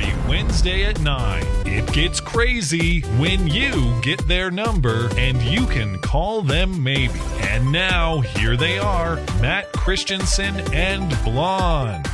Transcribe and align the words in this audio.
Every 0.00 0.28
Wednesday 0.28 0.84
at 0.84 1.00
9, 1.00 1.44
it 1.66 1.92
gets 1.92 2.20
crazy 2.20 3.00
when 3.18 3.46
you 3.46 3.92
get 4.02 4.18
their 4.26 4.50
number 4.50 5.10
and 5.16 5.40
you 5.42 5.66
can 5.66 5.98
call 5.98 6.40
them 6.42 6.82
maybe. 6.82 7.20
And 7.40 7.70
now, 7.70 8.20
here 8.20 8.56
they 8.56 8.78
are 8.78 9.16
Matt 9.42 9.70
Christiansen 9.72 10.56
and 10.72 11.10
Blonde. 11.22 12.06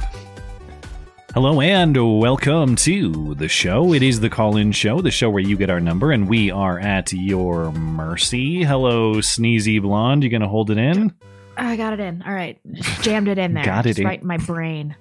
Hello 1.32 1.60
and 1.60 2.18
welcome 2.20 2.74
to 2.76 3.34
the 3.36 3.48
show. 3.48 3.92
It 3.92 4.02
is 4.02 4.18
the 4.18 4.30
call 4.30 4.56
in 4.56 4.72
show, 4.72 5.00
the 5.00 5.10
show 5.12 5.30
where 5.30 5.42
you 5.42 5.56
get 5.56 5.70
our 5.70 5.80
number 5.80 6.10
and 6.10 6.28
we 6.28 6.50
are 6.50 6.80
at 6.80 7.12
your 7.12 7.70
mercy. 7.72 8.64
Hello, 8.64 9.16
Sneezy 9.16 9.80
Blonde. 9.80 10.24
You 10.24 10.30
going 10.30 10.42
to 10.42 10.48
hold 10.48 10.70
it 10.70 10.78
in? 10.78 11.14
I 11.56 11.76
got 11.76 11.92
it 11.92 12.00
in. 12.00 12.22
All 12.22 12.34
right. 12.34 12.58
Just 12.72 13.02
jammed 13.02 13.28
it 13.28 13.38
in 13.38 13.54
there. 13.54 13.64
Got 13.64 13.86
it 13.86 13.90
Just 13.90 14.00
in. 14.00 14.06
right 14.06 14.20
in 14.20 14.26
my 14.26 14.38
brain. 14.38 14.96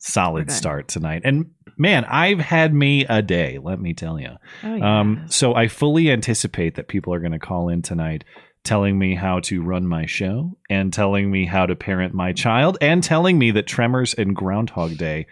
Solid 0.00 0.50
start 0.50 0.88
tonight. 0.88 1.22
And 1.24 1.50
man, 1.76 2.04
I've 2.06 2.40
had 2.40 2.74
me 2.74 3.04
a 3.06 3.22
day, 3.22 3.58
let 3.62 3.80
me 3.80 3.94
tell 3.94 4.18
you. 4.18 4.30
Oh, 4.64 4.74
yeah. 4.74 5.00
Um, 5.00 5.26
so 5.28 5.54
I 5.54 5.68
fully 5.68 6.10
anticipate 6.10 6.74
that 6.76 6.88
people 6.88 7.12
are 7.12 7.20
going 7.20 7.32
to 7.32 7.38
call 7.38 7.68
in 7.68 7.82
tonight 7.82 8.24
telling 8.64 8.98
me 8.98 9.14
how 9.14 9.40
to 9.40 9.62
run 9.62 9.86
my 9.86 10.06
show 10.06 10.56
and 10.68 10.92
telling 10.92 11.30
me 11.30 11.46
how 11.46 11.66
to 11.66 11.76
parent 11.76 12.14
my 12.14 12.32
child 12.32 12.76
and 12.80 13.02
telling 13.02 13.38
me 13.38 13.50
that 13.50 13.66
Tremors 13.66 14.14
and 14.14 14.34
Groundhog 14.34 14.96
Day 14.96 15.26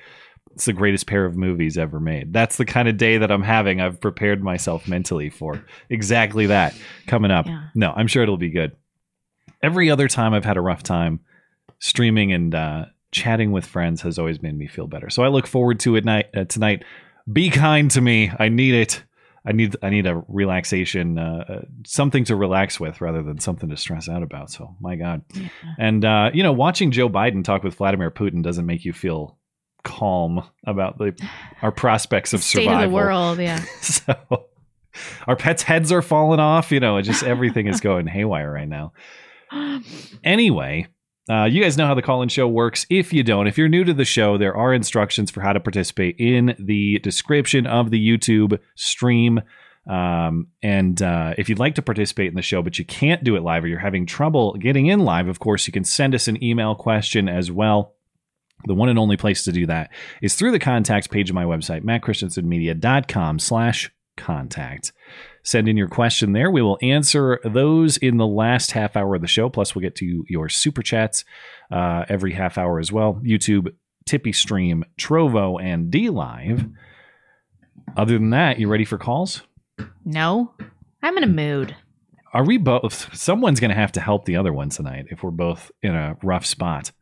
it's 0.55 0.64
the 0.64 0.72
greatest 0.72 1.06
pair 1.06 1.24
of 1.24 1.36
movies 1.36 1.78
ever 1.78 2.00
made. 2.00 2.33
That's 2.33 2.56
the 2.56 2.64
kind 2.64 2.89
of 2.89 2.96
day 2.96 3.19
that 3.19 3.30
I'm 3.30 3.44
having. 3.44 3.80
I've 3.80 4.00
prepared 4.00 4.42
myself 4.42 4.89
mentally 4.89 5.30
for 5.30 5.64
exactly 5.89 6.46
that 6.46 6.74
coming 7.06 7.30
up. 7.30 7.46
Yeah. 7.46 7.69
No, 7.77 7.92
I'm 7.94 8.08
sure 8.08 8.24
it'll 8.24 8.36
be 8.39 8.50
good. 8.50 8.74
Every 9.62 9.89
other 9.89 10.08
time 10.08 10.34
I've 10.34 10.44
had 10.44 10.56
a 10.56 10.61
rough 10.61 10.83
time, 10.83 11.20
streaming 11.78 12.33
and 12.33 12.52
uh, 12.56 12.86
chatting 13.12 13.53
with 13.53 13.64
friends 13.67 14.03
has 14.03 14.19
always 14.19 14.42
made 14.42 14.56
me 14.56 14.67
feel 14.67 14.87
better. 14.87 15.11
So 15.11 15.23
I 15.23 15.28
look 15.28 15.47
forward 15.47 15.81
to 15.81 15.97
it 15.97 16.05
night 16.05 16.27
uh, 16.37 16.45
tonight. 16.45 16.84
Be 17.33 17.51
kind 17.51 17.91
to 17.92 18.01
me. 18.01 18.31
I 18.39 18.48
need 18.48 18.75
it. 18.75 19.03
I 19.47 19.53
need 19.53 19.77
I 19.83 19.89
need 19.91 20.06
a 20.06 20.23
relaxation, 20.28 21.19
uh, 21.19 21.45
uh, 21.48 21.61
something 21.86 22.25
to 22.25 22.36
relax 22.36 22.79
with 22.79 23.01
rather 23.01 23.23
than 23.23 23.39
something 23.39 23.70
to 23.70 23.77
stress 23.77 24.09
out 24.09 24.23
about. 24.23 24.51
So 24.51 24.77
my 24.81 24.97
God, 24.97 25.23
Yeah. 25.34 25.48
and 25.79 26.05
uh, 26.05 26.31
you 26.34 26.42
know, 26.42 26.53
watching 26.53 26.91
Joe 26.91 27.09
Biden 27.09 27.45
talk 27.45 27.62
with 27.62 27.75
Vladimir 27.77 28.11
Putin 28.11 28.42
doesn't 28.42 28.67
make 28.67 28.84
you 28.84 28.92
feel 28.92 29.39
calm 29.84 30.42
about 30.67 30.98
the 30.98 31.14
our 31.62 31.73
prospects 31.73 32.34
of 32.34 32.42
State 32.42 32.64
survival. 32.64 32.84
of 32.84 32.91
the 32.91 32.95
world. 32.95 33.39
Yeah. 33.39 33.62
so 33.81 34.14
our 35.27 35.36
pets' 35.36 35.62
heads 35.62 35.92
are 35.92 36.03
falling 36.03 36.41
off. 36.41 36.70
You 36.73 36.81
know, 36.81 37.01
just 37.01 37.23
everything 37.23 37.69
is 37.69 37.81
going 37.89 38.06
haywire 38.06 38.53
right 38.53 38.69
now. 38.69 38.92
Anyway, 40.25 40.86
uh, 41.28 41.44
you 41.44 41.62
guys 41.62 41.76
know 41.76 41.86
how 41.86 41.94
the 41.94 42.02
call 42.02 42.22
in 42.22 42.28
show 42.28 42.48
works. 42.48 42.86
If 42.88 43.12
you 43.12 43.22
don't, 43.22 43.46
if 43.46 43.58
you're 43.58 43.68
new 43.68 43.84
to 43.84 43.94
the 43.94 44.04
show, 44.04 44.38
there 44.38 44.56
are 44.56 44.72
instructions 44.72 45.30
for 45.30 45.40
how 45.40 45.52
to 45.52 45.60
participate 45.60 46.16
in 46.18 46.56
the 46.58 46.98
description 47.00 47.66
of 47.66 47.90
the 47.90 48.08
YouTube 48.08 48.58
stream. 48.74 49.40
Um, 49.88 50.48
and 50.62 51.00
uh, 51.00 51.34
if 51.38 51.48
you'd 51.48 51.58
like 51.58 51.74
to 51.76 51.82
participate 51.82 52.28
in 52.28 52.34
the 52.34 52.42
show, 52.42 52.62
but 52.62 52.78
you 52.78 52.84
can't 52.84 53.24
do 53.24 53.36
it 53.36 53.42
live 53.42 53.64
or 53.64 53.68
you're 53.68 53.78
having 53.78 54.06
trouble 54.06 54.54
getting 54.54 54.86
in 54.86 55.00
live, 55.00 55.28
of 55.28 55.38
course, 55.38 55.66
you 55.66 55.72
can 55.72 55.84
send 55.84 56.14
us 56.14 56.28
an 56.28 56.42
email 56.42 56.74
question 56.74 57.28
as 57.28 57.50
well. 57.50 57.94
The 58.67 58.74
one 58.74 58.88
and 58.88 58.98
only 58.98 59.17
place 59.17 59.44
to 59.44 59.52
do 59.52 59.67
that 59.67 59.90
is 60.20 60.34
through 60.34 60.52
the 60.52 60.58
contacts 60.58 61.06
page 61.06 61.30
of 61.30 61.34
my 61.34 61.44
website, 61.44 61.84
mattchristiansenmedia.com 61.84 63.38
slash 63.38 63.90
contact. 64.17 64.92
Send 65.44 65.68
in 65.68 65.76
your 65.76 65.88
question 65.88 66.32
there. 66.32 66.50
We 66.50 66.62
will 66.62 66.78
answer 66.82 67.40
those 67.44 67.96
in 67.96 68.16
the 68.18 68.26
last 68.26 68.72
half 68.72 68.96
hour 68.96 69.14
of 69.14 69.20
the 69.22 69.26
show. 69.26 69.48
Plus, 69.48 69.74
we'll 69.74 69.82
get 69.82 69.94
to 69.96 70.24
your 70.28 70.48
super 70.48 70.82
chats 70.82 71.24
uh, 71.70 72.04
every 72.08 72.32
half 72.32 72.58
hour 72.58 72.78
as 72.78 72.92
well. 72.92 73.20
YouTube, 73.24 73.72
Tippy 74.04 74.32
Stream, 74.32 74.84
Trovo, 74.98 75.62
and 75.62 75.90
DLive. 75.92 76.72
Other 77.96 78.14
than 78.14 78.30
that, 78.30 78.58
you 78.58 78.68
ready 78.68 78.84
for 78.84 78.98
calls? 78.98 79.42
No. 80.04 80.52
I'm 81.02 81.16
in 81.16 81.24
a 81.24 81.28
mood. 81.28 81.74
Are 82.34 82.44
we 82.44 82.58
both? 82.58 83.14
Someone's 83.16 83.60
going 83.60 83.70
to 83.70 83.74
have 83.76 83.92
to 83.92 84.00
help 84.00 84.26
the 84.26 84.36
other 84.36 84.52
one 84.52 84.68
tonight 84.68 85.06
if 85.10 85.22
we're 85.22 85.30
both 85.30 85.70
in 85.82 85.94
a 85.94 86.16
rough 86.22 86.44
spot. 86.44 86.92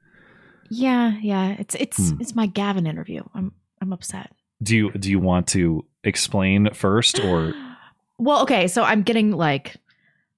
Yeah. 0.71 1.17
Yeah. 1.21 1.57
It's 1.59 1.75
it's 1.75 2.11
Hmm. 2.11 2.21
it's 2.21 2.35
my 2.35 2.47
Gavin 2.47 2.87
interview. 2.87 3.23
I'm 3.35 3.53
I'm 3.81 3.93
upset. 3.93 4.31
Do 4.63 4.77
you 4.77 4.93
do 4.93 5.11
you 5.11 5.19
want 5.19 5.49
to 5.49 5.85
explain 6.05 6.71
first, 6.73 7.19
or 7.21 7.53
Well, 8.19 8.43
okay, 8.43 8.67
so 8.69 8.83
I'm 8.83 9.03
getting 9.03 9.31
like 9.33 9.77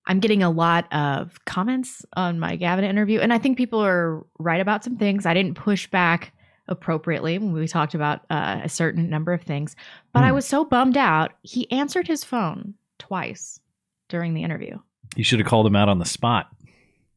I'm 0.07 0.21
getting 0.21 0.43
a 0.43 0.51
lot 0.51 0.91
of 0.93 1.39
comments 1.45 2.05
on 2.17 2.39
my 2.39 2.57
Gavin 2.57 2.85
interview, 2.85 3.21
and 3.21 3.33
I 3.33 3.39
think 3.39 3.57
people 3.59 3.85
are 3.85 4.25
right 4.39 4.61
about 4.61 4.83
some 4.85 4.97
things. 4.97 5.27
I 5.27 5.35
didn't 5.35 5.55
push 5.55 5.87
back 5.87 6.33
appropriately 6.67 7.39
when 7.39 7.53
we 7.53 7.67
talked 7.69 7.95
about 7.95 8.21
uh, 8.31 8.61
a 8.65 8.69
certain 8.69 9.09
number 9.11 9.33
of 9.33 9.43
things, 9.43 9.77
but 10.13 10.23
I 10.25 10.29
Hmm. 10.29 10.35
was 10.37 10.47
so 10.47 10.65
bummed 10.65 10.97
out. 10.97 11.33
He 11.43 11.71
answered 11.71 12.07
his 12.07 12.25
phone 12.25 12.75
twice 12.99 13.61
during 14.09 14.35
the 14.35 14.43
interview. 14.43 14.79
you 15.17 15.25
should 15.25 15.39
have 15.39 15.49
called 15.49 15.67
him 15.67 15.77
out 15.77 15.89
on 15.89 15.99
the 15.99 16.05
spot? 16.05 16.49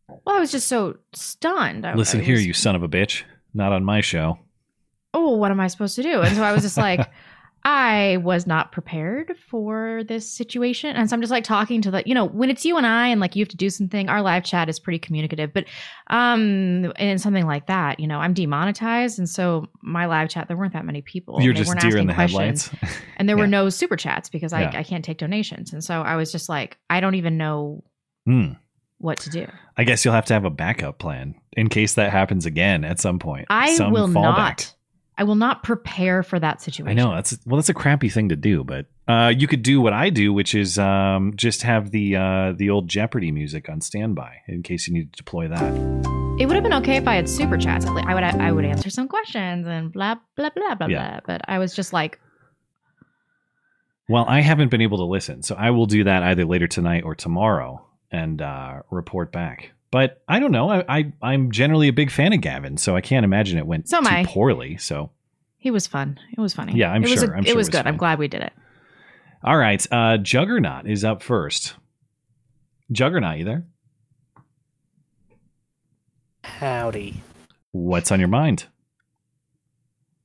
Well, 0.08 0.36
I 0.36 0.40
was 0.40 0.52
just 0.52 0.68
so 0.68 0.98
stunned. 1.14 1.86
I- 1.86 1.96
Listen 1.96 2.22
I 2.22 2.24
here, 2.24 2.38
you 2.38 2.54
son 2.54 2.76
of 2.76 2.84
a 2.84 2.88
bitch! 2.90 3.24
Not 3.54 3.72
on 3.74 3.84
my 3.84 4.00
show. 4.02 4.40
oh, 5.14 5.36
what 5.36 5.52
am 5.52 5.60
I 5.60 5.68
supposed 5.68 5.96
to 5.98 6.04
do? 6.04 6.22
And 6.22 6.36
so 6.36 6.44
I 6.44 6.54
was 6.54 6.62
just 6.64 6.78
like, 6.78 7.00
I 7.64 8.18
was 8.24 8.48
not 8.48 8.72
prepared 8.72 9.36
for 9.50 10.04
this 10.08 10.30
situation. 10.30 10.96
And 10.96 11.10
so 11.10 11.16
I'm 11.16 11.22
just 11.22 11.32
like 11.32 11.44
talking 11.44 11.82
to 11.84 11.92
the, 11.92 12.04
you 12.06 12.14
know, 12.16 12.26
when 12.26 12.50
it's 12.50 12.66
you 12.66 12.78
and 12.78 12.88
I 12.88 13.08
and 13.08 13.22
like 13.22 13.36
you 13.36 13.42
have 13.44 13.50
to 13.50 13.58
do 13.58 13.70
something, 13.70 14.10
our 14.10 14.22
live 14.22 14.44
chat 14.44 14.68
is 14.70 14.80
pretty 14.80 14.98
communicative. 15.00 15.54
But 15.54 15.66
um 16.08 16.92
in 16.98 17.18
something 17.20 17.46
like 17.46 17.68
that, 17.68 18.00
you 18.00 18.08
know, 18.08 18.20
I'm 18.20 18.34
demonetized. 18.34 19.20
And 19.20 19.30
so 19.30 19.68
my 19.82 20.06
live 20.06 20.30
chat, 20.30 20.48
there 20.48 20.58
weren't 20.58 20.74
that 20.74 20.86
many 20.86 21.02
people. 21.02 21.42
You're 21.42 21.54
they 21.54 21.60
just 21.60 21.70
weren't 21.70 21.82
deer 21.82 21.98
in 21.98 21.98
asking 21.98 22.08
the 22.08 22.14
questions. 22.14 22.68
headlights. 22.68 22.98
And 23.18 23.30
there 23.30 23.38
were 23.44 23.48
no 23.48 23.70
super 23.70 23.96
chats 23.96 24.30
because 24.30 24.54
I, 24.54 24.62
Yeah. 24.62 24.72
I 24.80 24.84
can't 24.84 25.06
take 25.06 25.18
donations. 25.20 25.72
And 25.74 25.84
so 25.84 26.02
I 26.02 26.16
was 26.16 26.32
just 26.32 26.50
like, 26.50 26.78
I 26.90 27.00
don't 27.00 27.16
even 27.16 27.38
know 27.38 27.84
Hmm. 28.26 28.54
what 29.00 29.20
to 29.22 29.30
do. 29.30 29.48
I 29.78 29.84
guess 29.84 30.04
you'll 30.06 30.14
have 30.14 30.26
to 30.26 30.34
have 30.34 30.46
a 30.46 30.50
backup 30.52 31.00
plan 31.00 31.36
in 31.54 31.70
case 31.70 31.94
that 31.96 32.12
happens 32.12 32.46
again 32.46 32.84
at 32.86 33.00
some 33.00 33.18
point. 33.20 33.46
I 33.50 33.74
Some 33.76 33.92
will 33.94 34.08
fallback. 34.08 34.14
not. 34.24 34.76
I 35.22 35.24
will 35.24 35.36
not 35.36 35.62
prepare 35.62 36.24
for 36.24 36.40
that 36.40 36.64
situation. 36.64 36.88
I 36.90 37.00
know 37.00 37.14
that's 37.14 37.38
well, 37.46 37.58
that's 37.58 37.70
a 37.70 37.76
crappy 37.76 38.10
thing 38.10 38.30
to 38.30 38.36
do, 38.36 38.64
but 38.64 38.88
uh, 39.08 39.32
you 39.38 39.48
could 39.48 39.62
do 39.62 39.80
what 39.80 39.94
I 39.94 40.10
do, 40.10 40.34
which 40.34 40.56
is 40.56 40.80
um, 40.80 41.34
just 41.36 41.62
have 41.62 41.92
the 41.92 42.16
uh, 42.16 42.54
the 42.58 42.72
old 42.72 42.88
Jeopardy 42.88 43.32
music 43.32 43.70
on 43.70 43.82
standby 43.82 44.38
in 44.48 44.64
case 44.64 44.88
you 44.88 44.96
need 44.96 45.14
to 45.14 45.18
deploy 45.18 45.48
that. 45.48 45.74
It 46.40 46.48
would 46.48 46.56
have 46.56 46.64
been 46.64 46.74
okay 46.74 46.96
if 46.96 47.08
I 47.08 47.14
had 47.14 47.30
super 47.30 47.56
chats. 47.56 47.86
I 47.86 48.16
would 48.16 48.24
I 48.24 48.52
would 48.52 48.66
answer 48.66 48.90
some 48.90 49.08
questions 49.08 49.68
and 49.68 49.94
blah 49.94 50.16
blah 50.36 50.50
blah 50.56 50.74
blah 50.74 50.88
Yeah. 50.88 51.12
blah. 51.12 51.20
But 51.28 51.42
I 51.48 51.60
was 51.60 51.76
just 51.76 51.94
like, 51.94 52.20
Well, 54.10 54.26
I 54.28 54.42
haven't 54.42 54.70
been 54.70 54.82
able 54.82 54.98
to 54.98 55.06
listen, 55.06 55.44
so 55.44 55.54
I 55.54 55.70
will 55.70 55.86
do 55.86 56.04
that 56.06 56.24
either 56.24 56.46
later 56.46 56.66
tonight 56.68 57.04
or 57.04 57.14
tomorrow 57.14 57.86
and 58.10 58.42
uh, 58.42 58.82
report 58.90 59.32
back. 59.32 59.74
But 59.92 60.22
I 60.28 60.40
don't 60.40 60.52
know. 60.54 60.70
I, 60.72 60.86
I 60.88 61.12
I'm 61.22 61.52
generally 61.52 61.88
a 61.90 61.94
big 61.94 62.12
fan 62.12 62.32
of 62.34 62.40
Gavin, 62.42 62.78
so 62.78 62.96
I 62.96 63.02
can't 63.02 63.26
imagine 63.26 63.58
it 63.58 63.68
went 63.68 63.90
So 63.90 64.00
too 64.00 64.08
I. 64.10 64.26
poorly. 64.26 64.78
So 64.78 65.12
he 65.58 65.70
was 65.70 65.86
fun. 65.86 66.18
It 66.36 66.40
was 66.40 66.54
funny. 66.54 66.74
Yeah, 66.74 66.92
I'm 66.92 67.04
it 67.04 67.10
was 67.10 67.20
sure. 67.20 67.34
A, 67.34 67.38
I'm 67.38 67.40
it 67.40 67.42
was 67.42 67.50
it 67.50 67.58
was 67.58 67.70
good. 67.70 67.88
I'm 67.88 67.98
glad 67.98 68.18
we 68.18 68.28
did 68.30 68.42
it. 68.42 68.54
all 69.44 69.58
right, 69.58 69.86
uh, 69.92 70.18
Juggernaut 70.18 70.88
is 70.88 71.04
up 71.04 71.22
first. 71.22 71.76
Juggernaut, 72.92 73.38
you 73.38 73.46
there? 73.46 73.66
Howdy. 76.44 77.22
What's 77.72 78.12
on 78.12 78.20
your 78.20 78.28
mind? 78.30 78.66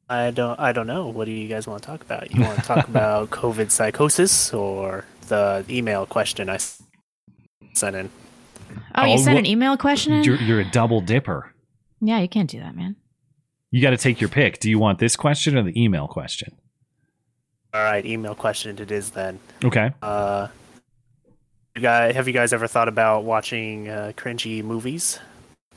I 0.08 0.30
don't 0.30 0.58
I 0.60 0.72
don't 0.72 0.86
know. 0.86 1.08
What 1.08 1.24
do 1.24 1.32
you 1.32 1.48
guys 1.48 1.66
want 1.66 1.82
to 1.82 1.86
talk 1.86 2.02
about? 2.02 2.32
You 2.32 2.42
want 2.42 2.58
to 2.60 2.64
talk 2.64 2.86
about 2.88 3.30
COVID 3.30 3.70
psychosis 3.70 4.52
or 4.54 5.04
the 5.28 5.64
email 5.68 6.06
question 6.06 6.48
I 6.48 6.58
sent 7.74 7.96
in? 7.96 8.10
Oh, 8.94 9.04
you 9.04 9.18
sent 9.18 9.34
wha- 9.34 9.38
an 9.40 9.46
email 9.46 9.76
question 9.76 10.12
in? 10.12 10.24
You're, 10.24 10.36
you're 10.36 10.60
a 10.60 10.70
double 10.70 11.00
dipper. 11.00 11.52
yeah, 12.00 12.20
you 12.20 12.28
can't 12.28 12.48
do 12.50 12.58
that, 12.60 12.74
man. 12.76 12.96
You 13.70 13.82
got 13.82 13.90
to 13.90 13.96
take 13.96 14.20
your 14.20 14.30
pick. 14.30 14.58
Do 14.60 14.70
you 14.70 14.78
want 14.78 14.98
this 14.98 15.16
question 15.16 15.56
or 15.58 15.62
the 15.62 15.78
email 15.82 16.06
question? 16.08 16.54
All 17.74 17.82
right, 17.82 18.04
email 18.06 18.34
question 18.34 18.78
it 18.78 18.90
is 18.90 19.10
then. 19.10 19.38
Okay. 19.64 19.90
Uh 20.02 20.48
you 21.74 21.82
guys, 21.82 22.14
have 22.14 22.26
you 22.26 22.32
guys 22.32 22.54
ever 22.54 22.66
thought 22.66 22.88
about 22.88 23.24
watching 23.24 23.88
uh, 23.90 24.12
cringy 24.16 24.64
movies 24.64 25.18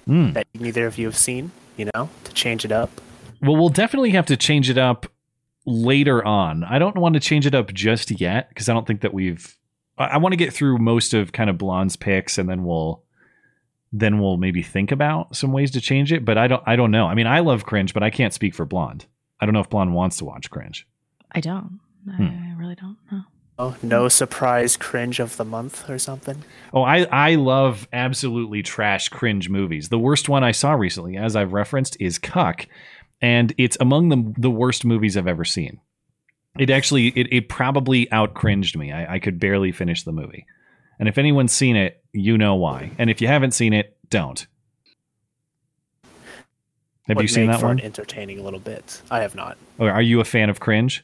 Hmm. 0.06 0.32
that 0.32 0.48
neither 0.54 0.88
of 0.88 0.98
you 0.98 1.06
have 1.08 1.18
seen, 1.18 1.52
you 1.76 1.90
know, 1.94 2.10
to 2.24 2.34
change 2.34 2.64
it 2.64 2.72
up? 2.72 2.90
Well, 3.42 3.58
we'll 3.58 3.68
definitely 3.70 4.12
have 4.12 4.26
to 4.28 4.38
change 4.38 4.70
it 4.70 4.78
up 4.78 5.08
later 5.66 6.24
on. 6.26 6.64
I 6.64 6.80
don't 6.80 6.96
want 6.96 7.16
to 7.16 7.20
change 7.20 7.46
it 7.46 7.54
up 7.54 7.74
just 7.74 8.12
yet 8.20 8.48
because 8.50 8.70
I 8.70 8.74
don't 8.74 8.88
think 8.88 9.02
that 9.02 9.14
we've. 9.14 9.56
I, 10.00 10.06
I 10.06 10.18
want 10.18 10.34
to 10.34 10.38
get 10.38 10.54
through 10.54 10.78
most 10.80 11.14
of 11.14 11.32
kind 11.32 11.50
of 11.50 11.58
Blonde's 11.58 11.96
picks 11.96 12.38
and 12.38 12.50
then 12.50 12.64
we'll 12.64 13.04
then 13.92 14.20
we'll 14.20 14.38
maybe 14.38 14.62
think 14.62 14.92
about 14.92 15.36
some 15.36 15.52
ways 15.52 15.72
to 15.72 15.82
change 15.82 16.12
it. 16.14 16.24
But 16.26 16.38
I 16.38 16.48
don't 16.48 16.64
I 16.66 16.76
don't 16.76 16.92
know. 16.92 17.06
I 17.08 17.14
mean, 17.14 17.28
I 17.28 17.40
love 17.40 17.66
cringe, 17.66 17.94
but 17.94 18.04
I 18.04 18.10
can't 18.10 18.34
speak 18.34 18.56
for 18.56 18.66
Blonde. 18.66 19.06
I 19.40 19.46
don't 19.46 19.54
know 19.54 19.62
if 19.62 19.70
Blonde 19.70 19.94
wants 19.94 20.18
to 20.18 20.26
watch 20.26 20.50
cringe. 20.50 20.88
I 21.32 21.40
don't. 21.42 21.80
I, 22.10 22.16
Hmm. 22.16 22.24
I 22.24 22.56
really 22.58 22.76
don't 22.76 22.98
know. 23.12 23.22
Oh, 23.62 23.76
no 23.84 24.08
surprise 24.08 24.78
cringe 24.78 25.20
of 25.20 25.36
the 25.36 25.44
month 25.44 25.90
or 25.90 26.00
something. 26.00 26.44
Oh, 26.74 26.82
I 26.84 27.06
I 27.12 27.36
love 27.36 27.88
absolutely 27.92 28.64
trash 28.64 29.10
cringe 29.10 29.50
movies. 29.50 29.90
The 29.90 30.00
worst 30.00 30.30
one 30.30 30.46
I 30.46 30.52
saw 30.52 30.74
recently, 30.74 31.18
as 31.18 31.36
I've 31.36 31.52
referenced, 31.52 31.98
is 32.00 32.18
Cuck, 32.18 32.68
and 33.22 33.54
it's 33.58 33.76
among 33.82 34.10
the 34.10 34.34
the 34.38 34.50
worst 34.52 34.86
movies 34.86 35.18
I've 35.18 35.28
ever 35.28 35.44
seen. 35.44 35.82
It 36.60 36.70
actually 36.70 37.08
it, 37.10 37.32
it 37.32 37.50
probably 37.50 38.12
out 38.12 38.34
cringed 38.34 38.78
me. 38.78 38.92
I, 38.92 39.16
I 39.16 39.20
could 39.20 39.40
barely 39.40 39.72
finish 39.72 40.04
the 40.04 40.12
movie. 40.12 40.46
And 41.00 41.08
if 41.08 41.18
anyone's 41.18 41.54
seen 41.54 41.76
it, 41.78 42.04
you 42.12 42.38
know 42.38 42.56
why. 42.56 42.92
And 42.98 43.10
if 43.10 43.22
you 43.22 43.28
haven't 43.28 43.52
seen 43.52 43.74
it, 43.74 43.98
don't. 44.10 44.46
Have 47.08 47.16
Would 47.18 47.24
you 47.24 47.28
seen 47.30 47.48
that 47.48 47.64
one? 47.64 47.80
an 47.80 47.86
entertaining 47.86 48.44
little 48.44 48.60
bit. 48.60 49.02
I 49.10 49.22
have 49.22 49.34
not. 49.34 49.58
Or 49.80 49.90
are 49.90 50.02
you 50.02 50.20
a 50.20 50.26
fan 50.26 50.50
of 50.50 50.60
cringe? 50.60 51.04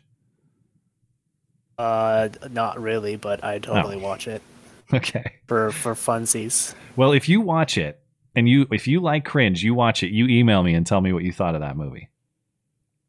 Uh, 1.78 2.30
not 2.52 2.80
really, 2.82 3.16
but 3.16 3.44
I 3.44 3.56
Oh. 3.56 3.60
totally 3.60 3.98
watch 3.98 4.28
it 4.28 4.42
Okay. 4.94 5.36
for 5.48 5.72
for 5.72 5.94
funsies. 5.94 6.76
Well, 6.96 7.12
if 7.12 7.28
you 7.28 7.42
watch 7.42 7.78
it 7.78 8.00
and 8.36 8.48
you 8.48 8.68
if 8.72 8.88
you 8.88 9.00
like 9.00 9.26
cringe, 9.26 9.64
you 9.64 9.74
watch 9.74 10.04
it, 10.04 10.12
you 10.12 10.28
email 10.28 10.62
me 10.64 10.74
and 10.74 10.86
tell 10.86 11.02
me 11.02 11.12
what 11.14 11.24
you 11.24 11.32
thought 11.32 11.56
of 11.56 11.62
that 11.62 11.76
movie. 11.78 12.10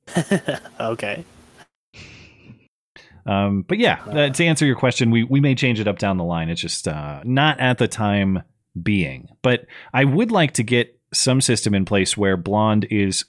okay. 0.80 1.24
Um, 3.26 3.62
but 3.62 3.78
yeah, 3.78 4.00
uh, 4.04 4.30
to 4.30 4.44
answer 4.44 4.64
your 4.64 4.76
question, 4.76 5.10
we 5.10 5.24
we 5.24 5.40
may 5.40 5.54
change 5.54 5.80
it 5.80 5.88
up 5.88 5.98
down 5.98 6.16
the 6.16 6.24
line. 6.24 6.48
It's 6.48 6.60
just 6.60 6.86
uh, 6.86 7.22
not 7.24 7.58
at 7.60 7.78
the 7.78 7.88
time 7.88 8.42
being. 8.80 9.28
But 9.42 9.66
I 9.92 10.04
would 10.04 10.30
like 10.30 10.52
to 10.52 10.62
get 10.62 10.98
some 11.12 11.40
system 11.40 11.74
in 11.74 11.84
place 11.84 12.16
where 12.16 12.36
Blonde 12.36 12.86
is 12.90 13.24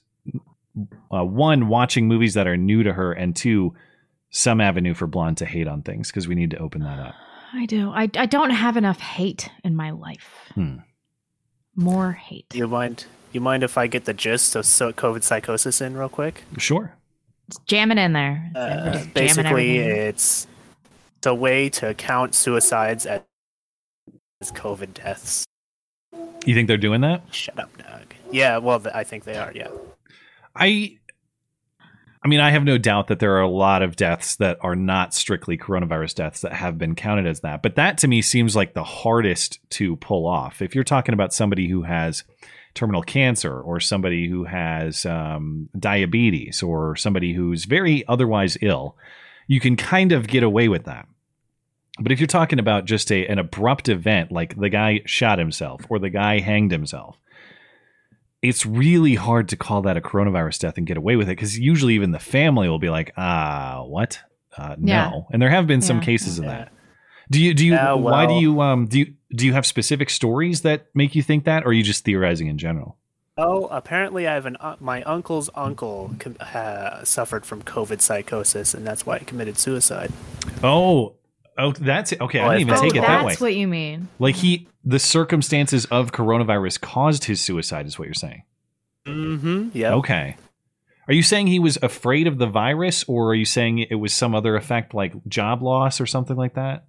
uh, 1.12 1.24
one 1.24 1.68
watching 1.68 2.08
movies 2.08 2.36
that 2.36 2.48
are 2.48 2.58
new 2.58 2.84
to 2.84 2.94
her, 2.94 3.12
and 3.12 3.36
two 3.36 3.74
some 4.30 4.62
avenue 4.62 4.94
for 4.94 5.08
Blonde 5.08 5.38
to 5.38 5.46
hate 5.46 5.68
on 5.68 5.82
things 5.82 6.10
because 6.10 6.28
we 6.28 6.36
need 6.36 6.52
to 6.52 6.58
open 6.58 6.82
that 6.82 7.00
up. 7.00 7.16
I 7.54 7.66
do. 7.66 7.92
I, 7.92 8.10
I 8.16 8.26
don't 8.26 8.50
have 8.50 8.78
enough 8.78 9.00
hate 9.00 9.50
in 9.64 9.76
my 9.76 9.92
life. 9.92 10.30
Hmm. 10.54 10.78
More 11.76 12.12
hate. 12.12 12.54
You 12.54 12.68
mind? 12.68 13.06
You 13.32 13.42
mind 13.42 13.64
if 13.64 13.78
I 13.78 13.88
get 13.88 14.06
the 14.06 14.14
gist 14.14 14.56
of 14.56 14.66
COVID 14.66 15.24
psychosis 15.24 15.80
in 15.80 15.96
real 15.96 16.10
quick? 16.10 16.44
Sure. 16.58 16.97
It's 17.48 17.60
jamming 17.66 17.98
in 17.98 18.14
there. 18.14 18.52
Uh, 18.56 19.06
basically, 19.14 19.78
it's 19.78 20.48
it's 21.18 21.28
a 21.28 21.36
way 21.36 21.70
to 21.70 21.94
count 21.94 22.36
suicides 22.36 23.06
as 23.06 23.22
as 24.42 24.52
COVID 24.52 24.94
deaths. 24.94 25.46
You 26.46 26.54
think 26.54 26.68
they're 26.68 26.78
doing 26.78 27.02
that? 27.02 27.24
Shut 27.32 27.60
up, 27.60 27.76
Doug. 27.78 28.14
Yeah, 28.32 28.58
well, 28.58 28.82
I 28.94 29.04
think 29.04 29.24
they 29.24 29.38
are. 29.38 29.52
Yeah. 29.54 29.70
I 30.56 30.98
I 32.24 32.28
mean, 32.28 32.40
I 32.40 32.52
have 32.52 32.64
no 32.64 32.78
doubt 32.78 33.08
that 33.08 33.20
there 33.20 33.36
are 33.38 33.42
a 33.42 33.50
lot 33.50 33.82
of 33.82 33.96
deaths 33.96 34.36
that 34.38 34.58
are 34.62 34.76
not 34.76 35.14
strictly 35.14 35.58
coronavirus 35.58 36.16
deaths 36.16 36.42
that 36.42 36.52
have 36.54 36.78
been 36.78 36.96
counted 36.96 37.26
as 37.26 37.40
that. 37.42 37.62
But 37.62 37.76
that 37.76 37.98
to 38.00 38.08
me 38.08 38.22
seems 38.22 38.56
like 38.56 38.74
the 38.74 38.84
hardest 38.84 39.60
to 39.72 39.96
pull 39.98 40.28
off. 40.28 40.62
If 40.62 40.76
you're 40.76 40.84
talking 40.84 41.14
about 41.14 41.34
somebody 41.34 41.70
who 41.70 41.84
has 41.84 42.24
terminal 42.78 43.02
cancer 43.02 43.60
or 43.60 43.80
somebody 43.80 44.28
who 44.30 44.46
has 44.46 45.06
um, 45.06 45.68
diabetes 45.78 46.62
or 46.64 46.96
somebody 46.96 47.34
who's 47.34 47.66
very 47.66 48.08
otherwise 48.08 48.58
ill, 48.62 48.96
you 49.48 49.60
can 49.60 49.76
kind 49.76 50.12
of 50.12 50.28
get 50.28 50.44
away 50.44 50.68
with 50.70 50.86
that. 50.86 51.08
But 52.00 52.12
if 52.12 52.20
you're 52.20 52.28
talking 52.28 52.60
about 52.60 52.86
just 52.86 53.12
a, 53.12 53.26
an 53.28 53.40
abrupt 53.40 53.90
event 53.90 54.32
like 54.32 54.56
the 54.56 54.70
guy 54.70 55.02
shot 55.06 55.40
himself 55.40 55.82
or 55.90 55.98
the 56.00 56.12
guy 56.12 56.40
hanged 56.40 56.72
himself, 56.72 57.18
it's 58.42 58.66
really 58.66 59.16
hard 59.16 59.50
to 59.50 59.58
call 59.58 59.82
that 59.82 59.98
a 59.98 60.02
coronavirus 60.02 60.60
death 60.60 60.78
and 60.78 60.86
get 60.86 60.98
away 60.98 61.16
with 61.16 61.28
it 61.28 61.32
because 61.36 61.58
usually 61.58 61.96
even 61.96 62.12
the 62.12 62.20
family 62.20 62.70
will 62.70 62.78
be 62.80 62.90
like, 62.90 63.12
ah, 63.18 63.84
what? 63.84 64.20
Uh, 64.56 64.76
no. 64.78 64.94
Yeah. 64.94 65.12
And 65.32 65.42
there 65.42 65.50
have 65.50 65.66
been 65.68 65.82
some 65.82 65.98
Yeah. 65.98 66.04
cases 66.04 66.38
of 66.40 66.46
that. 66.46 66.72
Do 67.30 67.42
you 67.42 67.54
do 67.54 67.66
you 67.66 67.74
Yeah, 67.74 67.94
why 67.94 68.26
do 68.28 68.36
you 68.36 68.62
um 68.62 68.86
do 68.86 69.00
you 69.00 69.14
do 69.34 69.46
you 69.46 69.54
have 69.54 69.66
specific 69.66 70.10
stories 70.10 70.62
that 70.62 70.88
make 70.94 71.16
you 71.16 71.22
think 71.22 71.46
that 71.46 71.64
or 71.64 71.68
are 71.68 71.74
you 71.74 71.84
just 71.84 72.04
theorizing 72.06 72.48
in 72.48 72.58
general? 72.58 72.98
Oh, 73.40 73.68
apparently, 73.68 74.28
I 74.28 74.34
have 74.34 74.48
an 74.48 74.58
uh, 74.60 74.78
my 74.80 75.04
uncle's 75.04 75.50
uncle 75.54 76.16
com- 76.18 76.38
ha- 76.42 77.02
suffered 77.04 77.46
from 77.46 77.62
COVID 77.62 78.02
psychosis, 78.02 78.74
and 78.74 78.86
that's 78.88 79.06
why 79.06 79.20
he 79.20 79.26
committed 79.26 79.60
suicide. 79.60 80.12
Oh, 80.64 81.18
oh 81.56 81.72
that's 81.74 82.14
it. 82.14 82.22
Okay, 82.22 82.40
I 82.40 82.46
Oh, 82.46 82.50
didn't 82.50 82.62
even 82.62 82.74
oh, 82.74 82.82
take 82.82 82.96
it 82.96 83.02
that 83.02 83.26
way. 83.26 83.32
that's 83.34 83.42
what 83.42 83.54
you 83.56 83.68
mean. 83.68 84.08
like 84.18 84.36
he 84.36 84.68
the 84.84 84.98
circumstances 84.98 85.86
of 85.86 86.12
coronavirus 86.14 86.82
caused 86.82 87.26
his 87.26 87.40
suicide 87.40 87.86
is 87.86 88.00
what 88.00 88.06
you're 88.08 88.16
saying. 88.16 88.42
Mm-hmm. 89.06 89.70
Yeah. 89.74 89.94
Okay. 89.96 90.36
Are 91.08 91.14
you 91.14 91.24
saying 91.24 91.48
he 91.48 91.60
was 91.60 91.78
afraid 91.82 92.28
of 92.28 92.38
the 92.40 92.48
virus 92.48 93.04
or 93.08 93.30
are 93.30 93.36
you 93.36 93.46
saying 93.46 93.80
it 93.80 93.96
was 93.96 94.14
some 94.14 94.34
other 94.34 94.56
effect 94.56 94.94
like 94.96 95.14
job 95.28 95.62
loss 95.62 96.02
or 96.02 96.06
something 96.06 96.36
like 96.36 96.56
that? 96.56 96.87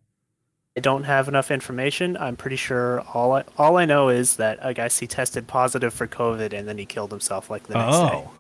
I 0.79 0.81
don't 0.81 1.03
have 1.03 1.27
enough 1.27 1.51
information. 1.51 2.17
I'm 2.17 2.37
pretty 2.37 2.55
sure 2.55 3.01
all 3.13 3.33
I, 3.33 3.43
all 3.57 3.79
I 3.79 3.85
know 3.85 4.11
is 4.11 4.37
that 4.37 4.65
I 4.65 4.73
guess 4.73 5.01
he 5.01 5.09
tested 5.09 5.49
positive 5.49 5.93
for 5.93 6.07
COVID 6.07 6.53
and 6.53 6.69
then 6.69 6.79
he 6.79 6.87
killed 6.87 7.11
himself 7.11 7.51
like 7.51 7.65
the 7.65 7.75
next 7.75 7.97
day. 7.99 8.11
oh. 8.15 8.31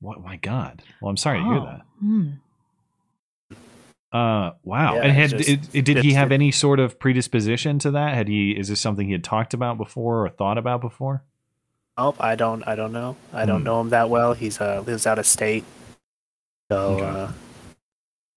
What 0.00 0.20
my 0.24 0.34
god. 0.36 0.82
Well, 1.00 1.08
I'm 1.08 1.16
sorry 1.16 1.38
to 1.38 1.44
hear 1.44 1.54
Oh. 1.54 1.64
that. 1.66 1.82
Hmm. 2.00 2.30
Uh, 4.12 4.52
wow. 4.64 4.94
Yeah, 4.96 5.02
and 5.02 5.12
had 5.12 5.30
just- 5.30 5.48
it, 5.48 5.60
it- 5.72 5.84
did 5.84 5.98
he 5.98 6.02
just- 6.08 6.16
have 6.16 6.32
any 6.32 6.50
sort 6.50 6.80
of 6.80 6.98
predisposition 6.98 7.78
to 7.78 7.92
that? 7.92 8.12
Had 8.14 8.26
he? 8.26 8.50
Is 8.58 8.66
this 8.68 8.80
something 8.80 9.06
he 9.06 9.12
had 9.12 9.22
talked 9.22 9.54
about 9.54 9.76
before 9.78 10.24
or 10.24 10.28
thought 10.30 10.58
about 10.58 10.80
before? 10.80 11.22
Oh, 11.96 12.16
I 12.18 12.34
don't. 12.34 12.66
I 12.66 12.74
don't 12.74 12.92
know. 12.92 13.14
I 13.32 13.44
don't 13.44 13.60
Hmm. 13.60 13.64
know 13.66 13.80
him 13.82 13.90
that 13.90 14.08
well. 14.10 14.32
He's 14.34 14.60
uh 14.60 14.82
lives 14.84 15.06
out 15.06 15.18
of 15.20 15.26
state. 15.26 15.64
So, 16.72 16.78
Okay. 16.78 17.04
uh, 17.04 17.28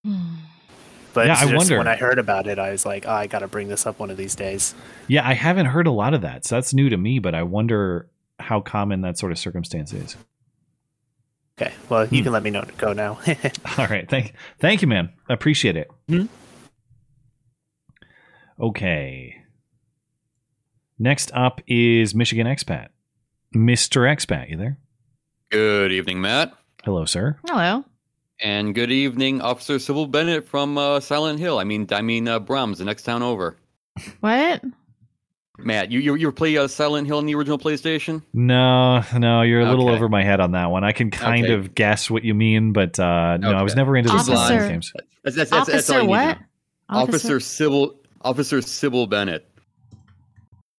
Hmm. 0.06 0.36
But 1.14 1.28
Yeah, 1.28 1.34
I 1.38 1.42
just 1.46 1.56
wonder. 1.56 1.78
when 1.78 1.88
I 1.88 1.96
heard 1.96 2.20
about 2.20 2.48
it, 2.48 2.58
I 2.60 2.72
was 2.72 2.86
like, 2.86 3.06
oh, 3.08 3.12
I 3.12 3.28
got 3.28 3.40
to 3.40 3.48
bring 3.48 3.68
this 3.68 3.86
up 3.86 4.00
one 4.00 4.10
of 4.10 4.18
these 4.18 4.36
days. 4.36 4.74
Yeah, 5.08 5.28
I 5.28 5.34
haven't 5.34 5.68
heard 5.68 5.88
a 5.88 5.92
lot 5.92 6.14
of 6.14 6.22
that, 6.22 6.46
so 6.46 6.56
that's 6.56 6.74
new 6.74 6.90
to 6.90 6.98
me. 6.98 7.20
But 7.20 7.36
I 7.36 7.44
wonder 7.44 8.08
how 8.40 8.60
common 8.62 9.02
that 9.02 9.18
sort 9.18 9.32
of 9.32 9.38
circumstance 9.40 9.94
is. 9.94 10.16
Okay. 11.62 11.74
Well, 11.90 12.08
you 12.08 12.20
Hmm. 12.20 12.24
can 12.24 12.32
let 12.34 12.44
me 12.44 12.50
know 12.50 12.62
to 12.62 12.72
go 12.74 12.94
now. 12.94 13.20
All 13.78 13.88
right, 13.88 14.10
thank, 14.10 14.34
thank 14.60 14.82
you, 14.82 14.88
man. 14.88 15.10
I 15.30 15.34
appreciate 15.34 15.76
it. 15.78 15.90
Mhm. 16.10 16.28
Okay. 18.60 19.36
Next 21.00 21.32
up 21.34 21.62
is 21.68 22.14
Michigan 22.14 22.46
expat, 22.48 22.90
Mister 23.54 24.02
Expat. 24.02 24.50
You 24.50 24.58
there? 24.58 24.78
Good 25.50 25.92
evening, 25.92 26.22
Matt. 26.22 26.54
Hello, 26.84 27.06
sir. 27.06 27.38
Hello. 27.48 27.84
And 28.42 28.74
good 28.74 28.92
evening, 28.92 29.40
Officer 29.42 29.76
Cybil 29.76 30.10
Bennett 30.10 30.48
from 30.48 30.78
uh, 30.78 31.00
Silent 31.00 31.40
Hill. 31.40 31.60
I 31.60 31.64
mean, 31.64 31.88
I 31.92 32.02
mean 32.02 32.28
uh, 32.28 32.40
Brahms, 32.40 32.80
the 32.80 32.86
next 32.86 33.04
town 33.04 33.22
over. 33.22 33.56
What? 34.22 34.64
Matt, 35.60 35.92
you 35.92 36.00
you, 36.00 36.16
you 36.16 36.32
play 36.32 36.58
uh, 36.58 36.68
Silent 36.68 37.06
Hill 37.06 37.20
in 37.20 37.28
the 37.28 37.36
original 37.36 37.60
PlayStation? 37.60 38.24
No, 38.34 39.04
no, 39.16 39.44
you're 39.44 39.62
a 39.62 39.70
little 39.70 39.86
Okay. 39.90 39.96
over 39.96 40.10
my 40.10 40.24
head 40.24 40.40
on 40.40 40.54
that 40.54 40.72
one. 40.72 40.84
I 40.84 40.92
can 40.92 41.12
kind 41.12 41.46
Okay. 41.46 41.54
of 41.54 41.76
guess 41.76 42.10
what 42.10 42.24
you 42.24 42.34
mean, 42.34 42.74
but 42.74 43.00
uh, 43.00 43.38
no, 43.38 43.52
I 43.52 43.62
was 43.62 43.76
never 43.76 43.96
into 43.96 44.10
the 44.10 44.16
Officer- 44.16 44.36
Silent 44.36 44.60
Hill 44.62 44.70
games. 44.70 44.94
That's, 45.24 45.36
that's, 45.36 45.52
that's, 45.52 45.68
that's 45.68 45.90
Officer 45.90 46.02
you 46.02 46.08
what? 46.10 46.38
know. 46.40 46.46
Officer 46.90 47.38
Cybil 47.40 47.96
Officer 48.22 48.58
Cybil 48.62 49.08
Bennett. 49.08 49.48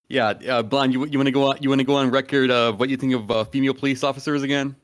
Yeah, 0.08 0.30
uh, 0.30 0.62
Blonde, 0.62 0.92
you 0.92 1.06
you 1.06 1.16
want 1.18 1.28
to 1.28 1.32
go 1.32 1.50
on 1.50 1.58
you 1.60 1.68
want 1.68 1.78
to 1.78 1.84
go 1.84 1.94
on 1.94 2.10
record 2.10 2.50
of 2.50 2.80
what 2.80 2.88
you 2.88 2.96
think 2.96 3.14
of 3.14 3.30
uh, 3.30 3.44
female 3.44 3.72
police 3.74 4.02
officers 4.02 4.42
again? 4.42 4.74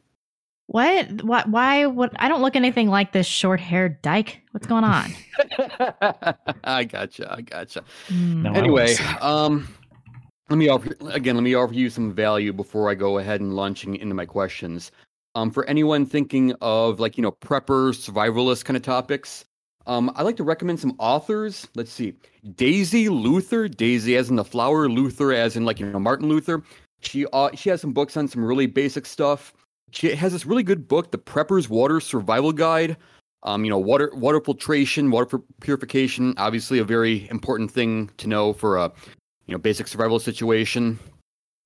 What? 0.69 1.23
What? 1.23 1.49
Why? 1.49 1.87
What? 1.87 2.13
I 2.19 2.29
don't 2.29 2.43
look 2.43 2.55
anything 2.55 2.89
like 2.89 3.13
this 3.13 3.27
short-haired 3.27 4.03
dyke. 4.03 4.43
What's 4.51 4.67
going 4.67 4.85
on? 4.85 5.11
I 6.65 6.85
gotcha, 6.85 7.33
I 7.33 7.41
gotcha. 7.41 7.83
Hmm. 8.09 8.43
No, 8.43 8.53
anyway, 8.53 8.95
wanna 9.01 9.25
um, 9.25 9.69
let 10.51 10.57
me 10.57 10.69
offer 10.69 10.95
again. 11.09 11.37
Let 11.37 11.43
me 11.43 11.55
offer 11.55 11.73
you 11.73 11.89
some 11.89 12.13
value 12.13 12.53
before 12.53 12.91
I 12.91 12.95
go 12.95 13.17
ahead 13.17 13.41
and 13.41 13.57
launching 13.57 13.97
into 13.97 14.15
my 14.15 14.27
questions. 14.27 14.93
Um, 15.35 15.51
for 15.51 15.65
anyone 15.65 16.05
thinking 16.05 16.53
of 16.61 17.01
like 17.01 17.17
you 17.17 17.23
know 17.23 17.33
prepper, 17.33 17.95
survivalist 17.95 18.67
kind 18.67 18.77
of 18.77 18.83
topics, 18.83 19.47
um, 19.87 20.13
I 20.17 20.23
like 20.23 20.37
to 20.37 20.45
recommend 20.45 20.81
some 20.81 20.95
authors. 20.99 21.67
Let's 21.77 21.93
see, 21.93 22.13
Daisy 22.57 23.09
Luther, 23.09 23.69
Daisy 23.69 24.17
as 24.17 24.29
in 24.29 24.37
the 24.37 24.45
flower, 24.45 24.87
Luther 24.91 25.33
as 25.33 25.57
in 25.57 25.65
like 25.65 25.81
you 25.81 25.87
know 25.87 25.99
Martin 25.99 26.29
Luther. 26.29 26.63
She 27.01 27.25
uh, 27.33 27.49
she 27.55 27.71
has 27.71 27.81
some 27.81 27.95
books 27.95 28.19
on 28.19 28.29
some 28.29 28.45
really 28.45 28.67
basic 28.67 29.07
stuff. 29.07 29.55
Has 29.95 30.33
this 30.33 30.47
really 30.47 30.63
good 30.63 30.89
book, 30.89 31.11
The 31.11 31.19
Prepper's 31.19 31.69
Water 31.69 32.01
Survival 32.01 32.53
Guide. 32.53 32.97
Um, 33.45 33.65
you 33.65 33.71
know, 33.71 33.79
water 33.79 34.11
water 34.15 34.41
filtration, 34.41 35.11
water 35.11 35.39
purification, 35.61 36.35
obviously 36.39 36.81
a 36.81 36.85
very 36.85 37.29
important 37.31 37.71
thing 37.71 38.11
to 38.17 38.27
know 38.27 38.53
for 38.53 38.77
a 38.77 38.93
you 39.47 39.53
know 39.53 39.59
basic 39.59 39.87
survival 39.87 40.19
situation. 40.19 40.99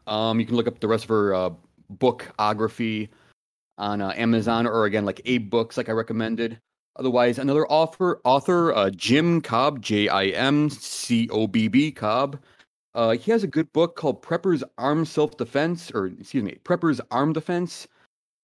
Um, 0.07 0.38
you 0.38 0.47
can 0.47 0.57
look 0.57 0.67
up 0.67 0.81
the 0.81 0.88
rest 0.88 1.05
of 1.05 1.09
her 1.09 1.35
uh, 1.35 1.50
bookography 1.95 3.09
on 3.79 4.02
uh, 4.02 4.12
Amazon 4.17 4.67
or 4.67 4.85
again 4.85 5.05
like 5.05 5.23
AbeBooks, 5.25 5.76
like 5.76 5.88
I 5.88 5.93
recommended. 5.93 6.61
Otherwise, 6.97 7.38
another 7.38 7.67
author, 7.69 8.21
author 8.25 8.75
uh, 8.75 8.91
Jim 8.91 9.41
Cobb, 9.41 9.81
J 9.81 10.09
I 10.09 10.26
M 10.26 10.69
C 10.69 11.29
O 11.31 11.47
B 11.47 11.69
B 11.69 11.91
Cobb. 11.91 12.38
Uh, 12.95 13.12
he 13.12 13.31
has 13.31 13.43
a 13.43 13.47
good 13.47 13.73
book 13.73 13.97
called 13.97 14.21
Prepper's 14.21 14.62
Armed 14.76 15.09
Self 15.09 15.38
Defense, 15.38 15.91
or 15.93 16.07
excuse 16.07 16.45
me, 16.45 16.59
Prepper's 16.64 17.00
Armed 17.11 17.33
Defense. 17.35 17.88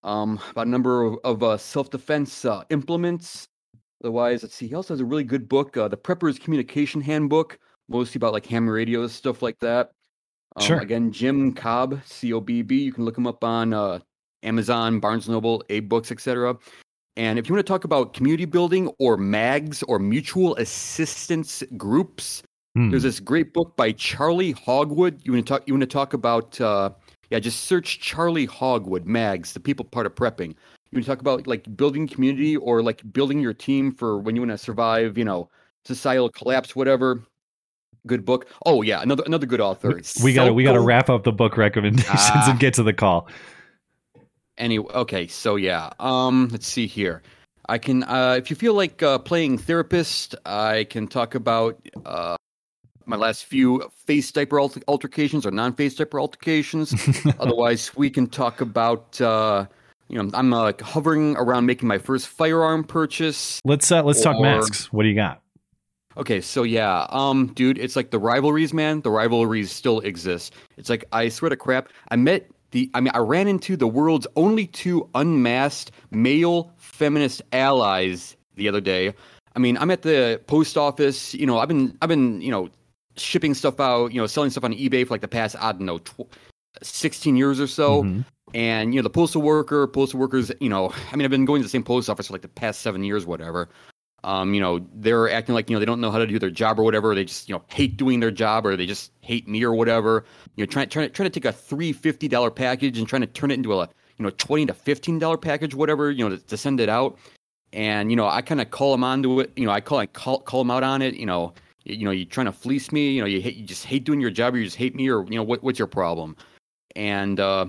Um, 0.09 0.41
about 0.53 0.67
a 0.67 0.71
number 0.71 1.03
of, 1.03 1.19
of 1.23 1.43
uh, 1.43 1.57
self 1.59 1.91
defense 1.91 2.45
uh, 2.47 2.65
implements. 2.71 3.47
Otherwise, 4.03 4.43
let's 4.43 4.55
see. 4.55 4.67
He 4.69 4.75
also 4.75 4.95
has 4.95 5.01
a 5.01 5.05
really 5.05 5.25
good 5.25 5.49
book, 5.49 5.77
uh, 5.77 5.87
the 5.89 5.97
Prepper's 5.97 6.39
Communication 6.39 7.01
Handbook, 7.01 7.59
mostly 7.89 8.19
about 8.19 8.33
like 8.33 8.47
ham 8.47 8.69
radios, 8.69 9.13
stuff 9.13 9.43
like 9.43 9.59
that. 9.59 9.91
Um, 10.57 10.63
Sure. 10.67 10.79
Again, 10.79 11.13
Jim 11.13 11.53
Cobb, 11.53 12.01
C 12.07 12.33
O 12.33 12.41
B 12.41 12.63
B. 12.63 12.81
You 12.83 12.93
can 12.93 13.05
look 13.05 13.19
him 13.19 13.27
up 13.27 13.45
on 13.45 13.75
uh, 13.75 13.99
Amazon, 14.45 14.99
Barnes 14.99 15.29
Noble, 15.29 15.63
AbeBooks, 15.69 16.11
etc. 16.11 16.57
And 17.17 17.39
if 17.39 17.49
you 17.49 17.55
want 17.55 17.67
to 17.67 17.71
talk 17.71 17.85
about 17.85 18.15
community 18.15 18.45
building 18.47 18.89
or 18.99 19.17
MAGs 19.17 19.83
or 19.83 19.99
mutual 19.99 20.57
assistance 20.57 21.63
groups, 21.77 22.43
Hmm. 22.77 22.91
there's 22.91 23.03
this 23.03 23.19
great 23.19 23.53
book 23.53 23.77
by 23.77 23.93
Charley 23.93 24.53
Hogwood. 24.53 25.21
You 25.25 25.33
want 25.33 25.45
to 25.47 25.53
talk? 25.53 25.63
You 25.67 25.75
want 25.75 25.83
to 25.83 25.87
talk 25.87 26.13
about? 26.15 26.61
Yeah, 27.31 27.39
just 27.39 27.65
search 27.65 28.01
Charley 28.01 28.47
Hogwood 28.47 29.05
Mags, 29.07 29.53
the 29.53 29.61
people 29.61 29.85
part 29.85 30.07
of 30.07 30.15
prepping. 30.15 30.49
You 30.91 30.97
want 30.97 31.05
to 31.05 31.11
talk 31.11 31.21
about 31.21 31.47
like 31.47 31.77
building 31.77 32.09
community 32.09 32.57
or 32.57 32.83
like 32.83 33.03
building 33.13 33.41
your 33.41 33.53
team 33.53 33.93
for 33.93 34.19
when 34.19 34.35
you 34.35 34.41
want 34.43 34.53
to 34.53 34.59
survive, 34.59 35.19
you 35.19 35.25
know, 35.25 35.51
societal 35.85 36.31
collapse, 36.31 36.75
whatever. 36.75 37.23
Good 38.07 38.25
book. 38.25 38.49
Oh 38.65 38.81
yeah, 38.81 39.03
another 39.03 39.23
another 39.27 39.45
good 39.45 39.61
author. 39.61 40.01
we 40.23 40.33
got 40.33 40.47
to 40.47 40.53
we 40.55 40.65
got 40.65 40.73
to 40.73 40.81
wrap 40.81 41.11
up 41.11 41.25
the 41.25 41.33
book 41.33 41.57
recommendations 41.59 42.09
Ah. 42.15 42.51
and 42.51 42.59
get 42.59 42.73
to 42.75 42.83
the 42.83 42.95
call. 42.95 43.29
Anyway, 44.57 44.91
okay, 44.95 45.27
so 45.27 45.57
yeah. 45.57 45.91
Um, 46.01 46.49
let's 46.51 46.67
see 46.67 46.87
here. 46.87 47.23
I 47.69 47.77
can, 47.77 48.03
uh, 48.05 48.35
if 48.39 48.49
you 48.49 48.57
feel 48.57 48.73
like 48.73 49.03
uh, 49.03 49.19
playing 49.19 49.59
therapist, 49.59 50.35
I 50.47 50.85
can 50.89 51.07
talk 51.07 51.35
about 51.35 51.79
uh, 52.07 52.37
my 53.09 53.17
last 53.17 53.45
few 53.45 53.91
face 54.07 54.31
diaper 54.31 54.61
alter- 54.61 54.83
altercations 54.89 55.47
or 55.47 55.51
non-face 55.51 55.95
diaper 55.97 56.21
altercations. 56.21 56.95
Otherwise, 57.41 57.97
we 57.97 58.11
can 58.11 58.27
talk 58.27 58.61
about. 58.61 59.21
Uh, 59.21 59.67
you 60.09 60.23
know, 60.23 60.31
I'm 60.33 60.55
uh, 60.55 60.73
hovering 60.81 61.37
around 61.37 61.67
making 61.67 61.87
my 61.87 61.99
first 61.99 62.29
firearm 62.29 62.83
purchase. 62.83 63.61
Let's 63.65 63.93
uh, 63.93 64.03
let's 64.03 64.23
talk 64.23 64.41
masks. 64.41 64.91
What 64.93 65.03
do 65.03 65.09
you 65.09 65.15
got? 65.15 65.43
Okay, 66.17 66.41
so 66.41 66.65
yeah, 66.65 67.07
um, 67.11 67.53
dude, 67.55 67.79
it's 67.79 67.95
like 67.95 68.11
the 68.11 68.19
rivalries, 68.19 68.73
man. 68.73 69.03
The 69.03 69.11
rivalries 69.11 69.71
still 69.71 70.01
exist. 70.01 70.55
It's 70.77 70.91
like 70.91 71.05
I 71.13 71.29
swear 71.29 71.49
to 71.51 71.57
crap, 71.57 71.91
I 72.11 72.17
met 72.17 72.51
the. 72.71 72.91
I 72.95 73.01
mean, 73.01 73.13
I 73.15 73.19
ran 73.19 73.49
into 73.49 73.77
the 73.77 73.87
world's 73.87 74.27
only 74.35 74.67
two 74.67 75.09
unmasked 75.15 75.93
male 76.11 76.73
feminist 76.77 77.43
allies 77.53 78.37
the 78.57 78.67
other 78.69 78.81
day. 78.81 79.15
I 79.55 79.61
mean, 79.61 79.77
I'm 79.79 79.91
at 79.91 80.03
the 80.03 80.41
post 80.47 80.77
office. 80.77 81.35
You 81.35 81.47
know, 81.47 81.59
I've 81.59 81.69
been, 81.69 81.97
I've 82.03 82.09
been, 82.09 82.41
you 82.41 82.51
know, 82.51 82.69
shipping 83.19 83.55
stuff 83.55 83.81
out. 83.81 84.13
You 84.13 84.21
know, 84.21 84.27
selling 84.27 84.51
stuff 84.51 84.65
on 84.65 84.73
eBay 84.75 85.07
for 85.07 85.15
like 85.15 85.21
the 85.21 85.29
past, 85.29 85.57
I 85.59 85.73
don't 85.73 85.83
know, 85.83 85.99
tw- 85.99 86.29
sixteen 86.83 87.37
years 87.37 87.61
or 87.61 87.67
so. 87.67 88.03
Mhm. 88.03 88.25
And 88.55 88.95
you 88.95 89.01
know, 89.01 89.03
the 89.03 89.11
postal 89.11 89.43
worker, 89.43 89.87
postal 89.87 90.19
workers, 90.21 90.51
you 90.61 90.69
know, 90.69 90.93
I 91.13 91.17
mean, 91.17 91.25
I've 91.25 91.31
been 91.31 91.45
going 91.45 91.61
to 91.61 91.65
the 91.65 91.71
same 91.71 91.83
post 91.83 92.09
office 92.09 92.29
for 92.29 92.33
like 92.33 92.43
the 92.43 92.49
past 92.49 92.81
seven 92.81 93.05
years, 93.05 93.27
whatever. 93.27 93.69
Um, 94.25 94.53
you 94.53 94.61
know, 94.61 94.85
they're 94.95 95.31
acting 95.31 95.55
like 95.55 95.71
you 95.71 95.77
know 95.77 95.81
they 95.81 95.87
don't 95.87 96.01
know 96.01 96.11
how 96.11 96.19
to 96.19 96.27
do 96.27 96.39
their 96.39 96.51
job 96.51 96.79
or 96.79 96.83
whatever. 96.83 97.15
They 97.15 97.25
just 97.25 97.49
you 97.49 97.55
know 97.55 97.63
hate 97.69 97.97
doing 97.97 98.21
their 98.21 98.31
job 98.33 98.67
or 98.67 98.77
they 98.77 98.87
just 98.87 99.13
hate 99.21 99.47
me 99.47 99.63
or 99.63 99.75
whatever. 99.75 100.25
You 100.57 100.63
know, 100.63 100.67
trying 100.67 100.89
trying 100.89 101.09
to 101.09 101.13
trying 101.13 101.31
to 101.31 101.41
take 101.41 101.45
a 101.45 101.53
three 101.53 101.93
fifty 101.93 102.27
dollar 102.27 102.51
package 102.51 102.99
and 102.99 103.07
trying 103.07 103.23
to 103.23 103.29
turn 103.29 103.51
it 103.51 103.55
into 103.55 103.75
a 103.75 103.89
you 104.17 104.25
know 104.25 104.31
twenty 104.31 104.67
to 104.67 104.75
fifteen 104.75 105.21
dollar 105.21 105.37
package, 105.37 105.75
whatever. 105.75 106.11
You 106.11 106.29
know, 106.29 106.37
to, 106.37 106.47
to 106.47 106.57
send 106.57 106.81
it 106.81 106.89
out. 106.89 107.17
And 107.73 108.11
you 108.11 108.17
know, 108.17 108.27
I 108.27 108.43
kind 108.43 108.61
of 108.61 108.71
call 108.71 108.91
them 108.93 109.05
onto 109.05 109.39
it. 109.41 109.53
You 109.55 109.67
know, 109.67 109.73
I 109.73 109.81
call 109.81 109.99
I 109.99 110.07
call 110.07 110.41
call 110.41 110.65
them 110.65 110.73
out 110.73 110.83
on 110.83 111.01
it. 111.01 111.15
You 111.15 111.27
know, 111.27 111.55
you, 111.89 112.05
know, 112.05 112.11
you're 112.11 112.27
trying 112.27 112.47
to 112.47 112.53
fleece 112.53 112.93
me. 112.93 113.11
You 113.13 113.23
know, 113.23 113.27
you 113.27 113.41
hate 113.41 113.57
you 113.57 113.67
just 113.67 113.85
hate 113.85 114.05
doing 114.05 114.21
your 114.21 114.31
job 114.31 114.55
or 114.55 114.59
you 114.59 114.65
just 114.65 114.77
hate 114.77 114.95
me 114.95 115.09
or 115.09 115.25
you 115.25 115.37
know 115.37 115.43
what 115.43 115.63
what's 115.63 115.79
your 115.79 115.89
problem? 115.89 116.37
And 116.97 117.41
uh, 117.41 117.67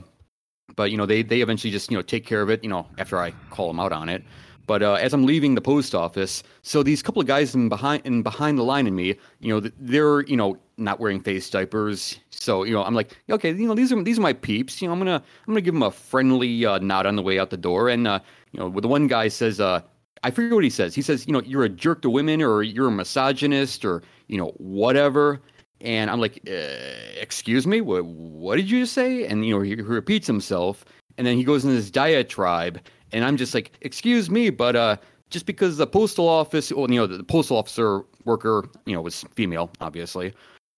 but 0.76 0.92
you 0.92 0.98
know 0.98 1.06
they 1.06 1.22
they 1.22 1.42
eventually 1.42 1.72
just 1.72 1.92
you 1.92 1.98
know 1.98 2.02
take 2.02 2.26
care 2.26 2.42
of 2.42 2.50
it. 2.50 2.64
You 2.64 2.70
know, 2.70 2.88
after 2.98 3.18
I 3.18 3.32
call 3.50 3.68
them 3.68 3.80
out 3.80 3.92
on 3.92 4.10
it. 4.10 4.24
But 4.70 4.84
uh, 4.84 4.94
as 4.94 5.16
I'm 5.16 5.26
leaving 5.26 5.56
the 5.56 5.62
post 5.62 5.96
office, 5.96 6.44
so 6.62 6.84
these 6.84 7.02
couple 7.02 7.20
of 7.20 7.28
guys 7.28 7.56
in 7.56 7.70
behind 7.70 8.06
in 8.06 8.22
behind 8.22 8.60
the 8.60 8.64
line 8.64 8.86
in 8.86 8.96
me, 8.96 9.16
you 9.40 9.52
know, 9.52 9.68
they're 9.80 10.22
you 10.26 10.38
know 10.38 10.60
not 10.78 11.00
wearing 11.00 11.22
face 11.22 11.50
diapers. 11.50 12.20
So 12.30 12.64
you 12.64 12.74
know, 12.74 12.84
I'm 12.84 12.94
like, 12.94 13.18
okay, 13.32 13.52
you 13.52 13.68
know, 13.68 13.74
these 13.74 13.92
are 13.92 14.04
these 14.04 14.20
are 14.20 14.22
my 14.22 14.34
peeps. 14.34 14.80
You 14.80 14.88
know, 14.88 14.94
I'm 14.94 15.00
gonna 15.00 15.16
I'm 15.16 15.54
gonna 15.54 15.62
give 15.62 15.74
them 15.74 15.82
a 15.82 15.90
friendly 15.90 16.68
uh, 16.68 16.78
nod 16.78 17.08
on 17.08 17.16
the 17.16 17.24
way 17.24 17.40
out 17.40 17.50
the 17.50 17.58
door. 17.58 17.90
And 17.90 18.08
uh, 18.08 18.20
you 18.52 18.60
know, 18.60 18.70
the 18.70 18.88
one 18.88 19.08
guy 19.08 19.28
says, 19.28 19.60
uh, 19.60 19.82
I 20.24 20.32
forget 20.32 20.54
what 20.54 20.64
he 20.64 20.70
says. 20.70 20.94
He 20.94 21.02
says, 21.02 21.26
you 21.28 21.34
know, 21.34 21.42
you're 21.42 21.64
a 21.64 21.70
jerk 21.70 22.02
to 22.04 22.10
women, 22.10 22.42
or 22.42 22.64
you're 22.64 22.88
a 22.88 22.92
misogynist, 22.92 23.86
or 23.86 24.02
you 24.28 24.38
know, 24.38 24.54
whatever. 24.58 25.42
And 25.82 26.10
I'm 26.10 26.20
like, 26.20 26.42
uh, 26.48 27.22
excuse 27.22 27.66
me, 27.66 27.82
what 27.82 28.06
what 28.06 28.58
did 28.58 28.70
you 28.70 28.86
say? 28.86 29.26
And 29.26 29.46
you 29.46 29.56
know, 29.56 29.62
he, 29.62 29.76
he 29.76 29.82
repeats 29.82 30.28
himself, 30.28 30.86
and 31.18 31.26
then 31.26 31.38
he 31.38 31.44
goes 31.44 31.64
in 31.64 31.74
this 31.74 31.90
diatribe 31.90 32.80
and 33.12 33.26
I'm 33.26 33.38
just 33.38 33.54
like, 33.54 33.72
excuse 33.82 34.30
me, 34.30 34.50
but 34.50 34.76
uh, 34.76 34.98
just 35.30 35.46
because 35.46 35.78
the 35.78 35.88
postal 35.88 36.28
office, 36.28 36.72
well, 36.72 36.90
you 36.90 37.00
know, 37.00 37.08
the, 37.08 37.24
postal 37.24 37.58
officer 37.58 38.04
worker, 38.26 38.66
you 38.86 38.94
know, 38.94 39.02
was 39.02 39.24
female, 39.36 39.72
obviously, 39.82 40.34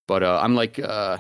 but 0.08 0.24
uh, 0.24 0.40
I'm 0.42 0.56
like, 0.56 0.80
uh, 0.80 1.18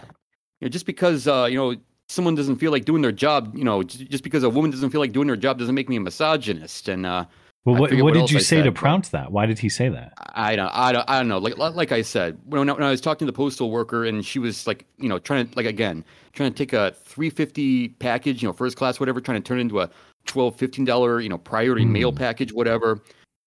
you 0.59 0.65
know, 0.65 0.69
just 0.69 0.85
because 0.85 1.27
uh, 1.27 1.47
you 1.49 1.57
know 1.57 1.75
someone 2.07 2.35
doesn't 2.35 2.57
feel 2.57 2.71
like 2.71 2.85
doing 2.85 3.01
their 3.01 3.11
job, 3.11 3.55
you 3.55 3.63
know, 3.63 3.83
just 3.83 4.23
because 4.23 4.43
a 4.43 4.49
woman 4.49 4.71
doesn't 4.71 4.89
feel 4.89 5.01
like 5.01 5.11
doing 5.11 5.27
her 5.27 5.37
job 5.37 5.57
doesn't 5.57 5.75
make 5.75 5.89
me 5.89 5.95
a 5.95 6.01
misogynist, 6.01 6.87
and 6.87 7.05
uh, 7.05 7.25
Well, 7.63 7.75
what, 7.75 7.93
what 7.93 8.03
what 8.03 8.13
did 8.15 8.31
you 8.31 8.37
I 8.37 8.41
say 8.41 8.57
said, 8.57 8.63
to 8.63 8.71
prompt 8.71 9.11
that? 9.11 9.31
Why 9.31 9.45
did 9.45 9.59
he 9.59 9.69
say 9.69 9.87
that? 9.89 10.13
I 10.33 10.55
don't, 10.55 10.71
I 10.73 10.91
don't, 10.91 11.07
I 11.07 11.19
don't 11.19 11.27
know. 11.27 11.37
Like, 11.37 11.57
like 11.57 11.91
I 11.91 12.01
said, 12.01 12.39
when 12.45 12.67
I, 12.67 12.73
when 12.73 12.81
I 12.81 12.89
was 12.89 13.01
talking 13.01 13.27
to 13.27 13.31
the 13.31 13.35
postal 13.35 13.69
worker, 13.69 14.03
and 14.03 14.25
she 14.25 14.39
was 14.39 14.65
like, 14.65 14.85
you 14.97 15.07
know, 15.07 15.19
trying 15.19 15.47
to, 15.47 15.55
like, 15.55 15.67
again, 15.67 16.03
trying 16.33 16.51
to 16.51 16.57
take 16.57 16.73
a 16.73 16.91
three 17.03 17.29
fifty 17.29 17.89
package, 17.89 18.41
you 18.41 18.49
know, 18.49 18.53
first 18.53 18.77
class, 18.77 18.99
whatever, 18.99 19.21
trying 19.21 19.41
to 19.41 19.47
turn 19.47 19.59
it 19.59 19.61
into 19.61 19.79
a 19.79 19.89
12 20.25 20.55
15 20.55 20.85
dollar, 20.85 21.19
you 21.19 21.29
know, 21.29 21.37
priority 21.37 21.85
mail 21.85 22.11
Hmm. 22.11 22.17
package, 22.17 22.51
whatever. 22.51 22.99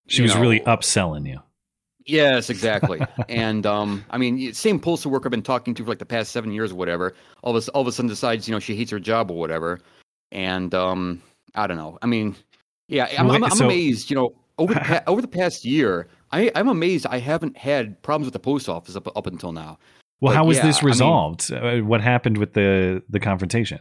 She 0.06 0.22
was 0.22 0.36
really 0.36 0.60
upselling 0.60 1.26
you. 1.26 1.40
Yes, 2.06 2.50
exactly. 2.50 3.00
and 3.28 3.66
um, 3.66 4.04
I 4.10 4.18
mean, 4.18 4.52
same 4.52 4.78
postal 4.78 5.10
worker 5.10 5.26
I've 5.26 5.32
been 5.32 5.42
talking 5.42 5.74
to 5.74 5.82
for 5.82 5.88
like 5.88 5.98
the 5.98 6.06
past 6.06 6.30
seven 6.30 6.52
years 6.52 6.70
or 6.70 6.76
whatever. 6.76 7.14
All 7.42 7.56
of 7.56 7.66
a, 7.66 7.70
all 7.72 7.80
of 7.80 7.88
a 7.88 7.92
sudden 7.92 8.08
decides, 8.08 8.46
you 8.46 8.52
know, 8.52 8.60
she 8.60 8.76
hates 8.76 8.90
her 8.90 9.00
job 9.00 9.30
or 9.30 9.38
whatever. 9.38 9.80
And 10.30 10.72
um, 10.74 11.22
I 11.54 11.66
don't 11.66 11.78
know. 11.78 11.98
I 12.02 12.06
mean, 12.06 12.36
yeah, 12.88 13.08
I'm, 13.18 13.30
I'm, 13.30 13.44
I'm 13.44 13.50
so- 13.50 13.64
amazed. 13.66 14.10
You 14.10 14.16
know, 14.16 14.34
over 14.58 14.74
the 14.74 14.80
pa- 14.90 15.02
over 15.06 15.20
the 15.22 15.28
past 15.28 15.64
year, 15.64 16.08
I, 16.32 16.50
I'm 16.54 16.68
amazed 16.68 17.06
I 17.06 17.18
haven't 17.18 17.56
had 17.56 18.02
problems 18.02 18.26
with 18.26 18.32
the 18.34 18.38
post 18.40 18.68
office 18.68 18.96
up 18.96 19.08
up 19.16 19.26
until 19.26 19.52
now. 19.52 19.78
Well, 20.20 20.32
But 20.32 20.36
how 20.36 20.44
was 20.44 20.56
yeah, 20.58 20.66
this 20.66 20.78
I 20.78 20.80
mean- 20.82 20.86
resolved? 20.88 21.52
Uh, 21.52 21.78
what 21.80 22.00
happened 22.00 22.38
with 22.38 22.52
the 22.54 23.02
the 23.08 23.20
confrontation? 23.20 23.80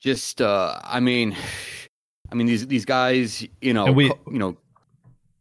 Just, 0.00 0.40
uh, 0.40 0.78
I 0.82 1.00
mean, 1.00 1.36
I 2.32 2.34
mean 2.34 2.46
these 2.46 2.66
these 2.66 2.84
guys, 2.84 3.46
you 3.60 3.74
know, 3.74 3.90
we- 3.92 4.06
you 4.30 4.38
know, 4.38 4.56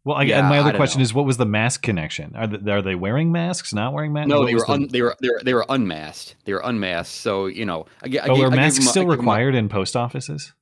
Well, 0.04 0.18
I, 0.18 0.24
Yeah, 0.24 0.40
and 0.40 0.50
my 0.50 0.58
other 0.60 0.74
question 0.74 1.00
know. 1.00 1.04
is, 1.04 1.14
what 1.14 1.26
was 1.26 1.38
the 1.38 1.46
mask 1.46 1.82
connection? 1.84 2.36
Are 2.36 2.48
they, 2.48 2.72
are 2.72 2.82
they 2.82 2.96
wearing 2.96 3.32
masks? 3.32 3.74
Not 3.74 3.94
wearing 3.94 4.12
masks? 4.14 4.30
no, 4.30 4.40
What 4.40 4.46
they 4.48 4.56
were 4.56 4.62
the- 4.66 4.72
un, 4.72 4.88
they 4.92 5.02
were 5.02 5.16
they 5.22 5.30
were 5.30 5.42
they 5.44 5.54
were 5.54 5.66
unmasked. 5.70 6.36
They 6.46 6.54
were 6.54 6.62
unmasked. 6.64 7.16
So 7.16 7.46
you 7.46 7.66
know, 7.66 7.86
I, 8.02 8.06
I, 8.06 8.10
gave- 8.10 8.22
are 8.22 8.32
I 8.32 8.36
gave 8.36 8.52
masks 8.52 8.80
them 8.80 8.88
a- 8.88 8.90
I 8.90 8.92
still 8.92 9.04
them 9.04 9.12
a- 9.12 9.18
required 9.18 9.56
in 9.56 9.70
post 9.70 9.96
offices? 9.96 10.54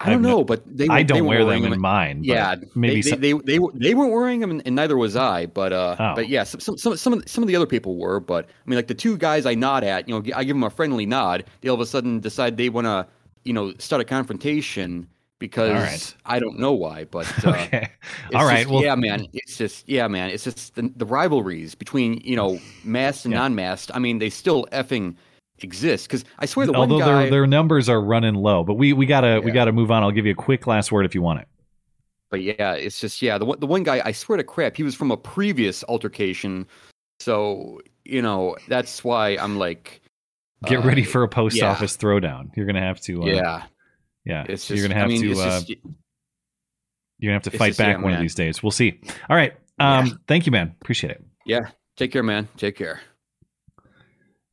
I 0.00 0.10
don't 0.10 0.22
know, 0.22 0.44
but 0.44 0.62
they 0.64 0.86
I 0.86 1.02
don't 1.02 1.22
were 1.22 1.28
wear 1.28 1.44
them 1.44 1.64
in 1.72 1.80
mine. 1.80 2.18
but 2.18 2.26
Yeah, 2.26 2.54
maybe 2.76 3.02
they, 3.02 3.10
some- 3.10 3.20
they, 3.20 3.32
they, 3.32 3.38
they, 3.44 3.58
were- 3.58 3.72
they 3.74 3.94
weren't 3.94 4.12
wearing 4.12 4.38
them, 4.40 4.62
and, 4.64 4.76
neither 4.76 4.96
was 4.96 5.16
I. 5.16 5.46
But 5.46 5.72
uh, 5.72 5.96
Oh. 5.98 6.14
but 6.14 6.28
yeah, 6.28 6.44
some 6.44 6.60
some 6.60 6.96
some 6.96 7.12
of, 7.14 7.22
the, 7.22 7.28
some 7.28 7.42
of 7.42 7.48
the 7.48 7.56
other 7.56 7.66
people 7.66 7.96
were. 7.96 8.20
But 8.20 8.44
I 8.46 8.70
mean, 8.70 8.76
like 8.76 8.86
the 8.86 8.94
two 8.94 9.16
guys 9.16 9.44
I 9.44 9.54
nod 9.54 9.82
at, 9.82 10.08
you 10.08 10.14
know, 10.14 10.22
I 10.36 10.44
give 10.44 10.54
them 10.54 10.62
a 10.62 10.70
friendly 10.70 11.04
nod. 11.04 11.44
They 11.62 11.68
all 11.68 11.74
of 11.74 11.80
a 11.80 11.86
sudden 11.86 12.20
decide 12.20 12.56
they 12.56 12.68
want 12.68 12.86
to, 12.86 13.06
you 13.44 13.52
know, 13.52 13.72
start 13.78 14.00
a 14.00 14.04
confrontation 14.04 15.08
because 15.40 15.72
right. 15.72 16.14
I 16.26 16.38
don't 16.38 16.58
know 16.60 16.72
why. 16.72 17.04
But 17.04 17.26
uh, 17.44 17.50
okay. 17.50 17.88
All 18.34 18.44
right. 18.46 18.58
just- 18.58 18.70
well, 18.70 18.82
yeah, 18.84 18.94
man. 18.94 19.26
It's 19.32 19.56
just 19.58 19.88
yeah, 19.88 20.06
man. 20.06 20.30
It's 20.30 20.44
just 20.44 20.76
the, 20.76 20.92
the 20.94 21.06
rivalries 21.06 21.74
between 21.74 22.20
you 22.22 22.36
know 22.36 22.60
masked 22.84 23.24
and 23.24 23.32
Yeah. 23.32 23.40
non-masked. 23.40 23.90
I 23.94 23.98
mean, 23.98 24.18
they 24.20 24.30
still 24.30 24.64
effing 24.70 25.16
exist 25.60 26.06
because 26.08 26.24
I 26.38 26.46
swear 26.46 26.66
the 26.66 26.74
although 26.74 26.96
one 26.96 27.04
guy. 27.04 27.22
their 27.22 27.30
their 27.30 27.46
numbers 27.46 27.88
are 27.88 28.00
running 28.00 28.34
low, 28.34 28.64
but 28.64 28.74
we 28.74 28.92
we 28.92 29.06
gotta 29.06 29.40
we 29.40 29.50
gotta 29.50 29.72
move 29.72 29.90
on. 29.90 30.02
I'll 30.02 30.10
give 30.10 30.26
you 30.26 30.32
a 30.32 30.36
quick 30.36 30.66
last 30.66 30.92
word 30.92 31.04
if 31.04 31.14
you 31.14 31.22
want 31.22 31.40
it. 31.40 31.48
But 32.30 32.42
yeah, 32.42 32.72
it's 32.74 33.00
just 33.00 33.22
yeah. 33.22 33.38
The 33.38 33.44
one, 33.46 33.60
the 33.60 33.66
one 33.66 33.82
guy, 33.82 34.02
I 34.04 34.12
swear 34.12 34.36
to 34.36 34.44
crap, 34.44 34.76
he 34.76 34.82
was 34.82 34.94
from 34.94 35.10
a 35.10 35.16
previous 35.16 35.82
altercation. 35.84 36.66
So 37.20 37.80
you 38.04 38.22
know 38.22 38.56
that's 38.68 39.02
why 39.02 39.30
I'm 39.36 39.58
like, 39.58 40.02
Get 40.64 40.80
uh, 40.80 40.82
ready 40.82 41.04
for 41.04 41.22
a 41.22 41.28
post 41.28 41.56
yeah. 41.56 41.70
office 41.70 41.96
throwdown. 41.96 42.50
You're 42.56 42.66
gonna 42.66 42.80
have 42.80 43.00
to. 43.02 43.22
Uh, 43.22 43.26
yeah. 43.26 43.62
yeah. 44.24 44.44
It's 44.48 44.66
just 44.66 44.78
you're 44.78 44.88
gonna 44.88 44.98
have 44.98 45.08
I 45.10 45.14
mean, 45.14 45.22
to. 45.22 45.40
Uh, 45.40 45.60
just, 45.60 45.68
you're 45.68 47.30
gonna 47.30 47.32
have 47.34 47.42
to 47.44 47.50
fight 47.52 47.68
just- 47.68 47.80
yeah, 47.80 47.94
back 47.94 48.02
one 48.02 48.12
of 48.12 48.20
these 48.20 48.34
days. 48.34 48.62
We'll 48.62 48.72
see. 48.72 49.00
All 49.30 49.36
right. 49.36 49.54
Um. 49.78 50.06
Yeah. 50.06 50.12
Thank 50.26 50.46
you, 50.46 50.52
man. 50.52 50.74
Appreciate 50.80 51.12
it. 51.12 51.24
yeah. 51.46 51.70
Take 51.96 52.12
care, 52.12 52.22
man. 52.22 52.48
Take 52.56 52.76
care. 52.76 53.00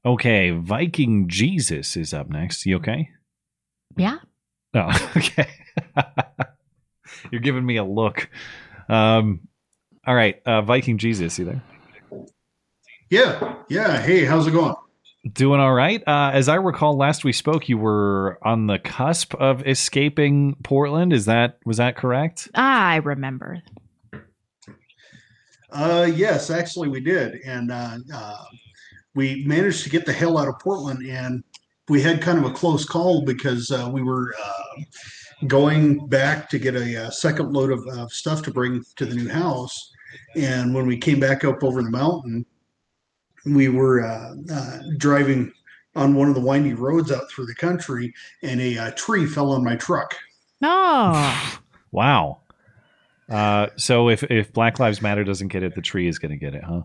Okay, 0.05 0.51
Viking 0.51 1.27
Jesus 1.27 1.97
is 1.97 2.13
up 2.13 2.29
next. 2.29 2.63
You 2.67 2.75
okay? 2.75 3.09
Yeah. 3.97 4.19
Oh, 4.75 5.11
okay. 5.17 5.49
You're 7.31 7.41
giving 7.41 7.65
me 7.65 7.77
a 7.77 7.83
look. 7.83 8.29
Um, 8.87 9.47
all 10.05 10.13
right, 10.13 10.39
uh, 10.45 10.61
Viking 10.61 10.99
Jesus, 10.99 11.39
you 11.39 11.45
there? 11.45 11.63
Yeah, 13.09 13.55
yeah. 13.67 13.99
Hey, 13.99 14.25
how's 14.25 14.45
it 14.45 14.51
going? 14.51 14.75
Doing 15.33 15.59
all 15.59 15.73
right. 15.73 16.03
Uh, 16.07 16.29
as 16.33 16.49
I 16.49 16.55
recall, 16.55 16.95
last 16.95 17.23
we 17.23 17.33
spoke, 17.33 17.67
you 17.67 17.79
were 17.79 18.37
on 18.43 18.67
the 18.67 18.77
cusp 18.77 19.33
of 19.33 19.65
escaping 19.65 20.55
Portland. 20.63 21.13
Is 21.13 21.25
that 21.25 21.57
was 21.65 21.77
that 21.77 21.95
correct? 21.95 22.47
I 22.53 22.97
remember. 22.97 23.63
Uh, 25.71 26.07
yes, 26.13 26.51
actually, 26.51 26.89
we 26.89 26.99
did, 26.99 27.41
and 27.43 27.71
uh, 27.71 27.97
uh, 28.13 28.43
we 29.15 29.43
managed 29.45 29.83
to 29.83 29.89
get 29.89 30.05
the 30.05 30.13
hell 30.13 30.37
out 30.37 30.47
of 30.47 30.59
Portland. 30.59 31.05
And 31.07 31.43
we 31.87 32.01
had 32.01 32.21
kind 32.21 32.37
of 32.37 32.45
a 32.45 32.53
close 32.53 32.85
call 32.85 33.23
because 33.23 33.71
uh, 33.71 33.89
we 33.91 34.03
were 34.03 34.35
uh, 34.43 34.81
going 35.47 36.07
back 36.07 36.49
to 36.49 36.59
get 36.59 36.75
a, 36.75 37.05
uh 37.05 37.09
second 37.09 37.51
load 37.51 37.71
of, 37.71 37.85
of 37.97 38.11
stuff 38.11 38.41
to 38.43 38.51
bring 38.51 38.83
to 38.97 39.05
the 39.05 39.15
new 39.15 39.29
house. 39.29 39.91
And 40.35 40.73
when 40.73 40.85
we 40.85 40.97
came 40.97 41.19
back 41.19 41.43
up 41.43 41.63
over 41.63 41.81
the 41.81 41.91
mountain, 41.91 42.45
we 43.45 43.69
were 43.69 44.03
uh, 44.03 44.35
uh, 44.51 44.79
driving 44.97 45.51
on 45.95 46.15
one 46.15 46.27
of 46.27 46.35
the 46.35 46.41
windy 46.41 46.73
roads 46.73 47.11
out 47.11 47.29
through 47.29 47.45
the 47.45 47.55
country, 47.55 48.13
and 48.43 48.59
a 48.59 48.77
uh, 48.77 48.91
tree 48.91 49.25
fell 49.25 49.51
on 49.51 49.63
my 49.63 49.75
truck. 49.75 50.15
Oh, 50.61 51.59
Wow. 51.91 52.39
So 53.77 54.09
if 54.09 54.23
if 54.23 54.51
Black 54.51 54.79
Lives 54.79 55.01
Matter 55.01 55.23
doesn't 55.23 55.47
get 55.47 55.63
it, 55.63 55.75
the 55.75 55.81
tree 55.81 56.07
is 56.07 56.19
going 56.19 56.31
to 56.31 56.37
get 56.37 56.53
it, 56.53 56.63
huh? 56.63 56.81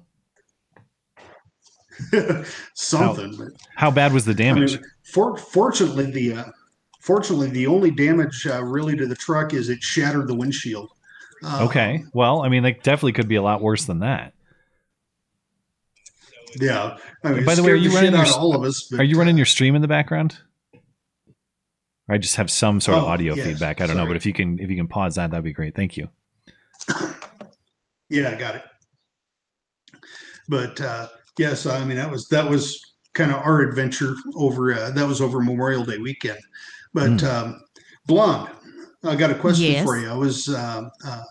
Something. 2.75 3.35
but- 3.37 3.49
How 3.77 3.91
bad 3.91 4.13
was 4.13 4.25
the 4.25 4.33
I 4.33 4.35
damage? 4.35 4.75
mean, 4.77 4.85
for, 5.13 5.37
fortunately, 5.37 6.11
the 6.11 6.35
uh, 6.35 6.45
fortunately 7.01 7.49
the 7.51 7.67
only 7.67 7.91
damage 7.91 8.47
uh, 8.47 8.63
really 8.63 8.97
to 8.97 9.07
the 9.07 9.15
truck 9.17 9.55
is 9.55 9.69
it 9.69 9.83
shattered 9.83 10.29
the 10.29 10.35
windshield. 10.35 10.91
Uh, 11.43 11.67
okay. 11.69 12.05
Well, 12.13 12.43
I 12.43 12.49
mean, 12.49 12.63
that 12.65 12.83
definitely 12.83 13.13
could 13.13 13.29
be 13.29 13.37
a 13.37 13.43
lot 13.43 13.61
worse 13.63 13.85
than 13.87 14.01
that. 14.01 14.35
Yeah. 16.61 16.97
I 17.25 17.33
mean, 17.33 17.45
By 17.45 17.55
the 17.55 17.63
way, 17.63 17.71
are 17.71 17.77
you 17.77 17.91
running 17.95 18.13
your 18.13 18.21
out 18.21 18.27
of 18.27 18.33
s- 18.33 18.37
all 18.37 18.55
of 18.55 18.63
us? 18.63 18.93
Are 18.93 19.05
you 19.05 19.17
running 19.19 19.37
uh, 19.37 19.39
your 19.39 19.47
stream 19.47 19.75
in 19.77 19.83
the 19.83 19.89
background? 19.89 20.37
I 22.09 22.19
just 22.19 22.37
have 22.37 22.51
some 22.51 22.81
sort 22.81 22.99
of 22.99 23.05
Oh, 23.05 23.07
audio 23.09 23.35
yes, 23.35 23.47
feedback. 23.47 23.81
I 23.81 23.87
don't 23.87 23.97
know, 23.97 24.05
but 24.07 24.17
if 24.17 24.27
you 24.27 24.33
can 24.33 24.59
if 24.59 24.69
you 24.69 24.75
can 24.77 24.89
pause 24.89 25.15
that, 25.15 25.31
that'd 25.31 25.45
be 25.45 25.53
great. 25.53 25.75
Thank 25.77 25.97
you. 25.97 26.09
Yeah, 28.13 28.31
I 28.31 28.35
got 28.35 28.57
it. 28.57 28.63
But 30.49 30.81
uh, 30.81 31.07
yes, 31.41 31.67
I 31.67 31.85
mean 31.85 31.97
that 31.97 32.11
was 32.11 32.29
that 32.29 32.49
was 32.49 32.95
kind 33.15 33.33
of 33.33 33.39
our 33.39 33.61
adventure 33.63 34.15
over 34.37 34.73
uh, 34.73 34.91
that 34.91 35.07
was 35.09 35.21
over 35.21 35.41
Memorial 35.41 35.85
Day 35.85 35.99
weekend. 35.99 36.39
But 36.93 37.21
Hmm. 37.21 37.27
um, 37.27 37.61
blonde, 38.07 38.51
I 39.05 39.17
got 39.17 39.31
a 39.31 39.35
question 39.35 39.73
Yes. 39.73 39.85
for 39.85 39.99
you. 39.99 40.09
I 40.09 40.15
was 40.15 40.49
uh, 40.49 40.83
uh, 41.05 41.25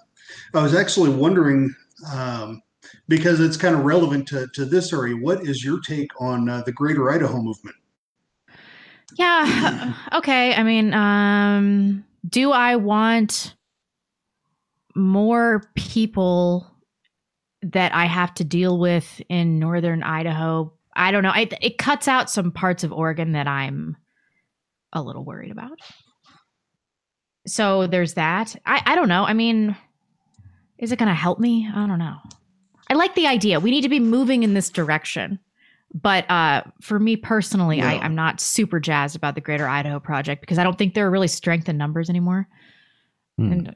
I 0.54 0.64
was 0.64 0.74
actually 0.76 1.12
wondering 1.12 1.74
um, 2.12 2.62
because 3.08 3.40
it's 3.40 3.58
kind 3.58 3.76
of 3.76 3.84
relevant 3.84 4.28
to, 4.30 4.48
to 4.56 4.66
this 4.66 4.92
area. 4.94 5.16
What 5.16 5.46
is 5.48 5.64
your 5.64 5.80
take 5.82 6.10
on 6.20 6.50
uh, 6.50 6.64
the 6.66 6.72
Greater 6.72 7.12
Idaho 7.12 7.42
movement? 7.42 7.76
yeah. 9.16 9.94
Okay. 10.14 10.56
I 10.56 10.64
mean, 10.64 10.94
um, 10.94 12.04
do 12.28 12.52
I 12.52 12.76
want 12.76 13.56
more 14.96 15.64
people 15.76 16.68
that 17.62 17.94
I 17.94 18.06
have 18.06 18.34
to 18.36 18.44
deal 18.44 18.80
with 18.80 19.22
in 19.30 19.60
northern 19.60 20.04
Idaho? 20.04 20.74
I 20.96 21.12
don't 21.12 21.24
know. 21.24 21.34
It, 21.34 21.54
it 21.62 21.78
cuts 21.78 22.08
out 22.08 22.30
some 22.30 22.52
parts 22.52 22.84
of 22.84 22.92
Oregon 22.92 23.34
that 23.34 23.48
I'm 23.48 23.98
a 24.94 25.02
little 25.02 25.24
worried 25.24 25.52
about. 25.52 25.80
So 27.48 27.88
there's 27.88 28.16
that. 28.16 28.56
I, 28.66 28.82
I 28.86 28.96
don't 28.96 29.10
know. 29.10 29.24
I 29.24 29.34
mean, 29.34 29.76
is 30.78 30.92
it 30.92 31.00
going 31.00 31.10
to 31.10 31.16
help 31.16 31.40
me? 31.40 31.70
I 31.74 31.88
don't 31.88 32.00
know. 32.00 32.18
I 32.90 32.96
like 32.96 33.16
the 33.16 33.28
idea. 33.28 33.60
We 33.60 33.72
need 33.72 33.82
to 33.82 33.90
be 33.90 34.00
moving 34.00 34.44
in 34.44 34.54
this 34.54 34.70
direction. 34.70 35.40
But 35.94 36.30
uh, 36.30 36.64
for 36.82 37.00
me 37.00 37.16
personally, 37.16 37.82
I. 37.82 37.96
I'm 37.98 38.14
not 38.14 38.40
super 38.40 38.80
jazzed 38.80 39.16
about 39.16 39.34
the 39.34 39.42
Greater 39.42 39.68
Idaho 39.68 40.00
Project 40.00 40.42
because 40.42 40.60
I 40.60 40.64
don't 40.64 40.78
think 40.78 40.94
there 40.94 41.08
are 41.08 41.12
really 41.12 41.28
strength 41.28 41.68
in 41.68 41.78
numbers 41.78 42.10
anymore. 42.10 42.48
Hmm. 43.38 43.52
And 43.52 43.76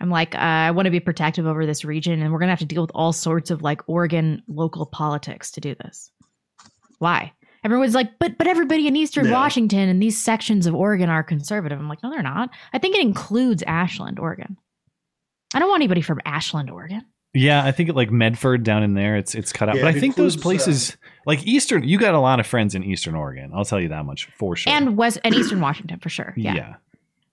I'm 0.00 0.10
like, 0.10 0.34
uh, 0.34 0.38
I 0.38 0.70
want 0.72 0.86
to 0.86 0.90
be 0.90 1.00
protective 1.00 1.46
over 1.46 1.64
this 1.64 1.84
region, 1.84 2.20
and 2.20 2.32
we're 2.32 2.38
gonna 2.38 2.52
have 2.52 2.58
to 2.60 2.64
deal 2.66 2.82
with 2.82 2.90
all 2.94 3.12
sorts 3.12 3.50
of 3.50 3.62
like 3.62 3.88
Oregon 3.88 4.42
local 4.46 4.86
politics 4.86 5.50
to 5.52 5.60
do 5.60 5.74
this. 5.74 6.10
Why? 6.98 7.32
Everyone's 7.64 7.94
like, 7.94 8.18
but 8.18 8.38
but 8.38 8.46
everybody 8.46 8.86
in 8.86 8.94
Eastern 8.94 9.26
No. 9.26 9.32
Washington 9.32 9.88
and 9.88 10.00
these 10.00 10.22
sections 10.22 10.66
of 10.66 10.74
Oregon 10.74 11.08
are 11.08 11.22
conservative. 11.22 11.78
I'm 11.78 11.88
like, 11.88 12.02
no, 12.02 12.10
they're 12.10 12.22
not. 12.22 12.50
I 12.72 12.78
think 12.78 12.94
it 12.94 13.02
includes 13.02 13.62
Ashland, 13.66 14.18
Oregon. 14.18 14.56
I 15.54 15.58
don't 15.58 15.68
want 15.68 15.80
anybody 15.80 16.02
from 16.02 16.20
Ashland, 16.24 16.70
Oregon. 16.70 17.02
Yeah, 17.34 17.64
I 17.64 17.72
think 17.72 17.88
it 17.88 17.96
like 17.96 18.10
Medford 18.10 18.62
down 18.62 18.82
in 18.82 18.94
there, 18.94 19.16
it's 19.16 19.34
it's 19.34 19.52
cut 19.52 19.68
out. 19.68 19.76
Yeah, 19.76 19.82
but 19.82 19.94
I 19.94 19.96
it 19.96 20.00
think 20.00 20.16
those 20.16 20.36
includes, 20.36 20.62
uh, 20.62 20.66
places 20.66 20.96
like 21.26 21.46
Eastern, 21.46 21.84
you 21.84 21.98
got 21.98 22.14
a 22.14 22.20
lot 22.20 22.40
of 22.40 22.46
friends 22.46 22.74
in 22.74 22.82
Eastern 22.84 23.14
Oregon. 23.14 23.50
I'll 23.54 23.64
tell 23.64 23.80
you 23.80 23.88
that 23.88 24.04
much 24.04 24.26
for 24.38 24.56
sure. 24.56 24.72
And 24.72 24.96
West 24.96 25.18
and 25.24 25.34
Eastern 25.34 25.60
Washington 25.60 25.98
for 25.98 26.08
sure. 26.08 26.32
Yeah. 26.36 26.54
yeah. 26.54 26.74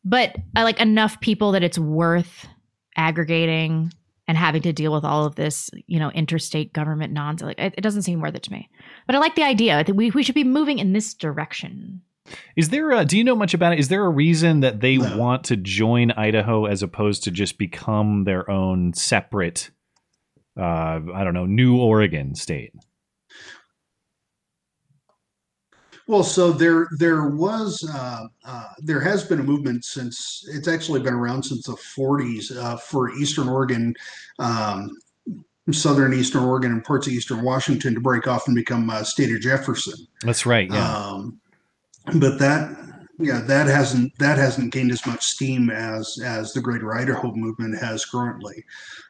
But 0.03 0.35
I 0.55 0.63
like 0.63 0.79
enough 0.81 1.21
people 1.21 1.53
that 1.53 1.63
it's 1.63 1.79
worth 1.79 2.47
aggregating 2.95 3.91
and 4.27 4.37
having 4.37 4.61
to 4.61 4.71
deal 4.73 4.93
with 4.93 5.03
all 5.03 5.25
of 5.25 5.35
this, 5.35 5.69
you 5.87 5.99
know, 5.99 6.09
interstate 6.11 6.71
government 6.73 7.11
nonsense. 7.13 7.47
Like 7.47 7.59
it, 7.59 7.73
it 7.77 7.81
doesn't 7.81 8.03
seem 8.03 8.21
worth 8.21 8.35
it 8.35 8.43
to 8.43 8.51
me. 8.51 8.69
But 9.05 9.15
I 9.15 9.19
like 9.19 9.35
the 9.35 9.43
idea. 9.43 9.77
I 9.77 9.83
think 9.83 9.97
we, 9.97 10.11
we 10.11 10.23
should 10.23 10.35
be 10.35 10.43
moving 10.45 10.79
in 10.79 10.93
this 10.93 11.13
direction. 11.13 12.01
Is 12.55 12.69
there 12.69 12.91
a, 12.91 13.03
do 13.03 13.17
you 13.17 13.23
know 13.23 13.35
much 13.35 13.53
about 13.53 13.73
it? 13.73 13.79
Is 13.79 13.89
there 13.89 14.05
a 14.05 14.09
reason 14.09 14.61
that 14.61 14.79
they 14.79 14.95
No. 14.97 15.17
want 15.17 15.43
to 15.45 15.57
join 15.57 16.11
Idaho 16.11 16.65
as 16.65 16.81
opposed 16.81 17.25
to 17.25 17.31
just 17.31 17.57
become 17.57 18.23
their 18.23 18.49
own 18.49 18.93
separate 18.93 19.71
uh 20.57 20.99
I 21.13 21.23
don't 21.23 21.33
know, 21.33 21.45
new 21.45 21.77
Oregon 21.77 22.35
state? 22.35 22.73
Well, 26.07 26.23
so 26.23 26.51
there 26.51 26.87
there 26.97 27.29
was 27.29 27.89
uh, 27.93 28.27
uh, 28.43 28.67
there 28.79 28.99
has 28.99 29.23
been 29.23 29.39
a 29.39 29.43
movement 29.43 29.85
since 29.85 30.45
it's 30.49 30.67
actually 30.67 30.99
been 30.99 31.13
around 31.13 31.43
since 31.43 31.65
the 31.65 31.73
40s 31.73 32.55
uh, 32.57 32.77
for 32.77 33.13
Eastern 33.15 33.47
Oregon, 33.47 33.95
um, 34.39 34.89
Southern 35.71 36.13
Eastern 36.13 36.43
Oregon, 36.43 36.73
and 36.73 36.83
parts 36.83 37.07
of 37.07 37.13
Eastern 37.13 37.41
Washington 37.41 37.93
to 37.93 38.01
break 38.01 38.27
off 38.27 38.47
and 38.47 38.55
become 38.55 38.89
uh, 38.89 39.03
state 39.03 39.33
of 39.33 39.39
Jefferson. 39.39 40.05
That's 40.23 40.45
right. 40.45 40.69
Yeah. 40.69 40.93
Um, 40.93 41.39
but 42.19 42.37
that 42.37 42.75
yeah 43.19 43.39
that 43.39 43.67
hasn't 43.67 44.11
that 44.19 44.37
hasn't 44.37 44.73
gained 44.73 44.91
as 44.91 45.05
much 45.05 45.23
steam 45.23 45.69
as 45.69 46.19
as 46.23 46.51
the 46.51 46.59
Greater 46.59 46.93
Idaho 46.93 47.33
movement 47.33 47.79
has 47.79 48.03
currently. 48.03 48.65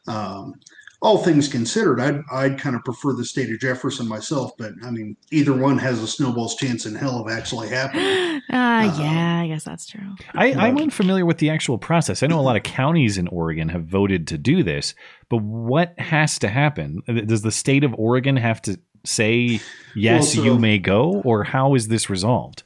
Um, 0.07 0.59
all 1.03 1.17
things 1.17 1.49
considered, 1.49 1.99
I'd 1.99 2.21
I'd 2.31 2.57
kind 2.57 2.75
of 2.75 2.83
prefer 2.83 3.11
the 3.13 3.25
state 3.25 3.51
of 3.51 3.59
Jefferson 3.59 4.07
myself, 4.07 4.51
but 4.57 4.71
I 4.83 4.89
mean 4.89 5.17
either 5.31 5.53
one 5.53 5.77
has 5.77 6.01
a 6.01 6.07
snowball's 6.07 6.55
chance 6.55 6.85
in 6.85 6.95
hell 6.95 7.19
of 7.19 7.29
actually 7.29 7.67
happening. 7.67 8.41
Uh, 8.49 8.95
yeah, 8.99 9.41
I 9.43 9.47
guess 9.47 9.65
that's 9.65 9.85
true. 9.85 10.15
I, 10.33 10.53
I'm 10.53 10.77
unfamiliar 10.77 11.25
with 11.25 11.39
the 11.39 11.49
actual 11.49 11.77
process. 11.77 12.23
I 12.23 12.27
know 12.27 12.39
a 12.39 12.41
lot 12.41 12.55
of 12.55 12.63
counties 12.63 13.17
in 13.17 13.27
Oregon 13.27 13.67
have 13.69 13.83
voted 13.83 14.27
to 14.27 14.37
do 14.37 14.63
this, 14.63 14.95
but 15.29 15.41
what 15.41 15.93
has 15.99 16.39
to 16.39 16.47
happen? 16.47 17.01
Does 17.25 17.41
the 17.41 17.51
state 17.51 17.83
of 17.83 17.93
Oregon 17.95 18.37
have 18.37 18.61
to 18.63 18.79
say, 19.03 19.59
yes, 19.95 20.33
so- 20.33 20.41
you 20.41 20.57
may 20.57 20.79
go, 20.79 21.21
or 21.25 21.43
how 21.43 21.75
is 21.75 21.89
this 21.89 22.09
resolved? 22.09 22.63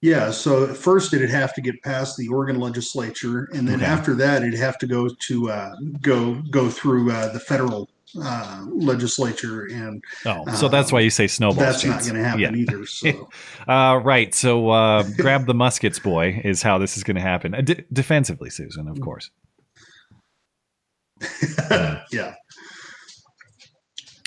Yeah, 0.00 0.30
so 0.30 0.72
first 0.74 1.12
it'd 1.12 1.30
have 1.30 1.52
to 1.54 1.60
get 1.60 1.82
past 1.82 2.16
the 2.16 2.28
Oregon 2.28 2.60
legislature, 2.60 3.48
and 3.52 3.66
then 3.66 3.76
Okay. 3.76 3.86
after 3.86 4.14
that 4.14 4.42
it'd 4.44 4.58
have 4.58 4.78
to 4.78 4.86
go 4.86 5.08
to 5.08 5.50
uh, 5.50 5.74
go 6.02 6.34
go 6.50 6.70
through 6.70 7.10
uh, 7.10 7.32
the 7.32 7.40
federal 7.40 7.90
uh, 8.22 8.64
legislature, 8.70 9.64
and 9.72 10.02
Oh, 10.24 10.44
so 10.54 10.68
that's 10.68 10.92
why 10.92 11.00
you 11.00 11.10
say 11.10 11.26
snowball. 11.26 11.58
that's 11.58 11.84
not 11.84 12.02
going 12.02 12.14
to 12.14 12.22
happen 12.24 12.56
either. 12.56 12.86
So. 12.86 13.28
Uh, 13.68 14.00
right. 14.02 14.34
So 14.34 14.70
uh, 14.70 15.02
grab 15.18 15.44
the 15.46 15.52
muskets, 15.52 15.98
boy, 15.98 16.40
is 16.42 16.62
how 16.62 16.78
this 16.78 16.96
is 16.96 17.02
going 17.04 17.16
to 17.16 17.20
happen. 17.20 17.54
Uh, 17.54 17.60
de- 17.60 17.84
defensively, 17.92 18.48
Susan, 18.48 18.88
of 18.88 18.98
course. 19.00 19.30
yeah. 22.10 22.34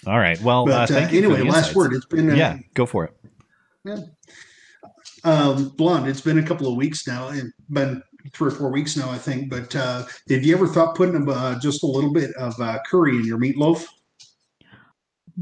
All 0.06 0.20
right. 0.20 0.40
Well, 0.42 0.70
uh, 0.72 0.86
But 0.88 0.92
anyway, 1.14 1.42
last 1.42 1.74
word. 1.76 1.94
It's 1.94 2.06
been 2.06 2.30
uh, 2.30 2.36
Yeah, 2.36 2.58
go 2.76 2.86
for 2.86 3.06
it. 3.06 3.16
Um, 5.24 5.70
blonde. 5.70 6.08
It's 6.08 6.22
been 6.22 6.40
a 6.40 6.44
couple 6.44 6.68
of 6.68 6.76
weeks 6.76 7.08
now. 7.08 7.30
It's 7.30 7.52
been 7.70 8.02
three 8.34 8.50
or 8.50 8.52
four 8.52 8.72
weeks 8.72 8.96
now, 8.96 9.10
I 9.10 9.18
think. 9.18 9.50
But 9.50 9.76
uh, 9.76 10.06
have 10.30 10.44
you 10.44 10.56
ever 10.56 10.68
thought 10.68 10.96
putting 10.96 11.30
uh, 11.30 11.60
just 11.60 11.84
a 11.84 11.88
little 11.88 12.14
bit 12.14 12.32
of 12.36 12.60
uh, 12.60 12.80
curry 12.90 13.18
in 13.18 13.26
your 13.26 13.40
meatloaf? 13.40 13.86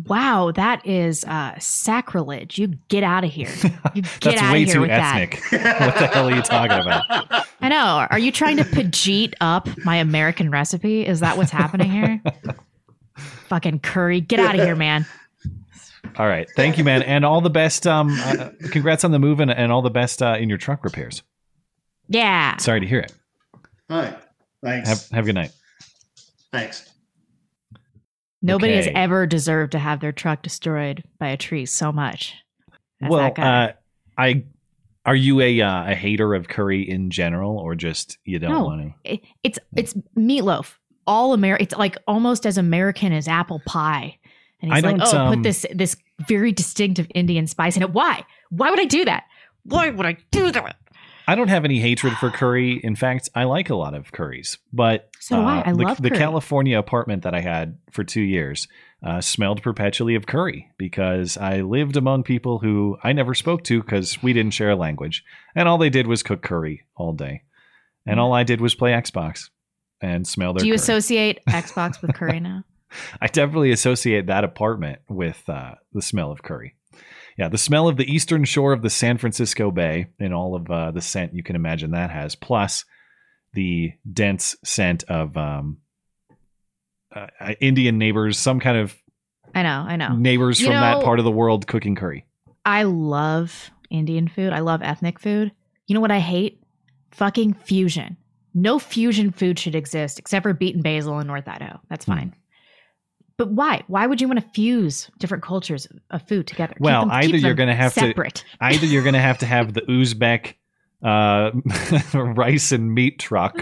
Wow, 0.06 0.52
that 0.52 0.86
is 0.86 1.26
uh, 1.26 1.58
sacrilege. 1.60 2.58
You 2.58 2.68
get 2.88 3.04
out 3.04 3.24
of 3.24 3.32
here. 3.32 3.50
You 3.96 4.02
get 4.20 4.22
That's 4.22 4.42
out 4.42 4.54
way 4.54 4.64
of 4.64 4.68
here 4.68 4.76
too 4.76 4.82
with 4.82 4.92
ethnic. 4.92 5.42
what 5.52 5.98
the 5.98 6.08
hell 6.08 6.30
are 6.30 6.36
you 6.36 6.42
talking 6.42 6.80
about? 6.80 7.04
I 7.62 7.70
know. 7.70 8.08
Are 8.10 8.20
you 8.20 8.32
trying 8.32 8.58
to 8.58 8.64
Pajit 8.64 9.34
up 9.42 9.68
my 9.84 9.98
American 9.98 10.52
recipe? 10.52 11.06
Is 11.06 11.20
that 11.20 11.38
what's 11.38 11.52
happening 11.52 11.92
here? 11.92 12.22
Fucking 13.18 13.80
curry. 13.80 14.22
Get 14.22 14.40
out 14.40 14.56
of 14.56 14.62
here, 14.62 14.76
man. 14.76 15.06
All 16.18 16.28
right. 16.28 16.48
Thank 16.56 16.78
you, 16.78 16.84
man. 16.84 17.02
And 17.04 17.24
all 17.26 17.42
the 17.42 17.50
best. 17.50 17.86
Um, 17.88 18.10
uh, 18.20 18.50
congrats 18.72 19.04
on 19.04 19.12
the 19.12 19.20
move 19.20 19.40
and, 19.40 19.52
and 19.52 19.72
all 19.72 19.82
the 19.82 19.90
best 19.90 20.22
uh, 20.22 20.36
in 20.40 20.50
your 20.50 20.58
truck 20.58 20.84
repairs. 20.84 21.24
Yeah. 22.08 22.58
Sorry 22.58 22.80
to 22.80 22.86
hear 22.88 23.00
it. 23.00 23.14
All 23.90 24.02
right. 24.02 24.18
Thanks. 24.64 24.90
Have, 24.90 25.10
have 25.10 25.24
a 25.24 25.28
good 25.28 25.36
night. 25.36 25.52
Thanks. 26.52 26.90
Nobody 28.42 28.76
has 28.76 28.88
ever 28.94 29.28
deserved 29.28 29.74
to 29.74 29.80
have 29.80 30.00
their 30.00 30.12
truck 30.14 30.42
destroyed 30.42 31.04
by 31.20 31.28
a 31.30 31.38
tree 31.38 31.66
so 31.66 31.92
much. 31.92 32.36
as 33.02 33.10
well, 33.10 33.20
that 33.22 33.36
guy. 33.36 33.66
uh, 33.66 33.72
I 34.18 34.44
are 35.06 35.16
you 35.16 35.42
a 35.42 35.62
uh, 35.62 35.92
a 35.92 35.96
hater 35.96 36.34
of 36.34 36.48
curry 36.48 36.88
in 36.90 37.10
general, 37.10 37.58
or 37.58 37.76
just 37.76 38.18
you 38.24 38.40
don't 38.40 38.52
No. 38.52 38.64
want 38.64 38.94
to? 39.04 39.14
It- 39.14 39.22
it's 39.44 39.60
it's 39.76 39.94
meatloaf. 40.18 40.76
All 41.08 41.34
American. 41.34 41.64
It's 41.66 41.76
like 41.76 41.98
almost 42.08 42.46
as 42.46 42.58
American 42.58 43.12
as 43.14 43.28
apple 43.28 43.62
pie. 43.66 44.19
And 44.62 44.74
he's 44.74 44.84
I 44.84 44.92
like, 44.92 45.02
"Oh, 45.04 45.18
um, 45.18 45.34
put 45.36 45.44
this 45.44 45.66
this 45.74 45.96
very 46.28 46.52
distinctive 46.52 47.08
Indian 47.16 47.48
spice 47.48 47.78
in 47.78 47.84
it. 47.84 47.92
Why? 47.92 48.26
Why 48.50 48.70
would 48.70 48.80
I 48.80 48.86
do 48.86 49.06
that? 49.06 49.24
Why 49.64 49.90
would 49.90 50.06
I 50.06 50.18
do 50.32 50.52
that?" 50.52 50.76
I 51.28 51.36
don't 51.36 51.50
have 51.50 51.64
any 51.64 51.80
hatred 51.80 52.14
for 52.14 52.32
curry. 52.32 52.80
In 52.84 52.96
fact, 52.96 53.30
I 53.36 53.44
like 53.44 53.70
a 53.70 53.76
lot 53.76 53.94
of 53.94 54.12
curries. 54.12 54.58
But 54.74 55.12
So 55.20 55.36
do 55.36 55.42
I. 55.44 55.64
I 55.64 55.74
the, 55.74 55.84
love 55.84 56.02
the 56.02 56.10
curry. 56.10 56.18
California 56.18 56.80
apartment 56.80 57.22
that 57.22 57.36
I 57.36 57.40
had 57.42 57.78
for 57.92 58.04
two 58.04 58.22
years 58.22 58.68
uh, 59.04 59.22
smelled 59.22 59.62
perpetually 59.62 60.16
of 60.16 60.26
curry 60.26 60.72
because 60.78 61.38
I 61.38 61.62
lived 61.62 61.96
among 61.98 62.24
people 62.24 62.58
who 62.58 62.98
I 63.04 63.14
never 63.14 63.36
spoke 63.36 63.64
to 63.66 63.80
because 63.80 64.22
we 64.24 64.34
didn't 64.34 64.56
share 64.56 64.72
a 64.72 64.76
language, 64.76 65.24
and 65.56 65.70
all 65.70 65.78
they 65.78 65.92
did 65.92 66.08
was 66.08 66.24
cook 66.24 66.42
curry 66.42 66.86
all 66.96 67.14
day, 67.14 67.44
and 68.08 68.20
all 68.20 68.34
I 68.34 68.44
did 68.44 68.60
was 68.60 68.74
play 68.74 68.92
Xbox 68.92 69.50
and 70.02 70.28
smell 70.28 70.54
their. 70.54 70.62
Do 70.62 70.66
you 70.66 70.74
curry. 70.74 70.78
associate 70.78 71.40
Xbox 71.48 72.02
with 72.02 72.14
curry 72.16 72.40
now? 72.40 72.64
I 73.22 73.28
definitely 73.28 73.72
associate 73.72 74.28
that 74.28 74.44
apartment 74.44 75.00
with 75.10 75.42
uh, 75.48 75.76
the 75.94 76.02
smell 76.02 76.32
of 76.32 76.44
curry. 76.44 76.76
Yeah, 77.38 77.48
the 77.48 77.58
smell 77.58 77.88
of 77.88 77.96
the 77.98 78.12
eastern 78.12 78.44
shore 78.44 78.74
of 78.74 78.82
the 78.82 78.90
San 78.90 79.18
Francisco 79.18 79.72
Bay 79.72 80.08
and 80.20 80.34
all 80.34 80.56
of 80.56 80.70
uh, 80.70 80.92
the 80.92 81.02
scent 81.02 81.34
you 81.34 81.44
can 81.44 81.56
imagine 81.56 81.92
that 81.92 82.10
has, 82.12 82.36
plus 82.36 82.84
the 83.54 83.94
dense 84.12 84.58
scent 84.64 85.04
of 85.06 85.38
um, 85.38 85.78
uh, 87.16 87.28
uh, 87.40 87.54
Indian 87.62 87.98
neighbors, 87.98 88.38
some 88.38 88.60
kind 88.60 88.78
of 88.78 88.96
I 89.56 89.64
know, 89.64 89.86
I 89.88 89.96
know. 89.96 90.16
neighbors 90.16 90.60
You 90.60 90.68
from 90.68 90.76
that 90.76 91.02
part 91.02 91.20
of 91.20 91.26
the 91.26 91.32
world 91.32 91.66
cooking 91.66 91.96
curry. 91.96 92.26
I 92.66 92.84
love 92.84 93.72
Indian 93.90 94.28
food. 94.28 94.52
I 94.54 94.60
love 94.60 94.82
ethnic 94.84 95.20
food. 95.20 95.52
You 95.88 95.96
know 95.96 96.02
what 96.02 96.12
I 96.12 96.20
hate? 96.20 96.62
Fucking 97.12 97.54
fusion. 97.56 98.18
No 98.54 98.78
fusion 98.80 99.32
food 99.32 99.58
should 99.58 99.76
exist 99.76 100.20
except 100.20 100.44
for 100.44 100.54
beet 100.54 100.76
and 100.76 100.84
basil 100.84 101.20
in 101.20 101.28
North 101.28 101.48
Idaho. 101.48 101.80
That's 101.90 102.06
Hmm. 102.06 102.12
fine. 102.12 102.36
But 103.40 103.52
why? 103.52 103.84
Why 103.88 104.06
would 104.06 104.20
you 104.22 104.28
want 104.28 104.40
to 104.42 104.50
fuse 104.54 105.10
different 105.18 105.44
cultures 105.44 105.88
of 106.12 106.22
food 106.28 106.46
together? 106.46 106.76
Well, 106.80 107.02
them- 107.04 107.12
either 107.12 107.38
you're 107.38 107.54
gonna 107.56 107.74
have 107.76 107.94
to- 107.96 108.14
Either 108.62 108.86
you're 108.86 109.02
going 109.04 109.14
to 109.16 109.20
have 109.22 109.38
to 109.40 109.46
have 109.48 109.74
the 109.74 109.82
Uzbek 109.90 110.56
uh, 111.02 111.52
rice 112.36 112.74
and 112.74 112.94
meat 112.94 113.18
truck 113.18 113.58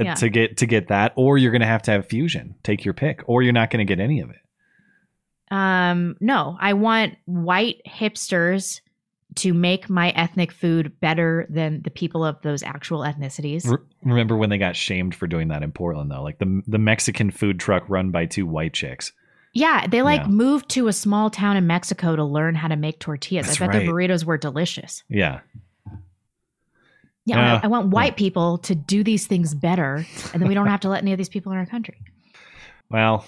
Yeah. 0.00 0.14
to 0.14 0.28
get 0.30 0.56
to 0.56 0.66
get 0.66 0.88
that, 0.88 1.12
or 1.16 1.36
you're 1.36 1.50
going 1.52 1.60
to 1.60 1.66
have 1.66 1.82
to 1.82 1.90
have 1.90 2.06
fusion. 2.06 2.54
Take 2.62 2.84
your 2.86 2.94
pick, 2.94 3.22
or 3.26 3.42
you're 3.42 3.52
not 3.52 3.70
going 3.70 3.86
to 3.86 3.94
get 3.96 4.02
any 4.02 4.20
of 4.20 4.30
it. 4.30 4.36
Um, 5.50 6.16
no, 6.20 6.56
I 6.58 6.72
want 6.72 7.16
white 7.26 7.82
hipsters 7.86 8.80
to 9.36 9.54
make 9.54 9.88
my 9.88 10.10
ethnic 10.10 10.52
food 10.52 10.92
better 11.00 11.46
than 11.48 11.82
the 11.82 11.90
people 11.90 12.24
of 12.24 12.40
those 12.42 12.62
actual 12.62 13.00
ethnicities. 13.00 13.66
Re- 13.66 13.78
remember 14.04 14.36
when 14.36 14.50
they 14.50 14.58
got 14.58 14.76
shamed 14.76 15.14
for 15.14 15.26
doing 15.26 15.48
that 15.48 15.62
in 15.62 15.72
Portland, 15.72 16.10
though? 16.10 16.22
Like 16.22 16.38
the 16.38 16.62
the 16.66 16.78
Mexican 16.78 17.30
food 17.30 17.58
truck 17.60 17.84
run 17.88 18.10
by 18.10 18.26
two 18.26 18.46
white 18.46 18.72
chicks. 18.74 19.12
Yeah, 19.54 19.86
they 19.86 20.02
like 20.02 20.22
Yeah. 20.22 20.28
moved 20.28 20.68
to 20.70 20.88
a 20.88 20.92
small 20.92 21.28
town 21.30 21.56
in 21.56 21.66
Mexico 21.66 22.16
to 22.16 22.24
learn 22.24 22.54
how 22.54 22.68
to 22.68 22.76
make 22.76 22.98
tortillas. 23.00 23.46
That's 23.46 23.60
I 23.60 23.66
bet 23.66 23.72
their 23.72 23.82
burritos 23.92 24.24
were 24.24 24.38
delicious. 24.38 25.02
Yeah, 25.10 25.40
Yeah, 27.24 27.36
Yeah. 27.36 27.52
I, 27.54 27.56
uh, 27.56 27.60
I 27.64 27.66
want 27.68 27.88
white 27.90 28.16
people 28.16 28.58
to 28.58 28.74
do 28.74 29.04
these 29.04 29.26
things 29.26 29.54
better, 29.54 30.04
and 30.32 30.40
then 30.42 30.48
we 30.48 30.54
don't 30.54 30.66
have 30.68 30.80
to 30.80 30.88
let 30.88 31.02
any 31.02 31.12
of 31.12 31.18
these 31.18 31.28
people 31.28 31.52
in 31.52 31.58
our 31.58 31.66
country. 31.66 31.96
well, 32.90 33.26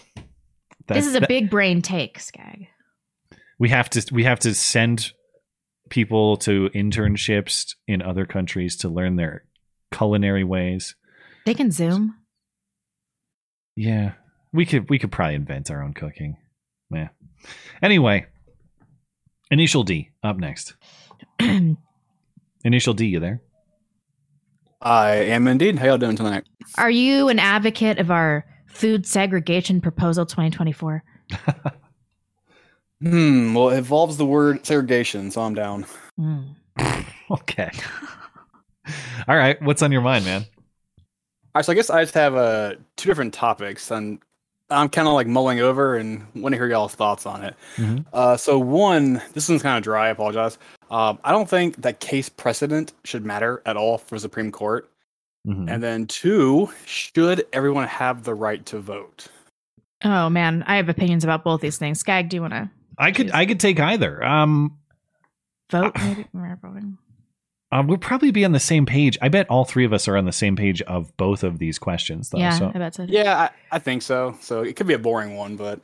this 0.88 1.07
is 1.07 1.14
a 1.14 1.21
that- 1.21 1.29
big 1.29 1.49
brain 1.51 1.81
take, 1.83 2.19
Skag. 2.19 2.69
we 3.59 3.69
have 3.69 3.88
to 3.90 4.05
we 4.12 4.25
have 4.25 4.38
to 4.40 4.55
send 4.55 5.12
people 5.94 6.37
to 6.37 6.68
internships 6.74 7.76
in 7.87 8.02
other 8.02 8.26
countries 8.26 8.74
to 8.74 8.88
learn 8.88 9.14
their 9.14 9.44
culinary 9.92 10.42
ways. 10.42 10.96
They 11.46 11.54
can 11.54 11.70
zoom. 11.70 12.16
Yeah, 13.76 14.14
we 14.52 14.66
could 14.66 14.90
we 14.90 14.98
could 14.98 15.12
probably 15.12 15.37
invent 15.37 15.70
our 15.70 15.83
own 15.85 15.94
cooking. 15.94 16.37
Yeah. 16.90 17.11
Anyway, 17.80 18.26
Initial 19.52 19.85
D 19.85 20.11
up 20.22 20.37
next. 20.37 20.74
Initial 22.64 22.94
D, 22.94 23.07
you 23.07 23.20
there? 23.20 23.40
I 24.83 25.12
am 25.12 25.46
indeed. 25.46 25.78
How 25.78 25.87
y'all 25.87 25.98
doing 25.98 26.16
tonight? 26.16 26.44
Are 26.76 26.90
you 26.90 27.28
an 27.28 27.38
advocate 27.38 28.00
of 28.00 28.11
our 28.11 28.44
food 28.66 29.07
segregation 29.07 29.80
proposal 29.80 30.26
2024? 30.26 31.04
Hmm. 33.05 33.55
Well, 33.55 33.69
it 33.71 33.79
involves 33.79 34.17
the 34.17 34.25
word 34.27 34.64
segregation, 34.64 35.31
so 35.31 35.43
I'm 35.43 35.55
down. 35.55 35.87
Mm. 36.19 36.55
Okay. 37.31 37.71
All 39.27 39.35
right. 39.37 39.61
What's 39.62 39.81
on 39.81 39.90
your 39.90 40.03
mind, 40.03 40.27
man? 40.27 40.43
All 40.43 40.59
right, 41.55 41.64
so 41.64 41.73
I 41.73 41.75
guess 41.75 41.88
I 41.88 42.03
just 42.03 42.12
have 42.14 42.35
uh, 42.37 42.75
two 42.97 43.09
different 43.09 43.33
topics, 43.33 43.90
and 43.90 44.19
I'm 44.69 44.90
kind 44.90 45.09
of 45.09 45.14
like 45.14 45.27
mulling 45.27 45.59
over 45.61 45.97
and 45.97 46.27
want 46.35 46.53
to 46.53 46.59
hear 46.59 46.69
y'all's 46.69 46.95
thoughts 46.95 47.25
on 47.25 47.43
it. 47.43 47.55
Mhm. 47.77 48.05
Uh, 48.12 48.37
so 48.37 48.59
one, 48.59 49.23
this 49.33 49.49
one's 49.49 49.62
kind 49.62 49.79
of 49.79 49.83
dry. 49.83 50.09
I 50.09 50.11
apologize. 50.11 50.59
Um, 50.90 51.19
I 51.25 51.33
don't 51.33 51.49
think 51.49 51.77
that 51.81 52.01
case 52.01 52.29
precedent 52.29 52.93
should 53.05 53.25
matter 53.25 53.62
at 53.64 53.77
all 53.79 53.97
for 53.97 54.19
Supreme 54.19 54.53
Court. 54.53 54.88
Mhm. 55.49 55.71
And 55.71 55.83
then 55.83 56.07
two, 56.07 56.69
should 56.85 57.47
everyone 57.55 57.87
have 57.88 58.25
the 58.25 58.35
right 58.35 58.64
to 58.67 58.79
vote? 58.81 59.29
Oh 60.05 60.29
man, 60.29 60.62
I 60.67 60.77
have 60.77 60.90
opinions 60.90 61.25
about 61.25 61.43
both 61.43 61.62
these 61.62 61.79
things. 61.79 62.01
Skag, 62.01 62.29
do 62.29 62.37
you 62.37 62.43
want 62.43 62.53
to 62.53 62.71
I 62.98 63.12
could 63.12 63.30
I 63.33 63.46
could 63.46 63.61
take 63.61 63.80
either. 63.80 64.22
Um, 64.24 64.78
vote? 65.70 65.92
Maybe 65.98 66.26
We're 66.33 66.57
voting. 66.62 66.98
uh, 67.72 67.83
we'll 67.87 67.98
probably 67.98 68.30
be 68.30 68.44
on 68.44 68.52
the 68.52 68.61
same 68.61 68.87
page. 68.87 69.18
I 69.22 69.28
bet 69.28 69.48
all 69.50 69.64
three 69.64 69.85
of 69.85 69.92
us 69.92 70.07
are 70.09 70.16
on 70.16 70.24
the 70.24 70.33
same 70.33 70.57
page 70.57 70.80
of 70.83 71.16
both 71.16 71.42
of 71.42 71.59
these 71.59 71.78
questions, 71.78 72.30
though. 72.30 72.38
yeah, 72.38 72.50
So 72.59 72.70
I 72.74 72.78
bet 72.78 72.94
so. 72.94 73.04
Yeah, 73.09 73.37
I, 73.70 73.76
I 73.76 73.78
think 73.78 74.02
so. 74.02 74.37
So 74.40 74.62
it 74.62 74.76
could 74.76 74.87
be 74.87 74.94
a 74.94 74.98
boring 74.98 75.37
one, 75.37 75.57
but 75.57 75.80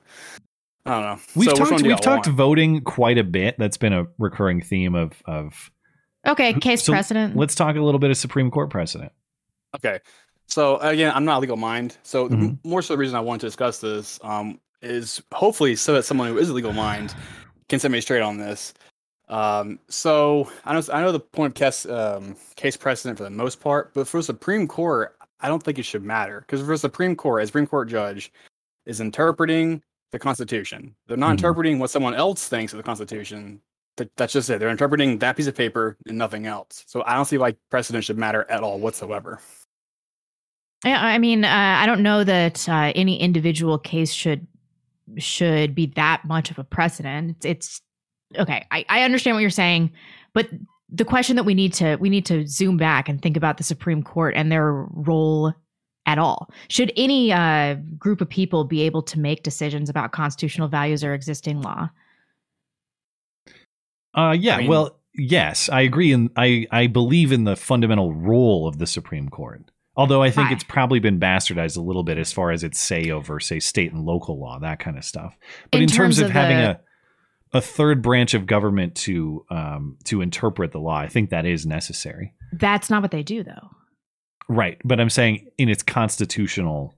I 0.86 0.90
don't 0.92 1.02
know. 1.02 1.18
we've 1.34 1.48
so 1.50 1.54
talked 1.56 1.82
we've 1.82 2.00
talked 2.00 2.26
want? 2.26 2.36
voting 2.38 2.80
quite 2.82 3.18
a 3.18 3.24
bit. 3.24 3.56
That's 3.58 3.76
been 3.76 3.92
a 3.92 4.06
recurring 4.18 4.60
theme 4.60 4.94
of 4.94 5.12
of. 5.26 5.70
Okay, 6.26 6.52
case 6.54 6.82
So 6.84 6.92
precedent. 6.92 7.34
Let's 7.36 7.54
talk 7.54 7.76
a 7.76 7.80
little 7.80 7.98
bit 7.98 8.10
of 8.10 8.16
Supreme 8.16 8.50
Court 8.50 8.68
precedent. 8.70 9.10
Okay. 9.74 9.98
So 10.46 10.76
again, 10.78 11.12
I'm 11.14 11.24
not 11.24 11.38
a 11.38 11.40
legal 11.40 11.56
mind. 11.56 11.96
So 12.02 12.28
the- 12.28 12.36
Mhm. 12.36 12.58
more 12.64 12.82
so 12.82 12.94
the 12.94 12.98
reason 12.98 13.16
I 13.16 13.20
wanted 13.20 13.40
to 13.42 13.46
discuss 13.46 13.78
this 13.80 14.18
um, 14.22 14.60
is 14.82 15.22
hopefully 15.32 15.76
so 15.76 15.94
that 15.94 16.04
someone 16.04 16.28
who 16.28 16.38
is 16.38 16.48
a 16.48 16.52
legal 16.54 16.72
mind 16.72 17.14
can 17.68 17.78
set 17.78 17.90
me 17.90 18.00
straight 18.00 18.22
on 18.22 18.38
this. 18.38 18.74
Um, 19.28 19.78
so 19.88 20.50
I 20.64 20.72
know 20.74 20.82
I 20.92 21.02
know 21.02 21.12
the 21.12 21.20
point 21.20 21.52
of 21.52 21.54
case 21.54 21.86
um, 21.86 22.36
case 22.56 22.76
precedent 22.76 23.16
for 23.18 23.24
the 23.24 23.30
most 23.30 23.60
part, 23.60 23.94
but 23.94 24.08
for 24.08 24.20
Supreme 24.22 24.66
Court, 24.66 25.16
I 25.40 25.48
don't 25.48 25.62
think 25.62 25.78
it 25.78 25.84
should 25.84 26.02
matter 26.02 26.40
because 26.40 26.64
for 26.66 26.76
Supreme 26.76 27.14
Court, 27.14 27.42
a 27.42 27.46
Supreme 27.46 27.66
Court 27.66 27.88
judge 27.88 28.32
is 28.86 29.00
interpreting 29.00 29.82
the 30.10 30.18
Constitution. 30.18 30.96
They're 31.06 31.16
not 31.16 31.28
Mhm. 31.28 31.38
interpreting 31.38 31.78
what 31.78 31.90
someone 31.90 32.14
else 32.14 32.48
thinks 32.48 32.72
of 32.72 32.78
the 32.78 32.82
Constitution. 32.82 33.60
That, 33.96 34.10
that's 34.16 34.32
just 34.32 34.50
it. 34.50 34.58
They're 34.58 34.70
interpreting 34.70 35.18
that 35.18 35.36
piece 35.36 35.46
of 35.46 35.54
paper 35.54 35.96
and 36.06 36.18
nothing 36.18 36.46
else. 36.46 36.84
So 36.88 37.04
I 37.06 37.14
don't 37.14 37.26
see 37.26 37.38
why 37.38 37.54
precedent 37.70 38.02
should 38.04 38.18
matter 38.18 38.44
at 38.50 38.62
all 38.62 38.78
whatsoever. 38.80 39.40
Yeah, 40.84 41.04
I 41.04 41.18
mean, 41.18 41.44
uh, 41.44 41.48
I 41.48 41.84
don't 41.86 42.02
know 42.02 42.24
that 42.24 42.68
uh, 42.68 42.92
any 42.94 43.20
individual 43.20 43.78
case 43.78 44.12
should 44.12 44.46
should 45.18 45.74
be 45.74 45.86
that 45.96 46.24
much 46.24 46.50
of 46.50 46.58
a 46.58 46.64
precedent. 46.64 47.36
It's, 47.44 47.46
it's 47.46 47.80
okay. 48.38 48.66
I, 48.70 48.84
I 48.88 49.02
understand 49.02 49.36
what 49.36 49.40
you're 49.40 49.50
saying, 49.50 49.92
but 50.34 50.48
the 50.92 51.04
question 51.04 51.36
that 51.36 51.44
we 51.44 51.54
need 51.54 51.72
to 51.74 51.96
we 51.96 52.10
need 52.10 52.26
to 52.26 52.46
zoom 52.46 52.76
back 52.76 53.08
and 53.08 53.22
think 53.22 53.36
about 53.36 53.58
the 53.58 53.64
Supreme 53.64 54.02
Court 54.02 54.34
and 54.36 54.50
their 54.50 54.72
role 54.72 55.54
at 56.06 56.18
all. 56.18 56.50
Should 56.68 56.92
any 56.96 57.32
uh, 57.32 57.76
group 57.98 58.20
of 58.20 58.28
people 58.28 58.64
be 58.64 58.82
able 58.82 59.02
to 59.02 59.18
make 59.18 59.42
decisions 59.42 59.88
about 59.88 60.12
constitutional 60.12 60.68
values 60.68 61.04
or 61.04 61.14
existing 61.14 61.62
law? 61.62 61.90
Uh, 64.14 64.36
yeah. 64.38 64.56
I 64.56 64.58
mean- 64.58 64.68
well, 64.68 64.98
yes, 65.14 65.68
I 65.68 65.82
agree, 65.82 66.12
and 66.12 66.30
I 66.36 66.66
I 66.70 66.86
believe 66.88 67.32
in 67.32 67.44
the 67.44 67.56
fundamental 67.56 68.12
role 68.12 68.66
of 68.66 68.78
the 68.78 68.86
Supreme 68.86 69.28
Court. 69.28 69.70
Although 70.00 70.22
I 70.22 70.30
think 70.30 70.48
Why? 70.48 70.54
it's 70.54 70.64
probably 70.64 70.98
been 70.98 71.20
bastardized 71.20 71.76
a 71.76 71.80
little 71.82 72.02
bit 72.04 72.16
as 72.16 72.32
far 72.32 72.52
as 72.52 72.64
its 72.64 72.80
say 72.80 73.10
over, 73.10 73.38
say, 73.38 73.60
state 73.60 73.92
and 73.92 74.02
local 74.06 74.40
law, 74.40 74.58
that 74.60 74.78
kind 74.78 74.96
of 74.96 75.04
stuff. 75.04 75.36
But 75.70 75.78
in, 75.78 75.82
In 75.82 75.88
terms, 75.90 75.96
terms 76.16 76.18
of, 76.20 76.24
of 76.28 76.30
having 76.32 76.56
the- 76.56 76.70
a 76.70 76.80
a 77.52 77.60
third 77.60 78.00
branch 78.00 78.32
of 78.32 78.46
government 78.46 78.94
to 78.94 79.44
um, 79.50 79.98
to 80.04 80.22
interpret 80.22 80.72
the 80.72 80.78
law, 80.78 80.96
I 80.96 81.08
think 81.08 81.30
that 81.30 81.44
is 81.44 81.66
necessary. 81.66 82.32
That's 82.52 82.88
not 82.88 83.02
what 83.02 83.10
they 83.10 83.22
do, 83.22 83.42
though. 83.42 83.68
Right, 84.48 84.78
but 84.84 85.00
I'm 85.00 85.10
saying 85.10 85.48
in 85.58 85.68
its 85.68 85.82
constitutional 85.82 86.94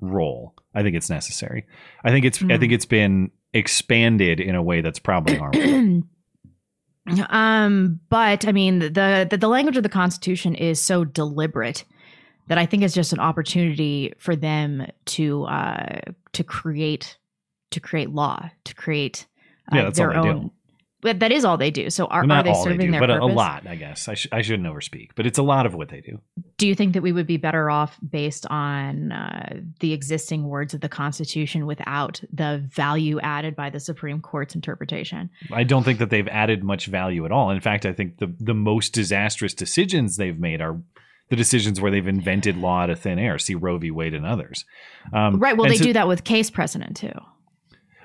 role, 0.00 0.54
I 0.74 0.82
think 0.82 0.94
it's 0.96 1.08
necessary. 1.08 1.64
I 2.04 2.10
think 2.10 2.24
it's 2.26 2.42
I 2.42 2.46
Hmm. 2.54 2.60
think 2.60 2.72
it's 2.72 2.84
been 2.84 3.30
expanded 3.54 4.40
in 4.40 4.54
a 4.56 4.62
way 4.62 4.82
that's 4.82 4.98
probably 4.98 5.36
harmful. 5.36 6.02
um, 7.30 8.00
but 8.08 8.46
I 8.46 8.52
mean, 8.52 8.78
the, 8.80 9.26
the 9.30 9.36
the 9.36 9.48
language 9.48 9.76
of 9.76 9.82
the 9.82 9.88
Constitution 9.88 10.54
is 10.54 10.80
so 10.80 11.04
deliberate 11.04 11.84
that 12.48 12.58
I 12.58 12.66
think 12.66 12.82
is 12.82 12.94
just 12.94 13.12
an 13.12 13.20
opportunity 13.20 14.12
for 14.18 14.36
them 14.36 14.86
to 15.06 15.44
uh, 15.44 16.00
to 16.32 16.44
create 16.44 17.16
to 17.70 17.80
create 17.80 18.10
law 18.10 18.50
to 18.64 18.74
create 18.74 19.26
uh, 19.72 19.76
Yeah, 19.76 19.82
that's 19.84 19.98
all 19.98 20.08
their 20.08 20.16
own. 20.16 20.50
But 21.04 21.20
that 21.20 21.32
is 21.32 21.44
all 21.44 21.58
they 21.58 21.70
do. 21.70 21.90
So 21.90 22.06
are, 22.06 22.26
Well, 22.26 22.38
are 22.38 22.42
they 22.42 22.48
all 22.48 22.64
serving 22.64 22.78
they 22.78 22.86
do, 22.86 22.92
their 22.92 23.00
but 23.00 23.10
a, 23.10 23.22
a 23.22 23.26
lot, 23.26 23.66
I 23.66 23.74
guess. 23.76 24.08
I, 24.08 24.14
sh- 24.14 24.28
I 24.32 24.40
shouldn't 24.40 24.66
overspeak, 24.66 25.10
but 25.14 25.26
it's 25.26 25.36
a 25.36 25.42
lot 25.42 25.66
of 25.66 25.74
what 25.74 25.90
they 25.90 26.00
do. 26.00 26.18
Do 26.56 26.66
you 26.66 26.74
think 26.74 26.94
that 26.94 27.02
we 27.02 27.12
would 27.12 27.26
be 27.26 27.36
better 27.36 27.68
off 27.68 27.98
based 28.08 28.46
on 28.48 29.12
uh, 29.12 29.60
the 29.80 29.92
existing 29.92 30.48
words 30.48 30.72
of 30.72 30.80
the 30.80 30.88
Constitution 30.88 31.66
without 31.66 32.22
the 32.32 32.66
value 32.72 33.20
added 33.20 33.54
by 33.54 33.68
the 33.68 33.80
Supreme 33.80 34.22
Court's 34.22 34.54
interpretation? 34.54 35.28
I 35.52 35.64
don't 35.64 35.82
think 35.82 35.98
that 35.98 36.08
they've 36.08 36.28
added 36.28 36.64
much 36.64 36.86
value 36.86 37.26
at 37.26 37.32
all. 37.32 37.50
In 37.50 37.60
fact, 37.60 37.84
I 37.84 37.92
think 37.92 38.16
the 38.16 38.34
the 38.40 38.54
most 38.54 38.94
disastrous 38.94 39.52
decisions 39.52 40.16
they've 40.16 40.38
made 40.38 40.62
are 40.62 40.80
the 41.30 41.36
decisions 41.36 41.80
where 41.80 41.90
they've 41.90 42.06
invented 42.06 42.56
law 42.56 42.82
out 42.82 42.90
of 42.90 43.00
thin 43.00 43.18
air. 43.18 43.38
See 43.38 43.54
Roe 43.54 43.78
v. 43.78 43.90
Wade 43.90 44.14
and 44.14 44.26
others. 44.26 44.64
Um, 45.12 45.38
right. 45.38 45.56
Well, 45.56 45.68
they 45.68 45.76
so- 45.76 45.84
do 45.84 45.92
that 45.94 46.08
with 46.08 46.24
case 46.24 46.50
precedent 46.50 46.96
too. 46.96 47.12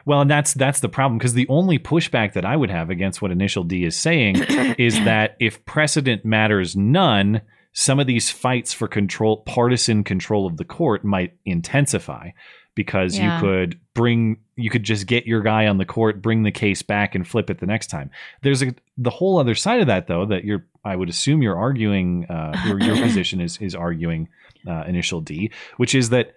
Well, 0.05 0.21
and 0.21 0.31
that's 0.31 0.53
that's 0.53 0.79
the 0.79 0.89
problem 0.89 1.17
because 1.19 1.33
the 1.33 1.47
only 1.49 1.77
pushback 1.77 2.33
that 2.33 2.45
I 2.45 2.55
would 2.55 2.71
have 2.71 2.89
against 2.89 3.21
what 3.21 3.31
Initial 3.31 3.63
D 3.63 3.83
is 3.83 3.95
saying 3.95 4.37
is 4.79 4.95
that 5.03 5.35
if 5.39 5.63
precedent 5.65 6.25
matters 6.25 6.75
none, 6.75 7.41
some 7.73 7.99
of 7.99 8.07
these 8.07 8.31
fights 8.31 8.73
for 8.73 8.87
control, 8.87 9.43
partisan 9.43 10.03
control 10.03 10.47
of 10.47 10.57
the 10.57 10.65
court, 10.65 11.03
might 11.05 11.33
intensify 11.45 12.29
because 12.73 13.17
Yeah. 13.17 13.35
you 13.35 13.41
could 13.41 13.79
bring, 13.93 14.37
you 14.55 14.69
could 14.69 14.83
just 14.83 15.05
get 15.05 15.27
your 15.27 15.41
guy 15.41 15.67
on 15.67 15.77
the 15.77 15.85
court, 15.85 16.21
bring 16.21 16.43
the 16.43 16.51
case 16.51 16.81
back, 16.81 17.13
and 17.13 17.27
flip 17.27 17.49
it 17.49 17.59
the 17.59 17.65
next 17.67 17.87
time. 17.87 18.09
There's 18.41 18.63
a 18.63 18.73
the 18.97 19.09
whole 19.09 19.37
other 19.37 19.53
side 19.53 19.81
of 19.81 19.87
that 19.87 20.07
though 20.07 20.25
that 20.25 20.43
you're, 20.43 20.65
I 20.85 20.95
would 20.95 21.09
assume 21.09 21.41
you're 21.41 21.57
arguing, 21.57 22.25
uh, 22.29 22.55
your 22.65 22.79
your 22.81 22.95
position 23.01 23.41
is 23.41 23.57
is 23.59 23.75
arguing 23.75 24.29
uh, 24.67 24.83
Initial 24.87 25.21
D, 25.21 25.51
which 25.77 25.93
is 25.95 26.09
that. 26.09 26.33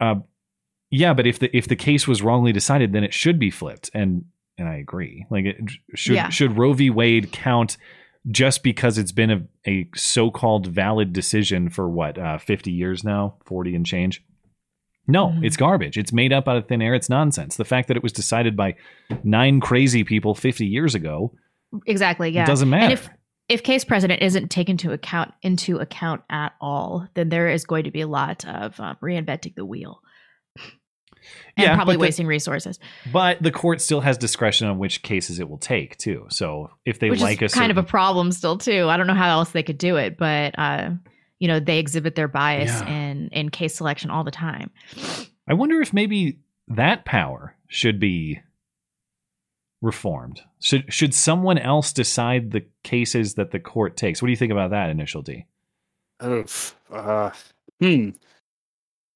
Uh, 0.00 0.16
yeah, 0.90 1.14
but 1.14 1.26
if 1.26 1.38
the 1.40 1.54
if 1.56 1.66
the 1.68 1.76
case 1.76 2.06
was 2.06 2.22
wrongly 2.22 2.52
decided, 2.52 2.92
then 2.92 3.02
it 3.04 3.12
should 3.14 3.38
be 3.38 3.50
flipped, 3.50 3.90
and 3.94 4.24
and 4.58 4.68
I 4.68 4.76
agree. 4.76 5.26
Like, 5.30 5.44
it, 5.46 5.56
should 5.94 6.14
Yeah. 6.14 6.28
should 6.30 6.56
Roe 6.56 6.72
v. 6.72 6.90
Wade 6.90 7.32
count 7.32 7.76
just 8.30 8.62
because 8.62 8.96
it's 8.98 9.12
been 9.12 9.30
a, 9.30 9.42
a 9.70 9.88
so 9.94 10.30
called 10.30 10.66
valid 10.66 11.12
decision 11.12 11.68
for 11.70 11.88
what 11.88 12.18
uh, 12.18 12.38
fifty 12.38 12.70
years 12.72 13.02
now, 13.04 13.36
forty 13.44 13.74
and 13.74 13.84
change? 13.84 14.22
No, 15.08 15.28
Mhm. 15.28 15.44
it's 15.44 15.56
garbage. 15.56 15.96
It's 15.98 16.12
made 16.12 16.32
up 16.32 16.48
out 16.48 16.56
of 16.56 16.66
thin 16.68 16.82
air. 16.82 16.94
It's 16.94 17.08
nonsense. 17.08 17.56
The 17.56 17.64
fact 17.64 17.88
that 17.88 17.96
it 17.96 18.02
was 18.02 18.12
decided 18.12 18.56
by 18.56 18.74
nine 19.24 19.60
crazy 19.60 20.04
people 20.04 20.34
fifty 20.34 20.66
years 20.66 20.94
ago 20.94 21.32
Exactly. 21.86 22.30
Yeah. 22.30 22.44
doesn't 22.46 22.70
matter. 22.70 22.98
If 23.48 23.62
case 23.62 23.84
precedent 23.84 24.22
isn't 24.22 24.48
taken 24.50 24.72
into 24.72 24.92
account 24.92 25.32
into 25.42 25.78
account 25.78 26.22
at 26.28 26.54
all, 26.60 27.06
then 27.14 27.28
there 27.28 27.48
is 27.48 27.64
going 27.64 27.84
to 27.84 27.90
be 27.90 28.00
a 28.00 28.06
lot 28.08 28.44
of 28.44 28.78
um, 28.80 28.96
reinventing 29.02 29.54
the 29.54 29.64
wheel. 29.64 30.00
And 31.56 31.64
Yeah, 31.64 31.74
probably 31.74 31.94
but 31.94 32.00
the- 32.00 32.06
wasting 32.06 32.26
resources, 32.26 32.78
but 33.12 33.42
the 33.42 33.50
court 33.50 33.80
still 33.80 34.00
has 34.00 34.16
discretion 34.18 34.68
on 34.68 34.78
which 34.78 35.02
cases 35.02 35.40
it 35.40 35.48
will 35.48 35.58
take 35.58 35.96
too. 35.96 36.26
So 36.28 36.70
if 36.84 36.98
they 37.00 37.10
which 37.10 37.20
like 37.20 37.42
is 37.42 37.52
a 37.52 37.56
kind 37.56 37.70
of 37.70 37.78
a 37.78 37.82
problem 37.82 38.30
still 38.32 38.58
too. 38.58 38.88
I 38.88 38.96
don't 38.96 39.06
know 39.08 39.14
how 39.14 39.30
else 39.38 39.50
they 39.50 39.62
could 39.64 39.78
do 39.78 39.96
it, 39.96 40.18
but 40.18 40.56
uh, 40.58 40.90
you 41.38 41.48
know 41.48 41.58
they 41.58 41.78
exhibit 41.78 42.14
their 42.14 42.28
bias 42.28 42.70
Yeah. 42.70 42.88
in 42.88 43.28
in 43.32 43.48
case 43.50 43.74
selection 43.74 44.10
all 44.10 44.22
the 44.24 44.30
time. 44.30 44.70
I 45.48 45.54
wonder 45.54 45.80
if 45.80 45.92
maybe 45.92 46.38
that 46.68 47.04
power 47.04 47.56
should 47.68 47.98
be 47.98 48.40
reformed. 49.86 50.42
Should 50.60 50.92
should 50.92 51.14
someone 51.14 51.56
else 51.58 51.92
decide 51.92 52.50
the 52.50 52.64
cases 52.84 53.34
that 53.34 53.52
the 53.52 53.60
court 53.60 53.96
takes? 53.96 54.20
What 54.20 54.26
do 54.26 54.32
you 54.32 54.36
think 54.36 54.52
about 54.52 54.70
that, 54.70 54.90
Initial 54.90 55.22
D? 55.22 55.46
Oof. 56.22 56.76
Uh, 56.90 57.30
hmm. 57.80 58.10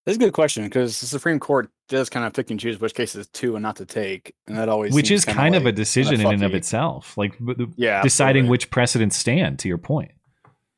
That's 0.06 0.16
a 0.16 0.20
good 0.20 0.32
question 0.32 0.64
because 0.64 0.98
the 1.00 1.06
Supreme 1.06 1.38
Court 1.38 1.68
does 1.88 2.08
kind 2.08 2.24
of 2.24 2.32
pick 2.32 2.50
and 2.50 2.58
choose 2.58 2.80
which 2.80 2.94
cases 2.94 3.26
to 3.28 3.56
and 3.56 3.62
not 3.62 3.76
to 3.76 3.84
take, 3.84 4.34
and 4.46 4.56
that 4.56 4.68
always 4.68 4.94
Which 4.94 5.08
seems 5.08 5.20
is 5.20 5.24
kinda 5.26 5.40
kind 5.40 5.54
of 5.54 5.62
a 5.62 5.66
like- 5.66 5.74
decision 5.74 6.20
in 6.20 6.26
and 6.26 6.42
of 6.44 6.54
itself, 6.54 7.18
like 7.18 7.34
Yeah, 7.76 8.00
deciding 8.02 8.40
absolutely. 8.44 8.50
which 8.50 8.70
precedents 8.70 9.16
stand. 9.16 9.58
To 9.60 9.68
your 9.68 9.78
point, 9.78 10.12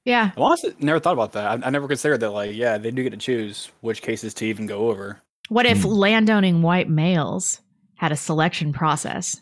Yeah, 0.05 0.33
I 0.37 0.41
honestly 0.41 0.75
never 0.81 0.99
thought 0.99 1.13
about 1.13 1.33
that. 1.33 1.47
I, 1.63 1.67
I 1.67 1.71
never 1.71 1.87
considered 1.87 2.19
that. 2.21 2.31
Like, 2.31 2.55
yeah, 2.57 2.79
they 2.79 2.91
do 2.91 3.03
get 3.05 3.11
to 3.11 3.17
choose 3.17 3.71
which 3.83 4.03
cases 4.03 4.35
to 4.35 4.47
even 4.47 4.67
go 4.67 4.89
over. 4.91 5.21
what 5.49 5.67
if 5.67 5.83
Hmm. 5.83 5.89
landowning 5.89 6.63
white 6.63 6.89
males 6.89 7.61
had 7.97 8.11
a 8.11 8.17
selection 8.17 8.73
process 8.73 9.41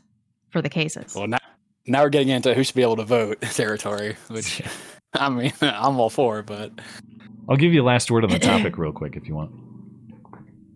for 0.50 0.62
the 0.62 0.68
cases? 0.68 1.14
Well, 1.14 1.26
now, 1.26 1.38
now 1.86 2.02
we're 2.02 2.10
getting 2.10 2.28
into 2.28 2.54
who 2.54 2.64
should 2.64 2.74
be 2.74 2.82
able 2.82 2.96
to 2.96 3.04
vote 3.04 3.40
territory, 3.52 4.16
which 4.28 4.62
I 5.14 5.28
mean, 5.28 5.52
I'm 5.60 5.98
all 5.98 6.10
for, 6.10 6.42
but 6.42 6.72
I'll 7.48 7.56
give 7.56 7.72
you 7.72 7.82
a 7.82 7.84
last 7.84 8.10
word 8.10 8.24
on 8.24 8.30
the 8.30 8.38
topic 8.52 8.78
real 8.78 8.92
quick 8.92 9.16
if 9.16 9.26
you 9.26 9.34
want. 9.34 9.52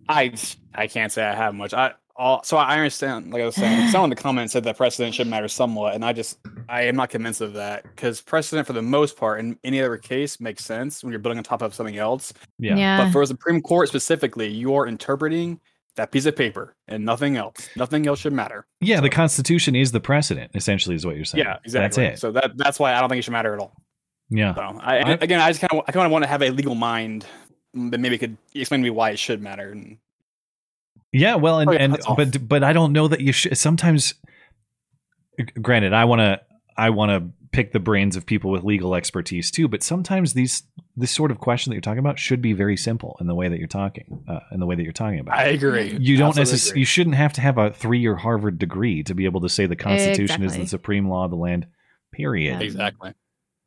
I 0.07 0.33
I 0.73 0.87
can't 0.87 1.11
say 1.11 1.23
I 1.23 1.33
have 1.33 1.55
much. 1.55 1.73
I 1.73 1.93
all 2.15 2.43
so 2.43 2.57
I 2.57 2.75
understand. 2.75 3.31
Like 3.31 3.41
I 3.41 3.45
was 3.45 3.55
saying, 3.55 3.89
someone 3.91 4.11
in 4.11 4.15
the 4.15 4.21
comments 4.21 4.53
said 4.53 4.63
that 4.63 4.77
precedent 4.77 5.15
should 5.15 5.27
matter 5.27 5.47
somewhat, 5.47 5.95
and 5.95 6.05
I 6.05 6.13
just 6.13 6.37
I 6.69 6.83
am 6.83 6.95
not 6.95 7.09
convinced 7.09 7.41
of 7.41 7.53
that 7.53 7.83
because 7.83 8.21
precedent 8.21 8.67
for 8.67 8.73
the 8.73 8.81
most 8.81 9.17
part 9.17 9.39
in 9.39 9.57
any 9.63 9.81
other 9.81 9.97
case 9.97 10.39
makes 10.39 10.63
sense 10.63 11.03
when 11.03 11.11
you're 11.11 11.19
building 11.19 11.37
on 11.37 11.43
top 11.43 11.61
of 11.61 11.73
something 11.73 11.97
else. 11.97 12.33
Yeah. 12.59 13.05
But 13.05 13.11
for 13.11 13.21
the 13.21 13.27
Supreme 13.27 13.61
Court 13.61 13.89
specifically, 13.89 14.47
you 14.47 14.75
are 14.75 14.87
interpreting 14.87 15.59
that 15.95 16.11
piece 16.11 16.25
of 16.25 16.35
paper 16.35 16.75
and 16.87 17.05
nothing 17.05 17.37
else. 17.37 17.69
Nothing 17.75 18.05
else 18.07 18.19
should 18.19 18.33
matter. 18.33 18.65
Yeah, 18.81 18.99
the 19.01 19.09
Constitution 19.09 19.75
is 19.75 19.91
the 19.91 19.99
precedent. 20.01 20.51
Essentially, 20.55 20.95
is 20.95 21.05
what 21.05 21.15
you're 21.15 21.25
saying. 21.25 21.45
Yeah, 21.45 21.57
exactly. 21.63 22.03
That's 22.03 22.17
it. 22.17 22.19
So 22.21 22.31
that 22.33 22.57
that's 22.57 22.79
why 22.79 22.93
I 22.93 22.99
don't 22.99 23.09
think 23.09 23.19
it 23.19 23.23
should 23.23 23.31
matter 23.33 23.53
at 23.53 23.59
all. 23.59 23.73
yeah. 24.29 24.53
So 24.55 24.61
I, 24.61 24.97
I- 24.97 25.11
again, 25.21 25.39
I 25.39 25.49
just 25.49 25.61
kind 25.61 25.71
of 25.71 25.85
I 25.87 25.91
kind 25.91 26.05
of 26.05 26.11
want 26.11 26.23
to 26.23 26.29
have 26.29 26.41
a 26.41 26.49
legal 26.49 26.75
mind 26.75 27.25
that 27.73 27.99
maybe 27.99 28.17
could 28.17 28.37
explain 28.53 28.81
to 28.81 28.83
me 28.83 28.89
why 28.89 29.11
it 29.11 29.19
should 29.19 29.41
matter. 29.41 29.71
And 29.71 29.97
Yeah, 31.11 31.35
well, 31.35 31.59
and, 31.59 31.69
Oh, 31.69 31.73
yeah, 31.73 31.79
and 31.83 31.97
but 32.17 32.47
but 32.47 32.63
I 32.63 32.73
don't 32.73 32.91
know 32.93 33.07
that 33.07 33.21
you 33.21 33.31
should. 33.31 33.57
Sometimes, 33.57 34.13
granted, 35.61 35.93
I 35.93 36.05
want 36.05 36.19
to 36.19 36.41
I 36.77 36.89
want 36.89 37.11
to 37.11 37.47
pick 37.51 37.71
the 37.71 37.79
brains 37.79 38.17
of 38.17 38.25
people 38.25 38.51
with 38.51 38.63
legal 38.63 38.95
expertise 38.95 39.49
too. 39.49 39.67
But 39.67 39.81
sometimes 39.81 40.33
these 40.33 40.63
this 40.97 41.11
sort 41.11 41.31
of 41.31 41.39
question 41.39 41.71
that 41.71 41.75
you're 41.75 41.81
talking 41.81 41.99
about 41.99 42.19
should 42.19 42.41
be 42.41 42.53
very 42.53 42.77
simple 42.77 43.17
in 43.19 43.27
the 43.27 43.35
way 43.35 43.49
that 43.49 43.59
you're 43.59 43.67
talking, 43.67 44.23
uh, 44.27 44.39
in 44.51 44.59
the 44.59 44.65
way 44.65 44.75
that 44.75 44.83
you're 44.83 44.93
talking 44.93 45.19
about. 45.19 45.37
I 45.37 45.45
agree. 45.47 45.97
you 45.99 46.17
don't 46.17 46.29
Absolutely 46.29 46.51
necessarily 46.51 46.71
agree. 46.71 46.79
you 46.81 46.85
shouldn't 46.85 47.15
have 47.15 47.33
to 47.33 47.41
have 47.41 47.57
a 47.57 47.71
three 47.71 47.99
year 47.99 48.15
Harvard 48.15 48.59
degree 48.59 49.03
to 49.03 49.13
be 49.13 49.25
able 49.25 49.41
to 49.41 49.49
say 49.49 49.65
the 49.65 49.75
Constitution 49.75 50.43
is 50.43 50.55
the 50.57 50.67
supreme 50.67 51.09
law 51.09 51.25
of 51.25 51.31
the 51.31 51.37
land. 51.37 51.67
Period. 52.11 52.59
Yeah. 52.59 52.65
Exactly. 52.65 53.13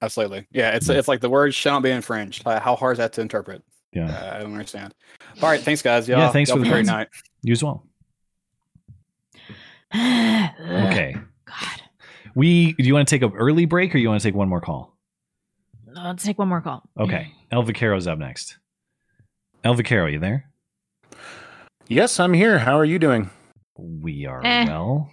Absolutely. 0.00 0.46
Yeah, 0.52 0.76
it's 0.76 0.88
it's 0.88 1.08
like 1.08 1.20
the 1.20 1.28
word 1.30 1.54
shall 1.54 1.74
not 1.74 1.82
be 1.82 1.90
infringed. 1.90 2.46
Uh, 2.46 2.60
How 2.60 2.76
hard 2.76 2.94
is 2.94 2.98
that 2.98 3.12
to 3.14 3.20
interpret? 3.20 3.62
Yeah. 3.92 4.08
Uh, 4.10 4.36
I 4.36 4.38
don't 4.40 4.52
understand. 4.52 4.94
All 5.42 5.48
right, 5.48 5.60
thanks 5.60 5.82
guys. 5.82 6.08
Y'all, 6.08 6.18
Yeah, 6.20 6.30
thanks 6.30 6.50
y'all 6.50 6.58
for 6.58 6.62
the 6.64 6.68
a 6.68 6.72
great 6.72 6.86
night. 6.86 7.08
You 7.42 7.52
as 7.52 7.62
well. 7.64 7.84
Okay. 9.94 11.16
God. 11.46 11.82
We 12.38 12.74
do 12.74 12.84
you 12.84 12.94
want 12.94 13.08
to 13.08 13.12
take 13.18 13.28
an 13.28 13.36
early 13.36 13.64
break 13.64 13.92
or 13.92 13.98
you 13.98 14.08
want 14.08 14.20
to 14.22 14.28
take 14.28 14.36
one 14.36 14.48
more 14.48 14.60
call? 14.60 14.96
Let's 15.92 16.22
take 16.22 16.38
one 16.38 16.46
more 16.46 16.60
call. 16.60 16.88
Okay. 16.96 17.32
El 17.50 17.64
Vaquero's 17.64 18.06
up 18.06 18.16
next. 18.16 18.58
El 19.64 19.74
Vaquero, 19.74 20.06
you 20.06 20.20
there? 20.20 20.48
Yes, 21.88 22.20
I'm 22.20 22.32
here. 22.32 22.60
How 22.60 22.78
are 22.78 22.84
you 22.84 23.00
doing? 23.00 23.30
We 23.76 24.24
are 24.26 24.40
Eh. 24.44 24.66
well. 24.68 25.10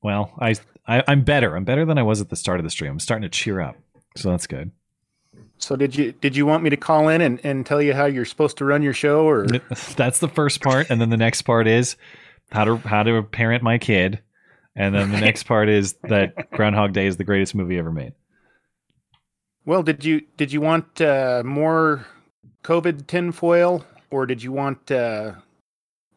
Well, 0.00 0.32
I, 0.38 0.54
I 0.86 1.02
I'm 1.08 1.24
better. 1.24 1.56
I'm 1.56 1.64
better 1.64 1.84
than 1.84 1.98
I 1.98 2.04
was 2.04 2.20
at 2.20 2.28
the 2.28 2.36
start 2.36 2.60
of 2.60 2.64
the 2.64 2.70
stream. 2.70 2.92
I'm 2.92 3.00
starting 3.00 3.28
to 3.28 3.36
cheer 3.36 3.60
up. 3.60 3.74
So 4.16 4.30
that's 4.30 4.46
good. 4.46 4.70
So 5.58 5.74
did 5.74 5.96
you 5.96 6.12
did 6.12 6.36
you 6.36 6.46
want 6.46 6.62
me 6.62 6.70
to 6.70 6.76
call 6.76 7.08
in 7.08 7.20
and, 7.20 7.40
and 7.42 7.66
tell 7.66 7.82
you 7.82 7.94
how 7.94 8.04
you're 8.06 8.24
supposed 8.24 8.58
to 8.58 8.64
run 8.64 8.82
your 8.84 8.92
show 8.92 9.26
or 9.28 9.46
That's 9.96 10.20
the 10.20 10.28
first 10.28 10.60
part, 10.62 10.88
and 10.88 11.00
then 11.00 11.10
the 11.10 11.16
next 11.16 11.42
part 11.42 11.66
is 11.66 11.96
how 12.52 12.64
to 12.64 12.76
how 12.76 13.02
to 13.02 13.24
parent 13.24 13.64
my 13.64 13.76
kid, 13.78 14.20
and 14.76 14.94
then 14.94 15.10
the 15.10 15.20
next 15.20 15.44
part 15.44 15.68
is 15.68 15.94
that 16.04 16.50
Groundhog 16.50 16.92
Day 16.92 17.06
is 17.06 17.16
the 17.16 17.24
greatest 17.24 17.54
movie 17.54 17.78
ever 17.78 17.92
made. 17.92 18.12
well 19.64 19.82
did 19.82 20.04
you 20.04 20.22
did 20.36 20.52
you 20.52 20.60
want 20.60 21.00
uh, 21.00 21.42
more 21.44 22.06
COVID 22.64 23.06
tinfoil 23.06 23.84
or 24.10 24.26
did 24.26 24.42
you 24.42 24.52
want 24.52 24.90
uh, 24.90 25.32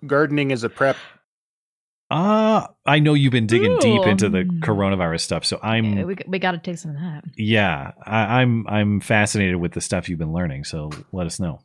gardening 0.06 0.52
as 0.52 0.64
a 0.64 0.70
prep? 0.70 0.98
Uh 2.12 2.68
I 2.86 3.00
know 3.00 3.14
you've 3.16 3.32
been 3.32 3.48
digging 3.48 3.78
deep 3.80 4.06
into 4.06 4.30
the 4.30 4.44
coronavirus 4.44 5.22
stuff, 5.22 5.46
so 5.46 5.58
I'm 5.64 5.98
Yeah, 5.98 6.04
we 6.04 6.16
we 6.28 6.38
got 6.38 6.52
to 6.52 6.58
take 6.60 6.78
some 6.78 6.92
of 6.92 6.98
that. 6.98 7.24
yeah, 7.38 7.94
I, 8.04 8.42
I'm 8.42 8.68
I'm 8.68 9.00
fascinated 9.00 9.56
with 9.56 9.72
the 9.72 9.82
stuff 9.82 10.10
you've 10.10 10.20
been 10.20 10.34
learning. 10.34 10.66
So 10.66 10.92
let 11.12 11.26
us 11.26 11.40
know. 11.40 11.62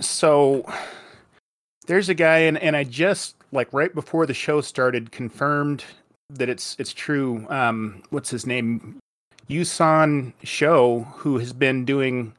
So 0.00 0.64
there's 1.86 2.08
a 2.08 2.14
guy 2.14 2.38
and, 2.38 2.58
and 2.58 2.74
I 2.76 2.84
just 2.84 3.36
like 3.52 3.72
right 3.72 3.94
before 3.94 4.26
the 4.26 4.34
show 4.34 4.60
started 4.60 5.12
confirmed 5.12 5.84
that 6.30 6.48
it's 6.48 6.76
it's 6.78 6.92
true. 6.92 7.46
Um 7.48 8.02
what's 8.10 8.30
his 8.30 8.46
name? 8.46 8.98
Yusen 9.48 10.32
Zhou, 10.44 11.06
who 11.14 11.38
has 11.38 11.52
been 11.52 11.84
doing 11.84 12.34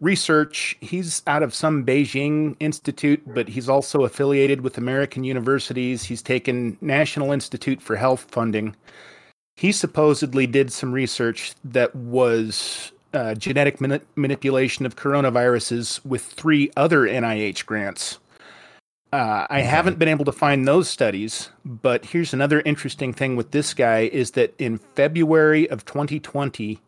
research. 0.00 0.76
He's 0.80 1.22
out 1.26 1.42
of 1.42 1.54
some 1.54 1.86
Beijing 1.86 2.56
institute, 2.60 3.22
but 3.26 3.48
he's 3.48 3.68
also 3.68 4.04
affiliated 4.04 4.60
with 4.60 4.76
American 4.76 5.24
universities. 5.24 6.02
He's 6.02 6.20
taken 6.22 6.76
National 6.80 7.32
Institute 7.32 7.80
for 7.80 7.96
Health 7.96 8.26
funding. 8.28 8.76
He 9.56 9.72
supposedly 9.72 10.46
did 10.46 10.72
some 10.72 10.92
research 10.92 11.54
that 11.64 11.94
was 11.94 12.92
uh, 13.14 13.34
genetic 13.34 13.80
mani- 13.80 14.00
manipulation 14.16 14.84
of 14.84 14.96
coronaviruses 14.96 16.04
with 16.04 16.22
three 16.22 16.70
other 16.76 17.02
NIH 17.02 17.64
grants. 17.64 18.18
Uh, 19.12 19.46
I 19.50 19.60
haven't 19.60 19.98
been 19.98 20.08
able 20.08 20.24
to 20.24 20.32
find 20.32 20.66
those 20.66 20.88
studies, 20.88 21.50
but 21.66 22.06
here's 22.06 22.32
another 22.32 22.62
interesting 22.64 23.12
thing 23.12 23.36
with 23.36 23.50
this 23.50 23.74
guy 23.74 24.00
is 24.10 24.30
that 24.32 24.54
in 24.58 24.78
February 24.78 25.68
of 25.68 25.84
2020, 25.84 26.80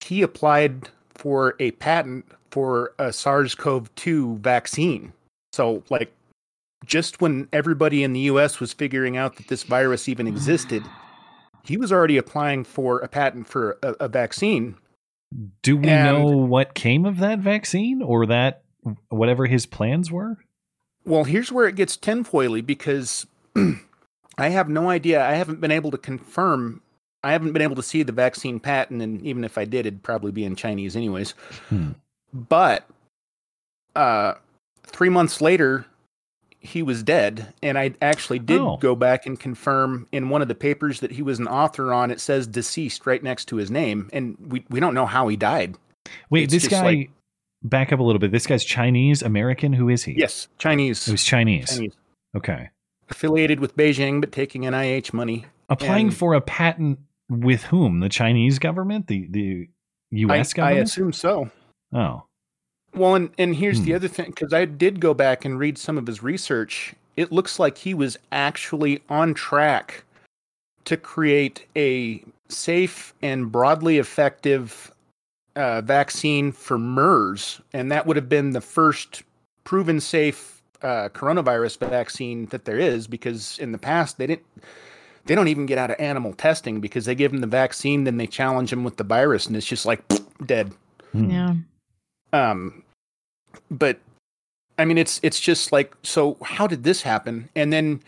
he 0.00 0.22
applied 0.22 0.88
for 1.14 1.54
a 1.60 1.70
patent 1.72 2.24
for 2.50 2.94
a 2.98 3.12
SARS-CoV-2 3.12 4.38
vaccine. 4.40 5.12
So, 5.52 5.84
like, 5.88 6.12
just 6.84 7.20
when 7.20 7.48
everybody 7.52 8.02
in 8.02 8.12
the 8.12 8.20
U.S. 8.20 8.58
was 8.58 8.72
figuring 8.72 9.16
out 9.16 9.36
that 9.36 9.46
this 9.46 9.62
virus 9.62 10.08
even 10.08 10.26
existed, 10.26 10.82
he 11.62 11.76
was 11.76 11.92
already 11.92 12.16
applying 12.16 12.64
for 12.64 12.98
a 12.98 13.08
patent 13.08 13.46
for 13.46 13.78
a, 13.84 13.94
a 14.00 14.08
vaccine. 14.08 14.74
Do 15.62 15.76
we 15.76 15.88
And- 15.88 16.18
know 16.18 16.26
what 16.26 16.74
came 16.74 17.04
of 17.06 17.18
that 17.18 17.38
vaccine 17.38 18.02
or 18.02 18.26
that 18.26 18.64
whatever 19.10 19.46
his 19.46 19.64
plans 19.64 20.10
were? 20.10 20.38
Well, 21.04 21.24
here's 21.24 21.50
where 21.50 21.66
it 21.66 21.74
gets 21.76 21.96
tinfoily 21.96 22.64
because 22.64 23.26
I 24.38 24.48
have 24.48 24.68
no 24.68 24.88
idea. 24.88 25.24
I 25.24 25.32
haven't 25.34 25.60
been 25.60 25.70
able 25.72 25.90
to 25.90 25.98
confirm. 25.98 26.80
I 27.24 27.32
haven't 27.32 27.52
been 27.52 27.62
able 27.62 27.76
to 27.76 27.82
see 27.82 28.02
the 28.02 28.12
vaccine 28.12 28.58
patent, 28.60 29.02
and 29.02 29.24
even 29.24 29.44
if 29.44 29.56
I 29.58 29.64
did, 29.64 29.86
it'd 29.86 30.02
probably 30.02 30.32
be 30.32 30.44
in 30.44 30.56
Chinese, 30.56 30.96
anyways. 30.96 31.32
Hmm. 31.68 31.90
But 32.32 32.88
uh, 33.94 34.34
three 34.86 35.08
months 35.08 35.40
later, 35.40 35.86
he 36.60 36.82
was 36.82 37.02
dead, 37.02 37.52
and 37.62 37.76
I 37.78 37.94
actually 38.00 38.38
did 38.38 38.60
Oh. 38.60 38.76
go 38.76 38.94
back 38.94 39.26
and 39.26 39.38
confirm 39.38 40.06
in 40.12 40.28
one 40.30 40.42
of 40.42 40.48
the 40.48 40.54
papers 40.54 41.00
that 41.00 41.12
he 41.12 41.22
was 41.22 41.38
an 41.38 41.48
author 41.48 41.92
on. 41.92 42.10
It 42.10 42.20
says 42.20 42.46
deceased 42.46 43.06
right 43.06 43.22
next 43.22 43.46
to 43.46 43.56
his 43.56 43.70
name, 43.70 44.08
and 44.12 44.36
we 44.48 44.64
we 44.70 44.80
don't 44.80 44.94
know 44.94 45.06
how 45.06 45.28
he 45.28 45.36
died. 45.36 45.76
Wait, 46.30 46.44
It's 46.44 46.52
this 46.64 46.68
guy. 46.68 46.82
like- 46.84 47.10
back 47.64 47.92
up 47.92 48.00
a 48.00 48.02
little 48.02 48.18
bit. 48.18 48.30
This 48.32 48.46
guy's 48.46 48.64
Chinese 48.64 49.22
American. 49.22 49.72
Who 49.72 49.88
is 49.88 50.04
he? 50.04 50.14
Yes, 50.16 50.48
Chinese, 50.58 51.04
He 51.06 51.12
was 51.12 51.24
Chinese. 51.24 51.70
Chinese, 51.70 51.92
Okay. 52.36 52.70
affiliated 53.10 53.60
with 53.60 53.76
Beijing, 53.76 54.20
but 54.20 54.32
taking 54.32 54.62
NIH 54.62 55.12
money. 55.12 55.46
Applying 55.68 56.08
And- 56.08 56.16
for 56.16 56.34
a 56.34 56.40
patent 56.40 56.98
with 57.28 57.64
whom? 57.64 58.00
The 58.00 58.08
Chinese 58.08 58.58
government? 58.58 59.06
The 59.06 59.26
the 59.30 59.68
U.S. 60.10 60.58
I, 60.58 60.62
I 60.62 60.70
assume 60.72 61.12
so. 61.12 61.50
oh. 61.94 62.24
Well, 62.94 63.14
and, 63.14 63.30
and 63.38 63.56
here's 63.56 63.80
the 63.80 63.92
Hmm. 63.92 63.96
other 63.96 64.08
thing 64.08 64.26
because 64.26 64.52
I 64.52 64.66
did 64.66 65.00
go 65.00 65.14
back 65.14 65.46
and 65.46 65.58
read 65.58 65.78
some 65.78 65.96
of 65.96 66.06
his 66.06 66.22
research. 66.22 66.94
It 67.16 67.32
looks 67.32 67.58
like 67.58 67.78
he 67.78 67.94
was 67.94 68.18
actually 68.30 69.00
on 69.08 69.32
track 69.32 70.04
to 70.84 70.98
create 70.98 71.64
a 71.74 72.22
safe 72.50 73.14
and 73.22 73.50
broadly 73.50 73.96
effective 73.96 74.91
uh, 75.56 75.80
vaccine 75.82 76.52
for 76.52 76.78
MERS, 76.78 77.60
and 77.72 77.90
that 77.92 78.06
would 78.06 78.16
have 78.16 78.28
been 78.28 78.50
the 78.50 78.60
first 78.60 79.22
proven 79.64 80.00
safe 80.00 80.62
uh, 80.82 81.08
coronavirus 81.10 81.78
vaccine 81.88 82.46
that 82.46 82.64
there 82.64 82.78
is. 82.78 83.06
Because 83.06 83.58
in 83.58 83.72
the 83.72 83.78
past 83.78 84.18
they 84.18 84.26
didn't, 84.26 84.46
they 85.26 85.34
don't 85.34 85.48
even 85.48 85.66
get 85.66 85.78
out 85.78 85.90
of 85.90 85.96
animal 86.00 86.32
testing 86.32 86.80
because 86.80 87.04
they 87.04 87.14
give 87.14 87.30
them 87.32 87.40
the 87.40 87.46
vaccine, 87.46 88.04
then 88.04 88.16
they 88.16 88.26
challenge 88.26 88.70
them 88.70 88.82
with 88.84 88.96
the 88.96 89.04
virus, 89.04 89.46
and 89.46 89.56
it's 89.56 89.66
just 89.66 89.86
like 89.86 90.02
dead 90.46 90.72
Hmm. 91.12 91.30
Yeah. 91.30 91.54
um 92.32 92.82
but 93.70 93.98
i 94.78 94.84
mean 94.86 94.96
it's 94.96 95.20
it's 95.22 95.38
just 95.38 95.70
like 95.70 95.94
so 96.02 96.38
how 96.42 96.66
did 96.66 96.84
this 96.84 97.02
happen 97.02 97.50
and 97.54 97.70
then 97.70 98.00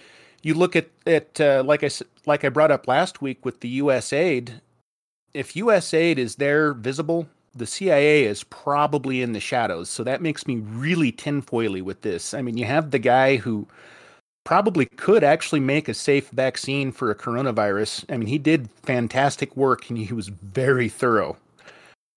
you 0.42 0.54
look 0.54 0.74
at 0.74 0.88
at 1.06 1.38
uh, 1.38 1.62
like 1.66 1.82
i 1.82 1.86
s- 1.86 2.02
like 2.24 2.44
i 2.44 2.48
brought 2.48 2.70
up 2.70 2.88
last 2.88 3.20
week 3.20 3.44
with 3.44 3.60
the 3.60 3.78
USAID 3.80 4.58
if 5.34 5.52
USAID 5.52 6.16
is 6.16 6.36
there 6.36 6.72
visible 6.72 7.28
the 7.54 7.66
cia 7.66 8.24
is 8.24 8.44
probably 8.44 9.22
in 9.22 9.32
the 9.32 9.40
shadows 9.40 9.88
so 9.88 10.02
that 10.04 10.22
makes 10.22 10.46
me 10.46 10.56
really 10.56 11.12
tinfoily 11.12 11.82
with 11.82 12.02
this 12.02 12.34
i 12.34 12.42
mean 12.42 12.56
you 12.56 12.64
have 12.64 12.90
the 12.90 12.98
guy 12.98 13.36
who 13.36 13.66
probably 14.44 14.86
could 14.96 15.24
actually 15.24 15.60
make 15.60 15.88
a 15.88 15.94
safe 15.94 16.28
vaccine 16.30 16.92
for 16.92 17.10
a 17.10 17.14
coronavirus 17.14 18.04
i 18.12 18.16
mean 18.16 18.28
he 18.28 18.38
did 18.38 18.68
fantastic 18.82 19.56
work 19.56 19.88
and 19.88 19.98
he 19.98 20.12
was 20.12 20.28
very 20.28 20.88
thorough 20.88 21.36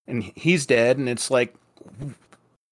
and 0.06 0.22
he's 0.34 0.66
dead 0.66 0.98
and 0.98 1.08
it's 1.08 1.30
like 1.30 1.54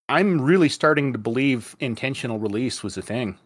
i'm 0.09 0.41
really 0.41 0.69
starting 0.69 1.13
to 1.13 1.19
believe 1.19 1.77
intentional 1.81 2.39
release 2.39 2.83
was 2.83 2.97
a 2.97 3.03
thing 3.03 3.39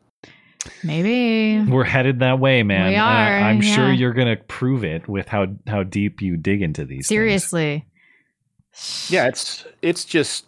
Maybe. 0.85 1.71
We're 1.71 1.85
headed 1.85 2.19
that 2.21 2.39
way, 2.39 2.63
man. 2.63 2.89
We 2.89 2.97
Uh, 2.97 3.03
are, 3.03 3.39
I'm 3.41 3.61
sure 3.61 3.91
you're 3.93 4.13
going 4.13 4.37
to 4.37 4.43
prove 4.45 4.85
it 4.85 5.09
with 5.09 5.27
how 5.29 5.47
how 5.67 5.83
deep 5.83 6.21
you 6.21 6.37
dig 6.37 6.63
into 6.63 6.85
these. 6.85 7.09
things. 7.09 7.09
Seriously. 7.09 7.87
Yeah 9.09 9.27
it's 9.27 9.67
it's 9.83 10.05
just 10.05 10.47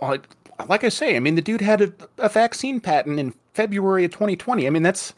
like 0.00 0.28
like 0.68 0.84
i 0.84 0.88
say 0.88 1.16
i 1.16 1.20
mean 1.20 1.34
the 1.34 1.42
dude 1.42 1.60
had 1.60 1.80
a, 1.80 1.92
a 2.18 2.28
vaccine 2.28 2.80
patent 2.80 3.18
in 3.18 3.32
february 3.54 4.04
of 4.04 4.12
2020 4.12 4.66
i 4.66 4.70
mean 4.70 4.82
that's 4.82 5.14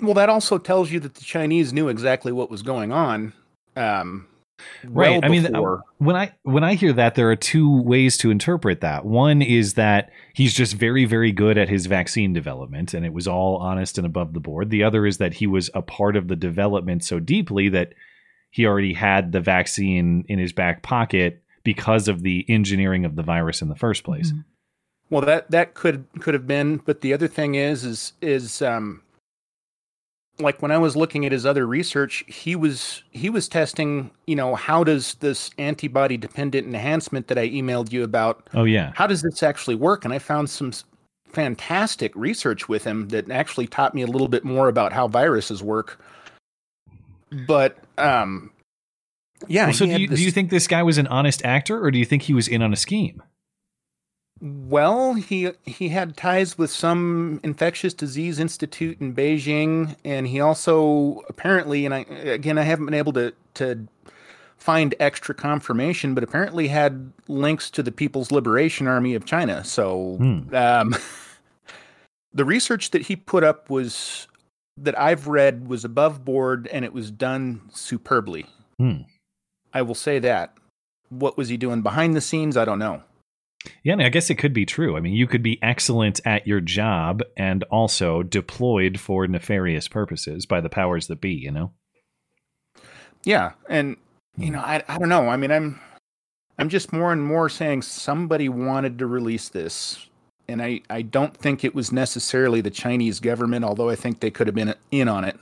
well 0.00 0.14
that 0.14 0.28
also 0.28 0.58
tells 0.58 0.90
you 0.90 0.98
that 1.00 1.14
the 1.14 1.24
chinese 1.24 1.72
knew 1.72 1.88
exactly 1.88 2.32
what 2.32 2.50
was 2.50 2.62
going 2.62 2.92
on 2.92 3.32
um 3.76 4.26
well 4.88 5.12
Right. 5.12 5.24
I 5.24 5.28
mean, 5.28 5.44
before- 5.44 5.84
when 5.98 6.16
I 6.16 6.32
when 6.42 6.64
I 6.64 6.74
hear 6.74 6.92
that, 6.92 7.14
there 7.14 7.30
are 7.30 7.36
two 7.36 7.80
ways 7.82 8.16
to 8.18 8.30
interpret 8.30 8.80
that. 8.80 9.04
One 9.04 9.40
is 9.40 9.74
that 9.74 10.10
he's 10.34 10.52
just 10.52 10.74
very 10.74 11.04
very 11.04 11.30
good 11.32 11.56
at 11.58 11.68
his 11.68 11.86
vaccine 11.86 12.32
development, 12.32 12.92
and 12.94 13.06
it 13.06 13.12
was 13.12 13.28
all 13.28 13.58
honest 13.58 13.98
and 13.98 14.06
above 14.06 14.32
the 14.32 14.40
board. 14.40 14.70
The 14.70 14.82
other 14.82 15.06
is 15.06 15.18
that 15.18 15.34
he 15.34 15.46
was 15.46 15.70
a 15.74 15.82
part 15.82 16.16
of 16.16 16.26
the 16.28 16.36
development 16.36 17.04
so 17.04 17.20
deeply 17.20 17.68
that 17.68 17.94
he 18.50 18.66
already 18.66 18.94
had 18.94 19.32
the 19.32 19.40
vaccine 19.40 20.24
in 20.28 20.38
his 20.38 20.52
back 20.52 20.82
pocket 20.82 21.42
because 21.64 22.08
of 22.08 22.22
the 22.22 22.44
engineering 22.48 23.04
of 23.04 23.16
the 23.16 23.22
virus 23.22 23.60
in 23.62 23.68
the 23.68 23.76
first 23.76 24.04
place. 24.04 24.32
Mhm. 24.32 24.44
Well, 25.10 25.22
that 25.22 25.50
that 25.50 25.74
could 25.74 26.04
could 26.20 26.34
have 26.34 26.46
been, 26.46 26.78
but 26.84 27.00
the 27.00 27.12
other 27.12 27.28
thing 27.28 27.54
is 27.54 27.84
is 27.84 28.12
is 28.20 28.60
um 28.62 29.02
like 30.40 30.62
when 30.62 30.70
I 30.70 30.78
was 30.78 30.94
looking 30.96 31.26
at 31.26 31.32
his 31.32 31.44
other 31.44 31.66
research, 31.66 32.24
he 32.28 32.54
was 32.54 33.02
he 33.10 33.28
was 33.28 33.48
testing, 33.48 34.10
you 34.26 34.36
know, 34.36 34.54
how 34.54 34.84
does 34.84 35.14
this 35.14 35.50
antibody 35.58 36.16
dependent 36.16 36.66
enhancement 36.66 37.26
that 37.26 37.38
I 37.38 37.48
emailed 37.48 37.90
you 37.92 38.04
about, 38.04 38.48
Oh 38.54 38.64
yeah. 38.64 38.92
how 38.94 39.06
does 39.06 39.22
this 39.22 39.42
actually 39.42 39.74
work? 39.74 40.04
And 40.04 40.14
I 40.14 40.18
found 40.20 40.48
some 40.48 40.72
fantastic 41.26 42.14
research 42.14 42.68
with 42.68 42.84
him 42.84 43.08
that 43.08 43.30
actually 43.30 43.66
taught 43.66 43.94
me 43.94 44.02
a 44.02 44.06
little 44.06 44.28
bit 44.28 44.44
more 44.44 44.68
about 44.68 44.92
how 44.92 45.08
viruses 45.08 45.62
work. 45.62 46.00
But 47.46 47.78
um 47.98 48.50
yeah, 49.46 49.66
Well, 49.66 49.74
so 49.74 49.86
do 49.86 49.92
you, 50.00 50.08
this- 50.08 50.18
do 50.18 50.24
you 50.24 50.30
think 50.32 50.50
this 50.50 50.66
guy 50.66 50.82
was 50.82 50.98
an 50.98 51.06
honest 51.08 51.44
actor, 51.44 51.82
or 51.84 51.90
do 51.90 51.98
you 51.98 52.04
think 52.04 52.22
he 52.22 52.34
was 52.34 52.48
in 52.48 52.60
on 52.62 52.72
a 52.72 52.76
scheme? 52.76 53.22
Well, 54.40 55.14
he 55.14 55.50
he 55.64 55.88
had 55.88 56.16
ties 56.16 56.56
with 56.56 56.70
some 56.70 57.40
infectious 57.42 57.92
disease 57.92 58.38
institute 58.38 59.00
in 59.00 59.12
Beijing, 59.12 59.96
and 60.04 60.28
he 60.28 60.38
also 60.40 61.22
apparently, 61.28 61.84
and 61.84 61.92
I 61.92 61.98
again 62.00 62.56
I 62.56 62.62
haven't 62.62 62.84
been 62.84 62.94
able 62.94 63.12
to 63.14 63.34
to 63.54 63.88
find 64.56 64.94
extra 65.00 65.34
confirmation, 65.34 66.14
but 66.14 66.22
apparently 66.22 66.68
had 66.68 67.12
links 67.26 67.68
to 67.70 67.82
the 67.82 67.90
People's 67.90 68.30
Liberation 68.30 68.86
Army 68.86 69.14
of 69.16 69.24
China. 69.24 69.64
So 69.64 70.16
Hmm. 70.18 70.54
um, 70.54 70.94
the 72.32 72.44
research 72.44 72.92
that 72.92 73.02
he 73.02 73.16
put 73.16 73.42
up 73.42 73.68
was 73.68 74.27
that 74.84 74.98
I've 74.98 75.26
read 75.26 75.68
was 75.68 75.84
above 75.84 76.24
board, 76.24 76.68
and 76.72 76.84
it 76.84 76.92
was 76.92 77.10
done 77.10 77.62
superbly. 77.72 78.46
Hmm. 78.78 79.02
I 79.72 79.82
will 79.82 79.94
say 79.94 80.18
that. 80.20 80.54
What 81.10 81.36
was 81.36 81.48
he 81.48 81.56
doing 81.56 81.82
behind 81.82 82.14
the 82.14 82.20
scenes? 82.20 82.56
I 82.56 82.64
don't 82.64 82.78
know. 82.78 83.02
Yeah, 83.82 83.94
and 83.94 84.02
I 84.02 84.08
guess 84.08 84.30
it 84.30 84.36
could 84.36 84.52
be 84.52 84.66
true. 84.66 84.96
I 84.96 85.00
mean, 85.00 85.14
you 85.14 85.26
could 85.26 85.42
be 85.42 85.60
excellent 85.62 86.20
at 86.24 86.46
your 86.46 86.60
job 86.60 87.22
and 87.36 87.64
also 87.64 88.22
deployed 88.22 89.00
for 89.00 89.26
nefarious 89.26 89.88
purposes 89.88 90.46
by 90.46 90.60
the 90.60 90.68
powers 90.68 91.08
that 91.08 91.20
be, 91.20 91.32
you 91.32 91.50
know? 91.50 91.72
Yeah, 93.24 93.52
and 93.68 93.96
you 94.36 94.50
know, 94.50 94.60
I 94.60 94.82
I 94.86 94.98
don't 94.98 95.08
know. 95.08 95.28
I 95.28 95.36
mean, 95.36 95.50
I'm 95.50 95.80
I'm 96.58 96.68
just 96.68 96.92
more 96.92 97.12
and 97.12 97.22
more 97.22 97.48
saying 97.48 97.82
somebody 97.82 98.48
wanted 98.48 98.98
to 98.98 99.06
release 99.06 99.48
this, 99.48 100.07
and 100.48 100.62
I 100.62 100.80
I 100.90 101.02
don't 101.02 101.36
think 101.36 101.64
it 101.64 101.74
was 101.74 101.92
necessarily 101.92 102.60
the 102.60 102.70
Chinese 102.70 103.20
government, 103.20 103.64
although 103.64 103.88
I 103.90 103.96
think 103.96 104.20
they 104.20 104.30
could 104.30 104.46
have 104.46 104.54
been 104.56 104.74
in 104.90 105.08
on 105.08 105.24
it. 105.24 105.36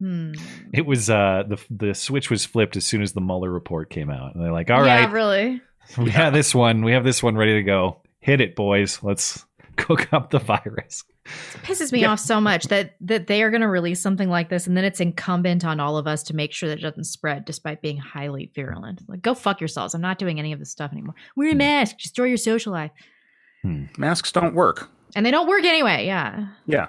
Hmm. 0.00 0.32
It 0.72 0.84
was 0.86 1.08
uh 1.08 1.44
the 1.46 1.58
the 1.70 1.94
switch 1.94 2.30
was 2.30 2.44
flipped 2.44 2.76
as 2.76 2.84
soon 2.84 3.02
as 3.02 3.12
the 3.12 3.20
Mueller 3.20 3.50
report 3.50 3.88
came 3.90 4.10
out. 4.10 4.34
And 4.34 4.42
they're 4.44 4.52
like, 4.52 4.70
"All 4.70 4.84
yeah, 4.84 5.00
right, 5.04 5.10
really. 5.12 5.60
we 5.98 6.10
have 6.10 6.32
this 6.32 6.54
one. 6.54 6.82
We 6.84 6.92
have 6.92 7.04
this 7.04 7.22
one 7.22 7.36
ready 7.36 7.54
to 7.54 7.62
go. 7.62 8.00
Hit 8.20 8.40
it, 8.40 8.56
boys. 8.56 9.00
Let's 9.02 9.44
cook 9.76 10.12
up 10.12 10.30
the 10.30 10.38
virus." 10.40 11.04
It 11.24 11.62
pisses 11.62 11.92
me 11.92 12.00
Yeah. 12.00 12.10
off 12.10 12.18
so 12.18 12.40
much 12.40 12.64
that 12.64 12.96
that 13.02 13.28
they 13.28 13.44
are 13.44 13.50
going 13.50 13.60
to 13.60 13.68
release 13.68 14.00
something 14.00 14.28
like 14.28 14.48
this, 14.48 14.66
and 14.66 14.76
then 14.76 14.84
it's 14.84 14.98
incumbent 14.98 15.64
on 15.64 15.78
all 15.78 15.96
of 15.96 16.08
us 16.08 16.24
to 16.24 16.34
make 16.34 16.52
sure 16.52 16.68
that 16.68 16.78
it 16.80 16.82
doesn't 16.82 17.04
spread, 17.04 17.44
despite 17.44 17.80
being 17.80 17.96
highly 17.98 18.50
virulent. 18.56 19.02
Like, 19.06 19.22
go 19.22 19.34
fuck 19.34 19.60
yourselves. 19.60 19.94
I'm 19.94 20.00
not 20.00 20.18
doing 20.18 20.40
any 20.40 20.52
of 20.52 20.58
this 20.58 20.70
stuff 20.72 20.90
anymore. 20.90 21.14
Wear 21.36 21.50
a 21.50 21.52
Hmm. 21.52 21.58
mask. 21.58 21.98
Destroy 21.98 22.24
your 22.24 22.38
social 22.38 22.72
life, 22.72 22.90
Masks 23.96 24.32
don't 24.32 24.54
work. 24.54 24.88
and 25.14 25.24
they 25.26 25.30
don't 25.30 25.46
work 25.48 25.64
anyway. 25.64 26.06
Yeah. 26.06 26.46
Yeah, 26.66 26.88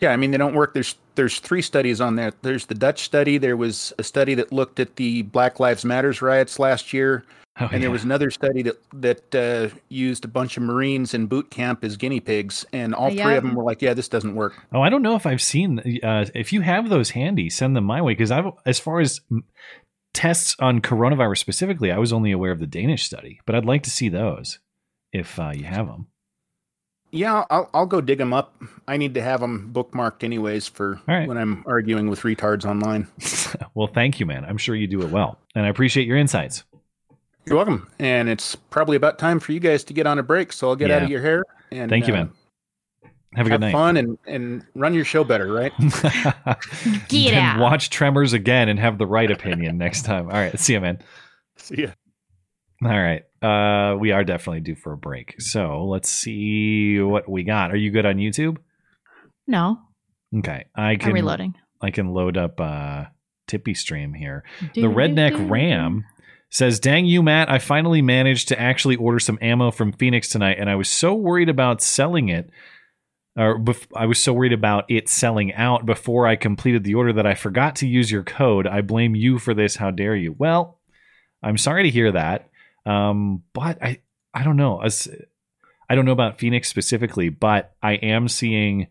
Yeah, 0.00 0.10
I 0.10 0.16
mean 0.16 0.30
they 0.32 0.38
don't 0.38 0.54
work. 0.54 0.74
There's 0.74 0.96
there's 1.14 1.38
three 1.40 1.62
studies 1.62 2.00
on 2.00 2.16
there. 2.16 2.32
There's 2.42 2.66
the 2.66 2.74
Dutch 2.74 3.02
study. 3.02 3.38
There 3.38 3.56
was 3.56 3.92
a 3.98 4.02
study 4.02 4.34
that 4.34 4.50
looked 4.52 4.80
at 4.80 4.96
the 4.96 5.22
Black 5.22 5.60
Lives 5.60 5.84
Matters 5.84 6.22
riots 6.22 6.58
last 6.58 6.92
year, 6.94 7.24
Oh, 7.60 7.68
and 7.70 7.82
there 7.82 7.90
was 7.90 8.02
another 8.02 8.30
study 8.30 8.62
that 8.62 8.76
that 8.94 9.34
uh, 9.34 9.74
used 9.90 10.24
a 10.24 10.28
bunch 10.28 10.56
of 10.56 10.62
Marines 10.62 11.12
in 11.12 11.26
boot 11.26 11.50
camp 11.50 11.84
as 11.84 11.96
guinea 11.98 12.20
pigs, 12.20 12.64
and 12.72 12.94
all 12.94 13.10
Yeah. 13.12 13.24
three 13.24 13.36
of 13.36 13.42
them 13.44 13.54
were 13.54 13.62
like, 13.62 13.82
"Yeah, 13.82 13.92
this 13.94 14.08
doesn't 14.08 14.34
work." 14.34 14.54
Oh, 14.72 14.80
I 14.80 14.88
don't 14.88 15.02
know 15.02 15.16
if 15.16 15.26
I've 15.26 15.42
seen. 15.42 15.78
Uh, 16.02 16.24
if 16.34 16.52
you 16.54 16.62
have 16.62 16.88
those 16.88 17.10
handy, 17.10 17.50
send 17.50 17.76
them 17.76 17.84
my 17.84 18.00
way 18.00 18.12
because 18.14 18.30
I've, 18.30 18.46
as 18.64 18.78
far 18.80 19.00
as 19.00 19.20
tests 20.14 20.56
on 20.60 20.80
coronavirus 20.80 21.38
specifically, 21.38 21.90
I 21.92 21.98
was 21.98 22.12
only 22.12 22.32
aware 22.32 22.52
of 22.52 22.58
the 22.58 22.66
Danish 22.66 23.04
study, 23.04 23.40
but 23.46 23.54
I'd 23.54 23.64
like 23.66 23.82
to 23.84 23.90
see 23.90 24.08
those 24.08 24.58
if 25.12 25.38
uh, 25.38 25.52
you 25.54 25.64
have 25.64 25.86
them. 25.86 26.06
Yeah, 27.10 27.44
I'll 27.50 27.68
I'll 27.74 27.86
go 27.86 28.00
dig 28.00 28.18
them 28.18 28.32
up. 28.32 28.54
I 28.88 28.96
need 28.96 29.12
to 29.14 29.22
have 29.22 29.40
them 29.40 29.70
bookmarked 29.72 30.24
anyways 30.24 30.66
for 30.68 30.98
All 31.06 31.14
right. 31.14 31.28
when 31.28 31.36
I'm 31.36 31.62
arguing 31.66 32.08
with 32.08 32.22
retards 32.22 32.64
online. 32.64 33.06
well, 33.74 33.86
thank 33.86 34.18
you, 34.18 34.24
man. 34.24 34.46
I'm 34.46 34.56
sure 34.56 34.74
you 34.74 34.86
do 34.86 35.02
it 35.02 35.10
well, 35.10 35.38
and 35.54 35.66
I 35.66 35.68
appreciate 35.68 36.06
your 36.06 36.16
insights. 36.16 36.64
You're 37.44 37.56
welcome. 37.56 37.90
And 37.98 38.28
it's 38.28 38.54
probably 38.54 38.96
about 38.96 39.18
time 39.18 39.40
for 39.40 39.52
you 39.52 39.60
guys 39.60 39.84
to 39.84 39.92
get 39.92 40.06
on 40.06 40.18
a 40.18 40.22
break, 40.22 40.52
so 40.52 40.68
I'll 40.68 40.76
get 40.76 40.90
out 40.90 41.02
of 41.02 41.10
your 41.10 41.20
hair. 41.20 41.42
And 41.70 41.90
Thank 41.90 42.06
you, 42.06 42.14
uh, 42.14 42.18
man. 42.18 42.32
Have 43.34 43.46
a 43.46 43.50
have 43.50 43.60
good 43.60 43.60
night. 43.66 43.72
fun 43.72 43.96
and 43.96 44.18
and 44.26 44.64
run 44.74 44.94
your 44.94 45.04
show 45.04 45.24
better, 45.24 45.52
right? 45.52 45.72
Get 47.08 47.30
Then 47.30 47.34
out. 47.34 47.60
Watch 47.60 47.88
Tremors 47.90 48.32
again 48.34 48.68
and 48.68 48.78
have 48.78 48.98
the 48.98 49.06
right 49.06 49.30
opinion 49.30 49.78
next 49.78 50.04
time. 50.04 50.26
All 50.26 50.34
right, 50.34 50.58
see 50.58 50.74
you, 50.74 50.80
man. 50.80 50.98
See 51.56 51.82
ya. 51.82 51.88
All 52.84 52.90
right. 52.90 53.22
Uh, 53.40 53.96
we 53.96 54.12
are 54.12 54.24
definitely 54.24 54.60
due 54.60 54.74
for 54.74 54.92
a 54.92 54.96
break. 54.96 55.40
So 55.40 55.84
let's 55.84 56.08
see 56.08 57.00
what 57.00 57.28
we 57.28 57.42
got. 57.44 57.70
Are 57.70 57.76
you 57.76 57.90
good 57.90 58.06
on 58.06 58.16
YouTube? 58.16 58.58
No, 59.46 59.78
Okay. 60.36 60.64
I 60.74 60.96
can 60.96 61.10
I'm 61.10 61.14
reloading. 61.14 61.54
I 61.80 61.90
can 61.90 62.08
load 62.12 62.36
up 62.36 62.60
uh 62.60 63.04
Tippy 63.48 63.74
stream 63.74 64.14
here. 64.14 64.44
The 64.74 64.82
redneck 64.82 65.50
ram 65.50 66.04
says, 66.48 66.80
Dang 66.80 67.04
you, 67.06 67.22
Matt, 67.22 67.50
I 67.50 67.58
finally 67.58 68.00
managed 68.00 68.48
to 68.48 68.58
actually 68.58 68.96
order 68.96 69.18
some 69.18 69.38
ammo 69.42 69.70
from 69.70 69.92
Phoenix 69.92 70.28
tonight, 70.28 70.56
and 70.58 70.70
I 70.70 70.76
was 70.76 70.88
so 70.88 71.14
worried 71.14 71.48
about 71.50 71.82
selling 71.82 72.28
it. 72.30 72.48
Or 73.36 73.58
bef- 73.58 73.88
I 73.96 74.06
was 74.06 74.22
so 74.22 74.32
worried 74.32 74.52
about 74.52 74.84
it 74.90 75.08
selling 75.08 75.52
out 75.54 75.84
before 75.84 76.26
I 76.26 76.36
completed 76.36 76.84
the 76.84 76.94
order 76.94 77.12
that 77.14 77.26
I 77.26 77.34
forgot 77.34 77.76
to 77.76 77.88
use 77.88 78.10
your 78.10 78.22
code. 78.22 78.66
I 78.66 78.80
blame 78.80 79.14
you 79.14 79.38
for 79.38 79.52
this. 79.54 79.76
How 79.76 79.90
dare 79.90 80.14
you? 80.16 80.34
Well, 80.38 80.78
I'm 81.42 81.58
sorry 81.58 81.82
to 81.82 81.90
hear 81.90 82.12
that. 82.12 82.48
Um, 82.86 83.42
but 83.52 83.82
I 83.82 84.00
I 84.34 84.44
don't 84.44 84.56
know. 84.56 84.80
As 84.80 85.08
I 85.88 85.94
don't 85.94 86.04
know 86.04 86.12
about 86.12 86.38
Phoenix 86.38 86.68
specifically, 86.68 87.28
but 87.28 87.74
I 87.82 87.92
am 87.94 88.28
seeing 88.28 88.88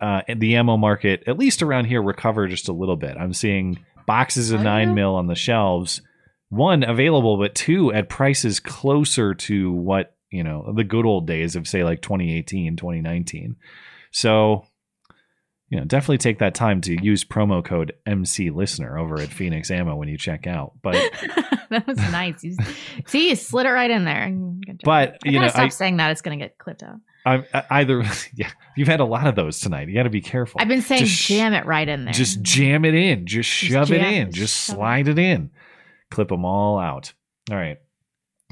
uh, 0.00 0.22
the 0.34 0.56
ammo 0.56 0.76
market, 0.76 1.24
at 1.26 1.38
least 1.38 1.62
around 1.62 1.86
here, 1.86 2.02
recover 2.02 2.48
just 2.48 2.68
a 2.68 2.72
little 2.72 2.96
bit. 2.96 3.16
I'm 3.16 3.32
seeing 3.32 3.78
boxes 4.06 4.50
of 4.50 4.60
nine 4.60 4.94
mil 4.94 5.14
on 5.14 5.26
the 5.26 5.34
shelves, 5.34 6.02
one 6.48 6.82
available, 6.82 7.36
but 7.38 7.54
two 7.54 7.92
at 7.92 8.08
prices 8.08 8.60
closer 8.60 9.34
to 9.34 9.72
what 9.72 10.14
you 10.30 10.44
know 10.44 10.72
the 10.74 10.84
good 10.84 11.06
old 11.06 11.26
days 11.26 11.56
of 11.56 11.68
say 11.68 11.84
like 11.84 12.02
2018, 12.02 12.76
2019. 12.76 13.56
So, 14.12 14.66
you 15.68 15.78
know, 15.78 15.84
definitely 15.84 16.18
take 16.18 16.38
that 16.38 16.54
time 16.54 16.80
to 16.82 17.02
use 17.02 17.24
promo 17.24 17.64
code 17.64 17.92
MC 18.06 18.50
Listener 18.50 18.98
over 18.98 19.20
at 19.20 19.28
Phoenix 19.28 19.70
Ammo 19.70 19.96
when 19.96 20.08
you 20.08 20.16
check 20.16 20.46
out. 20.46 20.72
But 20.80 20.94
that 21.70 21.86
was 21.86 21.96
nice. 21.96 22.44
You, 22.44 22.56
see, 23.06 23.30
you 23.30 23.36
slid 23.36 23.66
it 23.66 23.70
right 23.70 23.90
in 23.90 24.04
there. 24.04 24.28
Mm, 24.28 24.80
but 24.84 25.18
I 25.24 25.28
you 25.28 25.32
know, 25.32 25.40
gotta 25.40 25.50
stop 25.50 25.64
I, 25.64 25.68
saying 25.68 25.96
that. 25.96 26.12
It's 26.12 26.22
gonna 26.22 26.36
get 26.36 26.58
clipped 26.58 26.82
out. 26.82 26.96
I, 27.26 27.44
I 27.52 27.64
either 27.80 28.04
yeah, 28.34 28.50
you've 28.76 28.88
had 28.88 29.00
a 29.00 29.04
lot 29.04 29.26
of 29.26 29.34
those 29.34 29.58
tonight. 29.58 29.88
You 29.88 29.94
got 29.94 30.04
to 30.04 30.10
be 30.10 30.20
careful. 30.20 30.60
I've 30.60 30.68
been 30.68 30.82
saying 30.82 31.04
Just- 31.04 31.26
jam 31.26 31.52
it 31.52 31.66
right 31.66 31.88
in 31.88 32.04
there. 32.04 32.14
Just 32.14 32.40
jam 32.42 32.84
it 32.84 32.94
in. 32.94 33.26
Just 33.26 33.50
shove 33.50 33.90
it 33.90 33.98
jam 34.00 34.14
in. 34.14 34.32
Just 34.32 34.54
slide 34.54 35.08
it 35.08 35.18
in. 35.18 35.50
Clip 36.10 36.28
them 36.28 36.44
all 36.44 36.78
out. 36.78 37.12
All 37.50 37.56
right. 37.56 37.78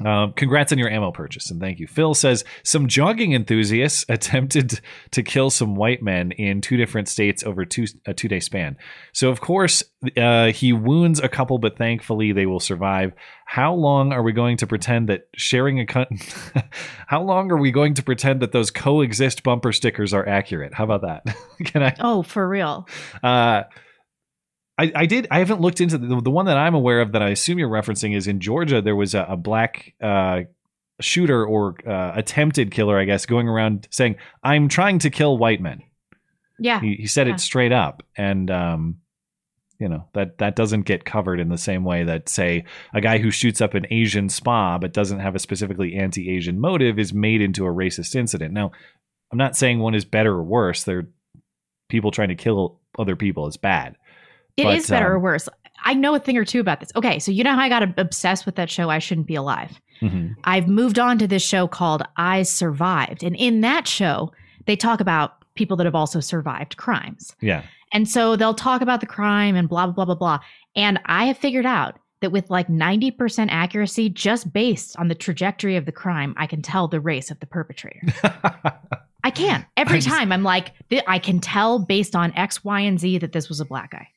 Um, 0.03 0.33
congrats 0.33 0.73
on 0.73 0.77
your 0.77 0.89
ammo 0.89 1.11
purchase 1.11 1.49
and 1.49 1.61
thank 1.61 1.79
you. 1.79 1.87
Phil 1.87 2.13
says 2.13 2.43
some 2.63 2.87
jogging 2.87 3.31
enthusiasts 3.31 4.03
attempted 4.09 4.81
to 5.11 5.23
kill 5.23 5.49
some 5.49 5.75
white 5.75 6.03
men 6.03 6.31
in 6.33 6.59
two 6.59 6.75
different 6.75 7.07
states 7.07 7.43
over 7.43 7.63
two 7.63 7.85
a 8.05 8.13
two 8.13 8.27
day 8.27 8.41
span. 8.41 8.75
So 9.13 9.29
of 9.29 9.39
course 9.39 9.83
uh, 10.17 10.51
he 10.51 10.73
wounds 10.73 11.21
a 11.21 11.29
couple, 11.29 11.59
but 11.59 11.77
thankfully 11.77 12.33
they 12.33 12.45
will 12.45 12.59
survive. 12.59 13.13
How 13.45 13.73
long 13.73 14.11
are 14.11 14.21
we 14.21 14.33
going 14.33 14.57
to 14.57 14.67
pretend 14.67 15.07
that 15.07 15.29
sharing 15.37 15.79
a 15.79 15.85
cut? 15.85 16.09
How 17.07 17.21
long 17.21 17.49
are 17.51 17.57
we 17.57 17.71
going 17.71 17.93
to 17.93 18.03
pretend 18.03 18.41
that 18.41 18.51
those 18.51 18.71
coexist 18.71 19.43
bumper 19.43 19.71
stickers 19.71 20.13
are 20.13 20.27
accurate? 20.27 20.73
How 20.73 20.83
about 20.83 21.03
that? 21.03 21.37
Can 21.63 21.83
I? 21.83 21.95
oh, 21.99 22.21
for 22.21 22.47
real. 22.47 22.87
Uh, 23.23 23.63
I, 24.77 24.91
I 24.93 25.05
did. 25.05 25.27
I 25.31 25.39
haven't 25.39 25.61
looked 25.61 25.79
into 25.79 25.97
the, 25.97 26.21
the 26.21 26.29
one 26.31 26.47
that 26.47 26.57
I'm 26.57 26.75
aware 26.75 27.01
of 27.01 27.13
that 27.13 27.21
I 27.21 27.29
assume 27.29 27.59
you're 27.59 27.69
referencing 27.69 28.15
is 28.15 28.27
in 28.27 28.39
Georgia. 28.41 28.81
There 28.81 28.95
was 28.95 29.15
a, 29.15 29.25
a 29.29 29.37
black 29.37 29.93
uh, 30.01 30.41
shooter 30.99 31.45
or 31.45 31.75
uh, 31.87 32.11
attempted 32.15 32.71
killer, 32.71 32.99
I 32.99 33.05
guess, 33.05 33.25
going 33.25 33.47
around 33.47 33.87
saying, 33.91 34.17
"I'm 34.43 34.67
trying 34.67 34.99
to 34.99 35.09
kill 35.09 35.37
white 35.37 35.61
men." 35.61 35.81
Yeah. 36.59 36.81
He, 36.81 36.95
he 36.95 37.07
said 37.07 37.27
Yeah. 37.27 37.35
it 37.35 37.39
straight 37.39 37.71
up, 37.71 38.03
and 38.17 38.51
um, 38.51 38.97
you 39.79 39.87
know 39.87 40.07
that 40.13 40.37
that 40.39 40.55
doesn't 40.55 40.83
get 40.83 41.05
covered 41.05 41.39
in 41.39 41.49
the 41.49 41.57
same 41.57 41.83
way 41.85 42.03
that, 42.03 42.27
say, 42.29 42.65
a 42.93 43.01
guy 43.01 43.17
who 43.17 43.31
shoots 43.31 43.61
up 43.61 43.73
an 43.75 43.85
Asian 43.91 44.29
spa 44.29 44.77
but 44.77 44.93
doesn't 44.93 45.19
have 45.19 45.35
a 45.35 45.39
specifically 45.39 45.95
anti-Asian 45.95 46.59
motive 46.59 46.99
is 46.99 47.13
made 47.13 47.41
into 47.41 47.65
a 47.65 47.73
racist 47.73 48.15
incident. 48.15 48.53
Now, 48.53 48.71
I'm 49.31 49.37
not 49.37 49.55
saying 49.55 49.79
one 49.79 49.95
is 49.95 50.05
better 50.05 50.31
or 50.33 50.43
worse. 50.43 50.83
They're 50.83 51.07
people 51.89 52.11
trying 52.11 52.29
to 52.29 52.35
kill 52.35 52.79
other 52.97 53.15
people 53.15 53.47
is 53.47 53.57
bad. 53.57 53.95
It 54.57 54.67
is 54.67 54.87
But, 54.87 54.95
better 54.95 55.13
or 55.13 55.17
um, 55.17 55.21
worse. 55.23 55.49
I 55.83 55.93
know 55.93 56.15
a 56.15 56.19
thing 56.19 56.37
or 56.37 56.45
two 56.45 56.59
about 56.59 56.79
this. 56.79 56.89
Okay, 56.95 57.19
so 57.19 57.31
you 57.31 57.43
know 57.43 57.53
how 57.53 57.59
I 57.61 57.69
got 57.69 57.97
obsessed 57.99 58.45
with 58.45 58.55
that 58.55 58.69
show, 58.71 58.89
I 58.89 58.99
Shouldn't 58.99 59.27
Be 59.27 59.35
Alive? 59.35 59.79
Mhm. 60.01 60.35
I've 60.43 60.67
moved 60.67 60.97
on 60.97 61.17
to 61.19 61.27
this 61.27 61.43
show 61.45 61.67
called 61.67 62.03
I 62.17 62.43
Survived. 62.43 63.23
And 63.23 63.35
in 63.35 63.61
that 63.61 63.87
show, 63.87 64.31
they 64.65 64.75
talk 64.75 64.99
about 64.99 65.33
people 65.55 65.77
that 65.77 65.85
have 65.85 65.95
also 65.95 66.19
survived 66.19 66.77
crimes. 66.77 67.35
Yeah. 67.41 67.61
And 67.93 68.09
so 68.09 68.35
they'll 68.35 68.53
talk 68.55 68.81
about 68.81 68.99
the 68.99 69.05
crime 69.05 69.55
and 69.55 69.69
blah, 69.69 69.85
blah, 69.85 69.93
blah, 69.93 70.05
blah, 70.05 70.15
blah. 70.15 70.39
And 70.75 70.99
I 71.05 71.25
have 71.25 71.37
figured 71.37 71.65
out 71.65 71.97
that 72.21 72.31
with 72.31 72.49
like 72.49 72.67
90% 72.67 73.49
accuracy, 73.51 74.09
just 74.09 74.51
based 74.51 74.97
on 74.97 75.07
the 75.07 75.15
trajectory 75.15 75.75
of 75.75 75.85
the 75.85 75.91
crime, 75.91 76.33
I 76.37 76.47
can 76.47 76.61
tell 76.61 76.87
the 76.87 76.99
race 76.99 77.29
of 77.29 77.39
the 77.39 77.45
perpetrator. 77.45 78.01
I 79.23 79.31
can. 79.31 79.65
Every 79.77 79.97
I 79.97 79.99
just- 79.99 80.07
time 80.15 80.31
I'm 80.31 80.43
like, 80.43 80.73
I 81.07 81.19
can 81.19 81.39
tell 81.39 81.79
based 81.79 82.15
on 82.15 82.33
X, 82.35 82.63
Y, 82.63 82.79
and 82.81 82.99
Z 82.99 83.19
that 83.19 83.31
this 83.33 83.49
was 83.49 83.59
a 83.59 83.65
black 83.65 83.91
guy. 83.91 84.07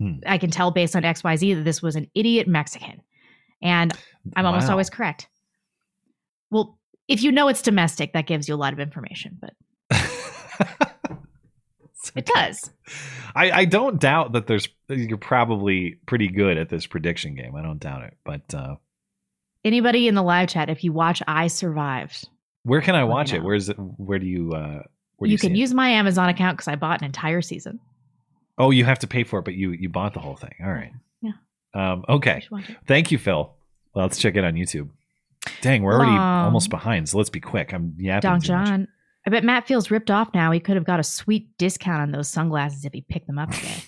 Hmm. 0.00 0.14
I 0.26 0.38
can 0.38 0.50
tell 0.50 0.70
based 0.70 0.96
on 0.96 1.04
X, 1.04 1.22
Y, 1.22 1.36
Z 1.36 1.54
that 1.54 1.62
this 1.64 1.82
was 1.82 1.94
an 1.94 2.10
idiot 2.14 2.48
Mexican. 2.48 3.02
And 3.62 3.92
I'm 4.34 4.46
almost 4.46 4.66
Wow. 4.66 4.72
always 4.72 4.88
correct. 4.90 5.28
Well, 6.50 6.78
if 7.06 7.22
you 7.22 7.30
know 7.30 7.48
it's 7.48 7.60
domestic, 7.62 8.14
that 8.14 8.26
gives 8.26 8.48
you 8.48 8.54
a 8.54 8.56
lot 8.56 8.72
of 8.72 8.80
information, 8.80 9.38
but 9.40 9.52
it 12.16 12.26
does. 12.26 12.70
I, 13.34 13.50
I 13.50 13.64
don't 13.66 14.00
doubt 14.00 14.32
that 14.32 14.46
there's 14.46 14.68
you're 14.88 15.18
probably 15.18 15.98
pretty 16.06 16.28
good 16.28 16.56
at 16.56 16.68
this 16.68 16.86
prediction 16.86 17.34
game. 17.34 17.54
I 17.54 17.62
don't 17.62 17.78
doubt 17.78 18.02
it. 18.04 18.16
But 18.24 18.54
uh, 18.54 18.76
Anybody 19.64 20.08
in 20.08 20.14
the 20.14 20.22
live 20.22 20.48
chat, 20.48 20.70
if 20.70 20.82
you 20.82 20.92
watch 20.92 21.22
I 21.28 21.46
Survived, 21.48 22.26
where 22.62 22.80
can 22.80 22.94
I 22.94 23.04
watch 23.04 23.32
it? 23.32 23.42
Where's 23.42 23.68
it? 23.68 23.76
Where 23.78 24.18
do 24.18 24.26
you? 24.26 24.52
Uh, 24.52 24.82
where 25.16 25.26
do 25.26 25.28
you 25.28 25.32
you 25.32 25.38
can 25.38 25.50
see 25.50 25.54
it? 25.54 25.60
use 25.60 25.74
my 25.74 25.90
Amazon 25.90 26.28
account 26.30 26.56
because 26.56 26.68
I 26.68 26.76
bought 26.76 27.00
an 27.00 27.04
entire 27.06 27.42
season. 27.42 27.78
Oh, 28.58 28.70
you 28.70 28.84
have 28.84 28.98
to 29.00 29.06
pay 29.06 29.24
for 29.24 29.38
it, 29.38 29.44
but 29.44 29.54
you 29.54 29.70
you 29.72 29.88
bought 29.88 30.14
the 30.14 30.20
whole 30.20 30.36
thing. 30.36 30.54
All 30.62 30.70
right. 30.72 30.92
Yeah. 31.22 31.32
Um, 31.74 32.04
okay. 32.08 32.38
If 32.38 32.44
you 32.44 32.48
want 32.56 32.66
to. 32.66 32.76
Thank 32.86 33.10
you, 33.10 33.18
Phil. 33.18 33.52
Well, 33.94 34.04
let's 34.04 34.18
check 34.18 34.36
it 34.36 34.44
on 34.44 34.54
YouTube. 34.54 34.90
Dang, 35.62 35.82
we're 35.82 35.94
already 35.94 36.12
Long. 36.12 36.44
almost 36.46 36.68
behind. 36.70 37.08
So 37.08 37.16
let's 37.18 37.30
be 37.30 37.40
quick. 37.40 37.72
I'm 37.72 37.94
yapping. 37.98 38.28
Don 38.30 38.40
too 38.40 38.52
much. 38.52 38.68
John. 38.68 38.88
I 39.26 39.30
bet 39.30 39.44
Matt 39.44 39.66
feels 39.66 39.90
ripped 39.90 40.10
off 40.10 40.32
now. 40.34 40.50
He 40.50 40.60
could 40.60 40.76
have 40.76 40.84
got 40.84 41.00
a 41.00 41.02
sweet 41.02 41.56
discount 41.58 42.02
on 42.02 42.10
those 42.10 42.28
sunglasses 42.28 42.84
if 42.84 42.92
he 42.92 43.00
picked 43.02 43.26
them 43.26 43.38
up 43.38 43.50
today. 43.50 43.74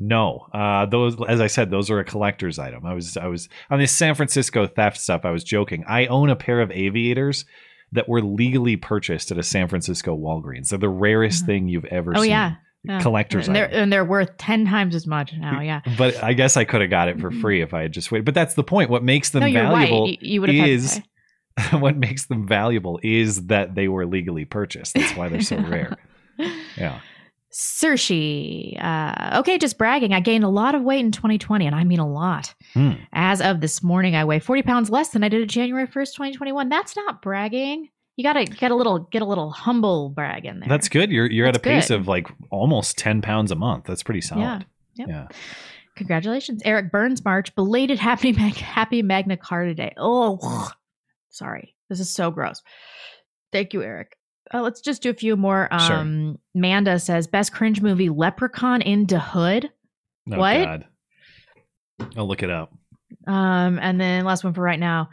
No, 0.00 0.46
uh, 0.54 0.86
those 0.86 1.16
as 1.28 1.40
I 1.40 1.48
said, 1.48 1.70
those 1.70 1.90
are 1.90 1.98
a 1.98 2.04
collector's 2.04 2.58
item. 2.60 2.86
I 2.86 2.94
was 2.94 3.16
I 3.16 3.26
was 3.26 3.48
on 3.68 3.80
this 3.80 3.90
San 3.90 4.14
Francisco 4.14 4.66
theft 4.68 4.96
stuff. 4.98 5.22
I 5.24 5.30
was 5.32 5.42
joking. 5.42 5.84
I 5.88 6.06
own 6.06 6.30
a 6.30 6.36
pair 6.36 6.60
of 6.60 6.70
aviators 6.70 7.44
that 7.90 8.08
were 8.08 8.22
legally 8.22 8.76
purchased 8.76 9.32
at 9.32 9.38
a 9.38 9.42
San 9.42 9.66
Francisco 9.66 10.16
Walgreens. 10.16 10.68
They're 10.68 10.78
the 10.78 10.88
rarest 10.88 11.42
Mhm. 11.42 11.46
thing 11.46 11.68
you've 11.68 11.84
ever 11.86 12.12
seen. 12.12 12.18
oh 12.18 12.22
seen. 12.22 12.30
yeah. 12.30 12.54
Yeah. 12.84 13.00
Collector's 13.00 13.48
and 13.48 13.56
they're, 13.56 13.70
and 13.70 13.92
they're 13.92 14.04
worth 14.04 14.36
10 14.38 14.66
times 14.66 14.94
as 14.94 15.06
much 15.06 15.32
now. 15.36 15.60
Yeah. 15.60 15.80
But 15.98 16.22
I 16.22 16.32
guess 16.32 16.56
I 16.56 16.64
could 16.64 16.80
have 16.80 16.90
got 16.90 17.08
it 17.08 17.20
for 17.20 17.30
free 17.30 17.60
if 17.60 17.74
I 17.74 17.82
had 17.82 17.92
just 17.92 18.12
waited. 18.12 18.24
But 18.24 18.34
that's 18.34 18.54
the 18.54 18.62
point. 18.62 18.88
What 18.88 19.02
makes 19.02 19.30
them 19.30 19.40
no, 19.40 19.52
valuable 19.52 20.04
right. 20.04 20.22
You, 20.22 20.32
you 20.32 20.40
would 20.40 20.50
have 20.50 20.58
had 20.60 20.68
is 20.68 21.00
what 21.72 21.96
makes 21.96 22.26
them 22.26 22.46
valuable 22.46 23.00
is 23.02 23.46
that 23.46 23.74
they 23.74 23.88
were 23.88 24.06
legally 24.06 24.44
purchased. 24.44 24.94
That's 24.94 25.16
why 25.16 25.28
they're 25.28 25.40
so 25.40 25.58
rare. 25.58 25.96
Yeah. 26.76 27.00
Saoirse, 27.52 28.80
uh, 28.80 29.40
okay, 29.40 29.58
just 29.58 29.76
bragging. 29.76 30.12
I 30.12 30.20
gained 30.20 30.44
a 30.44 30.48
lot 30.48 30.76
of 30.76 30.82
weight 30.82 31.04
in 31.04 31.10
2020, 31.10 31.66
and 31.66 31.74
I 31.74 31.82
mean 31.82 31.98
a 31.98 32.08
lot. 32.08 32.54
Hmm. 32.74 32.92
As 33.12 33.40
of 33.40 33.60
this 33.60 33.82
morning, 33.82 34.14
I 34.14 34.24
weigh 34.24 34.38
40 34.38 34.62
pounds 34.62 34.88
less 34.88 35.08
than 35.08 35.24
I 35.24 35.28
did 35.28 35.42
at 35.42 35.48
January 35.48 35.88
1st, 35.88 36.12
2021. 36.12 36.68
That's 36.68 36.94
not 36.94 37.22
bragging. 37.22 37.88
You 38.18 38.24
gotta 38.24 38.44
get 38.46 38.72
a 38.72 38.74
little 38.74 38.98
get 38.98 39.22
a 39.22 39.24
little 39.24 39.52
humble 39.52 40.08
brag 40.08 40.44
in 40.44 40.58
there. 40.58 40.68
That's 40.68 40.88
good. 40.88 41.12
You're 41.12 41.30
you're 41.30 41.46
at 41.46 41.54
a 41.54 41.60
That's 41.60 41.86
pace 41.86 41.90
of 41.90 42.08
like 42.08 42.26
almost 42.50 42.98
ten 42.98 43.22
pounds 43.22 43.52
a 43.52 43.54
month. 43.54 43.84
That's 43.84 44.02
pretty 44.02 44.22
solid. 44.22 44.42
Yeah. 44.42 44.60
Yep. 44.96 45.08
Yeah. 45.08 45.26
Congratulations, 45.94 46.60
Eric 46.64 46.90
Burns 46.90 47.24
March. 47.24 47.54
Belated 47.54 48.00
happy 48.00 48.32
Mag- 48.32 48.56
happy 48.56 49.02
Magna 49.02 49.36
Carta 49.36 49.72
Day. 49.72 49.94
Oh, 49.96 50.68
sorry, 51.30 51.76
this 51.88 52.00
is 52.00 52.10
so 52.10 52.32
gross. 52.32 52.60
Thank 53.52 53.72
you, 53.72 53.82
Eric. 53.84 54.16
Uh, 54.52 54.62
let's 54.62 54.80
just 54.80 55.00
do 55.00 55.10
a 55.10 55.14
few 55.14 55.36
more. 55.36 55.68
Sure. 55.86 55.96
Um, 55.98 56.38
Manda 56.56 56.98
says 56.98 57.28
best 57.28 57.52
cringe 57.52 57.80
movie: 57.80 58.08
Leprechaun 58.08 58.82
in 58.82 59.06
the 59.06 59.20
Hood. 59.20 59.70
Oh, 60.32 60.38
What? 60.38 60.64
God. 60.64 60.84
I'll 62.16 62.26
look 62.26 62.42
it 62.42 62.50
up. 62.50 62.72
Um, 63.28 63.78
and 63.80 64.00
then 64.00 64.24
last 64.24 64.42
one 64.42 64.54
for 64.54 64.62
right 64.62 64.80
now. 64.80 65.08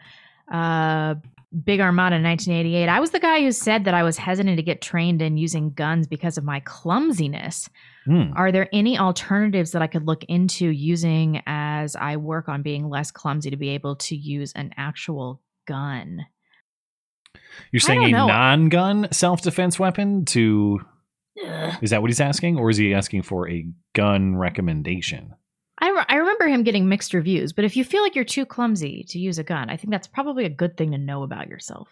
Uh, 0.51 1.15
Big 1.63 1.79
Armada 1.79 2.15
1988. 2.15 2.89
I 2.89 2.99
was 2.99 3.11
the 3.11 3.19
guy 3.19 3.41
who 3.41 3.51
said 3.51 3.85
that 3.85 3.93
I 3.93 4.03
was 4.03 4.17
hesitant 4.17 4.57
to 4.57 4.63
get 4.63 4.81
trained 4.81 5.21
in 5.21 5.37
using 5.37 5.71
guns 5.71 6.07
because 6.07 6.37
of 6.37 6.43
my 6.43 6.59
clumsiness. 6.61 7.69
Hmm. 8.05 8.33
Are 8.35 8.51
there 8.51 8.67
any 8.73 8.99
alternatives 8.99 9.71
that 9.71 9.81
I 9.81 9.87
could 9.87 10.05
look 10.05 10.23
into 10.25 10.69
using 10.69 11.41
as 11.45 11.95
I 11.95 12.17
work 12.17 12.49
on 12.49 12.61
being 12.61 12.89
less 12.89 13.11
clumsy 13.11 13.51
to 13.51 13.57
be 13.57 13.69
able 13.69 13.95
to 13.97 14.15
use 14.15 14.51
an 14.53 14.73
actual 14.75 15.41
gun? 15.65 16.25
You're 17.71 17.79
saying 17.79 18.03
a 18.03 18.11
know. 18.11 18.27
non-gun 18.27 19.09
self-defense 19.11 19.79
weapon 19.79 20.25
to 20.25 20.81
Ugh. 21.45 21.77
is 21.81 21.89
that 21.91 22.01
what 22.01 22.09
he's 22.09 22.21
asking 22.21 22.57
or 22.57 22.69
is 22.69 22.77
he 22.77 22.93
asking 22.93 23.21
for 23.21 23.49
a 23.49 23.65
gun 23.93 24.35
recommendation? 24.35 25.33
I, 25.85 25.89
re- 25.89 26.05
I 26.09 26.15
remember 26.15 26.47
him 26.47 26.63
getting 26.63 26.89
mixed 26.89 27.13
reviews, 27.13 27.53
but 27.53 27.63
if 27.63 27.77
you 27.77 27.83
feel 27.83 28.01
like 28.01 28.15
you're 28.15 28.25
too 28.25 28.45
clumsy 28.45 29.05
to 29.09 29.19
use 29.19 29.37
a 29.37 29.43
gun, 29.43 29.69
I 29.69 29.77
think 29.77 29.91
that's 29.91 30.07
probably 30.07 30.43
a 30.45 30.49
good 30.49 30.77
thing 30.77 30.91
to 30.91 30.97
know 30.97 31.21
about 31.21 31.47
yourself. 31.47 31.89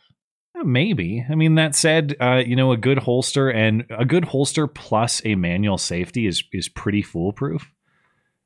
Uh, 0.60 0.64
Maybe. 0.64 1.24
I 1.30 1.36
mean, 1.36 1.56
that 1.56 1.76
said, 1.76 2.16
uh, 2.20 2.42
you 2.44 2.56
know, 2.56 2.72
a 2.72 2.78
good 2.78 2.98
holster 2.98 3.52
and 3.52 3.86
a 3.92 4.04
good 4.04 4.26
holster 4.26 4.66
plus 4.66 5.22
a 5.26 5.36
manual 5.36 5.78
safety 5.78 6.26
is 6.26 6.44
is 6.52 6.70
pretty 6.70 7.04
foolproof. 7.04 7.72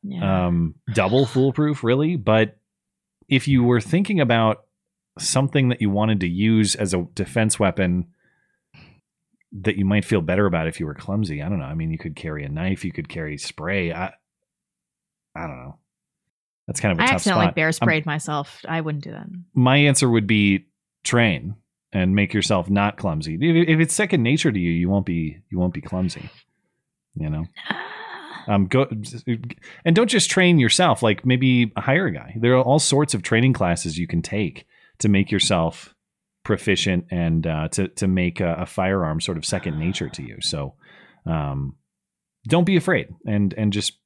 Yeah. 0.04 0.48
Um, 0.48 0.76
double 0.94 1.26
foolproof, 1.34 1.82
really. 1.82 2.18
But 2.18 2.58
if 3.30 3.48
you 3.48 3.64
were 3.64 3.80
thinking 3.80 4.20
about 4.20 4.66
something 5.18 5.70
that 5.70 5.82
you 5.82 5.90
wanted 5.90 6.20
to 6.20 6.28
use 6.28 6.76
as 6.76 6.94
a 6.94 7.08
defense 7.16 7.58
weapon 7.58 8.08
that 9.54 9.78
you 9.78 9.86
might 9.86 10.04
feel 10.04 10.22
better 10.22 10.46
about 10.46 10.68
if 10.68 10.82
you 10.82 10.86
were 10.86 10.94
clumsy, 10.94 11.42
I 11.42 11.48
don't 11.48 11.60
know. 11.60 11.66
I 11.66 11.74
mean, 11.74 11.92
you 11.92 11.98
could 11.98 12.18
carry 12.18 12.44
a 12.44 12.50
knife, 12.50 12.84
you 12.84 12.92
could 12.92 13.08
carry 13.08 13.38
spray. 13.38 13.94
I, 13.94 14.12
I 15.38 15.48
don't 15.48 15.60
know. 15.64 15.78
That's 16.68 16.80
kind 16.82 16.92
of 16.92 17.00
a 17.00 17.04
I 17.04 17.06
tough 17.08 17.16
accidentally 17.16 17.46
spot. 17.46 17.56
bear 17.56 17.66
I'm- 17.68 17.74
sprayed 17.74 18.06
myself. 18.06 18.60
I 18.68 18.82
wouldn't 18.82 19.04
do 19.04 19.12
that. 19.12 19.28
my 19.54 19.78
answer 19.78 20.10
would 20.10 20.28
be 20.28 20.66
train 21.04 21.56
and 21.94 22.14
make 22.16 22.34
yourself 22.34 22.70
not 22.70 22.98
clumsy. 22.98 23.36
If, 23.36 23.70
if 23.70 23.80
it's 23.80 23.94
second 23.96 24.24
nature 24.24 24.52
to 24.52 24.60
you, 24.60 24.72
you 24.72 24.90
won't 24.90 25.06
be 25.06 25.38
you 25.50 25.58
won't 25.60 25.74
be 25.74 25.82
clumsy. 25.82 26.30
You 27.16 27.30
know. 27.30 27.46
Um, 28.50 28.68
go 28.68 28.88
and 29.84 29.94
don't 29.94 30.10
just 30.10 30.30
train 30.30 30.58
yourself. 30.58 31.04
Like 31.04 31.26
maybe 31.26 31.74
hire 31.76 32.06
a 32.06 32.14
guy. 32.14 32.34
There 32.40 32.54
are 32.56 32.64
all 32.64 32.80
sorts 32.80 33.14
of 33.14 33.22
training 33.22 33.52
classes 33.52 33.98
you 33.98 34.08
can 34.08 34.22
take 34.22 34.66
to 35.00 35.10
make 35.10 35.32
yourself 35.32 35.94
proficient 36.46 37.08
and 37.12 37.46
uh, 37.46 37.68
to 37.74 37.90
to 37.90 38.08
make 38.08 38.40
a, 38.40 38.54
a 38.60 38.66
firearm 38.66 39.20
sort 39.20 39.38
of 39.38 39.44
second 39.44 39.78
nature 39.78 40.08
to 40.08 40.24
you. 40.24 40.38
So, 40.40 40.76
um, 41.26 41.76
don't 42.48 42.64
be 42.64 42.78
afraid 42.78 43.10
and 43.26 43.54
and 43.58 43.74
just 43.74 43.98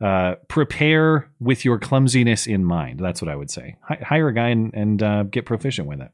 uh, 0.00 0.36
prepare 0.48 1.30
with 1.40 1.64
your 1.64 1.78
clumsiness 1.78 2.46
in 2.46 2.64
mind. 2.64 3.00
That's 3.00 3.20
what 3.20 3.28
I 3.30 3.36
would 3.36 3.50
say. 3.50 3.76
Hi- 3.82 4.02
hire 4.02 4.28
a 4.28 4.34
guy 4.34 4.48
and, 4.48 4.72
and 4.74 5.02
uh, 5.02 5.22
get 5.24 5.44
proficient 5.46 5.88
with 5.88 6.00
it. 6.00 6.10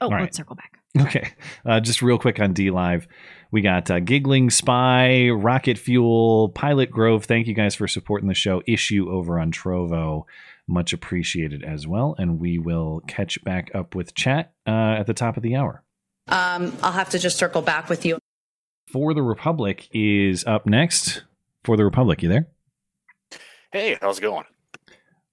Oh, 0.00 0.06
All 0.06 0.12
right. 0.12 0.22
let's 0.22 0.36
circle 0.36 0.56
back. 0.56 0.78
Okay. 1.00 1.32
Uh, 1.64 1.80
just 1.80 2.02
real 2.02 2.18
quick 2.18 2.38
on 2.40 2.52
DLive. 2.52 3.06
We 3.50 3.62
got 3.62 3.90
uh, 3.90 4.00
Giggling 4.00 4.50
Spy, 4.50 5.30
Rocket 5.30 5.78
Fuel, 5.78 6.50
Pilot 6.50 6.90
Grove. 6.90 7.24
Thank 7.24 7.46
you 7.46 7.54
guys 7.54 7.74
for 7.74 7.88
supporting 7.88 8.28
the 8.28 8.34
show. 8.34 8.62
Issue 8.66 9.08
over 9.10 9.38
on 9.38 9.52
Trovo. 9.52 10.24
Much 10.68 10.92
appreciated 10.92 11.62
as 11.62 11.86
well. 11.86 12.14
And 12.18 12.38
we 12.40 12.58
will 12.58 13.00
catch 13.06 13.42
back 13.44 13.70
up 13.74 13.94
with 13.94 14.14
chat 14.14 14.52
uh, 14.66 14.96
at 14.98 15.06
the 15.06 15.14
top 15.14 15.36
of 15.36 15.42
the 15.42 15.56
hour. 15.56 15.82
Um, 16.28 16.76
I'll 16.82 16.92
have 16.92 17.10
to 17.10 17.18
just 17.18 17.38
circle 17.38 17.62
back 17.62 17.88
with 17.88 18.04
you. 18.04 18.18
For 18.90 19.14
the 19.14 19.22
Republic 19.22 19.88
is 19.92 20.44
up 20.44 20.66
next. 20.66 21.24
For 21.64 21.76
the 21.76 21.84
Republic, 21.84 22.22
you 22.22 22.28
there? 22.28 22.48
Hey, 23.72 23.96
how's 24.00 24.18
it 24.18 24.22
going? 24.22 24.44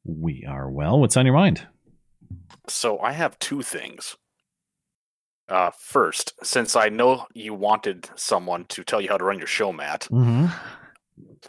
We 0.06 0.46
are 0.48 0.70
well. 0.70 1.00
What's 1.00 1.18
on 1.18 1.26
your 1.26 1.36
mind? 1.36 1.68
So 2.68 3.00
I 3.00 3.12
have 3.12 3.38
two 3.40 3.62
things. 3.62 4.16
Uh, 5.50 5.72
first, 5.78 6.34
since 6.44 6.76
I 6.76 6.90
know 6.90 7.26
you 7.34 7.56
wanted 7.56 8.10
someone 8.16 8.66
to 8.66 8.84
tell 8.84 9.02
you 9.02 9.10
how 9.10 9.18
to 9.18 9.26
run 9.26 9.40
your 9.40 9.48
show, 9.48 9.74
Matt, 9.74 10.08
Mm-hmm. 10.12 10.46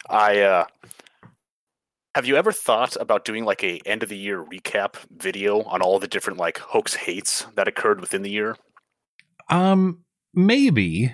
I 0.09 0.41
uh, 0.41 0.65
have 2.15 2.27
you 2.27 2.37
ever 2.37 2.51
thought 2.53 2.97
about 2.97 3.25
doing 3.25 3.45
like 3.45 3.63
a 3.63 3.81
end 3.87 4.03
of 4.03 4.09
the 4.09 4.17
year 4.17 4.43
recap 4.43 4.95
video 5.17 5.63
on 5.63 5.81
all 5.83 5.99
the 5.99 6.09
different 6.09 6.39
like 6.39 6.59
hoax 6.59 6.95
hates 6.95 7.47
that 7.55 7.69
occurred 7.69 8.01
within 8.01 8.23
the 8.23 8.31
year? 8.31 8.57
Um, 9.49 10.01
maybe. 10.35 11.13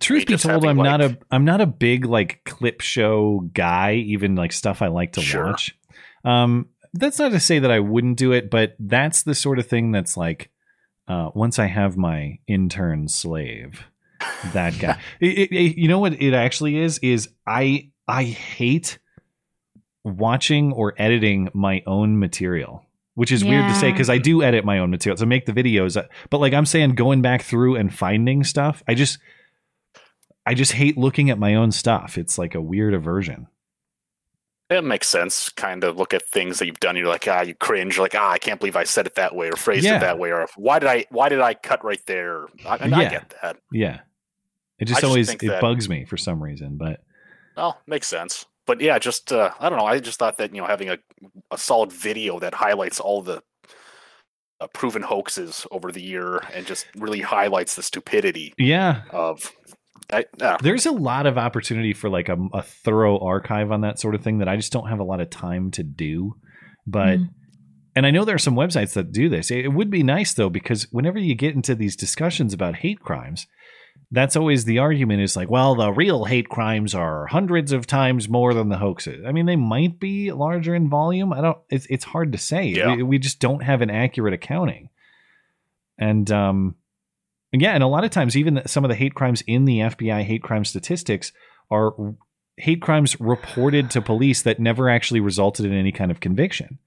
Truth 0.00 0.26
be 0.26 0.36
told, 0.36 0.64
I'm 0.64 0.76
not 0.76 1.00
a 1.00 1.16
I'm 1.30 1.44
not 1.44 1.60
a 1.60 1.66
big 1.66 2.04
like 2.06 2.42
clip 2.44 2.80
show 2.80 3.48
guy. 3.54 3.94
Even 3.94 4.34
like 4.34 4.52
stuff 4.52 4.82
I 4.82 4.88
like 4.88 5.12
to 5.12 5.20
Sure. 5.20 5.46
watch. 5.46 5.78
Um, 6.24 6.68
that's 6.92 7.18
not 7.18 7.30
to 7.32 7.40
say 7.40 7.58
that 7.60 7.70
I 7.70 7.78
wouldn't 7.80 8.16
do 8.18 8.32
it, 8.32 8.50
but 8.50 8.74
that's 8.80 9.22
the 9.22 9.34
sort 9.34 9.58
of 9.58 9.66
thing 9.66 9.92
that's 9.92 10.16
like, 10.16 10.50
uh, 11.06 11.30
once 11.34 11.58
I 11.58 11.66
have 11.66 11.96
my 11.96 12.38
intern 12.48 13.06
slave, 13.06 13.84
that 14.52 14.76
guy. 14.80 14.98
It- 15.20 15.38
it- 15.38 15.52
it- 15.52 15.76
you 15.78 15.86
know 15.88 16.00
what 16.00 16.20
it 16.20 16.34
actually 16.34 16.78
is? 16.78 16.98
Is 16.98 17.28
I 17.46 17.90
I 18.08 18.24
hate 18.24 18.98
watching 20.04 20.72
or 20.72 20.94
editing 20.98 21.48
my 21.54 21.82
own 21.86 22.18
material. 22.18 22.82
Which 23.14 23.32
is 23.32 23.42
weird 23.42 23.66
to 23.66 23.74
say 23.74 23.90
because 23.92 24.10
I 24.10 24.18
do 24.18 24.42
edit 24.42 24.62
my 24.66 24.78
own 24.78 24.90
material 24.90 25.16
to 25.16 25.24
make 25.24 25.46
the 25.46 25.52
videos. 25.54 25.96
uh, 25.96 26.02
But 26.28 26.38
like 26.38 26.52
I'm 26.52 26.66
saying, 26.66 26.96
going 26.96 27.22
back 27.22 27.40
through 27.40 27.76
and 27.76 27.92
finding 27.94 28.44
stuff, 28.44 28.82
I 28.86 28.92
just 28.92 29.18
I 30.46 30.54
just 30.54 30.72
hate 30.72 30.96
looking 30.96 31.28
at 31.30 31.38
my 31.38 31.54
own 31.56 31.72
stuff. 31.72 32.16
It's 32.16 32.38
like 32.38 32.54
a 32.54 32.60
weird 32.60 32.94
aversion. 32.94 33.48
It 34.68 34.82
makes 34.84 35.08
sense. 35.08 35.48
Kind 35.50 35.84
of 35.84 35.96
look 35.96 36.12
at 36.12 36.22
things 36.28 36.58
that 36.58 36.66
you've 36.66 36.80
done. 36.80 36.96
You're 36.96 37.06
like, 37.08 37.28
ah, 37.28 37.42
you 37.42 37.54
cringe. 37.54 37.96
You're 37.96 38.04
Like, 38.04 38.14
ah, 38.16 38.30
I 38.32 38.38
can't 38.38 38.58
believe 38.58 38.74
I 38.76 38.84
said 38.84 39.06
it 39.06 39.14
that 39.14 39.34
way 39.34 39.48
or 39.48 39.56
phrased 39.56 39.84
Yeah. 39.84 39.96
it 39.98 40.00
that 40.00 40.18
way, 40.18 40.30
or 40.32 40.46
why 40.56 40.78
did 40.78 40.88
I 40.88 41.04
why 41.10 41.28
did 41.28 41.40
I 41.40 41.54
cut 41.54 41.84
right 41.84 42.00
there? 42.06 42.46
I, 42.66 42.76
and 42.76 42.94
I 42.94 43.02
Yeah. 43.02 43.10
get 43.10 43.34
that. 43.42 43.56
Yeah. 43.72 44.00
It 44.78 44.86
just 44.86 45.00
just 45.00 45.04
always 45.04 45.30
it 45.30 45.38
that- 45.42 45.60
bugs 45.60 45.88
me 45.88 46.04
for 46.04 46.16
some 46.16 46.42
reason, 46.42 46.76
but 46.76 47.00
Well, 47.56 47.80
makes 47.86 48.06
sense. 48.08 48.44
But 48.66 48.80
yeah, 48.80 48.98
just 48.98 49.32
uh, 49.32 49.52
I 49.60 49.68
don't 49.68 49.78
know. 49.78 49.86
I 49.86 50.00
just 50.00 50.18
thought 50.18 50.38
that 50.38 50.52
you 50.54 50.60
know 50.60 50.66
having 50.66 50.90
a 50.90 50.98
a 51.52 51.58
solid 51.58 51.92
video 51.92 52.40
that 52.40 52.52
highlights 52.54 52.98
all 52.98 53.22
the 53.22 53.42
uh, 54.60 54.66
proven 54.68 55.02
hoaxes 55.02 55.64
over 55.70 55.92
the 55.92 56.02
year 56.02 56.38
and 56.52 56.66
just 56.66 56.86
really 56.96 57.20
highlights 57.20 57.76
the 57.76 57.82
stupidity 57.82 58.52
yeah, 58.58 59.02
of. 59.10 59.52
I, 60.12 60.24
uh, 60.40 60.56
there's 60.62 60.86
a 60.86 60.92
lot 60.92 61.26
of 61.26 61.36
opportunity 61.36 61.92
for 61.92 62.08
like 62.08 62.28
a, 62.28 62.36
a 62.52 62.62
thorough 62.62 63.18
archive 63.18 63.72
on 63.72 63.80
that 63.80 63.98
sort 63.98 64.14
of 64.14 64.22
thing 64.22 64.38
that 64.38 64.48
I 64.48 64.56
just 64.56 64.72
don't 64.72 64.88
have 64.88 65.00
a 65.00 65.04
lot 65.04 65.20
of 65.20 65.30
time 65.30 65.70
to 65.72 65.82
do. 65.82 66.34
But 66.86 67.18
Mm. 67.18 67.28
and 67.96 68.06
I 68.06 68.10
know 68.10 68.24
there 68.24 68.36
are 68.36 68.38
some 68.38 68.54
websites 68.54 68.92
that 68.94 69.10
do 69.12 69.28
this. 69.28 69.50
It, 69.50 69.64
it 69.64 69.72
would 69.72 69.90
be 69.90 70.02
nice 70.02 70.34
though 70.34 70.50
because 70.50 70.84
whenever 70.92 71.18
you 71.18 71.34
get 71.34 71.54
into 71.54 71.74
these 71.74 71.96
discussions 71.96 72.54
about 72.54 72.76
hate 72.76 73.00
crimes, 73.00 73.46
that's 74.12 74.36
always 74.36 74.64
the 74.64 74.78
argument 74.78 75.22
is 75.22 75.34
like, 75.34 75.50
well, 75.50 75.74
the 75.74 75.90
real 75.90 76.26
hate 76.26 76.48
crimes 76.48 76.94
are 76.94 77.26
hundreds 77.26 77.72
of 77.72 77.86
times 77.88 78.28
more 78.28 78.54
than 78.54 78.68
the 78.68 78.78
hoaxes. 78.78 79.24
I 79.26 79.32
mean, 79.32 79.46
they 79.46 79.56
might 79.56 79.98
be 79.98 80.30
larger 80.30 80.74
in 80.76 80.88
volume. 80.88 81.32
I 81.32 81.40
don't. 81.40 81.58
It's 81.70 81.86
it's 81.86 82.04
hard 82.04 82.30
to 82.32 82.38
say. 82.38 82.66
Yeah. 82.66 82.94
We, 82.94 83.02
we 83.02 83.18
just 83.18 83.40
don't 83.40 83.64
have 83.64 83.82
an 83.82 83.90
accurate 83.90 84.34
accounting. 84.34 84.90
And 85.98 86.30
um, 86.30 86.76
and 87.56 87.62
yeah, 87.62 87.72
and 87.72 87.82
a 87.82 87.86
lot 87.86 88.04
of 88.04 88.10
times, 88.10 88.36
even 88.36 88.60
some 88.66 88.84
of 88.84 88.90
the 88.90 88.94
hate 88.94 89.14
crimes 89.14 89.42
in 89.46 89.64
the 89.64 89.78
FBI 89.78 90.24
hate 90.24 90.42
crime 90.42 90.62
statistics 90.66 91.32
are 91.70 91.94
hate 92.58 92.82
crimes 92.82 93.18
reported 93.18 93.90
to 93.92 94.02
police 94.02 94.42
that 94.42 94.60
never 94.60 94.90
actually 94.90 95.20
resulted 95.20 95.64
in 95.64 95.72
any 95.72 95.90
kind 95.90 96.10
of 96.10 96.20
conviction. 96.20 96.78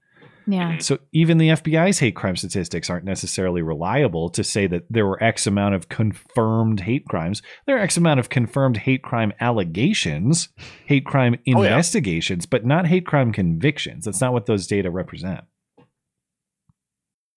Yeah. 0.46 0.70
Mm-hmm. 0.74 0.78
So 0.78 0.98
even 1.12 1.38
the 1.38 1.48
FBI's 1.48 1.98
hate 1.98 2.14
crime 2.14 2.36
statistics 2.36 2.88
aren't 2.88 3.04
necessarily 3.04 3.62
reliable 3.62 4.30
to 4.30 4.44
say 4.44 4.68
that 4.68 4.84
there 4.88 5.06
were 5.06 5.20
X 5.20 5.44
amount 5.48 5.74
of 5.74 5.88
confirmed 5.88 6.78
hate 6.78 7.06
crimes. 7.08 7.42
There 7.66 7.76
are 7.76 7.80
X 7.80 7.96
amount 7.96 8.20
of 8.20 8.28
confirmed 8.28 8.76
hate 8.76 9.02
crime 9.02 9.32
allegations, 9.40 10.50
hate 10.86 11.04
crime 11.04 11.34
Oh, 11.34 11.62
yeah. 11.62 11.70
investigations, 11.70 12.46
but 12.46 12.64
not 12.64 12.86
hate 12.86 13.06
crime 13.06 13.32
convictions. 13.32 14.04
That's 14.04 14.20
not 14.20 14.32
what 14.32 14.46
those 14.46 14.68
data 14.68 14.88
represent. 14.88 15.40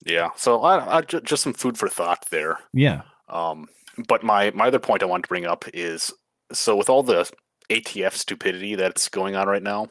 yeah. 0.05 0.29
So 0.35 0.61
I, 0.61 0.97
I, 0.97 1.01
just 1.01 1.41
some 1.41 1.53
food 1.53 1.79
for 1.79 1.89
thought 1.89 2.27
there. 2.29 2.59
Yeah. 2.73 3.01
Um, 3.29 3.67
but 4.07 4.23
my 4.23 4.51
my 4.51 4.67
other 4.67 4.79
point 4.79 5.03
I 5.03 5.07
wanted 5.07 5.23
to 5.23 5.29
bring 5.29 5.45
up 5.45 5.65
is 5.73 6.11
so 6.51 6.75
with 6.75 6.89
all 6.89 7.03
the 7.03 7.29
ATF 7.69 8.13
stupidity 8.13 8.75
that's 8.75 9.09
going 9.09 9.35
on 9.35 9.47
right 9.47 9.63
now, 9.63 9.87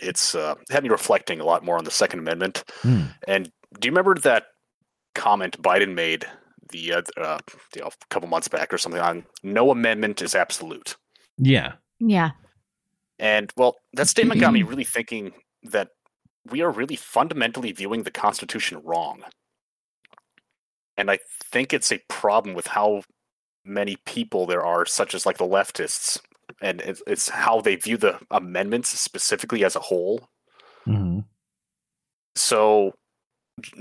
it's 0.00 0.34
uh, 0.34 0.54
had 0.70 0.82
me 0.82 0.88
reflecting 0.88 1.40
a 1.40 1.44
lot 1.44 1.64
more 1.64 1.78
on 1.78 1.84
the 1.84 1.90
Second 1.90 2.20
Amendment. 2.20 2.64
Hmm. 2.82 3.02
And 3.26 3.50
do 3.78 3.86
you 3.86 3.92
remember 3.92 4.14
that 4.16 4.46
comment 5.14 5.60
Biden 5.60 5.94
made 5.94 6.26
the 6.70 6.94
uh, 6.94 7.02
uh, 7.16 7.38
you 7.74 7.82
know, 7.82 7.88
a 7.88 8.06
couple 8.10 8.28
months 8.28 8.48
back 8.48 8.72
or 8.72 8.78
something 8.78 9.00
on 9.00 9.24
no 9.42 9.70
amendment 9.70 10.22
is 10.22 10.34
absolute? 10.34 10.96
Yeah. 11.38 11.72
Yeah. 11.98 12.30
And 13.18 13.52
well, 13.56 13.76
that 13.94 14.08
statement 14.08 14.40
got 14.40 14.52
me 14.52 14.62
really 14.64 14.84
thinking 14.84 15.32
that 15.64 15.88
we 16.50 16.62
are 16.62 16.70
really 16.70 16.96
fundamentally 16.96 17.72
viewing 17.72 18.02
the 18.02 18.10
Constitution 18.10 18.80
wrong. 18.84 19.22
And 21.00 21.10
I 21.10 21.18
think 21.50 21.72
it's 21.72 21.90
a 21.90 22.02
problem 22.08 22.54
with 22.54 22.66
how 22.66 23.02
many 23.64 23.96
people 24.04 24.46
there 24.46 24.64
are, 24.64 24.84
such 24.84 25.14
as 25.14 25.24
like 25.24 25.38
the 25.38 25.46
leftists, 25.46 26.20
and 26.60 26.82
it's, 26.82 27.02
it's 27.06 27.30
how 27.30 27.62
they 27.62 27.76
view 27.76 27.96
the 27.96 28.18
amendments 28.30 28.90
specifically 28.90 29.64
as 29.64 29.74
a 29.74 29.80
whole. 29.80 30.28
hmm 30.84 31.20
So, 32.36 32.92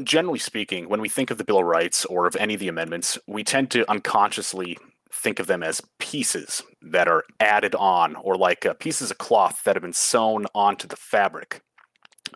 generally 0.04 0.40
speaking, 0.40 0.88
when 0.88 1.02
we 1.02 1.10
think 1.10 1.30
of 1.30 1.38
the 1.38 1.44
Bill 1.44 1.60
of 1.60 1.66
Rights 1.66 2.06
or 2.06 2.26
of 2.26 2.38
any 2.38 2.54
of 2.54 2.62
the 2.62 2.70
amendments, 2.70 3.18
we 3.28 3.44
tend 3.44 3.70
to 3.72 3.90
unconsciously 3.92 4.78
think 5.12 5.40
of 5.40 5.48
them 5.48 5.62
as 5.62 5.82
pieces 6.00 6.64
that 6.82 7.10
are 7.10 7.26
added 7.42 7.76
on, 7.76 8.16
or 8.16 8.38
like 8.38 8.66
uh, 8.66 8.74
pieces 8.76 9.12
of 9.12 9.18
cloth 9.18 9.64
that 9.66 9.76
have 9.76 9.84
been 9.84 9.92
sewn 9.92 10.46
onto 10.56 10.88
the 10.88 10.96
fabric 10.96 11.62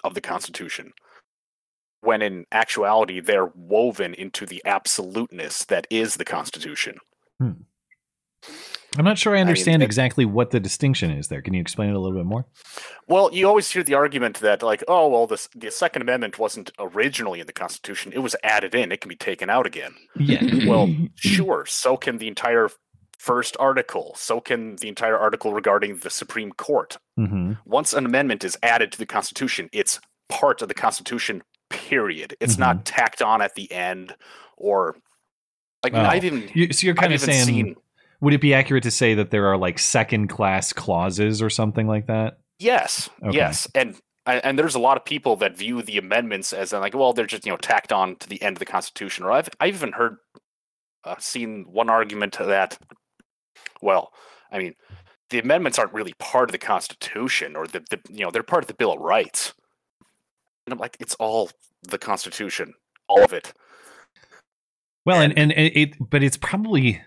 of 0.04 0.14
the 0.14 0.22
Constitution. 0.22 0.92
When 2.04 2.22
in 2.22 2.46
actuality, 2.52 3.20
they're 3.22 3.52
woven 3.56 4.14
into 4.14 4.46
the 4.46 4.62
absoluteness 4.66 5.64
that 5.66 5.88
is 5.90 6.16
the 6.16 6.26
Constitution. 6.26 6.98
I'm 8.96 9.06
not 9.06 9.18
sure 9.18 9.34
I 9.34 9.38
mean, 9.38 9.48
understand 9.48 9.82
it- 9.82 9.86
exactly 9.86 10.26
what 10.26 10.52
the 10.52 10.60
distinction 10.60 11.12
is 11.12 11.28
there. 11.28 11.42
Can 11.42 11.54
you 11.54 11.62
explain 11.62 11.90
it 11.90 11.96
a 11.96 12.00
little 12.00 12.18
bit 12.18 12.26
more? 12.26 12.46
Well, 13.08 13.30
you 13.34 13.48
always 13.48 13.72
hear 13.72 13.84
the 13.84 13.96
argument 13.96 14.40
that, 14.42 14.62
like, 14.62 14.84
oh, 14.88 15.08
well, 15.08 15.28
this, 15.28 15.50
the 15.56 15.72
Second 15.72 16.04
Amendment 16.04 16.38
wasn't 16.38 16.72
originally 16.78 17.40
in 17.40 17.48
the 17.48 17.54
Constitution; 17.54 18.12
it 18.14 18.20
was 18.20 18.36
added 18.44 18.76
in; 18.76 18.92
it 18.92 19.02
can 19.02 19.10
be 19.10 19.16
taken 19.16 19.50
out 19.50 19.66
again. 19.66 19.96
Yeah. 20.18 20.44
Well, 20.68 20.94
sure. 21.16 21.66
So 21.66 21.98
can 21.98 22.18
the 22.18 22.28
entire 22.28 22.70
first 23.18 23.56
article. 23.60 24.14
So 24.18 24.42
can 24.42 24.76
the 24.76 24.90
entire 24.90 25.18
article 25.18 25.54
regarding 25.54 25.98
the 25.98 26.10
Supreme 26.10 26.52
Court. 26.52 26.98
hmm 27.16 27.54
Once 27.66 27.94
an 27.94 28.06
amendment 28.06 28.44
is 28.44 28.58
added 28.62 28.92
to 28.92 28.98
the 28.98 29.06
Constitution, 29.06 29.70
it's 29.72 30.00
part 30.28 30.62
of 30.62 30.68
the 30.68 30.74
Constitution. 30.74 31.42
Period. 31.90 32.36
It's 32.40 32.58
not 32.58 32.86
tacked 32.86 33.22
on 33.22 33.42
at 33.42 33.56
the 33.56 33.72
end, 33.72 34.16
or 34.58 34.96
like 35.84 35.94
Oh. 35.94 36.00
I've 36.02 36.24
even. 36.26 36.50
You, 36.54 36.72
so 36.74 36.86
you're 36.86 36.94
I've 36.94 37.00
kind 37.02 37.14
of 37.14 37.20
saying, 37.22 37.46
seen- 37.46 37.76
would 38.22 38.34
it 38.34 38.42
be 38.42 38.54
accurate 38.54 38.84
to 38.84 38.92
say 38.92 39.14
that 39.16 39.32
there 39.32 39.48
are 39.48 39.58
like 39.58 39.80
second 39.80 40.28
class 40.30 40.72
clauses 40.74 41.42
or 41.42 41.50
something 41.50 41.88
like 41.88 42.08
that? 42.08 42.38
Yes, 42.60 43.10
Okay. 43.22 43.36
yes, 43.36 43.68
and 43.76 43.96
and 44.26 44.58
there's 44.58 44.76
a 44.76 44.80
lot 44.80 44.96
of 44.96 45.04
people 45.04 45.36
that 45.38 45.58
view 45.58 45.82
the 45.82 45.98
amendments 45.98 46.54
as 46.54 46.72
uh, 46.72 46.80
like, 46.80 46.94
well, 46.96 47.12
they're 47.12 47.26
just 47.26 47.46
you 47.46 47.52
know 47.52 47.58
tacked 47.58 47.92
on 47.92 48.16
to 48.18 48.30
the 48.30 48.42
end 48.42 48.56
of 48.56 48.60
the 48.60 48.66
Constitution. 48.66 49.26
Or 49.26 49.32
I've 49.32 49.50
I've 49.60 49.76
even 49.76 49.92
heard, 49.92 50.18
uh, 51.04 51.16
seen 51.20 51.66
one 51.70 51.90
argument 51.90 52.32
to 52.34 52.46
that, 52.46 52.78
well, 53.82 54.14
I 54.52 54.60
mean, 54.60 54.76
the 55.30 55.40
amendments 55.40 55.78
aren't 55.78 55.92
really 55.94 56.14
part 56.20 56.48
of 56.48 56.54
the 56.54 56.58
Constitution, 56.60 57.58
or 57.58 57.68
the, 57.68 57.82
the 57.90 58.00
you 58.10 58.24
know 58.24 58.32
they're 58.32 58.44
part 58.44 58.64
of 58.64 58.68
the 58.70 58.74
Bill 58.76 58.94
of 58.94 59.00
Rights. 59.00 59.54
And 60.66 60.72
I'm 60.72 60.80
like, 60.80 60.96
it's 61.02 61.16
all 61.16 61.52
the 61.84 61.98
Constitution, 61.98 62.74
all 63.08 63.24
of 63.24 63.34
it. 63.34 63.54
Well, 65.06 65.22
and 65.22 65.38
and 65.38 65.52
it, 65.52 65.78
it 65.78 66.10
but 66.10 66.24
it's 66.24 66.38
probably. 66.38 67.02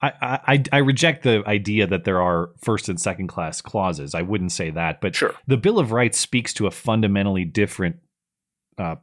I, 0.00 0.12
I 0.46 0.64
I 0.72 0.78
reject 0.78 1.24
the 1.24 1.42
idea 1.44 1.84
that 1.88 2.04
there 2.04 2.22
are 2.22 2.50
first 2.62 2.88
and 2.88 3.00
second 3.00 3.26
class 3.26 3.60
clauses. 3.60 4.14
I 4.14 4.22
wouldn't 4.22 4.52
say 4.52 4.70
that, 4.70 5.00
but 5.00 5.16
Sure. 5.16 5.34
the 5.48 5.56
Bill 5.56 5.80
of 5.80 5.90
Rights 5.90 6.18
speaks 6.18 6.54
to 6.54 6.68
a 6.68 6.70
fundamentally 6.70 7.44
different 7.44 7.96
uh, 8.78 8.94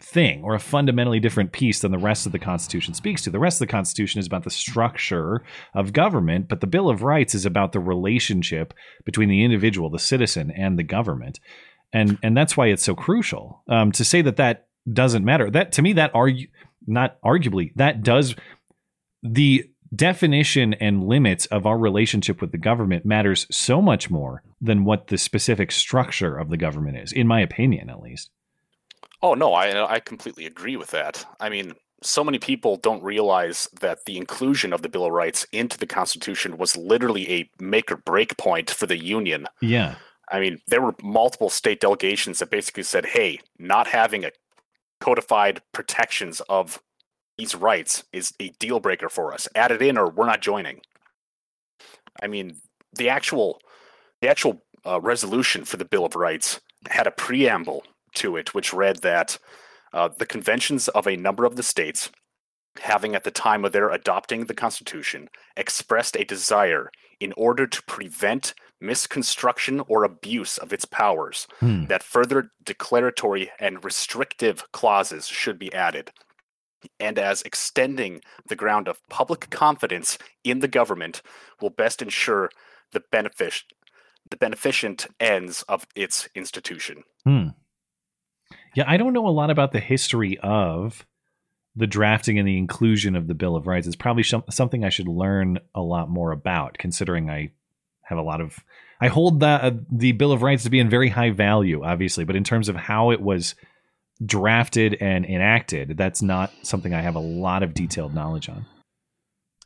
thing 0.00 0.42
or 0.44 0.54
a 0.54 0.60
fundamentally 0.60 1.20
different 1.20 1.52
piece 1.52 1.80
than 1.80 1.92
the 1.92 1.98
rest 1.98 2.24
of 2.24 2.32
the 2.32 2.38
Constitution 2.38 2.94
speaks 2.94 3.22
to. 3.22 3.30
The 3.30 3.38
rest 3.38 3.60
of 3.60 3.68
the 3.68 3.72
Constitution 3.72 4.18
is 4.18 4.26
about 4.26 4.44
the 4.44 4.50
structure 4.50 5.42
of 5.74 5.92
government, 5.92 6.48
but 6.48 6.60
the 6.60 6.66
Bill 6.66 6.88
of 6.88 7.02
Rights 7.02 7.34
is 7.34 7.44
about 7.44 7.72
the 7.72 7.80
relationship 7.80 8.72
between 9.04 9.28
the 9.28 9.44
individual, 9.44 9.90
the 9.90 9.98
citizen, 9.98 10.50
and 10.50 10.78
the 10.78 10.84
government, 10.84 11.38
and 11.92 12.18
and 12.22 12.36
that's 12.36 12.56
why 12.56 12.66
it's 12.66 12.84
so 12.84 12.94
crucial. 12.94 13.62
Um, 13.68 13.92
to 13.92 14.04
say 14.04 14.22
that 14.22 14.36
that 14.36 14.66
doesn't 14.90 15.24
matter, 15.24 15.50
that 15.50 15.72
to 15.72 15.82
me 15.82 15.94
that 15.94 16.10
argue 16.14 16.48
not 16.86 17.20
arguably 17.22 17.72
that 17.76 18.02
does 18.02 18.34
the 19.22 19.64
definition 19.94 20.74
and 20.74 21.04
limits 21.04 21.46
of 21.46 21.66
our 21.66 21.78
relationship 21.78 22.40
with 22.40 22.52
the 22.52 22.58
government 22.58 23.06
matters 23.06 23.46
so 23.50 23.80
much 23.80 24.10
more 24.10 24.42
than 24.60 24.84
what 24.84 25.06
the 25.06 25.18
specific 25.18 25.72
structure 25.72 26.36
of 26.36 26.50
the 26.50 26.56
government 26.56 26.98
is, 26.98 27.12
in 27.12 27.26
my 27.26 27.40
opinion, 27.40 27.88
at 27.88 28.00
least. 28.00 28.30
Oh 29.22 29.34
no, 29.34 29.54
I 29.54 29.94
I 29.94 30.00
completely 30.00 30.46
agree 30.46 30.76
with 30.76 30.90
that. 30.90 31.24
I 31.40 31.48
mean, 31.48 31.74
so 32.02 32.22
many 32.22 32.38
people 32.38 32.76
don't 32.76 33.02
realize 33.02 33.68
that 33.80 34.04
the 34.06 34.16
inclusion 34.16 34.72
of 34.72 34.82
the 34.82 34.88
Bill 34.88 35.06
of 35.06 35.12
Rights 35.12 35.46
into 35.52 35.78
the 35.78 35.86
Constitution 35.86 36.56
was 36.56 36.76
literally 36.76 37.30
a 37.30 37.50
make 37.60 37.90
or 37.90 37.96
break 37.96 38.36
point 38.36 38.70
for 38.70 38.86
the 38.86 38.98
Union. 38.98 39.46
Yeah. 39.60 39.96
I 40.30 40.40
mean, 40.40 40.58
there 40.66 40.82
were 40.82 40.94
multiple 41.02 41.50
state 41.50 41.80
delegations 41.80 42.38
that 42.38 42.50
basically 42.50 42.82
said, 42.82 43.06
"Hey, 43.06 43.40
not 43.58 43.86
having 43.88 44.24
a 44.24 44.32
codified 45.00 45.62
protections 45.72 46.40
of 46.48 46.82
these 47.36 47.54
rights 47.54 48.04
is 48.12 48.34
a 48.40 48.50
deal 48.58 48.80
breaker 48.80 49.08
for 49.08 49.32
us. 49.32 49.48
Add 49.54 49.70
it 49.72 49.82
in, 49.82 49.96
or 49.96 50.10
we're 50.10 50.26
not 50.26 50.42
joining." 50.42 50.80
I 52.22 52.26
mean, 52.26 52.60
the 52.96 53.08
actual 53.08 53.60
the 54.20 54.28
actual 54.28 54.62
uh, 54.84 55.00
resolution 55.00 55.64
for 55.64 55.76
the 55.76 55.84
Bill 55.84 56.04
of 56.04 56.16
Rights 56.16 56.60
had 56.88 57.06
a 57.06 57.12
preamble 57.12 57.84
to 58.14 58.36
it, 58.36 58.54
which 58.54 58.72
read 58.72 58.98
that 58.98 59.38
uh, 59.92 60.08
the 60.08 60.26
conventions 60.26 60.88
of 60.88 61.06
a 61.06 61.16
number 61.16 61.44
of 61.44 61.56
the 61.56 61.62
states, 61.62 62.10
having 62.80 63.14
at 63.14 63.24
the 63.24 63.30
time 63.30 63.64
of 63.64 63.72
their 63.72 63.90
adopting 63.90 64.46
the 64.46 64.54
Constitution, 64.54 65.28
expressed 65.56 66.16
a 66.16 66.24
desire 66.24 66.90
in 67.20 67.32
order 67.36 67.66
to 67.66 67.82
prevent 67.84 68.54
misconstruction 68.80 69.80
or 69.88 70.04
abuse 70.04 70.58
of 70.58 70.72
its 70.72 70.84
powers, 70.84 71.46
Hmm. 71.60 71.86
that 71.86 72.02
further 72.02 72.52
declaratory 72.62 73.50
and 73.58 73.84
restrictive 73.84 74.70
clauses 74.72 75.26
should 75.26 75.58
be 75.58 75.72
added. 75.72 76.12
And 77.00 77.18
as 77.18 77.42
extending 77.42 78.20
the 78.46 78.54
ground 78.56 78.86
of 78.86 79.06
public 79.08 79.50
confidence 79.50 80.16
in 80.44 80.60
the 80.60 80.68
government 80.68 81.22
will 81.60 81.70
best 81.70 82.00
ensure 82.02 82.50
the 82.92 83.02
benefit, 83.10 83.64
the 84.30 84.36
beneficent 84.36 85.06
ends 85.18 85.62
of 85.62 85.86
its 85.96 86.28
institution. 86.34 87.02
Hmm. 87.24 87.48
Yeah, 88.74 88.84
I 88.86 88.96
don't 88.96 89.12
know 89.12 89.26
a 89.26 89.30
lot 89.30 89.50
about 89.50 89.72
the 89.72 89.80
history 89.80 90.38
of 90.38 91.04
the 91.74 91.86
drafting 91.86 92.38
and 92.38 92.46
the 92.46 92.58
inclusion 92.58 93.16
of 93.16 93.26
the 93.26 93.34
Bill 93.34 93.56
of 93.56 93.66
Rights. 93.66 93.86
It's 93.86 93.96
probably 93.96 94.22
some, 94.22 94.44
something 94.50 94.84
I 94.84 94.88
should 94.88 95.08
learn 95.08 95.58
a 95.74 95.80
lot 95.80 96.08
more 96.08 96.32
about, 96.32 96.78
considering 96.78 97.28
I 97.28 97.52
have 98.08 98.18
a 98.18 98.22
lot 98.22 98.40
of. 98.40 98.58
I 99.00 99.08
hold 99.08 99.40
that 99.40 99.62
uh, 99.62 99.70
the 99.92 100.12
Bill 100.12 100.32
of 100.32 100.42
Rights 100.42 100.64
to 100.64 100.70
be 100.70 100.80
in 100.80 100.90
very 100.90 101.08
high 101.08 101.30
value, 101.30 101.84
obviously, 101.84 102.24
but 102.24 102.34
in 102.36 102.42
terms 102.44 102.68
of 102.68 102.74
how 102.76 103.10
it 103.12 103.20
was 103.20 103.54
drafted 104.24 104.96
and 105.00 105.24
enacted, 105.24 105.96
that's 105.96 106.20
not 106.22 106.50
something 106.62 106.92
I 106.92 107.00
have 107.02 107.14
a 107.14 107.20
lot 107.20 107.62
of 107.62 107.74
detailed 107.74 108.14
knowledge 108.14 108.48
on. 108.48 108.66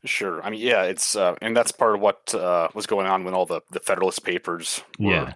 Sure. 0.04 0.42
I 0.42 0.50
mean, 0.50 0.60
yeah, 0.60 0.82
it's 0.82 1.14
uh, 1.16 1.36
and 1.40 1.56
that's 1.56 1.72
part 1.72 1.94
of 1.94 2.00
what 2.00 2.34
uh, 2.34 2.68
was 2.74 2.86
going 2.86 3.06
on 3.06 3.24
when 3.24 3.34
all 3.34 3.46
the 3.46 3.60
the 3.70 3.80
Federalist 3.80 4.24
Papers 4.24 4.82
were 4.98 5.10
Yeah. 5.12 5.32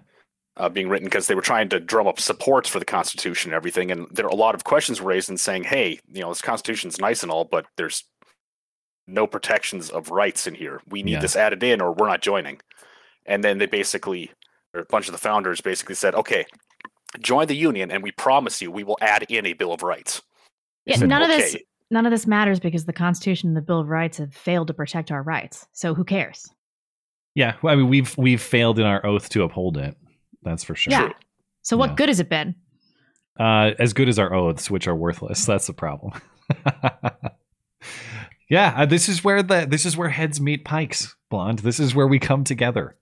uh, 0.57 0.69
being 0.69 0.89
written 0.89 1.07
because 1.07 1.29
they 1.29 1.37
were 1.37 1.41
trying 1.41 1.69
to 1.69 1.79
drum 1.79 2.09
up 2.09 2.19
supports 2.19 2.69
for 2.69 2.81
the 2.81 2.85
Constitution 2.85 3.53
and 3.53 3.57
everything, 3.57 3.91
and 3.93 4.09
there 4.11 4.27
are 4.27 4.29
a 4.29 4.35
lot 4.35 4.57
of 4.57 4.65
questions 4.65 5.01
raised 5.01 5.31
in 5.31 5.37
saying, 5.39 5.65
"Hey, 5.65 6.01
you 6.13 6.21
know, 6.21 6.31
this 6.31 6.43
Constitution's 6.43 6.99
nice 7.01 7.23
and 7.23 7.31
all, 7.31 7.45
but 7.45 7.67
there's 7.77 8.03
no 9.07 9.27
protections 9.29 9.89
of 9.89 10.11
rights 10.11 10.49
in 10.49 10.55
here. 10.57 10.81
We 10.89 11.05
need 11.05 11.13
Yeah. 11.13 11.21
this 11.21 11.37
added 11.37 11.63
in, 11.63 11.81
or 11.81 11.93
we're 11.93 12.09
not 12.09 12.21
joining." 12.21 12.59
And 13.27 13.43
then 13.45 13.59
they 13.59 13.67
basically, 13.67 14.31
or 14.75 14.81
a 14.81 14.85
bunch 14.87 15.09
of 15.09 15.13
the 15.13 15.19
founders 15.19 15.61
basically 15.61 15.95
said, 15.95 16.15
"Okay, 16.15 16.47
join 17.21 17.47
the 17.49 17.57
union, 17.57 17.91
and 17.91 18.03
we 18.03 18.13
promise 18.13 18.63
you, 18.63 18.71
we 18.71 18.85
will 18.85 18.99
add 19.01 19.25
in 19.29 19.47
a 19.47 19.53
Bill 19.53 19.73
of 19.73 19.83
Rights." 19.83 20.23
They 20.87 20.93
Yeah, 20.93 20.99
said, 20.99 21.09
none 21.09 21.23
of 21.23 21.29
this 21.29 21.57
none 21.91 22.07
of 22.07 22.11
this 22.13 22.27
matters 22.27 22.61
because 22.61 22.85
the 22.85 22.93
Constitution 22.93 23.49
and 23.49 23.57
the 23.57 23.61
Bill 23.63 23.81
of 23.81 23.89
Rights 23.89 24.19
have 24.19 24.35
failed 24.35 24.69
to 24.69 24.75
protect 24.75 25.11
our 25.11 25.23
rights. 25.23 25.67
So 25.73 25.95
who 25.95 26.05
cares? 26.05 26.49
Yeah, 27.35 27.55
well, 27.63 27.73
I 27.73 27.77
mean, 27.77 27.89
we've 27.89 28.17
we've 28.17 28.41
failed 28.41 28.79
in 28.79 28.87
our 28.87 29.05
oath 29.05 29.29
to 29.31 29.43
uphold 29.43 29.77
it. 29.77 29.97
That's 30.43 30.65
for 30.65 30.75
sure. 30.75 30.93
Yeah. 30.93 31.13
So 31.63 31.77
what 31.77 31.91
Yeah. 31.91 31.95
good 31.97 32.09
has 32.09 32.21
it 32.21 32.29
been? 32.29 32.55
uh, 33.39 33.73
as 33.79 33.93
good 33.93 34.09
as 34.09 34.19
our 34.19 34.33
oaths, 34.33 34.71
which 34.71 34.87
are 34.89 34.95
worthless. 34.97 35.45
That's 35.47 35.67
the 35.67 35.75
problem. 35.75 36.13
yeah, 38.49 38.75
uh, 38.77 38.87
this 38.87 39.09
is 39.09 39.25
where 39.25 39.43
the 39.43 39.67
this 39.69 39.85
is 39.85 39.97
where 39.97 40.09
heads 40.09 40.41
meet 40.41 40.65
pikes, 40.65 41.15
blonde. 41.31 41.59
This 41.61 41.81
is 41.81 41.95
where 41.95 42.07
we 42.07 42.19
come 42.19 42.45
together. 42.45 42.97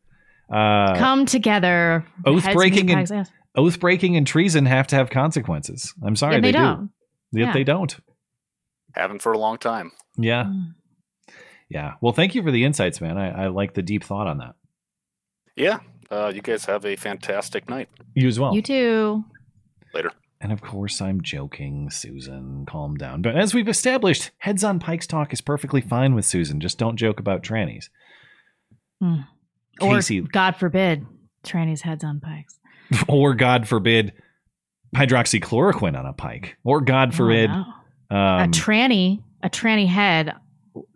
Uh, 0.52 0.94
Come 0.96 1.26
together. 1.26 2.04
oath 2.26 2.52
breaking 2.52 2.90
and 2.90 3.08
yes. 3.10 3.30
oath 3.56 3.80
breaking 3.80 4.16
and 4.16 4.26
treason 4.26 4.66
have 4.66 4.86
to 4.88 4.96
have 4.96 5.10
consequences. 5.10 5.94
I'm 6.04 6.16
sorry, 6.16 6.34
Yeah, 6.36 6.40
they 6.40 6.52
do. 6.52 6.58
don't. 6.58 6.90
Yet 7.32 7.46
Yeah. 7.46 7.52
they 7.52 7.64
don't. 7.64 7.96
Haven't 8.94 9.22
for 9.22 9.32
a 9.32 9.38
long 9.38 9.58
time. 9.58 9.90
Yeah, 10.16 10.44
Mm. 10.44 10.74
yeah. 11.68 11.94
Well, 12.00 12.12
thank 12.12 12.34
you 12.34 12.42
for 12.42 12.50
the 12.52 12.64
insights, 12.64 13.00
man. 13.00 13.16
I, 13.18 13.44
I 13.44 13.46
like 13.48 13.74
the 13.74 13.82
deep 13.82 14.04
thought 14.04 14.26
on 14.26 14.38
that. 14.38 14.54
Yeah, 15.56 15.78
Uh, 16.10 16.30
you 16.34 16.42
guys 16.42 16.66
have 16.66 16.84
a 16.84 16.94
fantastic 16.96 17.68
night. 17.68 17.88
You 18.14 18.28
as 18.28 18.38
well. 18.38 18.54
You 18.54 18.62
too. 18.62 19.24
Later. 19.94 20.12
And 20.40 20.52
of 20.52 20.60
course, 20.60 21.00
I'm 21.00 21.22
joking, 21.22 21.88
Susan. 21.90 22.66
Calm 22.66 22.96
down. 22.96 23.22
But 23.22 23.34
as 23.36 23.54
we've 23.54 23.66
established, 23.68 24.30
heads 24.38 24.62
on 24.62 24.78
pikes 24.78 25.06
talk 25.06 25.32
is 25.32 25.40
perfectly 25.40 25.80
fine 25.80 26.14
with 26.14 26.26
Susan. 26.26 26.60
Just 26.60 26.78
don't 26.78 26.96
joke 26.96 27.18
about 27.18 27.42
trannies. 27.42 27.88
Hmm. 29.80 29.86
Or 29.86 30.00
God 30.32 30.56
forbid, 30.56 31.06
trannies 31.44 31.80
heads 31.80 32.04
on 32.04 32.20
pikes. 32.20 32.58
or 33.08 33.34
God 33.34 33.66
forbid, 33.68 34.12
hydroxychloroquine 34.94 35.98
on 35.98 36.06
a 36.06 36.12
pike. 36.12 36.56
Or 36.64 36.80
God 36.80 37.14
forbid, 37.14 37.50
Oh, 37.50 37.64
no. 38.10 38.16
a 38.16 38.42
um, 38.44 38.52
tranny, 38.52 39.22
a 39.42 39.50
tranny 39.50 39.86
head 39.88 40.34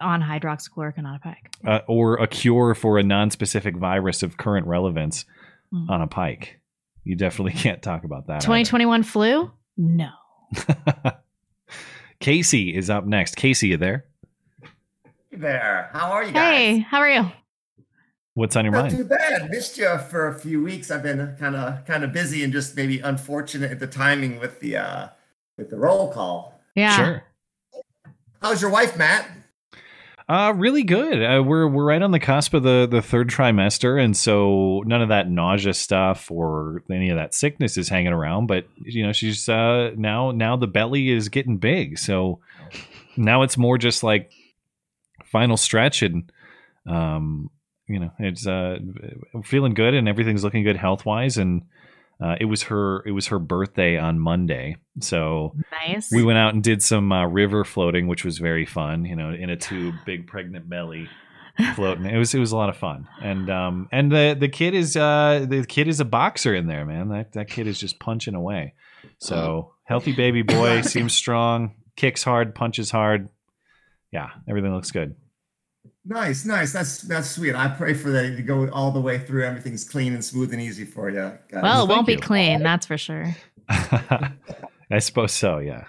on 0.00 0.22
hydroxychloroquine 0.22 1.04
on 1.04 1.14
a 1.14 1.18
pike. 1.20 1.50
uh, 1.66 1.80
or 1.88 2.16
a 2.16 2.26
cure 2.26 2.74
for 2.74 2.98
a 2.98 3.02
non-specific 3.02 3.76
virus 3.76 4.22
of 4.22 4.36
current 4.36 4.66
relevance 4.66 5.24
Mm. 5.72 5.90
on 5.90 6.00
a 6.00 6.06
pike. 6.06 6.60
You 7.04 7.14
definitely 7.14 7.52
can't 7.60 7.82
talk 7.82 8.04
about 8.04 8.26
that. 8.28 8.34
either. 8.36 8.42
2021 8.46 9.02
flu? 9.02 9.50
No. 9.76 10.08
Casey 12.20 12.74
is 12.74 12.90
up 12.90 13.04
next. 13.06 13.36
Casey, 13.36 13.68
you 13.68 13.76
there? 13.76 14.06
there. 15.30 15.90
How 15.92 16.10
are 16.12 16.24
you 16.24 16.32
guys? 16.32 16.56
Hey, 16.56 16.78
how 16.78 16.98
are 17.00 17.10
you? 17.10 17.30
What's 18.38 18.54
on 18.54 18.64
your 18.64 18.72
Not 18.72 18.84
mind? 18.84 18.96
too 18.96 19.04
bad. 19.04 19.50
Missed 19.50 19.78
you 19.78 19.98
for 19.98 20.28
a 20.28 20.38
few 20.38 20.62
weeks. 20.62 20.92
I've 20.92 21.02
been 21.02 21.34
kind 21.40 21.56
of 21.56 21.84
kind 21.86 22.04
of 22.04 22.12
busy 22.12 22.44
and 22.44 22.52
just 22.52 22.76
maybe 22.76 23.00
unfortunate 23.00 23.72
at 23.72 23.80
the 23.80 23.88
timing 23.88 24.38
with 24.38 24.60
the 24.60 24.76
uh 24.76 25.08
with 25.56 25.70
the 25.70 25.76
roll 25.76 26.12
call. 26.12 26.60
Yeah. 26.76 26.96
Sure. 26.96 27.22
How's 28.40 28.62
your 28.62 28.70
wife, 28.70 28.96
Matt? 28.96 29.28
Uh, 30.28 30.52
really 30.54 30.84
good. 30.84 31.20
Uh, 31.20 31.42
we're 31.42 31.66
we're 31.66 31.84
right 31.84 32.00
on 32.00 32.12
the 32.12 32.20
cusp 32.20 32.54
of 32.54 32.62
the 32.62 32.86
the 32.88 33.02
third 33.02 33.28
trimester, 33.28 34.00
and 34.00 34.16
so 34.16 34.84
none 34.86 35.02
of 35.02 35.08
that 35.08 35.28
nausea 35.28 35.74
stuff 35.74 36.30
or 36.30 36.84
any 36.92 37.10
of 37.10 37.16
that 37.16 37.34
sickness 37.34 37.76
is 37.76 37.88
hanging 37.88 38.12
around. 38.12 38.46
But 38.46 38.68
you 38.76 39.04
know, 39.04 39.12
she's 39.12 39.48
uh 39.48 39.90
now 39.96 40.30
now 40.30 40.54
the 40.56 40.68
belly 40.68 41.10
is 41.10 41.28
getting 41.28 41.56
big, 41.56 41.98
so 41.98 42.38
now 43.16 43.42
it's 43.42 43.56
more 43.56 43.78
just 43.78 44.04
like 44.04 44.30
final 45.24 45.56
stretch, 45.56 46.02
and 46.02 46.30
um, 46.86 47.50
you 47.88 47.98
know, 47.98 48.10
it's 48.18 48.46
uh 48.46 48.78
feeling 49.44 49.74
good, 49.74 49.94
and 49.94 50.08
everything's 50.08 50.44
looking 50.44 50.64
good 50.64 50.76
health 50.76 51.04
wise, 51.06 51.36
and. 51.38 51.62
Uh, 52.20 52.34
it 52.40 52.46
was 52.46 52.64
her. 52.64 53.06
It 53.06 53.12
was 53.12 53.28
her 53.28 53.38
birthday 53.38 53.96
on 53.96 54.18
Monday, 54.18 54.76
so 54.98 55.54
Nice. 55.86 56.10
we 56.10 56.24
went 56.24 56.36
out 56.36 56.52
and 56.52 56.64
did 56.64 56.82
some 56.82 57.12
uh, 57.12 57.24
river 57.28 57.62
floating, 57.64 58.08
which 58.08 58.24
was 58.24 58.38
very 58.38 58.66
fun. 58.66 59.04
You 59.04 59.14
know, 59.14 59.30
in 59.30 59.50
a 59.50 59.56
tube, 59.56 59.94
big 60.04 60.26
pregnant 60.26 60.68
belly 60.68 61.08
floating. 61.76 62.06
It 62.06 62.18
was 62.18 62.34
it 62.34 62.40
was 62.40 62.50
a 62.50 62.56
lot 62.56 62.70
of 62.70 62.76
fun. 62.76 63.06
And 63.22 63.48
um 63.48 63.88
and 63.92 64.10
the 64.10 64.36
the 64.36 64.48
kid 64.48 64.74
is 64.74 64.96
uh 64.96 65.46
the 65.48 65.64
kid 65.64 65.86
is 65.86 66.00
a 66.00 66.04
boxer 66.04 66.56
in 66.56 66.66
there, 66.66 66.84
man. 66.84 67.10
That 67.10 67.34
that 67.34 67.48
kid 67.48 67.68
is 67.68 67.78
just 67.78 68.00
punching 68.00 68.34
away. 68.34 68.74
So 69.18 69.74
healthy 69.84 70.10
baby 70.12 70.42
boy, 70.42 70.80
seems 70.80 71.14
strong, 71.14 71.76
kicks 71.94 72.24
hard, 72.24 72.52
punches 72.52 72.90
hard. 72.90 73.28
Yeah, 74.10 74.30
everything 74.48 74.74
looks 74.74 74.90
good. 74.90 75.14
Nice, 76.04 76.44
nice. 76.44 76.72
That's 76.72 77.02
that's 77.02 77.30
sweet. 77.30 77.54
I 77.54 77.68
pray 77.68 77.92
for 77.94 78.10
that 78.10 78.36
to 78.36 78.42
go 78.42 78.68
all 78.70 78.90
the 78.90 79.00
way 79.00 79.18
through. 79.18 79.44
Everything's 79.44 79.84
clean 79.84 80.14
and 80.14 80.24
smooth 80.24 80.52
and 80.52 80.62
easy 80.62 80.84
for 80.84 81.10
you. 81.10 81.32
guys. 81.50 81.62
well, 81.62 81.84
it 81.84 81.88
won't 81.88 82.06
be 82.06 82.14
you. 82.14 82.18
clean, 82.18 82.62
that's 82.62 82.86
for 82.86 82.96
sure. 82.96 83.36
I 83.68 84.98
suppose 85.00 85.32
so. 85.32 85.58
Yeah. 85.58 85.84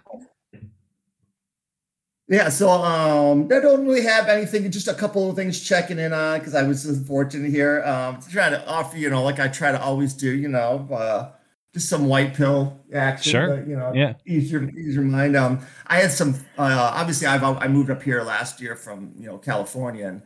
Yeah, 2.28 2.50
so 2.50 2.70
um, 2.70 3.46
I 3.46 3.60
don't 3.60 3.88
really 3.88 4.04
have 4.04 4.28
anything. 4.28 4.70
Just 4.70 4.88
a 4.88 4.94
couple 4.94 5.32
of 5.32 5.36
things 5.36 5.60
checking 5.60 5.98
in 5.98 6.14
on 6.14 6.38
because 6.38 6.54
I 6.54 6.62
was 6.62 6.86
fortunate 7.08 7.50
here. 7.50 7.82
Um, 7.84 8.22
to 8.22 8.30
try 8.30 8.52
to 8.52 8.68
offer, 8.68 8.98
you 8.98 9.10
know, 9.10 9.24
like 9.24 9.40
I 9.40 9.48
try 9.48 9.72
to 9.72 9.82
always 9.82 10.14
do, 10.14 10.30
you 10.30 10.48
know, 10.48 10.88
uh, 10.92 11.32
just 11.74 11.90
some 11.90 12.08
white 12.08 12.34
pill 12.34 12.80
action. 12.94 13.32
Sure. 13.32 13.58
But, 13.58 13.68
you 13.68 13.76
know, 13.76 13.92
Yeah. 13.94 14.14
ease 14.26 14.52
your 14.52 14.70
ease 14.70 14.96
your 14.96 15.04
mind. 15.04 15.36
Um, 15.36 15.60
I 15.88 15.98
had 15.98 16.12
some. 16.12 16.36
Uh, 16.58 16.92
obviously, 16.94 17.28
I've 17.28 17.44
I 17.44 17.68
moved 17.68 17.90
up 17.92 18.02
here 18.02 18.22
last 18.24 18.62
year 18.62 18.76
from 18.76 19.14
you 19.18 19.28
know 19.28 19.38
California 19.38 20.08
and 20.08 20.22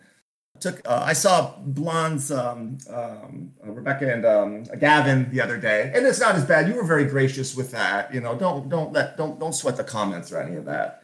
took. 0.59 0.81
Uh, 0.85 1.03
I 1.05 1.13
saw 1.13 1.55
Blonde's 1.59 2.31
um, 2.31 2.77
um, 2.89 3.51
uh, 3.65 3.71
Rebecca 3.71 4.11
and 4.13 4.25
um, 4.25 4.63
Gavin 4.79 5.29
the 5.31 5.41
other 5.41 5.57
day, 5.57 5.91
and 5.93 6.05
it's 6.05 6.19
not 6.19 6.35
as 6.35 6.45
bad. 6.45 6.67
You 6.67 6.75
were 6.75 6.85
very 6.85 7.05
gracious 7.05 7.55
with 7.55 7.71
that. 7.71 8.13
You 8.13 8.21
know, 8.21 8.35
don't 8.35 8.69
don't 8.69 8.93
let 8.93 9.17
don't 9.17 9.39
don't 9.39 9.53
sweat 9.53 9.75
the 9.75 9.83
comments 9.83 10.31
or 10.31 10.41
any 10.41 10.55
of 10.55 10.65
that. 10.65 11.03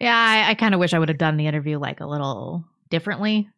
Yeah, 0.00 0.16
I, 0.16 0.50
I 0.50 0.54
kind 0.54 0.74
of 0.74 0.80
wish 0.80 0.92
I 0.92 0.98
would 0.98 1.08
have 1.08 1.18
done 1.18 1.36
the 1.36 1.46
interview 1.46 1.78
like 1.78 2.00
a 2.00 2.06
little 2.06 2.64
differently. 2.90 3.48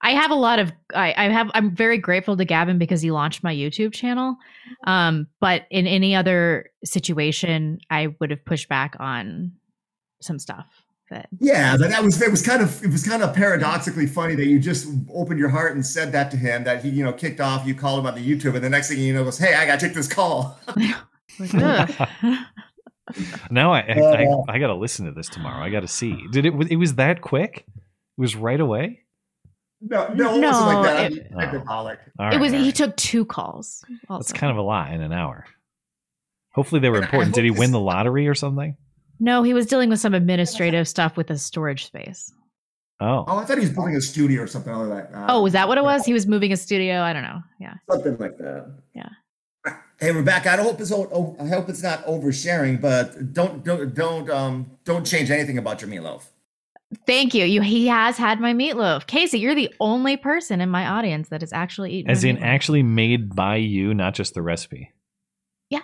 I 0.00 0.12
have 0.12 0.30
a 0.30 0.36
lot 0.36 0.58
of 0.58 0.72
I, 0.94 1.14
I 1.16 1.28
have 1.28 1.50
I'm 1.54 1.74
very 1.74 1.98
grateful 1.98 2.36
to 2.36 2.44
Gavin 2.44 2.78
because 2.78 3.02
he 3.02 3.10
launched 3.10 3.42
my 3.42 3.54
YouTube 3.54 3.92
channel. 3.92 4.36
Um, 4.86 5.26
but 5.40 5.66
in 5.70 5.86
any 5.86 6.14
other 6.14 6.70
situation, 6.84 7.80
I 7.90 8.14
would 8.20 8.30
have 8.30 8.44
pushed 8.44 8.68
back 8.68 8.96
on 9.00 9.52
some 10.20 10.38
stuff 10.38 10.66
that 11.10 11.28
Yeah, 11.40 11.76
but 11.76 11.90
that 11.90 12.02
was 12.02 12.20
it 12.22 12.30
was 12.30 12.46
kind 12.46 12.62
of 12.62 12.82
it 12.84 12.90
was 12.90 13.06
kind 13.06 13.22
of 13.22 13.34
paradoxically 13.34 14.06
funny 14.06 14.34
that 14.36 14.46
you 14.46 14.58
just 14.58 14.88
opened 15.12 15.40
your 15.40 15.48
heart 15.48 15.74
and 15.74 15.84
said 15.84 16.12
that 16.12 16.30
to 16.30 16.36
him 16.36 16.64
that 16.64 16.82
he 16.82 16.90
you 16.90 17.04
know 17.04 17.12
kicked 17.12 17.40
off 17.40 17.66
you 17.66 17.74
called 17.74 18.00
him 18.00 18.06
on 18.06 18.14
the 18.14 18.20
YouTube 18.20 18.54
and 18.54 18.64
the 18.64 18.70
next 18.70 18.88
thing 18.88 18.98
you 18.98 19.14
know 19.14 19.24
goes 19.24 19.38
hey 19.38 19.54
I 19.54 19.66
gotta 19.66 19.80
take 19.86 19.94
this 19.94 20.08
call 20.08 20.58
like. 21.38 21.90
Now 23.50 23.72
I 23.72 23.80
I, 23.80 24.26
Uh, 24.26 24.44
I, 24.48 24.56
I 24.56 24.58
got 24.58 24.66
to 24.66 24.74
listen 24.74 25.06
to 25.06 25.12
this 25.12 25.28
tomorrow. 25.28 25.64
I 25.64 25.70
got 25.70 25.80
to 25.80 25.88
see. 25.88 26.26
Did 26.30 26.44
it? 26.44 26.52
It 26.70 26.76
was 26.76 26.96
that 26.96 27.22
quick? 27.22 27.64
It 27.66 28.20
was 28.20 28.36
right 28.36 28.60
away. 28.60 29.04
No 29.80 30.08
no 30.14 30.34
it 30.36 30.40
wasn't 30.42 30.66
like 30.66 30.82
that 30.84 31.12
it- 31.12 31.26
I'm 31.32 31.38
hyperbolic 31.38 31.98
All 32.18 32.32
it 32.32 32.38
was 32.40 32.52
all 32.52 32.58
he 32.60 32.72
took 32.72 32.96
two 32.96 33.24
calls. 33.24 33.84
That's 34.08 34.32
kind 34.32 34.50
of 34.50 34.56
a 34.56 34.62
lot 34.62 34.92
in 34.92 35.00
an 35.00 35.12
hour. 35.12 35.44
Hopefully 36.52 36.80
they 36.80 36.90
were 36.90 37.02
important. 37.02 37.34
Did 37.34 37.44
he 37.44 37.50
win 37.50 37.70
the 37.70 37.80
lottery 37.80 38.26
or 38.26 38.34
something? 38.34 38.76
No, 39.20 39.42
he 39.42 39.54
was 39.54 39.66
dealing 39.66 39.90
with 39.90 40.00
some 40.00 40.14
administrative 40.14 40.88
stuff 40.88 41.16
with 41.16 41.28
the 41.28 41.38
storage 41.38 41.86
space. 41.86 42.32
Oh, 43.00 43.24
oh 43.28 43.38
I 43.38 43.44
thought 43.44 43.58
he 43.58 43.64
was 43.64 43.70
building 43.70 43.94
a 43.94 44.00
studio 44.00 44.42
or 44.42 44.46
something 44.48 44.72
like 44.72 45.12
that 45.12 45.26
Oh, 45.28 45.42
was 45.42 45.52
that 45.52 45.68
what 45.68 45.78
it 45.78 45.84
was? 45.84 46.04
He 46.04 46.12
was 46.12 46.26
moving 46.26 46.52
a 46.52 46.56
studio. 46.56 47.00
I 47.02 47.12
don't 47.12 47.22
know. 47.22 47.42
Yeah. 47.60 47.74
something 47.88 48.16
like 48.18 48.36
that 48.38 48.72
Yeah. 48.94 49.08
hey 50.00 50.10
Rebecca 50.10 50.50
I 50.52 50.56
don't 50.56 50.64
hope 50.66 50.80
it's 50.80 50.90
o- 50.90 51.08
o- 51.12 51.36
I 51.40 51.46
hope 51.46 51.68
it's 51.68 51.82
not 51.82 52.04
oversharing 52.06 52.80
but 52.80 53.32
don't 53.32 53.62
don't 53.64 53.94
don't 53.94 54.28
um 54.30 54.70
don't 54.84 55.06
change 55.06 55.30
anything 55.30 55.58
about 55.58 55.80
your 55.80 55.90
meatloaf 55.90 56.24
Thank 57.06 57.34
you. 57.34 57.44
You 57.44 57.60
he 57.60 57.86
has 57.88 58.16
had 58.16 58.40
my 58.40 58.54
meatloaf. 58.54 59.06
Casey, 59.06 59.38
you're 59.38 59.54
the 59.54 59.72
only 59.80 60.16
person 60.16 60.60
in 60.60 60.70
my 60.70 60.86
audience 60.86 61.28
that 61.28 61.42
has 61.42 61.52
actually 61.52 61.92
eaten. 61.92 62.10
as 62.10 62.24
my 62.24 62.30
in 62.30 62.36
meatloaf. 62.36 62.42
actually 62.44 62.82
made 62.82 63.34
by 63.34 63.56
you, 63.56 63.92
not 63.92 64.14
just 64.14 64.34
the 64.34 64.42
recipe. 64.42 64.92
Yeah. 65.68 65.80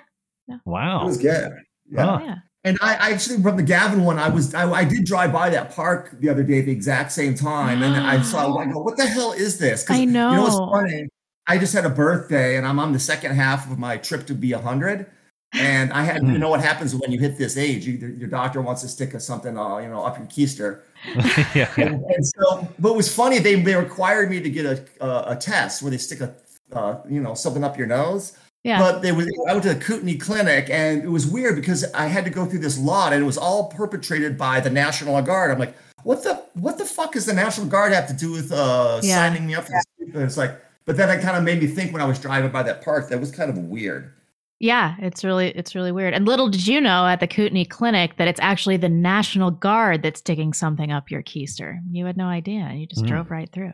Yeah. 0.48 0.57
it 0.57 0.61
Wow. 0.64 1.05
was 1.05 1.18
good 1.18 1.52
yeah 1.90 2.05
Huh. 2.05 2.20
Yeah. 2.24 2.34
And 2.66 2.78
I, 2.80 2.94
I 2.94 3.11
actually 3.11 3.42
from 3.42 3.59
the 3.59 3.62
Gavin 3.62 4.05
one, 4.05 4.18
I 4.18 4.30
was 4.30 4.55
I, 4.55 4.70
I 4.70 4.84
did 4.84 5.05
drive 5.05 5.32
by 5.34 5.50
that 5.50 5.74
park 5.74 6.16
the 6.20 6.30
other 6.30 6.42
day 6.42 6.61
at 6.61 6.64
the 6.64 6.72
exact 6.72 7.12
same 7.12 7.34
time, 7.34 7.82
and 7.82 7.94
I 7.94 8.22
saw 8.22 8.57
I 8.57 8.64
go, 8.72 8.80
what 8.80 8.96
the 8.96 9.05
hell 9.05 9.32
is 9.32 9.59
this? 9.59 9.84
I 9.90 10.07
know. 10.07 10.30
You 10.30 10.36
know 10.36 10.42
what's 10.44 10.57
funny? 10.57 11.09
I 11.46 11.59
just 11.59 11.74
had 11.74 11.84
a 11.84 11.90
birthday, 11.90 12.57
and 12.57 12.66
I'm 12.66 12.78
on 12.78 12.92
the 12.92 12.98
second 12.98 13.32
half 13.36 13.70
of 13.70 13.78
my 13.78 13.98
trip 13.98 14.26
to 14.28 14.34
be 14.34 14.52
hundred. 14.52 15.07
And 15.55 15.92
I 15.92 16.02
had, 16.02 16.22
you 16.22 16.38
know, 16.38 16.48
what 16.48 16.61
happens 16.61 16.94
when 16.94 17.12
you 17.12 17.18
hit 17.18 17.38
this 17.38 17.57
age? 17.57 17.86
You, 17.86 17.94
your 18.18 18.28
doctor 18.28 18.61
wants 18.61 18.82
to 18.82 18.88
stick 18.88 19.14
a 19.14 19.20
something, 19.20 19.57
uh, 19.57 19.78
you 19.78 19.88
know, 19.88 20.05
up 20.05 20.18
your 20.18 20.26
keister. 20.26 20.80
yeah, 21.55 21.70
yeah. 21.76 21.86
And, 21.86 22.05
and 22.05 22.26
so, 22.26 22.68
but 22.78 22.90
it 22.90 22.96
was 22.96 23.14
funny. 23.14 23.38
They 23.38 23.55
they 23.62 23.76
required 23.76 24.30
me 24.30 24.40
to 24.40 24.50
get 24.50 24.66
a 24.66 24.84
a, 25.00 25.32
a 25.32 25.36
test 25.36 25.82
where 25.82 25.90
they 25.90 25.98
stick 25.98 26.20
a, 26.20 26.34
uh, 26.72 27.00
you 27.09 27.20
know, 27.20 27.34
something 27.34 27.62
up 27.62 27.78
your 27.78 27.86
nose. 27.86 28.36
Yeah. 28.64 28.78
But 28.78 29.02
they 29.02 29.12
was 29.12 29.26
I 29.48 29.52
went 29.52 29.62
to 29.64 29.74
the 29.74 29.80
Kootenai 29.80 30.16
Clinic 30.16 30.70
and 30.70 31.02
it 31.05 31.09
was 31.09 31.26
weird 31.26 31.55
because 31.55 31.84
I 31.92 32.07
had 32.07 32.24
to 32.24 32.30
go 32.30 32.46
through 32.46 32.61
this 32.61 32.78
lot 32.78 33.12
and 33.12 33.22
it 33.22 33.26
was 33.26 33.36
all 33.36 33.68
perpetrated 33.68 34.38
by 34.38 34.59
the 34.61 34.70
National 34.70 35.20
Guard. 35.20 35.50
I'm 35.50 35.59
like, 35.59 35.76
what 36.02 36.22
the 36.22 36.42
what 36.55 36.78
the 36.78 36.84
fuck 36.86 37.12
does 37.12 37.26
the 37.26 37.34
National 37.34 37.66
Guard 37.66 37.92
have 37.92 38.09
to 38.09 38.14
do 38.14 38.32
with 38.32 38.50
uh 38.50 39.00
Yeah. 39.02 39.16
signing 39.16 39.46
me 39.46 39.55
up 39.55 39.64
for 39.66 39.72
this? 39.72 40.14
And 40.14 40.22
it's 40.22 40.36
like, 40.38 40.59
but 40.86 40.96
then 40.96 41.11
it 41.11 41.22
kind 41.22 41.36
of 41.36 41.44
made 41.44 41.61
me 41.61 41.66
think 41.66 41.92
when 41.92 42.00
I 42.00 42.07
was 42.07 42.18
driving 42.18 42.50
by 42.50 42.62
that 42.62 42.82
park 42.82 43.11
that 43.11 43.20
was 43.20 43.30
kind 43.30 43.50
of 43.50 43.59
weird. 43.59 44.12
Yeah, 44.61 44.94
it's 45.00 45.24
really 45.24 45.48
it's 45.48 45.74
really 45.74 45.92
weird. 45.92 46.14
And 46.14 46.26
little 46.26 46.48
did 46.48 46.66
you 46.66 46.80
know 46.80 47.07
at 47.07 47.20
the 47.20 47.26
Kootenai 47.26 47.64
Clinic 47.64 48.16
that 48.16 48.28
it's 48.28 48.40
actually 48.40 48.76
the 48.76 48.88
National 48.88 49.50
Guard 49.50 50.02
that's 50.02 50.20
digging 50.20 50.52
something 50.52 50.90
up 50.92 51.11
your 51.11 51.22
keister. 51.22 51.78
You 51.90 52.07
had 52.07 52.16
no 52.16 52.26
idea. 52.26 52.70
You 52.72 52.86
just 52.86 53.05
Mm. 53.05 53.09
drove 53.09 53.30
right 53.30 53.50
through. 53.52 53.72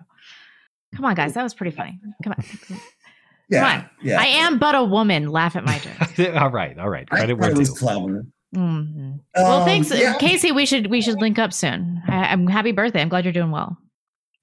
Come 0.97 1.05
on, 1.05 1.15
guys, 1.15 1.35
that 1.35 1.43
was 1.43 1.55
pretty 1.55 1.77
funny. 1.77 2.01
Come 2.25 2.35
on. 2.37 2.45
Yeah, 3.49 3.61
Come 3.73 3.81
on. 3.81 3.91
yeah. 4.03 4.21
I 4.21 4.27
am 4.27 4.59
but 4.59 4.75
a 4.75 4.83
woman. 4.85 5.29
Laugh 5.29 5.55
at 5.57 5.65
my 5.65 5.79
joke. 5.79 6.35
all 6.37 6.51
right, 6.51 6.79
all 6.79 6.89
right. 6.89 7.09
Credit 7.09 7.35
where 7.37 7.51
it 7.51 7.59
was 7.59 7.71
due. 7.73 7.79
clever. 7.79 8.27
Mhm. 8.57 9.21
well, 9.37 9.61
Um, 9.61 9.65
thanks, 9.65 9.93
yeah. 9.97 10.15
Casey. 10.19 10.51
We 10.51 10.67
should 10.67 10.89
we 10.89 11.01
should 11.03 11.21
link 11.21 11.39
up 11.39 11.53
soon. 11.53 12.03
I, 12.09 12.25
I'm 12.33 12.47
happy 12.49 12.73
birthday. 12.73 13.01
I'm 13.03 13.09
glad 13.09 13.25
you're 13.25 13.33
doing 13.33 13.51
well. 13.53 13.77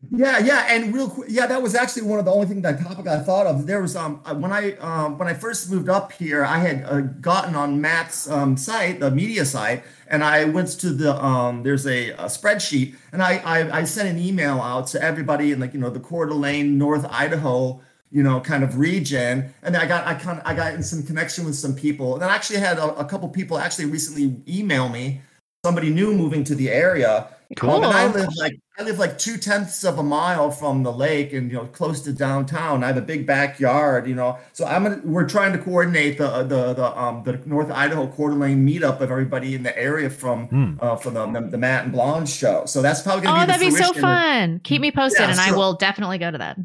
Yeah, 0.10 0.40
yeah, 0.40 0.68
and 0.70 0.94
real 0.94 1.10
quick, 1.10 1.28
yeah, 1.30 1.48
that 1.48 1.62
was 1.62 1.76
actually 1.76 2.04
one 2.04 2.18
of 2.20 2.26
the 2.26 2.32
only 2.32 2.48
things 2.48 2.62
that 2.64 2.80
topic 2.80 3.08
I 3.08 3.20
thought 3.20 3.46
of. 3.46 3.68
There 3.68 3.82
was 3.82 3.96
um 3.96 4.18
when 4.42 4.54
I 4.54 4.74
um 4.78 5.18
when 5.18 5.28
I 5.28 5.34
first 5.34 5.70
moved 5.70 5.90
up 5.90 6.12
here, 6.12 6.46
I 6.46 6.60
had 6.60 6.84
uh, 6.86 7.02
gotten 7.02 7.56
on 7.56 7.82
Matt's 7.82 8.30
um 8.30 8.56
site, 8.56 9.00
the 9.00 9.12
media 9.12 9.44
site, 9.44 9.84
and 10.08 10.24
I 10.24 10.46
went 10.46 10.70
to 10.80 10.92
the 10.92 11.22
um 11.24 11.64
there's 11.64 11.86
a, 11.86 12.12
a 12.12 12.26
spreadsheet, 12.26 12.96
and 13.12 13.22
I, 13.22 13.38
I 13.38 13.80
I 13.80 13.84
sent 13.84 14.08
an 14.08 14.18
email 14.18 14.62
out 14.62 14.88
to 14.88 15.02
everybody 15.04 15.52
in 15.52 15.60
like 15.60 15.74
you 15.74 15.80
know 15.80 15.90
the 15.90 16.00
Coeur 16.00 16.28
d'Alene, 16.28 16.78
North 16.78 17.06
Idaho 17.10 17.82
you 18.10 18.24
know, 18.24 18.40
kind 18.40 18.64
of 18.64 18.78
region. 18.78 19.54
And 19.64 19.76
then 19.76 19.82
I 19.82 19.86
got 19.86 20.08
I 20.08 20.14
kind 20.16 20.42
I 20.46 20.54
got 20.54 20.74
in 20.74 20.84
some 20.84 21.04
connection 21.04 21.46
with 21.46 21.56
some 21.56 21.76
people. 21.76 22.16
And 22.16 22.24
I 22.24 22.34
actually 22.34 22.60
had 22.60 22.78
a, 22.78 22.96
a 22.96 23.06
couple 23.06 23.28
people 23.30 23.58
actually 23.58 23.86
recently 23.86 24.42
email 24.48 24.90
me, 24.90 25.22
somebody 25.66 25.90
new 25.90 26.14
moving 26.14 26.44
to 26.46 26.56
the 26.56 26.70
area. 26.70 27.28
Um, 27.62 27.84
and 27.84 27.94
I 27.94 28.08
live 28.08 28.30
like 28.38 28.60
I 28.80 28.84
live 28.84 29.00
like 29.00 29.18
two 29.18 29.38
tenths 29.38 29.84
of 29.84 29.98
a 29.98 30.04
mile 30.04 30.52
from 30.52 30.84
the 30.84 30.92
lake 30.94 31.34
and 31.34 31.50
you 31.52 31.58
know 31.58 31.66
close 31.66 32.02
to 32.02 32.14
downtown. 32.14 32.84
I 32.84 32.88
have 32.88 32.98
a 32.98 33.02
big 33.02 33.26
backyard, 33.26 34.08
you 34.08 34.14
know. 34.14 34.38
So 34.54 34.66
I'm 34.68 34.84
gonna 34.84 35.02
we're 35.04 35.28
trying 35.28 35.54
to 35.54 35.58
coordinate 35.58 36.20
the 36.20 36.44
the 36.44 36.74
the 36.76 37.00
um 37.00 37.24
the 37.24 37.42
North 37.46 37.72
Idaho 37.72 38.06
Coeur 38.08 38.30
d'Alene 38.30 38.64
meetup 38.68 39.02
of 39.02 39.10
everybody 39.10 39.56
in 39.56 39.64
the 39.64 39.76
area 39.76 40.12
from 40.12 40.48
Hmm. 40.48 40.74
uh 40.80 40.96
from 40.96 41.16
the, 41.16 41.26
the 41.26 41.48
the 41.48 41.58
Matt 41.58 41.86
and 41.86 41.92
Blonde 41.92 42.30
show. 42.30 42.66
So 42.68 42.84
that's 42.84 43.02
probably 43.02 43.24
gonna 43.24 43.38
Oh, 43.38 43.46
be 43.46 43.48
the. 43.48 43.54
Oh, 43.54 43.58
that'd 43.58 43.74
be 43.74 43.84
so 43.84 43.94
fun. 44.00 44.62
Keep 44.64 44.82
me 44.82 44.92
posted, 44.92 45.22
Yeah, 45.22 45.32
and 45.32 45.40
I 45.40 45.52
will 45.54 45.74
definitely 45.74 46.20
go 46.20 46.30
to 46.30 46.38
that. 46.38 46.58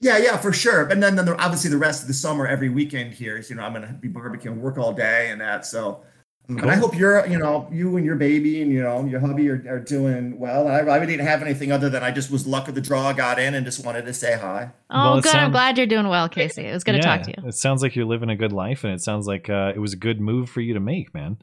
Yeah, 0.00 0.18
yeah, 0.18 0.36
for 0.36 0.52
sure. 0.52 0.86
And 0.86 1.02
then, 1.02 1.16
then 1.16 1.24
the, 1.24 1.36
obviously 1.42 1.70
the 1.70 1.76
rest 1.78 2.02
of 2.02 2.08
the 2.08 2.14
summer, 2.14 2.46
every 2.46 2.68
weekend 2.68 3.14
here 3.14 3.36
is, 3.36 3.50
you 3.50 3.56
know, 3.56 3.62
I'm 3.62 3.72
gonna 3.72 3.96
be 3.98 4.08
barbecuing, 4.08 4.58
work 4.58 4.78
all 4.78 4.92
day 4.92 5.30
and 5.30 5.40
that. 5.40 5.66
So, 5.66 6.02
and 6.48 6.70
I 6.70 6.76
hope 6.76 6.96
you're, 6.96 7.26
you 7.26 7.38
know, 7.38 7.68
you 7.70 7.96
and 7.98 8.06
your 8.06 8.16
baby 8.16 8.62
and 8.62 8.72
you 8.72 8.82
know 8.82 9.04
your 9.04 9.20
hubby 9.20 9.50
are, 9.50 9.62
are 9.68 9.78
doing 9.80 10.38
well. 10.38 10.66
I, 10.66 10.80
I 10.80 11.04
didn't 11.04 11.26
have 11.26 11.42
anything 11.42 11.70
other 11.72 11.90
than 11.90 12.02
I 12.02 12.10
just 12.10 12.30
was 12.30 12.46
luck 12.46 12.68
of 12.68 12.74
the 12.74 12.80
draw, 12.80 13.12
got 13.12 13.38
in, 13.38 13.54
and 13.54 13.66
just 13.66 13.84
wanted 13.84 14.06
to 14.06 14.14
say 14.14 14.38
hi. 14.38 14.70
Oh, 14.88 15.10
Well, 15.10 15.18
it 15.18 15.24
good. 15.24 15.34
I'm 15.34 15.50
glad 15.52 15.76
you're 15.76 15.86
doing 15.86 16.08
well, 16.08 16.28
Casey. 16.28 16.62
It 16.64 16.72
was 16.72 16.84
good 16.84 16.92
to 16.92 17.00
talk 17.02 17.22
to 17.22 17.34
you. 17.36 17.46
It 17.48 17.54
sounds 17.54 17.82
like 17.82 17.94
you're 17.94 18.06
living 18.06 18.30
a 18.30 18.36
good 18.36 18.52
life, 18.52 18.82
and 18.84 18.94
it 18.94 19.02
sounds 19.02 19.26
like 19.26 19.50
uh, 19.50 19.72
it 19.74 19.78
was 19.78 19.92
a 19.92 19.96
good 19.96 20.20
move 20.20 20.48
for 20.48 20.60
you 20.62 20.72
to 20.74 20.80
make, 20.80 21.12
man. 21.12 21.36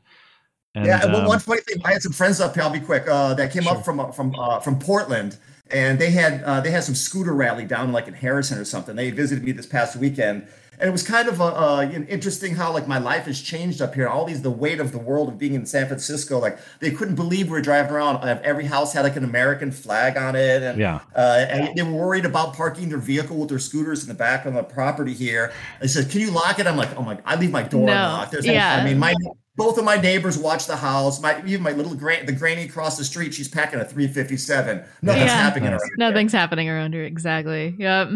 And, 0.74 0.86
yeah, 0.88 1.04
and 1.04 1.14
one- 1.14 1.22
um, 1.22 1.28
one 1.28 1.40
funny 1.40 1.62
thing, 1.62 1.78
I 1.86 1.94
had 1.94 2.02
some 2.02 2.12
friends 2.12 2.42
up 2.42 2.56
here. 2.56 2.64
I'll 2.64 2.70
be 2.72 2.80
quick. 2.80 3.08
Uh, 3.08 3.34
that 3.36 3.52
came 3.54 3.68
up 3.68 3.86
from 3.86 4.00
uh, 4.00 4.12
from 4.12 4.34
uh, 4.38 4.60
from 4.60 4.78
Portland, 4.80 5.38
and 5.72 6.00
they 6.00 6.10
had 6.10 6.44
uh, 6.44 6.60
they 6.62 6.72
had 6.72 6.84
some 6.84 6.96
scooter 6.96 7.34
rally 7.34 7.64
down 7.66 7.92
like 7.92 8.08
in 8.08 8.14
Harrison 8.16 8.58
or 8.58 8.66
something. 8.66 8.96
They 8.96 9.12
visited 9.12 9.44
me 9.44 9.52
this 9.54 9.68
past 9.68 9.96
weekend, 9.96 10.48
and 10.80 10.88
it 10.88 10.92
was 10.92 11.04
kind 11.04 11.28
of 11.28 11.40
uh, 11.42 11.46
uh, 11.48 11.90
interesting 12.08 12.56
how 12.56 12.72
like 12.74 12.88
my 12.88 12.98
life 12.98 13.26
has 13.26 13.42
changed 13.42 13.82
up 13.82 13.96
here. 13.96 14.08
All 14.08 14.26
these 14.26 14.42
the 14.42 14.52
weight 14.52 14.80
of 14.80 14.92
the 14.92 14.98
world 15.00 15.30
of 15.30 15.38
being 15.38 15.54
in 15.54 15.66
San 15.66 15.88
Francisco, 15.88 16.40
like 16.40 16.58
they 16.80 16.92
couldn't 16.92 17.16
believe 17.16 17.48
we 17.48 17.52
were 17.54 17.62
driving 17.62 17.92
around. 17.94 18.18
Uh, 18.18 18.40
every 18.44 18.66
house 18.66 18.94
had 18.94 19.02
like 19.04 19.16
an 19.16 19.24
American 19.24 19.72
flag 19.72 20.18
on 20.18 20.36
it, 20.36 20.64
and 20.64 20.80
Yeah. 20.80 21.00
uh, 21.16 21.46
and 21.50 21.76
they 21.76 21.84
were 21.84 21.92
worried 21.94 22.26
about 22.26 22.54
parking 22.54 22.90
their 22.90 22.98
vehicle 23.00 23.38
with 23.38 23.50
their 23.50 23.60
scooters 23.60 24.02
in 24.04 24.08
the 24.10 24.14
back 24.16 24.46
of 24.46 24.54
the 24.54 24.64
property 24.64 25.14
here. 25.14 25.52
They 25.82 25.88
said, 25.88 26.10
"Can 26.10 26.22
you 26.22 26.32
lock 26.32 26.60
it?" 26.60 26.68
I'm 26.68 26.78
like, 26.78 26.96
"Oh 26.98 27.02
my! 27.02 27.16
God, 27.16 27.24
I 27.26 27.36
leave 27.36 27.52
my 27.52 27.64
door 27.64 27.86
No. 27.86 27.94
unlocked." 27.94 28.32
There's, 28.32 28.46
Yeah. 28.46 28.76
I 28.82 28.84
mean, 28.86 28.98
my 29.00 29.14
both 29.58 29.78
of 29.78 29.86
my 29.86 29.96
neighbors 29.96 30.38
watch 30.38 30.68
the 30.68 30.76
house. 30.76 31.22
My 31.22 31.42
even 31.46 31.62
my 31.64 31.72
little 31.72 31.96
gran- 31.96 32.26
the 32.26 32.34
granny 32.34 32.64
across 32.64 32.98
the 32.98 33.06
street, 33.06 33.34
she's 33.34 33.48
packing 33.48 33.80
a 33.80 33.86
357. 33.86 34.84
Nothing's 35.02 35.26
Yeah. 35.28 35.38
happening 35.42 35.70
around. 35.70 35.82
Nothing's 35.98 36.34
happening 36.34 36.70
around 36.70 36.94
here. 36.94 37.04
Exactly. 37.06 37.74
Yep. 37.78 38.10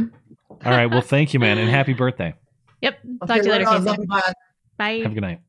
all 0.65 0.71
right. 0.71 0.87
Well, 0.87 0.99
thank 1.01 1.33
you, 1.33 1.39
man, 1.39 1.57
and 1.57 1.69
happy 1.79 1.93
birthday. 1.93 2.33
Yep. 2.81 2.99
Talk 3.21 3.29
Okay, 3.29 3.39
to 3.39 3.45
you 3.45 3.51
later, 3.51 3.65
right. 3.65 3.85
Casey. 3.85 4.05
Bye. 4.05 4.33
Bye. 4.77 4.97
Have 4.99 5.11
a 5.11 5.15
good 5.15 5.21
night. 5.21 5.41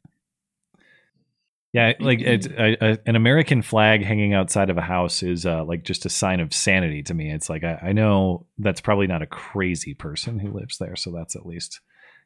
Yeah, 1.72 1.92
like 2.00 2.20
it's 2.20 2.48
a, 2.48 2.76
a, 2.84 2.98
an 3.06 3.14
American 3.14 3.62
flag 3.62 4.04
hanging 4.04 4.34
outside 4.34 4.70
of 4.70 4.76
a 4.76 4.82
house 4.82 5.22
is 5.22 5.46
uh, 5.46 5.64
like 5.64 5.84
just 5.84 6.04
a 6.04 6.08
sign 6.08 6.40
of 6.40 6.52
sanity 6.52 7.04
to 7.04 7.14
me. 7.14 7.30
It's 7.30 7.48
like 7.48 7.62
I, 7.62 7.78
I 7.80 7.92
know 7.92 8.46
that's 8.58 8.80
probably 8.80 9.06
not 9.06 9.22
a 9.22 9.26
crazy 9.26 9.94
person 9.94 10.40
who 10.40 10.50
lives 10.50 10.78
there, 10.78 10.96
so 10.96 11.12
that's 11.12 11.36
at 11.36 11.46
least 11.46 11.80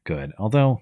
good. 0.05 0.33
Although, 0.39 0.81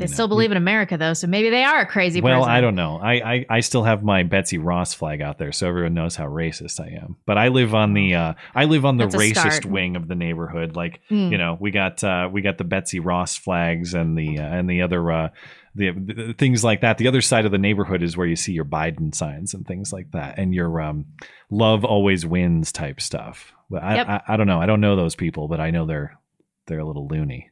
They 0.00 0.06
still 0.06 0.28
believe 0.28 0.50
in 0.50 0.56
America, 0.56 0.96
though, 0.96 1.12
so 1.14 1.26
maybe 1.26 1.50
they 1.50 1.62
are 1.62 1.80
a 1.80 1.86
crazy 1.86 2.20
well, 2.20 2.40
person. 2.40 2.50
I 2.50 2.60
don't 2.60 2.74
know. 2.74 2.98
I, 3.00 3.12
I 3.34 3.46
I 3.48 3.60
still 3.60 3.84
have 3.84 4.02
my 4.02 4.22
Betsy 4.24 4.58
Ross 4.58 4.94
flag 4.94 5.20
out 5.20 5.38
there, 5.38 5.52
so 5.52 5.68
everyone 5.68 5.94
knows 5.94 6.16
how 6.16 6.26
racist 6.26 6.80
I 6.80 6.96
am. 7.02 7.16
But 7.26 7.38
I 7.38 7.48
live 7.48 7.74
on 7.74 7.94
the 7.94 8.14
uh, 8.14 8.34
I 8.54 8.64
live 8.64 8.84
on 8.84 8.96
the 8.96 9.06
That's 9.06 9.16
racist 9.16 9.64
wing 9.66 9.96
of 9.96 10.08
the 10.08 10.14
neighborhood. 10.14 10.74
Like 10.76 11.00
Mm. 11.10 11.30
you 11.30 11.38
know, 11.38 11.56
we 11.60 11.70
got 11.70 12.02
uh, 12.02 12.28
we 12.32 12.42
got 12.42 12.58
the 12.58 12.64
Betsy 12.64 13.00
Ross 13.00 13.36
flags 13.36 13.94
and 13.94 14.16
the 14.18 14.38
uh, 14.38 14.42
and 14.42 14.68
the 14.68 14.82
other 14.82 15.10
uh, 15.10 15.28
the, 15.74 15.90
the 15.90 16.34
things 16.36 16.64
like 16.64 16.80
that. 16.80 16.98
The 16.98 17.06
other 17.08 17.20
side 17.20 17.44
of 17.46 17.52
the 17.52 17.58
neighborhood 17.58 18.02
is 18.02 18.16
where 18.16 18.26
you 18.26 18.36
see 18.36 18.52
your 18.52 18.64
Biden 18.64 19.14
signs 19.14 19.54
and 19.54 19.66
things 19.66 19.92
like 19.92 20.10
that, 20.12 20.38
and 20.38 20.54
your 20.54 20.80
um, 20.80 21.06
love 21.50 21.84
always 21.84 22.26
wins 22.26 22.72
type 22.72 23.00
stuff. 23.00 23.52
But 23.70 23.82
I, 23.84 23.94
Yep. 23.96 24.08
I 24.08 24.22
I 24.28 24.36
don't 24.36 24.46
know. 24.46 24.60
I 24.60 24.66
don't 24.66 24.80
know 24.80 24.96
those 24.96 25.14
people, 25.14 25.46
but 25.46 25.60
I 25.60 25.70
know 25.70 25.86
they're 25.86 26.18
they're 26.66 26.80
a 26.80 26.84
little 26.86 27.06
loony. 27.06 27.50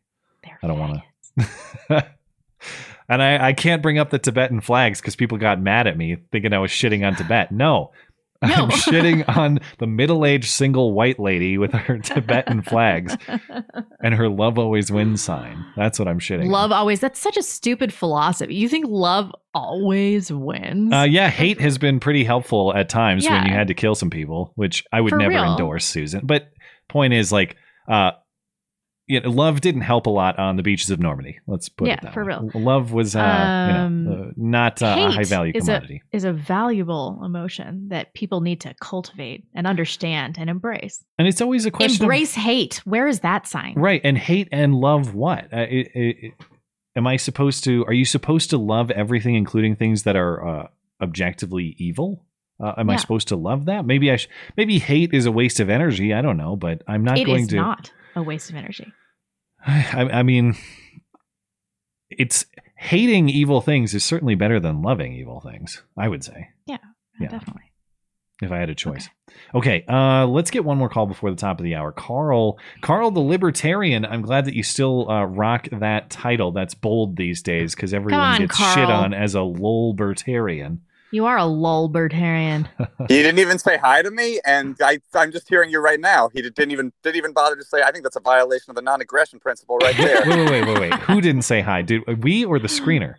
I 0.63 0.67
don't 0.67 0.79
want 0.79 1.01
to. 1.39 2.07
and 3.09 3.23
I, 3.23 3.49
I 3.49 3.53
can't 3.53 3.83
bring 3.83 3.99
up 3.99 4.11
the 4.11 4.19
Tibetan 4.19 4.61
flags 4.61 5.01
because 5.01 5.17
people 5.17 5.39
got 5.39 5.61
mad 5.61 5.87
at 5.87 5.97
me 5.97 6.17
thinking 6.33 6.53
I 6.53 6.59
was 6.59 6.71
shitting 6.71 7.07
on 7.07 7.15
Tibet. 7.17 7.53
No. 7.53 7.93
I'm 8.43 8.71
shitting 8.71 9.29
on 9.37 9.59
the 9.81 9.89
middle 9.89 10.25
aged 10.25 10.49
single 10.49 10.93
white 10.93 11.19
lady 11.19 11.59
with 11.59 11.73
her 11.73 11.99
Tibetan 12.03 12.63
flags 12.63 13.17
and 14.01 14.15
her 14.15 14.29
love 14.29 14.61
always 14.61 14.93
wins 14.93 15.25
sign. 15.25 15.65
That's 15.77 15.99
what 15.99 16.07
I'm 16.07 16.21
shitting 16.21 16.43
on. 16.43 16.51
Love 16.51 16.71
always. 16.71 17.01
That's 17.01 17.19
such 17.19 17.37
a 17.37 17.43
stupid 17.43 17.93
philosophy. 17.93 18.55
You 18.55 18.69
think 18.69 18.87
love 18.89 19.33
always 19.55 20.31
wins? 20.31 20.93
Uh, 20.93 21.03
yeah, 21.11 21.29
hate 21.31 21.61
has 21.61 21.79
been 21.79 21.99
pretty 21.99 22.23
helpful 22.23 22.73
at 22.77 22.89
times 22.89 23.29
when 23.29 23.45
you 23.45 23.51
had 23.53 23.67
to 23.69 23.75
kill 23.75 23.97
some 23.97 24.11
people, 24.11 24.53
which 24.55 24.85
I 24.93 25.01
would 25.01 25.11
For 25.11 25.17
never 25.19 25.31
real. 25.35 25.51
endorse, 25.51 25.85
Susan. 25.85 26.21
But 26.23 26.49
point 26.89 27.15
is, 27.15 27.33
like, 27.33 27.57
uh, 27.91 28.13
you 29.09 29.21
know, 29.21 29.31
love 29.31 29.61
didn't 29.61 29.81
help 29.81 30.07
a 30.07 30.11
lot 30.11 30.39
on 30.39 30.57
the 30.57 30.63
beaches 30.63 30.91
of 30.91 31.01
Normandy. 31.01 31.41
Let's 31.47 31.69
put 31.69 31.89
Yeah, 31.89 31.95
it 31.95 32.03
that 32.03 32.15
for 32.15 32.25
way. 32.25 32.29
real. 32.29 32.51
Love 32.55 32.93
was, 32.93 33.17
uh, 33.17 33.21
Um, 33.21 33.99
you 34.05 34.11
know, 34.11 34.23
uh, 34.25 34.31
not 34.37 34.83
uh, 34.83 34.87
a 34.99 35.11
high 35.11 35.25
value 35.25 35.53
commodity. 35.53 36.03
is. 36.13 36.25
A, 36.25 36.29
is 36.29 36.37
a 36.37 36.39
valuable 36.39 37.21
emotion 37.25 37.89
that 37.89 38.13
people 38.15 38.41
need 38.43 38.61
to 38.61 38.75
cultivate 38.81 39.45
and 39.55 39.67
understand 39.67 40.37
and 40.39 40.49
embrace. 40.51 41.05
and 41.19 41.27
it's 41.27 41.41
always 41.41 41.67
a 41.67 41.71
question. 41.71 41.97
of- 41.97 42.01
Embrace 42.03 42.35
hate. 42.35 42.83
Where 42.85 43.07
is 43.09 43.21
that 43.21 43.47
sign? 43.47 43.75
right? 43.77 44.01
And 44.05 44.17
hate 44.19 44.49
and 44.53 44.75
love 44.75 45.15
what? 45.15 45.45
Uh, 45.53 45.67
it, 45.69 45.89
it, 45.95 46.17
it- 46.23 46.33
am 46.97 47.07
I 47.07 47.17
supposed 47.17 47.65
to? 47.65 47.85
Are 47.87 47.93
you 47.93 48.05
supposed 48.05 48.51
to 48.51 48.59
love 48.59 48.91
everything, 48.91 49.35
including 49.37 49.75
things 49.77 50.03
that 50.03 50.17
are 50.17 50.47
uh, 50.47 50.67
objectively 51.01 51.75
evil? 51.79 52.25
Uh, 52.61 52.73
am 52.77 52.91
I 52.91 52.97
supposed 52.97 53.29
to 53.29 53.37
love 53.37 53.67
that? 53.67 53.87
Maybe 53.87 54.11
I. 54.11 54.17
Sh- 54.17 54.29
maybe 54.57 54.81
hate 54.81 55.15
is 55.15 55.27
a 55.27 55.31
waste 55.33 55.61
of 55.61 55.71
energy. 55.71 56.13
I 56.13 56.21
don't 56.23 56.37
know, 56.37 56.57
but 56.57 56.83
I'm 56.89 57.05
not 57.05 57.17
It 57.17 57.25
going 57.25 57.43
is 57.43 57.49
to. 57.49 57.57
not 57.57 57.93
a 58.19 58.23
waste 58.23 58.51
of 58.51 58.57
energy. 58.57 58.93
I, 59.66 60.09
I 60.12 60.23
mean, 60.23 60.57
it's 62.11 62.45
hating 62.77 63.29
evil 63.29 63.61
things 63.61 63.95
is 63.95 64.05
certainly 64.05 64.35
better 64.35 64.61
than 64.61 64.83
loving 64.83 65.12
evil 65.14 65.41
things. 65.41 65.83
I 65.97 66.09
would 66.09 66.25
say, 66.25 66.49
Yeah, 66.66 66.79
Yeah. 67.21 67.29
definitely. 67.29 67.62
if 68.41 68.53
I 68.53 68.59
had 68.59 68.71
a 68.71 68.75
choice. 68.75 69.09
Okay, 69.55 69.85
uh, 69.89 70.27
let's 70.27 70.51
get 70.53 70.64
one 70.64 70.79
more 70.79 70.89
call 70.89 71.07
before 71.07 71.31
the 71.31 71.37
top 71.37 71.59
of 71.59 71.64
the 71.64 71.75
hour. 71.75 71.91
Carl, 71.93 72.59
Carl 72.83 73.11
the 73.11 73.21
Libertarian. 73.21 74.05
I'm 74.05 74.23
glad 74.23 74.45
that 74.45 74.55
you 74.55 74.62
still 74.62 75.11
uh, 75.11 75.25
rock 75.25 75.66
that 75.73 76.09
title. 76.09 76.53
That's 76.53 76.75
bold 76.75 77.16
these 77.16 77.43
days 77.43 77.75
because 77.75 77.93
everyone 77.93 78.21
on, 78.21 78.41
gets 78.41 78.57
shit 78.57 78.89
on 78.89 79.12
as 79.12 79.35
a 79.35 79.39
lolbertarian. 79.39 80.79
You 81.11 81.27
are 81.27 81.39
a 81.39 81.43
lulbertarian. 81.43 82.69
He 83.09 83.23
didn't 83.23 83.39
even 83.39 83.59
say 83.59 83.79
hi 83.79 84.03
to 84.03 84.11
me, 84.11 84.41
and 84.45 84.77
I, 84.83 84.99
I'm 85.15 85.33
just 85.33 85.49
hearing 85.49 85.71
you 85.71 85.79
right 85.79 85.99
now. 85.99 86.29
He 86.35 86.43
didn't 86.43 86.71
even 86.73 86.93
didn't 87.03 87.17
even 87.17 87.33
bother 87.33 87.57
to 87.57 87.65
say. 87.65 87.81
I 87.83 87.91
think 87.91 88.03
that's 88.03 88.17
a 88.17 88.21
violation 88.21 88.71
of 88.71 88.77
the 88.77 88.83
non-aggression 88.83 89.41
principle 89.41 89.79
right 89.79 89.97
there. 89.97 90.23
wait, 90.27 90.51
wait, 90.51 90.51
wait, 90.51 90.67
wait, 90.67 90.81
wait. 90.81 90.95
Who 91.03 91.21
didn't 91.21 91.43
say 91.43 91.63
hi? 91.63 91.81
Did 91.81 92.23
we 92.23 92.45
or 92.45 92.59
the 92.59 92.69
screener? 92.69 93.15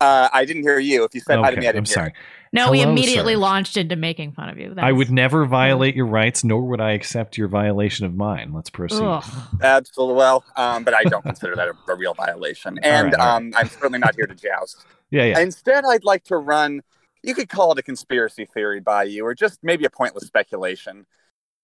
Uh, 0.00 0.28
I 0.32 0.44
didn't 0.44 0.62
hear 0.62 0.78
you. 0.78 1.04
If 1.04 1.14
you 1.14 1.20
said 1.20 1.38
hi 1.38 1.50
to 1.50 1.60
me, 1.60 1.66
I 1.66 1.72
didn't 1.72 1.78
I'm 1.78 1.84
hear. 1.84 1.94
sorry. 1.94 2.14
No, 2.52 2.70
we 2.70 2.82
immediately 2.82 3.32
sir. 3.32 3.38
launched 3.38 3.76
into 3.76 3.96
making 3.96 4.32
fun 4.32 4.50
of 4.50 4.58
you. 4.58 4.74
I 4.76 4.92
would 4.92 5.10
never 5.10 5.46
violate 5.46 5.96
your 5.96 6.06
rights, 6.06 6.44
nor 6.44 6.62
would 6.68 6.82
I 6.82 6.92
accept 6.92 7.38
your 7.38 7.48
violation 7.48 8.04
of 8.04 8.14
mine. 8.14 8.52
Let's 8.52 8.68
proceed. 8.68 9.02
Ugh. 9.02 9.24
Absolutely. 9.62 10.16
Well, 10.16 10.44
um, 10.56 10.84
but 10.84 10.92
I 10.92 11.04
don't 11.04 11.22
consider 11.22 11.56
that 11.56 11.68
a, 11.68 11.92
a 11.92 11.94
real 11.94 12.14
violation, 12.14 12.78
and 12.82 13.12
right, 13.12 13.14
all 13.14 13.26
right. 13.26 13.36
um, 13.36 13.52
I'm 13.56 13.68
certainly 13.68 14.00
not 14.00 14.14
here 14.14 14.26
to 14.26 14.34
joust. 14.34 14.84
Yeah, 15.12 15.24
yeah. 15.24 15.38
Instead, 15.38 15.84
I'd 15.84 16.04
like 16.04 16.24
to 16.24 16.36
run. 16.36 16.80
You 17.22 17.34
could 17.34 17.48
call 17.48 17.70
it 17.72 17.78
a 17.78 17.82
conspiracy 17.82 18.46
theory 18.46 18.80
by 18.80 19.04
you, 19.04 19.24
or 19.24 19.34
just 19.34 19.60
maybe 19.62 19.84
a 19.84 19.90
pointless 19.90 20.26
speculation. 20.26 21.06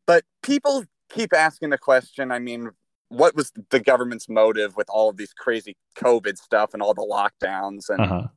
But 0.06 0.24
people 0.42 0.84
keep 1.08 1.32
asking 1.32 1.70
the 1.70 1.78
question. 1.78 2.30
I 2.30 2.38
mean, 2.38 2.70
what 3.08 3.34
was 3.34 3.52
the 3.70 3.80
government's 3.80 4.28
motive 4.28 4.76
with 4.76 4.88
all 4.90 5.08
of 5.08 5.16
these 5.16 5.32
crazy 5.32 5.76
COVID 5.96 6.36
stuff 6.36 6.74
and 6.74 6.82
all 6.82 6.94
the 6.94 7.02
lockdowns 7.02 7.88
and 7.88 8.00
Uh-huh. 8.00 8.28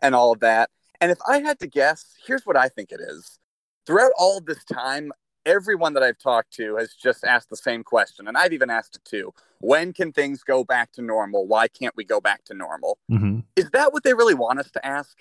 and 0.00 0.14
all 0.14 0.32
of 0.32 0.40
that. 0.40 0.70
And 1.00 1.10
if 1.10 1.18
I 1.28 1.40
had 1.40 1.58
to 1.60 1.66
guess, 1.66 2.14
here's 2.26 2.46
what 2.46 2.56
I 2.56 2.68
think 2.68 2.92
it 2.92 3.00
is. 3.00 3.38
Throughout 3.86 4.12
all 4.16 4.38
of 4.38 4.46
this 4.46 4.64
time, 4.64 5.12
everyone 5.44 5.94
that 5.94 6.02
I've 6.02 6.18
talked 6.18 6.52
to 6.54 6.76
has 6.76 6.94
just 6.94 7.24
asked 7.24 7.50
the 7.50 7.56
same 7.56 7.84
question. 7.84 8.28
And 8.28 8.36
I've 8.36 8.52
even 8.52 8.70
asked 8.70 8.96
it 8.96 9.04
too. 9.04 9.32
When 9.60 9.92
can 9.92 10.12
things 10.12 10.42
go 10.42 10.64
back 10.64 10.92
to 10.92 11.02
normal? 11.02 11.46
Why 11.46 11.68
can't 11.68 11.96
we 11.96 12.04
go 12.04 12.20
back 12.20 12.44
to 12.44 12.54
normal? 12.54 12.98
Mm-hmm. 13.10 13.40
Is 13.66 13.72
that 13.72 13.92
what 13.92 14.04
they 14.04 14.14
really 14.14 14.34
want 14.34 14.60
us 14.60 14.70
to 14.70 14.86
ask? 14.86 15.18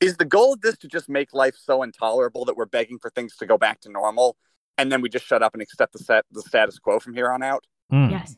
Is 0.00 0.16
the 0.16 0.24
goal 0.24 0.54
of 0.54 0.62
this 0.62 0.78
to 0.78 0.88
just 0.88 1.10
make 1.10 1.34
life 1.34 1.54
so 1.62 1.82
intolerable 1.82 2.46
that 2.46 2.56
we're 2.56 2.64
begging 2.64 2.98
for 2.98 3.10
things 3.10 3.36
to 3.36 3.44
go 3.44 3.58
back 3.58 3.82
to 3.82 3.90
normal 3.90 4.38
and 4.78 4.90
then 4.90 5.02
we 5.02 5.10
just 5.10 5.26
shut 5.26 5.42
up 5.42 5.52
and 5.52 5.60
accept 5.60 5.92
the 5.92 5.98
set 5.98 6.24
the 6.32 6.40
status 6.40 6.78
quo 6.78 6.98
from 6.98 7.12
here 7.12 7.30
on 7.30 7.42
out? 7.42 7.66
Mm. 7.92 8.12
Yes. 8.12 8.36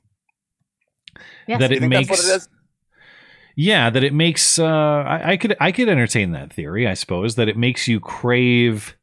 Yes. 1.46 1.60
That 1.60 1.70
it 1.70 1.82
makes 1.82 2.08
that's 2.08 2.20
what 2.20 2.28
it 2.28 2.36
is? 2.36 2.48
Yeah, 3.54 3.90
that 3.90 4.02
it 4.02 4.12
makes 4.12 4.58
uh 4.58 4.64
I, 4.64 5.32
I 5.32 5.36
could 5.36 5.56
I 5.60 5.70
could 5.70 5.88
entertain 5.88 6.32
that 6.32 6.52
theory, 6.52 6.88
I 6.88 6.94
suppose, 6.94 7.36
that 7.36 7.48
it 7.48 7.56
makes 7.56 7.86
you 7.86 8.00
crave 8.00 8.96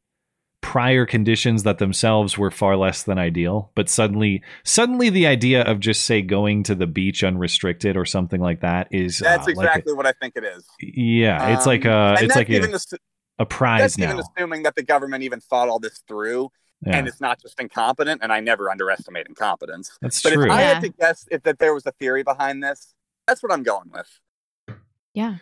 prior 0.62 1.06
conditions 1.06 1.62
that 1.62 1.78
themselves 1.78 2.36
were 2.36 2.50
far 2.50 2.76
less 2.76 3.02
than 3.02 3.18
ideal, 3.18 3.70
but 3.74 3.88
suddenly 3.88 4.42
suddenly 4.62 5.08
the 5.10 5.26
idea 5.26 5.62
of 5.62 5.80
just 5.80 6.04
say 6.04 6.20
going 6.22 6.62
to 6.64 6.74
the 6.74 6.86
beach 6.86 7.24
unrestricted 7.24 7.96
or 7.96 8.04
something 8.04 8.40
like 8.40 8.60
that 8.60 8.86
is 8.90 9.18
That's 9.18 9.46
uh, 9.48 9.52
like 9.52 9.56
a- 9.56 9.60
exactly 9.60 9.92
what 9.94 10.06
I 10.06 10.12
think 10.20 10.34
it 10.36 10.44
is. 10.44 10.64
yeah, 10.80 11.54
it's 11.54 11.66
Um, 11.66 11.70
like 11.70 11.84
a 11.86 12.12
it's 12.12 12.20
that's 12.22 12.36
like 12.36 12.48
a, 12.50 12.56
even 12.56 12.70
assu- 12.72 12.98
a 13.38 13.46
prize 13.46 13.80
that's 13.80 13.98
now. 13.98 14.12
even 14.12 14.20
assuming 14.36 14.62
that 14.64 14.74
the 14.76 14.82
government 14.82 15.22
even 15.22 15.40
thought 15.40 15.68
all 15.70 15.78
this 15.78 16.02
through 16.06 16.50
Yeah. 16.86 16.98
and 16.98 17.08
it's 17.08 17.20
not 17.22 17.40
just 17.40 17.58
incompetent. 17.58 18.20
And 18.22 18.30
I 18.32 18.40
never 18.40 18.70
underestimate 18.70 19.26
incompetence. 19.28 19.96
That's 20.02 20.22
but 20.22 20.34
true. 20.34 20.44
if 20.44 20.50
I 20.50 20.60
had 20.60 20.82
to 20.82 20.90
guess 20.90 21.26
if 21.30 21.42
that 21.44 21.58
there 21.58 21.72
was 21.72 21.86
a 21.86 21.92
theory 21.92 22.22
behind 22.22 22.62
this, 22.62 22.92
that's 23.26 23.42
what 23.42 23.50
I'm 23.50 23.62
going 23.62 23.90
with. 23.90 24.76
Yeah. 25.14 25.36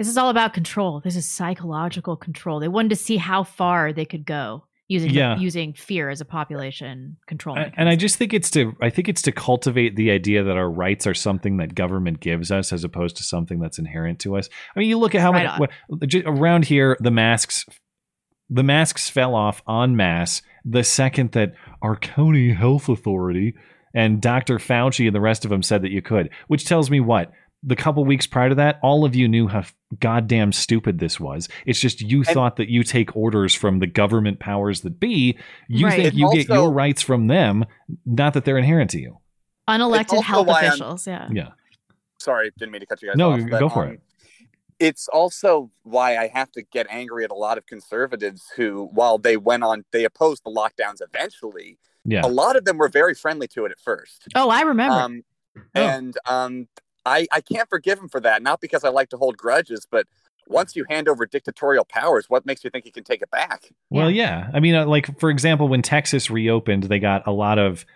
This 0.00 0.08
is 0.08 0.16
all 0.16 0.30
about 0.30 0.54
control. 0.54 1.00
This 1.04 1.14
is 1.14 1.28
psychological 1.28 2.16
control. 2.16 2.58
They 2.58 2.68
wanted 2.68 2.88
to 2.88 2.96
see 2.96 3.18
how 3.18 3.42
far 3.44 3.92
they 3.92 4.06
could 4.06 4.24
go 4.24 4.64
using 4.88 5.10
Yeah. 5.10 5.36
using 5.36 5.74
fear 5.74 6.08
as 6.08 6.22
a 6.22 6.24
population 6.24 7.18
control. 7.26 7.58
I- 7.58 7.70
and 7.76 7.86
I 7.86 7.96
just 7.96 8.16
think 8.16 8.32
it's 8.32 8.50
to 8.52 8.74
I 8.80 8.88
think 8.88 9.10
it's 9.10 9.20
to 9.20 9.30
cultivate 9.32 9.96
the 9.96 10.10
idea 10.10 10.42
that 10.42 10.56
our 10.56 10.70
rights 10.70 11.06
are 11.06 11.12
something 11.12 11.58
that 11.58 11.74
government 11.74 12.20
gives 12.20 12.50
us 12.50 12.72
as 12.72 12.82
opposed 12.82 13.18
to 13.18 13.22
something 13.24 13.58
that's 13.60 13.78
inherent 13.78 14.20
to 14.20 14.38
us. 14.38 14.48
I 14.74 14.78
mean, 14.78 14.88
you 14.88 14.96
look 14.96 15.14
at 15.14 15.20
how 15.20 15.32
Right 15.32 15.44
much 15.58 15.70
what, 15.90 16.14
around 16.24 16.64
here 16.64 16.96
the 16.98 17.10
masks 17.10 17.66
the 18.48 18.62
masks 18.62 19.10
fell 19.10 19.34
off 19.34 19.62
en 19.68 19.96
masse 19.96 20.40
the 20.64 20.82
second 20.82 21.32
that 21.32 21.52
our 21.82 21.94
county 21.94 22.54
health 22.54 22.88
authority 22.88 23.54
and 23.94 24.22
Dr. 24.22 24.56
Fauci 24.58 25.06
and 25.06 25.14
the 25.14 25.20
rest 25.20 25.44
of 25.44 25.50
them 25.50 25.62
said 25.62 25.82
that 25.82 25.90
you 25.90 26.00
could, 26.00 26.30
which 26.46 26.64
tells 26.64 26.90
me 26.90 27.00
what 27.00 27.32
the 27.62 27.76
couple 27.76 28.04
weeks 28.04 28.26
prior 28.26 28.48
to 28.48 28.54
that, 28.54 28.78
all 28.82 29.04
of 29.04 29.14
you 29.14 29.28
knew 29.28 29.46
how 29.48 29.62
goddamn 29.98 30.52
stupid 30.52 30.98
this 30.98 31.20
was. 31.20 31.48
It's 31.66 31.78
just 31.80 32.00
you 32.00 32.24
thought 32.24 32.56
that 32.56 32.68
you 32.70 32.82
take 32.82 33.14
orders 33.14 33.54
from 33.54 33.80
the 33.80 33.86
government 33.86 34.38
powers 34.40 34.80
that 34.82 34.98
be. 34.98 35.38
You 35.68 35.86
Right. 35.86 35.96
think 35.96 36.08
It 36.08 36.14
you 36.14 36.32
get 36.32 36.48
your 36.48 36.70
rights 36.72 37.02
from 37.02 37.26
them, 37.26 37.64
not 38.06 38.32
that 38.34 38.44
they're 38.44 38.56
inherent 38.58 38.90
to 38.90 39.00
you. 39.00 39.18
Unelected 39.68 40.22
health 40.22 40.46
why 40.46 40.60
I'm- 40.62 40.68
officials. 40.68 41.06
Yeah. 41.06 41.28
Yeah. 41.30 41.48
Sorry, 42.18 42.50
didn't 42.58 42.72
mean 42.72 42.80
to 42.80 42.86
cut 42.86 43.00
you 43.02 43.08
guys 43.08 43.16
No, 43.16 43.32
off. 43.32 43.40
No, 43.40 43.58
go 43.58 43.68
but, 43.68 43.74
for 43.74 43.84
um, 43.84 43.90
it. 43.92 44.00
It's 44.78 45.08
also 45.08 45.70
why 45.82 46.16
I 46.16 46.28
have 46.28 46.50
to 46.52 46.62
get 46.62 46.86
angry 46.88 47.24
at 47.24 47.30
a 47.30 47.34
lot 47.34 47.58
of 47.58 47.66
conservatives 47.66 48.46
who, 48.56 48.88
while 48.92 49.18
they 49.18 49.36
went 49.36 49.62
on, 49.62 49.84
they 49.92 50.04
opposed 50.04 50.42
the 50.44 50.50
lockdowns 50.50 51.00
eventually. 51.02 51.78
Yeah. 52.04 52.22
A 52.24 52.28
lot 52.28 52.56
of 52.56 52.64
them 52.64 52.78
were 52.78 52.88
very 52.88 53.14
friendly 53.14 53.46
to 53.48 53.66
it 53.66 53.72
at 53.72 53.78
first. 53.80 54.26
Oh, 54.34 54.48
I 54.48 54.62
remember. 54.62 54.94
Um, 54.96 55.22
Oh. 55.74 55.80
and 55.80 56.16
um, 56.26 56.68
I, 57.04 57.26
I 57.32 57.40
can't 57.40 57.68
forgive 57.68 57.98
him 57.98 58.08
for 58.08 58.20
that. 58.20 58.42
Not 58.42 58.60
because 58.60 58.84
I 58.84 58.88
like 58.90 59.08
to 59.10 59.16
hold 59.16 59.36
grudges, 59.36 59.86
but 59.90 60.06
once 60.46 60.74
you 60.76 60.84
hand 60.88 61.08
over 61.08 61.26
dictatorial 61.26 61.84
powers, 61.84 62.26
what 62.28 62.44
makes 62.44 62.64
you 62.64 62.70
think 62.70 62.84
you 62.84 62.92
can 62.92 63.04
take 63.04 63.22
it 63.22 63.30
back? 63.30 63.70
Well, 63.88 64.10
yeah. 64.10 64.50
I 64.52 64.60
mean, 64.60 64.74
uh, 64.74 64.86
like 64.86 65.18
for 65.18 65.30
example, 65.30 65.68
when 65.68 65.82
Texas 65.82 66.30
reopened, 66.30 66.84
they 66.84 66.98
got 66.98 67.26
a 67.26 67.32
lot 67.32 67.58
of 67.58 67.86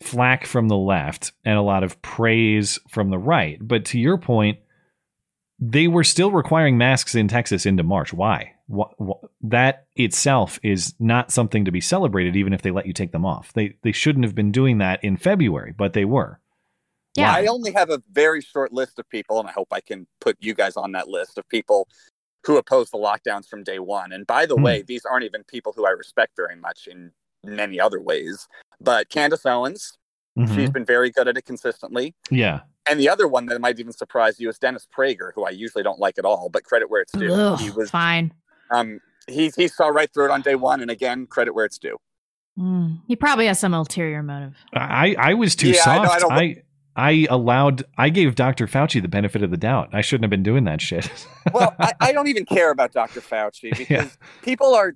flack 0.00 0.46
from 0.46 0.68
the 0.68 0.76
left 0.76 1.32
and 1.44 1.58
a 1.58 1.62
lot 1.62 1.82
of 1.82 2.00
praise 2.02 2.78
from 2.88 3.10
the 3.10 3.18
right. 3.18 3.58
But 3.60 3.84
to 3.86 3.98
your 3.98 4.16
point, 4.16 4.58
they 5.60 5.88
were 5.88 6.04
still 6.04 6.30
requiring 6.30 6.78
masks 6.78 7.14
in 7.14 7.28
Texas 7.28 7.66
into 7.66 7.82
March. 7.82 8.12
Why? 8.12 8.54
Wh- 8.72 8.94
wh- 9.02 9.24
that 9.42 9.86
itself 9.96 10.60
is 10.62 10.94
not 11.00 11.32
something 11.32 11.64
to 11.64 11.72
be 11.72 11.80
celebrated, 11.80 12.36
even 12.36 12.52
if 12.52 12.62
they 12.62 12.70
let 12.70 12.86
you 12.86 12.92
take 12.92 13.12
them 13.12 13.26
off. 13.26 13.52
They 13.54 13.76
they 13.82 13.92
shouldn't 13.92 14.24
have 14.24 14.34
been 14.34 14.52
doing 14.52 14.78
that 14.78 15.02
in 15.02 15.16
February, 15.16 15.74
but 15.76 15.94
they 15.94 16.04
were. 16.04 16.38
Yeah. 17.18 17.32
I 17.34 17.46
only 17.46 17.72
have 17.72 17.90
a 17.90 18.02
very 18.12 18.40
short 18.40 18.72
list 18.72 18.98
of 18.98 19.08
people, 19.10 19.38
and 19.40 19.48
I 19.48 19.52
hope 19.52 19.68
I 19.72 19.80
can 19.80 20.06
put 20.20 20.36
you 20.40 20.54
guys 20.54 20.76
on 20.76 20.92
that 20.92 21.08
list 21.08 21.38
of 21.38 21.48
people 21.48 21.88
who 22.46 22.56
opposed 22.56 22.92
the 22.92 22.98
lockdowns 22.98 23.48
from 23.48 23.62
day 23.64 23.78
one. 23.78 24.12
And 24.12 24.26
by 24.26 24.46
the 24.46 24.54
Hmm. 24.56 24.62
way, 24.62 24.82
these 24.82 25.04
aren't 25.04 25.24
even 25.24 25.44
people 25.44 25.72
who 25.74 25.86
I 25.86 25.90
respect 25.90 26.32
very 26.36 26.56
much 26.56 26.86
in 26.86 27.12
many 27.44 27.78
other 27.80 28.00
ways. 28.00 28.46
But 28.80 29.08
Candace 29.10 29.44
Owens, 29.44 29.98
Mhm. 30.38 30.54
she's 30.54 30.70
been 30.70 30.84
very 30.84 31.10
good 31.10 31.26
at 31.28 31.36
it 31.36 31.44
consistently. 31.44 32.14
Yeah. 32.30 32.60
And 32.88 32.98
the 32.98 33.08
other 33.08 33.28
one 33.28 33.46
that 33.46 33.60
might 33.60 33.78
even 33.78 33.92
surprise 33.92 34.40
you 34.40 34.48
is 34.48 34.58
Dennis 34.58 34.86
Prager, 34.96 35.32
who 35.34 35.44
I 35.44 35.50
usually 35.50 35.82
don't 35.84 35.98
like 35.98 36.16
at 36.18 36.24
all, 36.24 36.48
but 36.48 36.64
credit 36.64 36.88
where 36.88 37.02
it's 37.02 37.12
due. 37.12 37.32
Ugh, 37.32 37.58
he 37.60 37.70
was 37.70 37.90
fine. 37.90 38.32
um 38.70 39.00
he 39.26 39.50
he 39.56 39.66
saw 39.68 39.88
right 39.88 40.10
through 40.12 40.26
it 40.26 40.30
on 40.30 40.40
day 40.42 40.54
one, 40.54 40.80
and 40.80 40.90
again, 40.90 41.26
credit 41.26 41.54
where 41.54 41.64
it's 41.66 41.78
due. 41.78 41.98
Mm. 42.58 43.00
He 43.06 43.14
probably 43.16 43.46
has 43.46 43.58
some 43.58 43.74
ulterior 43.74 44.22
motive. 44.22 44.54
I 44.72 45.14
I 45.18 45.34
was 45.34 45.54
too 45.54 45.70
Yeah, 45.70 45.82
I 45.86 45.96
know, 45.98 46.02
I 46.04 46.06
soft. 46.18 46.20
don't- 46.20 46.32
I 46.32 46.62
I 46.98 47.26
allowed 47.30 47.84
I 47.96 48.08
gave 48.10 48.34
Dr. 48.34 48.66
Fauci 48.66 49.00
the 49.00 49.08
benefit 49.08 49.42
of 49.42 49.50
the 49.50 49.56
doubt. 49.56 49.88
I 49.92 50.00
shouldn't 50.02 50.24
have 50.24 50.30
been 50.30 50.42
doing 50.42 50.64
that 50.64 50.80
shit. 50.82 51.08
Well, 51.54 51.74
I, 51.78 51.92
I 52.00 52.12
don't 52.12 52.28
even 52.28 52.44
care 52.44 52.70
about 52.70 52.92
Dr. 52.92 53.20
Fauci 53.22 53.70
because 53.78 53.88
Yeah. 53.88 54.26
people 54.42 54.74
are 54.74 54.94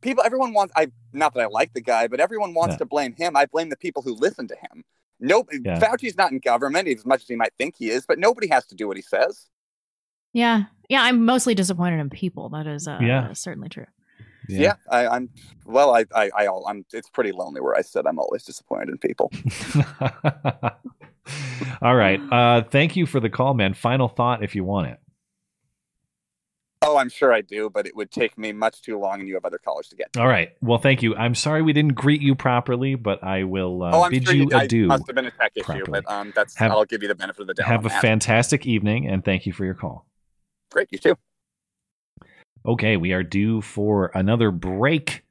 people. 0.00 0.22
Everyone 0.24 0.52
wants. 0.52 0.72
I 0.76 0.92
not 1.12 1.34
that 1.34 1.40
I 1.40 1.46
like 1.46 1.72
the 1.72 1.80
guy, 1.80 2.06
but 2.06 2.20
everyone 2.20 2.54
wants 2.54 2.74
Yeah. 2.74 2.78
to 2.78 2.86
blame 2.86 3.14
him. 3.16 3.34
I 3.36 3.46
blame 3.46 3.68
the 3.70 3.76
people 3.76 4.02
who 4.02 4.14
listen 4.14 4.46
to 4.48 4.54
him. 4.54 4.84
No, 5.18 5.44
Yeah. 5.50 5.80
Fauci's 5.80 6.16
not 6.16 6.30
in 6.30 6.38
government 6.38 6.86
as 6.86 7.04
much 7.06 7.22
as 7.22 7.28
he 7.28 7.34
might 7.34 7.52
think 7.58 7.74
he 7.78 7.90
is, 7.90 8.04
but 8.06 8.18
nobody 8.20 8.46
has 8.48 8.66
to 8.66 8.76
do 8.76 8.86
what 8.86 8.96
he 8.96 9.02
says. 9.02 9.46
Yeah. 10.32 10.64
Yeah. 10.88 11.02
I'm 11.02 11.24
mostly 11.24 11.54
disappointed 11.56 11.98
in 11.98 12.10
people. 12.10 12.50
That 12.50 12.66
is 12.66 12.86
uh, 12.86 12.98
Yeah. 13.02 13.32
certainly 13.32 13.68
true. 13.70 13.86
Yeah, 14.48 14.74
I, 14.90 15.06
I'm. 15.06 15.28
Well, 15.66 15.94
I, 15.94 16.04
I, 16.14 16.30
I, 16.36 16.48
I'm. 16.66 16.84
It's 16.92 17.10
pretty 17.10 17.32
lonely 17.32 17.60
where 17.60 17.74
I 17.74 17.82
sit. 17.82 18.06
I'm 18.06 18.18
always 18.18 18.44
disappointed 18.44 18.88
in 18.88 18.98
people. 18.98 19.30
All 21.82 21.94
right. 21.94 22.20
Uh, 22.32 22.62
thank 22.62 22.96
you 22.96 23.06
for 23.06 23.20
the 23.20 23.28
call, 23.28 23.54
man. 23.54 23.74
Final 23.74 24.08
thought 24.08 24.42
if 24.42 24.54
you 24.54 24.64
want 24.64 24.88
it. 24.88 24.98
Oh, 26.80 26.96
I'm 26.96 27.08
sure 27.08 27.32
I 27.32 27.40
do, 27.40 27.68
but 27.68 27.86
it 27.86 27.96
would 27.96 28.10
take 28.10 28.38
me 28.38 28.52
much 28.52 28.82
too 28.82 28.98
long, 28.98 29.18
and 29.18 29.28
you 29.28 29.34
have 29.34 29.44
other 29.44 29.58
callers 29.58 29.88
to 29.88 29.96
get. 29.96 30.12
to. 30.12 30.20
All 30.20 30.28
right. 30.28 30.52
Well, 30.62 30.78
thank 30.78 31.02
you. 31.02 31.14
I'm 31.16 31.34
sorry 31.34 31.60
we 31.60 31.72
didn't 31.72 31.94
greet 31.94 32.22
you 32.22 32.34
properly, 32.34 32.94
but 32.94 33.22
I 33.24 33.44
will 33.44 33.82
uh, 33.82 33.90
oh, 33.92 34.04
I'm 34.04 34.10
bid 34.10 34.24
sure 34.24 34.34
you 34.34 34.48
adieu. 34.54 34.86
must 34.86 35.06
have 35.08 35.16
been 35.16 35.26
a 35.26 35.30
tech 35.32 35.52
issue, 35.56 35.64
properly. 35.64 36.02
but 36.02 36.10
um, 36.10 36.32
that's. 36.34 36.56
Have- 36.56 36.70
I'll 36.70 36.84
give 36.84 37.02
you 37.02 37.08
the 37.08 37.16
benefit 37.16 37.42
of 37.42 37.46
the 37.48 37.54
doubt. 37.54 37.66
Have 37.66 37.84
a 37.84 37.88
that. 37.88 38.00
fantastic 38.00 38.66
evening, 38.66 39.08
and 39.08 39.24
thank 39.24 39.44
you 39.44 39.52
for 39.52 39.64
your 39.64 39.74
call. 39.74 40.06
Great, 40.70 40.88
you 40.90 40.98
too. 40.98 41.16
Okay, 42.68 42.98
we 42.98 43.12
are 43.12 43.22
due 43.22 43.62
for 43.62 44.10
another 44.14 44.50
break. 44.50 45.24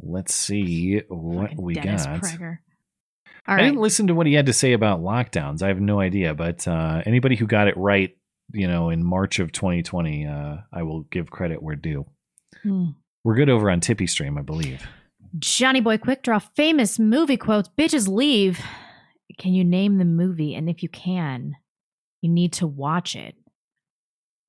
Let's 0.00 0.34
see 0.34 1.02
what 1.08 1.54
we 1.58 1.74
Dennis 1.74 2.06
got. 2.06 2.22
Prager. 2.22 2.58
I 3.46 3.50
All 3.50 3.56
right. 3.56 3.64
didn't 3.64 3.80
listen 3.80 4.06
to 4.06 4.14
what 4.14 4.26
he 4.26 4.32
had 4.32 4.46
to 4.46 4.54
say 4.54 4.72
about 4.72 5.02
lockdowns. 5.02 5.62
I 5.62 5.68
have 5.68 5.80
no 5.80 6.00
idea, 6.00 6.32
but 6.32 6.66
uh, 6.66 7.02
anybody 7.04 7.36
who 7.36 7.46
got 7.46 7.68
it 7.68 7.76
right, 7.76 8.16
you 8.54 8.66
know, 8.66 8.88
in 8.88 9.04
March 9.04 9.40
of 9.40 9.52
2020, 9.52 10.26
uh, 10.26 10.56
I 10.72 10.82
will 10.84 11.02
give 11.02 11.30
credit 11.30 11.62
where 11.62 11.76
due. 11.76 12.06
Hmm. 12.62 12.92
We're 13.24 13.34
good 13.34 13.50
over 13.50 13.70
on 13.70 13.80
Tippy 13.80 14.06
Stream, 14.06 14.38
I 14.38 14.42
believe. 14.42 14.86
Johnny 15.38 15.80
Boy 15.80 15.98
Quick 15.98 16.22
Draw, 16.22 16.38
famous 16.38 16.98
movie 16.98 17.36
quotes. 17.36 17.68
Bitches 17.68 18.08
leave. 18.08 18.60
Can 19.38 19.52
you 19.52 19.64
name 19.64 19.98
the 19.98 20.04
movie? 20.06 20.54
And 20.54 20.70
if 20.70 20.82
you 20.82 20.88
can, 20.88 21.56
you 22.22 22.30
need 22.30 22.54
to 22.54 22.66
watch 22.66 23.16
it. 23.16 23.34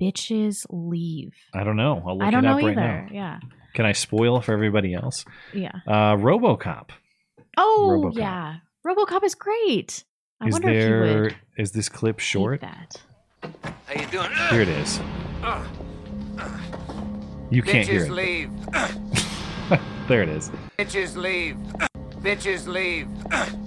Bitches 0.01 0.65
leave. 0.69 1.33
I 1.53 1.63
don't 1.63 1.77
know. 1.77 2.03
I'll 2.05 2.17
look 2.17 2.27
I 2.27 2.31
don't 2.31 2.43
it 2.43 2.47
know 2.47 2.57
up 2.57 2.63
right 2.63 2.71
either. 2.77 2.81
now. 2.81 3.07
Yeah. 3.11 3.39
Can 3.73 3.85
I 3.85 3.91
spoil 3.93 4.41
for 4.41 4.53
everybody 4.53 4.93
else? 4.93 5.25
Yeah. 5.53 5.71
Uh, 5.87 6.15
RoboCop. 6.15 6.89
Oh, 7.57 8.01
RoboCop. 8.03 8.17
yeah. 8.17 8.55
Robocop 8.85 9.23
is 9.23 9.35
great. 9.35 10.03
I 10.41 10.47
is 10.47 10.53
wonder 10.53 10.69
if 10.69 10.75
you 10.75 10.89
there? 10.89 11.21
would 11.23 11.35
Is 11.57 11.71
this 11.71 11.87
clip 11.89 12.19
short? 12.19 12.61
that. 12.61 13.01
How 13.85 13.99
you 14.01 14.05
doing? 14.07 14.29
Here 14.49 14.61
it 14.61 14.69
is. 14.69 14.99
You 17.51 17.61
can't 17.61 17.87
hear 17.87 18.01
Bitches 18.01 18.05
it. 18.07 18.11
leave. 18.11 18.49
There 20.07 20.21
it 20.21 20.29
is. 20.29 20.51
Bitches 20.77 21.15
leave. 21.15 21.57
Bitches 22.25 22.65
leave. 22.67 23.07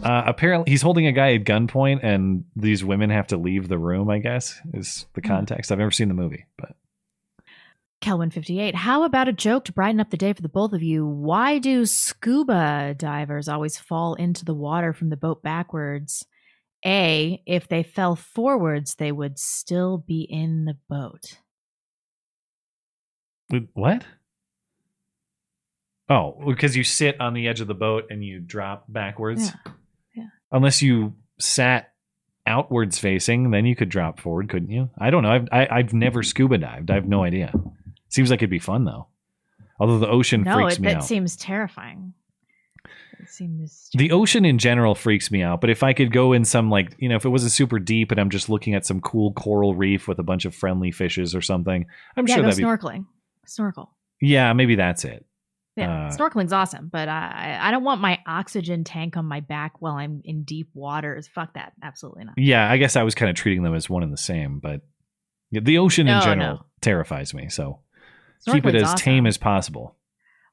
Uh, 0.04 0.24
apparently, 0.26 0.68
he's 0.70 0.82
holding 0.82 1.06
a 1.06 1.12
guy 1.12 1.34
at 1.34 1.44
gunpoint, 1.44 2.00
and 2.02 2.44
these 2.56 2.84
women 2.84 3.08
have 3.10 3.28
to 3.28 3.36
leave 3.36 3.68
the 3.68 3.78
room. 3.78 4.10
I 4.10 4.18
guess 4.18 4.60
is 4.74 5.06
the 5.14 5.20
Hmm. 5.20 5.28
context. 5.28 5.70
I've 5.70 5.78
never 5.78 5.92
seen 5.92 6.08
the 6.08 6.14
movie, 6.14 6.44
but 6.56 6.74
Kelvin 8.00 8.30
58. 8.30 8.74
How 8.74 9.04
about 9.04 9.28
a 9.28 9.32
joke 9.32 9.64
to 9.66 9.72
brighten 9.72 10.00
up 10.00 10.10
the 10.10 10.16
day 10.16 10.32
for 10.32 10.42
the 10.42 10.48
both 10.48 10.72
of 10.72 10.82
you? 10.82 11.06
Why 11.06 11.58
do 11.58 11.86
scuba 11.86 12.94
divers 12.96 13.48
always 13.48 13.78
fall 13.78 14.14
into 14.14 14.44
the 14.44 14.54
water 14.54 14.92
from 14.92 15.10
the 15.10 15.16
boat 15.16 15.42
backwards? 15.42 16.26
A, 16.84 17.42
if 17.46 17.68
they 17.68 17.82
fell 17.82 18.14
forwards, 18.16 18.96
they 18.96 19.10
would 19.12 19.38
still 19.38 19.98
be 19.98 20.22
in 20.22 20.64
the 20.64 20.76
boat. 20.88 21.38
Wait, 23.50 23.68
what? 23.74 24.04
Oh, 26.08 26.40
because 26.46 26.76
you 26.76 26.84
sit 26.84 27.20
on 27.20 27.34
the 27.34 27.48
edge 27.48 27.60
of 27.60 27.66
the 27.66 27.74
boat 27.74 28.06
and 28.10 28.24
you 28.24 28.40
drop 28.40 28.84
backwards. 28.88 29.46
Yeah. 29.46 29.72
Yeah. 30.14 30.26
Unless 30.50 30.82
you 30.82 31.14
sat 31.38 31.92
outwards 32.46 32.98
facing, 32.98 33.50
then 33.50 33.66
you 33.66 33.76
could 33.76 33.90
drop 33.90 34.20
forward, 34.20 34.48
couldn't 34.48 34.70
you? 34.70 34.88
I 34.98 35.10
don't 35.10 35.22
know. 35.22 35.30
I've 35.30 35.48
I, 35.52 35.68
I've 35.70 35.92
never 35.92 36.20
mm-hmm. 36.20 36.28
scuba 36.28 36.58
dived. 36.58 36.90
I 36.90 36.94
have 36.94 37.06
no 37.06 37.22
idea. 37.22 37.52
Seems 38.08 38.30
like 38.30 38.38
it'd 38.38 38.50
be 38.50 38.58
fun 38.58 38.84
though. 38.84 39.08
Although 39.78 39.98
the 39.98 40.08
ocean 40.08 40.42
no, 40.42 40.54
freaks 40.54 40.74
it, 40.74 40.80
me 40.80 40.88
that 40.88 40.96
out. 40.98 41.04
seems 41.04 41.36
terrifying. 41.36 42.14
It 43.20 43.28
seems. 43.28 43.90
the 43.94 44.12
ocean 44.12 44.44
in 44.44 44.58
general 44.58 44.94
freaks 44.94 45.30
me 45.30 45.42
out, 45.42 45.60
but 45.60 45.70
if 45.70 45.82
I 45.82 45.92
could 45.92 46.12
go 46.12 46.32
in 46.32 46.44
some 46.44 46.70
like, 46.70 46.94
you 46.98 47.08
know, 47.08 47.16
if 47.16 47.24
it 47.24 47.28
wasn't 47.28 47.52
super 47.52 47.78
deep 47.78 48.10
and 48.10 48.20
I'm 48.20 48.30
just 48.30 48.48
looking 48.48 48.74
at 48.74 48.86
some 48.86 49.00
cool 49.00 49.32
coral 49.32 49.74
reef 49.74 50.08
with 50.08 50.18
a 50.18 50.22
bunch 50.22 50.44
of 50.44 50.54
friendly 50.54 50.90
fishes 50.90 51.34
or 51.34 51.42
something, 51.42 51.86
I'm 52.16 52.26
yeah, 52.26 52.36
sure 52.36 52.42
that'd 52.44 52.56
be 52.56 52.62
snorkeling. 52.62 53.06
Snorkel. 53.44 53.90
Yeah, 54.20 54.52
maybe 54.52 54.76
that's 54.76 55.04
it. 55.04 55.26
Yeah, 55.78 56.06
Uh, 56.06 56.10
snorkeling's 56.10 56.52
awesome, 56.52 56.88
but 56.92 57.08
I 57.08 57.58
I 57.60 57.70
don't 57.70 57.84
want 57.84 58.00
my 58.00 58.18
oxygen 58.26 58.84
tank 58.84 59.16
on 59.16 59.24
my 59.24 59.40
back 59.40 59.80
while 59.80 59.94
I'm 59.94 60.20
in 60.24 60.44
deep 60.44 60.68
waters. 60.74 61.28
Fuck 61.28 61.54
that, 61.54 61.72
absolutely 61.82 62.24
not. 62.24 62.34
Yeah, 62.36 62.70
I 62.70 62.76
guess 62.76 62.96
I 62.96 63.02
was 63.02 63.14
kind 63.14 63.30
of 63.30 63.36
treating 63.36 63.62
them 63.62 63.74
as 63.74 63.88
one 63.88 64.02
and 64.02 64.12
the 64.12 64.16
same, 64.16 64.58
but 64.58 64.82
the 65.50 65.78
ocean 65.78 66.08
in 66.08 66.20
general 66.20 66.56
no. 66.56 66.66
terrifies 66.80 67.32
me. 67.32 67.48
So 67.48 67.80
keep 68.50 68.66
it 68.66 68.74
as 68.74 68.82
awesome. 68.82 68.98
tame 68.98 69.26
as 69.26 69.38
possible. 69.38 69.94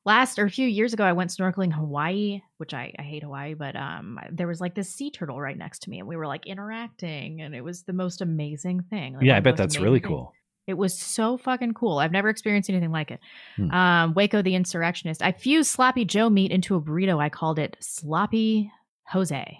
Last 0.05 0.37
or 0.37 0.45
a 0.45 0.51
few 0.51 0.67
years 0.67 0.93
ago, 0.93 1.03
I 1.03 1.13
went 1.13 1.31
snorkeling 1.31 1.73
Hawaii, 1.73 2.41
which 2.57 2.75
I, 2.75 2.93
I 2.99 3.01
hate 3.01 3.23
Hawaii, 3.23 3.55
but 3.55 3.75
um, 3.75 4.19
there 4.31 4.47
was 4.47 4.61
like 4.61 4.75
this 4.75 4.93
sea 4.93 5.09
turtle 5.09 5.41
right 5.41 5.57
next 5.57 5.79
to 5.83 5.89
me, 5.89 5.97
and 5.97 6.07
we 6.07 6.15
were 6.15 6.27
like 6.27 6.45
interacting, 6.45 7.41
and 7.41 7.55
it 7.55 7.61
was 7.61 7.83
the 7.83 7.93
most 7.93 8.21
amazing 8.21 8.83
thing. 8.83 9.15
Like, 9.15 9.25
yeah, 9.25 9.35
I 9.35 9.39
bet 9.39 9.57
that's 9.57 9.79
really 9.79 9.99
things. 9.99 10.09
cool. 10.09 10.33
It 10.67 10.73
was 10.75 10.97
so 10.97 11.37
fucking 11.37 11.73
cool. 11.75 11.99
I've 11.99 12.11
never 12.11 12.29
experienced 12.29 12.69
anything 12.69 12.91
like 12.91 13.11
it. 13.11 13.19
Hmm. 13.55 13.71
Um, 13.71 14.13
Waco 14.15 14.41
the 14.41 14.55
Insurrectionist. 14.55 15.21
I 15.21 15.31
fused 15.31 15.69
sloppy 15.69 16.05
Joe 16.05 16.29
meat 16.29 16.51
into 16.51 16.75
a 16.75 16.81
burrito. 16.81 17.21
I 17.21 17.29
called 17.29 17.59
it 17.59 17.77
sloppy 17.79 18.71
Jose. 19.09 19.57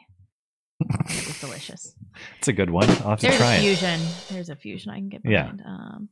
it 0.81 1.27
was 1.27 1.39
delicious. 1.39 1.95
It's 2.39 2.47
a 2.47 2.53
good 2.53 2.69
one. 2.69 2.89
I'll 2.89 3.09
have 3.09 3.19
to 3.19 3.27
There's 3.27 3.37
try 3.37 3.55
a 3.55 3.57
it. 3.57 3.61
fusion. 3.61 3.99
There's 4.29 4.49
a 4.49 4.55
fusion 4.55 4.89
I 4.91 4.95
can 4.99 5.09
get 5.09 5.21
Yeah. 5.25 5.43
behind. 5.43 5.61
Um, 5.65 6.09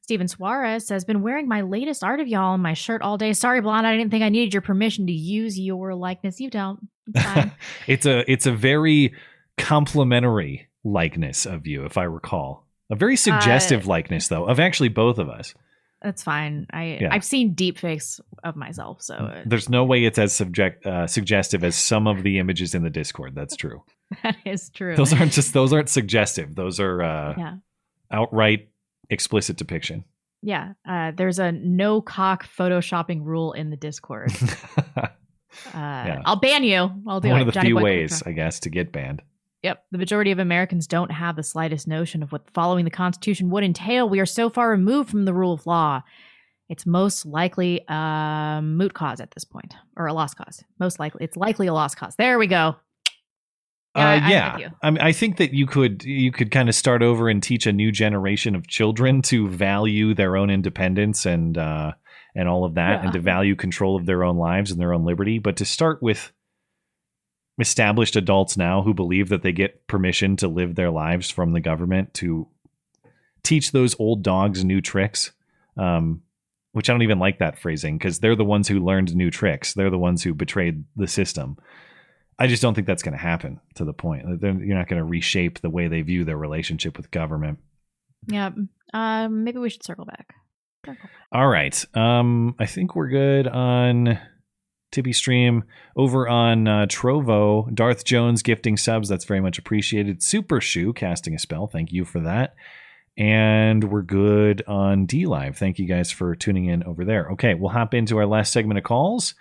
Steven 0.00 0.26
Suarez 0.26 0.86
says, 0.86 1.04
"Been 1.04 1.20
wearing 1.22 1.48
my 1.48 1.60
latest 1.60 2.02
art 2.02 2.18
of 2.20 2.28
y'all 2.28 2.52
on 2.54 2.60
my 2.60 2.72
shirt 2.74 3.02
all 3.02 3.18
day. 3.18 3.32
Sorry, 3.34 3.60
blonde. 3.60 3.86
I 3.86 3.94
didn't 3.96 4.10
think 4.10 4.22
I 4.24 4.28
needed 4.30 4.54
your 4.54 4.62
permission 4.62 5.06
to 5.06 5.12
use 5.12 5.58
your 5.58 5.94
likeness. 5.94 6.40
You 6.40 6.48
don't. 6.50 6.88
It's 7.86 8.06
a 8.06 8.30
it's 8.30 8.46
a 8.46 8.52
very 8.52 9.14
complimentary 9.58 10.68
likeness 10.84 11.46
of 11.46 11.66
you, 11.66 11.84
if 11.84 11.98
I 11.98 12.04
recall. 12.04 12.63
A 12.90 12.96
very 12.96 13.16
suggestive 13.16 13.86
likeness, 13.86 14.28
though, 14.28 14.44
of 14.44 14.60
actually 14.60 14.90
both 14.90 15.18
of 15.18 15.28
us. 15.28 15.54
That's 16.02 16.22
fine. 16.22 16.66
I 16.70 16.98
Yeah. 17.00 17.08
I've 17.12 17.24
seen 17.24 17.54
deep 17.54 17.78
fakes 17.78 18.20
of 18.44 18.56
myself, 18.56 19.00
so 19.00 19.14
uh, 19.14 19.42
There's 19.46 19.70
no 19.70 19.84
way 19.84 20.04
it's 20.04 20.18
as 20.18 20.34
subject 20.34 20.84
uh, 20.84 21.06
suggestive 21.06 21.64
as 21.64 21.76
some 21.76 22.06
of 22.06 22.22
the 22.22 22.38
images 22.38 22.74
in 22.74 22.82
the 22.82 22.90
Discord. 22.90 23.34
That's 23.34 23.56
true. 23.56 23.82
that 24.22 24.36
is 24.44 24.68
true. 24.68 24.96
Those 24.96 25.14
aren't 25.14 25.32
just 25.32 25.54
those 25.54 25.72
aren't 25.72 25.88
suggestive. 25.88 26.54
Those 26.54 26.78
are 26.78 27.02
uh, 27.02 27.34
yeah. 27.38 27.54
outright 28.10 28.68
explicit 29.08 29.56
depiction. 29.56 30.04
Yeah, 30.42 30.74
uh, 30.86 31.12
there's 31.16 31.38
a 31.38 31.52
no 31.52 32.02
cock 32.02 32.46
photoshopping 32.46 33.24
rule 33.24 33.54
in 33.54 33.70
the 33.70 33.76
Discord. 33.76 34.30
uh, 34.96 35.06
I'll 35.72 36.36
ban 36.36 36.64
you. 36.64 36.90
I'll 37.06 37.20
do 37.20 37.30
One 37.30 37.38
it. 37.38 37.40
of 37.40 37.46
the 37.46 37.52
Johnny 37.52 37.68
few 37.68 37.76
Boy 37.76 37.82
ways, 37.82 38.10
Contra. 38.10 38.30
I 38.30 38.34
guess, 38.34 38.60
to 38.60 38.68
get 38.68 38.92
banned. 38.92 39.22
Yep, 39.64 39.82
the 39.92 39.98
majority 39.98 40.30
of 40.30 40.38
Americans 40.38 40.86
don't 40.86 41.10
have 41.10 41.36
the 41.36 41.42
slightest 41.42 41.88
notion 41.88 42.22
of 42.22 42.30
what 42.32 42.50
following 42.52 42.84
the 42.84 42.90
Constitution 42.90 43.48
would 43.48 43.64
entail. 43.64 44.06
We 44.06 44.20
are 44.20 44.26
so 44.26 44.50
far 44.50 44.68
removed 44.68 45.08
from 45.08 45.24
the 45.24 45.32
rule 45.32 45.54
of 45.54 45.66
law. 45.66 46.02
It's 46.68 46.84
most 46.84 47.24
likely 47.24 47.82
a 47.88 48.60
moot 48.62 48.92
cause 48.92 49.20
at 49.20 49.30
this 49.30 49.44
point, 49.44 49.74
or 49.96 50.06
a 50.06 50.12
lost 50.12 50.36
cause. 50.36 50.62
Most 50.78 51.00
likely, 51.00 51.24
it's 51.24 51.38
likely 51.38 51.66
a 51.66 51.72
lost 51.72 51.96
cause. 51.96 52.14
There 52.16 52.38
we 52.38 52.46
go. 52.46 52.76
Yeah, 53.96 54.06
I- 54.06 54.16
uh, 54.16 54.28
yeah. 54.28 54.52
with 54.52 54.62
you. 54.64 54.70
I, 54.82 54.90
mean, 54.90 55.00
I 55.00 55.12
think 55.12 55.38
that 55.38 55.54
you 55.54 55.66
could 55.66 56.04
you 56.04 56.30
could 56.30 56.50
kind 56.50 56.68
of 56.68 56.74
start 56.74 57.02
over 57.02 57.30
and 57.30 57.42
teach 57.42 57.66
a 57.66 57.72
new 57.72 57.90
generation 57.90 58.54
of 58.54 58.68
children 58.68 59.22
to 59.22 59.48
value 59.48 60.12
their 60.12 60.36
own 60.36 60.50
independence 60.50 61.24
and 61.24 61.56
uh, 61.56 61.92
and 62.34 62.50
all 62.50 62.66
of 62.66 62.74
that, 62.74 63.02
and 63.02 63.14
to 63.14 63.18
value 63.18 63.56
control 63.56 63.96
of 63.96 64.04
their 64.04 64.24
own 64.24 64.36
lives 64.36 64.70
and 64.70 64.78
their 64.78 64.92
own 64.92 65.06
liberty. 65.06 65.38
But 65.38 65.56
to 65.56 65.64
start 65.64 66.02
with 66.02 66.32
established 67.58 68.16
adults 68.16 68.56
now 68.56 68.82
who 68.82 68.94
believe 68.94 69.28
that 69.28 69.42
they 69.42 69.52
get 69.52 69.86
permission 69.86 70.36
to 70.36 70.48
live 70.48 70.74
their 70.74 70.90
lives 70.90 71.30
from 71.30 71.52
the 71.52 71.60
government 71.60 72.14
to 72.14 72.48
teach 73.42 73.72
those 73.72 73.98
old 73.98 74.22
dogs 74.22 74.64
new 74.64 74.80
tricks. 74.80 75.32
Um, 75.76 76.22
which 76.74 76.90
I 76.90 76.92
don't 76.92 77.02
even 77.02 77.20
like 77.20 77.38
that 77.38 77.56
phrasing 77.56 77.96
because 77.96 78.18
they're 78.18 78.34
the 78.34 78.44
ones 78.44 78.66
who 78.66 78.80
learned 78.80 79.14
new 79.14 79.30
tricks. 79.30 79.74
They're 79.74 79.90
the 79.90 79.98
ones 79.98 80.24
who 80.24 80.34
betrayed 80.34 80.82
the 80.96 81.06
system. 81.06 81.56
I 82.36 82.48
just 82.48 82.62
don't 82.62 82.74
think 82.74 82.88
that's 82.88 83.04
going 83.04 83.16
to 83.16 83.22
happen 83.22 83.60
to 83.76 83.84
the 83.84 83.92
point. 83.92 84.40
They're, 84.40 84.60
you're 84.60 84.76
not 84.76 84.88
going 84.88 84.98
to 84.98 85.04
reshape 85.04 85.60
the 85.60 85.70
way 85.70 85.86
they 85.86 86.02
view 86.02 86.24
their 86.24 86.36
relationship 86.36 86.96
with 86.96 87.12
government. 87.12 87.60
Yeah, 88.26 88.50
um, 88.92 89.44
maybe 89.44 89.58
we 89.58 89.70
should 89.70 89.84
circle 89.84 90.04
back. 90.04 90.34
All 91.30 91.46
right. 91.46 91.84
Um, 91.94 92.56
I 92.58 92.66
think 92.66 92.96
we're 92.96 93.08
good 93.08 93.46
on 93.46 94.18
Tippy 94.94 95.12
Stream. 95.12 95.64
Over 95.96 96.28
on 96.28 96.68
uh, 96.68 96.86
Trovo, 96.86 97.72
Darth 97.74 98.04
Jones 98.04 98.42
gifting 98.42 98.76
subs. 98.76 99.08
That's 99.08 99.24
very 99.24 99.40
much 99.40 99.58
appreciated. 99.58 100.22
Super 100.22 100.60
Shoe 100.60 100.92
casting 100.92 101.34
a 101.34 101.38
spell. 101.38 101.66
Thank 101.66 101.92
you 101.92 102.04
for 102.04 102.20
that. 102.20 102.54
And 103.18 103.84
we're 103.90 104.02
good 104.02 104.62
on 104.66 105.06
DLive. 105.06 105.56
Thank 105.56 105.78
you 105.78 105.86
guys 105.86 106.10
for 106.10 106.34
tuning 106.36 106.66
in 106.66 106.84
over 106.84 107.04
there. 107.04 107.30
Okay, 107.32 107.54
we'll 107.54 107.70
hop 107.70 107.92
into 107.92 108.16
our 108.18 108.26
last 108.26 108.52
segment 108.52 108.78
of 108.78 108.84
calls, 108.84 109.34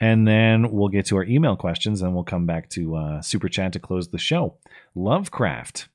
and 0.00 0.26
then 0.26 0.72
we'll 0.72 0.88
get 0.88 1.06
to 1.06 1.16
our 1.16 1.24
email 1.24 1.56
questions, 1.56 2.02
and 2.02 2.14
we'll 2.14 2.24
come 2.24 2.46
back 2.46 2.68
to 2.70 2.96
uh, 2.96 3.22
Super 3.22 3.48
Chat 3.48 3.72
to 3.74 3.78
close 3.78 4.08
the 4.08 4.18
show. 4.18 4.56
Lovecraft 4.94 5.88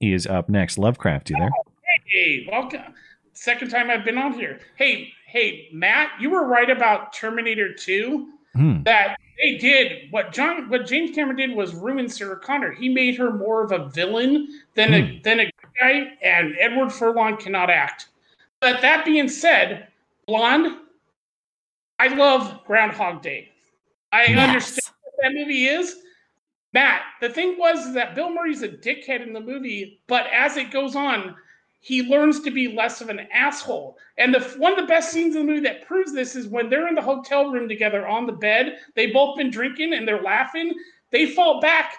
is 0.00 0.26
up 0.26 0.48
next. 0.48 0.78
Lovecraft, 0.78 1.30
you 1.30 1.36
there? 1.38 1.50
Hey, 2.06 2.46
welcome. 2.50 2.94
Second 3.32 3.70
time 3.70 3.88
I've 3.88 4.04
been 4.04 4.18
on 4.18 4.32
here. 4.32 4.58
Hey, 4.76 5.12
hey, 5.26 5.68
Matt, 5.72 6.10
you 6.20 6.30
were 6.30 6.46
right 6.46 6.68
about 6.68 7.12
Terminator 7.12 7.72
2. 7.72 8.26
Hmm. 8.58 8.82
That 8.82 9.16
they 9.40 9.56
did 9.56 10.10
what 10.10 10.32
John 10.32 10.68
what 10.68 10.84
James 10.84 11.14
Cameron 11.14 11.36
did 11.36 11.52
was 11.52 11.74
ruin 11.74 12.08
Sarah 12.08 12.40
Connor. 12.40 12.72
He 12.72 12.88
made 12.88 13.16
her 13.16 13.30
more 13.30 13.62
of 13.62 13.70
a 13.70 13.86
villain 13.88 14.48
than 14.74 14.92
a 14.94 15.20
than 15.22 15.38
a 15.40 15.50
guy, 15.80 16.18
and 16.22 16.56
Edward 16.58 16.92
Furlong 16.92 17.36
cannot 17.36 17.70
act. 17.70 18.08
But 18.58 18.80
that 18.82 19.04
being 19.04 19.28
said, 19.28 19.86
Blonde, 20.26 20.76
I 22.00 22.08
love 22.08 22.64
Groundhog 22.66 23.22
Day. 23.22 23.52
I 24.10 24.24
Yes. 24.24 24.48
understand 24.48 24.94
what 25.02 25.14
that 25.22 25.34
movie 25.34 25.66
is. 25.66 26.02
Matt, 26.72 27.02
the 27.20 27.28
thing 27.30 27.56
was 27.58 27.94
that 27.94 28.16
Bill 28.16 28.30
Murray's 28.30 28.62
a 28.62 28.68
dickhead 28.68 29.22
in 29.24 29.32
the 29.32 29.40
movie, 29.40 30.00
but 30.08 30.26
as 30.32 30.56
it 30.56 30.72
goes 30.72 30.96
on, 30.96 31.36
he 31.80 32.02
learns 32.02 32.40
to 32.40 32.50
be 32.50 32.74
less 32.74 33.00
of 33.00 33.08
an 33.08 33.20
asshole. 33.32 33.96
And 34.16 34.34
the 34.34 34.40
one 34.58 34.72
of 34.72 34.78
the 34.78 34.86
best 34.86 35.12
scenes 35.12 35.36
in 35.36 35.46
the 35.46 35.52
movie 35.52 35.66
that 35.66 35.86
proves 35.86 36.12
this 36.12 36.34
is 36.34 36.48
when 36.48 36.68
they're 36.68 36.88
in 36.88 36.94
the 36.94 37.02
hotel 37.02 37.50
room 37.50 37.68
together 37.68 38.06
on 38.06 38.26
the 38.26 38.32
bed. 38.32 38.78
They've 38.94 39.12
both 39.12 39.36
been 39.36 39.50
drinking 39.50 39.94
and 39.94 40.06
they're 40.06 40.22
laughing. 40.22 40.74
They 41.10 41.26
fall 41.26 41.60
back. 41.60 41.94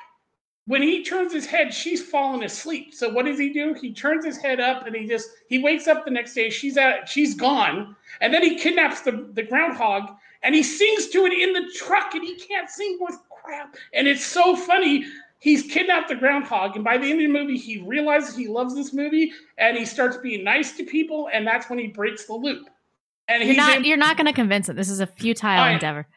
When 0.65 0.83
he 0.83 1.03
turns 1.03 1.33
his 1.33 1.47
head, 1.47 1.73
she's 1.73 2.03
fallen 2.03 2.43
asleep. 2.43 2.93
So 2.93 3.09
what 3.09 3.25
does 3.25 3.39
he 3.39 3.51
do? 3.51 3.73
He 3.73 3.91
turns 3.91 4.23
his 4.23 4.37
head 4.37 4.59
up 4.59 4.85
and 4.85 4.95
he 4.95 5.07
just 5.07 5.29
he 5.47 5.59
wakes 5.59 5.87
up 5.87 6.05
the 6.05 6.11
next 6.11 6.35
day. 6.35 6.49
She's 6.49 6.77
at 6.77 7.09
she's 7.09 7.33
gone, 7.33 7.95
and 8.21 8.33
then 8.33 8.43
he 8.43 8.57
kidnaps 8.57 9.01
the 9.01 9.29
the 9.33 9.43
groundhog 9.43 10.11
and 10.43 10.55
he 10.55 10.63
sings 10.63 11.07
to 11.09 11.25
it 11.25 11.33
in 11.33 11.53
the 11.53 11.69
truck, 11.75 12.13
and 12.13 12.23
he 12.23 12.35
can't 12.35 12.69
sing 12.69 12.97
with 13.01 13.17
crap. 13.29 13.75
And 13.93 14.07
it's 14.07 14.25
so 14.25 14.55
funny. 14.55 15.05
He's 15.39 15.63
kidnapped 15.63 16.09
the 16.09 16.15
groundhog, 16.15 16.75
and 16.75 16.83
by 16.83 16.97
the 16.97 17.05
end 17.09 17.21
of 17.21 17.31
the 17.31 17.39
movie, 17.39 17.57
he 17.57 17.81
realizes 17.81 18.35
he 18.35 18.47
loves 18.47 18.75
this 18.75 18.91
movie, 18.93 19.31
and 19.57 19.77
he 19.77 19.85
starts 19.85 20.17
being 20.17 20.43
nice 20.43 20.73
to 20.77 20.83
people, 20.83 21.29
and 21.31 21.47
that's 21.47 21.69
when 21.69 21.79
he 21.79 21.87
breaks 21.87 22.25
the 22.25 22.33
loop. 22.33 22.67
And 23.29 23.41
You're 23.43 23.47
he's 23.53 23.57
not. 23.57 23.77
in- 23.77 23.83
You're 23.85 23.97
not 23.97 24.17
going 24.17 24.27
to 24.27 24.33
convince 24.33 24.67
it. 24.69 24.75
This 24.75 24.89
is 24.89 24.99
a 24.99 25.07
futile 25.07 25.49
I- 25.49 25.71
endeavor. 25.71 26.07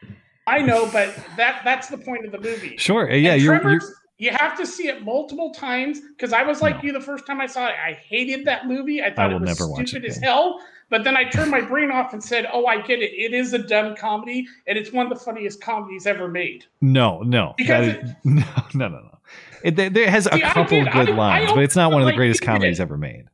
I 0.49 0.59
know, 0.61 0.87
but 0.93 1.15
that 1.37 1.61
that's 1.65 1.87
the 1.89 1.99
point 1.99 2.27
of 2.27 2.33
the 2.33 2.41
movie. 2.41 2.77
Sure. 2.77 3.09
Yeah, 3.09 3.35
you're, 3.35 3.61
Tremors, 3.61 3.85
you're 4.19 4.33
you 4.33 4.37
have 4.37 4.57
to 4.59 4.67
see 4.67 4.89
it 4.89 5.05
multiple 5.05 5.53
times 5.53 6.01
because 6.01 6.33
I 6.33 6.43
was 6.43 6.61
like 6.61 6.83
you 6.83 6.93
the 6.93 7.01
first 7.01 7.27
time 7.29 7.41
I 7.41 7.47
saw 7.47 7.69
it. 7.69 7.75
I 7.85 7.93
hated 7.93 8.45
that 8.47 8.67
movie. 8.67 9.03
I 9.05 9.15
thought 9.15 9.29
will 9.31 9.37
it 9.37 9.41
was 9.43 9.61
never 9.61 9.73
stupid 9.87 10.05
it 10.05 10.09
as 10.11 10.17
again. 10.17 10.29
hell. 10.31 10.61
But 10.93 11.05
then 11.05 11.17
I 11.17 11.25
turned 11.25 11.51
my 11.51 11.63
brain 11.63 11.91
off 11.91 12.13
and 12.13 12.23
said, 12.23 12.47
"Oh, 12.53 12.67
I 12.67 12.83
get 12.83 12.99
it. 13.01 13.13
It 13.15 13.33
is 13.33 13.55
a 13.55 13.59
dumb 13.59 13.97
comedy, 13.97 14.47
and 14.67 14.77
it's 14.77 14.93
one 14.93 15.11
of 15.11 15.19
the 15.19 15.25
funniest 15.25 15.63
comedies 15.63 16.07
ever 16.07 16.29
made." 16.29 16.67
no, 16.83 17.23
no, 17.23 17.55
Because 17.57 17.89
is- 17.97 18.11
no, 18.25 18.45
no, 18.75 18.89
no, 18.89 18.99
no. 18.99 19.19
It, 19.65 19.77
there, 19.77 19.89
there 19.89 20.11
has 20.11 20.27
a 20.27 20.33
See, 20.35 20.45
I 20.45 20.51
couple 20.53 20.85
did- 20.85 20.93
good 20.93 21.09
I- 21.09 21.13
I 21.13 21.17
lines, 21.17 21.53
but 21.53 21.63
it's 21.65 21.77
not 21.77 21.93
one 21.93 22.03
of 22.03 22.07
the 22.07 22.13
greatest 22.13 22.43
comedies 22.43 22.79
ever 22.79 22.99
made. 22.99 23.25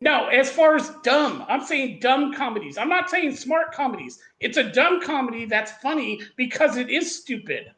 No, 0.00 0.28
as 0.28 0.52
far 0.52 0.76
as 0.76 0.90
dumb, 1.02 1.44
I'm 1.48 1.64
saying 1.64 1.98
dumb 2.00 2.32
comedies. 2.32 2.78
I'm 2.78 2.88
not 2.88 3.10
saying 3.10 3.34
smart 3.34 3.72
comedies. 3.72 4.20
It's 4.38 4.56
a 4.56 4.70
dumb 4.70 5.00
comedy 5.02 5.46
that's 5.46 5.72
funny 5.82 6.20
because 6.36 6.76
it 6.76 6.90
is 6.90 7.12
stupid. 7.20 7.72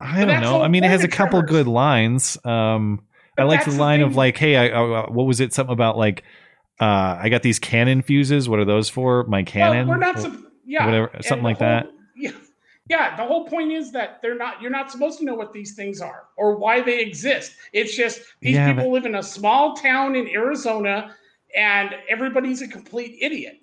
I 0.00 0.24
don't 0.24 0.40
know. 0.40 0.62
I 0.62 0.68
mean, 0.68 0.84
it 0.84 0.90
has 0.90 1.04
a 1.04 1.08
couple 1.08 1.42
good 1.42 1.66
lines. 1.66 2.38
Um, 2.44 3.02
I 3.36 3.42
like 3.42 3.60
the 3.60 3.64
that's 3.66 3.76
the 3.76 3.80
line 3.82 4.00
of 4.00 4.16
like, 4.16 4.38
"Hey, 4.38 4.56
I, 4.56 4.68
I 4.68 5.10
what 5.10 5.26
was 5.26 5.38
it? 5.40 5.52
Something 5.52 5.72
about 5.72 5.98
like, 5.98 6.22
uh, 6.80 7.18
I 7.20 7.28
got 7.28 7.42
these 7.42 7.58
cannon 7.58 8.02
fuses. 8.02 8.48
What 8.48 8.58
are 8.58 8.64
those 8.64 8.88
for? 8.88 9.24
My 9.24 9.42
cannon? 9.42 9.88
Well, 9.88 9.96
we're 9.98 10.04
not. 10.04 10.18
Sup- 10.20 10.32
yeah, 10.64 10.84
whatever, 10.86 11.10
something 11.22 11.44
like 11.44 11.58
that. 11.58 11.90
Yeah, 12.14 12.32
yeah. 12.88 13.16
The 13.16 13.24
whole 13.24 13.46
point 13.48 13.72
is 13.72 13.90
that 13.92 14.20
they're 14.22 14.36
not. 14.36 14.60
You're 14.60 14.70
not 14.70 14.90
supposed 14.90 15.18
to 15.20 15.24
know 15.24 15.34
what 15.34 15.52
these 15.52 15.74
things 15.74 16.00
are 16.00 16.24
or 16.36 16.56
why 16.56 16.80
they 16.80 17.00
exist. 17.00 17.52
It's 17.72 17.96
just 17.96 18.20
these 18.40 18.54
Yeah, 18.54 18.68
people 18.72 18.84
but- 18.84 18.92
live 18.92 19.06
in 19.06 19.14
a 19.16 19.22
small 19.22 19.74
town 19.74 20.14
in 20.14 20.28
Arizona, 20.28 21.14
and 21.56 21.94
everybody's 22.08 22.62
a 22.62 22.68
complete 22.68 23.16
idiot. 23.20 23.60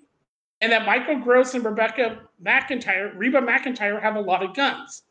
And 0.60 0.72
that 0.72 0.86
Michael 0.86 1.18
Gross 1.18 1.52
and 1.54 1.62
Rebecca 1.64 2.18
McEntire, 2.42 3.12
Reba 3.14 3.40
McEntire, 3.42 4.00
have 4.00 4.16
a 4.16 4.20
lot 4.20 4.42
of 4.42 4.54
guns. 4.54 5.02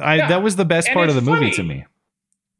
I 0.00 0.16
Yeah, 0.16 0.28
that 0.28 0.42
was 0.42 0.56
the 0.56 0.64
best 0.64 0.88
and 0.88 0.94
part 0.94 1.08
of 1.10 1.14
the 1.14 1.20
it's 1.20 1.28
movie 1.28 1.50
to 1.50 1.62
me. 1.62 1.84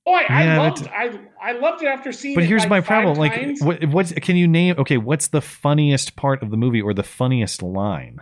Oh, 0.08 0.14
I, 0.14 0.24
I 0.28 0.44
Yeah, 0.44 0.58
loved. 0.58 0.84
but- 0.84 0.90
I 0.92 1.18
I 1.40 1.52
loved 1.52 1.82
it 1.82 1.86
after 1.86 2.12
seeing. 2.12 2.32
It. 2.32 2.36
But 2.36 2.44
it 2.44 2.46
here's 2.46 2.62
like 2.62 2.70
my 2.70 2.80
problem. 2.80 3.18
Like, 3.18 3.34
times. 3.34 3.60
what, 3.62 3.84
what's 3.86 4.12
can 4.12 4.36
you 4.36 4.48
name? 4.48 4.74
Okay, 4.78 4.96
what's 4.96 5.28
the 5.28 5.40
funniest 5.42 6.16
part 6.16 6.42
of 6.42 6.50
the 6.50 6.56
movie 6.56 6.80
or 6.80 6.94
the 6.94 7.02
funniest 7.02 7.62
line? 7.62 8.20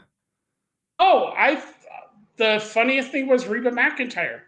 Oh, 0.99 1.33
I. 1.37 1.63
The 2.39 2.61
funniest 2.61 3.13
thing 3.13 3.29
was 3.29 3.47
Reba 3.47 3.71
McEntire. 3.71 4.41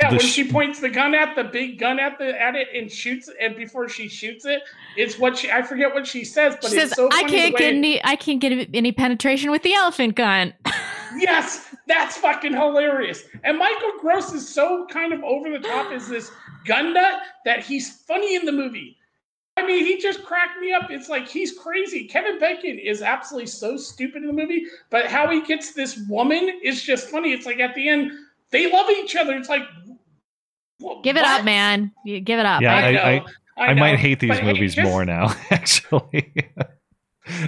Yeah, 0.00 0.08
The 0.10 0.16
when 0.16 0.20
sh- 0.24 0.32
she 0.32 0.50
points 0.50 0.80
the 0.80 0.88
gun 0.88 1.14
at 1.14 1.34
the 1.36 1.44
big 1.44 1.78
gun 1.78 1.98
at 2.00 2.16
the 2.18 2.40
at 2.40 2.54
it 2.56 2.68
and 2.74 2.90
shoots, 2.90 3.28
and 3.40 3.54
before 3.54 3.88
she 3.88 4.08
shoots 4.08 4.46
it, 4.46 4.62
it's 4.96 5.18
what 5.18 5.36
she. 5.36 5.50
I 5.50 5.62
forget 5.62 5.92
what 5.92 6.06
she 6.06 6.24
says, 6.24 6.56
but 6.62 6.70
She 6.70 6.76
it's 6.76 6.88
says, 6.90 6.96
so 6.96 7.08
"I 7.12 7.24
can't 7.24 7.56
get 7.56 7.74
any. 7.74 8.02
I 8.04 8.16
can't 8.16 8.40
get 8.40 8.70
any 8.72 8.92
penetration 8.92 9.50
with 9.50 9.62
the 9.62 9.74
elephant 9.74 10.14
gun." 10.14 10.54
Yes, 11.18 11.76
that's 11.86 12.16
fucking 12.16 12.54
hilarious. 12.54 13.24
And 13.44 13.58
Michael 13.58 13.92
Gross 14.00 14.32
is 14.32 14.48
so 14.48 14.86
kind 14.86 15.12
of 15.12 15.22
over 15.22 15.50
the 15.50 15.58
top 15.58 15.92
as 15.92 16.08
this 16.08 16.30
gun 16.64 16.92
nut 16.94 17.20
that 17.44 17.64
he's 17.64 18.02
funny 18.02 18.36
in 18.36 18.44
the 18.44 18.52
movie. 18.52 18.96
I 19.58 19.66
mean, 19.66 19.84
he 19.84 20.00
just 20.00 20.24
cracked 20.24 20.58
me 20.60 20.72
up. 20.72 20.90
It's 20.90 21.08
like 21.10 21.28
he's 21.28 21.58
crazy. 21.58 22.06
Kevin 22.08 22.38
Bacon 22.38 22.78
is 22.78 23.02
absolutely 23.02 23.48
so 23.48 23.76
stupid 23.76 24.22
in 24.22 24.26
the 24.28 24.32
movie, 24.32 24.64
but 24.90 25.06
how 25.06 25.28
he 25.30 25.42
gets 25.42 25.74
this 25.74 25.98
woman 26.08 26.58
is 26.64 26.82
just 26.82 27.08
funny. 27.10 27.32
It's 27.32 27.44
like 27.44 27.60
at 27.60 27.74
the 27.74 27.86
end, 27.88 28.12
they 28.50 28.72
love 28.72 28.88
each 28.90 29.14
other. 29.14 29.34
It's 29.34 29.50
like, 29.50 29.62
wh- 30.82 31.02
Give 31.02 31.16
it 31.18 31.24
up, 31.24 31.44
man. 31.44 31.92
You 32.04 32.20
give 32.20 32.38
it 32.38 32.46
up. 32.46 32.62
Yeah, 32.62 32.74
I 32.74 32.80
I, 32.88 32.92
know, 32.92 33.00
I, 33.02 33.24
I 33.58 33.66
I, 33.68 33.74
might 33.74 33.98
hate 33.98 34.20
these 34.20 34.30
but 34.30 34.44
movies 34.44 34.74
just- 34.74 34.88
more 34.88 35.04
now, 35.04 35.34
actually. 35.50 36.32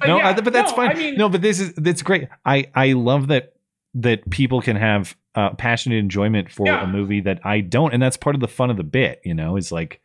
no, 0.06 0.18
yeah, 0.18 0.28
I- 0.28 0.40
but 0.40 0.52
that's 0.52 0.72
no, 0.72 0.76
fine. 0.76 0.90
I 0.90 0.94
mean- 0.94 1.14
no, 1.16 1.28
but 1.30 1.40
this 1.40 1.58
is 1.58 1.72
that's 1.74 2.02
great. 2.02 2.28
I 2.44 2.66
I 2.74 2.92
love 2.92 3.28
that 3.28 3.54
that 3.94 4.28
people 4.30 4.60
can 4.60 4.76
have 4.76 5.16
uh, 5.34 5.50
passionate 5.50 5.96
enjoyment 5.96 6.50
for 6.50 6.66
Yeah. 6.66 6.82
a 6.82 6.86
movie 6.86 7.20
that 7.20 7.40
I 7.44 7.60
don't, 7.60 7.92
and 7.92 8.02
that's 8.02 8.16
part 8.16 8.34
of 8.34 8.40
the 8.40 8.48
fun 8.48 8.70
of 8.70 8.76
the 8.76 8.84
bit. 8.84 9.20
You 9.24 9.34
know, 9.34 9.56
is 9.56 9.70
like 9.72 10.00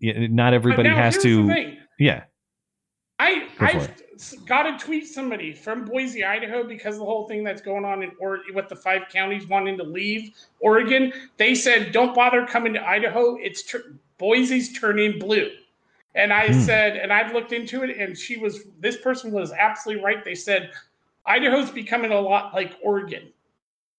not 0.00 0.54
everybody 0.54 0.88
has 0.90 1.18
to. 1.22 1.54
Yeah, 1.98 2.24
I 3.18 3.46
Go 3.58 3.66
I've 3.66 3.90
got 4.46 4.62
to 4.64 4.84
tweet 4.84 5.06
somebody 5.06 5.52
from 5.52 5.84
Boise, 5.84 6.24
Idaho, 6.24 6.64
because 6.64 6.98
the 6.98 7.04
whole 7.04 7.28
thing 7.28 7.44
that's 7.44 7.62
going 7.62 7.84
on 7.84 8.02
in 8.02 8.12
or 8.18 8.40
with 8.54 8.68
the 8.68 8.76
five 8.76 9.02
counties 9.10 9.46
wanting 9.46 9.76
to 9.78 9.84
leave 9.84 10.32
Oregon. 10.60 11.12
They 11.36 11.54
said, 11.54 11.92
"Don't 11.92 12.14
bother 12.14 12.46
coming 12.46 12.72
to 12.74 12.86
Idaho. 12.86 13.36
It's 13.36 13.62
tur 13.62 13.98
Boise's 14.18 14.72
turning 14.72 15.18
blue." 15.18 15.50
And 16.14 16.32
I 16.32 16.48
Hmm. 16.52 16.60
said, 16.60 16.96
and 16.98 17.10
I've 17.12 17.32
looked 17.32 17.52
into 17.52 17.82
it, 17.84 17.96
and 17.96 18.16
she 18.16 18.36
was 18.36 18.64
this 18.80 18.96
person 18.98 19.32
was 19.32 19.52
absolutely 19.52 20.04
right. 20.04 20.24
They 20.24 20.34
said 20.34 20.72
Idaho's 21.26 21.70
becoming 21.70 22.12
a 22.12 22.20
lot 22.20 22.54
like 22.54 22.76
Oregon, 22.82 23.28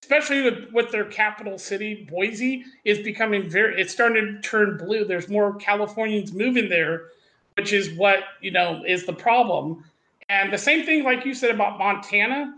especially 0.02 0.42
with, 0.42 0.72
with 0.74 0.92
their 0.92 1.06
capital 1.06 1.58
city, 1.58 2.08
Boise, 2.10 2.64
is 2.84 3.00
becoming 3.00 3.50
very. 3.50 3.80
It's 3.80 3.94
starting 3.94 4.26
to 4.26 4.42
turn 4.42 4.78
blue. 4.78 5.06
There's 5.06 5.30
more 5.30 5.56
Californians 5.56 6.34
moving 6.34 6.70
there, 6.70 7.10
which 7.56 7.74
is 7.74 7.98
what 7.98 8.20
you 8.42 8.52
know 8.52 8.84
is 8.86 9.06
the 9.06 9.14
problem. 9.14 9.84
And 10.30 10.52
the 10.52 10.58
same 10.58 10.86
thing, 10.86 11.04
like 11.04 11.26
you 11.26 11.34
said 11.34 11.52
about 11.52 11.78
Montana, 11.78 12.54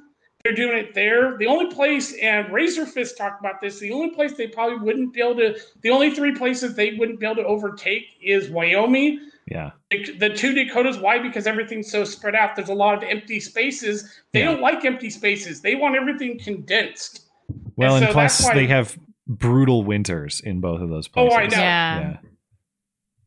they're 0.46 0.54
doing 0.54 0.78
it 0.78 0.94
there. 0.94 1.38
The 1.38 1.48
only 1.48 1.74
place, 1.74 2.16
and 2.22 2.46
Razorfist 2.48 3.18
talked 3.18 3.40
about 3.40 3.62
this, 3.62 3.80
the 3.80 3.92
only 3.92 4.12
place 4.12 4.36
they 4.36 4.48
probably 4.48 4.78
wouldn't 4.78 5.14
be 5.14 5.22
able 5.22 5.36
to, 5.38 5.60
the 5.82 5.90
only 5.90 6.12
three 6.12 6.36
places 6.36 6.76
they 6.76 6.94
wouldn't 6.94 7.20
be 7.20 7.26
able 7.26 7.38
to 7.38 7.46
overtake 7.46 8.16
is 8.22 8.50
Wyoming, 8.52 9.32
yeah. 9.48 9.72
the, 9.92 10.12
the 10.18 10.30
two 10.30 10.54
Dakotas. 10.54 10.98
Why? 10.98 11.20
Because 11.20 11.46
everything's 11.48 11.92
so 11.92 12.04
spread 12.04 12.36
out. 12.36 12.56
There's 12.56 12.70
a 12.70 12.74
lot 12.74 12.96
of 12.96 13.04
empty 13.10 13.40
spaces. 13.40 14.10
They 14.34 14.40
Yeah. 14.40 14.46
don't 14.52 14.62
like 14.62 14.84
empty 14.86 15.10
spaces. 15.10 15.62
They 15.62 15.76
want 15.76 15.96
everything 15.96 16.40
condensed. 16.40 17.28
Well, 17.76 17.96
and, 17.98 18.06
so 18.08 18.12
plus 18.14 18.44
why- 18.44 18.56
they 18.56 18.68
have 18.68 18.98
brutal 19.28 19.84
winters 19.84 20.42
in 20.42 20.60
both 20.62 20.82
of 20.82 20.90
those 20.90 21.08
places. 21.08 21.34
Oh. 21.34 21.38
I 21.40 21.48
know. 21.48 21.58
Yeah. 21.58 22.00
Yeah. 22.00 22.18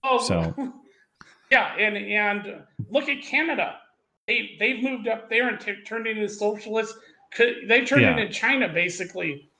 Oh, 0.05 0.19
So- 0.20 0.73
yeah, 1.51 1.74
and 1.77 1.97
and 1.97 2.62
look 2.90 3.09
at 3.09 3.23
Canada. 3.23 3.77
They 4.27 4.57
they've 4.59 4.82
moved 4.82 5.09
up 5.09 5.31
there 5.31 5.49
and 5.49 5.59
t- 5.61 5.82
turned 5.86 6.07
into 6.07 6.28
socialist. 6.28 6.95
c- 7.35 7.65
They 7.66 7.85
turned 7.85 8.03
Yeah. 8.03 8.16
into 8.16 8.32
China 8.32 8.69
basically, 8.69 9.51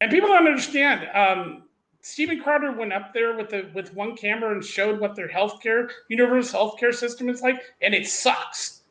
and 0.00 0.10
people 0.10 0.28
don't 0.28 0.46
understand. 0.46 1.08
Um, 1.14 1.65
Steven 2.08 2.40
Crowder 2.40 2.70
went 2.72 2.92
up 2.92 3.12
there 3.12 3.36
with 3.36 3.50
the 3.50 3.68
with 3.74 3.92
one 3.92 4.16
camera 4.16 4.52
and 4.52 4.64
showed 4.64 5.00
what 5.00 5.16
their 5.16 5.28
healthcare 5.28 5.90
universal 6.08 6.70
healthcare 6.70 6.94
system 6.94 7.28
is 7.28 7.42
like, 7.42 7.60
and 7.82 7.94
it 7.94 8.06
sucks. 8.06 8.82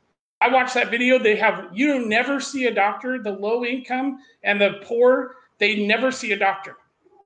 I 0.42 0.50
watched 0.50 0.74
that 0.74 0.92
video. 0.92 1.18
They 1.18 1.38
have 1.38 1.70
you 1.74 2.06
never 2.06 2.42
see 2.42 2.66
a 2.66 2.74
doctor. 2.74 3.18
The 3.24 3.32
low 3.32 3.64
income 3.64 4.20
and 4.44 4.60
the 4.60 4.80
poor, 4.84 5.38
they 5.60 5.86
never 5.86 6.12
see 6.12 6.34
a 6.34 6.38
doctor 6.38 6.76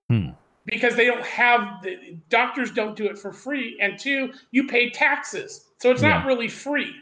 Hmm. 0.10 0.30
because 0.66 0.96
they 0.96 1.06
don't 1.06 1.26
have 1.26 1.82
the 1.84 2.18
doctors 2.30 2.72
don't 2.72 2.96
do 2.96 3.06
it 3.06 3.18
for 3.18 3.32
free 3.32 3.78
and 3.82 3.98
two 4.00 4.34
you 4.52 4.68
pay 4.68 4.90
taxes 4.90 5.66
so 5.78 5.92
it's 5.92 6.02
not 6.02 6.26
really 6.26 6.48
free 6.48 6.94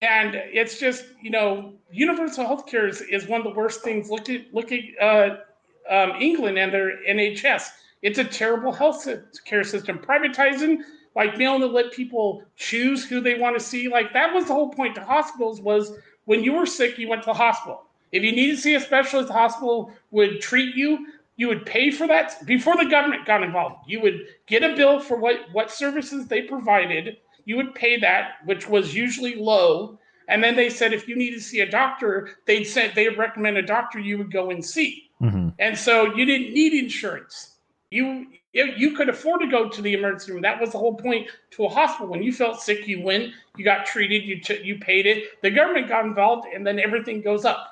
and 0.00 0.34
it's 0.34 0.78
just 0.78 1.04
you 1.20 1.30
know 1.30 1.74
universal 1.90 2.46
healthcare 2.46 2.88
is, 2.88 3.02
is 3.02 3.26
one 3.26 3.40
of 3.40 3.44
the 3.44 3.52
worst 3.52 3.82
things 3.82 4.08
look 4.08 4.30
at 4.30 4.42
look 4.54 4.72
at 4.72 4.80
uh, 5.00 5.36
um, 5.90 6.12
england 6.20 6.58
and 6.58 6.72
their 6.72 7.02
nhs 7.06 7.68
it's 8.02 8.18
a 8.18 8.24
terrible 8.24 8.72
health 8.72 9.08
care 9.44 9.64
system. 9.64 9.98
Privatizing 9.98 10.78
like 11.14 11.36
being 11.36 11.50
able 11.50 11.68
to 11.68 11.72
let 11.72 11.92
people 11.92 12.42
choose 12.56 13.04
who 13.04 13.20
they 13.20 13.38
want 13.38 13.56
to 13.56 13.64
see 13.64 13.88
like 13.88 14.12
that 14.12 14.34
was 14.34 14.46
the 14.46 14.54
whole 14.54 14.70
point 14.70 14.94
to 14.94 15.04
hospitals 15.04 15.60
was 15.60 15.92
when 16.24 16.42
you 16.42 16.52
were 16.52 16.66
sick 16.66 16.98
you 16.98 17.08
went 17.08 17.22
to 17.22 17.26
the 17.26 17.34
hospital. 17.34 17.84
If 18.10 18.22
you 18.22 18.32
needed 18.32 18.56
to 18.56 18.62
see 18.62 18.74
a 18.74 18.80
specialist 18.80 19.28
the 19.28 19.34
hospital 19.34 19.92
would 20.10 20.40
treat 20.40 20.74
you 20.74 21.06
you 21.36 21.48
would 21.48 21.64
pay 21.64 21.90
for 21.90 22.06
that 22.06 22.44
before 22.46 22.76
the 22.76 22.84
government 22.84 23.26
got 23.26 23.42
involved. 23.42 23.88
You 23.88 24.00
would 24.02 24.26
get 24.46 24.62
a 24.62 24.76
bill 24.76 25.00
for 25.00 25.16
what 25.16 25.40
what 25.52 25.70
services 25.70 26.26
they 26.26 26.42
provided 26.42 27.18
you 27.44 27.56
would 27.56 27.74
pay 27.74 27.98
that 28.00 28.36
which 28.44 28.68
was 28.68 28.94
usually 28.94 29.34
low 29.34 29.98
and 30.28 30.42
then 30.42 30.56
they 30.56 30.70
said 30.70 30.92
if 30.92 31.08
you 31.08 31.16
need 31.16 31.32
to 31.32 31.40
see 31.40 31.60
a 31.60 31.70
doctor 31.70 32.30
they'd 32.46 32.64
said 32.64 32.92
they'd 32.94 33.18
recommend 33.18 33.56
a 33.58 33.62
doctor 33.62 33.98
you 33.98 34.18
would 34.18 34.32
go 34.32 34.50
and 34.50 34.64
see. 34.64 35.10
Hmm 35.18 35.42
and 35.58 35.76
so 35.76 36.14
you 36.14 36.24
didn't 36.24 36.52
need 36.54 36.72
insurance 36.72 37.51
you 37.92 38.26
you 38.52 38.94
could 38.96 39.08
afford 39.08 39.40
to 39.40 39.46
go 39.46 39.68
to 39.68 39.82
the 39.82 39.94
emergency 39.94 40.32
room 40.32 40.42
that 40.42 40.60
was 40.60 40.72
the 40.72 40.78
whole 40.78 40.94
point 40.94 41.28
to 41.50 41.64
a 41.64 41.68
hospital 41.68 42.08
when 42.08 42.22
you 42.22 42.32
felt 42.32 42.60
sick 42.60 42.86
you 42.86 43.00
went 43.02 43.32
you 43.56 43.64
got 43.64 43.86
treated 43.86 44.24
you 44.24 44.40
t- 44.40 44.62
you 44.62 44.78
paid 44.78 45.06
it 45.06 45.40
the 45.42 45.50
government 45.50 45.88
got 45.88 46.04
involved 46.04 46.46
and 46.54 46.66
then 46.66 46.78
everything 46.78 47.20
goes 47.22 47.44
up 47.44 47.68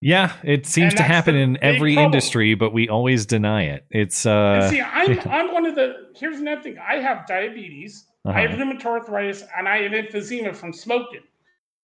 Yeah, 0.00 0.32
it 0.44 0.66
seems 0.66 0.94
to 0.94 1.02
happen 1.02 1.34
in 1.34 1.56
every 1.62 1.94
problem. 1.94 2.14
industry, 2.14 2.54
but 2.54 2.72
we 2.72 2.88
always 2.88 3.24
deny 3.26 3.62
it. 3.64 3.86
It's 3.90 4.26
uh 4.26 4.52
And 4.54 4.62
see, 4.64 4.80
I'm 4.80 5.18
I'm 5.30 5.52
one 5.52 5.66
of 5.66 5.74
the. 5.74 6.08
Here's 6.14 6.38
another 6.38 6.62
thing. 6.62 6.78
I 6.78 6.96
have 6.96 7.26
diabetes. 7.26 8.04
I 8.26 8.42
have 8.42 8.50
Uh-huh. 8.50 8.62
rheumatoid 8.62 8.84
arthritis, 8.86 9.42
and 9.56 9.68
I 9.68 9.82
have 9.82 9.92
emphysema 9.92 10.54
from 10.54 10.72
smoking. 10.72 11.22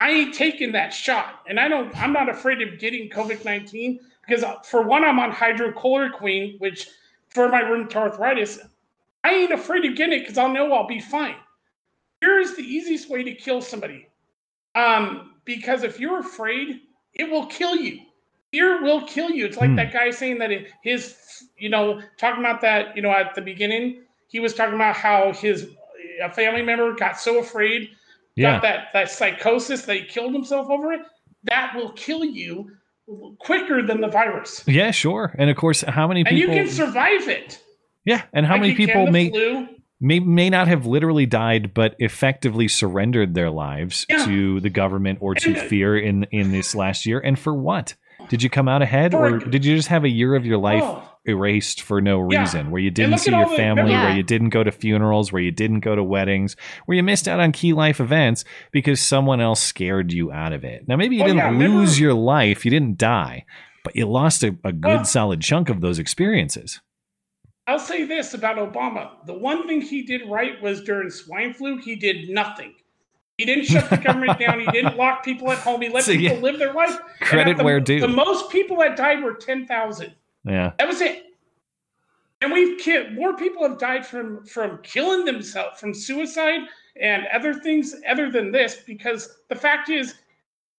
I 0.01 0.11
ain't 0.11 0.35
taking 0.35 0.73
that 0.73 0.93
shot, 0.93 1.41
and 1.49 1.59
I 1.59 1.69
don't. 1.69 1.97
I'm 1.97 2.13
not 2.13 2.29
afraid 2.29 2.61
of 2.61 2.79
getting 2.79 3.09
COVID 3.09 3.45
nineteen 3.45 4.01
because 4.27 4.43
uh, 4.45 4.57
for 4.61 4.83
one, 4.83 5.05
I'm 5.05 5.19
on 5.19 5.33
hydrochloroquine, 5.33 6.61
which 6.61 6.89
for 7.35 7.49
my 7.49 7.63
rheumatoid 7.63 7.97
arthritis, 7.97 8.61
I 9.25 9.33
ain't 9.35 9.53
afraid 9.53 9.85
of 9.85 9.97
getting 9.97 10.19
it 10.19 10.21
because 10.21 10.39
I'll 10.39 10.53
know 10.53 10.73
I'll 10.73 10.87
be 10.87 11.01
fine. 11.01 11.37
Here 12.21 12.39
is 12.39 12.57
the 12.57 12.63
easiest 12.63 13.09
way 13.11 13.23
to 13.25 13.35
kill 13.35 13.61
somebody. 13.61 14.07
Um, 14.75 15.35
because 15.45 15.83
if 15.83 15.99
you're 16.01 16.21
afraid, 16.21 16.81
it 17.15 17.31
will 17.31 17.47
kill 17.47 17.77
you. 17.77 18.01
Fear 18.53 18.83
will 18.83 19.03
kill 19.07 19.31
you. 19.31 19.45
It's 19.47 19.57
like 19.57 19.71
Hmm. 19.71 19.77
that 19.77 19.93
guy 19.93 20.11
saying 20.11 20.39
that 20.39 20.51
it, 20.51 20.71
his, 20.83 21.49
you 21.57 21.69
know, 21.69 22.01
talking 22.19 22.41
about 22.41 22.61
that, 22.61 22.95
you 22.97 23.03
know, 23.03 23.11
at 23.11 23.35
the 23.35 23.41
beginning, 23.43 24.05
he 24.29 24.41
was 24.41 24.55
talking 24.55 24.75
about 24.75 24.97
how 24.97 25.33
his 25.33 25.69
a 26.23 26.31
family 26.31 26.63
member 26.63 26.93
got 26.95 27.19
so 27.19 27.39
afraid, 27.39 27.91
Yeah. 28.37 28.53
got 28.53 28.63
that 28.63 28.89
that 28.93 29.11
psychosis 29.11 29.83
that 29.83 29.97
he 29.97 30.05
killed 30.05 30.33
himself 30.33 30.69
over 30.71 30.93
it. 30.93 31.03
That 31.45 31.75
will 31.75 31.93
kill 31.93 32.25
you 32.25 32.71
quicker 33.41 33.83
than 33.87 34.01
the 34.01 34.09
virus, 34.09 34.63
Yeah, 34.67 34.91
sure. 34.91 35.35
And 35.39 35.51
of 35.51 35.57
course, 35.57 35.83
how 35.83 36.07
many 36.09 36.25
people? 36.25 36.39
and 36.39 36.41
you 36.41 36.49
can 36.49 36.69
survive 36.69 37.29
it. 37.29 37.59
Yeah, 38.05 38.23
and 38.33 38.45
how 38.47 38.55
Like 38.55 38.61
many 38.63 38.75
people 38.75 39.07
may 39.07 39.31
flu. 39.31 39.69
may 40.01 40.19
may 40.21 40.51
not 40.51 40.67
have 40.69 40.87
literally 40.87 41.27
died 41.27 41.73
but 41.75 41.95
effectively 41.99 42.67
surrendered 42.69 43.35
their 43.35 43.51
lives 43.51 44.05
Yeah. 44.09 44.25
to 44.25 44.61
the 44.61 44.71
government 44.71 45.19
or 45.21 45.35
to 45.37 45.49
And- 45.51 45.59
fear 45.69 45.97
in 45.97 46.25
in 46.33 46.51
this 46.53 46.75
last 46.75 47.07
year 47.07 47.21
and 47.21 47.39
for 47.39 47.55
what? 47.55 47.95
Did 48.33 48.43
you 48.43 48.49
come 48.49 48.67
out 48.67 48.81
ahead 48.81 49.13
For- 49.13 49.27
or 49.35 49.39
did 49.41 49.63
you 49.63 49.77
just 49.77 49.89
have 49.89 50.05
a 50.05 50.09
year 50.09 50.35
of 50.35 50.47
your 50.47 50.57
life 50.57 50.83
Oh. 50.83 51.03
erased 51.27 51.83
for 51.83 52.01
no 52.01 52.27
Yeah. 52.31 52.41
reason 52.41 52.71
where 52.71 52.81
you 52.81 52.91
didn't 52.91 53.19
see 53.19 53.31
your 53.31 53.45
all 53.45 53.51
the- 53.51 53.57
family, 53.59 53.83
remember- 53.83 54.07
where 54.07 54.17
you 54.17 54.23
didn't 54.23 54.49
go 54.49 54.65
to 54.65 54.73
funerals, 54.73 55.31
where 55.35 55.43
you 55.43 55.51
didn't 55.51 55.81
go 55.81 55.95
to 55.95 56.03
weddings, 56.03 56.57
where 56.87 56.97
you 56.97 57.03
missed 57.03 57.29
out 57.29 57.41
on 57.41 57.53
key 57.53 57.75
life 57.75 58.01
events 58.01 58.47
because 58.71 59.03
someone 59.03 59.43
else 59.43 59.61
scared 59.61 60.13
you 60.15 60.33
out 60.33 60.55
of 60.55 60.65
it. 60.65 60.89
Now 60.89 60.97
maybe 60.97 61.17
you 61.17 61.23
Oh, 61.25 61.27
didn't 61.27 61.41
yeah, 61.41 61.51
remember- 61.51 61.77
lose 61.81 62.01
your 62.01 62.15
life, 62.15 62.65
you 62.65 62.71
didn't 62.71 62.97
die, 62.97 63.45
but 63.85 63.95
you 63.95 64.07
lost 64.07 64.43
a, 64.43 64.57
a 64.65 64.73
good 64.73 64.83
Well- 64.85 65.05
solid 65.05 65.43
chunk 65.43 65.69
of 65.69 65.83
those 65.83 65.99
experiences. 65.99 66.81
I'll 67.67 67.79
say 67.79 68.05
this 68.05 68.33
about 68.33 68.57
Obama. 68.57 69.11
The 69.27 69.35
one 69.35 69.69
thing 69.69 69.83
he 69.83 70.03
did 70.05 70.23
right 70.27 70.61
was 70.63 70.81
during 70.83 71.11
swine 71.11 71.53
flu, 71.53 71.77
he 71.77 71.97
did 71.97 72.31
nothing. 72.31 72.73
He 73.39 73.45
didn't 73.45 73.65
shut 73.65 73.89
the 73.89 73.97
government 73.97 74.39
down. 74.39 74.61
He 74.61 74.67
didn't 74.67 74.97
lock 74.97 75.25
people 75.25 75.51
at 75.51 75.59
home. 75.59 75.81
He 75.81 75.89
let 75.89 76.05
So, 76.05 76.13
people 76.13 76.37
yeah. 76.37 76.43
live 76.43 76.59
their 76.59 76.73
life. 76.73 76.99
Credit 77.21 77.57
the, 77.57 77.65
where 77.65 77.81
due. 77.81 78.01
The 78.01 78.09
most 78.09 78.51
people 78.51 78.77
that 78.79 78.97
died 78.97 79.23
were 79.23 79.35
10,000. 79.35 80.15
Yeah. 80.45 80.73
That 80.79 80.89
was 80.89 81.01
it. 81.01 81.25
And 82.41 82.53
we've 82.53 82.79
killed 82.79 83.13
more 83.13 83.37
people 83.37 83.67
have 83.67 83.79
died 83.79 84.05
from 84.05 84.45
from 84.45 84.79
killing 84.83 85.25
themselves, 85.25 85.79
from 85.79 85.95
suicide 85.95 86.63
and 87.01 87.25
other 87.33 87.55
things 87.55 87.95
other 88.09 88.33
than 88.33 88.51
this, 88.51 88.79
because 88.85 89.39
the 89.49 89.55
fact 89.55 89.89
is 89.89 90.17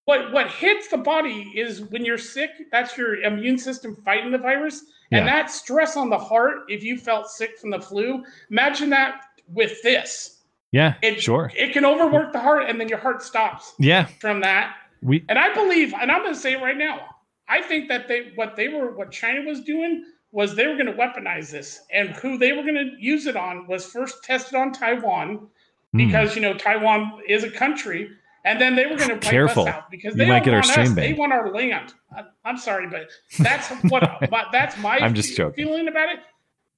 what 0.03 0.33
what 0.33 0.51
hits 0.51 0.89
the 0.89 0.97
body 0.97 1.53
is 1.55 1.81
when 1.83 2.03
you're 2.03 2.17
sick. 2.17 2.49
That's 2.69 2.97
your 2.97 3.21
immune 3.23 3.57
system 3.57 3.95
fighting 4.03 4.31
the 4.31 4.37
virus, 4.37 4.83
and 5.13 5.25
that 5.25 5.49
stress 5.49 5.95
on 5.95 6.09
the 6.09 6.17
heart. 6.17 6.63
If 6.67 6.83
you 6.83 6.97
felt 6.97 7.29
sick 7.29 7.57
from 7.57 7.69
the 7.69 7.79
flu, 7.79 8.25
imagine 8.51 8.89
that 8.89 9.21
with 9.47 9.81
this. 9.83 10.32
Yeah, 10.73 10.95
It, 11.03 11.21
sure. 11.21 11.51
It 11.55 11.71
can 11.71 11.85
overwork 11.85 12.33
the 12.33 12.39
heart, 12.41 12.63
and 12.69 12.81
then 12.81 12.89
your 12.89 12.97
heart 12.97 13.21
stops 13.23 13.73
Yeah, 13.79 14.05
from 14.19 14.41
that. 14.41 14.75
we 15.01 15.23
And 15.29 15.37
I 15.39 15.53
believe, 15.53 15.93
and 15.93 16.11
I'm 16.11 16.21
going 16.23 16.33
to 16.33 16.39
say 16.39 16.53
it 16.53 16.61
right 16.61 16.75
now, 16.77 16.99
I 17.47 17.61
think 17.61 17.87
that 17.89 18.07
they 18.07 18.31
what 18.35 18.55
they 18.55 18.67
were 18.69 18.91
what 18.95 19.11
China 19.11 19.41
was 19.47 19.61
doing 19.61 20.03
was 20.31 20.55
they 20.55 20.65
were 20.67 20.73
going 20.73 20.87
to 20.87 20.93
weaponize 20.93 21.51
this, 21.51 21.79
and 21.93 22.09
who 22.09 22.37
they 22.39 22.53
were 22.53 22.63
going 22.63 22.73
to 22.75 22.91
use 22.99 23.27
it 23.27 23.35
on 23.37 23.67
was 23.67 23.85
first 23.85 24.23
tested 24.25 24.55
on 24.55 24.73
Taiwan 24.73 25.47
Hmm. 25.91 25.97
because 26.07 26.35
you 26.35 26.41
know 26.41 26.55
Taiwan 26.55 27.19
is 27.29 27.43
a 27.43 27.51
country, 27.51 28.09
and 28.45 28.59
then 28.59 28.75
they 28.75 28.87
were 28.87 28.95
going 28.95 29.09
to 29.09 29.13
wipe 29.13 29.21
Careful. 29.21 29.67
us 29.67 29.75
out 29.75 29.91
because 29.91 30.15
they 30.15 30.25
might 30.25 30.43
get 30.43 30.55
our 30.55 30.61
want 30.61 30.65
stream 30.71 30.87
us. 30.87 30.95
They 30.95 31.13
want 31.13 31.31
our 31.33 31.51
land. 31.51 31.93
I, 32.17 32.23
I'm 32.43 32.57
sorry, 32.57 32.87
but 32.87 33.09
that's 33.37 33.69
what 33.91 34.01
but 34.31 34.47
that's 34.51 34.75
my 34.79 34.97
I'm 34.97 35.13
just 35.13 35.37
joking. 35.37 35.53
feeling 35.65 35.87
about 35.87 36.09
it 36.13 36.19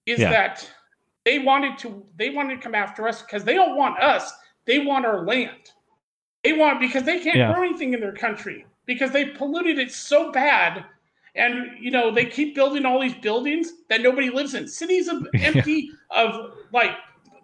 is 0.05 0.19
Yeah. 0.19 0.31
that 0.31 0.69
they 1.25 1.39
wanted 1.39 1.77
to 1.79 2.05
they 2.17 2.29
wanted 2.29 2.55
to 2.55 2.61
come 2.61 2.75
after 2.75 3.07
us 3.07 3.21
because 3.21 3.43
they 3.43 3.53
don't 3.55 3.75
want 3.75 3.99
us. 3.99 4.31
They 4.65 4.79
want 4.79 5.05
our 5.05 5.25
land. 5.25 5.71
They 6.43 6.53
want 6.53 6.79
because 6.79 7.03
they 7.03 7.19
can't 7.19 7.37
Yeah. 7.37 7.53
grow 7.53 7.63
anything 7.63 7.93
in 7.93 7.99
their 7.99 8.13
country 8.13 8.65
because 8.85 9.11
they 9.11 9.25
polluted 9.25 9.79
it 9.79 9.91
so 9.91 10.31
bad. 10.31 10.85
And 11.35 11.71
you 11.81 11.91
know 11.91 12.11
they 12.11 12.25
keep 12.25 12.55
building 12.55 12.85
all 12.85 13.01
these 13.01 13.15
buildings 13.15 13.73
that 13.89 14.01
nobody 14.01 14.29
lives 14.29 14.53
in. 14.53 14.67
Cities 14.67 15.07
of 15.07 15.27
Yeah. 15.33 15.41
empty 15.55 15.89
of 16.11 16.53
like 16.71 16.91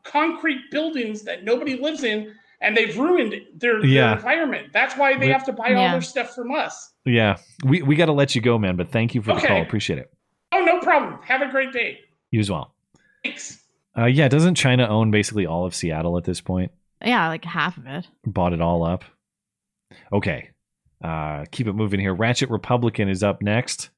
concrete 0.04 0.72
buildings 0.72 1.24
that 1.24 1.44
nobody 1.44 1.76
lives 1.76 2.04
in, 2.04 2.34
and 2.62 2.76
they've 2.76 2.98
ruined 2.98 3.36
their, 3.56 3.84
Yeah. 3.86 4.08
their 4.08 4.16
environment. 4.16 4.72
That's 4.74 4.96
why 4.96 5.18
they 5.18 5.28
We- 5.28 5.32
have 5.34 5.44
to 5.46 5.54
buy 5.54 5.74
all 5.74 5.92
their 5.92 6.02
stuff 6.02 6.34
from 6.36 6.52
us. 6.54 6.94
yeah 7.06 7.38
we 7.66 7.82
we 7.82 7.96
got 7.96 8.06
to 8.06 8.14
let 8.14 8.36
you 8.36 8.42
go, 8.42 8.58
man. 8.60 8.76
But 8.76 8.90
thank 8.92 9.16
you 9.16 9.22
for 9.24 9.34
the 9.34 9.42
call. 9.42 9.62
Appreciate 9.62 9.98
it. 10.00 10.12
Oh, 10.54 10.60
no 10.62 10.80
problem. 10.80 11.20
Have 11.24 11.42
a 11.42 11.50
great 11.50 11.72
day. 11.74 12.00
You 12.30 12.40
as 12.40 12.52
well. 12.52 12.74
Thanks. 13.24 13.61
Uh, 13.98 14.06
yeah, 14.06 14.28
doesn't 14.28 14.56
China 14.56 14.88
own 14.88 15.12
basically 15.12 15.46
all 15.46 15.66
of 15.66 15.76
Seattle 15.76 16.18
at 16.18 16.24
this 16.24 16.42
point? 16.42 16.72
Yeah, 17.04 17.28
like 17.28 17.44
half 17.46 17.78
of 17.78 17.88
it. 17.88 18.08
Bought 18.26 18.54
it 18.54 18.62
all 18.62 18.84
up. 18.84 19.04
Okay. 20.14 20.50
Uh, 21.04 21.46
keep 21.52 21.68
it 21.68 21.74
moving 21.74 22.00
here. 22.00 22.14
Ratchet 22.14 22.50
Republican 22.50 23.10
is 23.10 23.24
up 23.24 23.42
next. 23.42 23.90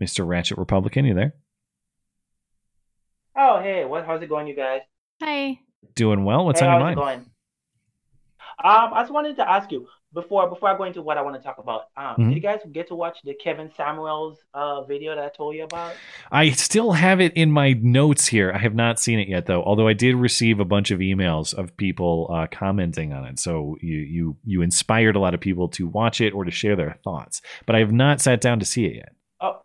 Mr. 0.00 0.26
Ratchet 0.26 0.56
Republican, 0.56 1.04
you 1.04 1.14
there? 1.14 1.34
Oh, 3.36 3.60
hey, 3.60 3.84
what? 3.84 4.06
How's 4.06 4.22
it 4.22 4.28
going, 4.28 4.46
you 4.46 4.54
guys? 4.54 4.82
Hey. 5.18 5.60
Doing 5.94 6.24
well. 6.24 6.44
What's 6.44 6.60
hey, 6.60 6.66
on 6.66 6.72
your 6.72 6.86
how's 6.86 6.96
mind? 6.96 6.98
it 6.98 7.02
going? 7.02 7.30
Um, 8.64 8.94
I 8.94 9.02
just 9.02 9.12
wanted 9.12 9.36
to 9.36 9.48
ask 9.48 9.70
you 9.70 9.86
before 10.14 10.48
before 10.48 10.70
I 10.70 10.76
go 10.76 10.84
into 10.84 11.02
what 11.02 11.18
I 11.18 11.22
want 11.22 11.36
to 11.36 11.42
talk 11.42 11.58
about. 11.58 11.82
Um, 11.96 12.16
Mhm. 12.16 12.28
did 12.28 12.34
you 12.36 12.40
guys 12.40 12.60
get 12.72 12.88
to 12.88 12.94
watch 12.94 13.18
the 13.24 13.34
Kevin 13.34 13.70
Samuels 13.76 14.38
uh 14.54 14.84
video 14.84 15.14
that 15.14 15.24
I 15.24 15.28
told 15.28 15.54
you 15.54 15.64
about? 15.64 15.94
I 16.32 16.50
still 16.50 16.92
have 16.92 17.20
it 17.20 17.32
in 17.34 17.50
my 17.50 17.74
notes 17.74 18.26
here. 18.28 18.50
I 18.52 18.58
have 18.58 18.74
not 18.74 18.98
seen 18.98 19.18
it 19.18 19.28
yet, 19.28 19.46
though. 19.46 19.62
Although 19.62 19.86
I 19.86 19.92
did 19.92 20.14
receive 20.14 20.60
a 20.60 20.64
bunch 20.64 20.90
of 20.90 21.00
emails 21.00 21.52
of 21.52 21.76
people 21.76 22.28
uh, 22.32 22.46
commenting 22.50 23.12
on 23.12 23.24
it, 23.26 23.38
so 23.38 23.76
you 23.82 23.98
you 23.98 24.36
you 24.44 24.62
inspired 24.62 25.14
a 25.14 25.20
lot 25.20 25.34
of 25.34 25.40
people 25.40 25.68
to 25.70 25.86
watch 25.86 26.20
it 26.20 26.32
or 26.32 26.44
to 26.44 26.50
share 26.50 26.74
their 26.76 26.98
thoughts. 27.04 27.42
But 27.66 27.76
I 27.76 27.80
have 27.80 27.92
not 27.92 28.20
sat 28.20 28.40
down 28.40 28.58
to 28.60 28.64
see 28.64 28.86
it 28.86 28.96
yet. 28.96 29.12
Oh, 29.40 29.60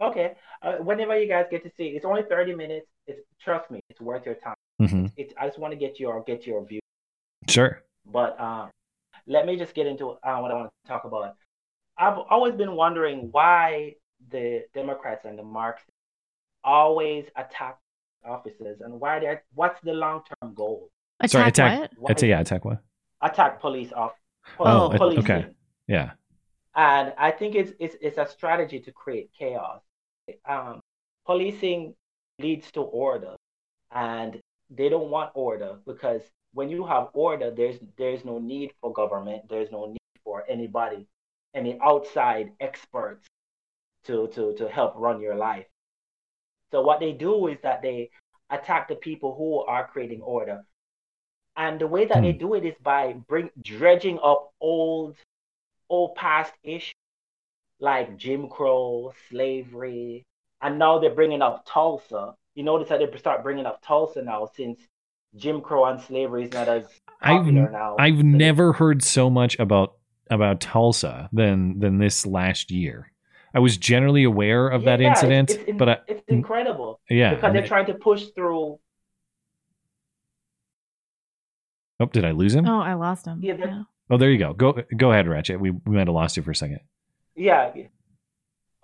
okay. 0.00 0.34
Uh, 0.62 0.76
whenever 0.76 1.18
you 1.18 1.28
guys 1.28 1.44
get 1.50 1.62
to 1.64 1.70
see 1.76 1.88
it, 1.88 1.96
it's 1.96 2.04
only 2.06 2.22
thirty 2.28 2.54
minutes. 2.54 2.86
It's 3.06 3.20
trust 3.44 3.70
me, 3.70 3.80
it's 3.90 4.00
worth 4.00 4.24
your 4.26 4.36
time. 4.36 4.56
Mm-hmm. 4.80 5.06
It's 5.16 5.34
I 5.38 5.46
just 5.46 5.58
want 5.58 5.72
to 5.72 5.78
get 5.78 6.00
your 6.00 6.22
get 6.24 6.46
your 6.46 6.64
view. 6.64 6.80
Sure. 7.48 7.82
But 8.10 8.38
um, 8.40 8.70
let 9.26 9.46
me 9.46 9.56
just 9.56 9.74
get 9.74 9.86
into 9.86 10.10
uh, 10.10 10.38
what 10.38 10.50
I 10.50 10.54
want 10.54 10.70
to 10.84 10.88
talk 10.88 11.04
about. 11.04 11.34
I've 11.98 12.18
always 12.30 12.54
been 12.54 12.74
wondering 12.76 13.28
why 13.32 13.94
the 14.30 14.64
Democrats 14.74 15.24
and 15.24 15.38
the 15.38 15.42
Marxists 15.42 15.90
always 16.64 17.26
attack 17.36 17.78
officers 18.24 18.80
and 18.80 19.00
why 19.00 19.20
they 19.20 19.38
what's 19.54 19.80
the 19.82 19.92
long 19.92 20.22
term 20.40 20.54
goal? 20.54 20.90
Sorry, 21.32 21.44
attack. 21.48 21.90
Why- 21.98 22.10
It's 22.12 22.22
a, 22.22 22.26
yeah, 22.26 22.40
attack 22.40 22.64
what? 22.64 22.80
Attack 23.22 23.60
police 23.60 23.92
off. 23.92 24.12
Oh, 24.58 24.90
it- 24.92 24.98
okay. 25.18 25.46
Yeah. 25.86 26.12
And 26.74 27.14
I 27.16 27.30
think 27.30 27.54
it's 27.54 27.72
it's 27.78 27.96
it's 28.02 28.18
a 28.18 28.26
strategy 28.26 28.80
to 28.80 28.92
create 28.92 29.30
chaos. 29.38 29.80
Um, 30.44 30.80
policing 31.24 31.94
leads 32.38 32.70
to 32.72 32.80
order, 32.82 33.36
and 33.92 34.38
they 34.68 34.88
don't 34.88 35.10
want 35.10 35.30
order 35.34 35.78
because 35.86 36.22
when 36.56 36.70
you 36.70 36.86
have 36.86 37.08
order, 37.12 37.50
there's 37.50 37.76
there's 37.98 38.24
no 38.24 38.38
need 38.38 38.72
for 38.80 38.90
government. 38.90 39.42
There's 39.50 39.70
no 39.70 39.88
need 39.88 40.08
for 40.24 40.42
anybody, 40.48 41.06
any 41.54 41.78
outside 41.82 42.52
experts 42.60 43.26
to 44.06 44.28
to 44.28 44.54
to 44.54 44.66
help 44.66 44.94
run 44.96 45.20
your 45.20 45.34
life. 45.34 45.66
So 46.72 46.80
what 46.80 46.98
they 46.98 47.12
do 47.12 47.48
is 47.48 47.58
that 47.62 47.82
they 47.82 48.08
attack 48.48 48.88
the 48.88 48.94
people 48.94 49.34
who 49.36 49.70
are 49.70 49.86
creating 49.86 50.22
order. 50.22 50.62
And 51.58 51.78
the 51.78 51.86
way 51.86 52.06
that 52.06 52.22
they 52.22 52.32
hmm. 52.32 52.38
do 52.38 52.54
it 52.54 52.64
is 52.64 52.74
by 52.82 53.12
bring 53.28 53.50
dredging 53.62 54.18
up 54.24 54.50
old 54.58 55.16
old 55.90 56.14
past 56.14 56.54
issues 56.64 56.94
like 57.80 58.16
Jim 58.16 58.48
Crow, 58.48 59.12
slavery, 59.28 60.24
and 60.62 60.78
now 60.78 60.98
they're 60.98 61.14
bringing 61.14 61.42
up 61.42 61.66
Tulsa. 61.68 62.34
You 62.54 62.62
notice 62.62 62.88
that 62.88 63.00
they 63.00 63.18
start 63.18 63.42
bringing 63.42 63.66
up 63.66 63.82
Tulsa 63.82 64.22
now 64.22 64.48
since 64.56 64.80
Jim 65.34 65.60
Crow 65.60 65.84
and 65.86 66.00
slavery 66.00 66.44
is 66.44 66.52
not 66.52 66.68
as 66.68 66.84
I've 67.20 67.38
popular 67.44 67.70
now. 67.70 67.96
I've 67.98 68.22
never 68.22 68.72
heard 68.72 69.02
so 69.02 69.28
much 69.28 69.58
about 69.58 69.94
about 70.30 70.60
Tulsa 70.60 71.28
than 71.32 71.78
than 71.78 71.98
this 71.98 72.24
last 72.26 72.70
year. 72.70 73.12
I 73.54 73.58
was 73.58 73.76
generally 73.76 74.24
aware 74.24 74.68
of 74.68 74.84
that 74.84 75.00
Yeah, 75.00 75.06
it's- 75.12 75.22
incident, 75.22 75.50
it's, 75.50 75.64
in- 75.70 75.76
but 75.78 75.88
I, 75.88 75.98
it's 76.08 76.22
incredible. 76.28 77.00
Yeah, 77.08 77.34
because 77.34 77.52
they're 77.52 77.62
and- 77.62 77.68
trying 77.68 77.86
to 77.86 77.94
push 77.94 78.24
through. 78.34 78.78
oh, 82.00 82.06
did 82.12 82.24
I 82.24 82.32
lose 82.32 82.54
him? 82.54 82.66
Oh, 82.66 82.80
I 82.80 82.94
lost 82.94 83.26
him. 83.26 83.40
Yeah, 83.42 83.56
they're- 83.56 83.86
Oh, 84.08 84.18
there 84.18 84.30
you 84.30 84.38
go. 84.38 84.52
Go 84.52 84.72
go 84.96 85.10
ahead, 85.10 85.26
Ratchet. 85.26 85.58
We 85.60 85.70
we 85.72 85.96
might 85.96 86.06
have 86.06 86.14
lost 86.14 86.36
you 86.36 86.42
for 86.42 86.52
a 86.52 86.54
second. 86.56 86.80
Yeah. 87.34 87.72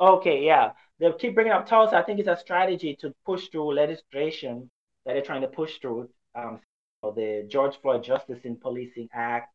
Okay, 0.01 0.45
yeah. 0.45 0.73
They 0.99 1.13
keep 1.13 1.35
bringing 1.35 1.53
up 1.53 1.67
Tulsa. 1.67 1.97
I 1.97 2.03
think 2.03 2.19
it's 2.19 2.29
a 2.29 2.37
strategy 2.37 2.97
to 3.01 3.15
push 3.25 3.49
through 3.49 3.75
legislation 3.75 4.69
that 5.07 5.13
they're 5.13 5.23
trying 5.23 5.43
to 5.43 5.49
push 5.49 5.79
through. 5.79 6.09
Um, 6.35 6.61
the 7.03 7.45
George 7.49 7.77
Floyd 7.83 8.05
Justice 8.05 8.41
in 8.45 8.57
Policing 8.57 9.09
Act, 9.13 9.53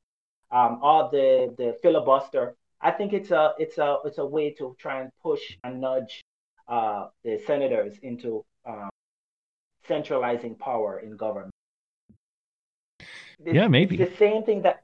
um, 0.52 0.80
all 0.82 1.10
the 1.10 1.54
the 1.58 1.78
filibuster. 1.82 2.56
I 2.82 2.92
think 2.92 3.14
it's 3.14 3.32
a 3.32 3.54
it's 3.58 3.78
a 3.78 3.98
it's 4.06 4.18
a 4.18 4.26
way 4.26 4.52
to 4.60 4.76
try 4.80 5.02
and 5.02 5.10
push 5.24 5.42
and 5.64 5.82
nudge 5.82 6.22
uh, 6.68 7.08
the 7.24 7.40
senators 7.48 7.98
into 8.04 8.44
um, 8.66 8.90
centralizing 9.88 10.56
power 10.56 11.00
in 11.00 11.16
government. 11.16 11.54
It's- 13.40 13.56
Yeah, 13.56 13.68
maybe. 13.68 13.96
It's 14.00 14.12
the 14.12 14.18
same 14.18 14.44
thing 14.44 14.62
that 14.64 14.84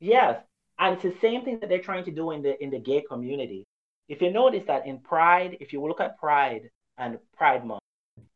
yes, 0.00 0.34
and 0.78 0.94
it's 0.94 1.02
the 1.02 1.18
same 1.20 1.44
thing 1.44 1.58
that 1.60 1.68
they're 1.68 1.86
trying 1.90 2.04
to 2.04 2.12
do 2.12 2.30
in 2.32 2.42
the 2.42 2.52
in 2.62 2.70
the 2.70 2.78
gay 2.78 3.00
community. 3.02 3.64
If 4.08 4.20
you 4.22 4.30
notice 4.30 4.64
that 4.66 4.86
in 4.86 4.98
Pride, 5.00 5.56
if 5.60 5.72
you 5.72 5.80
look 5.86 6.00
at 6.00 6.18
Pride 6.18 6.64
and 6.98 7.18
Pride 7.36 7.64
Month, 7.66 7.85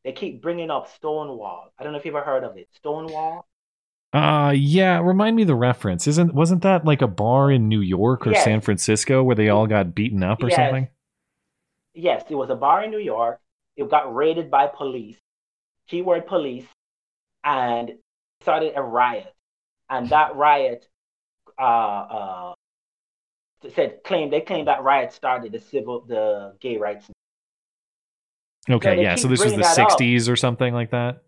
they 0.04 0.12
keep 0.12 0.42
bringing 0.42 0.70
up 0.70 0.88
Stonewall. 0.94 1.72
I 1.78 1.82
don't 1.84 1.92
know 1.92 1.98
if 1.98 2.04
you've 2.04 2.14
ever 2.14 2.24
heard 2.24 2.44
of 2.44 2.56
it. 2.56 2.68
Stonewall. 2.74 3.46
Uh 4.12 4.52
yeah, 4.56 5.00
remind 5.00 5.36
me 5.36 5.44
the 5.44 5.54
reference. 5.54 6.06
Isn't 6.08 6.34
wasn't 6.34 6.62
that 6.62 6.84
like 6.84 7.00
a 7.02 7.06
bar 7.06 7.50
in 7.50 7.68
New 7.68 7.80
York 7.80 8.26
or 8.26 8.32
Yes. 8.32 8.44
San 8.44 8.60
Francisco 8.60 9.22
where 9.22 9.36
they 9.36 9.48
all 9.50 9.66
got 9.66 9.94
beaten 9.94 10.22
up 10.24 10.42
or 10.42 10.48
Yes. 10.48 10.56
something? 10.56 10.88
Yes, 11.94 12.24
it 12.28 12.34
was 12.34 12.50
a 12.50 12.54
bar 12.56 12.82
in 12.84 12.90
New 12.90 12.98
York. 12.98 13.40
It 13.76 13.88
got 13.90 14.14
raided 14.14 14.50
by 14.50 14.66
police. 14.66 15.16
Keyword 15.88 16.26
police, 16.26 16.66
and 17.44 17.92
started 18.42 18.74
a 18.76 18.82
riot. 18.82 19.34
And 19.88 20.08
that 20.10 20.34
riot, 20.46 20.88
uh, 21.58 21.62
uh, 21.62 22.54
said 23.74 24.02
claim 24.04 24.30
they 24.30 24.40
claimed 24.40 24.68
that 24.68 24.82
riot 24.82 25.12
started 25.12 25.52
the 25.52 25.58
civil, 25.60 26.00
the 26.02 26.56
gay 26.60 26.76
rights. 26.78 27.06
Okay, 28.68 28.96
they 28.96 29.02
yeah. 29.02 29.14
So 29.14 29.28
this 29.28 29.42
was 29.42 29.52
the 29.52 29.58
that 29.60 29.78
up. 29.78 29.90
'60s 29.98 30.28
or 30.28 30.36
something 30.36 30.74
like 30.74 30.90
that. 30.90 31.22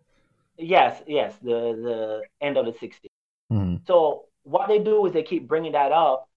Yes, 0.58 1.02
yes, 1.06 1.34
the 1.42 1.50
the 1.50 2.22
end 2.40 2.56
of 2.56 2.66
the 2.66 2.72
'60s. 2.72 3.06
Mhm. 3.52 3.86
So 3.86 4.24
what 4.44 4.68
they 4.68 4.78
do 4.78 5.06
is 5.06 5.12
they 5.12 5.22
keep 5.22 5.48
bringing 5.48 5.72
that 5.72 5.92
up, 5.92 6.28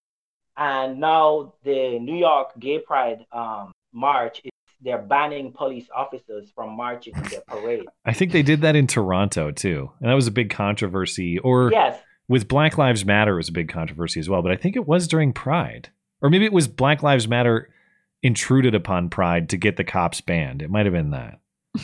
and 0.58 1.00
now 1.00 1.54
the 1.64 2.00
New 2.00 2.16
York 2.16 2.52
Gay 2.60 2.80
Pride 2.80 3.26
um, 3.32 3.72
march 3.94 4.42
is 4.44 4.52
they're 4.82 4.98
banning 5.02 5.52
police 5.52 5.88
officers 5.96 6.52
from 6.54 6.76
marching 6.78 7.16
in 7.16 7.24
their 7.24 7.42
parade. 7.48 7.86
I 8.06 8.14
think 8.14 8.32
they 8.32 8.44
did 8.44 8.62
that 8.62 8.76
in 8.76 8.88
Toronto 8.88 9.52
too, 9.52 9.92
and 10.00 10.10
that 10.10 10.14
was 10.16 10.28
a 10.28 10.32
big 10.32 10.50
controversy. 10.50 11.40
Or 11.40 11.72
Yes. 11.72 12.00
with 12.28 12.48
Black 12.48 12.78
Lives 12.78 13.06
Matter 13.06 13.34
it 13.34 13.38
was 13.38 13.50
a 13.50 13.54
big 13.54 13.70
controversy 13.70 14.20
as 14.20 14.30
well. 14.30 14.42
But 14.42 14.52
I 14.52 14.56
think 14.56 14.76
it 14.76 14.88
was 14.88 15.08
during 15.08 15.34
Pride, 15.34 15.90
or 16.22 16.30
maybe 16.30 16.46
it 16.46 16.54
was 16.54 16.68
Black 16.68 17.04
Lives 17.04 17.28
Matter 17.28 17.70
intruded 18.24 18.74
upon 18.76 19.10
Pride 19.10 19.50
to 19.50 19.58
get 19.58 19.78
the 19.78 19.84
cops 19.84 20.22
banned. 20.22 20.62
It 20.62 20.70
might 20.70 20.86
have 20.86 20.94
been 20.94 21.12
that. 21.12 21.40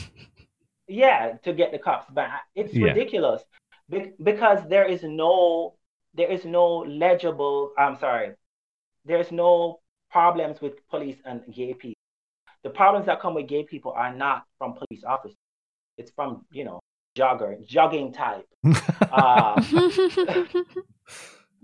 Yeah, 0.87 1.37
to 1.43 1.53
get 1.53 1.71
the 1.71 1.79
cops 1.79 2.09
back. 2.11 2.41
It's 2.53 2.73
Yeah. 2.73 2.87
ridiculous 2.87 3.41
Be- 3.89 4.11
because 4.21 4.67
there 4.67 4.83
is 4.83 5.03
no 5.03 5.75
there 6.13 6.29
is 6.29 6.43
no 6.43 6.79
legible. 6.79 7.71
I'm 7.77 7.97
sorry, 7.97 8.33
there's 9.05 9.31
no 9.31 9.79
problems 10.09 10.59
with 10.59 10.85
police 10.89 11.15
and 11.23 11.41
gay 11.53 11.73
people. 11.75 11.95
The 12.63 12.71
problems 12.71 13.05
that 13.05 13.21
come 13.21 13.35
with 13.35 13.47
gay 13.47 13.63
people 13.63 13.93
are 13.93 14.13
not 14.13 14.43
from 14.57 14.73
police 14.73 15.05
officers. 15.05 15.37
It's 15.97 16.11
from 16.11 16.45
you 16.51 16.65
know 16.65 16.81
jogger, 17.17 17.65
jogging 17.65 18.11
type. 18.11 18.45
uh, 19.13 19.63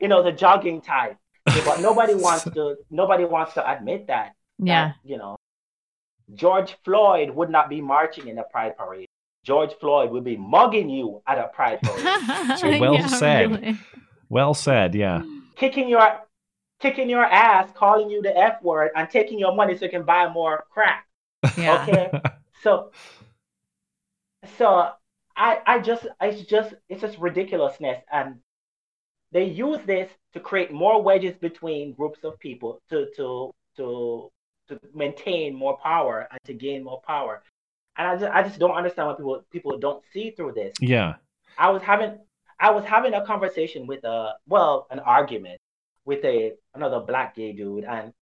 you 0.00 0.08
know 0.08 0.22
the 0.22 0.32
jogging 0.32 0.80
type. 0.80 1.18
Yeah, 1.48 1.62
but 1.64 1.80
nobody 1.80 2.14
wants 2.26 2.44
to. 2.44 2.76
Nobody 2.90 3.24
wants 3.24 3.54
to 3.54 3.70
admit 3.70 4.06
that. 4.08 4.34
Yeah. 4.58 4.88
that, 4.88 4.96
you 5.04 5.18
know, 5.18 5.36
George 6.34 6.76
Floyd 6.84 7.30
would 7.30 7.50
not 7.50 7.68
be 7.68 7.80
marching 7.80 8.28
in 8.28 8.38
a 8.38 8.44
pride 8.44 8.76
parade. 8.76 9.08
George 9.44 9.72
Floyd 9.80 10.10
would 10.12 10.22
be 10.24 10.36
mugging 10.36 10.88
you 10.88 11.20
at 11.26 11.38
a 11.38 11.48
pride 11.48 11.80
parade. 11.82 12.58
So 12.58 12.78
well 12.78 13.08
said. 13.08 13.78
Well 14.28 14.54
said. 14.54 14.94
Yeah. 14.94 15.22
kicking 15.56 15.88
your 15.88 16.20
kicking 16.80 17.08
your 17.10 17.24
ass, 17.24 17.70
calling 17.74 18.08
you 18.10 18.22
the 18.22 18.36
F 18.36 18.62
word, 18.62 18.90
and 18.96 19.08
taking 19.10 19.38
your 19.38 19.54
money 19.54 19.76
so 19.76 19.84
you 19.86 19.90
can 19.90 20.04
buy 20.04 20.28
more 20.32 20.64
crap. 20.70 21.04
Yeah. 21.56 21.82
Okay. 21.82 22.20
so 22.62 22.90
so 24.58 24.90
I 25.36 25.58
I 25.66 25.78
just 25.80 26.06
it's 26.20 26.42
just 26.48 26.74
it's 26.88 27.00
just 27.00 27.18
ridiculousness 27.18 28.02
and 28.12 28.36
they 29.32 29.44
use 29.44 29.78
this 29.86 30.10
to 30.34 30.40
create 30.40 30.72
more 30.72 31.02
wedges 31.02 31.34
between 31.40 31.94
groups 31.94 32.20
of 32.22 32.38
people 32.38 32.80
to 32.90 33.08
to 33.16 33.50
to 33.76 34.30
to 34.68 34.78
maintain 34.94 35.54
more 35.54 35.76
power 35.78 36.28
and 36.30 36.38
to 36.44 36.54
gain 36.54 36.84
more 36.84 37.00
power. 37.06 37.42
And 37.96 38.06
I 38.06 38.16
just 38.16 38.32
I 38.32 38.42
just 38.42 38.58
don't 38.58 38.76
understand 38.76 39.08
why 39.08 39.14
people 39.14 39.44
people 39.50 39.78
don't 39.78 40.04
see 40.12 40.30
through 40.30 40.52
this. 40.52 40.74
Yeah. 40.80 41.14
I 41.58 41.70
was 41.70 41.82
having 41.82 42.18
I 42.60 42.70
was 42.70 42.84
having 42.84 43.14
a 43.14 43.24
conversation 43.26 43.86
with 43.86 44.04
a 44.04 44.34
well 44.46 44.86
an 44.90 45.00
argument 45.00 45.60
with 46.04 46.24
a 46.24 46.52
another 46.74 47.00
black 47.00 47.34
gay 47.34 47.52
dude 47.52 47.84
and 47.84 48.12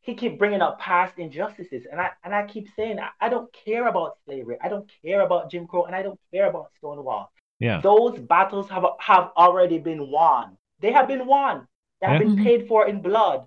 he 0.00 0.14
keep 0.14 0.38
bringing 0.38 0.62
up 0.62 0.78
past 0.78 1.18
injustices 1.18 1.86
and 1.90 2.00
I 2.00 2.10
and 2.24 2.34
I 2.34 2.46
keep 2.46 2.68
saying 2.76 2.98
I, 2.98 3.08
I 3.20 3.28
don't 3.28 3.52
care 3.52 3.88
about 3.88 4.16
slavery 4.24 4.56
I 4.62 4.68
don't 4.68 4.90
care 5.04 5.20
about 5.22 5.50
Jim 5.50 5.66
Crow 5.66 5.84
and 5.84 5.94
I 5.94 6.02
don't 6.02 6.20
care 6.32 6.48
about 6.48 6.70
Stonewall 6.78 7.30
Yeah. 7.60 7.80
those 7.80 8.18
battles 8.18 8.68
have 8.70 8.84
have 9.00 9.30
already 9.36 9.78
been 9.78 10.10
won 10.10 10.56
they 10.80 10.92
have 10.92 11.08
been 11.08 11.26
won 11.26 11.66
they 12.00 12.06
have 12.06 12.20
Yeah. 12.20 12.26
been 12.28 12.44
paid 12.44 12.68
for 12.68 12.86
in 12.88 13.02
blood 13.02 13.46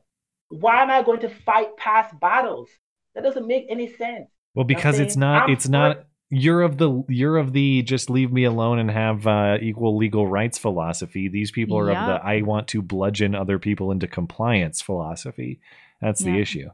why 0.50 0.82
am 0.84 0.90
I 0.90 1.02
going 1.02 1.22
to 1.22 1.30
fight 1.30 1.78
past 1.78 2.20
battles 2.20 2.70
that 3.16 3.24
doesn't 3.24 3.48
make 3.48 3.66
any 3.70 3.88
sense 3.88 4.30
Well, 4.54 4.66
because 4.66 5.00
it's 5.00 5.16
not. 5.16 5.44
I'm 5.44 5.50
It's 5.54 5.68
not. 5.70 6.06
You're 6.30 6.62
of 6.62 6.78
the. 6.78 7.04
You're 7.10 7.38
of 7.38 7.52
the. 7.52 7.82
Just 7.82 8.10
leave 8.10 8.32
me 8.32 8.44
alone 8.46 8.80
and 8.80 8.90
have 8.90 9.28
uh, 9.28 9.58
equal 9.62 9.98
legal 9.98 10.26
rights 10.28 10.58
philosophy. 10.58 11.28
These 11.28 11.52
people 11.52 11.78
are 11.78 11.90
of 11.90 11.96
the. 12.08 12.26
I 12.26 12.42
want 12.42 12.68
to 12.70 12.82
bludgeon 12.82 13.36
other 13.36 13.60
people 13.60 13.92
into 13.92 14.08
compliance 14.08 14.82
philosophy. 14.82 15.60
That's 16.02 16.22
the 16.22 16.40
issue. 16.40 16.70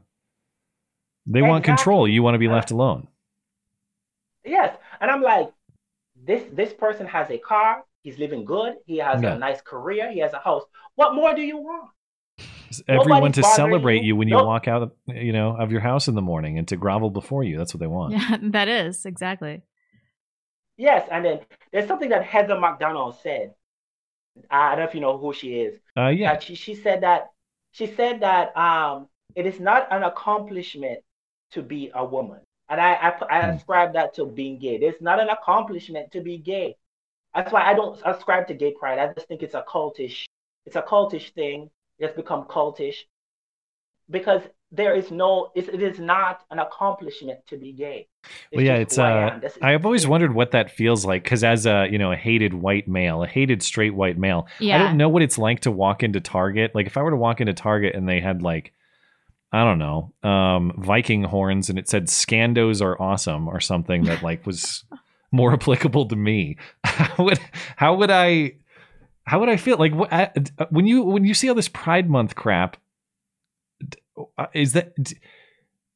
They 1.26 1.42
want 1.42 1.64
control. 1.64 2.06
You 2.08 2.22
want 2.22 2.34
to 2.36 2.38
be 2.38 2.48
left 2.48 2.70
alone. 2.70 3.08
Yes, 4.44 4.76
and 5.00 5.10
I'm 5.10 5.22
like, 5.22 5.50
this 6.28 6.44
this 6.52 6.72
person 6.72 7.06
has 7.06 7.28
a 7.30 7.38
car. 7.38 7.84
He's 8.04 8.18
living 8.18 8.44
good. 8.44 8.74
He 8.86 8.98
has 8.98 9.20
Yeah. 9.22 9.34
a 9.34 9.38
nice 9.38 9.60
career. 9.60 10.12
He 10.12 10.20
has 10.20 10.32
a 10.34 10.38
house. 10.38 10.62
What 10.94 11.14
more 11.14 11.34
do 11.34 11.42
you 11.42 11.56
want? 11.56 11.90
Everyone 12.86 13.20
Nobody's 13.22 13.34
to 13.36 13.42
celebrate 13.44 14.02
you. 14.02 14.08
you 14.08 14.16
when 14.16 14.28
you 14.28 14.36
Nope. 14.36 14.46
walk 14.46 14.68
out, 14.68 14.92
you 15.06 15.32
know, 15.32 15.56
of 15.58 15.72
your 15.72 15.80
house 15.80 16.06
in 16.06 16.14
the 16.14 16.22
morning 16.22 16.58
and 16.58 16.68
to 16.68 16.76
grovel 16.76 17.10
before 17.10 17.42
you. 17.42 17.56
That's 17.56 17.72
what 17.74 17.80
they 17.80 17.86
want. 17.86 18.12
Yeah, 18.12 18.36
that 18.56 18.68
is 18.68 19.04
exactly. 19.06 19.62
Yes, 20.76 21.08
and 21.10 21.24
then 21.24 21.40
there's 21.72 21.88
something 21.88 22.10
that 22.10 22.24
Heather 22.24 22.58
Mac 22.60 22.78
Donald 22.78 23.16
said. 23.22 23.54
I 24.50 24.70
don't 24.70 24.78
know 24.80 24.84
if 24.88 24.94
you 24.94 25.00
know 25.00 25.18
who 25.18 25.32
she 25.32 25.48
is. 25.60 25.80
Uh, 25.96 26.08
yeah. 26.08 26.34
That 26.34 26.42
she, 26.44 26.54
she 26.54 26.74
said 26.76 27.00
that 27.02 27.30
she 27.72 27.86
said 27.86 28.20
that 28.20 28.56
um 28.56 29.08
it 29.34 29.46
is 29.46 29.58
not 29.58 29.88
an 29.90 30.04
accomplishment 30.04 31.00
to 31.52 31.62
be 31.62 31.90
a 31.94 32.04
woman. 32.04 32.40
And 32.68 32.80
I 32.80 32.94
I, 32.94 33.08
I 33.30 33.40
Hmm. 33.40 33.56
ascribe 33.56 33.94
that 33.94 34.14
to 34.14 34.26
being 34.26 34.58
gay. 34.58 34.76
It's 34.76 35.00
not 35.02 35.20
an 35.20 35.28
accomplishment 35.28 36.12
to 36.12 36.20
be 36.20 36.38
gay. 36.38 36.76
That's 37.34 37.52
why 37.52 37.62
I 37.62 37.74
don't 37.74 38.00
ascribe 38.04 38.48
to 38.48 38.54
gay 38.54 38.72
pride. 38.78 38.98
I 38.98 39.12
just 39.14 39.28
think 39.28 39.42
it's 39.42 39.54
a 39.54 39.62
cultish 39.62 40.24
it's 40.66 40.76
a 40.76 40.82
cultish 40.82 41.32
thing. 41.34 41.70
It's 41.98 42.14
become 42.14 42.44
cultish. 42.44 42.96
Because 44.10 44.42
there 44.72 44.94
is 44.94 45.10
no 45.10 45.50
it, 45.54 45.68
it 45.68 45.82
is 45.82 45.98
not 45.98 46.42
an 46.50 46.58
accomplishment 46.58 47.40
to 47.48 47.56
be 47.56 47.72
gay. 47.72 48.08
well, 48.54 48.64
yeah, 48.64 48.74
it's. 48.76 48.96
who 48.96 49.02
I 49.02 49.26
Uh, 49.26 49.30
am. 49.34 49.40
This 49.40 49.56
is- 49.56 49.62
I've 49.62 49.84
always 49.86 50.06
wondered 50.06 50.34
what 50.34 50.50
that 50.52 50.70
feels 50.70 51.04
like 51.04 51.22
because, 51.24 51.44
as 51.44 51.66
a 51.66 51.88
you 51.90 51.98
know, 51.98 52.12
a 52.12 52.16
hated 52.16 52.52
white 52.54 52.88
male, 52.88 53.22
a 53.22 53.26
hated 53.26 53.62
straight 53.62 53.94
white 53.94 54.18
male, 54.18 54.46
yeah. 54.60 54.76
I 54.76 54.78
don't 54.78 54.96
know 54.96 55.08
what 55.08 55.22
it's 55.22 55.38
like 55.38 55.60
to 55.60 55.70
walk 55.70 56.02
into 56.02 56.20
Target. 56.20 56.74
Like, 56.74 56.86
if 56.86 56.96
I 56.96 57.02
were 57.02 57.10
to 57.10 57.16
walk 57.16 57.40
into 57.40 57.52
Target 57.54 57.94
and 57.94 58.08
they 58.08 58.20
had 58.20 58.42
like, 58.42 58.72
I 59.52 59.64
don't 59.64 59.78
know, 59.78 60.12
um, 60.22 60.72
Viking 60.76 61.24
horns 61.24 61.70
and 61.70 61.78
it 61.78 61.88
said 61.88 62.06
"Scandos 62.08 62.82
are 62.82 63.00
awesome" 63.00 63.48
or 63.48 63.60
something 63.60 64.04
that 64.04 64.22
like 64.22 64.44
was 64.46 64.84
more 65.32 65.52
applicable 65.52 66.06
to 66.08 66.16
me, 66.16 66.56
how 66.84 67.24
would 67.24 67.38
how 67.76 67.94
would 67.94 68.10
I 68.10 68.52
how 69.24 69.40
would 69.40 69.48
I 69.48 69.56
feel? 69.56 69.78
Like 69.78 69.92
I- 70.12 70.30
when 70.70 70.86
you 70.86 71.02
when 71.02 71.24
you 71.24 71.32
see 71.34 71.48
all 71.48 71.54
this 71.54 71.68
Pride 71.68 72.10
Month 72.10 72.34
crap, 72.34 72.76
uh, 74.36 74.46
is 74.54 74.72
that 74.74 74.92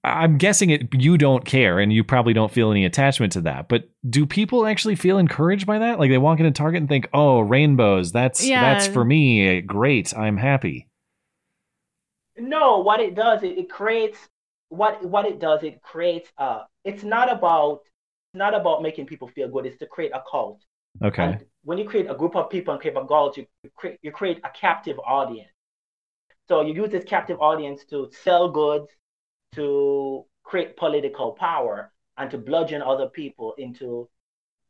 I'm 0.05 0.37
guessing 0.39 0.71
it 0.71 0.89
you 0.95 1.17
don't 1.17 1.45
care 1.45 1.79
and 1.79 1.93
you 1.93 2.03
probably 2.05 2.33
don't 2.33 2.51
feel 2.51 2.71
any 2.73 2.85
attachment 2.85 3.33
to 3.35 3.41
that. 3.43 3.69
But 3.69 3.89
do 4.09 4.27
people 4.27 4.67
actually 4.67 4.97
feel 4.97 5.19
encouraged 5.19 5.67
by 5.67 5.79
that? 5.79 5.99
Like 6.01 6.11
they 6.11 6.19
walk 6.19 6.41
into 6.41 6.51
Target 6.53 6.81
and 6.81 6.89
think, 6.89 7.09
"Oh, 7.13 7.41
rainbows, 7.41 8.13
that's 8.13 8.45
Yeah. 8.47 8.63
that's 8.63 8.87
for 8.87 9.05
me. 9.05 9.61
Great, 9.61 10.17
I'm 10.17 10.37
happy." 10.39 10.89
No, 12.37 12.79
what 12.79 13.01
it 13.01 13.15
does, 13.15 13.43
it, 13.43 13.59
it 13.59 13.71
creates 13.71 14.19
what 14.69 15.05
what 15.05 15.27
it 15.27 15.39
does, 15.39 15.63
it 15.63 15.83
creates 15.83 16.31
uh 16.39 16.63
it's 16.85 17.03
not 17.03 17.31
about 17.31 17.81
it's 18.33 18.39
not 18.39 18.55
about 18.55 18.83
making 18.83 19.07
people 19.07 19.29
feel 19.29 19.49
good, 19.49 19.67
it's 19.67 19.79
to 19.79 19.87
create 19.87 20.13
a 20.15 20.23
cult. 20.31 20.61
Okay. 21.03 21.23
And 21.25 21.45
when 21.65 21.79
you 21.79 21.85
create 21.85 22.11
a 22.11 22.15
group 22.15 22.37
of 22.37 22.51
people 22.51 22.73
and 22.73 22.81
create 22.81 22.97
a 22.97 23.07
cult, 23.07 23.37
you 23.37 23.47
create 23.77 23.99
you 24.03 24.11
create 24.11 24.41
a 24.45 24.51
captive 24.51 24.99
audience. 25.05 25.51
So 26.49 26.63
you 26.63 26.75
use 26.75 26.91
this 26.91 27.05
captive 27.05 27.41
audience 27.41 27.85
to 27.91 28.11
sell 28.25 28.51
goods, 28.51 28.89
to 29.55 30.25
create 30.43 30.77
political 30.77 31.33
power, 31.33 31.93
and 32.17 32.31
to 32.31 32.39
bludgeon 32.39 32.83
other 32.83 33.09
people 33.09 33.55
into 33.59 34.09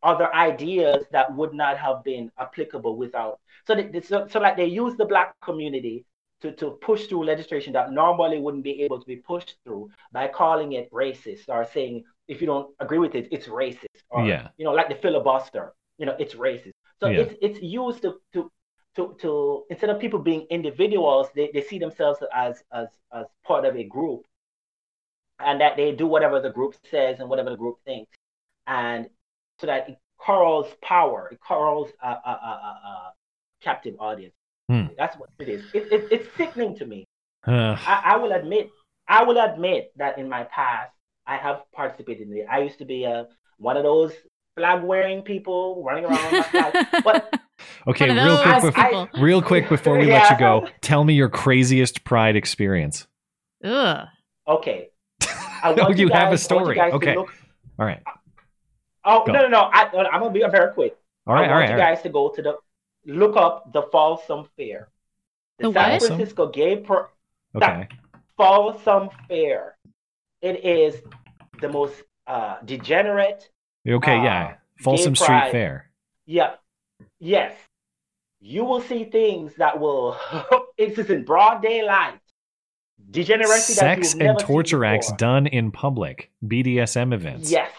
other 0.02 0.34
ideas 0.34 1.05
that 1.12 1.34
would 1.34 1.55
not 1.55 1.78
have 1.78 2.02
been 2.02 2.30
applicable 2.39 2.97
without. 2.97 3.39
So, 3.66 3.74
they, 3.76 4.01
so, 4.01 4.26
so 4.28 4.40
like 4.40 4.56
they 4.56 4.66
use 4.66 4.97
the 4.97 5.05
black 5.05 5.34
community 5.40 6.05
to, 6.43 6.52
to 6.52 6.73
push 6.82 7.06
through 7.06 7.24
legislation 7.24 7.73
that 7.73 7.93
normally 7.93 8.39
wouldn't 8.39 8.64
be 8.64 8.82
able 8.82 9.01
to 9.01 9.06
be 9.06 9.16
pushed 9.16 9.56
through 9.64 9.90
by 10.12 10.28
calling 10.28 10.73
it 10.73 10.90
racist 10.93 11.48
or 11.48 11.64
saying 11.64 12.05
if 12.28 12.40
you 12.40 12.47
don't 12.47 12.74
agree 12.81 12.98
with 12.98 13.14
it, 13.14 13.28
it's 13.31 13.47
racist. 13.47 14.02
Or, 14.10 14.24
Yeah. 14.27 14.48
You 14.59 14.64
know, 14.64 14.73
like 14.73 14.89
the 14.89 14.97
filibuster, 14.97 15.74
you 15.98 16.06
know, 16.06 16.16
it's 16.19 16.35
racist. 16.35 16.73
So 17.01 17.09
Yeah. 17.09 17.20
it's 17.23 17.35
it's 17.40 17.62
used 17.62 18.02
to, 18.02 18.20
to 18.35 18.51
to 18.97 19.16
to 19.20 19.64
instead 19.70 19.90
of 19.90 20.01
people 20.01 20.19
being 20.19 20.47
individuals, 20.51 21.28
they, 21.35 21.51
they 21.55 21.62
see 21.62 21.78
themselves 21.78 22.20
as 22.35 22.62
as 22.73 22.89
as 23.12 23.27
part 23.44 23.64
of 23.64 23.77
a 23.77 23.85
group 23.85 24.27
and 25.39 25.60
that 25.60 25.77
they 25.77 25.93
do 25.93 26.06
whatever 26.06 26.40
the 26.40 26.51
group 26.51 26.74
says 26.90 27.20
and 27.20 27.28
whatever 27.28 27.51
the 27.51 27.56
group 27.56 27.78
thinks. 27.85 28.10
And 28.66 29.09
so 29.59 29.66
that 29.66 29.89
it 29.89 29.98
corrals 30.19 30.69
power, 30.82 31.28
it 31.32 31.40
corrals 31.40 31.90
a, 32.02 32.09
a, 32.09 32.10
a, 32.10 32.32
a, 32.32 32.89
a 32.90 33.12
captive 33.60 33.97
audience. 33.98 34.35
Hmm. 34.68 34.86
That's 34.97 35.16
what 35.18 35.30
it 35.39 35.48
is. 35.48 35.64
It, 35.74 35.93
it, 35.93 36.09
it's 36.10 36.36
sickening 36.36 36.76
to 36.76 36.86
me. 36.86 37.05
Uh, 37.47 37.76
I, 37.86 38.02
I 38.05 38.16
will 38.16 38.32
admit, 38.32 38.70
I 39.09 39.24
will 39.24 39.39
admit 39.39 39.93
that 39.97 40.18
in 40.18 40.28
my 40.28 40.44
past, 40.44 40.93
I 41.26 41.36
have 41.36 41.62
participated 41.74 42.28
in 42.28 42.36
it. 42.36 42.47
I 42.51 42.60
used 42.62 42.78
to 42.78 42.84
be 42.84 43.05
a 43.05 43.26
one 43.59 43.76
of 43.76 43.82
those 43.82 44.12
flag 44.56 44.82
wearing 44.82 45.22
people 45.22 45.82
running 45.84 46.05
around 46.05 46.32
with 46.32 46.47
my 46.55 46.70
flag. 46.70 46.86
But 47.05 47.40
okay, 47.89 48.10
real 48.10 48.36
quick, 48.43 48.62
those 48.62 48.72
before, 48.74 49.09
real 49.20 49.43
quick 49.43 49.68
before 49.68 49.98
we 49.98 50.06
let 50.06 50.30
you 50.30 50.39
go, 50.39 50.68
tell 50.80 51.05
me 51.05 51.14
your 51.14 51.28
craziest 51.28 52.05
Pride 52.05 52.36
experience. 52.36 53.06
Ugh. 53.64 54.06
okay, 54.48 54.89
I 55.62 55.72
No, 55.76 55.84
want 55.84 55.98
you 55.98 56.09
have 56.09 56.28
a 56.28 56.36
guys- 56.36 56.51
I 56.51 56.55
want 56.55 56.64
story. 56.66 56.80
Okay. 56.80 57.16
look- 57.16 57.32
All 57.78 57.86
right. 57.86 58.02
Oh 59.05 59.24
Go. 59.26 59.32
no 59.32 59.43
no 59.43 59.48
no! 59.48 59.60
I, 59.72 59.89
I'm 60.12 60.20
gonna 60.20 60.30
be 60.30 60.44
very 60.51 60.72
quick. 60.72 60.97
All 61.26 61.34
right, 61.34 61.44
I 61.44 61.48
want 61.48 61.52
right, 61.52 61.68
you 61.70 61.74
all 61.74 61.80
right. 61.80 61.94
guys 61.94 62.02
to 62.02 62.09
go 62.09 62.28
to 62.30 62.43
the 62.43 62.56
look 63.07 63.37
up 63.37 63.73
the 63.73 63.83
Folsom 63.83 64.47
Fair. 64.57 64.89
The, 65.59 65.69
The 65.69 65.73
San 65.73 65.91
what? 65.93 66.03
Francisco 66.03 66.49
Gay 66.49 66.77
Pro- 66.77 67.07
Okay. 67.55 67.89
Folsom 68.37 69.11
Fair. 69.29 69.77
It 70.41 70.65
is 70.65 71.01
the 71.61 71.69
most 71.69 71.95
uh, 72.27 72.57
degenerate. 72.65 73.49
Okay, 73.89 74.19
uh, 74.19 74.23
yeah. 74.23 74.55
Folsom 74.79 75.15
Street 75.15 75.27
pride. 75.27 75.53
Fair. 75.53 75.91
Yeah. 76.27 76.55
Yes. 77.20 77.55
You 78.41 78.65
will 78.65 78.81
see 78.81 79.05
things 79.05 79.55
that 79.57 79.79
will. 79.79 80.16
it's 80.77 80.97
just 80.97 81.11
in 81.11 81.24
broad 81.24 81.62
daylight. 81.62 82.19
Degeneracy 83.11 83.74
Sex 83.74 84.15
you've 84.15 84.23
and 84.23 84.39
torture 84.39 84.85
acts 84.85 85.12
done 85.12 85.47
in 85.47 85.70
public. 85.70 86.31
BDSM 86.45 87.12
events. 87.12 87.51
Yes. 87.51 87.70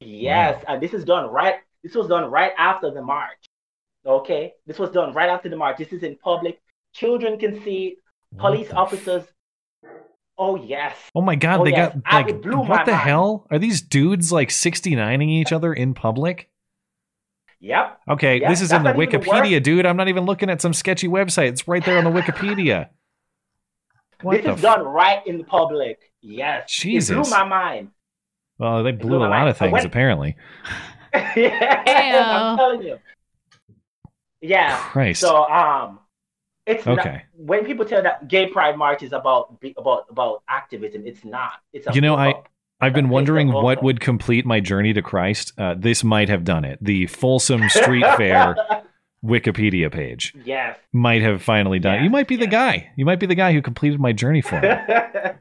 Yes, 0.00 0.64
and 0.66 0.82
this 0.82 0.94
is 0.94 1.04
done 1.04 1.30
right. 1.30 1.56
This 1.82 1.94
was 1.94 2.08
done 2.08 2.30
right 2.30 2.52
after 2.58 2.90
the 2.90 3.02
march. 3.02 3.38
Okay, 4.04 4.52
this 4.66 4.78
was 4.78 4.90
done 4.90 5.12
right 5.14 5.28
after 5.30 5.48
the 5.48 5.56
march. 5.56 5.78
This 5.78 5.92
is 5.92 6.02
in 6.02 6.16
public. 6.16 6.60
Children 6.92 7.38
can 7.38 7.62
see 7.62 7.86
it. 7.86 7.98
Police 8.38 8.70
officers. 8.72 9.24
Oh 10.38 10.56
yes. 10.56 10.96
Oh 11.14 11.20
my 11.20 11.36
god, 11.36 11.60
Oh, 11.60 11.64
they 11.64 11.70
yes. 11.70 11.94
got 11.94 12.12
like 12.12 12.28
it 12.28 12.42
blew 12.42 12.58
what 12.58 12.68
my 12.68 12.84
the 12.84 12.92
mind. 12.92 13.02
hell? 13.02 13.46
Are 13.50 13.58
these 13.58 13.80
dudes 13.82 14.32
like 14.32 14.48
69ing 14.48 15.28
each 15.28 15.52
other 15.52 15.72
in 15.72 15.94
public? 15.94 16.48
Yep. 17.60 18.00
Okay, 18.10 18.40
Yep, 18.40 18.50
this 18.50 18.60
is 18.60 18.70
that's 18.70 18.78
in 18.78 18.82
the 18.82 18.92
not 18.92 19.00
even 19.00 19.20
the 19.20 19.26
Wikipedia, 19.26 19.62
dude. 19.62 19.86
I'm 19.86 19.96
not 19.96 20.08
even 20.08 20.24
looking 20.24 20.50
at 20.50 20.60
some 20.60 20.72
sketchy 20.72 21.06
website. 21.06 21.48
It's 21.48 21.68
right 21.68 21.84
there 21.84 21.98
on 21.98 22.04
the 22.04 22.10
Wikipedia. 22.20 22.88
What 24.22 24.36
this 24.38 24.44
the 24.46 24.50
is 24.52 24.56
f- 24.56 24.62
done 24.62 24.84
right 24.84 25.24
in 25.26 25.38
the 25.38 25.44
public. 25.44 26.00
Yes. 26.22 26.64
It 26.64 26.80
Jesus. 26.80 27.28
blew 27.28 27.38
my 27.38 27.44
mind. 27.44 27.90
Well, 28.58 28.82
they 28.82 28.92
blew 28.92 29.10
blew 29.10 29.18
a 29.18 29.20
lot 29.20 29.30
mind. 29.30 29.48
of 29.50 29.58
things 29.58 29.72
went- 29.72 29.86
apparently. 29.86 30.36
I'm 31.14 32.56
telling 32.56 32.82
you. 32.82 32.98
Yeah. 34.42 34.76
Christ. 34.90 35.20
So 35.22 35.44
um, 35.48 35.98
it's 36.66 36.84
not, 36.84 36.98
Okay. 36.98 37.22
when 37.34 37.64
people 37.64 37.84
tell 37.84 38.02
that 38.02 38.28
gay 38.28 38.48
pride 38.48 38.76
march 38.76 39.02
is 39.02 39.12
about 39.12 39.60
be- 39.60 39.74
about 39.78 40.06
about 40.10 40.42
activism, 40.48 41.06
it's 41.06 41.24
not. 41.24 41.52
It's 41.72 41.86
a 41.86 41.92
You 41.94 42.00
know, 42.00 42.16
I 42.16 42.34
I've 42.80 42.92
been 42.92 43.08
wondering 43.08 43.52
what 43.52 43.82
would 43.82 44.00
complete 44.00 44.44
my 44.44 44.58
journey 44.60 44.92
to 44.92 45.02
Christ. 45.02 45.52
Uh, 45.56 45.74
this 45.78 46.02
might 46.04 46.28
have 46.28 46.42
done 46.44 46.64
it. 46.64 46.78
The 46.82 47.06
Folsom 47.06 47.68
Street 47.68 48.04
Fair 48.16 48.56
Wikipedia 49.24 49.90
page 49.92 50.34
Yes. 50.44 50.76
might 50.92 51.22
have 51.22 51.40
finally 51.42 51.78
done 51.78 52.00
it. 52.00 52.02
You 52.02 52.10
might 52.10 52.26
be 52.26 52.34
the 52.34 52.48
guy. 52.48 52.90
You 52.96 53.04
might 53.04 53.20
be 53.20 53.26
the 53.26 53.36
guy 53.36 53.52
who 53.52 53.62
completed 53.62 54.00
my 54.00 54.10
journey 54.12 54.40
for 54.40 54.60
me. 54.60 54.68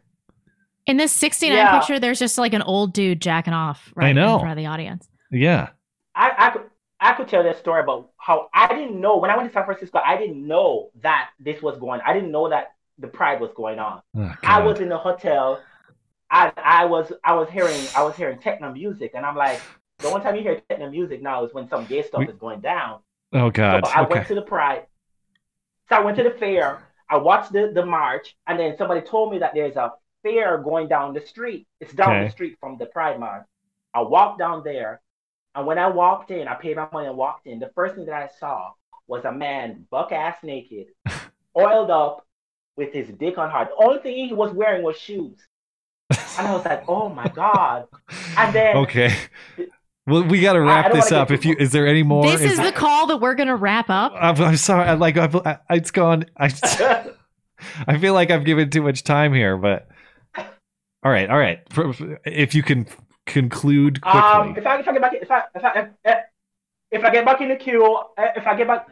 In 0.85 0.97
this 0.97 1.11
69 1.13 1.55
Yeah. 1.57 1.79
picture, 1.79 1.99
there's 1.99 2.19
just 2.19 2.37
like 2.37 2.53
an 2.53 2.61
old 2.61 2.93
dude 2.93 3.21
jacking 3.21 3.53
off 3.53 3.91
right 3.95 4.09
I 4.09 4.13
know. 4.13 4.35
in 4.35 4.39
front 4.41 4.51
of 4.51 4.57
the 4.63 4.67
audience. 4.67 5.07
Yeah. 5.31 5.69
I, 6.13 6.59
I 7.01 7.13
could 7.13 7.27
tell 7.27 7.43
that 7.43 7.57
story 7.57 7.81
about 7.81 8.09
how 8.17 8.49
I 8.53 8.67
didn't 8.67 9.01
know 9.01 9.17
when 9.17 9.31
I 9.31 9.35
went 9.35 9.49
to 9.49 9.53
San 9.53 9.65
Francisco. 9.65 9.99
I 10.05 10.17
didn't 10.17 10.45
know 10.47 10.91
that 11.01 11.31
this 11.39 11.61
was 11.61 11.77
going. 11.79 11.99
I 12.05 12.13
didn't 12.13 12.31
know 12.31 12.49
that 12.49 12.73
the 12.99 13.07
pride 13.07 13.41
was 13.41 13.49
going 13.55 13.79
on. 13.79 14.01
Oh, 14.15 14.33
I 14.43 14.61
was 14.61 14.79
in 14.79 14.87
the 14.89 14.97
hotel. 14.97 15.59
I 16.29 16.53
I 16.55 16.85
was 16.85 17.11
I 17.23 17.33
was 17.33 17.49
hearing 17.49 17.81
I 17.95 18.03
was 18.03 18.15
hearing 18.15 18.37
techno 18.39 18.71
music, 18.71 19.11
and 19.15 19.25
I'm 19.25 19.35
like, 19.35 19.59
the 19.99 20.07
only 20.09 20.21
time 20.21 20.35
you 20.35 20.43
hear 20.43 20.61
techno 20.69 20.89
music 20.91 21.21
now 21.21 21.43
is 21.43 21.53
when 21.53 21.67
some 21.67 21.85
gay 21.85 22.03
stuff 22.03 22.19
We- 22.19 22.27
is 22.27 22.35
going 22.35 22.61
down. 22.61 22.99
Oh 23.33 23.49
God. 23.49 23.85
So 23.85 23.91
I 23.91 24.01
Okay. 24.03 24.13
went 24.13 24.27
to 24.27 24.35
the 24.35 24.41
pride. 24.43 24.85
So 25.89 25.95
I 25.95 26.01
went 26.01 26.17
to 26.17 26.23
the 26.23 26.31
fair. 26.31 26.83
I 27.09 27.17
watched 27.17 27.51
the, 27.51 27.71
the 27.73 27.85
march, 27.85 28.35
and 28.47 28.57
then 28.59 28.77
somebody 28.77 29.01
told 29.01 29.31
me 29.33 29.39
that 29.39 29.53
there's 29.53 29.75
a 29.75 29.91
fair 30.23 30.57
going 30.59 30.87
down 30.87 31.13
the 31.13 31.19
street. 31.25 31.67
It's 31.81 31.93
down 31.93 32.11
Okay. 32.15 32.25
the 32.25 32.31
street 32.31 32.57
from 32.59 32.77
the 32.77 32.85
pride 32.85 33.19
march. 33.19 33.45
I 33.93 34.01
walked 34.01 34.39
down 34.39 34.63
there, 34.63 35.01
and 35.55 35.65
when 35.65 35.77
I 35.77 35.87
walked 35.87 36.31
in, 36.31 36.47
I 36.47 36.55
paid 36.55 36.77
my 36.77 36.87
money 36.91 37.07
and 37.07 37.17
walked 37.17 37.47
in. 37.47 37.59
The 37.59 37.71
first 37.75 37.95
thing 37.95 38.05
that 38.05 38.15
I 38.15 38.29
saw 38.39 38.71
was 39.07 39.25
a 39.25 39.31
man 39.31 39.85
buck 39.89 40.11
ass 40.11 40.37
naked, 40.43 40.87
oiled 41.57 41.91
up, 41.91 42.25
with 42.77 42.93
his 42.93 43.09
dick 43.09 43.37
on 43.37 43.49
hard. 43.49 43.69
The 43.69 43.85
only 43.85 43.99
thing 43.99 44.27
he 44.27 44.33
was 44.33 44.51
wearing 44.53 44.83
was 44.83 44.97
shoes. 44.97 45.37
And 46.37 46.47
I 46.47 46.53
was 46.53 46.65
like, 46.65 46.83
oh 46.87 47.09
my 47.09 47.27
god. 47.29 47.87
And 48.37 48.55
then 48.55 48.77
Okay. 48.77 49.15
Well, 50.07 50.23
we 50.23 50.41
got 50.41 50.53
to 50.53 50.61
wrap 50.61 50.91
this 50.91 51.11
up. 51.11 51.29
If 51.29 51.45
you 51.45 51.55
is 51.59 51.71
there 51.71 51.87
any 51.87 52.03
more? 52.03 52.25
This 52.25 52.41
is 52.41 52.57
the 52.57 52.71
call 52.71 53.07
that 53.07 53.17
we're 53.17 53.35
going 53.35 53.47
to 53.47 53.55
wrap 53.55 53.89
up. 53.89 54.13
I'm, 54.15 54.41
I'm 54.41 54.57
sorry. 54.57 54.89
I 54.89 54.93
like. 54.93 55.15
I've, 55.15 55.35
I, 55.35 55.59
it's 55.69 55.91
gone. 55.91 56.25
I. 56.35 56.47
I 57.87 57.99
feel 57.99 58.15
like 58.15 58.31
I've 58.31 58.43
given 58.43 58.71
too 58.71 58.81
much 58.81 59.03
time 59.03 59.31
here, 59.31 59.55
but 59.55 59.87
all 61.03 61.11
right, 61.11 61.29
all 61.29 61.37
right. 61.37 61.59
If 62.25 62.55
you 62.55 62.63
can 62.63 62.87
conclude 63.25 64.01
quickly. 64.01 64.19
Um, 64.19 64.55
if 64.57 64.65
I 64.65 64.79
if 64.79 64.87
I 64.87 64.91
get 64.93 65.01
back 65.01 65.13
if 65.13 65.31
I 65.31 65.43
if 65.55 65.63
I 65.63 65.89
if, 66.03 66.17
if 66.91 67.03
I 67.03 67.09
get 67.11 67.25
back 67.25 67.41
in 67.41 67.49
the 67.49 67.55
queue, 67.55 67.85
uh, 67.85 68.27
if 68.35 68.45
I 68.45 68.55
get 68.55 68.67
back 68.67 68.87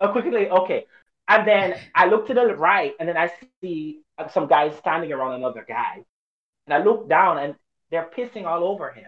uh, 0.00 0.10
quickly, 0.12 0.48
okay. 0.48 0.86
And 1.28 1.46
then 1.46 1.76
I 1.94 2.06
look 2.06 2.26
to 2.26 2.34
the 2.34 2.54
right, 2.56 2.94
and 2.98 3.08
then 3.08 3.16
I 3.16 3.30
see 3.60 4.00
some 4.32 4.48
guys 4.48 4.76
standing 4.78 5.12
around 5.12 5.34
another 5.34 5.64
guy, 5.66 6.04
and 6.66 6.74
I 6.74 6.82
look 6.82 7.08
down, 7.08 7.38
and 7.38 7.54
they're 7.90 8.10
pissing 8.16 8.44
all 8.44 8.64
over 8.64 8.90
him. 8.90 9.06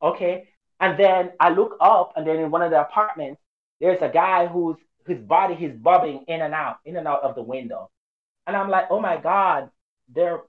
Okay, 0.00 0.48
and 0.78 0.98
then 0.98 1.32
I 1.40 1.50
look 1.50 1.76
up, 1.80 2.12
and 2.16 2.26
then 2.26 2.36
in 2.36 2.50
one 2.50 2.62
of 2.62 2.70
the 2.70 2.80
apartments, 2.80 3.40
there's 3.80 4.00
a 4.00 4.08
guy 4.08 4.46
whose 4.46 4.76
his 5.06 5.18
body 5.18 5.54
is 5.54 5.76
bobbing 5.76 6.24
in 6.28 6.42
and 6.42 6.54
out, 6.54 6.78
in 6.84 6.96
and 6.96 7.08
out 7.08 7.22
of 7.22 7.34
the 7.34 7.42
window, 7.42 7.90
and 8.46 8.56
I'm 8.56 8.70
like, 8.70 8.86
oh 8.90 9.00
my 9.00 9.16
god, 9.16 9.70
they're 10.14 10.42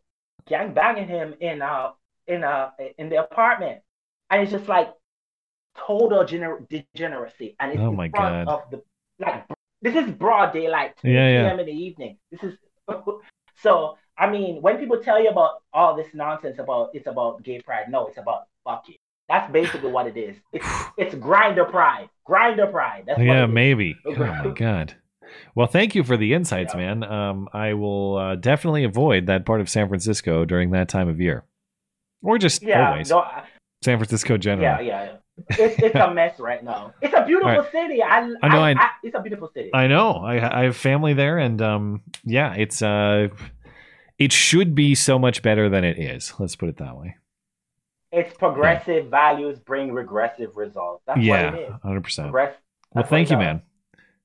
gang 0.47 0.73
banging 0.73 1.07
him 1.07 1.35
in 1.39 1.61
uh 1.61 1.91
in 2.29 2.43
uh 2.43 2.69
in 2.97 3.09
the 3.09 3.17
apartment, 3.17 3.81
and 4.29 4.41
it's 4.43 4.51
just 4.51 4.67
like 4.67 4.93
total 5.77 6.23
gener- 6.23 6.67
degeneracy, 6.69 7.55
and 7.59 7.71
it's 7.71 7.81
Oh 7.81 7.91
in 8.01 8.11
front 8.11 8.45
God. 8.45 8.47
of 8.47 8.71
the 8.71 8.81
like 9.19 9.45
this 9.81 9.95
is 9.95 10.11
broad 10.11 10.53
daylight, 10.53 10.95
2 11.01 11.09
Yeah, 11.09 11.29
yeah. 11.29 11.47
p.m. 11.49 11.59
in 11.59 11.65
the 11.65 11.71
evening. 11.71 12.17
This 12.31 12.43
is 12.43 12.57
so. 13.61 13.97
I 14.21 14.29
mean, 14.29 14.61
when 14.61 14.77
people 14.77 14.99
tell 14.99 15.21
you 15.23 15.29
about 15.29 15.63
all 15.71 15.95
this 15.95 16.07
nonsense 16.13 16.59
about 16.59 16.89
it's 16.93 17.07
about 17.07 17.41
gay 17.41 17.61
pride, 17.61 17.85
no, 17.89 18.07
it's 18.07 18.17
about 18.17 18.47
fuck 18.65 18.83
you. 18.89 18.95
That's 19.29 19.49
basically 19.51 19.91
what 19.91 20.07
it 20.07 20.17
is. 20.17 20.35
It's 20.51 20.65
it's 20.97 21.15
Grindr 21.15 21.69
pride, 21.69 22.09
Grindr 22.27 22.69
pride. 22.69 23.03
That's 23.07 23.21
yeah, 23.21 23.45
maybe. 23.45 23.95
Oh 24.05 24.15
my 24.15 24.49
god. 24.49 24.95
Well, 25.55 25.67
thank 25.67 25.95
you 25.95 26.03
for 26.03 26.17
the 26.17 26.33
insights, 26.33 26.75
man. 26.75 27.03
Um, 27.03 27.47
I 27.53 27.75
will 27.75 28.17
uh, 28.17 28.35
definitely 28.35 28.83
avoid 28.83 29.27
that 29.27 29.45
part 29.45 29.61
of 29.61 29.69
San 29.69 29.87
Francisco 29.87 30.43
during 30.43 30.71
that 30.71 30.89
time 30.89 31.07
of 31.07 31.21
year, 31.21 31.45
or 32.21 32.37
just 32.37 32.61
Yeah, 32.61 32.91
always 32.91 33.09
no, 33.09 33.19
I- 33.19 33.43
San 33.83 33.97
Francisco 33.97 34.37
generally. 34.37 34.87
yeah, 34.87 35.03
yeah. 35.03 35.03
yeah. 35.05 35.15
It's 35.57 35.81
it's 35.81 35.95
a 35.95 36.13
mess 36.13 36.37
right 36.39 36.61
now. 36.63 36.93
It's 37.01 37.13
a 37.13 37.23
beautiful 37.25 37.49
right. 37.49 37.71
city. 37.71 38.03
I, 38.03 38.29
I 38.43 38.49
know, 38.49 38.61
I, 38.61 38.71
I- 38.71 38.89
it's 39.03 39.15
a 39.15 39.21
beautiful 39.21 39.49
city. 39.53 39.69
I 39.73 39.87
know. 39.87 40.11
I, 40.15 40.59
I 40.61 40.63
have 40.65 40.75
family 40.75 41.13
there, 41.13 41.37
and 41.37 41.61
um, 41.61 42.01
yeah, 42.25 42.53
it's 42.55 42.81
uh, 42.81 43.29
it 44.17 44.33
should 44.33 44.75
be 44.75 44.95
so 44.95 45.17
much 45.17 45.41
better 45.41 45.69
than 45.69 45.85
it 45.85 45.97
is. 45.97 46.33
Let's 46.39 46.57
put 46.57 46.67
it 46.67 46.77
that 46.77 46.97
way. 46.97 47.15
It's 48.11 48.35
progressive 48.37 49.07
values 49.09 49.59
bring 49.59 49.93
regressive 49.93 50.57
results. 50.57 51.03
That's 51.07 51.21
yeah, 51.21 51.51
what 51.51 51.53
it 51.53 51.69
is. 51.69 51.73
hundred 51.83 52.03
percent. 52.03 52.33
Well, 52.33 53.05
thank 53.05 53.29
you, 53.29 53.37
does. 53.37 53.45
man. 53.45 53.61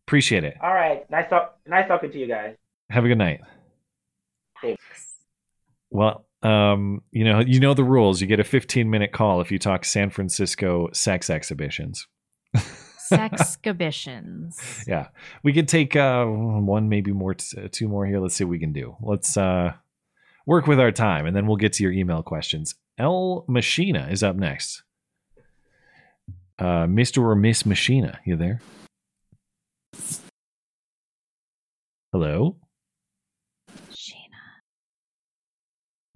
Appreciate 0.09 0.43
it. 0.43 0.57
All 0.61 0.75
right, 0.75 1.09
nice 1.11 1.31
talk, 1.31 1.59
nice 1.67 1.87
talking 1.87 2.11
to 2.11 2.19
you 2.19 2.27
guys. 2.27 2.57
Have 2.91 3.05
a 3.05 3.09
good 3.09 3.19
night. 3.19 3.41
Thanks. 4.61 4.83
Well, 5.91 6.24
um, 6.45 7.03
you 7.11 7.25
know, 7.25 7.41
you 7.41 7.59
know 7.59 7.75
the 7.75 7.85
rules. 7.85 8.21
You 8.21 8.27
get 8.27 8.39
a 8.39 8.45
15 8.45 8.91
minute 8.91 9.13
call 9.13 9.41
if 9.41 9.51
you 9.51 9.59
talk 9.59 9.85
San 9.85 10.11
Francisco 10.11 10.89
sex 10.93 11.31
exhibitions. 11.31 12.07
Sexhibitions. 12.99 14.85
Yeah, 14.87 15.09
we 15.43 15.53
could 15.53 15.69
take 15.69 15.95
uh, 15.97 16.25
one, 16.25 16.89
maybe 16.89 17.13
more, 17.13 17.35
t- 17.35 17.69
two 17.69 17.89
more 17.89 18.07
here. 18.07 18.21
Let's 18.21 18.35
see 18.35 18.45
what 18.45 18.51
we 18.51 18.59
can 18.59 18.73
do. 18.73 18.97
Let's 19.01 19.37
uh, 19.37 19.73
work 20.47 20.67
with 20.67 20.81
our 20.81 20.93
time, 20.93 21.27
and 21.27 21.37
then 21.37 21.47
we'll 21.47 21.57
get 21.57 21.75
to 21.75 21.83
your 21.83 21.93
email 21.93 22.23
questions. 22.23 22.75
El 22.99 23.45
Machina 23.49 24.09
is 24.11 24.23
up 24.23 24.37
next. 24.37 24.83
Uh, 26.59 26.87
Mr. 26.87 27.23
or 27.23 27.35
Miss 27.35 27.67
Machina, 27.67 28.21
you 28.25 28.37
there? 28.37 28.61
Hello. 32.13 32.57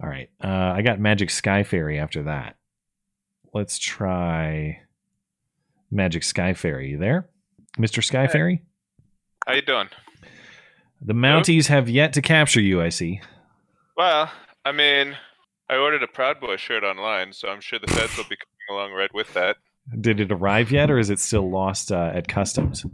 All 0.01 0.09
right. 0.09 0.29
Uh, 0.43 0.47
I 0.47 0.81
got 0.81 0.99
Magic 0.99 1.29
Sky 1.29 1.63
Fairy 1.63 1.99
after 1.99 2.23
that. 2.23 2.55
Let's 3.53 3.77
try 3.77 4.81
Magic 5.91 6.23
Sky 6.23 6.53
Fairy. 6.53 6.89
You 6.89 6.97
there, 6.97 7.29
Mr. 7.77 8.03
Sky 8.03 8.27
Fairy? 8.27 8.63
How 9.45 9.53
you 9.53 9.61
doing? 9.61 9.89
The 11.01 11.13
Mounties 11.13 11.67
have 11.67 11.89
yet 11.89 12.13
to 12.13 12.21
capture 12.21 12.61
you, 12.61 12.81
I 12.81 12.89
see. 12.89 13.21
Well, 13.97 14.31
I 14.65 14.71
mean, 14.71 15.17
I 15.69 15.77
ordered 15.77 16.03
a 16.03 16.07
Proud 16.07 16.39
Boy 16.39 16.57
shirt 16.57 16.83
online, 16.83 17.33
so 17.33 17.47
I'm 17.47 17.61
sure 17.61 17.79
the 17.79 17.87
feds 17.87 18.15
will 18.17 18.25
be 18.25 18.37
coming 18.37 18.79
along 18.79 18.93
right 18.93 19.13
with 19.13 19.33
that. 19.33 19.57
Did 19.99 20.19
it 20.19 20.31
arrive 20.31 20.71
yet, 20.71 20.91
or 20.91 20.99
is 20.99 21.09
it 21.09 21.19
still 21.19 21.49
lost 21.49 21.91
uh, 21.91 22.11
at 22.13 22.27
customs? 22.27 22.85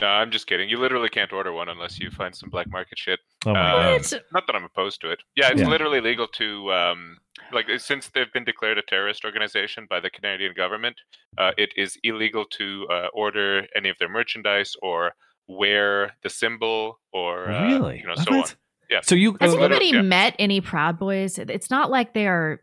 No, 0.00 0.06
I'm 0.06 0.30
just 0.30 0.46
kidding. 0.46 0.68
You 0.68 0.78
literally 0.78 1.08
can't 1.08 1.32
order 1.32 1.52
one 1.52 1.68
unless 1.68 1.98
you 2.00 2.10
find 2.10 2.34
some 2.34 2.50
black 2.50 2.68
market 2.70 2.98
shit. 2.98 3.20
Oh 3.46 3.52
my 3.52 3.60
Uh, 3.72 3.98
God. 3.98 4.22
Not 4.32 4.46
that 4.46 4.56
I'm 4.56 4.64
opposed 4.64 5.00
to 5.02 5.10
it. 5.10 5.20
Yeah, 5.36 5.50
it's 5.50 5.60
Yeah. 5.60 5.68
literally 5.68 6.00
legal 6.00 6.26
to 6.28 6.72
um, 6.72 7.18
like 7.52 7.66
since 7.78 8.08
they've 8.08 8.32
been 8.32 8.44
declared 8.44 8.78
a 8.78 8.82
terrorist 8.82 9.24
organization 9.24 9.86
by 9.88 10.00
the 10.00 10.10
Canadian 10.10 10.52
government. 10.56 10.96
Uh, 11.38 11.52
it 11.58 11.72
is 11.76 11.98
illegal 12.02 12.44
to 12.58 12.86
uh, 12.90 13.06
order 13.12 13.66
any 13.76 13.88
of 13.88 13.96
their 13.98 14.08
merchandise 14.08 14.74
or 14.82 15.14
wear 15.46 16.16
the 16.22 16.30
symbol 16.30 17.00
or 17.12 17.50
uh, 17.50 17.66
Really? 17.66 17.98
you 18.00 18.06
know 18.06 18.14
so 18.14 18.36
What? 18.36 18.50
on. 18.50 18.56
Yeah. 18.90 19.00
So 19.02 19.14
you 19.14 19.36
Has 19.40 19.54
It's 19.54 19.62
anybody 19.62 19.86
yeah. 19.86 20.02
met 20.02 20.36
any 20.38 20.60
Proud 20.60 20.98
Boys? 20.98 21.38
It's 21.38 21.70
not 21.70 21.90
like 21.90 22.12
they 22.14 22.26
are 22.26 22.60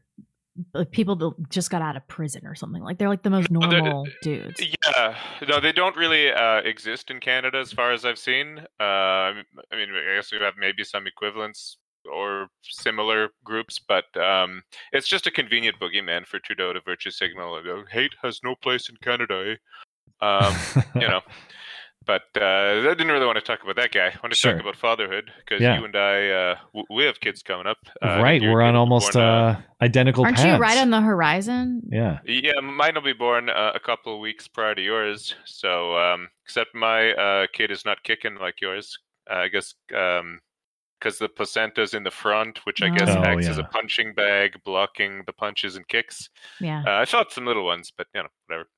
like 0.74 0.92
people 0.92 1.16
that 1.16 1.50
just 1.50 1.70
got 1.70 1.82
out 1.82 1.96
of 1.96 2.08
prison 2.08 2.46
or 2.46 2.56
something. 2.56 2.84
Like 2.84 2.98
they're 2.98 3.10
like 3.10 3.24
the 3.24 3.30
most 3.30 3.50
they're- 3.52 3.82
normal 3.82 4.08
dudes. 4.22 4.62
Yeah, 4.62 5.16
no, 5.48 5.60
they 5.60 5.72
don't 5.72 5.96
really 5.96 6.32
uh, 6.32 6.58
exist 6.58 7.10
in 7.10 7.20
Canada 7.20 7.58
as 7.60 7.72
far 7.72 7.92
as 7.94 8.06
I've 8.06 8.20
seen. 8.20 8.60
Uh, 8.80 8.84
I 8.84 9.34
mean, 9.74 9.90
I 9.92 10.16
guess 10.16 10.32
we 10.32 10.40
have 10.40 10.56
maybe 10.58 10.84
some 10.84 11.08
equivalents 11.08 11.78
or 12.12 12.48
similar 12.64 13.30
groups, 13.44 13.80
but 13.80 14.06
um, 14.18 14.64
it's 14.92 15.08
just 15.08 15.28
a 15.28 15.32
convenient 15.32 15.78
boogeyman 15.80 16.26
for 16.26 16.40
Trudeau 16.40 16.74
to 16.74 16.82
virtue 16.82 17.12
signal. 17.12 17.56
uh, 17.56 17.84
Hate 17.92 18.14
has 18.24 18.40
no 18.44 18.56
place 18.56 18.90
in 18.90 18.96
Canada. 19.04 19.54
Eh? 19.54 20.26
Um, 20.26 20.56
you 20.96 21.08
know, 21.08 21.22
but 22.06 22.24
uh, 22.36 22.44
I 22.90 22.94
didn't 22.96 23.08
really 23.10 23.26
want 23.26 23.38
to 23.38 23.42
talk 23.44 23.62
about 23.64 23.76
that 23.76 23.92
guy. 23.92 24.08
I 24.08 24.18
want 24.24 24.34
to 24.34 24.36
Sure. 24.38 24.54
talk 24.54 24.62
about 24.62 24.76
fatherhood 24.76 25.32
because 25.40 25.62
Yeah. 25.62 25.78
you 25.80 25.86
and 25.86 25.96
I, 25.96 26.30
uh, 26.30 26.56
w- 26.74 26.86
we 26.90 27.04
have 27.06 27.20
kids 27.20 27.44
coming 27.44 27.68
up. 27.68 27.78
Uh, 28.02 28.20
right, 28.22 28.42
we're 28.42 28.62
on 28.62 28.76
almost 28.76 29.14
born, 29.14 29.26
uh, 29.26 29.62
identical 29.82 30.24
Aren't 30.26 30.38
paths. 30.38 30.48
you 30.48 30.56
right 30.58 30.78
on 30.78 30.90
the 30.90 31.02
horizon? 31.02 31.82
yeah. 31.92 32.20
Yeah, 32.26 32.60
mine 32.62 32.96
will 32.96 33.02
be 33.04 33.14
born 33.14 33.50
uh, 33.50 33.72
a 33.76 33.80
couple 33.80 34.14
of 34.16 34.20
weeks 34.20 34.48
prior 34.48 34.74
to 34.76 34.82
yours. 34.82 35.36
So, 35.46 35.96
um, 35.98 36.30
except 36.46 36.74
my 36.74 37.12
uh, 37.14 37.48
kid 37.54 37.72
is 37.72 37.86
not 37.86 38.04
kicking 38.04 38.36
like 38.36 38.62
yours. 38.62 38.98
Uh, 39.30 39.36
I 39.36 39.48
guess 39.50 39.76
because 39.88 41.18
the 41.18 41.30
placenta's 41.30 41.94
in 41.94 42.04
the 42.04 42.12
front, 42.12 42.60
which 42.66 42.82
I 42.84 42.90
guess 42.90 43.10
Oh, 43.10 43.24
acts 43.24 43.48
as 43.48 43.58
a 43.58 43.64
punching 43.64 44.14
bag, 44.14 44.56
blocking 44.64 45.24
the 45.26 45.34
punches 45.34 45.76
and 45.76 45.88
kicks. 45.88 46.30
Yeah. 46.60 46.84
Uh, 46.86 46.92
I 47.02 47.06
shot 47.06 47.32
some 47.32 47.46
little 47.46 47.66
ones, 47.66 47.92
but 47.96 48.08
you 48.14 48.22
know, 48.24 48.30
whatever. 48.48 48.70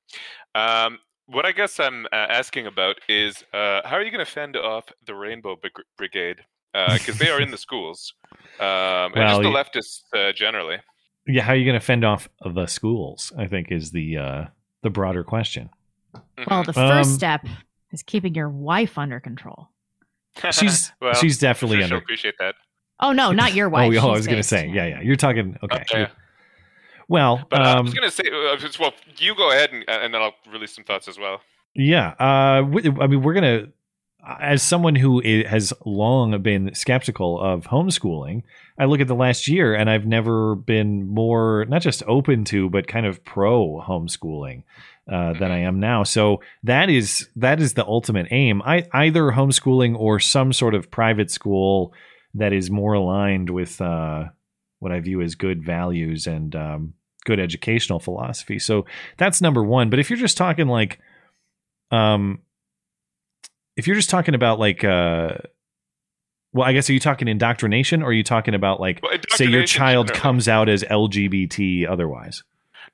Um, 0.54 0.98
what 1.26 1.46
I 1.46 1.52
guess 1.52 1.78
I'm 1.80 2.06
uh, 2.06 2.16
asking 2.16 2.66
about 2.66 2.96
is 3.08 3.44
uh, 3.52 3.80
how 3.84 3.96
are 3.96 4.02
you 4.02 4.10
going 4.10 4.24
to 4.24 4.30
fend 4.30 4.56
off 4.56 4.84
the 5.06 5.14
Rainbow 5.14 5.56
Brig- 5.56 5.72
Brigade? 5.96 6.38
Because 6.72 7.18
they 7.18 7.30
are 7.30 7.40
in 7.40 7.52
the 7.52 7.56
schools, 7.66 8.14
um, 8.58 8.66
and 8.66 9.14
Well, 9.14 9.42
just 9.42 9.42
the 9.42 9.80
leftists 10.18 10.28
uh, 10.28 10.32
generally. 10.32 10.78
Yeah, 11.26 11.42
how 11.42 11.52
are 11.52 11.56
you 11.56 11.64
going 11.64 11.78
to 11.78 11.84
fend 11.86 12.04
off 12.04 12.28
the 12.44 12.66
schools? 12.66 13.32
I 13.38 13.46
think 13.46 13.70
is 13.70 13.92
the 13.92 14.16
uh, 14.18 14.44
the 14.82 14.90
broader 14.90 15.22
question. 15.22 15.70
Well, 16.48 16.64
the 16.64 16.72
first 16.72 17.10
Um, 17.10 17.14
step 17.14 17.46
is 17.92 18.02
keeping 18.02 18.34
your 18.34 18.48
wife 18.48 18.98
under 18.98 19.20
control. 19.20 19.68
She's 20.50 20.92
Well, 21.00 21.14
she's 21.14 21.38
definitely 21.38 21.78
sure 21.78 21.88
she'll 21.88 21.98
appreciate 21.98 22.34
that. 22.40 22.56
Oh 22.98 23.12
no, 23.12 23.30
not 23.30 23.54
your 23.54 23.68
wife. 23.68 23.92
oh, 23.96 24.08
oh, 24.08 24.10
I 24.10 24.16
was 24.16 24.26
going 24.26 24.38
to 24.38 24.42
say, 24.42 24.66
yeah, 24.68 24.86
yeah. 24.86 25.00
You're 25.00 25.14
talking. 25.16 25.56
Okay. 25.62 25.84
yeah. 25.92 26.08
Well, 27.08 27.46
But 27.50 27.60
uh, 27.60 27.64
I 27.64 27.72
um, 27.72 27.84
was 27.86 27.94
going 27.94 28.08
to 28.08 28.14
say, 28.14 28.24
uh, 28.28 28.68
well, 28.80 28.92
you 29.18 29.34
go 29.34 29.50
ahead 29.50 29.72
and, 29.72 29.84
and 29.88 30.14
then 30.14 30.22
I'll 30.22 30.34
release 30.50 30.74
some 30.74 30.84
thoughts 30.84 31.08
as 31.08 31.18
well. 31.18 31.40
Yeah, 31.74 32.14
uh, 32.20 32.62
I 32.62 33.06
mean, 33.06 33.22
we're 33.22 33.34
gonna. 33.34 33.66
As 34.40 34.62
someone 34.62 34.94
who 34.94 35.20
has 35.44 35.74
long 35.84 36.40
been 36.40 36.74
skeptical 36.74 37.38
of 37.38 37.64
homeschooling, 37.64 38.42
I 38.78 38.86
look 38.86 39.00
at 39.00 39.08
the 39.08 39.14
last 39.14 39.48
year 39.48 39.74
and 39.74 39.90
I've 39.90 40.06
never 40.06 40.54
been 40.54 41.06
more 41.06 41.66
not 41.68 41.82
just 41.82 42.02
open 42.06 42.44
to, 42.46 42.70
but 42.70 42.86
kind 42.86 43.04
of 43.04 43.22
pro 43.24 43.82
homeschooling 43.86 44.62
uh, 45.10 45.34
than 45.34 45.50
I 45.50 45.58
am 45.58 45.78
now. 45.78 46.04
So 46.04 46.40
that 46.62 46.88
is 46.88 47.28
that 47.36 47.60
is 47.60 47.74
the 47.74 47.84
ultimate 47.84 48.28
aim. 48.30 48.62
I 48.62 48.86
either 48.92 49.24
homeschooling 49.24 49.94
or 49.98 50.18
some 50.20 50.52
sort 50.52 50.74
of 50.74 50.90
private 50.90 51.30
school 51.30 51.92
that 52.34 52.52
is 52.52 52.70
more 52.70 52.94
aligned 52.94 53.50
with 53.50 53.80
uh, 53.80 54.24
what 54.84 54.92
I 54.92 55.00
view 55.00 55.20
as 55.22 55.34
good 55.34 55.64
values 55.64 56.26
and 56.28 56.54
um, 56.54 56.94
good 57.24 57.40
educational 57.40 57.98
philosophy. 57.98 58.58
So 58.58 58.84
that's 59.16 59.40
number 59.40 59.64
one. 59.64 59.90
But 59.90 59.98
if 59.98 60.10
you're 60.10 60.18
just 60.18 60.36
talking 60.36 60.68
like 60.68 61.00
um 61.90 62.40
if 63.76 63.86
you're 63.86 63.96
just 63.96 64.10
talking 64.10 64.34
about 64.34 64.58
like 64.58 64.84
uh 64.84 65.32
well 66.52 66.66
i 66.66 66.72
guess 66.72 66.88
are 66.88 66.92
you 66.92 67.00
talking 67.00 67.28
indoctrination 67.28 68.02
or 68.02 68.06
are 68.06 68.12
you 68.12 68.24
talking 68.24 68.54
about 68.54 68.80
like 68.80 69.00
Well, 69.02 69.12
say 69.30 69.46
your 69.46 69.64
child 69.64 70.12
comes 70.12 70.48
out 70.48 70.68
as 70.68 70.82
lgbt 70.84 71.88
otherwise 71.88 72.42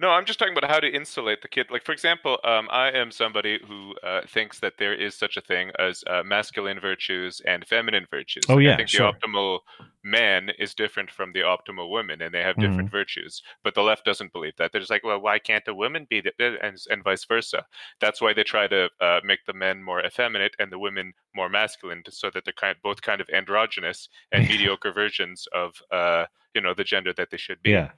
No, 0.00 0.08
I'm 0.12 0.24
just 0.24 0.38
talking 0.38 0.56
about 0.56 0.70
how 0.70 0.80
to 0.80 0.88
insulate 0.88 1.42
the 1.42 1.48
kid. 1.48 1.66
Like, 1.70 1.84
for 1.84 1.92
example, 1.92 2.38
um, 2.42 2.68
I 2.72 2.90
am 2.90 3.10
somebody 3.10 3.60
who 3.68 3.94
uh, 4.02 4.22
thinks 4.26 4.58
that 4.60 4.72
there 4.78 4.94
is 4.94 5.14
such 5.14 5.36
a 5.36 5.42
thing 5.42 5.70
as 5.78 6.02
uh, 6.06 6.22
masculine 6.24 6.80
virtues 6.80 7.42
and 7.46 7.66
feminine 7.66 8.06
virtues. 8.10 8.44
Oh, 8.48 8.54
Like, 8.54 8.64
yeah, 8.64 8.72
I 8.72 8.76
think 8.76 8.88
sure. 8.88 9.12
the 9.12 9.28
optimal 9.28 9.58
man 10.02 10.52
is 10.58 10.74
different 10.74 11.10
from 11.10 11.34
the 11.34 11.40
optimal 11.40 11.90
woman, 11.90 12.22
and 12.22 12.32
they 12.32 12.42
have 12.42 12.56
different 12.56 12.88
Mm-hmm. 12.88 12.96
virtues. 12.96 13.42
But 13.62 13.74
the 13.74 13.82
left 13.82 14.06
doesn't 14.06 14.32
believe 14.32 14.54
that. 14.56 14.72
They're 14.72 14.80
just 14.80 14.90
like, 14.90 15.04
well, 15.04 15.20
why 15.20 15.38
can't 15.38 15.68
a 15.68 15.74
woman 15.74 16.06
be 16.08 16.22
the, 16.22 16.32
and 16.62 16.78
and 16.90 17.04
vice 17.04 17.26
versa? 17.26 17.66
That's 18.00 18.22
why 18.22 18.32
they 18.32 18.42
try 18.42 18.68
to 18.68 18.88
uh, 19.02 19.20
make 19.22 19.44
the 19.46 19.52
men 19.52 19.82
more 19.82 20.02
effeminate 20.02 20.54
and 20.58 20.72
the 20.72 20.78
women 20.78 21.12
more 21.36 21.50
masculine, 21.50 22.02
so 22.08 22.30
that 22.30 22.44
they're 22.46 22.54
kind 22.54 22.76
both 22.82 23.02
kind 23.02 23.20
of 23.20 23.28
androgynous 23.34 24.08
and 24.32 24.48
mediocre 24.48 24.92
versions 24.92 25.46
of 25.52 25.74
uh, 25.90 26.24
you 26.54 26.62
know 26.62 26.72
the 26.72 26.84
gender 26.84 27.12
that 27.12 27.28
they 27.30 27.36
should 27.36 27.60
be. 27.60 27.70
yeah 27.72 27.90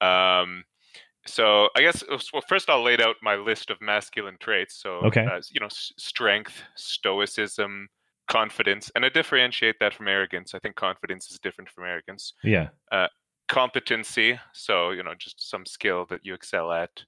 Um, 0.00 0.64
so 1.26 1.68
I 1.76 1.82
guess 1.82 2.02
uh, 2.02 2.18
well, 2.32 2.42
first 2.48 2.70
I'll 2.70 2.82
lay 2.82 2.96
out 2.98 3.16
my 3.22 3.34
list 3.36 3.70
of 3.70 3.80
masculine 3.80 4.36
traits. 4.40 4.76
So 4.82 5.04
Okay. 5.06 5.24
uh, 5.24 5.40
you 5.50 5.60
know, 5.60 5.66
s- 5.66 5.92
strength, 5.96 6.62
stoicism, 6.74 7.88
confidence, 8.28 8.90
and 8.94 9.04
I 9.04 9.08
differentiate 9.08 9.76
that 9.80 9.94
from 9.94 10.08
arrogance. 10.08 10.54
I 10.54 10.58
think 10.58 10.76
confidence 10.76 11.30
is 11.30 11.38
different 11.38 11.70
from 11.70 11.84
arrogance. 11.84 12.32
yeah 12.42 12.68
Uh, 12.90 13.08
competency, 13.48 14.38
so 14.52 14.90
you 14.90 15.02
know, 15.02 15.14
just 15.18 15.48
some 15.48 15.64
skill 15.66 16.06
that 16.10 16.20
you 16.24 16.34
excel 16.34 16.72
at, 16.72 17.02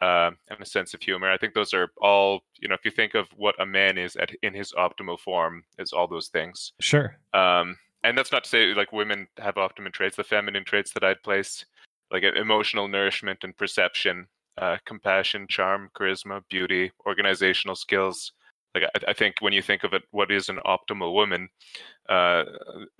um, 0.00 0.36
and 0.48 0.60
a 0.60 0.64
sense 0.66 0.94
of 0.94 1.02
humor. 1.02 1.30
I 1.30 1.36
think 1.38 1.54
those 1.54 1.74
are 1.74 1.88
all. 2.00 2.40
You 2.58 2.68
know, 2.68 2.74
if 2.74 2.84
you 2.84 2.90
think 2.90 3.14
of 3.14 3.28
what 3.36 3.60
a 3.60 3.66
man 3.66 3.98
is 3.98 4.16
at 4.16 4.30
in 4.42 4.54
his 4.54 4.72
optimal 4.72 5.18
form, 5.18 5.64
is 5.78 5.92
all 5.92 6.06
those 6.06 6.28
things. 6.28 6.72
sure 6.80 7.16
Um, 7.32 7.76
and 8.02 8.16
that's 8.16 8.32
not 8.32 8.44
to 8.44 8.50
say 8.50 8.74
like 8.74 8.92
women 8.92 9.26
have 9.38 9.58
optimum 9.58 9.92
traits. 9.92 10.16
The 10.16 10.24
feminine 10.24 10.64
traits 10.64 10.92
that 10.92 11.04
I'd 11.04 11.22
place, 11.22 11.66
like 12.10 12.22
emotional 12.22 12.88
nourishment 12.88 13.44
and 13.44 13.56
perception, 13.56 14.26
uh, 14.58 14.76
compassion, 14.84 15.46
charm, 15.48 15.90
charisma, 15.98 16.42
beauty, 16.48 16.90
organizational 17.06 17.76
skills. 17.76 18.32
Like 18.74 18.84
I, 18.94 19.10
I 19.10 19.12
think 19.12 19.36
when 19.40 19.52
you 19.52 19.62
think 19.62 19.84
of 19.84 19.94
it, 19.94 20.02
what 20.10 20.30
is 20.30 20.48
an 20.48 20.60
optimal 20.66 21.12
woman? 21.12 21.48
Uh, 22.08 22.44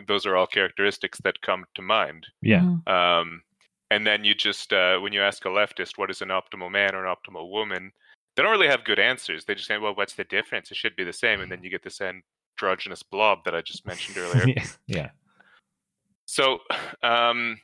those 0.07 0.27
are 0.27 0.37
all 0.37 0.47
characteristics 0.47 1.21
that 1.25 1.41
come 1.43 1.65
to 1.75 1.83
mind. 1.83 2.27
yeah 2.43 2.77
Um, 2.87 3.43
and 3.91 4.07
then 4.07 4.25
you 4.25 4.35
just 4.35 4.73
uh, 4.73 4.99
when 4.99 5.13
you 5.13 5.23
ask 5.23 5.45
a 5.45 5.49
leftist 5.49 5.99
what 5.99 6.11
is 6.11 6.23
an 6.23 6.29
optimal 6.29 6.71
man 6.71 6.95
or 6.95 7.05
an 7.05 7.15
optimal 7.15 7.51
woman, 7.51 7.93
they 8.37 8.43
don't 8.43 8.53
really 8.53 8.69
have 8.69 8.85
good 8.85 9.01
answers. 9.01 9.45
They 9.45 9.55
just 9.55 9.67
say, 9.67 9.79
"Well, 9.79 9.95
what's 9.95 10.15
the 10.15 10.25
difference? 10.25 10.71
It 10.71 10.77
should 10.77 10.95
be 10.97 11.05
the 11.05 11.13
same." 11.13 11.41
And 11.41 11.51
then 11.51 11.63
you 11.63 11.71
get 11.71 11.83
this 11.83 12.01
androgynous 12.01 13.03
blob 13.03 13.45
that 13.45 13.55
I 13.55 13.63
just 13.63 13.87
mentioned 13.87 14.17
earlier. 14.25 14.47
yeah 14.47 14.65
yeah 14.87 15.11
So, 16.27 16.61
um, 17.03 17.61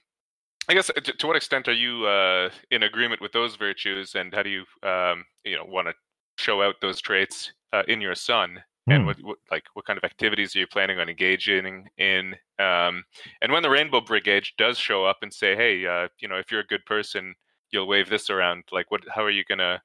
I 0.68 0.74
guess 0.74 0.86
to, 0.86 1.00
to 1.00 1.26
what 1.26 1.36
extent 1.36 1.68
are 1.68 1.72
you 1.72 2.06
uh, 2.06 2.50
in 2.70 2.82
agreement 2.82 3.20
with 3.20 3.32
those 3.32 3.56
virtues, 3.56 4.14
and 4.14 4.34
how 4.34 4.42
do 4.42 4.50
you, 4.50 4.64
um, 4.88 5.24
you 5.44 5.56
know, 5.56 5.64
want 5.64 5.88
to 5.88 5.94
show 6.38 6.62
out 6.62 6.76
those 6.80 7.00
traits 7.00 7.52
uh, 7.72 7.82
in 7.88 8.00
your 8.00 8.14
son? 8.14 8.58
And 8.88 9.02
Hmm. 9.02 9.06
what, 9.06 9.16
what, 9.22 9.38
like, 9.50 9.64
what 9.74 9.84
kind 9.84 9.96
of 9.96 10.04
activities 10.04 10.54
are 10.54 10.60
you 10.60 10.66
planning 10.68 10.98
on 11.00 11.08
engaging 11.08 11.88
in? 11.98 12.36
Um, 12.60 13.04
and 13.42 13.50
when 13.50 13.62
the 13.62 13.70
Rainbow 13.70 14.00
Brigade 14.00 14.44
does 14.58 14.78
show 14.78 15.04
up 15.04 15.18
and 15.22 15.32
say, 15.32 15.56
"Hey, 15.56 15.86
uh, 15.86 16.08
you 16.20 16.28
know, 16.28 16.36
if 16.36 16.52
you're 16.52 16.60
a 16.60 16.66
good 16.66 16.84
person, 16.86 17.34
you'll 17.70 17.88
wave 17.88 18.08
this 18.08 18.30
around," 18.30 18.64
like, 18.70 18.90
what? 18.90 19.02
How 19.12 19.24
are 19.24 19.30
you 19.30 19.44
gonna 19.44 19.82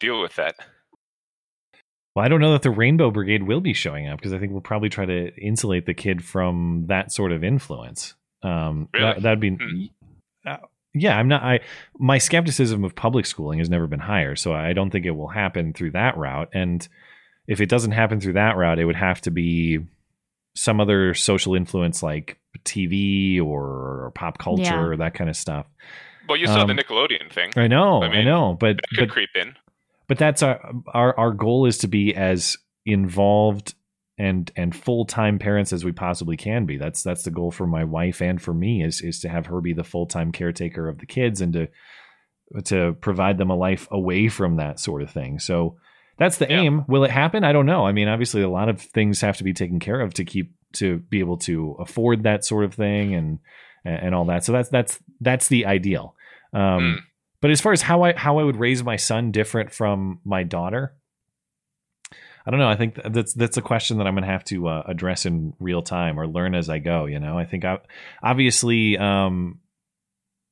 deal 0.00 0.20
with 0.20 0.34
that? 0.36 0.56
well 2.14 2.24
i 2.24 2.28
don't 2.28 2.40
know 2.40 2.52
that 2.52 2.62
the 2.62 2.70
rainbow 2.70 3.10
brigade 3.10 3.44
will 3.44 3.60
be 3.60 3.72
showing 3.72 4.08
up 4.08 4.18
because 4.18 4.32
i 4.32 4.38
think 4.38 4.52
we'll 4.52 4.60
probably 4.60 4.88
try 4.88 5.04
to 5.04 5.32
insulate 5.36 5.86
the 5.86 5.94
kid 5.94 6.24
from 6.24 6.84
that 6.88 7.12
sort 7.12 7.32
of 7.32 7.44
influence 7.44 8.14
um 8.42 8.88
Really? 8.94 9.04
that, 9.14 9.22
that'd 9.22 9.40
be 9.40 9.90
uh, 10.46 10.56
yeah 10.94 11.16
i'm 11.16 11.28
not 11.28 11.42
i 11.42 11.60
my 11.98 12.18
skepticism 12.18 12.84
of 12.84 12.94
public 12.94 13.26
schooling 13.26 13.58
has 13.58 13.68
never 13.70 13.86
been 13.86 14.00
higher 14.00 14.34
so 14.36 14.52
i 14.52 14.72
don't 14.72 14.90
think 14.90 15.06
it 15.06 15.10
will 15.12 15.28
happen 15.28 15.72
through 15.72 15.90
that 15.92 16.16
route 16.16 16.48
and 16.52 16.88
if 17.46 17.60
it 17.60 17.68
doesn't 17.68 17.92
happen 17.92 18.20
through 18.20 18.32
that 18.34 18.56
route 18.56 18.78
it 18.78 18.84
would 18.84 18.96
have 18.96 19.20
to 19.20 19.30
be 19.30 19.78
some 20.56 20.80
other 20.80 21.14
social 21.14 21.54
influence 21.54 22.02
like 22.02 22.38
tv 22.64 23.40
or, 23.40 23.64
or 24.06 24.12
pop 24.14 24.38
culture 24.38 24.62
Yeah. 24.64 24.80
or 24.80 24.96
that 24.96 25.14
kind 25.14 25.30
of 25.30 25.36
stuff 25.36 25.66
Well, 26.28 26.36
you 26.36 26.46
saw 26.46 26.64
the 26.64 26.72
Um, 26.72 26.78
Nickelodeon 26.78 27.32
thing. 27.32 27.52
i 27.56 27.66
know 27.68 28.02
i, 28.02 28.08
mean, 28.08 28.24
know 28.24 28.56
but 28.58 28.76
that 28.76 28.82
could 28.96 29.08
but 29.08 29.12
creep 29.12 29.30
in. 29.36 29.54
but 30.08 30.18
that's 30.18 30.42
our 30.42 30.72
our 30.92 31.16
our 31.18 31.30
goal 31.32 31.66
is 31.66 31.78
to 31.78 31.88
be 31.88 32.14
as 32.14 32.56
involved 32.84 33.74
and 34.20 34.52
and 34.54 34.76
full-time 34.76 35.38
parents 35.38 35.72
as 35.72 35.82
we 35.82 35.92
possibly 35.92 36.36
can 36.36 36.66
be. 36.66 36.76
That's 36.76 37.02
that's 37.02 37.22
the 37.22 37.30
goal 37.30 37.50
for 37.50 37.66
my 37.66 37.84
wife 37.84 38.20
and 38.20 38.40
for 38.40 38.52
me 38.52 38.84
is 38.84 39.00
is 39.00 39.18
to 39.20 39.30
have 39.30 39.46
her 39.46 39.62
be 39.62 39.72
the 39.72 39.82
full-time 39.82 40.30
caretaker 40.30 40.88
of 40.88 40.98
the 40.98 41.06
kids 41.06 41.40
and 41.40 41.54
to 41.54 41.68
to 42.64 42.92
provide 43.00 43.38
them 43.38 43.48
a 43.48 43.56
life 43.56 43.88
away 43.90 44.28
from 44.28 44.56
that 44.56 44.78
sort 44.78 45.00
of 45.00 45.10
thing. 45.10 45.38
So 45.38 45.76
that's 46.18 46.36
the 46.36 46.52
aim. 46.52 46.84
Will 46.86 47.04
it 47.04 47.10
happen? 47.10 47.44
I 47.44 47.52
don't 47.52 47.64
know. 47.64 47.86
I 47.86 47.92
mean 47.92 48.08
obviously 48.08 48.42
a 48.42 48.48
lot 48.50 48.68
of 48.68 48.82
things 48.82 49.22
have 49.22 49.38
to 49.38 49.44
be 49.44 49.54
taken 49.54 49.80
care 49.80 50.00
of 50.00 50.12
to 50.14 50.24
keep 50.24 50.52
to 50.74 50.98
be 50.98 51.20
able 51.20 51.38
to 51.38 51.76
afford 51.80 52.24
that 52.24 52.44
sort 52.44 52.66
of 52.66 52.74
thing 52.74 53.14
and 53.14 53.38
and 53.86 54.14
all 54.14 54.26
that. 54.26 54.44
So 54.44 54.52
that's 54.52 54.68
that's 54.68 55.00
that's 55.22 55.48
the 55.48 55.64
ideal. 55.64 56.14
Um 56.52 57.04
but 57.40 57.50
as 57.50 57.62
far 57.62 57.72
as 57.72 57.80
how 57.80 58.02
I 58.02 58.12
how 58.12 58.38
I 58.38 58.42
would 58.42 58.56
raise 58.56 58.84
my 58.84 58.96
son 58.96 59.30
different 59.30 59.72
from 59.72 60.20
my 60.24 60.42
daughter, 60.42 60.94
I 62.46 62.50
don't 62.50 62.60
know. 62.60 62.68
I 62.68 62.76
think 62.76 62.98
that's 63.04 63.34
that's 63.34 63.56
a 63.56 63.62
question 63.62 63.98
that 63.98 64.06
I'm 64.06 64.14
going 64.14 64.24
to 64.24 64.32
have 64.32 64.44
to 64.44 64.68
uh, 64.68 64.82
address 64.86 65.26
in 65.26 65.54
real 65.60 65.82
time 65.82 66.18
or 66.18 66.26
learn 66.26 66.54
as 66.54 66.68
I 66.68 66.78
go. 66.78 67.06
You 67.06 67.20
know, 67.20 67.38
I 67.38 67.44
think 67.44 67.64
I, 67.64 67.78
obviously 68.22 68.96
um, 68.96 69.60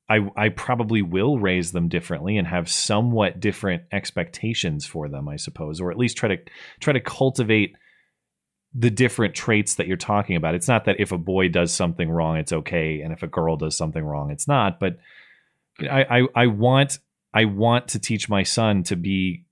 I 0.07 0.27
I 0.35 0.49
probably 0.49 1.01
will 1.01 1.39
raise 1.39 1.71
them 1.71 1.87
differently 1.87 2.37
and 2.37 2.47
have 2.47 2.69
somewhat 2.69 3.39
different 3.39 3.83
expectations 3.91 4.85
for 4.85 5.09
them, 5.09 5.27
I 5.27 5.37
suppose, 5.37 5.81
or 5.81 5.91
at 5.91 5.97
least 5.97 6.17
try 6.17 6.29
to 6.29 6.37
try 6.79 6.93
to 6.93 7.01
cultivate 7.01 7.75
the 8.73 8.91
different 8.91 9.33
traits 9.33 9.75
that 9.75 9.87
you're 9.87 9.97
talking 9.97 10.35
about. 10.35 10.53
It's 10.55 10.67
not 10.67 10.85
that 10.85 10.99
if 10.99 11.11
a 11.11 11.17
boy 11.17 11.49
does 11.49 11.73
something 11.73 12.09
wrong, 12.09 12.37
it's 12.37 12.53
okay, 12.53 13.01
and 13.01 13.13
if 13.13 13.23
a 13.23 13.27
girl 13.27 13.57
does 13.57 13.75
something 13.75 14.03
wrong, 14.03 14.31
it's 14.31 14.47
not. 14.47 14.79
But 14.79 14.97
I, 15.81 16.03
I, 16.03 16.21
I 16.35 16.47
want 16.47 16.99
I 17.33 17.45
want 17.45 17.89
to 17.89 17.99
teach 17.99 18.29
my 18.29 18.43
son 18.43 18.83
to 18.83 18.95
be 18.95 19.45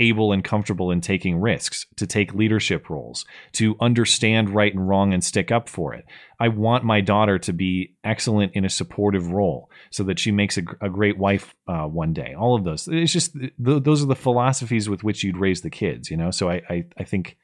able 0.00 0.32
and 0.32 0.42
comfortable 0.42 0.90
in 0.90 1.00
taking 1.00 1.36
risks, 1.40 1.86
to 1.96 2.06
take 2.06 2.34
leadership 2.34 2.88
roles, 2.88 3.24
to 3.52 3.76
understand 3.80 4.50
right 4.50 4.74
and 4.74 4.88
wrong 4.88 5.12
and 5.12 5.22
stick 5.22 5.52
up 5.52 5.68
for 5.68 5.94
it. 5.94 6.06
I 6.40 6.48
want 6.48 6.84
my 6.84 7.02
daughter 7.02 7.38
to 7.38 7.52
be 7.52 7.94
excellent 8.02 8.54
in 8.54 8.64
a 8.64 8.70
supportive 8.70 9.30
role 9.30 9.70
so 9.90 10.02
that 10.04 10.18
she 10.18 10.32
makes 10.32 10.56
a, 10.56 10.62
a 10.80 10.88
great 10.88 11.18
wife 11.18 11.54
uh, 11.68 11.84
one 11.84 12.14
day. 12.14 12.34
All 12.34 12.56
of 12.56 12.64
those. 12.64 12.88
It's 12.90 13.12
just 13.12 13.34
th- 13.34 13.52
those 13.58 14.02
are 14.02 14.06
the 14.06 14.16
philosophies 14.16 14.88
with 14.88 15.04
which 15.04 15.22
you'd 15.22 15.36
raise 15.36 15.60
the 15.60 15.70
kids, 15.70 16.10
you 16.10 16.16
know? 16.16 16.30
So 16.30 16.48
I, 16.48 16.62
I, 16.68 16.84
I 16.96 17.04
think 17.04 17.36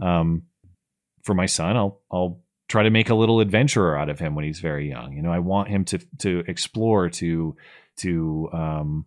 um, 0.00 0.42
for 1.22 1.34
my 1.34 1.46
son, 1.46 1.76
I'll, 1.76 2.00
I'll 2.10 2.42
try 2.68 2.82
to 2.82 2.90
make 2.90 3.10
a 3.10 3.14
little 3.14 3.40
adventurer 3.40 3.96
out 3.96 4.10
of 4.10 4.18
him 4.18 4.34
when 4.34 4.44
he's 4.44 4.60
very 4.60 4.88
young. 4.88 5.12
You 5.12 5.22
know, 5.22 5.32
I 5.32 5.38
want 5.38 5.68
him 5.68 5.84
to, 5.86 5.98
to 6.18 6.42
explore, 6.48 7.10
to, 7.10 7.56
to, 7.98 8.48
um, 8.52 9.06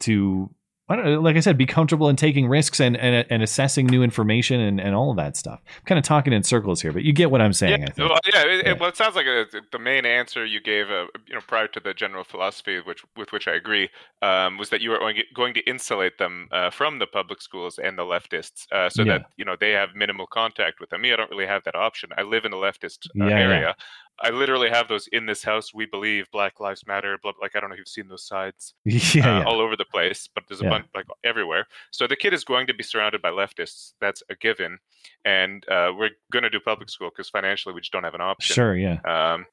to 0.00 0.52
I 0.90 0.96
don't 0.96 1.04
know, 1.04 1.20
like 1.20 1.36
I 1.36 1.40
said, 1.40 1.56
be 1.56 1.66
comfortable 1.66 2.08
in 2.08 2.16
taking 2.16 2.48
risks 2.48 2.80
and, 2.80 2.96
and, 2.96 3.24
and 3.30 3.42
assessing 3.42 3.86
new 3.86 4.02
information 4.02 4.60
and, 4.60 4.80
and 4.80 4.94
all 4.94 5.10
of 5.10 5.16
that 5.18 5.36
stuff. 5.36 5.60
I'm 5.64 5.84
kind 5.86 5.98
of 5.98 6.04
talking 6.04 6.32
in 6.32 6.42
circles 6.42 6.82
here, 6.82 6.92
but 6.92 7.04
you 7.04 7.12
get 7.12 7.30
what 7.30 7.40
I'm 7.40 7.52
saying. 7.52 7.82
Yeah, 7.82 7.86
I 7.88 7.90
think. 7.92 8.10
well, 8.10 8.18
yeah, 8.34 8.42
it, 8.44 8.66
It, 8.66 8.80
well, 8.80 8.88
it 8.88 8.96
sounds 8.96 9.14
like 9.14 9.26
a, 9.26 9.46
the 9.70 9.78
main 9.78 10.04
answer 10.04 10.44
you 10.44 10.60
gave, 10.60 10.90
uh, 10.90 11.06
you 11.26 11.34
know, 11.34 11.40
prior 11.46 11.68
to 11.68 11.80
the 11.80 11.94
general 11.94 12.24
philosophy, 12.24 12.80
which 12.80 13.04
with 13.16 13.32
which 13.32 13.46
I 13.46 13.54
agree, 13.54 13.88
um, 14.20 14.58
was 14.58 14.70
that 14.70 14.80
you 14.80 14.90
were 14.90 14.98
going, 15.34 15.54
to 15.54 15.60
insulate 15.60 16.18
them 16.18 16.48
uh, 16.50 16.70
from 16.70 16.98
the 16.98 17.06
public 17.06 17.40
schools 17.40 17.78
and 17.78 17.96
the 17.96 18.02
leftists, 18.02 18.66
uh, 18.72 18.88
so 18.90 19.02
Yeah. 19.02 19.18
that 19.18 19.26
you 19.36 19.44
know 19.44 19.56
they 19.58 19.70
have 19.70 19.90
minimal 19.94 20.26
contact 20.26 20.80
with 20.80 20.90
them. 20.90 21.02
Me, 21.02 21.12
I 21.12 21.16
don't 21.16 21.30
really 21.30 21.46
have 21.46 21.62
that 21.64 21.76
option. 21.76 22.10
I 22.18 22.22
live 22.22 22.44
in 22.44 22.52
a 22.52 22.56
leftist 22.56 23.06
uh, 23.20 23.26
Yeah, 23.26 23.28
yeah. 23.28 23.38
area. 23.38 23.76
I 24.22 24.30
literally 24.30 24.68
have 24.68 24.86
those 24.88 25.06
in 25.12 25.24
this 25.26 25.42
house. 25.42 25.72
We 25.72 25.86
believe 25.86 26.30
Black 26.30 26.60
Lives 26.60 26.86
Matter. 26.86 27.18
Blah, 27.22 27.32
like 27.40 27.56
I 27.56 27.60
don't 27.60 27.70
know 27.70 27.74
if 27.74 27.78
you've 27.78 27.88
seen 27.88 28.08
those 28.08 28.26
sides 28.26 28.74
Yeah, 28.84 29.00
uh, 29.38 29.38
yeah. 29.40 29.44
all 29.44 29.60
over 29.60 29.76
the 29.76 29.84
place, 29.86 30.28
but 30.34 30.44
there's 30.48 30.60
a 30.60 30.64
Yeah. 30.64 30.70
bunch 30.70 30.86
like 30.94 31.06
everywhere. 31.24 31.66
So 31.90 32.06
the 32.06 32.16
kid 32.16 32.34
is 32.34 32.44
going 32.44 32.66
to 32.66 32.74
be 32.74 32.82
surrounded 32.82 33.22
by 33.22 33.30
leftists. 33.30 33.92
That's 34.00 34.22
a 34.30 34.34
given, 34.36 34.78
and 35.24 35.64
uh, 35.70 35.92
we're 35.96 36.10
going 36.32 36.42
to 36.42 36.50
do 36.50 36.60
public 36.60 36.90
school 36.90 37.10
because 37.10 37.28
financially 37.30 37.74
we 37.74 37.80
just 37.80 37.92
don't 37.92 38.04
have 38.04 38.14
an 38.14 38.20
option. 38.20 38.54
Sure, 38.54 38.76
yeah. 38.76 38.98
Um, 39.04 39.46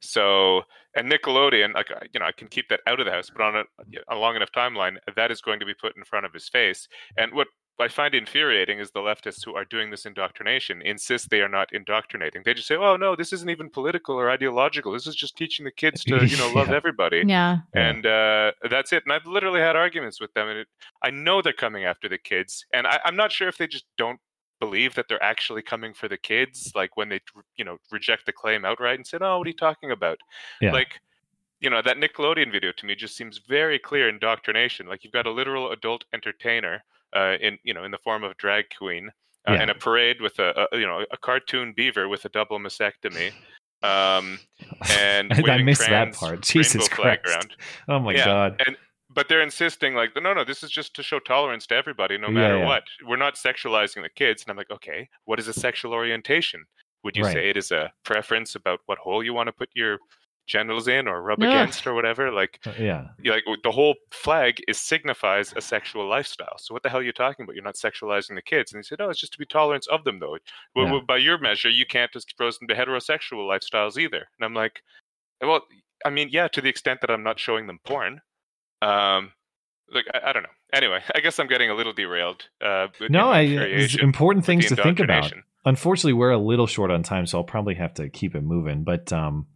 so 0.00 0.62
and 0.96 1.10
Nickelodeon, 1.10 1.74
like 1.74 1.90
I- 1.90 2.06
you 2.12 2.20
know, 2.20 2.26
I 2.26 2.32
can 2.32 2.48
keep 2.48 2.68
that 2.68 2.80
out 2.86 3.00
of 3.00 3.06
the 3.06 3.12
house, 3.12 3.30
but 3.30 3.42
on 3.42 3.56
a, 3.56 3.64
a 4.08 4.16
long 4.16 4.36
enough 4.36 4.52
timeline, 4.52 4.96
that 5.16 5.30
is 5.30 5.40
going 5.40 5.60
to 5.60 5.66
be 5.66 5.74
put 5.74 5.96
in 5.96 6.04
front 6.04 6.24
of 6.26 6.32
his 6.32 6.48
face. 6.48 6.88
And 7.16 7.32
what 7.32 7.48
I 7.80 7.88
find 7.88 8.14
infuriating 8.14 8.78
is 8.78 8.92
the 8.92 9.00
leftists 9.00 9.44
who 9.44 9.54
are 9.56 9.64
doing 9.64 9.90
this 9.90 10.06
indoctrination 10.06 10.80
insist 10.82 11.30
they 11.30 11.40
are 11.40 11.48
not 11.48 11.72
indoctrinating. 11.72 12.42
They 12.44 12.54
just 12.54 12.68
say, 12.68 12.76
"Oh 12.76 12.96
no, 12.96 13.16
this 13.16 13.32
isn't 13.32 13.50
even 13.50 13.68
political 13.68 14.14
or 14.14 14.30
ideological. 14.30 14.92
This 14.92 15.06
is 15.08 15.16
just 15.16 15.36
teaching 15.36 15.64
the 15.64 15.72
kids 15.72 16.04
to, 16.04 16.24
you 16.24 16.36
know, 16.36 16.52
love 16.54 16.68
Yeah. 16.68 16.76
everybody." 16.76 17.24
Yeah. 17.26 17.58
and 17.74 18.06
uh, 18.06 18.52
that's 18.70 18.92
it. 18.92 19.02
And 19.04 19.12
I've 19.12 19.26
literally 19.26 19.60
had 19.60 19.74
arguments 19.74 20.20
with 20.20 20.32
them, 20.34 20.48
and 20.48 20.58
it, 20.60 20.68
I 21.02 21.10
know 21.10 21.42
they're 21.42 21.52
coming 21.52 21.84
after 21.84 22.08
the 22.08 22.18
kids, 22.18 22.64
and 22.72 22.86
I, 22.86 23.00
I'm 23.04 23.16
not 23.16 23.32
sure 23.32 23.48
if 23.48 23.58
they 23.58 23.66
just 23.66 23.86
don't 23.98 24.20
believe 24.60 24.94
that 24.94 25.06
they're 25.08 25.22
actually 25.22 25.62
coming 25.62 25.92
for 25.92 26.06
the 26.06 26.16
kids, 26.16 26.70
like 26.76 26.96
when 26.96 27.08
they, 27.08 27.20
you 27.56 27.64
know, 27.64 27.78
reject 27.90 28.24
the 28.24 28.32
claim 28.32 28.64
outright 28.64 28.96
and 28.98 29.06
said, 29.06 29.20
"Oh, 29.20 29.38
what 29.38 29.46
are 29.46 29.50
you 29.50 29.56
talking 29.56 29.90
about?" 29.90 30.18
Yeah. 30.60 30.72
Like, 30.72 31.00
you 31.60 31.70
know, 31.70 31.82
that 31.82 31.96
Nickelodeon 31.96 32.52
video 32.52 32.70
to 32.70 32.86
me 32.86 32.94
just 32.94 33.16
seems 33.16 33.38
very 33.48 33.80
clear 33.80 34.08
indoctrination. 34.08 34.86
Like 34.86 35.02
you've 35.02 35.12
got 35.12 35.26
a 35.26 35.30
literal 35.32 35.72
adult 35.72 36.04
entertainer, 36.12 36.84
uh, 37.14 37.36
in 37.40 37.58
you 37.62 37.74
know, 37.74 37.84
in 37.84 37.90
the 37.90 37.98
form 37.98 38.24
of 38.24 38.36
drag 38.36 38.66
queen. 38.76 39.10
Uh, 39.46 39.52
Yeah. 39.52 39.64
in 39.64 39.68
a 39.68 39.74
parade 39.74 40.22
with 40.22 40.38
a, 40.38 40.66
a 40.72 40.78
you 40.78 40.86
know 40.86 41.04
a 41.12 41.18
cartoon 41.18 41.74
beaver 41.76 42.08
with 42.08 42.24
a 42.24 42.30
double 42.30 42.58
mastectomy, 42.58 43.30
um, 43.82 44.38
and 44.90 45.32
I, 45.34 45.58
missed 45.58 45.82
that 45.82 46.14
part. 46.14 46.40
Jesus 46.40 46.88
Christ. 46.88 47.48
Oh 47.86 47.98
my 47.98 48.14
Yeah, 48.14 48.24
God. 48.24 48.62
And 48.66 48.76
but 49.10 49.28
they're 49.28 49.42
insisting 49.42 49.94
like 49.94 50.10
no 50.16 50.32
no 50.32 50.44
this 50.44 50.62
is 50.62 50.70
just 50.70 50.94
to 50.96 51.02
show 51.02 51.18
tolerance 51.18 51.66
to 51.66 51.74
everybody 51.74 52.16
no 52.16 52.28
Yeah, 52.28 52.32
matter 52.34 52.58
yeah. 52.58 52.64
what. 52.64 52.84
We're 53.06 53.16
not 53.16 53.34
sexualizing 53.34 54.02
the 54.02 54.08
kids. 54.08 54.42
And 54.42 54.50
I'm 54.50 54.56
like, 54.56 54.70
okay, 54.70 55.08
what 55.26 55.38
is 55.38 55.46
a 55.46 55.52
sexual 55.52 55.92
orientation? 55.92 56.64
Would 57.02 57.14
you 57.16 57.24
Right. 57.24 57.34
say 57.34 57.50
it 57.50 57.58
is 57.58 57.70
a 57.70 57.92
preference 58.02 58.54
about 58.54 58.80
what 58.86 58.96
hole 58.96 59.22
you 59.22 59.34
want 59.34 59.48
to 59.48 59.52
put 59.52 59.68
your 59.74 59.98
genitals 60.46 60.88
in 60.88 61.08
or 61.08 61.22
rub 61.22 61.38
against 61.50 61.86
or 61.86 61.94
whatever? 61.94 62.30
Like 62.30 62.60
Uh, 62.66 62.72
Yeah. 62.78 63.08
like 63.24 63.44
the 63.62 63.70
whole 63.70 63.94
flag 64.12 64.62
is 64.68 64.80
signifies 64.80 65.52
a 65.56 65.60
sexual 65.60 66.06
lifestyle. 66.08 66.56
So 66.58 66.74
what 66.74 66.82
the 66.82 66.88
hell 66.90 67.00
are 67.00 67.02
you 67.02 67.12
talking 67.12 67.44
about? 67.44 67.54
You're 67.54 67.64
not 67.64 67.76
sexualizing 67.76 68.34
the 68.34 68.42
kids. 68.42 68.72
And 68.72 68.78
he 68.78 68.82
said, 68.86 68.98
no, 68.98 69.10
it's 69.10 69.20
just 69.20 69.32
to 69.32 69.38
be 69.38 69.46
tolerance 69.46 69.86
of 69.86 70.04
them 70.04 70.18
though. 70.20 70.38
Well, 70.74 70.86
Yeah. 70.86 70.92
well, 70.92 71.00
by 71.02 71.16
your 71.18 71.38
measure, 71.38 71.70
you 71.70 71.86
can't 71.86 72.14
expose 72.14 72.58
them 72.58 72.68
to 72.68 72.74
heterosexual 72.74 73.48
lifestyles 73.48 73.96
either. 73.98 74.28
And 74.38 74.44
I'm 74.44 74.54
like, 74.54 74.82
well, 75.40 75.62
I 76.04 76.10
mean, 76.10 76.28
yeah, 76.30 76.48
to 76.48 76.60
the 76.60 76.68
extent 76.68 77.00
that 77.00 77.10
I'm 77.10 77.22
not 77.22 77.38
showing 77.38 77.66
them 77.66 77.78
porn. 77.84 78.20
Um, 78.82 79.32
like 79.92 80.06
I, 80.14 80.30
I 80.30 80.32
don't 80.32 80.42
know. 80.42 80.48
Anyway, 80.72 81.00
I 81.14 81.20
guess 81.20 81.38
I'm 81.38 81.46
getting 81.46 81.70
a 81.70 81.74
little 81.74 81.92
derailed. 81.92 82.48
Uh, 82.60 82.88
No, 83.08 83.30
I, 83.30 83.46
there's 83.46 83.58
variation 83.58 84.00
important 84.02 84.44
things 84.44 84.68
to 84.68 84.76
think 84.76 85.00
about. 85.00 85.32
Unfortunately, 85.66 86.12
we're 86.12 86.30
a 86.30 86.38
little 86.38 86.66
short 86.66 86.90
on 86.90 87.02
time, 87.02 87.24
so 87.26 87.38
I'll 87.38 87.44
probably 87.44 87.74
have 87.76 87.94
to 87.94 88.10
keep 88.10 88.34
it 88.34 88.42
moving. 88.42 88.84
But 88.84 89.12
um, 89.12 89.46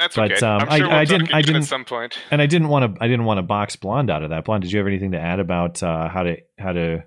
That's 0.00 0.16
but 0.16 0.32
okay. 0.32 0.44
um, 0.46 0.62
I'm 0.62 0.78
sure 0.78 0.86
I, 0.86 0.90
we'll 0.90 0.96
I 0.98 1.04
didn't, 1.04 1.34
I 1.34 1.42
didn't 1.42 1.62
at 1.62 1.68
some 1.68 1.84
point. 1.84 2.18
and 2.32 2.40
I 2.42 2.46
didn't 2.46 2.68
want 2.68 2.96
to, 2.96 3.04
I 3.04 3.06
didn't 3.06 3.26
want 3.26 3.38
to 3.38 3.42
box 3.42 3.76
blonde 3.76 4.10
out 4.10 4.22
of 4.24 4.30
that. 4.30 4.44
Blonde, 4.44 4.62
did 4.62 4.72
you 4.72 4.78
have 4.78 4.86
anything 4.88 5.12
to 5.12 5.18
add 5.20 5.38
about 5.40 5.82
uh, 5.82 6.08
how 6.08 6.22
to, 6.24 6.38
how 6.58 6.72
to, 6.72 7.04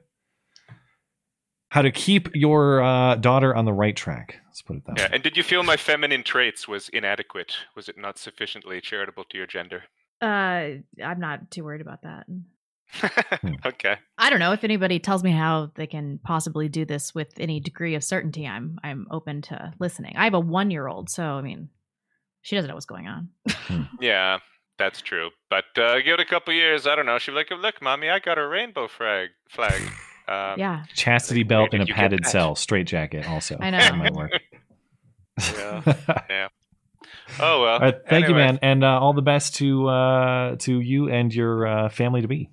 how 1.70 1.82
to 1.82 1.92
keep 1.92 2.30
your 2.36 2.82
uh, 2.84 3.16
daughter 3.16 3.56
on 3.56 3.66
the 3.66 3.74
right 3.74 3.96
track? 3.96 4.36
Let's 4.46 4.62
put 4.62 4.78
it 4.78 4.86
that 4.86 4.98
Yeah. 5.00 5.06
way. 5.06 5.10
And 5.14 5.24
did 5.24 5.36
you 5.36 5.42
feel 5.44 5.64
my 5.64 5.76
feminine 5.76 6.22
traits 6.24 6.68
was 6.68 6.88
inadequate? 6.90 7.56
Was 7.76 7.90
it 7.90 7.98
not 7.98 8.20
sufficiently 8.20 8.80
charitable 8.80 9.24
to 9.32 9.38
your 9.38 9.48
gender? 9.48 9.84
Uh, 10.22 10.82
I'm 11.04 11.20
not 11.20 11.50
too 11.52 11.64
worried 11.64 11.82
about 11.82 12.04
that. 12.04 12.28
okay. 13.66 13.96
I 14.20 14.30
don't 14.30 14.38
know 14.38 14.52
if 14.54 14.64
anybody 14.64 15.00
tells 15.00 15.24
me 15.24 15.32
how 15.32 15.72
they 15.74 15.88
can 15.88 16.20
possibly 16.24 16.70
do 16.70 16.86
this 16.86 17.16
with 17.16 17.34
any 17.40 17.60
degree 17.60 17.96
of 17.96 18.04
certainty. 18.04 18.46
I'm 18.48 18.78
I'm 18.84 19.08
open 19.10 19.42
to 19.44 19.74
listening. 19.80 20.14
I 20.16 20.26
have 20.26 20.36
a 20.36 20.40
one 20.40 20.70
year 20.70 20.88
old, 20.88 21.10
so 21.10 21.24
I 21.24 21.42
mean, 21.42 21.70
she 22.44 22.56
doesn't 22.56 22.68
know 22.70 22.76
what's 22.76 22.86
going 22.86 23.08
on. 23.08 23.30
Yeah, 24.00 24.40
that's 24.78 25.02
true. 25.02 25.30
But 25.50 25.66
uh, 25.78 26.02
give 26.02 26.16
it 26.16 26.20
a 26.20 26.26
couple 26.26 26.54
years. 26.54 26.86
I 26.86 26.96
don't 26.96 27.06
know. 27.06 27.18
She'd 27.18 27.32
be 27.32 27.38
like, 27.38 27.50
"Look, 27.52 27.82
mommy, 27.82 28.10
I 28.10 28.20
got 28.20 28.38
a 28.38 28.46
rainbow 28.46 28.88
flag." 28.88 29.30
Flag. 29.50 29.82
Um, 30.26 30.58
yeah, 30.58 30.86
Chastity 30.94 31.44
belt 31.44 31.72
did 31.72 31.82
and 31.82 31.90
a 31.90 31.94
padded 31.94 32.26
cell, 32.26 32.56
straight 32.56 32.88
jacket. 32.88 33.28
Also, 33.28 33.58
I 33.60 33.72
know. 33.72 33.80
That 33.80 33.98
might 33.98 34.14
work. 34.14 34.32
yeah. 35.58 35.82
yeah. 36.30 36.48
Oh 37.42 37.62
well. 37.62 37.74
All 37.74 37.80
right, 37.80 37.96
thank 38.10 38.30
you, 38.30 38.34
man, 38.34 38.58
and 38.62 38.86
uh, 38.86 39.02
all 39.02 39.12
the 39.12 39.22
best 39.22 39.56
to 39.56 39.86
uh, 39.90 40.56
to 40.60 40.80
you 40.80 41.10
and 41.10 41.34
your 41.36 41.68
uh, 41.68 41.90
family 41.90 42.22
to 42.22 42.30
be. 42.30 42.50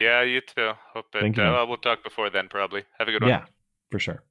Yeah, 0.00 0.22
you 0.22 0.40
too. 0.42 0.74
Hope 0.94 1.06
that. 1.12 1.22
Thank 1.22 1.36
you, 1.38 1.42
uh, 1.42 1.54
well, 1.54 1.66
we'll 1.66 1.76
talk 1.78 2.04
before 2.04 2.30
then, 2.30 2.46
probably. 2.48 2.84
Have 3.00 3.08
a 3.08 3.10
good 3.10 3.22
one. 3.22 3.30
Yeah, 3.30 3.46
for 3.90 3.98
sure. 3.98 4.22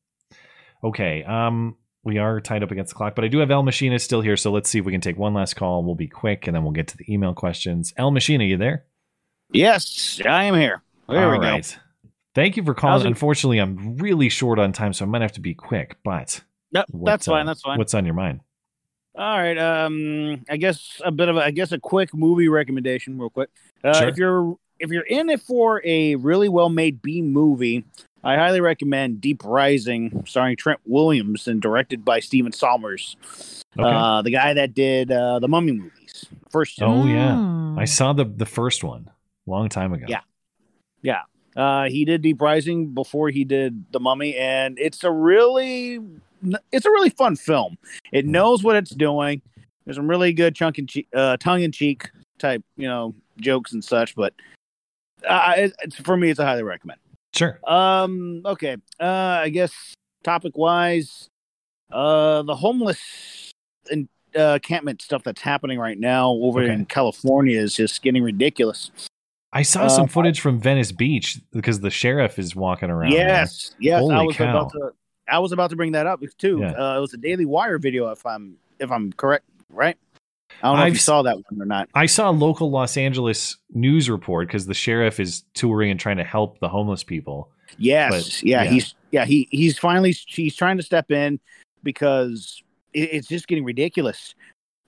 Okay, 0.82 1.24
um, 1.26 1.76
we 2.06 2.18
are 2.20 2.40
tied 2.40 2.64
up 2.64 2.72
against 2.72 2.90
the 2.94 2.96
clock, 2.96 3.16
but 3.16 3.26
I 3.26 3.28
do 3.28 3.40
have 3.40 3.52
El 3.52 3.64
Machina 3.64 4.00
still 4.00 4.22
here, 4.22 4.38
so 4.38 4.52
let's 4.52 4.70
see 4.70 4.80
if 4.80 4.86
we 4.86 4.92
can 4.92 5.02
take 5.02 5.18
one 5.18 5.34
last 5.34 5.56
call. 5.56 5.84
We'll 5.84 5.96
be 5.96 6.08
quick, 6.08 6.48
and 6.48 6.56
then 6.56 6.64
we'll 6.64 6.72
get 6.72 6.88
to 6.90 6.98
the 6.98 7.12
email 7.12 7.34
questions. 7.34 7.94
El 7.98 8.12
Machina, 8.12 8.44
you 8.46 8.56
there? 8.58 8.86
Yes, 9.52 10.22
I 10.26 10.46
am 10.46 10.56
here. 10.56 10.82
There 11.10 11.26
All 11.26 11.32
we 11.40 11.46
go. 11.46 11.60
Thank 12.34 12.58
you 12.58 12.64
for 12.64 12.74
calling. 12.74 12.94
How's 13.00 13.06
it- 13.06 13.08
Unfortunately, 13.08 13.60
I'm 13.60 13.98
really 13.98 14.30
short 14.30 14.60
on 14.60 14.72
time, 14.72 14.94
so 14.94 15.06
I 15.06 15.08
might 15.08 15.22
have 15.22 15.32
to 15.34 15.42
be 15.42 15.54
quick. 15.54 15.98
But 16.04 16.42
Yep, 16.72 16.86
what, 16.92 17.10
that's 17.12 17.26
fine. 17.28 17.44
uh, 17.44 17.52
That's 17.52 17.62
fine. 17.62 17.78
What's 17.78 17.94
on 17.94 18.06
your 18.06 18.14
mind? 18.16 18.42
All 19.18 19.38
right. 19.38 19.58
Um, 19.58 20.44
I 20.50 20.58
guess 20.58 21.02
a 21.06 21.12
bit 21.12 21.30
of 21.30 21.38
a, 21.38 21.46
I 21.46 21.52
guess 21.52 21.72
a 21.72 21.80
quick 21.80 22.14
movie 22.14 22.50
recommendation, 22.50 23.18
real 23.18 23.30
quick. 23.30 23.50
Uh, 23.84 23.94
Sure. 23.94 24.10
If 24.10 24.18
you're 24.18 24.58
if 24.78 24.90
you're 24.90 25.04
in 25.04 25.30
it 25.30 25.40
for 25.42 25.82
a 25.86 26.16
really 26.16 26.50
well 26.50 26.68
made 26.68 27.02
B 27.02 27.22
movie, 27.22 27.86
I 28.26 28.36
highly 28.38 28.60
recommend 28.60 29.22
Deep 29.22 29.44
Rising, 29.46 30.24
starring 30.26 30.56
Treat 30.58 30.80
Williams 30.86 31.48
and 31.48 31.62
directed 31.62 32.04
by 32.04 32.20
Stephen 32.20 32.52
Sommers, 32.52 33.16
Okay. 33.78 33.88
uh, 33.88 34.22
the 34.24 34.32
guy 34.32 34.54
that 34.56 34.74
did 34.74 35.12
uh, 35.12 35.38
the 35.40 35.48
Mummy 35.48 35.74
movies. 35.74 36.26
First, 36.50 36.78
two. 36.80 36.86
Oh 36.86 37.06
yeah, 37.06 37.34
Mm. 37.36 37.80
I 37.80 37.86
saw 37.86 38.14
the 38.14 38.26
the 38.26 38.46
first 38.46 38.84
one 38.84 39.10
a 39.48 39.50
long 39.52 39.70
time 39.70 39.94
ago. 39.94 40.06
Yeah. 40.10 40.22
Yeah. 41.02 41.22
Uh, 41.56 41.88
he 41.88 42.04
did 42.04 42.22
Deep 42.22 42.42
Rising 42.42 42.88
before 42.94 43.30
he 43.30 43.46
did 43.46 43.86
The 43.92 44.00
Mummy, 44.00 44.36
and 44.36 44.78
it's 44.80 45.04
a 45.04 45.12
really, 45.12 46.00
it's 46.72 46.86
a 46.86 46.90
really 46.90 47.12
fun 47.12 47.36
film. 47.36 47.78
It 48.12 48.26
knows 48.26 48.64
what 48.64 48.76
it's 48.76 48.92
doing. 48.92 49.42
There's 49.86 49.98
some 49.98 50.08
really 50.10 50.34
good 50.34 50.56
chunk 50.56 50.80
in 50.80 50.88
che- 50.88 51.08
uh, 51.14 51.38
tongue 51.38 51.62
in 51.62 51.72
cheek 51.72 52.10
type, 52.40 52.64
you 52.76 52.88
know, 52.88 53.14
jokes 53.40 53.72
and 53.72 53.84
such. 53.84 54.16
But 54.16 54.34
uh, 55.28 55.54
it, 55.58 55.74
it's 55.84 55.96
for 55.98 56.18
me, 56.18 56.30
it's 56.30 56.40
a 56.40 56.46
highly 56.46 56.64
recommend. 56.64 57.00
Sure. 57.36 57.60
Um. 57.68 58.42
Okay. 58.46 58.78
Uh. 59.00 59.06
I 59.44 59.50
guess 59.50 59.72
topic 60.24 60.58
wise, 60.58 61.28
uh, 61.92 62.42
the 62.44 62.56
homeless 62.56 63.52
and 63.92 64.08
uh, 64.38 64.54
encampment 64.56 65.02
stuff 65.02 65.24
that's 65.24 65.42
happening 65.42 65.78
right 65.80 66.00
now 66.00 66.32
over 66.32 66.62
Okay. 66.64 66.74
in 66.74 66.86
California 66.86 67.60
is 67.60 67.76
just 67.76 68.02
getting 68.02 68.24
ridiculous. 68.24 68.92
I 69.54 69.62
saw 69.62 69.84
Uh, 69.86 69.90
some 69.90 70.08
footage 70.08 70.42
from 70.42 70.60
Venice 70.60 70.92
Beach 70.92 71.40
because 71.54 71.80
the 71.80 71.90
sheriff 71.90 72.38
is 72.40 72.56
walking 72.56 72.90
around. 72.90 73.12
there. 73.12 73.20
Yes, 73.28 73.74
yes. 73.80 74.00
Holy 74.02 74.16
I 74.16 74.22
was 74.24 74.36
cow. 74.36 74.50
about 74.50 74.72
to. 74.72 74.92
I 75.30 75.40
was 75.40 75.52
about 75.52 75.70
to 75.72 75.76
bring 75.76 75.94
that 75.94 76.06
up 76.08 76.22
too. 76.38 76.60
Yeah. 76.60 76.72
Uh, 76.72 76.98
it 76.98 77.02
was 77.02 77.14
a 77.14 77.18
Daily 77.18 77.46
Wire 77.46 77.78
video, 77.80 78.10
if 78.12 78.26
I'm 78.26 78.58
if 78.80 78.92
I'm 78.92 79.14
correct, 79.14 79.46
right? 79.70 79.98
I 80.64 80.68
don't 80.68 80.78
know 80.78 80.82
if 80.84 80.88
I've 80.88 80.94
you 80.94 81.00
saw 81.00 81.22
that 81.24 81.36
one 81.38 81.62
or 81.62 81.66
not. 81.66 81.90
I 81.94 82.06
saw 82.06 82.30
a 82.30 82.32
local 82.32 82.72
Los 82.72 82.98
Angeles 82.98 83.58
news 83.74 84.10
report 84.10 84.48
because 84.48 84.66
the 84.66 84.74
sheriff 84.74 85.20
is 85.20 85.44
touring 85.54 85.92
and 85.92 86.00
trying 86.00 86.18
to 86.18 86.24
help 86.24 86.60
the 86.60 86.70
homeless 86.70 87.04
people. 87.04 87.50
Yes, 87.78 88.12
But, 88.12 88.44
yeah, 88.44 88.64
yeah. 88.64 88.70
he's 88.70 88.96
yeah 89.12 89.26
he 89.26 89.48
he's 89.52 89.78
finally 89.78 90.12
he's 90.28 90.56
trying 90.56 90.78
to 90.78 90.84
step 90.84 91.12
in 91.12 91.40
because 91.84 92.62
it, 92.94 93.10
it's 93.14 93.28
just 93.28 93.48
getting 93.48 93.64
ridiculous. 93.64 94.36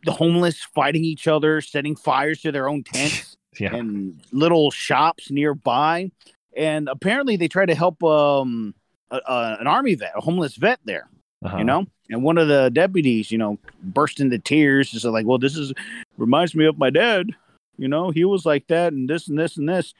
The 0.05 0.11
homeless 0.11 0.61
fighting 0.75 1.03
each 1.03 1.27
other, 1.27 1.59
setting 1.61 1.95
fires 1.95 2.41
to 2.41 2.51
their 2.51 2.69
own 2.69 2.83
tents 2.93 3.35
Yeah. 3.59 3.75
and 3.75 4.21
little 4.31 4.71
shops 4.71 5.31
nearby, 5.31 6.11
and 6.55 6.87
apparently 6.87 7.35
they 7.35 7.47
try 7.47 7.65
to 7.65 7.75
help 7.75 8.03
um 8.03 8.73
a, 9.11 9.17
a, 9.17 9.57
an 9.59 9.67
army 9.67 9.95
vet, 9.95 10.13
a 10.15 10.21
homeless 10.21 10.55
vet 10.55 10.79
there. 10.85 11.09
Uh-huh. 11.43 11.57
You 11.57 11.63
know, 11.63 11.85
and 12.09 12.23
one 12.23 12.37
of 12.37 12.47
the 12.47 12.69
deputies, 12.69 13.31
you 13.31 13.37
know, 13.37 13.57
burst 13.83 14.19
into 14.19 14.39
tears. 14.39 14.91
Just 14.91 15.05
like, 15.05 15.25
well, 15.25 15.37
this 15.37 15.57
is 15.57 15.73
reminds 16.17 16.55
me 16.55 16.65
of 16.65 16.77
my 16.77 16.89
dad. 16.89 17.29
You 17.77 17.87
know, 17.87 18.09
he 18.09 18.25
was 18.25 18.45
like 18.45 18.67
that, 18.67 18.93
and 18.93 19.09
this 19.09 19.27
and 19.27 19.37
this 19.37 19.57
and 19.57 19.69
this. 19.69 19.93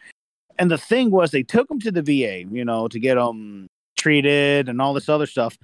And 0.59 0.71
the 0.71 0.77
thing 0.77 1.11
was, 1.11 1.31
they 1.31 1.43
took 1.43 1.69
him 1.69 1.79
to 1.81 1.91
the 1.91 2.01
VA, 2.01 2.43
you 2.51 2.65
know, 2.65 2.87
to 2.87 2.99
get 2.99 3.17
him 3.17 3.67
treated 3.95 4.69
and 4.69 4.81
all 4.81 4.93
this 4.93 5.09
other 5.09 5.27
stuff. 5.27 5.57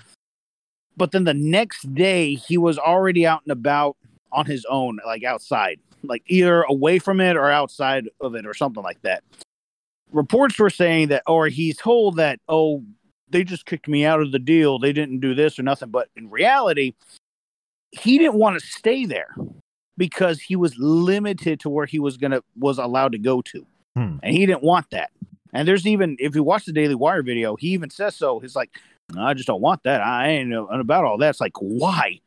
But 0.96 1.12
then 1.12 1.24
the 1.24 1.34
next 1.34 1.94
day, 1.96 2.36
he 2.36 2.58
was 2.58 2.78
already 2.78 3.26
out 3.26 3.42
and 3.46 3.52
about 3.52 3.98
on 4.32 4.46
his 4.46 4.66
own, 4.70 5.00
like 5.06 5.24
outside, 5.24 5.80
like 6.04 6.22
either 6.28 6.62
away 6.64 7.00
from 7.00 7.20
it 7.20 7.36
or 7.36 7.50
outside 7.50 8.10
of 8.22 8.36
it 8.36 8.46
or 8.46 8.54
something 8.54 8.84
like 8.84 9.02
that. 9.02 9.24
Reports 10.12 10.60
were 10.60 10.70
saying 10.70 11.08
that, 11.08 11.24
or 11.26 11.48
he's 11.48 11.78
told 11.78 12.18
that, 12.18 12.40
oh, 12.48 12.84
they 13.34 13.44
just 13.44 13.66
kicked 13.66 13.90
me 13.90 14.06
out 14.06 14.22
of 14.22 14.32
the 14.32 14.40
deal. 14.40 14.80
They 14.80 14.94
didn't 14.94 15.20
do 15.20 15.36
this 15.36 15.60
or 15.60 15.64
nothing. 15.64 15.90
But 15.90 16.08
in 16.16 16.30
reality, 16.30 16.94
he 17.92 18.18
didn't 18.18 18.36
want 18.36 18.58
to 18.60 18.66
stay 18.66 19.06
there 19.06 19.36
because 19.98 20.40
he 20.40 20.56
was 20.56 20.74
limited 20.78 21.60
to 21.62 21.70
where 21.70 21.86
he 21.86 22.00
was 22.00 22.16
gonna 22.18 22.42
was 22.58 22.78
allowed 22.78 23.12
to 23.12 23.20
go 23.20 23.42
to, 23.42 23.66
Hmm. 23.96 24.18
and 24.24 24.36
he 24.36 24.46
didn't 24.46 24.64
want 24.64 24.90
that. 24.92 25.12
And 25.54 25.68
there's 25.68 25.86
even 25.86 26.16
if 26.20 26.34
you 26.34 26.44
watch 26.44 26.66
the 26.66 26.72
Daily 26.74 26.96
Wire 26.96 27.22
video, 27.22 27.56
he 27.56 27.68
even 27.70 27.90
says 27.90 28.16
so. 28.16 28.40
He's 28.40 28.56
like, 28.56 28.72
I 29.18 29.34
just 29.36 29.46
don't 29.48 29.62
want 29.62 29.84
that. 29.84 30.02
I 30.02 30.30
ain't 30.30 30.54
about 30.54 31.06
all 31.06 31.18
that. 31.20 31.30
It's 31.32 31.42
like 31.42 31.58
why? 31.60 32.22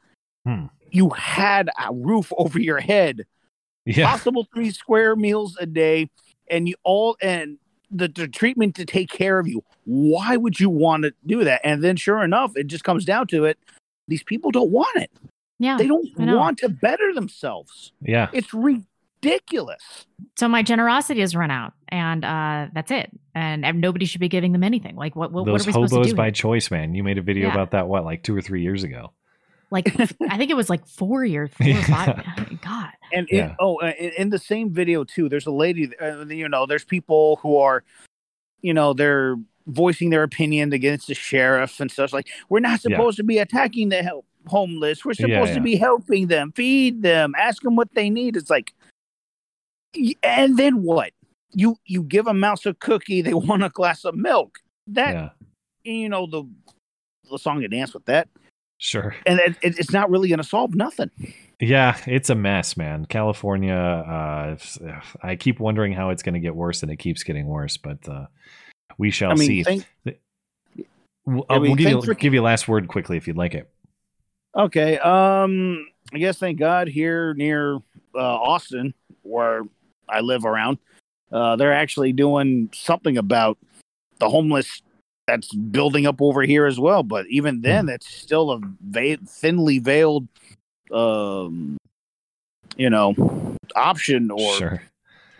Hmm. 0.46 0.66
You 0.90 1.10
had 1.10 1.70
a 1.84 1.92
roof 1.92 2.32
over 2.38 2.60
your 2.60 2.78
head, 2.78 3.26
Yeah. 3.84 4.08
possible 4.10 4.46
three 4.54 4.70
square 4.70 5.16
meals 5.16 5.56
a 5.58 5.66
day, 5.66 6.10
and 6.50 6.68
you 6.68 6.74
all 6.84 7.16
and 7.20 7.58
the, 7.90 8.08
the 8.08 8.28
treatment 8.28 8.74
to 8.76 8.84
take 8.84 9.10
care 9.10 9.38
of 9.38 9.46
you. 9.46 9.62
Why 9.84 10.36
would 10.36 10.58
you 10.58 10.70
want 10.70 11.04
to 11.04 11.14
do 11.26 11.44
that? 11.44 11.60
And 11.64 11.82
then, 11.82 11.96
sure 11.96 12.22
enough, 12.22 12.52
it 12.56 12.66
just 12.66 12.84
comes 12.84 13.04
down 13.04 13.26
to 13.28 13.44
it. 13.44 13.58
These 14.08 14.22
people 14.22 14.50
don't 14.50 14.70
want 14.70 14.96
it. 14.96 15.10
Yeah. 15.58 15.78
They 15.78 15.86
don't 15.86 16.08
want 16.18 16.58
to 16.58 16.68
better 16.68 17.14
themselves. 17.14 17.92
Yeah. 18.02 18.28
It's 18.32 18.52
ridiculous. 18.52 20.06
So 20.36 20.48
my 20.48 20.62
generosity 20.62 21.20
has 21.20 21.34
run 21.34 21.50
out, 21.50 21.72
and 21.88 22.24
uh, 22.24 22.66
that's 22.74 22.90
it. 22.90 23.10
And, 23.34 23.64
and 23.64 23.80
nobody 23.80 24.04
should 24.04 24.20
be 24.20 24.28
giving 24.28 24.52
them 24.52 24.62
anything. 24.62 24.96
Like 24.96 25.16
what? 25.16 25.32
What, 25.32 25.46
what 25.46 25.50
are 25.50 25.52
Those 25.58 25.66
we 25.66 25.72
supposed 25.72 25.92
to 25.92 25.96
hobos 25.96 26.10
do? 26.10 26.16
by 26.16 26.30
choice, 26.30 26.70
man. 26.70 26.94
You 26.94 27.02
made 27.02 27.18
a 27.18 27.22
video 27.22 27.48
Yeah. 27.48 27.54
about 27.54 27.70
that 27.72 27.88
what, 27.88 28.04
like 28.04 28.22
two 28.22 28.36
or 28.36 28.42
three 28.42 28.62
years 28.62 28.84
ago? 28.84 29.12
Like 29.70 29.88
I 30.30 30.36
think 30.38 30.50
it 30.50 30.56
was 30.56 30.70
like 30.70 30.86
four 30.86 31.24
years, 31.24 31.50
four 31.54 31.68
or 31.68 31.82
five. 31.82 32.24
God. 32.62 32.90
And 33.12 33.26
Yeah. 33.30 33.50
in, 33.50 33.56
oh, 33.58 33.76
uh, 33.80 33.92
in, 33.98 34.10
in 34.18 34.30
the 34.30 34.38
same 34.38 34.70
video 34.70 35.04
too, 35.04 35.28
there's 35.28 35.46
a 35.46 35.50
lady. 35.50 35.90
Uh, 35.98 36.24
you 36.26 36.48
know, 36.48 36.66
there's 36.66 36.84
people 36.84 37.36
who 37.42 37.56
are, 37.58 37.82
you 38.62 38.72
know, 38.74 38.92
they're 38.92 39.36
voicing 39.66 40.10
their 40.10 40.22
opinion 40.22 40.72
against 40.72 41.08
the 41.08 41.14
sheriff 41.14 41.80
and 41.80 41.90
such. 41.90 42.12
like. 42.12 42.28
We're 42.48 42.60
not 42.60 42.80
Yeah. 42.84 42.96
supposed 42.96 43.16
to 43.16 43.24
be 43.24 43.38
attacking 43.38 43.88
the 43.88 44.02
help 44.02 44.24
homeless. 44.46 45.04
We're 45.04 45.14
supposed 45.14 45.48
yeah. 45.50 45.54
to 45.56 45.60
be 45.60 45.74
helping 45.74 46.28
them, 46.28 46.52
feed 46.52 47.02
them, 47.02 47.34
ask 47.36 47.62
them 47.62 47.74
what 47.74 47.92
they 47.94 48.08
need. 48.08 48.36
It's 48.36 48.50
like, 48.50 48.72
and 50.22 50.56
then 50.56 50.82
what? 50.82 51.12
You 51.52 51.76
you 51.86 52.02
give 52.02 52.26
a 52.26 52.34
mouse 52.34 52.66
a 52.66 52.74
cookie, 52.74 53.22
they 53.22 53.34
want 53.48 53.64
a 53.64 53.68
glass 53.70 54.04
of 54.04 54.14
milk. 54.14 54.58
That 54.88 55.14
Yeah. 55.84 55.92
you 55.92 56.08
know 56.08 56.26
the 56.26 56.44
the 57.30 57.38
song 57.38 57.62
and 57.64 57.72
dance 57.72 57.92
with 57.94 58.04
that, 58.04 58.28
Sure. 58.78 59.14
and 59.26 59.40
it, 59.40 59.56
it- 59.62 59.78
it's 59.78 59.92
not 59.92 60.10
really 60.10 60.28
going 60.28 60.38
to 60.38 60.44
solve 60.44 60.74
nothing. 60.74 61.10
Yeah, 61.58 61.96
it's 62.06 62.28
a 62.28 62.34
mess, 62.34 62.76
man. 62.76 63.06
California. 63.06 63.74
Uh, 63.74 64.56
I 65.22 65.36
keep 65.36 65.58
wondering 65.58 65.92
how 65.94 66.10
it's 66.10 66.22
going 66.22 66.34
to 66.34 66.40
get 66.40 66.54
worse, 66.54 66.82
and 66.82 66.92
it 66.92 66.96
keeps 66.96 67.22
getting 67.22 67.46
worse. 67.46 67.78
But 67.78 68.06
uh, 68.08 68.26
we 68.98 69.10
shall 69.10 69.30
I 69.30 69.34
mean, 69.36 69.46
see. 69.48 69.62
thank- 69.62 69.86
We'll, 71.24 71.44
I 71.48 71.54
mean, 71.58 71.62
we'll 71.70 71.74
give 71.76 71.90
you 71.90 72.02
for- 72.02 72.14
give 72.14 72.34
you 72.34 72.40
a 72.40 72.44
last 72.44 72.68
word 72.68 72.86
quickly 72.88 73.16
if 73.16 73.26
you'd 73.26 73.36
like 73.38 73.54
it. 73.54 73.68
Okay. 74.54 74.98
Um, 74.98 75.86
I 76.12 76.18
guess 76.18 76.38
thank 76.38 76.58
God 76.58 76.86
here 76.88 77.34
near 77.34 77.76
uh, 78.14 78.18
Austin, 78.18 78.94
where 79.22 79.62
I 80.08 80.20
live 80.20 80.44
around, 80.44 80.78
uh, 81.32 81.56
they're 81.56 81.72
actually 81.72 82.12
doing 82.12 82.70
something 82.72 83.16
about 83.18 83.58
the 84.20 84.28
homeless 84.28 84.82
that's 85.26 85.52
building 85.54 86.06
up 86.06 86.20
over 86.22 86.42
here 86.42 86.66
as 86.66 86.78
well. 86.78 87.02
But 87.02 87.26
even 87.28 87.60
then, 87.60 87.86
that's 87.86 88.06
still 88.08 88.52
a 88.52 88.60
thinly 89.26 89.78
veiled, 89.78 90.28
um, 90.92 91.76
you 92.76 92.90
know, 92.90 93.14
option 93.74 94.30
or 94.30 94.52
Sure. 94.54 94.82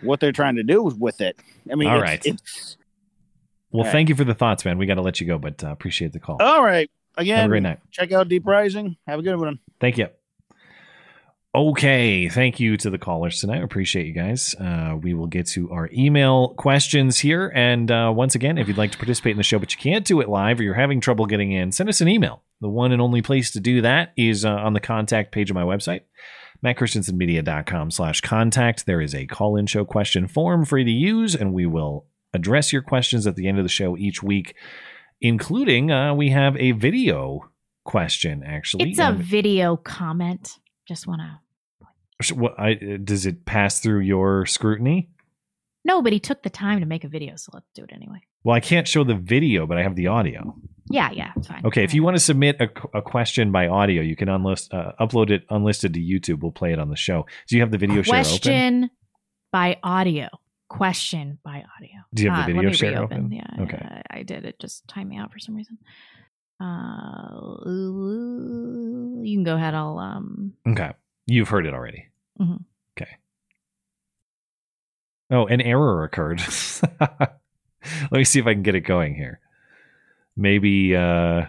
what 0.01 0.19
they're 0.19 0.31
trying 0.31 0.55
to 0.57 0.63
do 0.63 0.83
with 0.83 1.21
it. 1.21 1.39
I 1.71 1.75
mean, 1.75 1.87
All 1.89 1.95
it's, 1.97 2.03
right. 2.03 2.25
it's 2.25 2.77
Well, 3.71 3.81
All 3.81 3.85
right. 3.85 3.91
thank 3.91 4.09
you 4.09 4.15
for 4.15 4.23
the 4.23 4.33
thoughts, 4.33 4.65
man. 4.65 4.77
We 4.77 4.85
got 4.85 4.95
to 4.95 5.01
let 5.01 5.19
you 5.21 5.27
go, 5.27 5.37
but 5.37 5.63
uh, 5.63 5.67
appreciate 5.71 6.13
the 6.13 6.19
call. 6.19 6.37
all 6.41 6.63
right. 6.63 6.89
Again, 7.15 7.37
Have 7.37 7.45
a 7.45 7.49
great 7.49 7.63
night. 7.63 7.79
check 7.91 8.11
out 8.11 8.27
Deep 8.29 8.45
Rising. 8.45 8.95
Have 9.07 9.19
a 9.19 9.23
good 9.23 9.37
one. 9.37 9.59
Thank 9.79 9.97
you. 9.97 10.07
Okay, 11.57 12.29
thank 12.29 12.59
you 12.59 12.77
to 12.77 12.91
the 12.91 12.99
callers 12.99 13.39
tonight. 13.41 13.63
Appreciate 13.63 14.05
you 14.05 14.13
guys. 14.13 14.53
Uh, 14.59 14.95
we 15.01 15.15
will 15.15 15.25
get 15.25 15.47
to 15.47 15.71
our 15.71 15.89
email 15.91 16.49
questions 16.49 17.17
here. 17.17 17.51
And 17.55 17.89
uh, 17.89 18.13
once 18.15 18.35
again, 18.35 18.59
if 18.59 18.67
you'd 18.67 18.77
like 18.77 18.91
to 18.91 18.97
participate 18.99 19.31
in 19.31 19.37
the 19.37 19.43
show, 19.43 19.57
but 19.57 19.71
you 19.71 19.79
can't 19.79 20.05
do 20.05 20.21
it 20.21 20.29
live 20.29 20.59
or 20.59 20.63
you're 20.63 20.75
having 20.75 21.01
trouble 21.01 21.25
getting 21.25 21.51
in, 21.53 21.71
send 21.71 21.89
us 21.89 21.99
an 21.99 22.09
email. 22.09 22.43
The 22.61 22.69
one 22.69 22.91
and 22.91 23.01
only 23.01 23.23
place 23.23 23.49
to 23.53 23.59
do 23.59 23.81
that 23.81 24.13
is 24.15 24.45
uh, 24.45 24.51
on 24.51 24.73
the 24.73 24.79
contact 24.79 25.31
page 25.31 25.49
of 25.49 25.55
my 25.55 25.63
website, 25.63 26.01
mattchristiansenmedia.com 26.63 27.89
slash 27.89 28.21
contact. 28.21 28.85
There 28.85 29.01
is 29.01 29.15
a 29.15 29.25
call-in 29.25 29.65
show 29.65 29.83
question 29.83 30.27
form 30.27 30.63
for 30.63 30.77
you 30.77 30.85
to 30.85 30.91
use, 30.91 31.33
and 31.33 31.53
we 31.53 31.65
will 31.65 32.05
address 32.35 32.71
your 32.71 32.83
questions 32.83 33.25
at 33.25 33.35
the 33.35 33.47
end 33.47 33.57
of 33.57 33.65
the 33.65 33.69
show 33.69 33.97
each 33.97 34.21
week, 34.21 34.53
including 35.21 35.89
uh, 35.89 36.13
we 36.13 36.29
have 36.29 36.55
a 36.57 36.73
video 36.73 37.49
question, 37.83 38.43
actually. 38.45 38.91
It's 38.91 38.99
a 38.99 39.07
Um, 39.07 39.17
video 39.17 39.75
comment. 39.75 40.59
Just 40.87 41.07
want 41.07 41.21
to. 41.21 41.46
What 42.33 42.59
I, 42.59 42.71
uh, 42.73 42.97
does 43.03 43.25
it 43.25 43.45
pass 43.45 43.79
through 43.79 43.99
your 43.99 44.45
scrutiny? 44.45 45.09
No, 45.85 46.01
but 46.01 46.11
he 46.13 46.19
took 46.19 46.41
the 46.43 46.49
time 46.49 46.79
to 46.79 46.85
make 46.85 47.03
a 47.03 47.07
video, 47.07 47.35
so 47.35 47.51
let's 47.53 47.69
do 47.75 47.83
it 47.83 47.91
anyway. 47.93 48.19
Well, 48.43 48.55
I 48.55 48.59
can't 48.59 48.87
show 48.87 49.03
the 49.03 49.15
video, 49.15 49.65
but 49.67 49.77
I 49.77 49.83
have 49.83 49.95
the 49.95 50.07
audio. 50.07 50.55
Yeah, 50.89 51.11
yeah, 51.11 51.31
it's 51.37 51.47
fine. 51.47 51.61
Okay, 51.65 51.83
if 51.83 51.93
you 51.93 52.01
want 52.03 52.15
to 52.17 52.19
submit 52.19 52.59
a, 52.59 52.69
a 52.97 53.01
question 53.01 53.51
by 53.51 53.67
audio, 53.67 54.01
you 54.01 54.15
can 54.15 54.27
unlist, 54.29 54.73
uh, 54.73 54.93
upload 54.99 55.29
it 55.29 55.43
unlisted 55.49 55.93
to 55.93 55.99
YouTube. 55.99 56.41
We'll 56.41 56.51
play 56.51 56.73
it 56.73 56.79
on 56.79 56.89
the 56.89 56.95
show. 56.95 57.25
Do 57.47 57.55
you 57.55 57.61
have 57.61 57.71
the 57.71 57.77
video 57.77 58.01
share 58.01 58.15
open? 58.15 58.29
Question 58.29 58.89
by 59.51 59.77
audio. 59.83 60.27
Question 60.69 61.39
by 61.45 61.63
audio. 61.77 61.99
Do 62.13 62.23
you 62.23 62.29
have 62.31 62.39
the 62.39 62.43
Uh, 62.43 62.47
video 62.47 62.61
let 62.63 62.71
me 62.71 62.73
share 62.77 62.91
reopen. 62.91 63.17
open? 63.17 63.31
Yeah, 63.31 63.63
Okay. 63.63 64.01
I 64.09 64.23
did. 64.23 64.43
It 64.45 64.59
just 64.59 64.87
timed 64.87 65.09
me 65.09 65.17
out 65.17 65.31
for 65.31 65.39
some 65.39 65.55
reason. 65.55 65.77
Uh, 66.59 67.61
you 69.23 69.37
can 69.37 69.43
go 69.43 69.55
ahead. 69.55 69.73
I'll 69.75 69.99
um. 69.99 70.53
Okay, 70.67 70.91
you've 71.27 71.49
heard 71.49 71.65
it 71.67 71.73
already. 71.73 72.07
Mhm. 72.39 72.63
Okay. 72.97 73.17
Oh, 75.29 75.45
an 75.45 75.61
error 75.61 76.03
occurred. 76.03 76.41
Let 76.99 78.11
me 78.11 78.23
see 78.23 78.39
if 78.39 78.47
I 78.47 78.53
can 78.53 78.63
get 78.63 78.75
it 78.75 78.81
going 78.81 79.13
here. 79.15 79.39
Maybe. 80.35 80.95
uh 80.95 81.45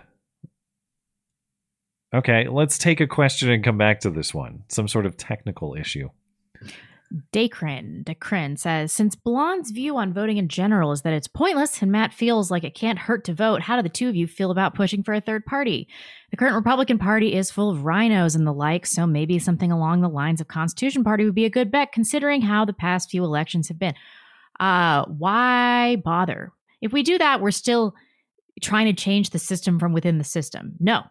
Okay, 2.14 2.48
let's 2.48 2.78
take 2.78 3.00
a 3.00 3.06
question 3.06 3.50
and 3.50 3.62
come 3.62 3.76
back 3.76 4.00
to 4.00 4.10
this 4.10 4.32
one. 4.32 4.62
Some 4.68 4.88
sort 4.88 5.04
of 5.04 5.18
technical 5.18 5.74
issue. 5.74 6.08
Dacrin, 7.32 8.04
Dacrin 8.04 8.58
says, 8.58 8.92
since 8.92 9.14
Blonde's 9.14 9.70
view 9.70 9.96
on 9.96 10.12
voting 10.12 10.36
in 10.36 10.48
general 10.48 10.92
is 10.92 11.02
that 11.02 11.14
it's 11.14 11.26
pointless 11.26 11.80
and 11.80 11.90
Matt 11.90 12.12
feels 12.12 12.50
like 12.50 12.64
it 12.64 12.74
can't 12.74 12.98
hurt 12.98 13.24
to 13.24 13.34
vote, 13.34 13.62
how 13.62 13.76
do 13.76 13.82
the 13.82 13.88
two 13.88 14.08
of 14.08 14.16
you 14.16 14.26
feel 14.26 14.50
about 14.50 14.74
pushing 14.74 15.02
for 15.02 15.14
a 15.14 15.20
third 15.20 15.46
party? 15.46 15.88
The 16.30 16.36
current 16.36 16.54
Republican 16.54 16.98
Party 16.98 17.34
is 17.34 17.50
full 17.50 17.70
of 17.70 17.78
RINOs 17.78 18.36
and 18.36 18.46
the 18.46 18.52
like, 18.52 18.84
so 18.84 19.06
maybe 19.06 19.38
something 19.38 19.72
along 19.72 20.02
the 20.02 20.08
lines 20.08 20.40
of 20.40 20.48
Constitution 20.48 21.02
Party 21.02 21.24
would 21.24 21.34
be 21.34 21.46
a 21.46 21.50
good 21.50 21.70
bet 21.70 21.92
considering 21.92 22.42
how 22.42 22.66
the 22.66 22.74
past 22.74 23.10
few 23.10 23.24
elections 23.24 23.68
have 23.68 23.78
been. 23.78 23.94
Uh, 24.60 25.04
why 25.06 25.96
bother? 25.96 26.52
If 26.82 26.92
we 26.92 27.02
do 27.02 27.16
that, 27.16 27.40
we're 27.40 27.52
still 27.52 27.94
trying 28.60 28.86
to 28.86 28.92
change 28.92 29.30
the 29.30 29.38
system 29.38 29.78
from 29.78 29.92
within 29.92 30.18
the 30.18 30.24
system. 30.24 30.74
No, 30.78 31.04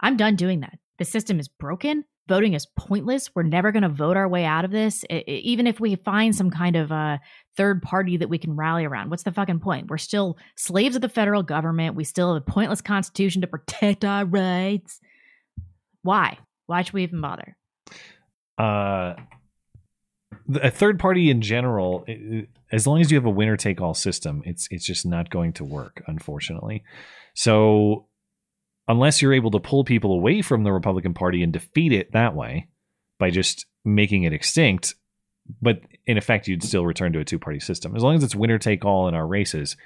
I'm 0.00 0.16
done 0.16 0.34
doing 0.34 0.60
that. 0.60 0.78
The 0.98 1.04
system 1.04 1.38
is 1.38 1.48
broken. 1.48 2.04
Voting 2.26 2.54
is 2.54 2.66
pointless. 2.78 3.34
We're 3.34 3.42
never 3.42 3.70
going 3.70 3.82
to 3.82 3.88
vote 3.90 4.16
our 4.16 4.26
way 4.28 4.44
out 4.46 4.64
of 4.64 4.70
this. 4.70 5.04
I- 5.10 5.24
I- 5.28 5.30
even 5.30 5.66
if 5.66 5.78
we 5.78 5.94
find 5.96 6.34
some 6.34 6.50
kind 6.50 6.74
of 6.74 6.90
a 6.90 7.20
third 7.56 7.82
party 7.82 8.16
that 8.16 8.28
we 8.30 8.38
can 8.38 8.56
rally 8.56 8.84
around, 8.86 9.10
what's 9.10 9.24
the 9.24 9.32
fucking 9.32 9.60
point? 9.60 9.88
We're 9.90 9.98
still 9.98 10.38
slaves 10.56 10.96
of 10.96 11.02
the 11.02 11.08
federal 11.10 11.42
government. 11.42 11.96
We 11.96 12.04
still 12.04 12.32
have 12.32 12.42
a 12.42 12.50
pointless 12.50 12.80
constitution 12.80 13.42
to 13.42 13.46
protect 13.46 14.04
our 14.06 14.24
rights. 14.24 15.00
Why? 16.02 16.38
Why 16.66 16.82
should 16.82 16.94
we 16.94 17.02
even 17.02 17.20
bother? 17.20 17.56
uh, 18.58 19.14
a 20.62 20.70
third 20.70 20.98
party 20.98 21.30
in 21.30 21.40
general, 21.40 22.06
as 22.70 22.86
long 22.86 23.00
as 23.00 23.10
you 23.10 23.16
have 23.18 23.24
a 23.26 23.30
winner 23.30 23.56
take 23.56 23.80
all 23.80 23.94
system, 23.94 24.42
it's 24.44 24.68
it's 24.70 24.84
just 24.84 25.04
not 25.06 25.30
going 25.30 25.52
to 25.54 25.64
work, 25.64 26.02
unfortunately. 26.06 26.84
So 27.34 28.06
unless 28.88 29.22
you're 29.22 29.34
able 29.34 29.50
to 29.52 29.60
pull 29.60 29.84
people 29.84 30.12
away 30.12 30.42
from 30.42 30.62
the 30.62 30.72
Republican 30.72 31.14
Party 31.14 31.42
and 31.42 31.52
defeat 31.52 31.92
it 31.92 32.12
that 32.12 32.34
way 32.34 32.68
by 33.18 33.30
just 33.30 33.66
making 33.84 34.24
it 34.24 34.32
extinct, 34.32 34.94
but 35.62 35.80
in 36.06 36.18
effect 36.18 36.48
you'd 36.48 36.62
still 36.62 36.84
return 36.84 37.12
to 37.12 37.20
a 37.20 37.24
two 37.24 37.38
party 37.38 37.60
system. 37.60 37.96
As 37.96 38.02
long 38.02 38.16
as 38.16 38.24
it's 38.24 38.34
winner 38.34 38.58
take 38.58 38.84
all 38.84 39.08
in 39.08 39.14
our 39.14 39.26
races, 39.26 39.76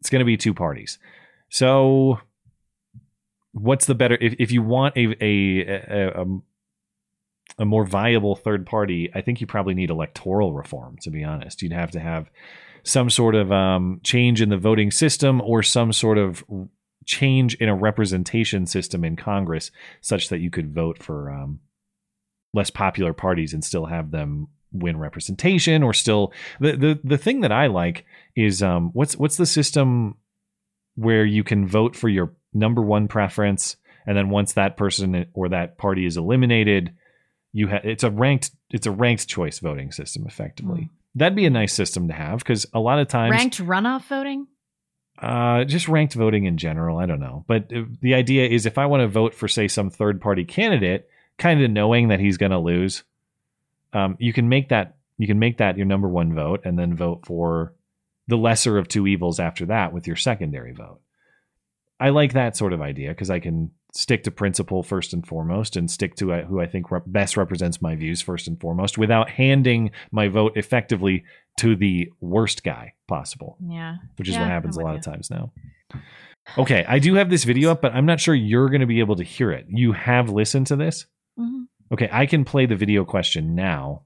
it's 0.00 0.10
going 0.10 0.20
to 0.20 0.24
be 0.24 0.36
two 0.36 0.54
parties. 0.54 0.98
So 1.50 2.20
what's 3.52 3.86
the 3.86 3.94
better 3.94 4.16
if, 4.20 4.34
if 4.38 4.52
you 4.52 4.62
want 4.62 4.96
a 4.96 5.16
a, 5.20 5.60
a, 5.66 6.22
a 6.22 6.26
a 7.60 7.64
more 7.64 7.84
viable 7.84 8.36
third 8.36 8.66
party, 8.66 9.10
I 9.14 9.20
think 9.20 9.40
you 9.40 9.46
probably 9.46 9.74
need 9.74 9.90
electoral 9.90 10.52
reform. 10.52 10.96
To 11.02 11.10
be 11.10 11.24
honest, 11.24 11.62
you'd 11.62 11.72
have 11.72 11.90
to 11.92 12.00
have 12.00 12.30
some 12.84 13.10
sort 13.10 13.34
of 13.34 13.50
um, 13.50 14.00
change 14.04 14.40
in 14.40 14.48
the 14.48 14.56
voting 14.56 14.90
system 14.90 15.40
or 15.40 15.62
some 15.62 15.92
sort 15.92 16.18
of 16.18 16.44
change 17.08 17.54
in 17.54 17.68
a 17.68 17.74
representation 17.74 18.66
system 18.66 19.04
in 19.04 19.16
Congress, 19.16 19.72
such 20.00 20.28
that 20.28 20.40
you 20.40 20.50
could 20.50 20.72
vote 20.72 21.02
for 21.02 21.30
um, 21.30 21.60
less 22.54 22.70
popular 22.70 23.12
parties 23.12 23.52
and 23.52 23.64
still 23.64 23.86
have 23.86 24.10
them 24.10 24.48
win 24.70 24.98
representation, 24.98 25.82
or 25.82 25.94
still 25.94 26.32
the 26.60 26.76
the 26.76 27.00
the 27.02 27.18
thing 27.18 27.40
that 27.40 27.50
I 27.50 27.66
like 27.66 28.04
is 28.36 28.62
um, 28.62 28.90
what's 28.92 29.16
what's 29.16 29.38
the 29.38 29.46
system 29.46 30.16
where 30.94 31.24
you 31.24 31.42
can 31.42 31.66
vote 31.66 31.96
for 31.96 32.08
your 32.08 32.34
number 32.52 32.82
one 32.82 33.08
preference, 33.08 33.76
and 34.06 34.16
then 34.16 34.28
once 34.28 34.52
that 34.52 34.76
person 34.76 35.26
or 35.32 35.48
that 35.48 35.78
party 35.78 36.04
is 36.04 36.16
eliminated, 36.16 36.92
you 37.52 37.68
have 37.68 37.84
it's 37.84 38.04
a 38.04 38.10
ranked 38.10 38.50
it's 38.70 38.86
a 38.86 38.92
ranked 38.92 39.26
choice 39.26 39.58
voting 39.58 39.90
system 39.90 40.26
effectively. 40.26 40.90
That'd 41.14 41.34
be 41.34 41.46
a 41.46 41.50
nice 41.50 41.72
system 41.72 42.08
to 42.08 42.14
have 42.14 42.40
because 42.40 42.66
a 42.74 42.80
lot 42.80 42.98
of 42.98 43.08
times 43.08 43.32
Ranked 43.32 43.58
runoff 43.58 44.04
voting? 44.04 44.46
Uh, 45.20 45.64
just 45.64 45.88
ranked 45.88 46.14
voting 46.14 46.44
in 46.44 46.56
general. 46.56 46.98
I 46.98 47.06
don't 47.06 47.20
know, 47.20 47.44
but 47.46 47.68
the 48.00 48.14
idea 48.14 48.46
is 48.46 48.66
if 48.66 48.78
I 48.78 48.86
want 48.86 49.02
to 49.02 49.08
vote 49.08 49.34
for 49.34 49.48
say 49.48 49.68
some 49.68 49.90
third 49.90 50.20
party 50.20 50.44
candidate, 50.44 51.08
kind 51.38 51.62
of 51.62 51.70
knowing 51.70 52.08
that 52.08 52.20
he's 52.20 52.36
going 52.36 52.52
to 52.52 52.58
lose, 52.58 53.04
um, 53.92 54.16
you 54.18 54.32
can 54.32 54.48
make 54.48 54.68
that 54.68 54.96
you 55.16 55.26
can 55.26 55.38
make 55.38 55.58
that 55.58 55.76
your 55.76 55.86
number 55.86 56.08
one 56.08 56.34
vote, 56.34 56.62
and 56.64 56.78
then 56.78 56.94
vote 56.94 57.26
for 57.26 57.74
the 58.28 58.36
lesser 58.36 58.78
of 58.78 58.86
two 58.86 59.06
evils 59.06 59.40
after 59.40 59.66
that 59.66 59.92
with 59.92 60.06
your 60.06 60.16
secondary 60.16 60.72
vote. 60.72 61.00
I 61.98 62.10
like 62.10 62.34
that 62.34 62.56
sort 62.56 62.72
of 62.72 62.80
idea 62.80 63.08
because 63.08 63.30
I 63.30 63.40
can 63.40 63.72
stick 63.92 64.22
to 64.24 64.30
principle 64.30 64.82
first 64.82 65.12
and 65.12 65.26
foremost, 65.26 65.76
and 65.76 65.90
stick 65.90 66.14
to 66.16 66.32
uh, 66.32 66.42
who 66.44 66.60
I 66.60 66.66
think 66.66 66.90
rep- 66.90 67.04
best 67.06 67.36
represents 67.36 67.80
my 67.82 67.94
views 67.96 68.20
first 68.20 68.46
and 68.48 68.60
foremost, 68.60 68.98
without 68.98 69.30
handing 69.30 69.90
my 70.10 70.28
vote 70.28 70.56
effectively 70.56 71.24
to 71.58 71.74
the 71.74 72.10
worst 72.20 72.62
guy 72.62 72.92
possible 73.08 73.56
Yeah. 73.66 73.96
which 74.16 74.28
is 74.28 74.34
Yeah, 74.34 74.42
what 74.42 74.50
happens 74.50 74.76
a 74.76 74.80
I'm 74.80 74.86
lot 74.86 74.92
with 74.96 75.06
of 75.06 75.12
times 75.12 75.30
now. 75.30 75.52
Okay, 76.56 76.84
I 76.88 76.98
do 76.98 77.14
have 77.14 77.28
this 77.30 77.44
video 77.44 77.70
up, 77.70 77.82
but 77.82 77.92
I'm 77.94 78.06
not 78.06 78.20
sure 78.20 78.34
you're 78.34 78.68
going 78.70 78.80
to 78.80 78.86
be 78.86 79.00
able 79.00 79.16
to 79.16 79.24
hear 79.24 79.50
it. 79.50 79.66
You 79.68 79.92
have 79.92 80.30
listened 80.30 80.66
to 80.68 80.76
this? 80.76 81.06
Mhm. 81.38 81.66
Okay, 81.92 82.08
I 82.12 82.26
can 82.26 82.44
play 82.44 82.66
the 82.66 82.76
video 82.76 83.04
question 83.04 83.54
now. 83.54 84.02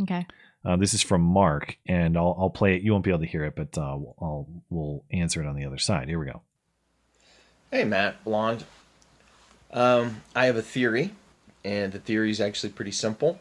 Okay. 0.00 0.26
Uh, 0.64 0.76
this 0.76 0.94
is 0.94 1.02
from 1.02 1.20
Mark, 1.22 1.76
and 1.86 2.16
I'll 2.16 2.36
I'll 2.38 2.50
play 2.50 2.76
it. 2.76 2.82
You 2.82 2.92
won't 2.92 3.04
be 3.04 3.10
able 3.10 3.20
to 3.20 3.26
hear 3.26 3.44
it, 3.44 3.54
but 3.56 3.76
uh, 3.76 3.82
I'll 3.82 4.48
we'll 4.70 5.04
answer 5.10 5.42
it 5.42 5.46
on 5.48 5.56
the 5.56 5.64
other 5.66 5.78
side. 5.78 6.08
Here 6.08 6.18
we 6.20 6.26
go. 6.26 6.42
Hey, 7.70 7.84
Matt 7.84 8.22
Blonde. 8.24 8.64
Um, 9.72 10.22
I 10.34 10.46
have 10.46 10.56
a 10.56 10.62
theory, 10.62 11.12
and 11.64 11.92
the 11.92 11.98
theory 11.98 12.30
is 12.30 12.40
actually 12.40 12.70
pretty 12.70 12.90
simple. 12.90 13.40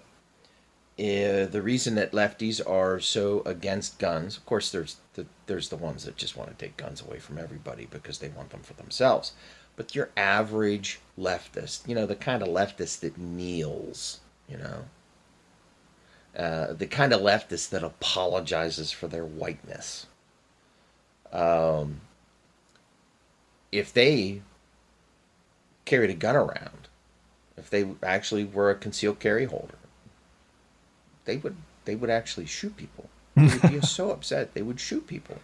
Uh, 0.99 1.45
the 1.45 1.61
reason 1.63 1.95
that 1.95 2.11
lefties 2.11 2.61
are 2.69 2.99
so 2.99 3.41
against 3.45 3.97
guns, 3.97 4.37
of 4.37 4.45
course, 4.45 4.71
there's 4.71 4.97
the 5.15 5.25
there's 5.47 5.69
the 5.69 5.77
ones 5.77 6.03
that 6.05 6.15
just 6.15 6.37
want 6.37 6.49
to 6.49 6.55
take 6.55 6.77
guns 6.77 7.01
away 7.01 7.17
from 7.17 7.37
everybody 7.37 7.87
because 7.89 8.19
they 8.19 8.29
want 8.29 8.51
them 8.51 8.61
for 8.61 8.73
themselves. 8.73 9.33
But 9.75 9.95
your 9.95 10.09
average 10.15 10.99
leftist, 11.17 11.87
you 11.87 11.95
know, 11.95 12.05
the 12.05 12.15
kind 12.15 12.43
of 12.43 12.49
leftist 12.49 12.99
that 12.99 13.17
kneels, 13.17 14.19
you 14.47 14.57
know, 14.57 14.83
uh, 16.37 16.73
the 16.73 16.87
kind 16.87 17.13
of 17.13 17.21
leftist 17.21 17.69
that 17.69 17.83
apologizes 17.83 18.91
for 18.91 19.07
their 19.07 19.25
whiteness. 19.25 20.05
Um, 21.31 22.01
if 23.71 23.91
they 23.91 24.41
carried 25.85 26.09
a 26.09 26.15
gun 26.15 26.35
around, 26.35 26.87
if 27.57 27.69
they 27.69 27.87
actually 28.03 28.43
were 28.43 28.69
a 28.69 28.75
concealed 28.75 29.19
carry 29.19 29.45
holder, 29.45 29.75
they 31.25 31.37
would 31.37 31.55
they 31.85 31.95
would 31.95 32.09
actually 32.09 32.45
shoot 32.45 32.75
people. 32.77 33.09
They 33.35 33.57
would 33.57 33.81
be 33.81 33.87
so 33.87 34.11
upset 34.11 34.53
they 34.53 34.61
would 34.61 34.79
shoot 34.79 35.07
people. 35.07 35.37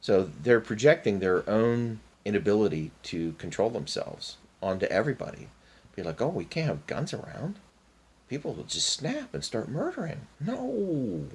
So 0.00 0.30
they're 0.42 0.60
projecting 0.60 1.18
their 1.18 1.48
own 1.48 2.00
inability 2.24 2.92
to 3.04 3.32
control 3.32 3.70
themselves 3.70 4.36
onto 4.62 4.86
everybody. 4.86 5.48
Be 5.94 6.02
like, 6.02 6.20
oh, 6.20 6.28
we 6.28 6.44
can't 6.44 6.68
have 6.68 6.86
guns 6.86 7.12
around. 7.12 7.58
People 8.28 8.54
will 8.54 8.64
just 8.64 8.88
snap 8.88 9.34
and 9.34 9.44
start 9.44 9.68
murdering. 9.68 10.26
No, 10.40 11.26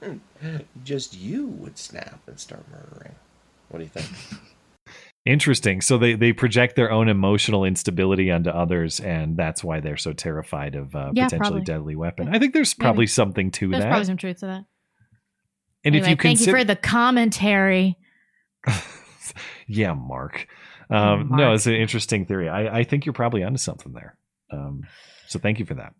just 0.84 1.16
you 1.16 1.46
would 1.46 1.78
snap 1.78 2.20
and 2.26 2.38
start 2.38 2.64
murdering. 2.70 3.14
What 3.68 3.78
do 3.78 3.84
you 3.84 3.90
think? 3.90 4.42
Interesting. 5.26 5.80
So 5.80 5.98
they 5.98 6.14
they 6.14 6.32
project 6.32 6.76
their 6.76 6.90
own 6.90 7.08
emotional 7.08 7.64
instability 7.64 8.30
onto 8.30 8.50
others, 8.50 9.00
and 9.00 9.36
that's 9.36 9.64
why 9.64 9.80
they're 9.80 9.96
so 9.96 10.12
terrified 10.12 10.76
of 10.76 10.94
uh, 10.94 11.10
Yeah, 11.14 11.24
potentially 11.24 11.38
probably. 11.38 11.64
deadly 11.64 11.96
weapon. 11.96 12.28
I 12.34 12.38
think 12.38 12.54
there's 12.54 12.78
Maybe. 12.78 12.84
probably 12.86 13.06
something 13.08 13.50
to 13.52 13.68
There's 13.70 13.82
that. 13.82 13.88
probably 13.88 14.04
some 14.04 14.16
truth 14.16 14.38
to 14.40 14.46
that. 14.46 14.64
and 15.84 15.94
anyway, 15.96 16.04
if 16.04 16.08
you 16.10 16.16
thank 16.16 16.40
you 16.40 16.52
for 16.52 16.62
the 16.64 16.76
commentary. 16.76 17.98
yeah, 19.66 19.94
Mark. 19.94 20.46
Um, 20.90 21.30
No, 21.32 21.52
it's 21.52 21.66
an 21.66 21.74
interesting 21.74 22.26
theory. 22.26 22.48
I, 22.48 22.78
I 22.78 22.84
think 22.84 23.04
you're 23.06 23.12
probably 23.12 23.42
onto 23.42 23.58
something 23.58 23.92
there. 23.92 24.16
Um, 24.52 24.82
so 25.26 25.38
thank 25.40 25.58
you 25.58 25.66
for 25.66 25.74
that. 25.74 25.92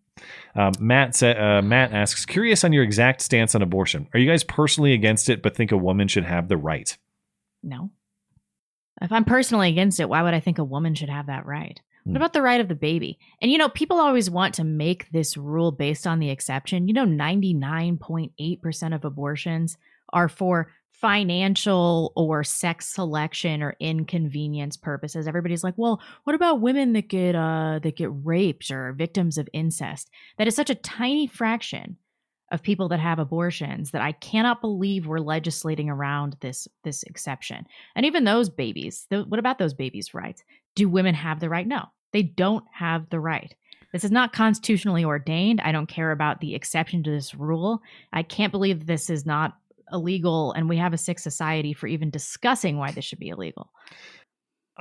Um, 0.54 0.72
Matt 0.78 1.16
sa- 1.16 1.58
uh, 1.58 1.62
Matt 1.62 1.92
asks, 1.92 2.24
curious 2.24 2.62
on 2.62 2.72
your 2.72 2.84
exact 2.84 3.20
stance 3.20 3.54
on 3.56 3.62
abortion. 3.62 4.06
Are 4.14 4.20
you 4.20 4.30
guys 4.30 4.44
personally 4.44 4.92
against 4.92 5.28
it, 5.28 5.42
but 5.42 5.56
think 5.56 5.72
a 5.72 5.76
woman 5.76 6.06
should 6.08 6.24
have 6.24 6.46
the 6.48 6.56
right? 6.56 6.96
No. 7.62 7.90
If 9.02 9.12
I'm 9.12 9.24
personally 9.24 9.68
against 9.68 10.00
it, 10.00 10.08
why 10.08 10.22
would 10.22 10.34
I 10.34 10.40
think 10.40 10.58
a 10.58 10.64
woman 10.64 10.94
should 10.94 11.08
have 11.08 11.26
that 11.26 11.46
right? 11.46 11.80
Hmm. 12.04 12.12
What 12.12 12.16
about 12.16 12.32
the 12.32 12.42
right 12.42 12.60
of 12.60 12.68
the 12.68 12.74
baby? 12.74 13.18
And 13.40 13.50
you 13.50 13.58
know, 13.58 13.68
people 13.68 13.98
always 13.98 14.30
want 14.30 14.54
to 14.54 14.64
make 14.64 15.10
this 15.10 15.36
rule 15.36 15.72
based 15.72 16.06
on 16.06 16.18
the 16.18 16.30
exception. 16.30 16.88
You 16.88 16.94
know, 16.94 17.04
99.8% 17.04 18.94
of 18.94 19.04
abortions 19.04 19.76
are 20.12 20.28
for 20.28 20.72
financial 20.92 22.12
or 22.16 22.42
sex 22.42 22.88
selection 22.88 23.62
or 23.62 23.76
inconvenience 23.80 24.78
purposes. 24.78 25.28
Everybody's 25.28 25.62
like, 25.62 25.74
"Well, 25.76 26.00
what 26.24 26.34
about 26.34 26.62
women 26.62 26.94
that 26.94 27.08
get 27.08 27.34
uh 27.34 27.80
that 27.82 27.96
get 27.96 28.08
raped 28.24 28.70
or 28.70 28.94
victims 28.94 29.36
of 29.36 29.48
incest?" 29.52 30.10
That 30.38 30.46
is 30.46 30.56
such 30.56 30.70
a 30.70 30.74
tiny 30.74 31.26
fraction 31.26 31.98
of 32.52 32.62
people 32.62 32.88
that 32.88 33.00
have 33.00 33.18
abortions 33.18 33.90
that 33.90 34.02
I 34.02 34.12
cannot 34.12 34.60
believe 34.60 35.06
we're 35.06 35.18
legislating 35.18 35.90
around 35.90 36.36
this 36.40 36.68
this 36.84 37.02
exception. 37.04 37.66
And 37.94 38.06
even 38.06 38.24
those 38.24 38.48
babies, 38.48 39.06
th- 39.10 39.26
what 39.26 39.40
about 39.40 39.58
those 39.58 39.74
babies' 39.74 40.14
rights? 40.14 40.44
Do 40.74 40.88
women 40.88 41.14
have 41.14 41.40
the 41.40 41.48
right? 41.48 41.66
No, 41.66 41.86
they 42.12 42.22
don't 42.22 42.64
have 42.72 43.08
the 43.10 43.20
right. 43.20 43.54
This 43.92 44.04
is 44.04 44.10
not 44.10 44.32
constitutionally 44.32 45.04
ordained. 45.04 45.60
I 45.60 45.72
don't 45.72 45.86
care 45.88 46.12
about 46.12 46.40
the 46.40 46.54
exception 46.54 47.02
to 47.04 47.10
this 47.10 47.34
rule. 47.34 47.80
I 48.12 48.22
can't 48.22 48.52
believe 48.52 48.86
this 48.86 49.08
is 49.10 49.24
not 49.24 49.56
illegal 49.92 50.52
and 50.52 50.68
we 50.68 50.76
have 50.76 50.92
a 50.92 50.98
sick 50.98 51.18
society 51.18 51.72
for 51.72 51.86
even 51.86 52.10
discussing 52.10 52.76
why 52.76 52.90
this 52.90 53.04
should 53.04 53.20
be 53.20 53.28
illegal. 53.28 53.70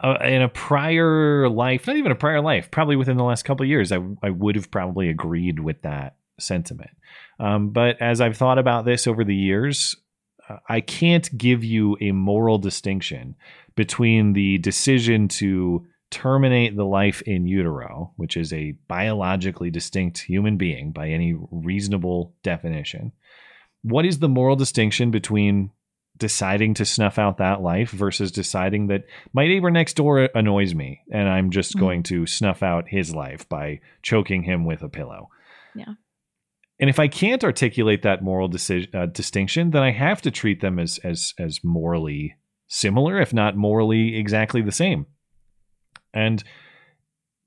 uh, 0.03 0.17
in 0.23 0.41
a 0.41 0.49
prior 0.49 1.47
life, 1.49 1.87
not 1.87 1.95
even 1.95 2.11
a 2.11 2.15
prior 2.15 2.41
life, 2.41 2.69
probably 2.71 2.95
within 2.95 3.17
the 3.17 3.23
last 3.23 3.43
couple 3.45 3.65
years, 3.65 3.91
I, 3.91 3.99
I 4.21 4.29
would 4.29 4.55
have 4.55 4.69
probably 4.69 5.09
agreed 5.09 5.59
with 5.59 5.81
that 5.83 6.17
sentiment. 6.39 6.91
Um, 7.39 7.69
but 7.69 8.01
as 8.01 8.21
I've 8.21 8.37
thought 8.37 8.57
about 8.57 8.85
this 8.85 9.07
over 9.07 9.23
the 9.23 9.35
years, 9.35 9.95
uh, 10.49 10.57
I 10.69 10.81
can't 10.81 11.35
give 11.37 11.63
you 11.63 11.97
a 12.01 12.11
moral 12.11 12.57
distinction 12.57 13.35
between 13.75 14.33
the 14.33 14.57
decision 14.59 15.27
to 15.27 15.85
terminate 16.11 16.75
the 16.77 16.85
life 16.85 17.21
in 17.23 17.45
utero, 17.47 18.13
which 18.15 18.37
is 18.37 18.53
a 18.53 18.71
biologically 18.87 19.69
distinct 19.69 20.19
human 20.19 20.55
being 20.55 20.91
by 20.91 21.09
any 21.09 21.35
reasonable 21.51 22.33
definition. 22.43 23.11
What 23.81 24.05
is 24.05 24.19
the 24.19 24.29
moral 24.29 24.55
distinction 24.55 25.11
between 25.11 25.71
deciding 26.17 26.73
to 26.75 26.85
snuff 26.85 27.19
out 27.19 27.39
that 27.39 27.61
life 27.61 27.91
versus 27.91 28.31
deciding 28.31 28.87
that 28.87 29.03
my 29.33 29.45
neighbor 29.45 29.69
next 29.69 29.95
door 29.95 30.29
annoys 30.33 30.73
me 30.73 31.01
and 31.11 31.27
I'm 31.27 31.49
just 31.49 31.75
Mhm. 31.75 31.79
going 31.81 32.03
to 32.03 32.25
snuff 32.25 32.63
out 32.63 32.87
his 32.87 33.13
life 33.13 33.49
by 33.49 33.81
choking 34.01 34.43
him 34.43 34.63
with 34.63 34.81
a 34.81 34.87
pillow. 34.87 35.29
Yeah. 35.75 35.95
And 36.79 36.89
if 36.89 36.99
I 36.99 37.07
can't 37.07 37.43
articulate 37.43 38.01
that 38.03 38.21
moral 38.21 38.47
decision, 38.47 38.89
uh, 38.93 39.05
distinction, 39.05 39.71
then 39.71 39.81
I 39.81 39.91
have 39.91 40.21
to 40.23 40.31
treat 40.31 40.61
them 40.61 40.77
as 40.79 40.99
as 41.03 41.33
as 41.39 41.63
morally 41.63 42.35
similar, 42.67 43.19
if 43.19 43.33
not 43.33 43.55
morally 43.55 44.17
exactly 44.17 44.61
the 44.61 44.71
same. 44.71 45.05
And 46.13 46.43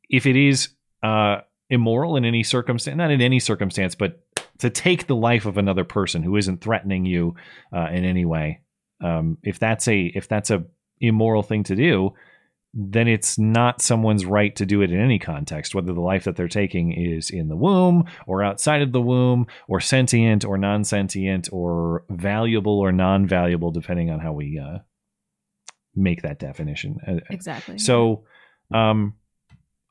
if 0.09 0.27
it 0.27 0.37
is 0.37 0.71
uh, 1.03 1.39
immoral 1.69 2.17
in 2.17 2.25
any 2.25 2.43
circumstance, 2.43 2.97
not 2.97 3.11
in 3.11 3.21
any 3.21 3.39
circumstance, 3.39 3.95
but 3.95 4.21
to 4.59 4.71
take 4.71 5.07
the 5.07 5.17
life 5.17 5.47
of 5.47 5.59
another 5.59 5.85
person 5.85 6.23
who 6.23 6.37
isn't 6.37 6.61
threatening 6.61 7.05
you 7.05 7.35
uh, 7.73 7.89
in 7.91 8.05
any 8.05 8.25
way. 8.25 8.61
Um, 9.01 9.39
if 9.43 9.59
that's 9.59 9.87
a 9.87 10.07
if 10.15 10.27
that's 10.29 10.51
a 10.51 10.65
immoral 11.01 11.43
thing 11.43 11.65
to 11.65 11.77
do, 11.77 12.15
then 12.75 13.09
it's 13.09 13.39
not 13.39 13.81
someone's 13.81 14.27
right 14.27 14.55
to 14.57 14.67
do 14.67 14.83
it 14.83 14.91
in 14.91 15.01
any 15.01 15.19
context, 15.19 15.75
whether 15.75 15.93
the 15.93 16.01
life 16.01 16.25
that 16.25 16.37
they're 16.37 16.49
taking 16.49 16.93
is 16.93 17.31
in 17.31 17.49
the 17.49 17.57
womb 17.57 18.05
or 18.27 18.43
outside 18.43 18.83
of 18.83 18.93
the 18.93 19.01
womb, 19.01 19.47
or 19.69 19.81
sentient 19.81 20.45
or 20.45 20.59
non 20.59 20.85
sentient, 20.85 21.49
or 21.51 22.05
valuable 22.11 22.79
or 22.79 22.93
non 22.93 23.27
valuable, 23.27 23.71
depending 23.71 24.11
on 24.11 24.21
how 24.21 24.33
we 24.33 24.59
uh, 24.59 24.79
make 25.95 26.23
that 26.23 26.39
definition. 26.39 26.99
Uh, 27.07 27.21
Exactly. 27.31 27.79
So, 27.79 28.25
um, 28.73 29.15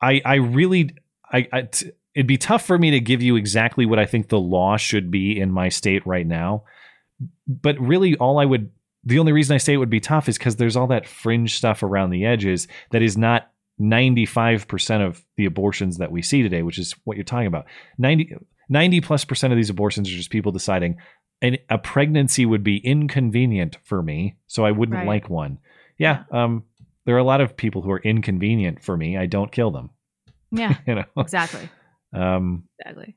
I 0.00 0.22
I 0.24 0.34
really 0.36 0.94
I, 1.32 1.48
I 1.52 1.62
t- 1.62 1.90
it'd 2.14 2.26
be 2.26 2.38
tough 2.38 2.64
for 2.64 2.78
me 2.78 2.92
to 2.92 3.00
give 3.00 3.22
you 3.22 3.36
exactly 3.36 3.86
what 3.86 3.98
I 3.98 4.06
think 4.06 4.28
the 4.28 4.38
law 4.38 4.76
should 4.76 5.10
be 5.10 5.38
in 5.38 5.50
my 5.50 5.68
state 5.68 6.06
right 6.06 6.26
now. 6.26 6.64
But 7.48 7.78
really, 7.80 8.16
all 8.16 8.38
I 8.38 8.44
would 8.44 8.70
the 9.08 9.18
only 9.18 9.32
reason 9.32 9.54
I 9.54 9.58
say 9.58 9.72
it 9.72 9.78
would 9.78 9.90
be 9.90 10.00
tough 10.00 10.28
is 10.28 10.38
because 10.38 10.56
there's 10.56 10.76
all 10.76 10.86
that 10.88 11.06
fringe 11.06 11.56
stuff 11.56 11.82
around 11.82 12.10
the 12.10 12.24
edges 12.26 12.68
that 12.90 13.02
is 13.02 13.16
not 13.16 13.50
95% 13.80 15.06
of 15.06 15.24
the 15.36 15.44
abortions 15.46 15.98
that 15.98 16.10
we 16.12 16.22
see 16.22 16.42
today, 16.42 16.62
which 16.62 16.78
is 16.78 16.94
what 17.04 17.16
you're 17.16 17.24
talking 17.24 17.46
about. 17.46 17.66
90, 17.98 18.36
90 18.68 19.00
plus 19.00 19.24
percent 19.24 19.52
of 19.52 19.56
these 19.56 19.70
abortions 19.70 20.08
are 20.08 20.14
just 20.16 20.30
people 20.30 20.52
deciding 20.52 20.96
an, 21.40 21.56
a 21.70 21.78
pregnancy 21.78 22.44
would 22.44 22.64
be 22.64 22.78
inconvenient 22.78 23.78
for 23.84 24.02
me, 24.02 24.36
so 24.46 24.64
I 24.64 24.72
wouldn't 24.72 24.96
Right. 24.96 25.06
like 25.06 25.30
one. 25.30 25.58
Yeah, 25.96 26.24
um, 26.30 26.64
there 27.06 27.14
are 27.14 27.18
a 27.20 27.24
lot 27.24 27.40
of 27.40 27.56
people 27.56 27.82
who 27.82 27.90
are 27.92 28.00
inconvenient 28.00 28.82
for 28.82 28.96
me. 28.96 29.16
I 29.16 29.26
don't 29.26 29.50
kill 29.52 29.70
them. 29.70 29.90
Yeah. 30.50 30.76
you 30.86 30.94
know 30.96 31.04
Exactly. 31.16 31.68
Um, 32.12 32.64
Exactly. 32.80 33.16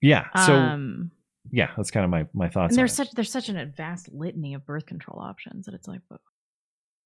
yeah. 0.00 0.28
So 0.46 0.54
um, 0.54 1.10
yeah, 1.50 1.70
that's 1.76 1.90
kind 1.90 2.04
of 2.04 2.10
my 2.10 2.26
my 2.32 2.48
thoughts. 2.48 2.70
and 2.72 2.78
there's 2.78 2.92
it. 2.92 2.96
such 2.96 3.10
there's 3.12 3.32
such 3.32 3.48
an 3.48 3.56
advanced 3.56 4.08
litany 4.12 4.54
of 4.54 4.64
birth 4.64 4.86
control 4.86 5.18
options 5.20 5.66
that 5.66 5.74
it's 5.74 5.88
like, 5.88 6.00
what, 6.08 6.20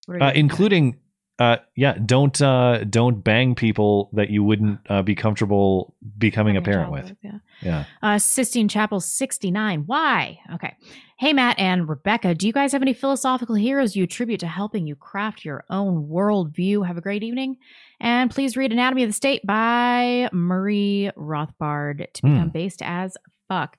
what 0.06 0.14
are 0.16 0.18
you 0.18 0.24
uh, 0.26 0.32
including 0.34 0.98
uh 1.38 1.56
yeah 1.76 1.94
don't 2.06 2.40
uh 2.40 2.82
don't 2.84 3.22
bang 3.22 3.54
people 3.54 4.08
that 4.14 4.30
you 4.30 4.42
wouldn't 4.42 4.78
uh, 4.88 5.02
be 5.02 5.14
comfortable 5.14 5.94
becoming 6.18 6.56
a 6.56 6.60
Having 6.60 6.72
a 6.72 6.76
parent 6.76 6.92
with 6.92 7.04
with, 7.10 7.16
yeah. 7.22 7.38
yeah 7.62 7.84
Uh, 8.02 8.18
Sistine 8.18 8.68
Chapel 8.68 9.00
69. 9.00 9.82
Why? 9.86 10.38
Okay. 10.54 10.74
Hey, 11.18 11.32
Matt 11.32 11.58
and 11.58 11.88
Rebecca, 11.88 12.34
do 12.34 12.46
you 12.46 12.52
guys 12.52 12.72
have 12.72 12.82
any 12.82 12.92
philosophical 12.92 13.54
heroes 13.54 13.96
you 13.96 14.04
attribute 14.04 14.40
to 14.40 14.46
helping 14.46 14.86
you 14.86 14.94
craft 14.94 15.46
your 15.46 15.64
own 15.70 16.08
worldview? 16.08 16.86
Have 16.86 16.98
a 16.98 17.00
great 17.00 17.22
evening. 17.22 17.56
And 18.00 18.30
please 18.30 18.54
read 18.54 18.70
Anatomy 18.70 19.02
of 19.02 19.08
the 19.08 19.14
State 19.14 19.40
by 19.46 20.28
Murray 20.32 21.10
Rothbard 21.16 22.12
to 22.12 22.22
become 22.22 22.42
Hmm. 22.42 22.48
based 22.48 22.82
as 22.82 23.16
fuck. 23.48 23.78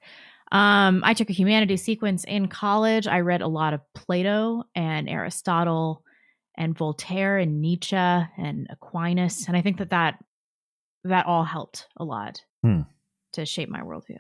Um, 0.51 1.01
I 1.03 1.13
took 1.13 1.29
a 1.29 1.33
humanities 1.33 1.83
sequence 1.83 2.23
in 2.23 2.47
college. 2.47 3.07
I 3.07 3.19
read 3.19 3.41
a 3.41 3.47
lot 3.47 3.73
of 3.73 3.81
Plato 3.93 4.63
and 4.75 5.09
Aristotle 5.09 6.03
and 6.55 6.77
Voltaire 6.77 7.37
and 7.37 7.61
Nietzsche 7.61 7.95
and 7.95 8.67
Aquinas. 8.69 9.47
And 9.47 9.55
I 9.57 9.61
think 9.61 9.77
that 9.77 9.89
that, 9.91 10.23
that 11.03 11.25
all 11.25 11.43
helped 11.43 11.87
a 11.97 12.03
lot 12.03 12.41
Hmm. 12.63 12.81
to 13.33 13.45
shape 13.45 13.69
my 13.69 13.81
worldview. 13.81 14.19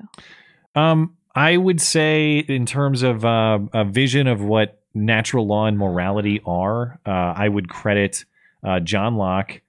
um 0.75 1.15
i 1.35 1.57
would 1.57 1.81
say 1.81 2.37
in 2.37 2.65
terms 2.65 3.01
of 3.03 3.25
uh, 3.25 3.59
a 3.73 3.83
vision 3.83 4.27
of 4.27 4.41
what 4.41 4.81
natural 4.93 5.47
law 5.47 5.65
and 5.65 5.77
morality 5.77 6.39
are 6.45 6.99
uh, 7.05 7.09
i 7.35 7.47
would 7.49 7.67
credit 7.69 8.25
uh, 8.63 8.79
john 8.79 9.15
locke 9.15 9.61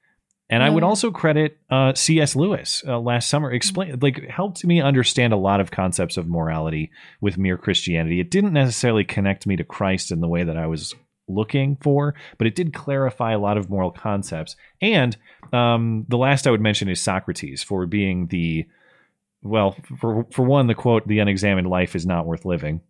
and 0.50 0.62
I 0.62 0.70
would 0.70 0.82
also 0.82 1.10
credit 1.10 1.58
uh, 1.70 1.92
C.S. 1.94 2.34
Lewis 2.34 2.82
uh, 2.86 2.98
last 2.98 3.28
summer. 3.28 3.52
Explain, 3.52 3.98
like, 4.00 4.28
helped 4.28 4.64
me 4.64 4.80
understand 4.80 5.34
a 5.34 5.36
lot 5.36 5.60
of 5.60 5.70
concepts 5.70 6.16
of 6.16 6.26
morality 6.26 6.90
with 7.20 7.36
mere 7.36 7.58
Christianity. 7.58 8.18
It 8.18 8.30
didn't 8.30 8.54
necessarily 8.54 9.04
connect 9.04 9.46
me 9.46 9.56
to 9.56 9.64
Christ 9.64 10.10
in 10.10 10.20
the 10.20 10.28
way 10.28 10.44
that 10.44 10.56
I 10.56 10.66
was 10.66 10.94
looking 11.28 11.76
for, 11.82 12.14
but 12.38 12.46
it 12.46 12.54
did 12.54 12.72
clarify 12.72 13.32
a 13.32 13.38
lot 13.38 13.58
of 13.58 13.68
moral 13.68 13.90
concepts. 13.90 14.56
And 14.80 15.14
um, 15.52 16.06
the 16.08 16.16
last 16.16 16.46
I 16.46 16.50
would 16.50 16.62
mention 16.62 16.88
is 16.88 17.02
Socrates 17.02 17.62
for 17.62 17.84
being 17.86 18.28
the, 18.28 18.66
well, 19.42 19.76
for 20.00 20.26
for 20.30 20.44
one, 20.44 20.66
the 20.66 20.74
quote, 20.74 21.06
"The 21.06 21.18
unexamined 21.18 21.68
life 21.68 21.94
is 21.94 22.06
not 22.06 22.26
worth 22.26 22.44
living," 22.46 22.80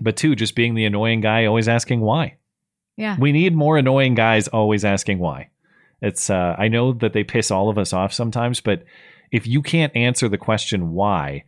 but 0.00 0.16
two, 0.16 0.34
just 0.34 0.54
being 0.54 0.74
the 0.74 0.86
annoying 0.86 1.20
guy 1.20 1.44
always 1.44 1.68
asking 1.68 2.00
why. 2.00 2.38
Yeah. 2.96 3.16
We 3.18 3.32
need 3.32 3.54
more 3.54 3.78
annoying 3.78 4.14
guys 4.14 4.48
always 4.48 4.84
asking 4.84 5.18
why. 5.18 5.50
It's 6.02 6.28
uh, 6.28 6.54
I 6.58 6.68
know 6.68 6.92
that 6.94 7.12
they 7.14 7.24
piss 7.24 7.50
all 7.50 7.70
of 7.70 7.78
us 7.78 7.92
off 7.94 8.12
sometimes, 8.12 8.60
but 8.60 8.84
if 9.30 9.46
you 9.46 9.62
can't 9.62 9.96
answer 9.96 10.28
the 10.28 10.36
question 10.36 10.90
why, 10.92 11.44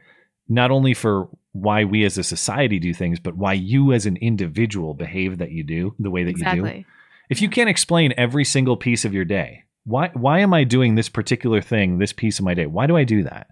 not 0.48 0.70
only 0.70 0.94
for 0.94 1.28
why 1.52 1.85
we 1.85 2.05
as 2.05 2.16
a 2.16 2.24
society 2.24 2.78
do 2.78 2.94
things, 2.94 3.20
but 3.20 3.36
why 3.36 3.52
you 3.52 3.93
as 3.93 4.06
an 4.06 4.16
individual 4.16 4.94
behave 4.94 5.39
that 5.39 5.51
you 5.51 5.62
do 5.64 5.94
the 5.98 6.10
way 6.10 6.24
that 6.24 6.39
you 6.39 6.44
do. 6.44 6.85
If 7.31 7.43
you 7.43 7.48
can't 7.48 7.68
explain 7.70 8.14
every 8.16 8.44
single 8.44 8.76
piece 8.76 9.05
of 9.05 9.12
your 9.14 9.24
day, 9.24 9.64
why 9.85 10.10
why 10.14 10.39
am 10.40 10.55
I 10.55 10.64
doing 10.64 10.94
this 10.94 11.09
particular 11.09 11.60
thing, 11.60 11.98
this 11.98 12.12
piece 12.12 12.39
of 12.39 12.44
my 12.44 12.55
day? 12.55 12.66
Why 12.66 12.86
do 12.86 12.97
I 12.97 13.05
do 13.05 13.22
that? 13.24 13.48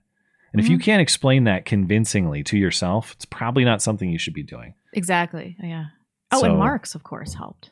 And 0.52 0.60
if 0.60 0.68
you 0.68 0.76
Mm-hmm. 0.76 0.84
can't 0.84 1.00
explain 1.02 1.44
that 1.44 1.64
convincingly 1.64 2.42
to 2.44 2.58
yourself, 2.58 3.12
it's 3.16 3.24
probably 3.24 3.64
not 3.64 3.82
something 3.82 4.10
you 4.10 4.18
should 4.18 4.34
be 4.34 4.42
doing. 4.42 4.74
Exactly. 4.92 5.56
Yeah. 5.62 5.86
Oh, 6.30 6.40
So- 6.40 6.46
and 6.50 6.58
Marx, 6.58 6.94
of 6.94 7.02
course, 7.02 7.34
helped. 7.34 7.70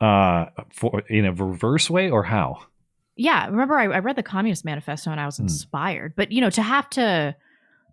Uh, 0.00 0.46
for 0.70 1.00
in 1.08 1.24
a 1.26 1.32
reverse 1.32 1.88
way 1.90 2.10
or 2.10 2.22
how? 2.24 2.58
Yeah. 3.16 3.46
Remember, 3.46 3.74
I, 3.78 3.84
I 3.84 3.98
read 3.98 4.16
the 4.16 4.22
Communist 4.22 4.64
Manifesto 4.64 5.10
and 5.10 5.20
I 5.20 5.26
was 5.26 5.36
Hmm. 5.38 5.44
inspired. 5.44 6.14
But 6.16 6.32
you 6.32 6.40
know, 6.40 6.50
to 6.50 6.62
have 6.62 6.88
to 6.90 7.34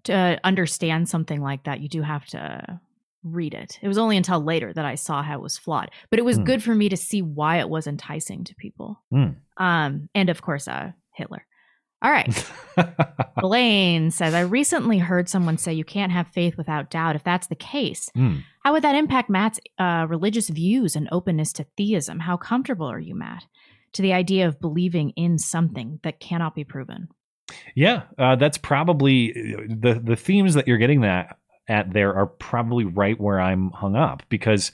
to 0.03 0.39
understand 0.43 1.09
something 1.09 1.41
like 1.41 1.63
that, 1.63 1.79
you 1.81 1.89
do 1.89 2.01
have 2.01 2.25
to 2.27 2.79
read 3.23 3.53
it. 3.53 3.77
It 3.81 3.87
was 3.89 3.97
only 3.97 4.15
until 4.15 4.39
later 4.39 4.71
that 4.71 4.85
I 4.85 4.95
saw 4.95 5.21
how 5.21 5.33
it 5.37 5.41
was 5.41 5.57
flawed. 5.57 5.89
But 6.09 6.19
it 6.19 6.25
was 6.25 6.37
Hmm. 6.37 6.43
good 6.43 6.63
for 6.63 6.73
me 6.75 6.87
to 6.89 6.95
see 6.97 7.21
why 7.21 7.57
it 7.59 7.67
was 7.69 7.87
enticing 7.87 8.43
to 8.45 8.55
people. 8.55 9.01
Hmm. 9.11 9.29
Um, 9.57 10.09
and 10.15 10.29
of 10.29 10.41
course, 10.41 10.67
uh, 10.67 10.91
Hitler. 11.13 11.45
All 12.01 12.11
right. 12.11 12.51
Blaine 13.41 14.11
says, 14.11 14.33
I 14.33 14.41
recently 14.41 14.99
heard 14.99 15.27
someone 15.29 15.57
say 15.57 15.73
you 15.73 15.83
can't 15.83 16.11
have 16.11 16.27
faith 16.27 16.57
without 16.57 16.89
doubt. 16.89 17.15
If 17.15 17.23
that's 17.23 17.47
the 17.47 17.55
case, 17.55 18.09
Hmm. 18.13 18.37
how 18.63 18.73
would 18.73 18.83
that 18.83 18.95
impact 18.95 19.29
Matt's 19.29 19.59
uh, 19.79 20.05
religious 20.07 20.49
views 20.49 20.95
and 20.95 21.09
openness 21.11 21.53
to 21.53 21.65
theism? 21.75 22.19
How 22.19 22.37
comfortable 22.37 22.87
are 22.87 22.99
you, 22.99 23.15
Matt, 23.15 23.45
to 23.93 24.01
the 24.01 24.13
idea 24.13 24.47
of 24.47 24.59
believing 24.61 25.09
in 25.11 25.37
something 25.39 25.99
that 26.03 26.19
cannot 26.19 26.53
be 26.55 26.63
proven? 26.63 27.07
Yeah, 27.75 28.03
uh, 28.17 28.35
that's 28.35 28.57
probably 28.57 29.31
the 29.67 30.01
the 30.03 30.17
themes 30.17 30.53
that 30.55 30.67
you're 30.67 30.77
getting 30.77 31.01
that 31.01 31.37
at 31.67 31.93
there 31.93 32.13
are 32.13 32.25
probably 32.27 32.83
right 32.83 33.19
where 33.19 33.39
I'm 33.39 33.71
hung 33.71 33.95
up 33.95 34.21
because 34.27 34.71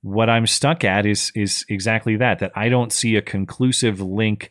what 0.00 0.30
I'm 0.30 0.46
stuck 0.46 0.82
at 0.82 1.04
is 1.04 1.30
is 1.34 1.66
exactly 1.68 2.16
that 2.16 2.38
that 2.38 2.52
I 2.56 2.70
don't 2.70 2.90
see 2.92 3.16
a 3.16 3.22
conclusive 3.22 4.00
link 4.00 4.50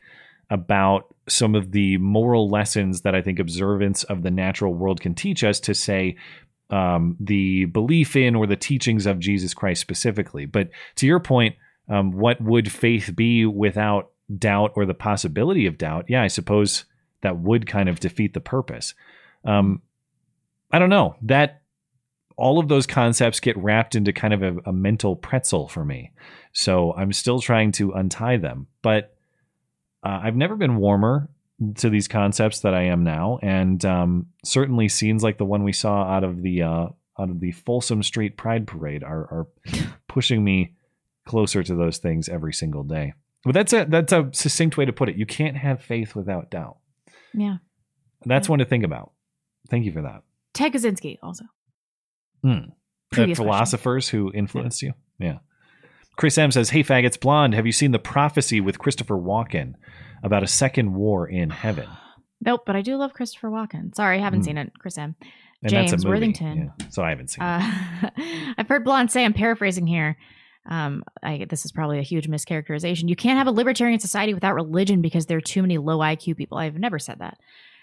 about 0.49 1.14
some 1.27 1.55
of 1.55 1.71
the 1.71 1.97
moral 1.97 2.49
lessons 2.49 3.01
that 3.01 3.15
I 3.15 3.21
think 3.21 3.39
observance 3.39 4.03
of 4.03 4.21
the 4.21 4.31
natural 4.31 4.73
world 4.73 5.01
can 5.01 5.15
teach 5.15 5.43
us 5.43 5.59
to 5.61 5.73
say 5.73 6.17
um, 6.69 7.17
the 7.19 7.65
belief 7.65 8.15
in 8.15 8.35
or 8.35 8.47
the 8.47 8.55
teachings 8.55 9.05
of 9.05 9.19
Jesus 9.19 9.53
Christ 9.53 9.81
specifically. 9.81 10.45
But 10.45 10.69
to 10.95 11.07
your 11.07 11.19
point, 11.19 11.55
um, 11.89 12.11
what 12.11 12.41
would 12.41 12.71
faith 12.71 13.15
be 13.15 13.45
without 13.45 14.11
doubt 14.37 14.73
or 14.75 14.85
the 14.85 14.93
possibility 14.93 15.65
of 15.67 15.77
doubt? 15.77 16.05
Yeah, 16.07 16.23
I 16.23 16.27
suppose 16.27 16.85
that 17.21 17.37
would 17.37 17.67
kind 17.67 17.89
of 17.89 17.99
defeat 17.99 18.33
the 18.33 18.39
purpose. 18.41 18.93
Um, 19.43 19.81
I 20.71 20.79
don't 20.79 20.89
know 20.89 21.15
that 21.23 21.61
all 22.37 22.59
of 22.59 22.67
those 22.67 22.85
concepts 22.85 23.39
get 23.39 23.57
wrapped 23.57 23.95
into 23.95 24.11
kind 24.11 24.33
of 24.33 24.43
a, 24.43 24.57
a 24.65 24.73
mental 24.73 25.15
pretzel 25.15 25.67
for 25.67 25.85
me. 25.85 26.11
So 26.53 26.93
I'm 26.93 27.13
still 27.13 27.39
trying 27.39 27.71
to 27.73 27.93
untie 27.93 28.37
them, 28.37 28.67
but 28.81 29.14
uh, 30.05 30.19
I've 30.23 30.35
never 30.35 30.55
been 30.55 30.77
warmer 30.77 31.29
to 31.77 31.89
these 31.89 32.07
concepts 32.07 32.59
that 32.61 32.73
I 32.73 32.83
am 32.83 33.03
now, 33.03 33.39
and 33.41 33.83
um, 33.85 34.27
certainly 34.43 34.87
scenes 34.87 35.23
like 35.23 35.37
the 35.37 35.45
one 35.45 35.63
we 35.63 35.73
saw 35.73 36.03
out 36.03 36.23
of 36.23 36.41
the 36.41 36.61
uh, 36.61 36.87
out 37.17 37.29
of 37.29 37.39
the 37.39 37.51
Folsom 37.51 38.03
Street 38.03 38.37
Pride 38.37 38.67
Parade 38.67 39.03
are, 39.03 39.21
are 39.31 39.47
pushing 40.07 40.43
me 40.43 40.73
closer 41.25 41.63
to 41.63 41.75
those 41.75 41.97
things 41.97 42.29
every 42.29 42.53
single 42.53 42.83
day. 42.83 43.13
But 43.43 43.53
that's 43.53 43.73
a 43.73 43.85
that's 43.85 44.11
a 44.11 44.29
succinct 44.31 44.77
way 44.77 44.85
to 44.85 44.93
put 44.93 45.09
it. 45.09 45.15
You 45.17 45.25
can't 45.25 45.57
have 45.57 45.81
faith 45.81 46.15
without 46.15 46.49
doubt. 46.51 46.77
Yeah. 47.33 47.57
That's 48.25 48.49
one 48.49 48.59
to 48.59 48.65
think 48.65 48.83
about. 48.83 49.11
Thank 49.69 49.85
you 49.85 49.91
for 49.91 50.01
that. 50.01 50.23
Ted 50.53 50.73
Kaczynski 50.73 51.17
also. 51.21 51.45
Uh, 52.43 52.61
Previous 53.11 53.37
question. 53.37 53.45
philosophers 53.45 54.09
who 54.09 54.31
influenced 54.33 54.81
you. 54.81 54.93
Yeah. 55.19 55.39
Chris 56.15 56.37
M 56.37 56.51
says, 56.51 56.69
"Hey 56.69 56.83
faggots, 56.83 57.19
blonde. 57.19 57.53
Have 57.55 57.65
you 57.65 57.71
seen 57.71 57.91
the 57.91 57.99
prophecy 57.99 58.61
with 58.61 58.79
Christopher 58.79 59.15
Walken 59.15 59.73
about 60.23 60.43
a 60.43 60.47
second 60.47 60.93
war 60.95 61.27
in 61.27 61.49
heaven?" 61.49 61.87
Nope, 62.41 62.63
but 62.65 62.75
I 62.75 62.81
do 62.81 62.97
love 62.97 63.13
Christopher 63.13 63.49
Walken. 63.49 63.95
Sorry, 63.95 64.17
I 64.17 64.21
haven't 64.21 64.41
Hmm. 64.41 64.45
seen 64.45 64.57
it. 64.57 64.71
Chris 64.77 64.97
M. 64.97 65.15
And 65.63 65.71
James 65.71 65.91
that's 65.91 66.03
a. 66.03 66.07
Worthington. 66.07 66.71
Yeah. 66.79 66.87
So 66.89 67.01
I 67.01 67.09
haven't 67.09 67.29
seen. 67.29 67.41
Uh, 67.43 68.09
I've 68.57 68.67
heard 68.67 68.83
Blonde 68.83 69.09
say, 69.09 69.23
I'm 69.23 69.33
paraphrasing 69.33 69.87
here. 69.87 70.17
Um, 70.69 71.03
I 71.23 71.45
this 71.49 71.65
is 71.65 71.71
probably 71.71 71.97
a 71.97 72.03
huge 72.03 72.27
mischaracterization. 72.29 73.07
You 73.09 73.15
can't 73.15 73.37
have 73.37 73.47
a 73.47 73.51
libertarian 73.51 73.99
society 73.99 74.33
without 74.33 74.53
religion 74.53 75.01
because 75.01 75.25
there 75.27 75.37
are 75.37 75.41
too 75.41 75.61
many 75.61 75.77
low 75.77 75.99
IQ 75.99 76.35
people. 76.37 76.57
I've 76.57 76.75
never 76.77 76.99
said 76.99 77.19
that. 77.19 77.37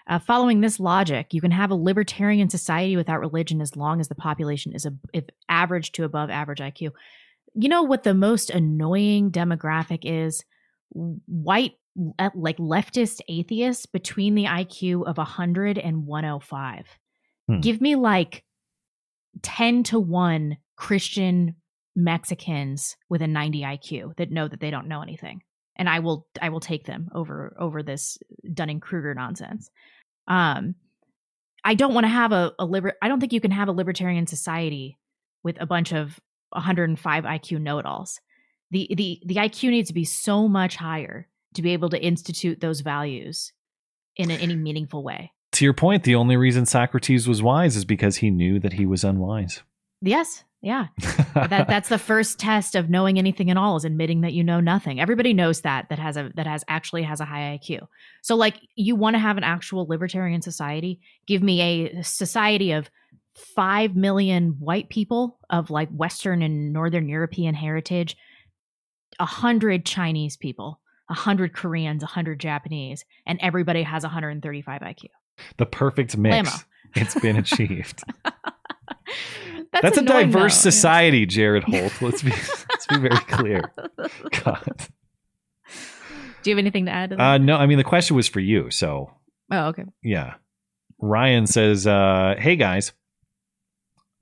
Uh, 0.06 0.18
following 0.18 0.60
this 0.60 0.78
logic, 0.78 1.32
you 1.32 1.40
can 1.40 1.50
have 1.52 1.70
a 1.70 1.74
libertarian 1.74 2.50
society 2.50 2.94
without 2.96 3.20
religion 3.20 3.60
as 3.60 3.74
long 3.74 4.00
as 4.00 4.08
the 4.08 4.14
population 4.14 4.74
is 4.74 4.84
a, 4.84 4.92
if 5.12 5.24
average 5.48 5.92
to 5.92 6.04
above 6.04 6.28
average 6.28 6.58
IQ. 6.60 6.90
You 7.54 7.68
know 7.68 7.82
what 7.82 8.02
the 8.02 8.14
most 8.14 8.50
annoying 8.50 9.30
demographic 9.30 10.00
is? 10.04 10.44
White, 10.90 11.72
like 12.34 12.56
leftist 12.58 13.20
atheists 13.28 13.86
between 13.86 14.34
the 14.34 14.44
IQ 14.44 15.06
of 15.06 15.18
100 15.18 15.78
and 15.78 16.06
105. 16.06 16.86
Hmm. 17.48 17.60
Give 17.60 17.80
me 17.80 17.96
like 17.96 18.44
10 19.42 19.82
to 19.84 20.00
1 20.00 20.56
Christian 20.76 21.56
Mexicans 21.94 22.96
with 23.08 23.22
a 23.22 23.26
90 23.26 23.62
IQ 23.62 24.16
that 24.16 24.30
know 24.30 24.48
that 24.48 24.60
they 24.60 24.70
don't 24.70 24.88
know 24.88 25.02
anything. 25.02 25.42
And 25.76 25.88
I 25.88 26.00
will 26.00 26.26
I 26.40 26.50
will 26.50 26.60
take 26.60 26.86
them 26.86 27.08
over 27.14 27.56
over 27.58 27.82
this 27.82 28.18
Dunning 28.52 28.80
Kruger 28.80 29.14
nonsense. 29.14 29.70
Um 30.26 30.74
I 31.64 31.74
don't 31.74 31.94
want 31.94 32.04
to 32.04 32.08
have 32.08 32.32
a, 32.32 32.52
a 32.58 32.64
liber 32.64 32.94
I 33.02 33.08
don't 33.08 33.20
think 33.20 33.32
you 33.32 33.40
can 33.40 33.50
have 33.50 33.68
a 33.68 33.72
libertarian 33.72 34.26
society 34.26 34.98
with 35.42 35.60
a 35.60 35.66
bunch 35.66 35.92
of 35.92 36.18
105 36.52 37.24
IQ 37.24 37.60
know-it-alls. 37.60 38.20
The 38.70 38.88
the 38.96 39.20
the 39.26 39.36
IQ 39.36 39.70
needs 39.70 39.88
to 39.88 39.94
be 39.94 40.04
so 40.04 40.48
much 40.48 40.76
higher 40.76 41.28
to 41.54 41.62
be 41.62 41.72
able 41.72 41.90
to 41.90 42.02
institute 42.02 42.60
those 42.60 42.80
values 42.80 43.52
in 44.16 44.30
a, 44.30 44.34
any 44.34 44.56
meaningful 44.56 45.02
way. 45.02 45.32
To 45.52 45.64
your 45.64 45.74
point, 45.74 46.04
the 46.04 46.14
only 46.14 46.36
reason 46.36 46.64
Socrates 46.64 47.28
was 47.28 47.42
wise 47.42 47.76
is 47.76 47.84
because 47.84 48.16
he 48.16 48.30
knew 48.30 48.58
that 48.60 48.74
he 48.74 48.86
was 48.86 49.04
unwise. 49.04 49.62
Yes, 50.00 50.44
yeah. 50.62 50.86
that 51.34 51.66
that's 51.68 51.88
the 51.88 51.98
first 51.98 52.38
test 52.38 52.74
of 52.74 52.88
knowing 52.88 53.18
anything 53.18 53.50
at 53.50 53.56
all 53.56 53.76
is 53.76 53.84
admitting 53.84 54.22
that 54.22 54.32
you 54.32 54.44
know 54.44 54.60
nothing. 54.60 55.00
Everybody 55.00 55.34
knows 55.34 55.60
that 55.62 55.88
that 55.90 55.98
has 55.98 56.16
a 56.16 56.30
that 56.36 56.46
has 56.46 56.64
actually 56.68 57.02
has 57.02 57.20
a 57.20 57.24
high 57.24 57.58
IQ. 57.58 57.86
So 58.22 58.36
like 58.36 58.56
you 58.76 58.96
want 58.96 59.14
to 59.14 59.20
have 59.20 59.36
an 59.36 59.44
actual 59.44 59.86
libertarian 59.86 60.40
society, 60.40 61.00
give 61.26 61.42
me 61.42 61.60
a 61.60 62.02
society 62.02 62.72
of 62.72 62.90
5 63.34 63.96
million 63.96 64.56
white 64.58 64.88
people 64.88 65.38
of 65.48 65.70
like 65.70 65.88
western 65.90 66.42
and 66.42 66.72
northern 66.72 67.08
european 67.08 67.54
heritage, 67.54 68.16
a 69.18 69.24
100 69.24 69.84
Chinese 69.84 70.36
people, 70.36 70.80
a 71.08 71.14
100 71.14 71.54
Koreans, 71.54 72.02
a 72.02 72.06
100 72.06 72.40
Japanese, 72.40 73.04
and 73.26 73.38
everybody 73.42 73.82
has 73.82 74.02
135 74.02 74.80
IQ. 74.80 75.04
The 75.56 75.66
perfect 75.66 76.16
mix. 76.16 76.50
Blammo. 76.50 76.64
It's 76.94 77.18
been 77.18 77.36
achieved. 77.36 78.02
That's, 79.72 79.82
That's, 79.82 79.96
a 79.96 80.02
diverse 80.02 80.56
though. 80.56 80.70
society, 80.70 81.24
Jared 81.24 81.64
Holt. 81.64 81.92
Let's 82.02 82.22
be 82.22 82.28
let's 82.30 82.86
be 82.86 82.98
very 82.98 83.16
clear. 83.16 83.62
God. 84.44 84.88
Do 86.42 86.50
you 86.50 86.56
have 86.56 86.58
anything 86.58 86.84
to 86.84 86.92
add 86.92 87.10
to 87.10 87.16
that? 87.16 87.22
Uh, 87.22 87.38
no, 87.38 87.56
I 87.56 87.64
mean 87.64 87.78
the 87.78 87.84
question 87.84 88.14
was 88.14 88.28
for 88.28 88.40
you, 88.40 88.70
so 88.70 89.10
oh, 89.50 89.68
okay. 89.68 89.84
yeah. 90.02 90.34
Ryan 90.98 91.46
says, 91.46 91.86
uh, 91.86 92.34
"Hey 92.38 92.56
guys, 92.56 92.92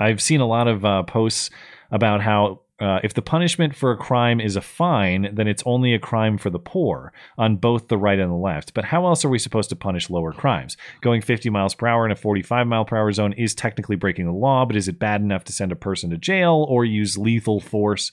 I've 0.00 0.20
seen 0.20 0.40
a 0.40 0.46
lot 0.46 0.66
of 0.66 0.84
uh, 0.84 1.02
posts 1.04 1.50
about 1.92 2.22
how 2.22 2.62
uh, 2.80 2.98
if 3.04 3.12
the 3.12 3.22
punishment 3.22 3.76
for 3.76 3.90
a 3.90 3.96
crime 3.96 4.40
is 4.40 4.56
a 4.56 4.60
fine, 4.60 5.34
then 5.34 5.46
it's 5.46 5.62
only 5.66 5.92
a 5.92 5.98
crime 5.98 6.38
for 6.38 6.48
the 6.48 6.58
poor 6.58 7.12
on 7.36 7.56
both 7.56 7.88
the 7.88 7.98
right 7.98 8.18
and 8.18 8.30
the 8.30 8.36
left. 8.36 8.72
But 8.72 8.86
how 8.86 9.06
else 9.06 9.22
are 9.22 9.28
we 9.28 9.38
supposed 9.38 9.68
to 9.68 9.76
punish 9.76 10.08
lower 10.08 10.32
crimes? 10.32 10.78
Going 11.02 11.20
50 11.20 11.50
miles 11.50 11.74
per 11.74 11.86
hour 11.86 12.06
in 12.06 12.12
a 12.12 12.16
45 12.16 12.66
mile 12.66 12.86
per 12.86 12.96
hour 12.96 13.12
zone 13.12 13.34
is 13.34 13.54
technically 13.54 13.96
breaking 13.96 14.24
the 14.24 14.32
law, 14.32 14.64
but 14.64 14.76
is 14.76 14.88
it 14.88 14.98
bad 14.98 15.20
enough 15.20 15.44
to 15.44 15.52
send 15.52 15.72
a 15.72 15.76
person 15.76 16.08
to 16.10 16.16
jail 16.16 16.66
or 16.70 16.86
use 16.86 17.18
lethal 17.18 17.60
force 17.60 18.12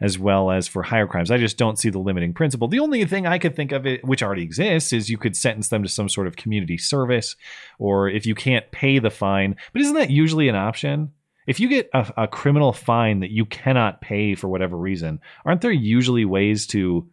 as 0.00 0.18
well 0.18 0.50
as 0.50 0.66
for 0.66 0.82
higher 0.82 1.06
crimes? 1.06 1.30
I 1.30 1.38
just 1.38 1.56
don't 1.56 1.78
see 1.78 1.88
the 1.90 2.00
limiting 2.00 2.34
principle. 2.34 2.66
The 2.66 2.80
only 2.80 3.04
thing 3.04 3.24
I 3.24 3.38
could 3.38 3.54
think 3.54 3.70
of 3.70 3.86
it, 3.86 4.04
which 4.04 4.22
already 4.22 4.42
exists, 4.42 4.92
is 4.92 5.08
you 5.08 5.18
could 5.18 5.36
sentence 5.36 5.68
them 5.68 5.84
to 5.84 5.88
some 5.88 6.08
sort 6.08 6.26
of 6.26 6.34
community 6.34 6.76
service, 6.76 7.36
or 7.78 8.08
if 8.08 8.26
you 8.26 8.34
can't 8.34 8.68
pay 8.72 8.98
the 8.98 9.10
fine. 9.10 9.54
But 9.72 9.82
isn't 9.82 9.94
that 9.94 10.10
usually 10.10 10.48
an 10.48 10.56
option? 10.56 11.12
If 11.48 11.60
you 11.60 11.68
get 11.68 11.88
a, 11.94 12.12
a 12.16 12.28
criminal 12.28 12.72
fine 12.72 13.20
that 13.20 13.30
you 13.30 13.46
cannot 13.46 14.00
pay 14.00 14.34
for 14.34 14.48
whatever 14.48 14.76
reason, 14.76 15.20
aren't 15.44 15.62
there 15.62 15.72
usually 15.72 16.24
ways 16.24 16.66
to 16.68 17.08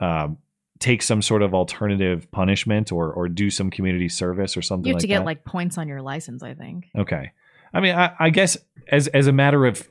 um, 0.00 0.38
take 0.80 1.02
some 1.02 1.22
sort 1.22 1.42
of 1.42 1.54
alternative 1.54 2.30
punishment 2.30 2.90
or 2.90 3.12
or 3.12 3.28
do 3.28 3.50
some 3.50 3.70
community 3.70 4.08
service 4.08 4.56
or 4.56 4.62
something? 4.62 4.88
You 4.88 4.94
have 4.94 4.96
like 4.96 5.00
to 5.02 5.06
get 5.06 5.18
that? 5.20 5.24
like 5.24 5.44
points 5.44 5.78
on 5.78 5.88
your 5.88 6.02
license, 6.02 6.42
I 6.42 6.54
think. 6.54 6.88
Okay. 6.98 7.32
I 7.72 7.80
mean, 7.80 7.94
I, 7.94 8.12
I 8.18 8.30
guess 8.30 8.56
as 8.88 9.06
as 9.08 9.28
a 9.28 9.32
matter 9.32 9.66
of 9.66 9.88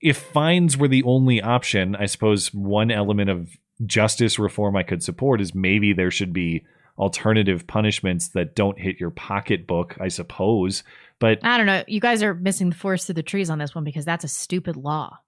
if 0.00 0.18
fines 0.18 0.76
were 0.76 0.88
the 0.88 1.02
only 1.04 1.40
option, 1.40 1.96
I 1.96 2.06
suppose 2.06 2.52
one 2.52 2.90
element 2.90 3.30
of 3.30 3.56
justice 3.86 4.38
reform 4.38 4.76
I 4.76 4.82
could 4.82 5.02
support 5.02 5.40
is 5.40 5.54
maybe 5.54 5.94
there 5.94 6.10
should 6.10 6.32
be 6.32 6.64
alternative 6.98 7.66
punishments 7.66 8.28
that 8.28 8.54
don't 8.54 8.78
hit 8.78 9.00
your 9.00 9.10
pocketbook, 9.10 9.96
I 10.00 10.08
suppose. 10.08 10.84
But 11.20 11.38
I 11.44 11.56
don't 11.56 11.66
know. 11.66 11.84
You 11.86 12.00
guys 12.00 12.22
are 12.22 12.34
missing 12.34 12.70
the 12.70 12.76
forest 12.76 13.06
through 13.06 13.14
the 13.14 13.22
trees 13.22 13.48
on 13.50 13.58
this 13.58 13.74
one 13.74 13.84
because 13.84 14.04
that's 14.04 14.24
a 14.24 14.28
stupid 14.28 14.76
law. 14.76 15.18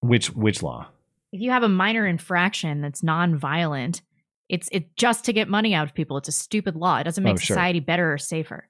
which 0.00 0.28
which 0.34 0.62
law? 0.62 0.88
If 1.32 1.40
you 1.40 1.50
have 1.50 1.62
a 1.62 1.68
minor 1.68 2.06
infraction 2.06 2.80
that's 2.80 3.02
non-violent, 3.02 4.02
it's 4.48 4.68
it 4.72 4.96
just 4.96 5.24
to 5.26 5.32
get 5.32 5.48
money 5.48 5.74
out 5.74 5.86
of 5.86 5.94
people. 5.94 6.16
It's 6.16 6.28
a 6.28 6.32
stupid 6.32 6.74
law. 6.76 6.98
It 6.98 7.04
doesn't 7.04 7.22
make 7.24 7.34
Oh, 7.34 7.36
sure. 7.36 7.54
society 7.54 7.80
better 7.80 8.12
or 8.12 8.18
safer. 8.18 8.68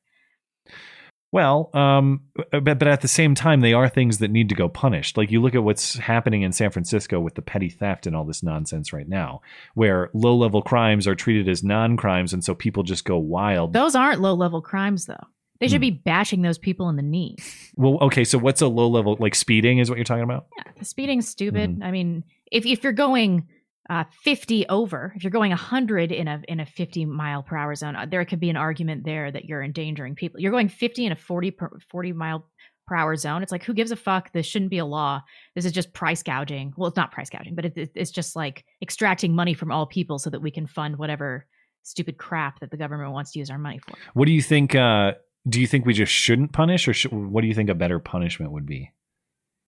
Well, 1.31 1.69
um, 1.75 2.23
but 2.51 2.65
but 2.79 2.89
at 2.89 3.03
the 3.03 3.09
same 3.09 3.35
time, 3.35 3.61
they 3.61 3.75
are 3.75 3.89
things 3.89 4.19
that 4.19 4.31
need 4.31 4.49
to 4.49 4.55
go 4.55 4.69
punished. 4.69 5.19
Like 5.19 5.31
you 5.31 5.43
look 5.43 5.55
at 5.55 5.63
what's 5.63 5.99
happening 5.99 6.41
in 6.43 6.53
San 6.53 6.71
Francisco 6.71 7.21
with 7.21 7.35
the 7.35 7.43
petty 7.43 7.69
theft 7.69 8.07
and 8.07 8.17
all 8.17 8.25
this 8.25 8.43
nonsense 8.43 8.95
right 8.95 9.07
now, 9.09 9.43
where 9.75 10.09
low 10.15 10.35
level 10.35 10.63
crimes 10.63 11.07
are 11.07 11.15
treated 11.15 11.47
as 11.49 11.63
non 11.63 11.99
crimes, 11.99 12.33
and 12.33 12.43
so 12.43 12.55
people 12.55 12.83
just 12.83 13.05
go 13.05 13.19
wild. 13.19 13.75
Those 13.75 13.95
aren't 13.95 14.21
low-level 14.23 14.63
crimes 14.63 15.05
though. 15.05 15.27
They 15.61 15.67
Hmm. 15.67 15.73
should 15.73 15.81
be 15.81 15.91
bashing 15.91 16.43
those 16.43 16.59
people 16.59 16.89
in 16.89 16.97
the 16.97 17.03
knee. 17.03 17.37
Well, 17.77 17.99
okay, 18.03 18.25
so 18.25 18.39
what's 18.39 18.61
a 18.63 18.69
low 18.69 18.89
level 18.89 19.17
like 19.19 19.35
speeding 19.35 19.79
is 19.79 19.89
what 19.91 19.97
you're 19.99 20.05
talking 20.05 20.25
about? 20.25 20.47
The 20.79 20.85
speeding's 20.85 21.29
stupid. 21.29 21.71
Mm-hmm. 21.71 21.83
I 21.83 21.91
mean, 21.91 22.25
if 22.53 22.65
if 22.67 22.83
you're 22.85 22.93
going 22.93 23.49
uh, 23.91 24.05
50 24.23 24.69
over, 24.69 25.15
if 25.17 25.25
you're 25.25 25.31
going 25.31 25.51
100 25.51 26.13
in 26.13 26.29
a 26.29 26.43
in 26.47 26.61
a 26.61 26.67
50 26.67 27.07
mile 27.07 27.43
per 27.43 27.57
hour 27.57 27.75
zone, 27.75 27.97
uh, 27.97 28.07
there 28.07 28.25
could 28.25 28.39
be 28.41 28.51
an 28.51 28.57
argument 28.57 29.05
there 29.05 29.31
that 29.33 29.47
you're 29.47 29.63
endangering 29.63 30.15
people. 30.15 30.39
You're 30.41 30.53
going 30.53 30.69
50 30.69 31.07
in 31.07 31.13
a 31.13 31.17
40 31.17 31.51
per, 31.53 31.71
40 31.91 32.13
mile 32.13 32.47
per 32.87 32.95
hour 32.97 33.17
zone. 33.17 33.43
It's 33.43 33.51
like 33.51 33.65
who 33.65 33.73
gives 33.75 33.91
a 33.91 33.97
fuck? 33.97 34.31
This 34.33 34.45
shouldn't 34.47 34.71
be 34.71 34.79
a 34.79 34.85
law. 34.85 35.23
This 35.55 35.65
is 35.65 35.73
just 35.73 35.93
price 35.95 36.23
gouging. 36.23 36.75
Well, 36.77 36.89
it's 36.89 36.97
not 36.97 37.13
price 37.13 37.31
gouging, 37.31 37.55
but 37.55 37.65
it, 37.65 37.73
it- 37.77 37.93
it's 37.95 38.11
just 38.11 38.37
like 38.37 38.65
extracting 38.83 39.35
money 39.35 39.55
from 39.55 39.73
all 39.73 39.87
people 39.87 40.19
so 40.19 40.29
that 40.31 40.41
we 40.43 40.51
can 40.51 40.67
fund 40.67 40.99
whatever 40.99 41.47
stupid 41.83 42.19
crap 42.19 42.61
that 42.61 42.71
the 42.71 42.77
government 42.77 43.13
wants 43.13 43.33
to 43.33 43.39
use 43.39 43.49
our 43.51 43.59
money 43.59 43.79
for. 43.79 43.95
What 44.13 44.27
do 44.27 44.33
you 44.33 44.43
think? 44.43 44.75
Uh, 44.75 45.13
do 45.49 45.61
you 45.61 45.67
think 45.67 45.87
we 45.87 45.95
just 45.95 46.13
shouldn't 46.13 46.53
punish, 46.53 46.87
or 46.89 46.93
should, 46.95 47.13
what 47.13 47.41
do 47.43 47.47
you 47.47 47.55
think 47.55 47.71
a 47.71 47.75
better 47.75 47.99
punishment 47.99 48.53
would 48.53 48.67
be? 48.67 48.93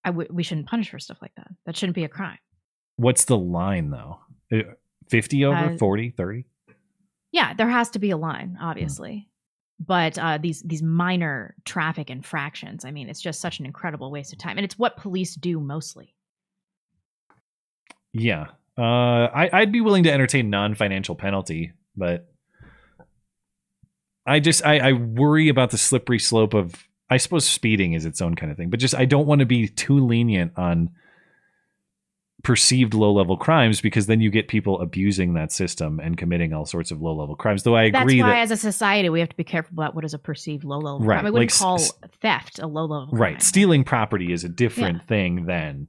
I 0.05 0.11
w- 0.11 0.29
we 0.31 0.43
shouldn't 0.43 0.67
punish 0.69 0.91
for 0.91 0.99
stuff 0.99 1.19
like 1.23 1.35
that. 1.37 1.49
That 1.67 1.77
shouldn't 1.77 1.95
be 1.97 2.05
a 2.05 2.09
crime. 2.09 2.39
What's 2.97 3.25
the 3.25 3.37
line 3.39 3.91
though? 3.91 4.19
Uh, 4.53 4.75
50 5.09 5.45
over, 5.45 5.57
Uh, 5.57 5.77
40, 5.79 6.11
30? 6.11 6.45
Yeah, 7.33 7.55
there 7.55 7.69
has 7.69 7.91
to 7.91 7.99
be 7.99 8.11
a 8.11 8.17
line, 8.17 8.59
obviously. 8.61 9.29
But 9.79 10.19
uh, 10.19 10.37
these 10.39 10.61
these 10.63 10.83
minor 10.83 11.55
traffic 11.65 12.11
infractions, 12.11 12.85
I 12.85 12.91
mean, 12.91 13.09
it's 13.09 13.21
just 13.23 13.41
such 13.41 13.61
an 13.61 13.67
incredible 13.67 14.11
waste 14.11 14.33
of 14.33 14.39
time, 14.39 14.59
and 14.59 14.65
it's 14.65 14.79
what 14.79 14.97
police 14.99 15.35
do 15.37 15.59
mostly. 15.59 16.15
Yeah. 18.13 18.47
Uh, 18.77 18.83
I, 19.33 19.51
I'd 19.53 19.73
be 19.73 19.81
willing 19.81 20.05
to 20.05 20.13
entertain 20.13 20.51
non-financial 20.51 21.15
penalty, 21.15 21.73
but 21.97 22.30
I 24.31 24.39
just 24.39 24.65
I, 24.65 24.79
I 24.79 24.93
worry 24.93 25.49
about 25.49 25.71
the 25.71 25.79
slippery 25.79 26.21
slope 26.21 26.55
of 26.55 26.87
I 27.11 27.17
suppose 27.17 27.45
speeding 27.45 27.95
is 27.95 28.05
its 28.05 28.23
own 28.23 28.37
kind 28.37 28.53
of 28.53 28.57
thing, 28.57 28.71
but 28.71 28.79
just 28.79 28.95
I 28.95 29.05
don't 29.05 29.27
want 29.27 29.41
to 29.41 29.47
be 29.47 29.67
too 29.67 29.99
lenient 29.99 30.53
on 30.57 30.91
perceived 32.43 32.95
low-level 32.95 33.37
crimes 33.37 33.81
because 33.81 34.07
then 34.07 34.21
you 34.21 34.31
get 34.31 34.49
people 34.49 34.81
abusing 34.81 35.35
that 35.35 35.53
system 35.53 36.01
and 36.01 36.17
committing 36.17 36.55
all 36.55 36.65
sorts 36.65 36.91
of 36.91 37.03
low-level 37.03 37.37
crimes. 37.37 37.65
Though 37.65 37.77
I 37.77 37.91
That's 37.91 38.03
agree 38.03 38.23
why, 38.23 38.29
that 38.29 38.39
as 38.39 38.51
a 38.53 38.57
society, 38.57 39.11
we 39.11 39.21
have 39.21 39.29
to 39.29 39.37
be 39.37 39.45
careful 39.45 39.75
about 39.75 39.95
what 39.95 40.05
is 40.05 40.15
a 40.15 40.19
perceived 40.19 40.65
low 40.65 40.79
level 40.79 41.01
Right, 41.01 41.17
crime. 41.17 41.27
I 41.27 41.31
wouldn't 41.31 41.51
like 41.51 41.59
call 41.59 41.75
s- 41.75 41.93
theft 42.23 42.61
a 42.61 42.67
low 42.67 42.85
level. 42.87 43.09
Crime. 43.09 43.21
Right 43.21 43.43
stealing 43.43 43.83
property 43.83 44.33
is 44.33 44.45
a 44.45 44.49
different 44.49 45.07
thing 45.09 45.47
than 45.47 45.89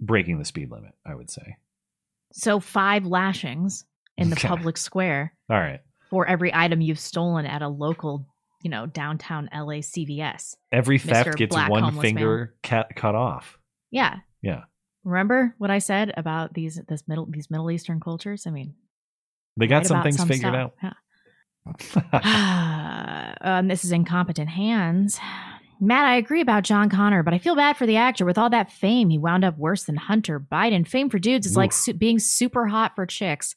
breaking 0.00 0.38
the 0.38 0.44
speed 0.44 0.70
limit. 0.70 0.92
I 1.06 1.14
would 1.14 1.30
say. 1.30 1.56
So 2.32 2.58
five 2.58 3.06
lashings 3.06 3.84
in 4.16 4.30
the 4.30 4.36
public 4.36 4.76
square 4.76 5.32
All 5.48 5.58
right. 5.58 5.80
For 6.14 6.24
every 6.28 6.54
item 6.54 6.80
you've 6.80 7.00
stolen 7.00 7.44
at 7.44 7.60
a 7.60 7.66
local, 7.66 8.24
you 8.62 8.70
know, 8.70 8.86
downtown 8.86 9.50
LA 9.52 9.80
CVS. 9.82 10.54
Every 10.70 10.96
Mr. 10.96 11.08
theft 11.08 11.36
gets 11.38 11.52
Black 11.52 11.68
one 11.68 12.00
finger 12.00 12.54
cut 12.62 12.94
cut 12.94 13.16
off. 13.16 13.58
Yeah. 13.90 14.18
Yeah. 14.40 14.60
Remember 15.02 15.56
what 15.58 15.72
I 15.72 15.78
said 15.80 16.14
about 16.16 16.54
these 16.54 16.80
this 16.86 17.02
middle 17.08 17.26
these 17.28 17.50
Middle 17.50 17.68
Eastern 17.68 17.98
cultures? 17.98 18.46
I 18.46 18.50
mean, 18.50 18.74
They 19.56 19.66
got 19.66 19.86
some 19.88 20.04
things 20.04 20.18
some 20.18 20.28
figured 20.28 20.54
stuff. 20.54 20.70
out. 20.84 20.94
Yeah. 22.12 23.34
um, 23.58 23.66
this 23.66 23.84
is 23.84 23.90
incompetent 23.90 24.50
hands. 24.50 25.18
Matt, 25.80 26.04
I 26.06 26.14
agree 26.14 26.40
about 26.40 26.62
John 26.62 26.88
Connor, 26.90 27.24
but 27.24 27.34
I 27.34 27.38
feel 27.38 27.56
bad 27.56 27.76
for 27.76 27.86
the 27.86 27.96
actor. 27.96 28.24
With 28.24 28.38
all 28.38 28.50
that 28.50 28.70
fame, 28.70 29.10
he 29.10 29.18
wound 29.18 29.44
up 29.44 29.58
worse 29.58 29.82
than 29.82 29.96
Hunter 29.96 30.38
Biden. 30.38 30.86
Fame 30.86 31.10
for 31.10 31.18
dudes 31.18 31.44
is 31.44 31.56
like 31.56 31.72
su- 31.72 31.92
being 31.92 32.20
super 32.20 32.68
hot 32.68 32.92
for 32.94 33.04
chicks. 33.04 33.56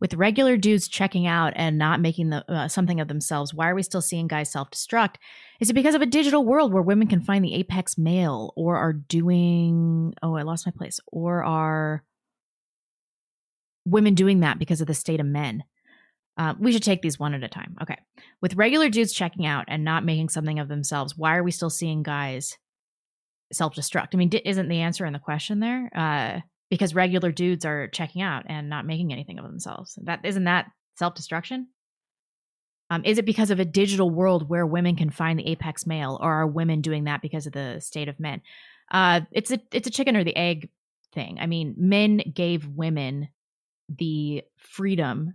With 0.00 0.14
regular 0.14 0.56
dudes 0.56 0.86
checking 0.86 1.26
out 1.26 1.52
and 1.56 1.76
not 1.76 2.00
making 2.00 2.30
the, 2.30 2.44
uh, 2.50 2.68
something 2.68 3.00
of 3.00 3.08
themselves, 3.08 3.52
why 3.52 3.68
are 3.68 3.74
we 3.74 3.82
still 3.82 4.00
seeing 4.00 4.28
guys 4.28 4.50
self 4.52 4.70
destruct? 4.70 5.16
Is 5.60 5.70
it 5.70 5.74
because 5.74 5.94
of 5.94 6.02
a 6.02 6.06
digital 6.06 6.44
world 6.44 6.72
where 6.72 6.82
women 6.82 7.08
can 7.08 7.20
find 7.20 7.44
the 7.44 7.54
apex 7.54 7.98
male 7.98 8.52
or 8.56 8.76
are 8.76 8.92
doing, 8.92 10.14
oh, 10.22 10.36
I 10.36 10.42
lost 10.42 10.66
my 10.66 10.72
place, 10.76 11.00
or 11.08 11.42
are 11.42 12.04
women 13.84 14.14
doing 14.14 14.40
that 14.40 14.58
because 14.58 14.80
of 14.80 14.86
the 14.86 14.94
state 14.94 15.20
of 15.20 15.26
men? 15.26 15.64
Uh, 16.36 16.54
we 16.60 16.70
should 16.70 16.84
take 16.84 17.02
these 17.02 17.18
one 17.18 17.34
at 17.34 17.42
a 17.42 17.48
time. 17.48 17.76
Okay. 17.82 17.96
With 18.40 18.54
regular 18.54 18.88
dudes 18.88 19.12
checking 19.12 19.44
out 19.44 19.64
and 19.66 19.84
not 19.84 20.04
making 20.04 20.28
something 20.28 20.60
of 20.60 20.68
themselves, 20.68 21.16
why 21.16 21.36
are 21.36 21.42
we 21.42 21.50
still 21.50 21.70
seeing 21.70 22.04
guys 22.04 22.56
self 23.52 23.74
destruct? 23.74 24.10
I 24.14 24.16
mean, 24.16 24.28
di- 24.28 24.42
isn't 24.44 24.68
the 24.68 24.80
answer 24.80 25.04
in 25.04 25.12
the 25.12 25.18
question 25.18 25.58
there? 25.58 25.90
Uh, 25.92 26.40
because 26.70 26.94
regular 26.94 27.32
dudes 27.32 27.64
are 27.64 27.88
checking 27.88 28.22
out 28.22 28.44
and 28.46 28.68
not 28.68 28.86
making 28.86 29.12
anything 29.12 29.38
of 29.38 29.44
themselves. 29.44 29.98
That 30.02 30.20
isn't 30.24 30.44
that 30.44 30.66
self 30.96 31.14
destruction? 31.14 31.68
Um, 32.90 33.04
is 33.04 33.18
it 33.18 33.26
because 33.26 33.50
of 33.50 33.60
a 33.60 33.64
digital 33.64 34.10
world 34.10 34.48
where 34.48 34.66
women 34.66 34.96
can 34.96 35.10
find 35.10 35.38
the 35.38 35.46
apex 35.46 35.86
male, 35.86 36.18
or 36.22 36.32
are 36.32 36.46
women 36.46 36.80
doing 36.80 37.04
that 37.04 37.20
because 37.20 37.46
of 37.46 37.52
the 37.52 37.80
state 37.80 38.08
of 38.08 38.18
men? 38.18 38.40
Uh, 38.90 39.22
it's 39.32 39.50
a 39.50 39.60
it's 39.72 39.88
a 39.88 39.92
chicken 39.92 40.16
or 40.16 40.24
the 40.24 40.36
egg 40.36 40.70
thing. 41.12 41.38
I 41.40 41.46
mean, 41.46 41.74
men 41.76 42.22
gave 42.32 42.66
women 42.66 43.28
the 43.88 44.42
freedom 44.56 45.34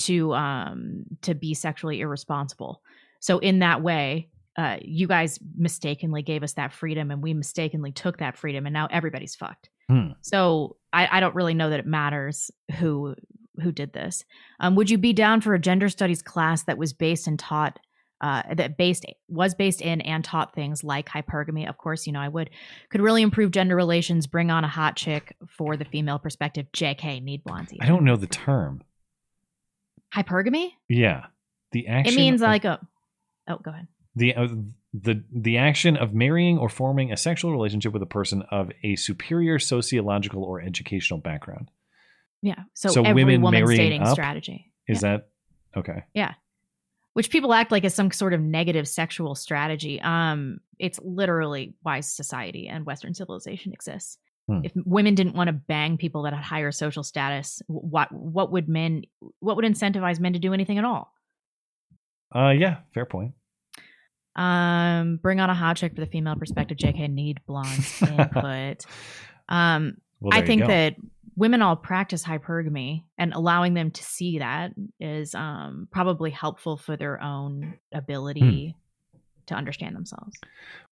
to 0.00 0.34
um 0.34 1.04
to 1.22 1.34
be 1.34 1.54
sexually 1.54 2.00
irresponsible. 2.00 2.82
So 3.20 3.38
in 3.38 3.60
that 3.60 3.82
way, 3.82 4.30
uh 4.56 4.78
you 4.82 5.06
guys 5.06 5.38
mistakenly 5.56 6.22
gave 6.22 6.42
us 6.42 6.54
that 6.54 6.72
freedom 6.72 7.10
and 7.10 7.22
we 7.22 7.34
mistakenly 7.34 7.92
took 7.92 8.18
that 8.18 8.36
freedom 8.36 8.66
and 8.66 8.72
now 8.72 8.88
everybody's 8.90 9.34
fucked. 9.36 9.68
Hmm. 9.88 10.12
So 10.20 10.76
I, 10.92 11.08
I 11.10 11.20
don't 11.20 11.34
really 11.34 11.54
know 11.54 11.70
that 11.70 11.80
it 11.80 11.86
matters 11.86 12.50
who 12.78 13.14
who 13.62 13.70
did 13.72 13.92
this. 13.92 14.24
Um, 14.60 14.74
would 14.76 14.88
you 14.90 14.96
be 14.98 15.12
down 15.12 15.40
for 15.40 15.54
a 15.54 15.58
gender 15.58 15.88
studies 15.88 16.22
class 16.22 16.64
that 16.64 16.78
was 16.78 16.92
based 16.92 17.26
and 17.26 17.38
taught 17.38 17.78
uh, 18.22 18.42
that 18.54 18.76
based 18.78 19.04
was 19.28 19.54
based 19.54 19.80
in 19.82 20.00
and 20.02 20.24
taught 20.24 20.54
things 20.54 20.82
like 20.84 21.08
hypergamy? 21.08 21.68
Of 21.68 21.76
course, 21.76 22.06
you 22.06 22.12
know 22.12 22.20
I 22.20 22.28
would. 22.28 22.50
Could 22.90 23.00
really 23.02 23.20
improve 23.22 23.50
gender 23.50 23.76
relations. 23.76 24.26
Bring 24.26 24.50
on 24.50 24.64
a 24.64 24.68
hot 24.68 24.96
chick 24.96 25.36
for 25.48 25.76
the 25.76 25.84
female 25.84 26.18
perspective. 26.18 26.66
Jk 26.72 27.22
need 27.22 27.44
blondie. 27.44 27.78
I 27.80 27.86
don't 27.86 28.04
know 28.04 28.16
the 28.16 28.26
term. 28.26 28.82
Hypergamy? 30.14 30.70
Yeah, 30.88 31.26
the 31.72 31.88
action. 31.88 32.14
It 32.14 32.16
means 32.16 32.42
of- 32.42 32.48
like 32.48 32.64
a. 32.64 32.78
Oh, 33.48 33.56
go 33.56 33.70
ahead. 33.72 33.88
the 34.14 34.34
uh, 34.36 34.48
the 34.92 35.24
the 35.32 35.56
action 35.56 35.96
of 35.96 36.12
marrying 36.12 36.58
or 36.58 36.68
forming 36.68 37.12
a 37.12 37.16
sexual 37.16 37.50
relationship 37.50 37.92
with 37.92 38.02
a 38.02 38.06
person 38.06 38.42
of 38.50 38.70
a 38.82 38.96
superior 38.96 39.58
sociological 39.58 40.44
or 40.44 40.60
educational 40.60 41.18
background. 41.18 41.70
Yeah. 42.42 42.64
So, 42.74 42.90
So 42.90 43.02
every 43.02 43.24
women 43.24 43.40
woman's 43.42 43.68
marrying 43.68 43.90
dating 43.90 44.06
strategy. 44.06 44.72
Is 44.86 45.00
that 45.00 45.28
okay? 45.76 46.04
Yeah. 46.12 46.34
Which 47.14 47.30
people 47.30 47.52
act 47.54 47.70
like 47.70 47.84
is 47.84 47.94
some 47.94 48.10
sort 48.10 48.34
of 48.34 48.40
negative 48.40 48.88
sexual 48.88 49.34
strategy. 49.34 50.00
Um, 50.00 50.60
it's 50.78 50.98
literally 51.02 51.74
why 51.82 52.00
society 52.00 52.68
and 52.68 52.84
Western 52.84 53.14
civilization 53.14 53.72
exists. 53.72 54.18
Hmm. 54.48 54.60
If 54.64 54.72
women 54.74 55.14
didn't 55.14 55.36
want 55.36 55.48
to 55.48 55.52
bang 55.52 55.98
people 55.98 56.22
that 56.22 56.32
had 56.32 56.42
higher 56.42 56.72
social 56.72 57.04
status, 57.04 57.62
what 57.68 58.10
what 58.12 58.50
would 58.52 58.68
men 58.68 59.04
what 59.38 59.56
would 59.56 59.64
incentivize 59.64 60.20
men 60.20 60.32
to 60.32 60.38
do 60.38 60.52
anything 60.52 60.78
at 60.78 60.84
all? 60.84 61.12
Uh, 62.34 62.50
yeah, 62.50 62.78
fair 62.92 63.06
point. 63.06 63.32
Um, 64.34 65.16
bring 65.16 65.40
on 65.40 65.50
a 65.50 65.54
hot 65.54 65.76
chick 65.76 65.94
for 65.94 66.00
the 66.00 66.06
female 66.06 66.36
perspective. 66.36 66.78
JK 66.78 67.10
need 67.12 67.40
blondes 67.46 68.02
input. 68.08 68.84
um, 69.48 69.96
Well, 70.20 70.36
I 70.38 70.44
think 70.46 70.66
that 70.66 70.96
women 71.36 71.62
all 71.62 71.76
practice 71.76 72.24
hypergamy, 72.24 73.04
and 73.18 73.32
allowing 73.34 73.74
them 73.74 73.90
to 73.90 74.02
see 74.02 74.38
that 74.38 74.72
is 75.00 75.34
um 75.34 75.88
probably 75.90 76.30
helpful 76.30 76.76
for 76.76 76.96
their 76.96 77.20
own 77.22 77.74
ability 77.92 78.74
Hmm. 79.12 79.18
to 79.46 79.54
understand 79.54 79.96
themselves. 79.96 80.36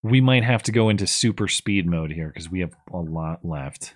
We 0.02 0.20
might 0.20 0.44
have 0.44 0.62
to 0.64 0.72
go 0.72 0.88
into 0.88 1.06
super 1.06 1.48
speed 1.48 1.86
mode 1.86 2.10
here 2.10 2.28
because 2.28 2.50
we 2.50 2.60
have 2.60 2.74
a 2.92 2.98
lot 2.98 3.44
left. 3.44 3.94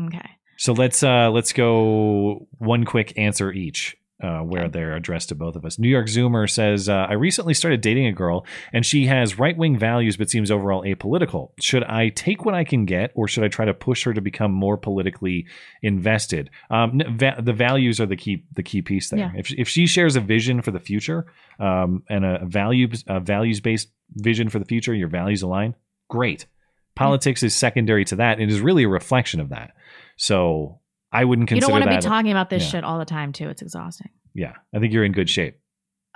Okay. 0.00 0.28
So 0.56 0.72
let's 0.72 1.02
uh 1.02 1.30
let's 1.30 1.52
go 1.52 2.46
one 2.58 2.84
quick 2.84 3.12
answer 3.16 3.50
each. 3.52 3.96
Uh, 4.24 4.40
where 4.40 4.70
they're 4.70 4.96
addressed 4.96 5.28
to 5.28 5.34
both 5.34 5.54
of 5.54 5.66
us. 5.66 5.78
New 5.78 5.88
York 5.88 6.06
Zoomer 6.06 6.48
says, 6.48 6.88
uh, 6.88 7.06
I 7.10 7.12
recently 7.12 7.52
started 7.52 7.82
dating 7.82 8.06
a 8.06 8.12
girl 8.12 8.46
and 8.72 8.86
she 8.86 9.04
has 9.04 9.38
right 9.38 9.54
wing 9.54 9.76
values 9.76 10.16
but 10.16 10.30
seems 10.30 10.50
overall 10.50 10.82
apolitical. 10.82 11.50
Should 11.60 11.84
I 11.84 12.08
take 12.08 12.46
what 12.46 12.54
I 12.54 12.64
can 12.64 12.86
get 12.86 13.12
or 13.14 13.28
should 13.28 13.44
I 13.44 13.48
try 13.48 13.66
to 13.66 13.74
push 13.74 14.04
her 14.04 14.14
to 14.14 14.22
become 14.22 14.50
more 14.50 14.78
politically 14.78 15.46
invested? 15.82 16.48
Um, 16.70 17.02
va- 17.18 17.42
the 17.42 17.52
values 17.52 18.00
are 18.00 18.06
the 18.06 18.16
key 18.16 18.46
the 18.54 18.62
key 18.62 18.80
piece 18.80 19.10
there. 19.10 19.18
Yeah. 19.18 19.32
If, 19.36 19.52
if 19.52 19.68
she 19.68 19.86
shares 19.86 20.16
a 20.16 20.20
vision 20.20 20.62
for 20.62 20.70
the 20.70 20.80
future 20.80 21.26
um, 21.60 22.02
and 22.08 22.24
a 22.24 22.46
values 22.46 23.04
a 23.06 23.20
values 23.20 23.60
based 23.60 23.90
vision 24.14 24.48
for 24.48 24.58
the 24.58 24.64
future, 24.64 24.94
your 24.94 25.08
values 25.08 25.42
align, 25.42 25.74
great. 26.08 26.46
Politics 26.94 27.42
is 27.42 27.54
secondary 27.54 28.06
to 28.06 28.16
that. 28.16 28.40
It 28.40 28.48
is 28.48 28.62
really 28.62 28.84
a 28.84 28.88
reflection 28.88 29.40
of 29.40 29.50
that. 29.50 29.74
So 30.16 30.80
I 31.14 31.24
wouldn't 31.24 31.50
You 31.50 31.60
don't 31.60 31.70
want 31.70 31.84
to 31.84 31.90
be 31.90 31.98
talking 31.98 32.30
about 32.32 32.50
this 32.50 32.62
Yeah. 32.64 32.68
shit 32.70 32.84
all 32.84 32.98
the 32.98 33.04
time 33.04 33.32
too. 33.32 33.48
It's 33.48 33.62
exhausting. 33.62 34.10
Yeah, 34.34 34.52
I 34.74 34.80
think 34.80 34.92
you're 34.92 35.04
in 35.04 35.12
good 35.12 35.30
shape. 35.30 35.58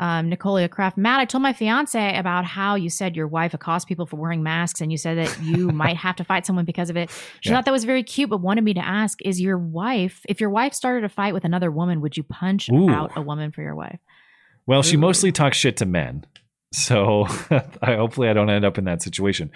um, 0.01 0.31
Nicolia 0.31 0.69
Kraft. 0.71 0.97
Matt, 0.97 1.19
I 1.19 1.25
told 1.25 1.43
my 1.43 1.53
fiance 1.53 2.17
about 2.17 2.45
how 2.45 2.77
you 2.77 2.89
said 2.89 3.17
your 3.17 3.27
wife 3.27 3.53
accosts 3.53 3.85
people 3.85 4.07
for 4.07 4.15
wearing 4.17 4.45
masks, 4.45 4.81
and 4.81 4.93
you 4.93 4.99
said 4.99 5.19
that 5.19 5.41
you 5.43 5.69
might 5.73 5.97
have 5.97 6.15
to 6.17 6.25
fight 6.25 6.47
someone 6.47 6.65
because 6.65 6.89
of 6.91 6.97
it. 6.97 7.11
She 7.41 7.51
Yeah. 7.51 7.57
thought 7.57 7.65
that 7.65 7.73
was 7.73 7.83
very 7.85 8.05
cute, 8.05 8.31
but 8.31 8.41
wanted 8.41 8.63
me 8.63 8.75
to 8.75 8.85
ask: 8.85 9.19
Is 9.25 9.41
your 9.41 9.59
wife, 9.59 10.21
if 10.29 10.41
your 10.41 10.51
wife 10.51 10.73
started 10.75 11.05
a 11.05 11.09
fight 11.09 11.35
with 11.35 11.45
another 11.45 11.71
woman, 11.73 12.01
would 12.01 12.17
you 12.17 12.23
punch 12.23 12.69
Ooh. 12.71 12.89
out 12.91 13.11
a 13.17 13.23
woman 13.23 13.51
for 13.51 13.63
your 13.63 13.75
wife? 13.75 13.99
Well, 14.67 14.83
she 14.83 14.97
mostly 14.97 15.33
talks 15.33 15.57
shit 15.57 15.77
to 15.79 15.87
men. 15.87 16.25
So 16.73 17.27
I 17.83 17.95
hopefully 17.97 18.29
I 18.29 18.35
don't 18.35 18.51
end 18.51 18.65
up 18.65 18.79
in 18.79 18.85
that 18.85 19.03
situation. 19.03 19.51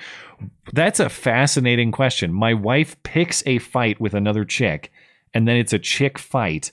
That's 0.73 0.99
a 0.99 1.09
fascinating 1.09 1.93
question. 1.93 2.33
My 2.33 2.55
wife 2.55 3.01
picks 3.03 3.43
a 3.47 3.59
fight 3.59 4.01
with 4.01 4.15
another 4.15 4.45
chick 4.45 4.91
and 5.35 5.47
then 5.47 5.57
it's 5.57 5.73
a 5.73 5.79
chick 5.79 6.19
fight. 6.19 6.73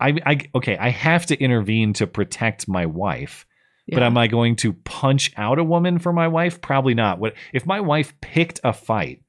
I, 0.00 0.16
I 0.24 0.40
okay, 0.54 0.76
I 0.76 0.90
have 0.90 1.26
to 1.26 1.38
intervene 1.38 1.92
to 1.94 2.06
protect 2.06 2.68
my 2.68 2.86
wife. 2.86 3.46
But 3.88 4.02
am 4.02 4.16
I 4.16 4.28
going 4.28 4.56
to 4.56 4.72
punch 4.72 5.32
out 5.36 5.58
a 5.58 5.64
woman 5.64 5.98
for 5.98 6.12
my 6.12 6.26
wife? 6.26 6.60
Probably 6.60 6.94
not. 6.94 7.18
What 7.18 7.34
if 7.52 7.66
my 7.66 7.80
wife 7.80 8.18
picked 8.22 8.60
a 8.64 8.72
fight 8.72 9.22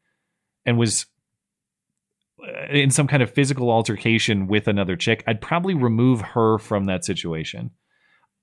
and 0.66 0.78
was 0.78 1.08
uh, 2.42 2.68
in 2.70 2.90
some 2.90 3.08
kind 3.08 3.22
of 3.22 3.30
physical 3.30 3.70
altercation 3.70 4.48
with 4.48 4.70
another 4.70 4.96
chick? 4.96 5.26
I'd 5.28 5.42
probably 5.42 5.74
remove 5.74 6.22
her 6.22 6.58
from 6.58 6.86
that 6.86 7.04
situation. 7.04 7.72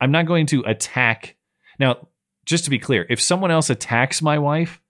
I'm 0.03 0.11
not 0.11 0.27
going 0.27 0.47
to 0.49 0.63
attack. 0.67 1.37
Now, 1.79 2.09
just 2.45 2.65
to 2.65 2.71
be 2.71 2.79
clear, 2.79 3.07
if 3.09 3.21
someone 3.21 3.51
else 3.51 3.71
attacks 3.71 4.21
my 4.21 4.39
wife, 4.39 4.83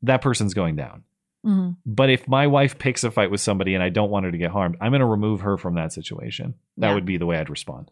that 0.00 0.22
person's 0.22 0.54
going 0.54 0.76
down. 0.76 1.02
Mhm. 1.44 1.76
But 1.84 2.08
if 2.10 2.26
my 2.26 2.46
wife 2.46 2.78
picks 2.78 3.04
a 3.04 3.10
fight 3.10 3.30
with 3.30 3.40
somebody 3.40 3.74
and 3.74 3.82
I 3.82 3.90
don't 3.90 4.10
want 4.10 4.24
her 4.24 4.32
to 4.32 4.38
get 4.38 4.50
harmed, 4.50 4.76
I'm 4.80 4.90
going 4.92 5.00
to 5.00 5.06
remove 5.06 5.42
her 5.42 5.56
from 5.58 5.74
that 5.74 5.92
situation. 5.92 6.54
That 6.78 6.88
Yeah. 6.88 6.94
would 6.94 7.04
be 7.04 7.18
the 7.18 7.26
way 7.26 7.36
I'd 7.38 7.50
respond. 7.50 7.90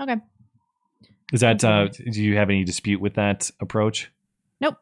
Okay. 0.00 0.16
Is 1.32 1.40
that, 1.40 1.62
uh, 1.64 1.88
do 1.88 2.22
you 2.22 2.36
have 2.36 2.48
any 2.48 2.64
dispute 2.64 3.00
with 3.00 3.14
that 3.14 3.50
approach? 3.60 4.10
Nope. 4.60 4.76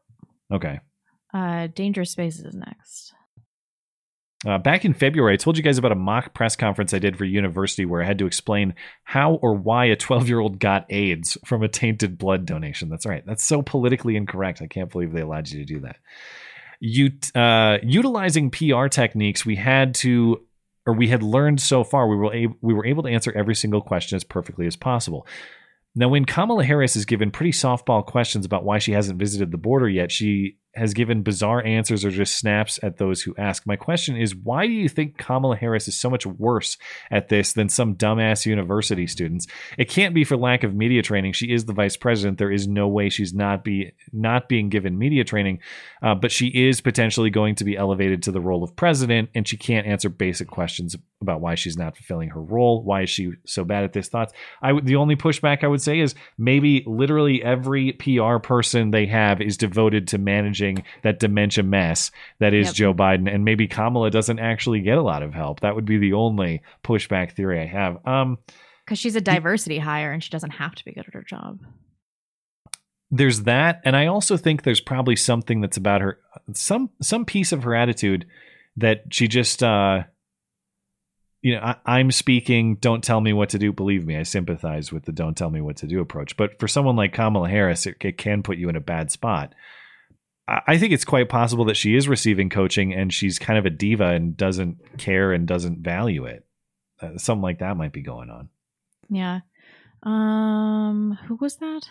Okay. 0.53 0.81
Uh, 1.33 1.67
Dangerous 1.69 2.11
Spaces 2.11 2.45
is 2.45 2.55
next. 2.55 3.13
Uh, 4.47 4.59
back 4.59 4.85
in 4.85 4.93
February, 4.93 5.33
I 5.33 5.37
told 5.39 5.57
you 5.57 5.63
guys 5.63 5.79
about 5.79 5.93
a 5.93 5.97
mock 5.97 6.35
press 6.35 6.55
conference 6.57 6.93
I 6.95 6.99
did 6.99 7.17
for 7.17 7.25
university 7.25 7.85
where 7.87 8.03
I 8.03 8.07
had 8.07 8.19
to 8.19 8.27
explain 8.27 8.75
how 9.03 9.35
or 9.37 9.55
why 9.55 9.87
a 9.87 9.97
12 9.97 10.29
year 10.29 10.39
old 10.39 10.61
got 10.61 10.87
AIDS 10.91 11.37
from 11.45 11.63
a 11.63 11.69
tainted 11.69 12.19
blood 12.19 12.45
donation. 12.47 12.89
That's 12.91 13.07
right. 13.07 13.25
That's 13.27 13.43
so 13.43 13.63
politically 13.63 14.15
incorrect. 14.15 14.61
I 14.63 14.67
can't 14.67 14.91
believe 14.93 15.13
they 15.13 15.23
allowed 15.23 15.49
you 15.49 15.59
to 15.61 15.65
do 15.65 15.81
that. 15.81 15.97
You, 16.81 17.11
uh, 17.35 17.79
utilizing 17.83 18.51
PR 18.51 18.87
techniques, 18.89 19.47
we 19.47 19.57
had 19.57 19.95
to, 19.97 20.45
or 20.87 20.95
we 20.95 21.09
had 21.09 21.23
learned 21.23 21.61
so 21.61 21.85
far, 21.85 22.09
we 22.09 22.17
were 22.17 22.33
able, 22.33 22.57
we 22.61 22.75
were 22.75 22.87
able 22.87 23.03
to 23.05 23.09
answer 23.09 23.33
every 23.33 23.55
single 23.55 23.81
question 23.81 24.17
as 24.17 24.25
perfectly 24.25 24.67
as 24.67 24.77
possible. 24.77 25.27
Now, 25.95 26.09
when 26.09 26.27
Kamala 26.27 26.65
Harris 26.65 26.95
is 26.95 27.07
given 27.07 27.31
pretty 27.31 27.53
softball 27.53 28.05
questions 28.05 28.45
about 28.45 28.65
why 28.65 28.79
she 28.79 28.93
hasn't 28.93 29.19
visited 29.19 29.51
the 29.51 29.57
border 29.57 29.89
yet, 29.89 30.13
she 30.13 30.59
has 30.77 30.95
given 30.95 31.23
bizarre 31.23 31.65
answers 31.65 32.05
or 32.05 32.11
just 32.11 32.39
snaps 32.39 32.79
at 32.83 32.99
those 32.99 33.23
who 33.23 33.35
ask. 33.37 33.67
My 33.67 33.77
question 33.77 34.17
is 34.17 34.35
why 34.35 34.67
do 34.67 34.73
you 34.73 34.89
think 34.89 35.17
Kamala 35.19 35.57
Harris 35.57 35.89
is 35.89 35.97
so 35.97 36.11
much 36.11 36.27
worse 36.27 36.77
at 37.11 37.29
this 37.29 37.53
than 37.53 37.69
some 37.69 37.95
dumbass 37.95 38.47
university 38.47 39.07
students? 39.07 39.47
It 39.79 39.89
can't 39.89 40.15
be 40.15 40.25
for 40.25 40.37
lack 40.37 40.65
of 40.65 40.75
media 40.75 41.03
training. 41.03 41.33
She 41.33 41.53
is 41.53 41.65
the 41.65 41.73
vice 41.73 41.97
president. 41.97 42.39
There 42.39 42.53
is 42.53 42.69
no 42.69 42.89
way 42.89 43.09
she's 43.09 43.35
not 43.35 43.65
be 43.65 43.93
not 44.13 44.49
being 44.49 44.69
given 44.69 44.99
media 44.99 45.25
training, 45.25 45.61
uh, 46.03 46.15
but 46.15 46.33
she 46.33 46.49
is 46.49 46.81
potentially 46.81 47.31
going 47.31 47.55
to 47.57 47.65
be 47.65 47.77
elevated 47.77 48.23
to 48.25 48.33
the 48.33 48.41
role 48.41 48.63
of 48.63 48.77
president, 48.77 49.31
and 49.35 49.47
she 49.47 49.57
can't 49.57 49.87
answer 49.87 50.09
basic 50.09 50.49
questions 50.49 50.97
about 51.21 51.41
why 51.41 51.55
she's 51.55 51.77
not 51.77 51.97
fulfilling 51.97 52.31
her 52.31 52.43
role. 52.43 52.83
Why 52.83 53.03
is 53.03 53.11
she 53.11 53.33
so 53.47 53.65
bad 53.65 53.85
at 53.85 53.93
this? 53.93 54.09
Thoughts. 54.09 54.33
I 54.63 54.79
the 54.81 54.97
only 54.97 55.17
pushback 55.17 55.65
I 55.65 55.69
would 55.69 55.83
say 55.83 56.01
is 56.01 56.15
maybe 56.39 56.85
literally 56.87 57.43
every 57.43 57.93
PR 57.93 58.39
person 58.39 58.91
they 58.91 59.07
have 59.07 59.41
is 59.41 59.57
devoted 59.57 60.09
to 60.09 60.19
managing 60.19 60.66
that 61.03 61.19
dementia 61.19 61.65
mess 61.65 62.11
that 62.41 62.53
is 62.55 62.67
Yep. 62.69 62.75
Joe 62.75 62.95
Biden, 62.95 63.33
and 63.33 63.45
maybe 63.45 63.67
Kamala 63.69 64.11
doesn't 64.11 64.39
actually 64.39 64.81
get 64.81 64.99
a 64.99 65.03
lot 65.03 65.23
of 65.23 65.33
help. 65.35 65.61
That 65.61 65.75
would 65.75 65.85
be 65.87 65.99
the 65.99 66.13
only 66.15 66.63
pushback 66.85 67.33
theory 67.33 67.61
I 67.61 67.67
have. 67.67 67.99
Um, 68.07 68.39
Because 68.85 68.99
she's 68.99 69.17
a 69.17 69.21
diversity 69.21 69.79
hire 69.79 70.13
and 70.13 70.23
she 70.23 70.31
doesn't 70.31 70.51
have 70.53 70.75
to 70.75 70.85
be 70.85 70.93
good 70.93 71.07
at 71.09 71.15
her 71.15 71.23
job. 71.23 71.61
there's 73.11 73.43
that, 73.43 73.81
and 73.85 73.95
I 73.97 74.07
also 74.07 74.37
think 74.37 74.63
there's 74.63 74.81
probably 74.81 75.17
something 75.17 75.61
that's 75.61 75.77
about 75.77 76.01
her, 76.01 76.19
some 76.53 76.91
some 77.01 77.25
piece 77.25 77.53
of 77.53 77.63
her 77.63 77.75
attitude 77.75 78.27
that 78.77 79.05
she 79.11 79.29
just. 79.29 79.63
uh 79.63 80.03
you 81.43 81.55
know, 81.55 81.61
I, 81.61 81.77
I'm 81.87 82.11
speaking. 82.11 82.77
Don't 82.77 83.05
tell 83.05 83.21
me 83.21 83.33
what 83.33 83.51
to 83.51 83.59
do. 83.59 83.73
Believe 83.73 84.05
me, 84.05 84.17
I 84.17 84.25
sympathize 84.25 84.91
with 84.91 85.05
the 85.05 85.13
"don't 85.13 85.37
tell 85.37 85.51
me 85.51 85.61
what 85.61 85.77
to 85.77 85.87
do" 85.87 86.01
approach. 86.01 86.37
But 86.37 86.59
for 86.59 86.67
someone 86.67 86.97
like 86.97 87.13
Kamala 87.13 87.49
Harris, 87.49 87.87
it, 87.87 87.97
it 88.01 88.19
can 88.19 88.43
put 88.43 88.59
you 88.59 88.69
in 88.69 88.75
a 88.75 88.81
bad 88.81 89.13
spot. 89.13 89.55
I 90.49 90.79
think 90.79 90.93
it's 90.93 91.05
quite 91.05 91.29
possible 91.29 91.65
that 91.65 91.77
she 91.77 91.97
is 91.97 92.09
receiving 92.09 92.51
coaching 92.51 92.95
and 92.95 93.13
she's 93.13 93.39
kind 93.39 93.59
of 93.59 93.67
a 93.67 93.71
diva 93.71 94.11
and 94.11 94.37
doesn't 94.37 94.99
care 94.99 95.33
and 95.33 95.47
doesn't 95.47 95.81
value 95.81 96.25
it. 96.25 96.47
Uh, 97.03 97.19
something 97.19 97.43
like 97.43 97.59
that 97.59 97.77
might 97.77 97.93
be 97.93 98.03
going 98.03 98.31
on. 98.31 98.49
Yeah. 99.11 99.41
Um, 100.03 101.19
who 101.27 101.37
was 101.37 101.57
that? 101.57 101.89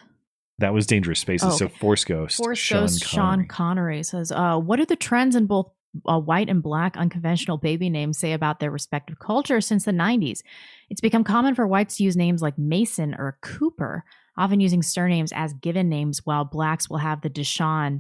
That 0.60 0.73
was 0.73 0.88
Dangerous 0.88 1.19
Spaces. 1.19 1.49
Oh, 1.53 1.57
So 1.57 1.68
Force 1.68 2.06
Ghost, 2.06 2.38
Force 2.38 2.57
Sean 2.57 2.82
Ghost 2.82 3.03
Sean 3.03 3.22
Connery. 3.22 3.48
Connery 3.48 4.03
says, 4.03 4.32
uh, 4.32 4.57
"What 4.57 4.80
are 4.80 4.86
the 4.86 4.95
trends 4.95 5.36
in 5.36 5.48
both 5.48 5.69
uh, 6.06 6.19
white 6.19 6.49
and 6.49 6.64
black 6.64 6.95
unconventional 6.95 7.57
baby 7.57 7.90
names 7.90 8.18
say 8.18 8.32
about 8.32 8.61
their 8.61 8.72
respective 8.72 9.19
cultures 9.19 9.65
since 9.65 9.84
the 9.84 9.91
'90s? 9.91 10.44
It's 10.90 11.02
become 11.02 11.26
common 11.26 11.56
for 11.56 11.68
whites 11.68 11.98
to 11.98 12.03
use 12.03 12.15
names 12.15 12.41
like 12.41 12.57
Mason 12.57 13.14
or 13.15 13.38
Cooper, 13.41 14.06
often 14.38 14.61
using 14.61 14.82
surnames 14.82 15.34
as 15.34 15.53
given 15.53 15.90
names, 15.90 16.22
while 16.26 16.45
blacks 16.45 16.90
will 16.90 16.99
have 16.99 17.19
the 17.19 17.30
Deshaun. 17.30 17.99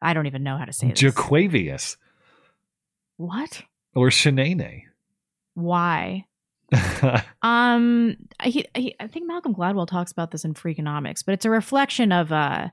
I 0.00 0.14
don't 0.14 0.26
even 0.26 0.42
know 0.42 0.56
how 0.56 0.64
to 0.64 0.72
say 0.72 0.90
this. 0.90 1.00
Jaquavius 1.00 1.96
what? 3.16 3.62
or 3.94 4.08
Shanae. 4.08 4.84
Why? 5.54 6.24
Um, 7.42 8.16
he, 8.42 8.66
he, 8.74 8.94
I 8.98 9.06
think 9.06 9.26
Malcolm 9.28 9.54
Gladwell 9.54 9.86
talks 9.86 10.10
about 10.10 10.32
this 10.32 10.44
in 10.44 10.54
Freakonomics, 10.54 11.24
but 11.24 11.32
it's 11.32 11.44
a 11.44 11.50
reflection 11.50 12.10
of 12.10 12.32
uh 12.32 12.68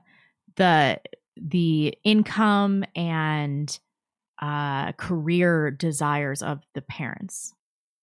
the 0.56 1.00
the 1.36 1.96
income 2.02 2.84
and 2.96 3.78
uh 4.42 4.90
career 4.92 5.70
desires 5.70 6.42
of 6.42 6.62
the 6.74 6.82
parents. 6.82 7.54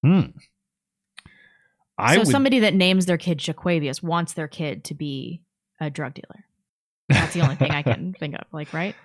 Hmm. 0.03 0.27
I 1.97 2.13
so 2.13 2.19
would, 2.21 2.29
somebody 2.29 2.59
that 2.59 2.73
names 2.73 3.05
their 3.05 3.17
kid 3.17 3.39
Jaquavius 3.39 4.01
wants 4.01 4.33
their 4.33 4.47
kid 4.47 4.85
to 4.85 4.93
be 4.93 5.41
a 5.79 5.89
drug 5.89 6.13
dealer. 6.13 6.45
That's 7.09 7.33
the 7.33 7.41
only 7.41 7.55
thing 7.55 7.71
I 7.71 7.83
can 7.83 8.13
think 8.19 8.35
of. 8.35 8.45
Like, 8.51 8.73
right? 8.73 8.95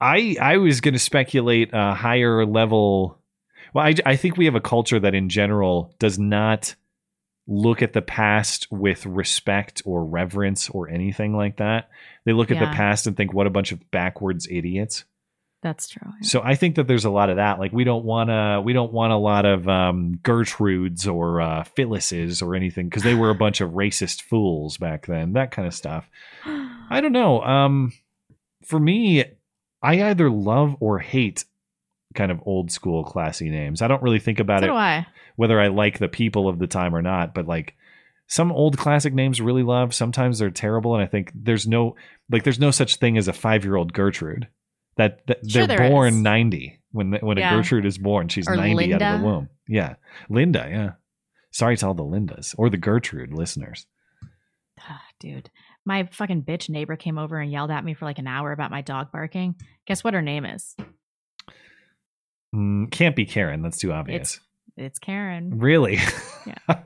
I 0.00 0.36
I 0.40 0.56
was 0.58 0.80
going 0.80 0.94
to 0.94 0.98
speculate 1.00 1.70
a 1.72 1.94
higher 1.94 2.44
level. 2.44 3.18
Well, 3.72 3.86
I 3.86 3.94
I 4.04 4.16
think 4.16 4.36
we 4.36 4.44
have 4.46 4.54
a 4.54 4.60
culture 4.60 5.00
that 5.00 5.14
in 5.14 5.28
general 5.28 5.94
does 5.98 6.18
not 6.18 6.74
look 7.46 7.82
at 7.82 7.92
the 7.92 8.02
past 8.02 8.66
with 8.70 9.04
respect 9.04 9.82
or 9.84 10.04
reverence 10.04 10.70
or 10.70 10.88
anything 10.88 11.36
like 11.36 11.58
that. 11.58 11.90
They 12.24 12.32
look 12.32 12.50
at 12.50 12.56
Yeah. 12.56 12.70
the 12.70 12.76
past 12.76 13.06
and 13.06 13.16
think, 13.16 13.32
"What 13.34 13.46
a 13.46 13.50
bunch 13.50 13.70
of 13.72 13.90
backwards 13.90 14.48
idiots." 14.50 15.04
That's 15.62 15.88
true. 15.88 16.10
So 16.20 16.42
I 16.44 16.56
think 16.56 16.74
that 16.76 16.86
there's 16.88 17.06
a 17.06 17.10
lot 17.10 17.30
of 17.30 17.36
that. 17.36 17.58
Like 17.58 17.72
we 17.72 17.84
don't 17.84 18.04
want 18.04 18.28
to, 18.28 18.60
we 18.62 18.74
don't 18.74 18.92
want 18.92 19.14
a 19.14 19.16
lot 19.16 19.46
of 19.46 19.66
um, 19.66 20.18
Gertrudes 20.22 21.06
or 21.10 21.40
uh, 21.40 21.64
Phyllises 21.64 22.42
or 22.42 22.54
anything 22.54 22.86
because 22.90 23.02
they 23.02 23.14
were 23.14 23.30
a 23.30 23.34
bunch 23.34 23.62
of 23.62 23.70
racist 23.70 24.20
fools 24.20 24.76
back 24.76 25.06
then. 25.06 25.32
That 25.32 25.52
kind 25.52 25.66
of 25.66 25.72
stuff. 25.72 26.06
I 26.46 27.00
don't 27.00 27.12
know. 27.12 27.40
Um, 27.42 27.92
for 28.66 28.78
me, 28.78 29.24
I 29.84 30.02
either 30.10 30.30
love 30.30 30.76
or 30.80 30.98
hate 30.98 31.44
kind 32.14 32.30
of 32.32 32.40
old 32.46 32.70
school 32.70 33.04
classy 33.04 33.50
names. 33.50 33.82
I 33.82 33.88
don't 33.88 34.02
really 34.02 34.18
think 34.20 34.40
about 34.40 34.60
So 34.62 34.66
it 34.66 34.70
I. 34.78 35.06
whether 35.36 35.60
I 35.60 35.68
like 35.68 35.98
the 35.98 36.08
people 36.08 36.48
of 36.48 36.58
the 36.58 36.66
time 36.66 36.94
or 36.94 37.02
not. 37.02 37.34
But 37.34 37.46
like 37.46 37.74
some 38.26 38.50
old 38.50 38.78
classic 38.78 39.12
names 39.14 39.40
really 39.40 39.62
love. 39.62 39.94
Sometimes 39.94 40.38
they're 40.38 40.50
terrible, 40.50 40.94
and 40.94 41.02
I 41.02 41.06
think 41.06 41.30
there's 41.34 41.66
no 41.66 41.96
like 42.30 42.42
there's 42.44 42.58
no 42.58 42.70
such 42.70 42.96
thing 42.96 43.18
as 43.18 43.28
a 43.28 43.32
five 43.32 43.64
year 43.64 43.76
old 43.76 43.92
Gertrude. 43.92 44.48
That, 44.96 45.26
that 45.26 45.38
Sure 45.50 45.66
they're 45.66 45.90
born 45.90 46.14
is. 46.14 46.20
ninety 46.20 46.80
when 46.92 47.12
when 47.20 47.36
Yeah. 47.36 47.52
a 47.52 47.56
Gertrude 47.56 47.84
is 47.84 47.98
born. 47.98 48.28
She's 48.28 48.48
Or 48.48 48.56
ninety 48.56 48.94
out 48.94 49.02
of 49.02 49.20
the 49.20 49.26
womb. 49.26 49.48
Yeah, 49.68 49.96
Linda. 50.30 50.66
Yeah. 50.70 50.90
Sorry 51.50 51.76
to 51.76 51.86
all 51.88 51.94
the 51.94 52.04
Lindas 52.04 52.54
or 52.56 52.70
the 52.70 52.76
Gertrude 52.76 53.32
listeners. 53.34 53.86
Ah, 54.80 55.02
Dude, 55.20 55.50
my 55.84 56.08
fucking 56.12 56.42
bitch 56.42 56.68
neighbor 56.68 56.96
came 56.96 57.18
over 57.18 57.38
and 57.38 57.50
yelled 57.52 57.70
at 57.70 57.84
me 57.84 57.94
for 57.94 58.04
like 58.04 58.18
an 58.18 58.26
hour 58.26 58.52
about 58.52 58.70
my 58.70 58.80
dog 58.80 59.12
barking. 59.12 59.54
Guess 59.86 60.02
what 60.04 60.14
her 60.14 60.22
name 60.22 60.44
is? 60.44 60.74
Mm, 62.54 62.90
can't 62.90 63.16
be 63.16 63.26
Karen. 63.26 63.62
That's 63.62 63.78
too 63.78 63.92
obvious. 63.92 64.40
It's 64.76 64.98
Karen. 64.98 65.58
Really? 65.58 65.98
Yeah. 66.46 66.76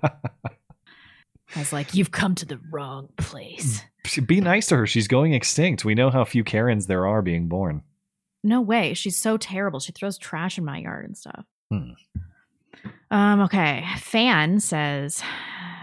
I 1.56 1.58
was 1.58 1.72
like, 1.72 1.94
you've 1.94 2.12
come 2.12 2.36
to 2.36 2.46
the 2.46 2.60
wrong 2.70 3.08
place. 3.16 3.82
be 4.26 4.40
nice 4.40 4.68
to 4.68 4.76
her. 4.76 4.86
She's 4.86 5.08
going 5.08 5.32
extinct. 5.32 5.84
We 5.84 5.96
know 5.96 6.10
how 6.10 6.24
few 6.24 6.44
Karens 6.44 6.86
there 6.86 7.08
are 7.08 7.22
being 7.22 7.48
born. 7.48 7.82
No 8.44 8.60
way. 8.60 8.94
She's 8.94 9.16
so 9.16 9.36
terrible. 9.36 9.80
She 9.80 9.90
throws 9.90 10.16
trash 10.16 10.58
in 10.58 10.64
my 10.64 10.78
yard 10.78 11.06
and 11.06 11.16
stuff. 11.16 11.44
Hmm. 11.72 11.90
Um, 13.10 13.40
okay. 13.40 13.84
Fan 13.98 14.60
says, 14.60 15.22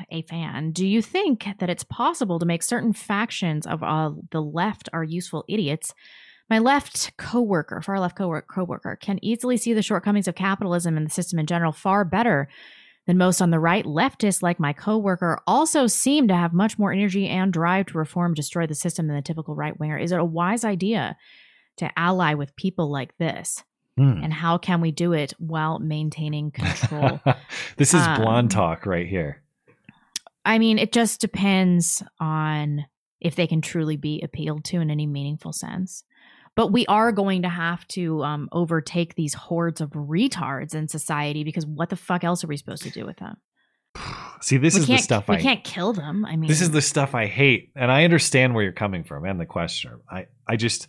a 0.10 0.22
fan, 0.24 0.72
do 0.72 0.86
you 0.86 1.02
think 1.02 1.48
that 1.60 1.70
it's 1.70 1.84
possible 1.84 2.40
to 2.40 2.46
make 2.46 2.64
certain 2.64 2.94
factions 2.94 3.66
of 3.68 3.84
uh, 3.84 4.12
the 4.32 4.42
left 4.42 4.90
are 4.94 5.04
useful 5.04 5.46
idiots? 5.48 5.94
My 6.50 6.60
left 6.60 7.18
coworker, 7.18 7.82
far 7.82 8.00
left 8.00 8.16
coworker, 8.16 8.48
coworker, 8.48 8.98
can 9.02 9.24
easily 9.24 9.58
see 9.58 9.74
the 9.74 9.82
shortcomings 9.82 10.28
of 10.28 10.36
capitalism 10.36 10.96
and 10.96 11.06
the 11.06 11.12
system 11.12 11.40
in 11.40 11.48
general 11.48 11.72
far 11.72 12.06
better 12.06 12.48
than 13.08 13.18
most 13.18 13.42
on 13.42 13.52
the 13.52 13.60
right. 13.60 13.86
Leftists, 13.86 14.44
like 14.44 14.60
my 14.60 14.74
coworker, 14.74 15.40
also 15.48 15.88
seem 15.88 16.28
to 16.28 16.36
have 16.36 16.54
much 16.54 16.78
more 16.78 16.92
energy 16.92 17.28
and 17.28 17.52
drive 17.52 17.88
to 17.88 17.98
reform, 17.98 18.34
destroy 18.34 18.68
the 18.68 18.76
system 18.76 19.08
than 19.08 19.16
the 19.16 19.22
typical 19.22 19.56
right 19.56 19.80
winger. 19.80 19.98
Is 19.98 20.12
it 20.12 20.20
a 20.20 20.26
wise 20.26 20.64
idea 20.64 21.18
to 21.78 22.00
ally 22.00 22.34
with 22.34 22.56
people 22.56 22.92
like 22.92 23.18
this? 23.18 23.64
Hmm. 23.98 24.20
And 24.24 24.34
how 24.34 24.58
can 24.58 24.82
we 24.82 24.92
do 24.92 25.14
it 25.14 25.34
while 25.38 25.80
maintaining 25.80 26.52
control? 26.52 27.22
this 27.78 27.94
is 27.94 28.06
Um, 28.06 28.22
blonde 28.22 28.52
talk 28.52 28.86
right 28.86 29.08
here. 29.08 29.42
I 30.46 30.60
mean, 30.60 30.78
it 30.78 30.94
just 30.94 31.20
depends 31.20 32.04
on 32.20 32.86
if 33.20 33.36
they 33.36 33.48
can 33.48 33.62
truly 33.62 33.98
be 33.98 34.22
appealed 34.22 34.64
to 34.66 34.80
in 34.80 34.92
any 34.92 35.08
meaningful 35.08 35.52
sense. 35.52 36.04
But 36.56 36.72
we 36.72 36.86
are 36.86 37.12
going 37.12 37.42
to 37.42 37.50
have 37.50 37.86
to 37.90 38.24
um, 38.24 38.48
overtake 38.52 39.16
these 39.16 39.34
hordes 39.34 39.82
of 39.82 39.90
retards 39.90 40.74
in 40.74 40.88
society 40.88 41.44
because 41.44 41.66
what 41.66 41.90
the 41.90 41.98
fuck 41.98 42.24
else 42.24 42.44
are 42.44 42.48
we 42.48 42.56
supposed 42.56 42.84
to 42.84 42.92
do 42.92 43.06
with 43.06 43.18
them? 43.18 43.36
See, 44.42 44.58
this 44.58 44.76
we 44.76 44.82
is 44.82 44.88
the 44.88 44.98
stuff 45.00 45.28
we 45.28 45.36
I 45.36 45.42
can't 45.42 45.64
kill 45.64 45.92
them. 45.92 46.24
I 46.24 46.36
mean, 46.36 46.48
this 46.48 46.62
is 46.62 46.72
the 46.72 46.82
stuff 46.82 47.16
I 47.16 47.26
hate, 47.26 47.72
and 47.76 47.92
I 47.92 48.04
understand 48.04 48.54
where 48.54 48.64
you're 48.64 48.74
coming 48.74 49.04
from 49.04 49.26
and 49.26 49.40
the 49.40 49.46
questioner. 49.46 50.00
I, 50.10 50.28
I 50.48 50.56
just 50.56 50.88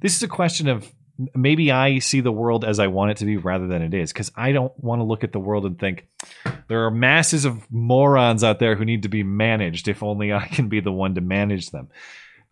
this 0.00 0.14
is 0.14 0.22
a 0.22 0.28
question 0.28 0.68
of 0.68 0.90
maybe 1.34 1.70
I 1.70 1.98
see 1.98 2.20
the 2.20 2.32
world 2.32 2.64
as 2.64 2.78
I 2.78 2.86
want 2.88 3.12
it 3.12 3.16
to 3.18 3.24
be 3.26 3.36
rather 3.36 3.66
than 3.66 3.82
it 3.82 3.94
is 3.94 4.12
because 4.12 4.32
I 4.36 4.52
don't 4.52 4.72
want 4.82 5.00
to 5.00 5.04
look 5.04 5.24
at 5.24 5.32
the 5.32 5.40
world 5.40 5.66
and 5.66 5.78
think 5.78 6.06
there 6.68 6.84
are 6.86 6.90
masses 6.90 7.44
of 7.44 7.70
morons 7.70 8.42
out 8.44 8.58
there 8.58 8.76
who 8.76 8.84
need 8.84 9.02
to 9.02 9.08
be 9.08 9.22
managed. 9.22 9.88
If 9.88 10.02
only 10.02 10.32
I 10.32 10.46
can 10.46 10.68
be 10.68 10.80
the 10.80 10.92
one 10.92 11.14
to 11.14 11.20
manage 11.20 11.70
them. 11.70 11.88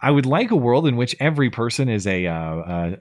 I 0.02 0.10
would 0.10 0.24
like 0.24 0.50
a 0.50 0.56
world 0.56 0.86
in 0.86 0.96
which 0.96 1.14
every 1.20 1.50
person 1.50 1.90
is 1.90 2.06
a 2.06 2.26
uh, 2.26 2.34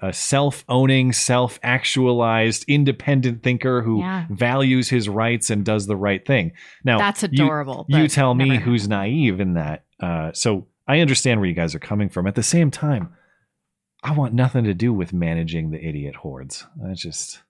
a, 0.01 0.07
a 0.09 0.13
self-owning, 0.13 1.13
self-actualized, 1.13 2.65
independent 2.67 3.43
thinker 3.43 3.81
who 3.81 3.99
Yeah. 4.01 4.25
values 4.29 4.89
his 4.89 5.07
rights 5.07 5.49
and 5.49 5.63
does 5.63 5.85
the 5.87 5.95
right 5.95 6.25
thing. 6.25 6.51
Now, 6.83 6.97
That's 6.97 7.23
adorable, 7.23 7.85
You, 7.87 8.03
but 8.03 8.11
tell 8.11 8.33
me 8.33 8.57
who's 8.57 8.87
naive 8.87 9.39
in 9.39 9.53
that. 9.53 9.85
Uh, 9.99 10.31
so 10.33 10.67
I 10.87 10.99
understand 10.99 11.39
where 11.39 11.47
you 11.47 11.55
guys 11.55 11.75
are 11.75 11.79
coming 11.79 12.09
from. 12.09 12.27
At 12.27 12.35
the 12.35 12.43
same 12.43 12.71
time, 12.71 13.13
I 14.03 14.13
want 14.13 14.33
nothing 14.33 14.63
to 14.65 14.73
do 14.73 14.93
with 14.93 15.13
managing 15.13 15.71
the 15.71 15.85
idiot 15.85 16.15
hordes. 16.15 16.65
I 16.87 16.93
just, 16.93 17.41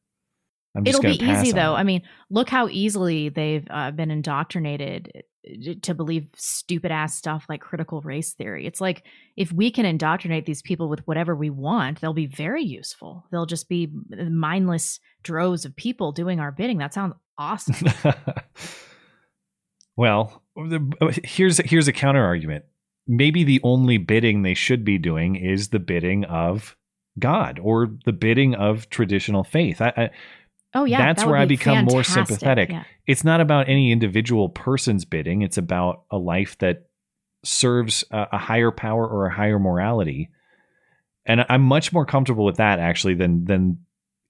I'm 0.76 0.84
just 0.84 1.00
It'll 1.00 1.18
be 1.18 1.24
easy 1.24 1.52
though. 1.52 1.76
it. 1.76 1.80
I 1.80 1.84
mean, 1.84 2.02
look 2.30 2.50
how 2.50 2.68
easily 2.70 3.30
they've 3.30 3.66
uh, 3.70 3.92
been 3.92 4.12
indoctrinated 4.12 5.24
to 5.82 5.94
believe 5.94 6.28
stupid 6.36 6.92
ass 6.92 7.16
stuff 7.16 7.46
like 7.50 7.62
critical 7.62 8.02
race 8.02 8.34
theory. 8.34 8.66
It's 8.68 8.82
like 8.82 9.04
if 9.38 9.52
we 9.52 9.72
can 9.72 9.86
indoctrinate 9.86 10.46
these 10.46 10.62
people 10.62 10.90
with 10.90 11.06
whatever 11.08 11.36
we 11.36 11.50
want, 11.50 12.02
they'll 12.02 12.14
be 12.14 12.28
very 12.28 12.64
useful. 12.64 13.26
They'll 13.32 13.46
just 13.46 13.70
be 13.70 13.92
mindless 14.30 15.00
droves 15.24 15.66
of 15.66 15.76
people 15.76 16.12
doing 16.12 16.40
our 16.40 16.52
bidding. 16.52 16.80
That 16.80 16.94
sounds 16.94 17.14
awesome. 17.38 17.88
Well, 20.00 20.42
here's 21.26 21.58
here's 21.58 21.90
a 21.90 21.92
counter 21.92 22.24
argument. 22.24 22.64
Maybe 23.12 23.44
the 23.44 23.60
only 23.64 23.98
bidding 23.98 24.44
they 24.44 24.54
should 24.54 24.86
be 24.86 25.00
doing 25.00 25.36
is 25.36 25.70
the 25.70 25.80
bidding 25.80 26.24
of 26.26 26.78
God 27.18 27.60
or 27.62 27.90
the 28.06 28.14
bidding 28.14 28.54
of 28.54 28.90
traditional 28.90 29.44
faith. 29.44 29.82
I, 29.82 29.94
I, 29.98 30.10
Oh 30.76 30.86
yeah, 30.86 31.00
that's 31.00 31.26
where 31.26 31.36
I 31.36 31.46
be 31.46 31.56
become 31.56 31.86
more 31.86 32.04
sympathetic. 32.04 32.70
yeah. 32.70 32.84
It's 33.08 33.24
not 33.24 33.42
about 33.42 33.68
any 33.68 33.92
individual 33.92 34.50
person's 34.50 35.04
bidding. 35.04 35.42
It's 35.42 35.58
about 35.58 36.04
a 36.12 36.18
life 36.18 36.58
that 36.60 36.84
serves 37.44 38.04
a, 38.12 38.28
a 38.34 38.38
higher 38.38 38.70
power 38.70 39.08
or 39.08 39.26
a 39.26 39.34
higher 39.34 39.58
morality. 39.58 40.30
And 41.26 41.44
I'm 41.50 41.64
much 41.64 41.92
more 41.92 42.06
comfortable 42.06 42.46
with 42.46 42.58
that 42.58 42.78
actually 42.78 43.16
than 43.16 43.46
than 43.46 43.80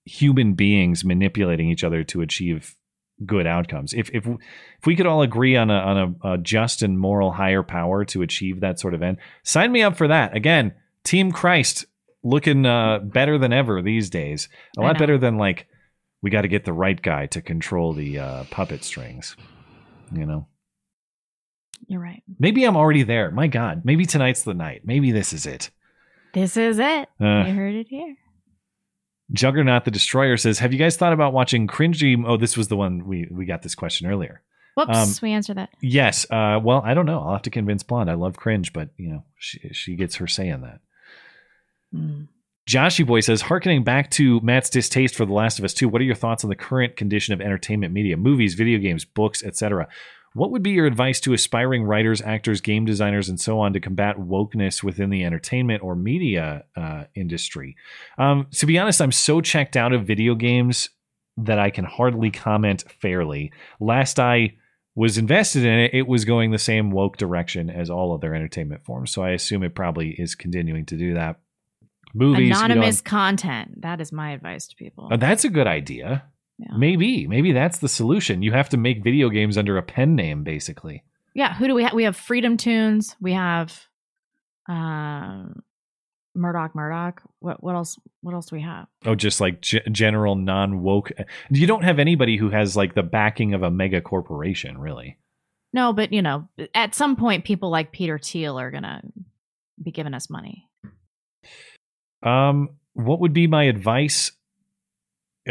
human 0.06 0.53
beings 0.53 1.03
manipulating 1.03 1.69
each 1.69 1.84
other 1.84 2.03
to 2.06 2.22
achieve 2.22 2.76
good 3.25 3.47
outcomes. 3.47 3.93
If 3.93 4.09
if 4.13 4.25
if 4.27 4.85
we 4.85 4.95
could 4.95 5.05
all 5.05 5.21
agree 5.21 5.55
on 5.55 5.69
a 5.69 5.73
on 5.73 5.97
a, 6.23 6.33
a 6.33 6.37
just 6.37 6.81
and 6.81 6.99
moral 6.99 7.31
higher 7.31 7.63
power 7.63 8.05
to 8.05 8.21
achieve 8.21 8.61
that 8.61 8.79
sort 8.79 8.93
of 8.93 9.03
end, 9.03 9.17
sign 9.43 9.71
me 9.71 9.81
up 9.81 9.97
for 9.97 10.07
that. 10.07 10.35
Again, 10.35 10.73
Team 11.03 11.31
Christ 11.31 11.85
looking 12.23 12.65
uh, 12.65 12.99
better 12.99 13.37
than 13.37 13.53
ever 13.53 13.81
these 13.81 14.09
days. 14.09 14.49
A 14.77 14.81
lot 14.81 14.97
better 14.97 15.17
than 15.17 15.37
like 15.37 15.67
we 16.21 16.29
got 16.29 16.41
to 16.41 16.47
get 16.47 16.65
the 16.65 16.73
right 16.73 17.01
guy 17.01 17.27
to 17.27 17.41
control 17.41 17.93
the 17.93 18.19
uh, 18.19 18.43
puppet 18.51 18.83
strings. 18.83 19.35
You 20.13 20.25
know, 20.25 20.47
You're 21.87 22.01
right. 22.01 22.23
maybe 22.39 22.63
I'm 22.63 22.75
already 22.75 23.03
there. 23.03 23.31
My 23.31 23.47
God, 23.47 23.83
maybe 23.85 24.05
tonight's 24.05 24.43
the 24.43 24.53
night. 24.53 24.81
Maybe 24.83 25.11
this 25.11 25.33
is 25.33 25.45
it. 25.45 25.69
This 26.33 26.57
is 26.57 26.79
it. 26.79 27.09
Uh. 27.21 27.45
you 27.45 27.53
heard 27.53 27.75
it 27.75 27.87
here. 27.89 28.15
Juggernaut 29.31 29.85
the 29.85 29.91
Destroyer 29.91 30.38
says, 30.38 30.60
"Have 30.60 30.73
you 30.73 30.80
guys 30.80 30.97
thought 30.97 31.14
about 31.14 31.34
watching 31.34 31.68
cringy?" 31.68 32.23
Oh, 32.26 32.38
this 32.38 32.57
was 32.57 32.68
the 32.68 32.77
one 32.77 33.06
we 33.06 33.27
we 33.31 33.45
got 33.45 33.61
this 33.61 33.76
question 33.76 34.07
earlier. 34.07 34.41
Whoops, 34.76 34.97
Um, 34.97 35.14
we 35.22 35.34
answered 35.34 35.57
that. 35.57 35.69
Yes. 35.81 36.26
Uh, 36.30 36.60
well, 36.64 36.81
I 36.85 36.93
don't 36.93 37.06
know. 37.06 37.19
I'll 37.19 37.34
have 37.34 37.41
to 37.43 37.49
convince 37.49 37.84
Blonde. 37.84 38.10
I 38.10 38.14
love 38.14 38.38
cringe, 38.38 38.72
but 38.73 38.89
you 38.97 39.10
know, 39.10 39.23
she 39.38 39.60
she 39.72 39.95
gets 39.95 40.15
her 40.15 40.27
say 40.27 40.47
in 40.47 40.61
that. 40.61 40.80
Mm. 41.93 42.27
Joshy 42.69 43.06
Boy 43.06 43.19
says, 43.22 43.41
harkening 43.41 43.84
back 43.84 44.11
to 44.11 44.39
Matt's 44.41 44.69
distaste 44.69 45.15
for 45.15 45.26
The 45.26 45.34
Last 45.34 45.57
of 45.57 45.65
Us 45.65 45.73
2, 45.73 45.89
what 45.89 46.01
are 46.01 46.06
your 46.06 46.14
thoughts 46.14 46.43
on 46.43 46.51
the 46.51 46.56
current 46.56 46.95
condition 46.95 47.34
of 47.34 47.41
entertainment 47.41 47.91
media, 47.93 48.15
movies, 48.15 48.53
video 48.53 48.77
games, 48.77 49.06
books, 49.06 49.43
etc.? 49.43 49.88
What 50.34 50.51
would 50.51 50.64
be 50.64 50.72
your 50.72 50.85
advice 50.85 51.19
to 51.22 51.34
aspiring 51.34 51.84
writers, 51.84 52.22
actors, 52.22 52.61
game 52.61 52.85
designers, 52.85 53.30
and 53.30 53.39
so 53.39 53.60
on 53.60 53.73
to 53.73 53.80
combat 53.80 54.18
wokeness 54.18 54.84
within 54.84 55.10
the 55.10 55.23
entertainment 55.23 55.84
or 55.84 55.95
media 55.95 56.65
uh, 56.76 57.06
industry? 57.15 57.76
Um, 58.18 58.47
to 58.51 58.65
be 58.65 58.77
honest, 58.77 59.01
I'm 59.01 59.11
so 59.11 59.41
checked 59.41 59.76
out 59.76 59.93
of 59.93 60.06
video 60.06 60.35
games 60.35 60.89
that 61.38 61.60
I 61.60 61.69
can 61.69 61.85
hardly 61.85 62.31
comment 62.31 62.84
fairly. 63.01 63.51
Last 63.80 64.19
I 64.19 64.56
was 64.95 65.18
invested 65.18 65.64
in 65.64 65.80
it, 65.80 65.93
it 65.93 66.07
was 66.07 66.26
going 66.26 66.51
the 66.51 66.60
same 66.60 66.91
woke 66.91 67.18
direction 67.18 67.69
as 67.69 67.89
all 67.89 68.14
other 68.14 68.35
entertainment 68.35 68.84
forms. 68.84 69.11
So 69.11 69.23
I 69.23 69.31
assume 69.31 69.64
it 69.64 69.73
probably 69.73 70.10
is 70.10 70.35
continuing 70.35 70.85
to 70.88 70.97
do 70.97 71.14
that. 71.14 71.39
Movies, 72.14 72.47
you 72.47 72.49
know, 72.49 72.60
Anonymous 72.60 73.01
content. 73.01 73.81
That 73.81 74.01
is 74.01 74.11
my 74.11 74.31
advice 74.31 74.68
to 74.68 74.76
people. 74.76 75.10
Oh, 75.11 75.18
that's 75.18 75.45
a 75.45 75.49
good 75.49 75.68
idea. 75.68 76.23
Maybe, 76.77 77.27
maybe 77.27 77.52
that's 77.52 77.80
the 77.80 77.88
solution. 77.90 78.41
You 78.41 78.52
have 78.52 78.69
to 78.69 78.77
make 78.77 79.03
video 79.03 79.30
games 79.30 79.57
under 79.57 79.77
a 79.77 79.84
pen 79.84 80.15
name, 80.15 80.44
basically. 80.44 81.03
Yeah, 81.34 81.53
who 81.53 81.68
do 81.68 81.76
we 81.76 81.84
have? 81.84 81.94
We 81.94 82.03
have 82.03 82.15
Freedom 82.15 82.57
Tunes. 82.57 83.15
We 83.22 83.34
have 83.34 83.88
um 84.68 85.64
Murdoch 86.36 86.76
Murdoch. 86.76 87.22
What 87.40 87.64
what 87.64 87.76
else 87.76 87.98
what 88.22 88.34
else 88.34 88.48
do 88.48 88.56
we 88.56 88.61
have? 88.61 88.88
Oh, 89.06 89.15
just 89.15 89.40
like 89.40 89.61
g- 89.61 89.81
general 89.91 90.36
non 90.36 90.81
woke. 90.81 91.11
You 91.49 91.68
don't 91.68 91.84
have 91.84 91.99
anybody 91.99 92.38
who 92.38 92.49
has 92.49 92.76
like 92.76 92.95
the 92.95 93.03
backing 93.03 93.53
of 93.53 93.64
a 93.64 93.72
mega 93.72 94.02
corporation, 94.02 94.77
really. 94.77 95.18
No, 95.72 95.94
but 95.94 96.11
you 96.11 96.22
know, 96.22 96.48
at 96.73 96.95
some 96.95 97.15
point 97.15 97.45
people 97.45 97.69
like 97.69 97.91
Peter 97.91 98.18
Thiel 98.18 98.60
are 98.60 98.72
gonna 98.72 99.02
be 99.81 99.91
giving 99.91 100.14
us 100.14 100.30
money. 100.30 100.68
Um, 102.22 102.69
what 102.94 103.22
would 103.22 103.34
be 103.34 103.48
my 103.48 103.64
advice? 103.65 104.31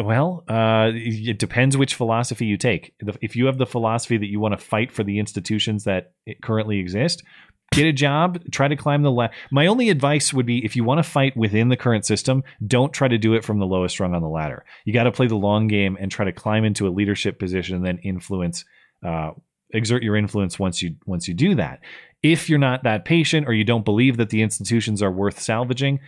Well, 0.01 0.45
uh, 0.49 0.91
it 0.95 1.39
depends 1.39 1.77
which 1.77 1.95
philosophy 1.95 2.47
you 2.47 2.57
take. 2.57 2.95
If 3.21 3.35
you 3.35 3.47
have 3.47 3.59
the 3.59 3.67
philosophy 3.67 4.17
that 4.17 4.29
you 4.29 4.39
want 4.39 4.59
to 4.59 4.65
fight 4.65 4.93
for 4.93 5.03
the 5.03 5.19
institutions 5.19 5.85
that 5.85 6.13
currently 6.43 6.79
exist, 6.79 7.25
get 7.73 7.87
a 7.87 7.93
job, 7.93 8.41
try 8.53 8.69
to 8.69 8.77
climb 8.77 9.03
the 9.03 9.11
ladder. 9.11 9.33
My 9.51 9.67
only 9.67 9.91
advice 9.91 10.33
would 10.33 10.47
be 10.47 10.65
if 10.65 10.77
you 10.77 10.85
want 10.85 10.99
to 10.99 11.11
fight 11.11 11.37
within 11.37 11.69
the 11.69 11.77
current 11.77 12.07
system, 12.07 12.45
don't 12.67 12.93
try 12.93 13.09
to 13.09 13.19
do 13.19 13.35
it 13.35 13.45
from 13.45 13.59
the 13.59 13.67
lowest 13.67 13.99
rung 13.99 14.15
on 14.15 14.23
the 14.23 14.29
ladder. 14.29 14.65
You 14.85 14.93
got 14.93 15.05
to 15.05 15.13
play 15.13 15.27
the 15.27 15.37
long 15.37 15.69
game 15.69 15.97
and 16.01 16.11
try 16.11 16.25
to 16.25 16.33
climb 16.33 16.65
into 16.65 16.87
a 16.87 16.91
leadership 16.91 17.39
position 17.39 17.77
and 17.77 17.85
then 17.85 17.99
influence, 17.99 18.65
uh, 19.05 19.33
exert 19.71 20.03
your 20.03 20.17
influence 20.17 20.59
once 20.59 20.81
you 20.81 20.97
once 21.07 21.29
you 21.29 21.35
do 21.35 21.55
that. 21.57 21.81
If 22.23 22.49
you're 22.49 22.59
not 22.59 22.83
that 22.83 23.05
patient 23.05 23.47
or 23.47 23.53
you 23.53 23.65
don't 23.65 23.85
believe 23.85 24.17
that 24.17 24.31
the 24.31 24.43
institutions 24.43 25.03
are 25.03 25.11
worth 25.11 25.39
salvaging, 25.41 26.01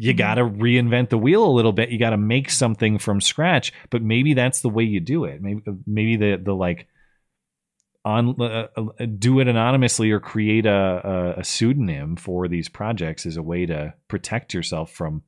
you 0.00 0.14
got 0.14 0.36
to 0.36 0.44
reinvent 0.44 1.10
the 1.10 1.18
wheel 1.18 1.44
a 1.44 1.52
little 1.52 1.72
bit. 1.72 1.90
You 1.90 1.98
got 1.98 2.10
to 2.10 2.16
make 2.16 2.50
something 2.50 2.98
from 2.98 3.20
scratch, 3.20 3.72
but 3.90 4.02
maybe 4.02 4.34
that's 4.34 4.62
the 4.62 4.70
way 4.70 4.84
you 4.84 4.98
do 5.00 5.24
it. 5.24 5.42
Maybe 5.42 5.62
maybe 5.86 6.16
the 6.16 6.40
the 6.42 6.54
like 6.54 6.88
on 8.04 8.40
uh, 8.40 8.68
uh, 8.76 9.06
do 9.18 9.40
it 9.40 9.48
anonymously 9.48 10.10
or 10.10 10.18
create 10.18 10.64
a, 10.64 11.34
a 11.36 11.40
a 11.40 11.44
pseudonym 11.44 12.16
for 12.16 12.48
these 12.48 12.68
projects 12.68 13.26
is 13.26 13.36
a 13.36 13.42
way 13.42 13.66
to 13.66 13.92
protect 14.08 14.54
yourself 14.54 14.90
from 14.90 15.22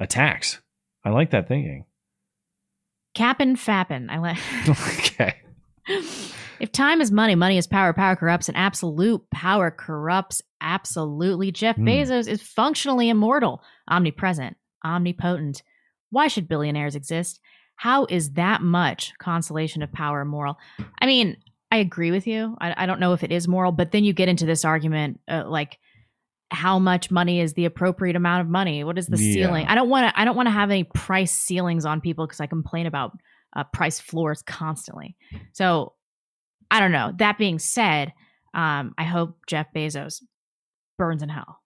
attacks. 0.00 0.60
I 1.04 1.10
like 1.10 1.30
that 1.30 1.48
thinking. 1.48 1.84
Cappin' 3.14 3.56
fappin'. 3.56 4.08
I 4.10 4.18
like 4.18 4.68
okay. 4.68 5.34
If 6.62 6.70
time 6.70 7.00
is 7.00 7.10
money, 7.10 7.34
money 7.34 7.58
is 7.58 7.66
power, 7.66 7.92
power 7.92 8.14
corrupts, 8.14 8.46
and 8.46 8.56
absolute 8.56 9.28
power 9.30 9.68
corrupts 9.72 10.40
absolutely. 10.62 11.50
Jeff 11.52 11.76
Hmm. 11.76 11.86
Bezos 11.88 12.28
is 12.28 12.40
functionally 12.40 13.08
immortal, 13.08 13.62
omnipresent, 13.88 14.56
omnipotent. 14.84 15.62
Why 16.10 16.28
should 16.28 16.48
billionaires 16.48 16.94
exist? 16.94 17.40
How 17.76 18.06
is 18.06 18.32
that 18.32 18.62
much 18.62 19.12
consolation 19.18 19.82
of 19.82 19.92
power 19.92 20.24
moral? 20.24 20.58
I 21.00 21.06
mean, 21.06 21.36
I 21.70 21.76
agree 21.78 22.10
with 22.10 22.26
you. 22.26 22.56
I, 22.60 22.84
I 22.84 22.86
don't 22.86 23.00
know 23.00 23.12
if 23.14 23.24
it 23.24 23.32
is 23.32 23.48
moral, 23.48 23.72
but 23.72 23.92
then 23.92 24.04
you 24.04 24.12
get 24.12 24.28
into 24.28 24.46
this 24.46 24.64
argument 24.64 25.20
uh, 25.28 25.44
like, 25.46 25.78
how 26.50 26.78
much 26.78 27.10
money 27.10 27.40
is 27.40 27.54
the 27.54 27.64
appropriate 27.64 28.14
amount 28.14 28.42
of 28.42 28.48
money? 28.48 28.84
What 28.84 28.98
is 28.98 29.06
the 29.06 29.16
Yeah. 29.16 29.32
ceiling? 29.32 29.66
I 29.66 29.74
don't 29.74 29.88
want 29.88 30.06
to. 30.14 30.20
I 30.20 30.26
don't 30.26 30.36
want 30.36 30.48
to 30.48 30.50
have 30.52 30.70
any 30.70 30.84
price 30.84 31.32
ceilings 31.32 31.86
on 31.86 32.02
people 32.02 32.26
because 32.26 32.40
I 32.40 32.46
complain 32.46 32.84
about 32.86 33.18
uh, 33.56 33.64
price 33.64 33.98
floors 33.98 34.42
constantly. 34.42 35.16
So 35.52 35.94
I 36.70 36.78
don't 36.78 36.92
know. 36.92 37.12
That 37.16 37.38
being 37.38 37.58
said, 37.58 38.12
um, 38.52 38.94
I 38.98 39.04
hope 39.04 39.38
Jeff 39.46 39.72
Bezos 39.74 40.22
burns 41.02 41.20
in 41.20 41.28
hell. 41.28 41.58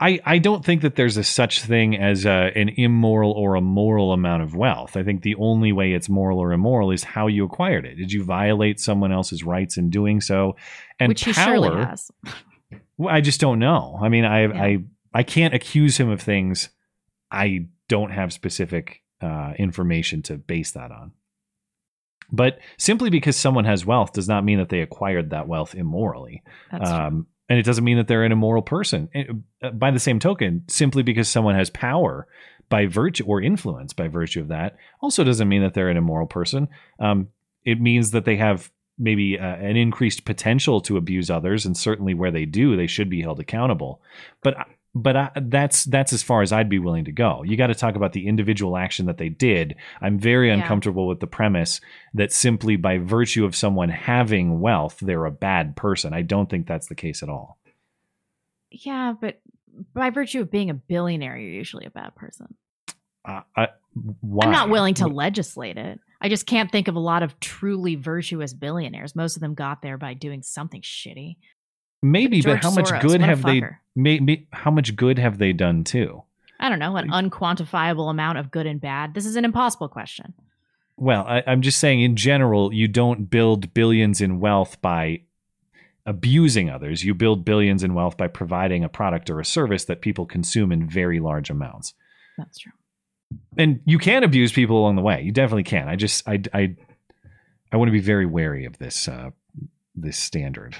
I, 0.00 0.18
I 0.24 0.38
don't 0.38 0.64
think 0.64 0.80
that 0.80 0.96
there's 0.96 1.18
a 1.18 1.22
such 1.22 1.60
thing 1.60 1.94
as 1.94 2.24
a, 2.24 2.50
an 2.56 2.70
immoral 2.70 3.32
or 3.32 3.54
a 3.54 3.60
moral 3.60 4.12
amount 4.12 4.42
of 4.42 4.56
wealth. 4.56 4.96
I 4.96 5.02
think 5.02 5.20
the 5.20 5.34
only 5.36 5.72
way 5.72 5.92
it's 5.92 6.08
moral 6.08 6.38
or 6.38 6.52
immoral 6.52 6.90
is 6.90 7.04
how 7.04 7.26
you 7.26 7.44
acquired 7.44 7.84
it. 7.84 7.96
Did 7.96 8.10
you 8.10 8.24
violate 8.24 8.80
someone 8.80 9.12
else's 9.12 9.44
rights 9.44 9.76
in 9.76 9.90
doing 9.90 10.22
so? 10.22 10.56
And 10.98 11.10
Which 11.10 11.24
he 11.24 11.34
power, 11.34 11.54
surely 11.54 11.84
has. 11.84 12.10
I 13.06 13.20
just 13.20 13.40
don't 13.40 13.58
know. 13.58 13.98
I 14.02 14.08
mean, 14.08 14.24
I 14.24 14.44
I 14.46 14.78
I 15.12 15.22
can't 15.22 15.52
accuse 15.52 15.98
him 15.98 16.08
of 16.08 16.22
things 16.22 16.70
I 17.30 17.66
don't 17.88 18.10
have 18.10 18.32
specific 18.32 19.02
uh, 19.20 19.52
information 19.58 20.22
to 20.22 20.38
base 20.38 20.72
that 20.72 20.90
on. 20.90 21.12
But 22.32 22.58
simply 22.78 23.10
because 23.10 23.36
someone 23.36 23.66
has 23.66 23.84
wealth 23.84 24.14
does 24.14 24.28
not 24.28 24.44
mean 24.44 24.58
that 24.58 24.70
they 24.70 24.80
acquired 24.80 25.30
that 25.30 25.46
wealth 25.46 25.74
immorally. 25.74 26.42
That's 26.72 26.90
true. 26.90 26.98
um, 26.98 27.26
and 27.48 27.58
it 27.58 27.64
doesn't 27.64 27.84
mean 27.84 27.96
that 27.96 28.08
they're 28.08 28.24
an 28.24 28.32
immoral 28.32 28.62
person. 28.62 29.08
And, 29.14 29.44
uh, 29.62 29.70
By 29.70 29.90
the 29.90 30.00
same 30.00 30.18
token, 30.18 30.64
simply 30.68 31.02
because 31.02 31.28
someone 31.28 31.54
has 31.54 31.70
power 31.70 32.26
by 32.68 32.86
virtue 32.86 33.24
or 33.26 33.42
influence 33.42 33.92
by 33.92 34.08
virtue 34.08 34.40
of 34.40 34.48
that, 34.48 34.76
also 35.00 35.24
doesn't 35.24 35.48
mean 35.48 35.62
that 35.62 35.74
they're 35.74 35.90
an 35.90 35.96
immoral 35.96 36.26
person. 36.26 36.68
Um, 36.98 37.28
it 37.64 37.80
means 37.80 38.10
that 38.12 38.24
they 38.24 38.36
have 38.36 38.70
maybe 38.98 39.38
uh, 39.38 39.44
an 39.44 39.76
increased 39.76 40.24
potential 40.24 40.80
to 40.82 40.96
abuse 40.96 41.30
others, 41.30 41.66
and 41.66 41.76
certainly 41.76 42.14
where 42.14 42.30
they 42.30 42.44
do, 42.44 42.76
they 42.76 42.86
should 42.86 43.10
be 43.10 43.22
held 43.22 43.40
accountable. 43.40 44.00
But 44.42 44.56
but 44.94 45.16
I, 45.16 45.30
that's 45.34 45.84
that's 45.84 46.12
as 46.12 46.22
far 46.22 46.42
as 46.42 46.52
I'd 46.52 46.68
be 46.68 46.78
willing 46.78 47.04
to 47.06 47.12
go. 47.12 47.42
You 47.42 47.56
got 47.56 47.66
to 47.68 47.74
talk 47.74 47.96
about 47.96 48.12
the 48.12 48.26
individual 48.28 48.76
action 48.76 49.06
that 49.06 49.18
they 49.18 49.28
did. 49.28 49.74
I'm 50.00 50.18
very 50.18 50.48
Yeah. 50.48 50.54
uncomfortable 50.54 51.06
with 51.08 51.20
the 51.20 51.26
premise 51.26 51.80
that 52.14 52.32
simply 52.32 52.76
by 52.76 52.98
virtue 52.98 53.44
of 53.44 53.56
someone 53.56 53.88
having 53.88 54.60
wealth, 54.60 54.98
they're 55.00 55.24
a 55.24 55.30
bad 55.30 55.76
person. 55.76 56.12
I 56.12 56.22
don't 56.22 56.48
think 56.48 56.66
that's 56.66 56.86
the 56.86 56.94
case 56.94 57.22
at 57.22 57.28
all. 57.28 57.58
Yeah, 58.70 59.14
but 59.20 59.40
by 59.92 60.10
virtue 60.10 60.40
of 60.40 60.50
being 60.50 60.70
a 60.70 60.74
billionaire, 60.74 61.36
you're 61.36 61.50
usually 61.50 61.86
a 61.86 61.90
bad 61.90 62.14
person. 62.14 62.54
Uh, 63.24 63.40
I. 63.56 63.68
I'm 63.96 64.50
not 64.50 64.70
willing 64.70 64.94
to 64.94 65.06
legislate 65.06 65.76
it. 65.78 66.00
I 66.20 66.28
just 66.28 66.46
can't 66.46 66.70
think 66.72 66.88
of 66.88 66.96
a 66.96 67.00
lot 67.00 67.22
of 67.22 67.38
truly 67.38 67.94
virtuous 67.94 68.52
billionaires. 68.52 69.14
Most 69.14 69.36
of 69.36 69.40
them 69.40 69.54
got 69.54 69.82
there 69.82 69.96
by 69.98 70.14
doing 70.14 70.42
something 70.42 70.82
shitty. 70.82 71.36
Maybe, 72.04 72.42
George 72.42 72.60
but 72.60 72.64
how 72.64 72.74
much 72.74 72.90
Soros, 72.90 73.00
good 73.00 73.22
have 73.22 73.42
they? 73.42 73.62
May, 73.96 74.20
may, 74.20 74.46
how 74.52 74.70
much 74.70 74.94
good 74.94 75.18
have 75.18 75.38
they 75.38 75.54
done 75.54 75.84
too? 75.84 76.22
I 76.60 76.68
don't 76.68 76.78
know, 76.78 76.96
an 76.96 77.08
unquantifiable 77.08 78.10
amount 78.10 78.36
of 78.36 78.50
good 78.50 78.66
and 78.66 78.78
bad. 78.78 79.14
This 79.14 79.24
is 79.24 79.36
an 79.36 79.44
impossible 79.46 79.88
question. 79.88 80.34
Well, 80.98 81.24
I, 81.26 81.42
I'm 81.46 81.62
just 81.62 81.78
saying, 81.78 82.02
in 82.02 82.14
general, 82.14 82.74
you 82.74 82.88
don't 82.88 83.30
build 83.30 83.72
billions 83.72 84.20
in 84.20 84.38
wealth 84.38 84.82
by 84.82 85.22
abusing 86.04 86.68
others. 86.68 87.02
You 87.02 87.14
build 87.14 87.42
billions 87.42 87.82
in 87.82 87.94
wealth 87.94 88.18
by 88.18 88.28
providing 88.28 88.84
a 88.84 88.90
product 88.90 89.30
or 89.30 89.40
a 89.40 89.44
service 89.44 89.86
that 89.86 90.02
people 90.02 90.26
consume 90.26 90.72
in 90.72 90.86
very 90.86 91.20
large 91.20 91.48
amounts. 91.48 91.94
That's 92.36 92.58
true. 92.58 92.72
And 93.56 93.80
you 93.86 93.98
can 93.98 94.24
abuse 94.24 94.52
people 94.52 94.78
along 94.78 94.96
the 94.96 95.02
way. 95.02 95.22
You 95.22 95.32
definitely 95.32 95.64
can. 95.64 95.88
I 95.88 95.96
just, 95.96 96.28
I, 96.28 96.42
I, 96.52 96.76
I 97.72 97.78
want 97.78 97.88
to 97.88 97.92
be 97.92 98.00
very 98.00 98.26
wary 98.26 98.66
of 98.66 98.76
this, 98.76 99.08
uh, 99.08 99.30
this 99.94 100.18
standard. 100.18 100.76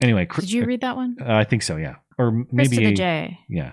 Anyway, 0.00 0.26
Chris- 0.26 0.46
Did 0.46 0.52
you 0.52 0.64
read 0.64 0.80
that 0.82 0.96
one? 0.96 1.16
Uh, 1.20 1.34
I 1.34 1.44
think 1.44 1.62
so. 1.62 1.76
Yeah, 1.76 1.96
or 2.18 2.44
Chris 2.54 2.70
maybe 2.70 2.84
a- 2.86 2.94
J. 2.94 3.38
Yeah. 3.48 3.72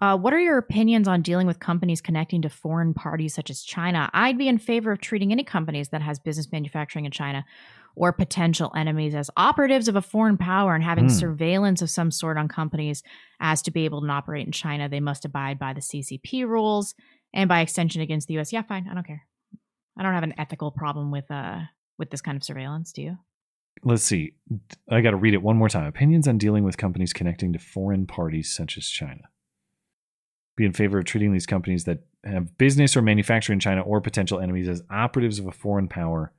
Uh, 0.00 0.16
what 0.16 0.32
are 0.34 0.40
your 0.40 0.58
opinions 0.58 1.06
on 1.06 1.22
dealing 1.22 1.46
with 1.46 1.60
companies 1.60 2.00
connecting 2.00 2.42
to 2.42 2.48
foreign 2.48 2.92
parties 2.92 3.32
such 3.34 3.50
as 3.50 3.62
China? 3.62 4.10
I'd 4.12 4.36
be 4.36 4.48
in 4.48 4.58
favor 4.58 4.90
of 4.90 5.00
treating 5.00 5.30
any 5.30 5.44
companies 5.44 5.90
that 5.90 6.02
has 6.02 6.18
business 6.18 6.50
manufacturing 6.50 7.04
in 7.04 7.12
China 7.12 7.44
or 7.94 8.12
potential 8.12 8.72
enemies 8.74 9.14
as 9.14 9.30
operatives 9.36 9.86
of 9.86 9.94
a 9.94 10.02
foreign 10.02 10.36
power 10.36 10.74
and 10.74 10.82
having 10.82 11.04
Hmm. 11.04 11.10
surveillance 11.10 11.82
of 11.82 11.90
some 11.90 12.10
sort 12.10 12.36
on 12.36 12.48
companies 12.48 13.04
as 13.38 13.62
to 13.62 13.70
be 13.70 13.84
able 13.84 14.00
to 14.00 14.08
operate 14.08 14.44
in 14.44 14.50
China. 14.50 14.88
They 14.88 14.98
must 14.98 15.24
abide 15.24 15.58
by 15.60 15.72
the 15.72 15.80
CCP 15.82 16.42
rules 16.44 16.96
and 17.32 17.48
by 17.48 17.60
extension 17.60 18.02
against 18.02 18.26
the 18.26 18.38
US. 18.40 18.52
Yeah, 18.52 18.62
fine. 18.62 18.88
I 18.90 18.94
don't 18.94 19.06
care. 19.06 19.22
I 19.96 20.02
don't 20.02 20.14
have 20.14 20.24
an 20.24 20.34
ethical 20.36 20.72
problem 20.72 21.12
with 21.12 21.30
uh 21.30 21.60
with 21.96 22.10
this 22.10 22.22
kind 22.22 22.34
of 22.34 22.42
surveillance. 22.42 22.90
Do 22.92 23.02
you? 23.02 23.18
Let's 23.84 24.04
see. 24.04 24.34
I 24.88 25.00
got 25.00 25.10
to 25.10 25.16
read 25.16 25.34
it 25.34 25.42
one 25.42 25.56
more 25.56 25.68
time. 25.68 25.86
Opinions 25.86 26.28
on 26.28 26.38
dealing 26.38 26.64
with 26.64 26.76
companies 26.76 27.12
connecting 27.12 27.52
to 27.52 27.58
foreign 27.58 28.06
parties 28.06 28.54
such 28.54 28.76
as 28.78 28.86
China. 28.86 29.22
Be 30.56 30.64
in 30.64 30.72
favor 30.72 30.98
of 30.98 31.04
treating 31.04 31.32
these 31.32 31.46
companies 31.46 31.84
that 31.84 32.04
have 32.24 32.56
business 32.58 32.96
or 32.96 33.02
manufacture 33.02 33.52
in 33.52 33.60
China 33.60 33.80
or 33.80 34.00
potential 34.00 34.38
enemies 34.38 34.68
as 34.68 34.82
operatives 34.90 35.38
of 35.38 35.46
a 35.46 35.52
foreign 35.52 35.88
power. 35.88 36.32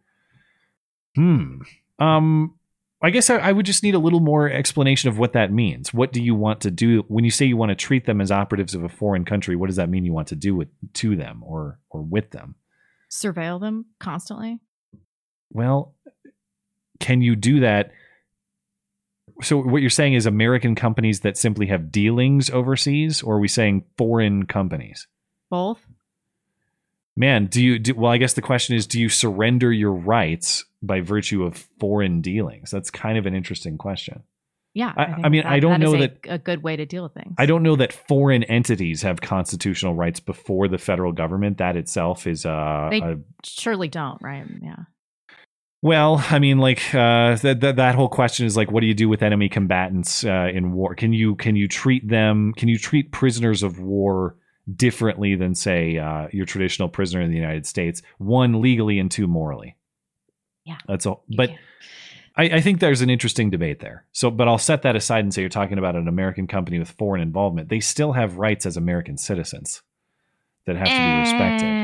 Hmm. 1.15 1.61
Um. 1.99 2.55
I 3.05 3.09
guess 3.09 3.29
I, 3.29 3.35
I 3.35 3.51
would 3.51 3.65
just 3.65 3.83
need 3.83 3.95
a 3.95 3.99
little 3.99 4.21
more 4.21 4.49
explanation 4.49 5.09
of 5.09 5.19
what 5.19 5.33
that 5.33 5.51
means. 5.51 5.93
What 5.93 6.13
do 6.13 6.23
you 6.23 6.33
want 6.35 6.61
to 6.61 6.71
do 6.71 7.03
when 7.09 7.25
you 7.25 7.31
say 7.31 7.45
you 7.45 7.57
want 7.57 7.71
to 7.71 7.75
treat 7.75 8.05
them 8.05 8.21
as 8.21 8.31
operatives 8.31 8.73
of 8.73 8.85
a 8.85 8.89
foreign 8.89 9.25
country? 9.25 9.57
What 9.57 9.67
does 9.67 9.75
that 9.75 9.89
mean 9.89 10.05
you 10.05 10.13
want 10.13 10.29
to 10.29 10.37
do 10.37 10.55
with 10.55 10.69
to 10.93 11.17
them 11.17 11.43
or 11.45 11.79
or 11.89 12.01
with 12.01 12.31
them? 12.31 12.55
Surveil 13.11 13.59
them 13.59 13.87
constantly? 13.99 14.61
Well, 15.49 15.95
can 17.03 17.21
you 17.21 17.35
do 17.35 17.59
that? 17.59 17.91
So 19.41 19.57
what 19.61 19.81
you're 19.81 19.89
saying 19.89 20.13
is 20.13 20.25
American 20.25 20.73
companies 20.73 21.19
that 21.21 21.37
simply 21.37 21.67
have 21.67 21.91
dealings 21.91 22.49
overseas, 22.49 23.21
or 23.21 23.35
are 23.35 23.39
we 23.39 23.49
saying 23.49 23.83
foreign 23.97 24.45
companies? 24.45 25.07
Both? 25.49 25.85
Man, 27.17 27.47
do 27.47 27.61
you 27.61 27.77
do, 27.77 27.93
well? 27.93 28.11
I 28.11 28.17
guess 28.17 28.33
the 28.33 28.41
question 28.41 28.75
is, 28.75 28.87
do 28.87 29.01
you 29.01 29.09
surrender 29.09 29.71
your 29.71 29.91
rights 29.91 30.63
by 30.81 31.01
virtue 31.01 31.43
of 31.43 31.67
foreign 31.77 32.21
dealings? 32.21 32.71
That's 32.71 32.89
kind 32.89 33.17
of 33.17 33.25
an 33.25 33.35
interesting 33.35 33.77
question. 33.77 34.23
Yeah. 34.73 34.93
I- 34.95 35.05
think 35.13 35.25
I 35.25 35.29
mean, 35.29 35.43
I 35.43 35.59
don't 35.59 35.81
is 35.83 35.91
know 35.91 35.97
a, 35.97 35.99
that- 35.99 36.17
a 36.27 36.37
good 36.37 36.63
way 36.63 36.75
to 36.77 36.85
deal 36.85 37.03
with 37.03 37.13
things. 37.13 37.35
I 37.37 37.45
don't 37.45 37.63
know 37.63 37.75
that 37.75 37.91
foreign 37.91 38.43
entities 38.43 39.01
have 39.01 39.19
constitutional 39.19 39.93
rights 39.93 40.21
before 40.21 40.67
the 40.69 40.77
federal 40.77 41.11
government. 41.11 41.57
That 41.57 41.75
itself 41.75 42.25
is 42.27 42.45
uh, 42.45 42.87
They 42.89 42.99
a 43.01 43.17
surely 43.43 43.89
don't, 43.89 44.19
right? 44.21 44.45
Yeah. 44.61 44.77
Well, 45.83 46.23
I 46.29 46.39
mean, 46.39 46.59
like 46.59 46.95
uh, 46.95 47.35
that, 47.35 47.59
that 47.59 47.75
that 47.75 47.95
whole 47.95 48.07
question 48.07 48.45
is 48.45 48.55
like, 48.55 48.71
what 48.71 48.79
do 48.79 48.87
you 48.87 48.93
do 48.93 49.09
with 49.09 49.21
enemy 49.21 49.49
combatants 49.49 50.23
uh, 50.23 50.49
in 50.53 50.71
war? 50.71 50.95
Can 50.95 51.11
you 51.11 51.35
can 51.35 51.57
you 51.57 51.67
treat 51.67 52.07
them? 52.07 52.53
Can 52.55 52.69
you 52.69 52.77
treat 52.77 53.11
prisoners 53.11 53.63
of 53.63 53.81
war 53.81 54.37
differently 54.73 55.35
than 55.35 55.55
say 55.55 55.97
uh, 55.97 56.29
your 56.31 56.45
traditional 56.45 56.87
prisoner 56.87 57.19
in 57.21 57.31
the 57.31 57.35
United 57.35 57.65
States? 57.65 58.01
One 58.17 58.61
legally 58.61 58.97
and 58.97 59.11
two 59.11 59.27
morally. 59.27 59.75
Yeah, 60.63 60.77
that's 60.87 61.05
all. 61.05 61.25
But 61.35 61.49
I, 62.37 62.43
I 62.45 62.61
think 62.61 62.79
there's 62.79 63.01
an 63.01 63.09
interesting 63.09 63.49
debate 63.49 63.81
there. 63.81 64.05
So, 64.13 64.31
but 64.31 64.47
I'll 64.47 64.57
set 64.57 64.83
that 64.83 64.95
aside 64.95 65.25
and 65.25 65.33
say 65.33 65.41
you're 65.41 65.49
talking 65.49 65.79
about 65.79 65.97
an 65.97 66.07
American 66.07 66.47
company 66.47 66.79
with 66.79 66.91
foreign 66.91 67.21
involvement. 67.21 67.67
They 67.67 67.81
still 67.81 68.13
have 68.13 68.37
rights 68.37 68.65
as 68.65 68.77
American 68.77 69.17
citizens 69.17 69.81
that 70.65 70.77
have 70.77 70.87
to 70.87 70.93
be 70.93 71.19
respected. 71.19 71.82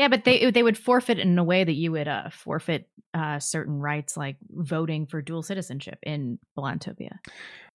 Yeah, 0.00 0.08
but 0.08 0.24
they 0.24 0.50
they 0.50 0.62
would 0.62 0.78
forfeit 0.78 1.18
in 1.18 1.38
a 1.38 1.44
way 1.44 1.62
that 1.62 1.74
you 1.74 1.92
would 1.92 2.08
uh, 2.08 2.30
forfeit 2.30 2.88
uh, 3.12 3.38
certain 3.38 3.80
rights, 3.80 4.16
like 4.16 4.36
voting 4.48 5.04
for 5.04 5.20
dual 5.20 5.42
citizenship 5.42 5.98
in 6.02 6.38
Blantopia. 6.56 7.18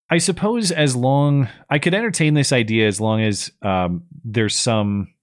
I 0.10 0.18
suppose 0.18 0.72
as 0.72 0.96
long 0.96 1.50
I 1.70 1.78
could 1.78 1.94
entertain 1.94 2.34
this 2.34 2.52
idea 2.52 2.88
as 2.88 3.00
long 3.00 3.22
as 3.22 3.52
um, 3.62 4.06
there's 4.24 4.56
some 4.56 5.14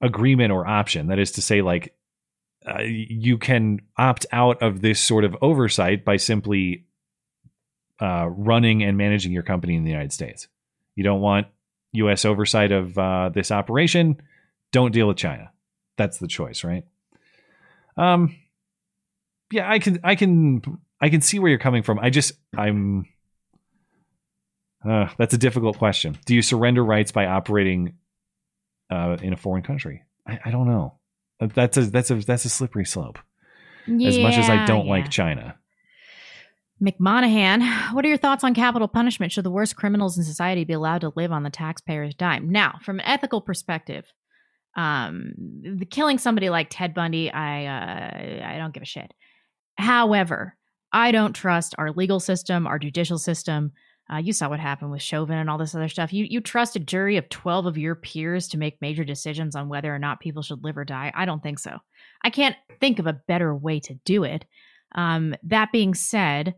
agreement 0.00 0.52
or 0.52 0.68
option. 0.68 1.08
That 1.08 1.18
is 1.18 1.32
to 1.32 1.42
say, 1.42 1.62
like 1.62 1.96
uh, 2.64 2.82
you 2.82 3.36
can 3.36 3.80
opt 3.98 4.26
out 4.30 4.62
of 4.62 4.82
this 4.82 5.00
sort 5.00 5.24
of 5.24 5.36
oversight 5.42 6.04
by 6.04 6.16
simply 6.16 6.84
uh, 8.00 8.28
running 8.28 8.84
and 8.84 8.96
managing 8.96 9.32
your 9.32 9.42
company 9.42 9.74
in 9.74 9.82
the 9.82 9.90
United 9.90 10.12
States. 10.12 10.46
You 10.94 11.02
don't 11.02 11.20
want 11.20 11.48
U.S. 11.94 12.24
oversight 12.24 12.70
of 12.70 12.96
uh, 12.96 13.30
this 13.34 13.50
operation. 13.50 14.22
Don't 14.74 14.90
deal 14.90 15.06
with 15.06 15.16
China. 15.16 15.52
That's 15.96 16.18
the 16.18 16.26
choice, 16.26 16.64
right? 16.64 16.82
Um, 17.96 18.34
yeah, 19.52 19.70
I 19.70 19.78
can, 19.78 20.00
I 20.02 20.16
can, 20.16 20.62
I 21.00 21.10
can 21.10 21.20
see 21.20 21.38
where 21.38 21.48
you're 21.48 21.60
coming 21.60 21.84
from. 21.84 22.00
I 22.00 22.10
just, 22.10 22.32
I'm. 22.56 23.06
Uh, 24.84 25.08
that's 25.16 25.32
a 25.32 25.38
difficult 25.38 25.78
question. 25.78 26.18
Do 26.26 26.34
you 26.34 26.42
surrender 26.42 26.84
rights 26.84 27.12
by 27.12 27.26
operating 27.26 27.94
uh, 28.90 29.16
in 29.22 29.32
a 29.32 29.36
foreign 29.36 29.62
country? 29.62 30.02
I, 30.26 30.40
I 30.46 30.50
don't 30.50 30.66
know. 30.66 30.98
That's 31.38 31.76
a 31.76 31.82
that's 31.82 32.10
a 32.10 32.16
that's 32.16 32.44
a 32.44 32.48
slippery 32.48 32.84
slope. 32.84 33.20
as 33.86 34.18
much 34.18 34.36
as 34.36 34.50
I 34.50 34.66
don't 34.66 34.86
yeah. 34.86 34.90
like 34.90 35.08
China. 35.08 35.56
McMonahan, 36.82 37.92
what 37.94 38.04
are 38.04 38.08
your 38.08 38.16
thoughts 38.18 38.42
on 38.42 38.54
capital 38.54 38.88
punishment? 38.88 39.30
Should 39.30 39.44
the 39.44 39.52
worst 39.52 39.76
criminals 39.76 40.18
in 40.18 40.24
society 40.24 40.64
be 40.64 40.72
allowed 40.72 41.02
to 41.02 41.12
live 41.14 41.30
on 41.30 41.44
the 41.44 41.50
taxpayer's 41.50 42.16
dime? 42.16 42.50
Now, 42.50 42.80
from 42.82 42.98
an 42.98 43.06
ethical 43.06 43.40
perspective, 43.40 44.12
um, 44.76 45.32
the 45.78 45.86
killing 45.86 46.18
somebody 46.18 46.50
like 46.50 46.68
Ted 46.70 46.94
Bundy, 46.94 47.30
I 47.30 47.66
uh, 47.66 48.54
I 48.54 48.58
don't 48.58 48.74
give 48.74 48.82
a 48.82 48.86
shit. 48.86 49.12
However, 49.76 50.56
I 50.92 51.12
don't 51.12 51.32
trust 51.32 51.74
our 51.78 51.90
legal 51.90 52.20
system, 52.20 52.66
our 52.66 52.78
judicial 52.78 53.18
system. 53.18 53.72
Uh, 54.12 54.18
you 54.18 54.32
saw 54.32 54.48
what 54.48 54.60
happened 54.60 54.90
with 54.90 55.00
Chauvin 55.00 55.38
and 55.38 55.48
all 55.48 55.56
this 55.58 55.74
other 55.74 55.88
stuff. 55.88 56.12
You 56.12 56.26
you 56.28 56.40
trust 56.40 56.76
a 56.76 56.80
jury 56.80 57.16
of 57.16 57.28
twelve 57.28 57.66
of 57.66 57.78
your 57.78 57.94
peers 57.94 58.48
to 58.48 58.58
make 58.58 58.80
major 58.80 59.04
decisions 59.04 59.56
on 59.56 59.68
whether 59.68 59.94
or 59.94 59.98
not 59.98 60.20
people 60.20 60.42
should 60.42 60.62
live 60.62 60.76
or 60.76 60.84
die? 60.84 61.12
I 61.14 61.24
don't 61.24 61.42
think 61.42 61.58
so. 61.58 61.78
I 62.22 62.30
can't 62.30 62.56
think 62.80 62.98
of 62.98 63.06
a 63.06 63.20
better 63.26 63.54
way 63.54 63.80
to 63.80 63.94
do 64.04 64.24
it. 64.24 64.44
Um, 64.94 65.34
that 65.44 65.72
being 65.72 65.94
said, 65.94 66.54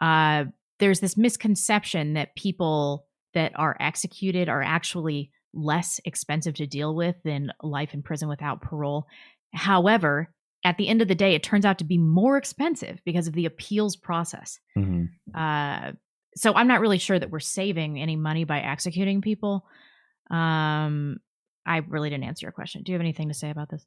uh, 0.00 0.44
there's 0.78 1.00
this 1.00 1.16
misconception 1.16 2.14
that 2.14 2.36
people 2.36 3.06
that 3.34 3.52
are 3.56 3.76
executed 3.80 4.48
are 4.48 4.62
actually 4.62 5.30
less 5.58 6.00
expensive 6.04 6.54
to 6.54 6.66
deal 6.66 6.94
with 6.94 7.16
than 7.24 7.52
life 7.62 7.94
in 7.94 8.02
prison 8.02 8.28
without 8.28 8.62
parole. 8.62 9.06
However, 9.52 10.32
at 10.64 10.76
the 10.76 10.88
end 10.88 11.02
of 11.02 11.08
the 11.08 11.14
day, 11.14 11.34
it 11.34 11.42
turns 11.42 11.64
out 11.64 11.78
to 11.78 11.84
be 11.84 11.98
more 11.98 12.36
expensive 12.36 13.00
because 13.04 13.28
of 13.28 13.34
the 13.34 13.46
appeals 13.46 13.96
process. 13.96 14.58
Uh, 15.36 15.92
so 16.36 16.54
I'm 16.54 16.68
not 16.68 16.80
really 16.80 16.98
sure 16.98 17.18
that 17.18 17.30
we're 17.30 17.40
saving 17.40 18.00
any 18.00 18.16
money 18.16 18.44
by 18.44 18.60
executing 18.60 19.20
people. 19.20 19.64
Um, 20.30 21.18
I 21.66 21.78
really 21.88 22.10
didn't 22.10 22.24
answer 22.24 22.46
your 22.46 22.52
question. 22.52 22.82
Do 22.82 22.92
you 22.92 22.94
have 22.94 23.02
anything 23.02 23.28
to 23.28 23.34
say 23.34 23.50
about 23.50 23.70
this? 23.70 23.84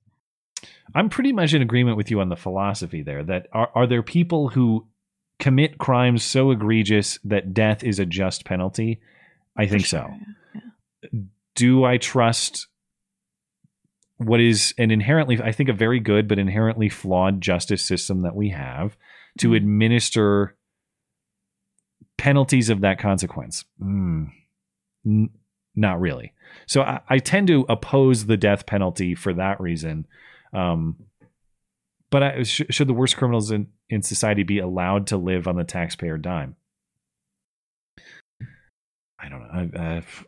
I'm 0.93 1.09
pretty 1.09 1.31
much 1.31 1.53
in 1.53 1.61
agreement 1.61 1.97
with 1.97 2.11
you 2.11 2.19
on 2.21 2.29
the 2.29 2.35
philosophy 2.35 3.01
there. 3.01 3.23
That 3.23 3.47
are 3.51 3.71
are 3.73 3.87
there 3.87 4.03
people 4.03 4.49
who 4.49 4.87
commit 5.39 5.79
crimes 5.79 6.23
so 6.23 6.51
egregious 6.51 7.19
that 7.23 7.53
death 7.53 7.83
is 7.83 7.99
a 7.99 8.05
just 8.05 8.45
penalty? 8.45 9.01
I 9.57 9.67
think 9.67 9.85
so. 9.85 10.13
Do 11.55 11.83
I 11.83 11.97
trust 11.97 12.67
what 14.17 14.39
is 14.39 14.73
an 14.77 14.91
inherently, 14.91 15.39
I 15.41 15.51
think, 15.51 15.69
a 15.69 15.73
very 15.73 15.99
good 15.99 16.27
but 16.27 16.39
inherently 16.39 16.89
flawed 16.89 17.41
justice 17.41 17.83
system 17.83 18.21
that 18.21 18.35
we 18.35 18.49
have 18.49 18.97
to 19.39 19.53
administer 19.53 20.55
penalties 22.17 22.69
of 22.69 22.81
that 22.81 22.99
consequence? 22.99 23.65
Hmm. 23.79 24.25
N- 25.05 25.31
not 25.75 25.99
really. 25.99 26.33
So 26.67 26.81
I, 26.81 26.99
I 27.09 27.17
tend 27.17 27.47
to 27.47 27.65
oppose 27.69 28.25
the 28.25 28.37
death 28.37 28.65
penalty 28.65 29.15
for 29.15 29.33
that 29.33 29.59
reason. 29.59 30.05
Um, 30.53 30.97
but 32.09 32.23
I, 32.23 32.43
sh- 32.43 32.63
should 32.69 32.87
the 32.87 32.93
worst 32.93 33.17
criminals 33.17 33.51
in, 33.51 33.67
in 33.89 34.01
society 34.01 34.43
be 34.43 34.59
allowed 34.59 35.07
to 35.07 35.17
live 35.17 35.47
on 35.47 35.55
the 35.55 35.63
taxpayer 35.63 36.17
dime? 36.17 36.55
I 39.19 39.29
don't 39.29 39.41
know. 39.41 39.79
I, 39.79 39.95
I've, 39.97 40.25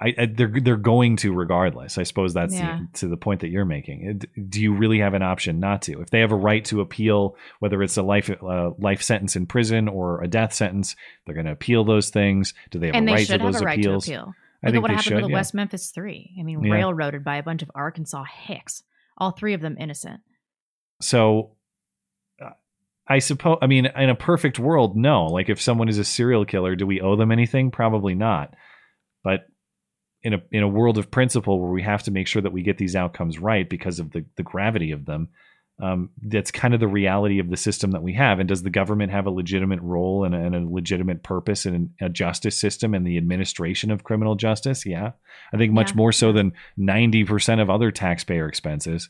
I, 0.00 0.14
I 0.16 0.26
they're 0.26 0.52
they're 0.62 0.76
going 0.76 1.16
to 1.16 1.32
regardless. 1.32 1.98
I 1.98 2.04
suppose 2.04 2.32
that's 2.34 2.54
Yeah. 2.54 2.80
the, 2.92 2.98
to 2.98 3.08
the 3.08 3.16
point 3.16 3.40
that 3.40 3.48
you're 3.48 3.64
making. 3.64 4.22
Do 4.48 4.60
you 4.62 4.74
really 4.74 5.00
have 5.00 5.14
an 5.14 5.22
option 5.22 5.58
not 5.58 5.82
to? 5.82 6.00
If 6.00 6.10
they 6.10 6.20
have 6.20 6.30
a 6.30 6.36
right 6.36 6.64
to 6.66 6.80
appeal, 6.80 7.36
whether 7.58 7.82
it's 7.82 7.96
a 7.96 8.02
life 8.02 8.30
uh, 8.30 8.70
life 8.78 9.02
sentence 9.02 9.34
in 9.34 9.46
prison 9.46 9.88
or 9.88 10.22
a 10.22 10.28
death 10.28 10.52
sentence, 10.54 10.94
they're 11.26 11.34
going 11.34 11.46
to 11.46 11.52
appeal 11.52 11.84
those 11.84 12.10
things. 12.10 12.54
Do 12.70 12.78
they 12.78 12.86
have 12.86 12.94
and 12.94 13.08
a 13.08 13.12
they 13.12 13.16
right 13.16 13.26
should 13.26 13.38
to 13.38 13.44
have 13.44 13.52
those 13.54 13.62
a 13.62 13.64
right 13.64 13.78
appeals? 13.78 14.04
to 14.06 14.12
appeal. 14.12 14.34
I 14.62 14.66
Look 14.68 14.72
think 14.72 14.76
at 14.76 14.82
what 14.82 14.88
they 14.88 14.94
happened 14.94 15.04
should. 15.04 15.14
to 15.16 15.22
the 15.22 15.28
yeah. 15.30 15.34
West 15.34 15.54
Memphis 15.54 15.90
Three. 15.90 16.30
I 16.38 16.42
mean, 16.44 16.62
Yeah. 16.62 16.72
railroaded 16.74 17.24
by 17.24 17.36
a 17.36 17.42
bunch 17.42 17.62
of 17.62 17.70
Arkansas 17.74 18.24
hicks. 18.44 18.82
All 19.16 19.32
three 19.32 19.54
of 19.54 19.60
them 19.60 19.76
innocent. 19.80 20.20
So 21.00 21.52
uh, 22.44 22.50
I 23.06 23.18
suppose 23.18 23.58
I 23.62 23.66
mean 23.66 23.86
in 23.86 24.10
a 24.10 24.14
perfect 24.14 24.58
world 24.58 24.96
no 24.96 25.26
like 25.26 25.48
if 25.48 25.60
someone 25.60 25.88
is 25.88 25.98
a 25.98 26.04
serial 26.04 26.44
killer 26.44 26.76
do 26.76 26.86
we 26.86 27.00
owe 27.00 27.16
them 27.16 27.32
anything 27.32 27.70
probably 27.70 28.14
not 28.14 28.54
but 29.24 29.46
in 30.22 30.34
a 30.34 30.42
in 30.50 30.62
a 30.62 30.68
world 30.68 30.98
of 30.98 31.10
principle 31.10 31.60
where 31.60 31.70
we 31.70 31.82
have 31.82 32.02
to 32.04 32.10
make 32.10 32.26
sure 32.26 32.42
that 32.42 32.52
we 32.52 32.62
get 32.62 32.78
these 32.78 32.96
outcomes 32.96 33.38
right 33.38 33.68
because 33.68 33.98
of 33.98 34.10
the 34.12 34.24
the 34.36 34.42
gravity 34.42 34.92
of 34.92 35.04
them 35.04 35.28
um, 35.80 36.10
that's 36.22 36.50
kind 36.50 36.74
of 36.74 36.80
the 36.80 36.88
reality 36.88 37.38
of 37.38 37.50
the 37.50 37.56
system 37.56 37.92
that 37.92 38.02
we 38.02 38.14
have. 38.14 38.40
And 38.40 38.48
does 38.48 38.62
the 38.62 38.70
government 38.70 39.12
have 39.12 39.26
a 39.26 39.30
legitimate 39.30 39.80
role 39.80 40.24
and 40.24 40.34
a, 40.34 40.38
and 40.38 40.54
a 40.54 40.68
legitimate 40.68 41.22
purpose 41.22 41.66
in 41.66 41.90
a 42.00 42.08
justice 42.08 42.56
system 42.56 42.94
and 42.94 43.06
the 43.06 43.16
administration 43.16 43.90
of 43.90 44.02
criminal 44.02 44.34
justice? 44.34 44.84
Yeah. 44.84 45.12
I 45.52 45.56
think 45.56 45.72
much 45.72 45.90
Yeah. 45.90 45.96
more 45.98 46.12
so 46.12 46.32
than 46.32 46.52
90% 46.78 47.60
of 47.62 47.70
other 47.70 47.92
taxpayer 47.92 48.48
expenses. 48.48 49.08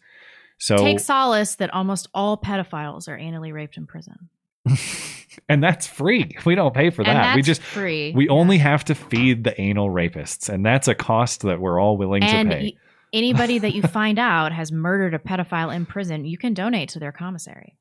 So 0.58 0.76
Take 0.76 1.00
solace 1.00 1.54
that 1.56 1.72
almost 1.72 2.08
all 2.12 2.36
pedophiles 2.36 3.08
are 3.08 3.16
anally 3.18 3.52
raped 3.52 3.76
in 3.76 3.86
prison. 3.86 4.28
and 5.48 5.62
that's 5.62 5.86
free. 5.86 6.30
We 6.44 6.54
don't 6.54 6.74
pay 6.74 6.90
for 6.90 7.04
that. 7.04 7.36
we 7.36 7.42
just 7.42 7.62
free, 7.62 8.12
We 8.14 8.28
only 8.28 8.58
have 8.58 8.84
to 8.86 8.94
feed 8.94 9.44
the 9.44 9.58
anal 9.60 9.88
rapists, 9.90 10.48
and 10.48 10.64
that's 10.64 10.88
a 10.88 10.94
cost 10.94 11.42
that 11.42 11.60
we're 11.60 11.80
all 11.80 11.96
willing 11.96 12.22
and 12.22 12.50
to 12.50 12.56
pay. 12.56 12.62
y- 12.64 12.72
anybody 13.12 13.58
that 13.58 13.74
you 13.74 13.82
find 13.98 14.18
out 14.18 14.52
has 14.52 14.70
murdered 14.72 15.14
a 15.14 15.18
pedophile 15.18 15.74
in 15.74 15.86
prison, 15.86 16.24
you 16.24 16.38
can 16.38 16.54
donate 16.54 16.90
to 16.90 16.98
their 16.98 17.12
commissary. 17.12 17.76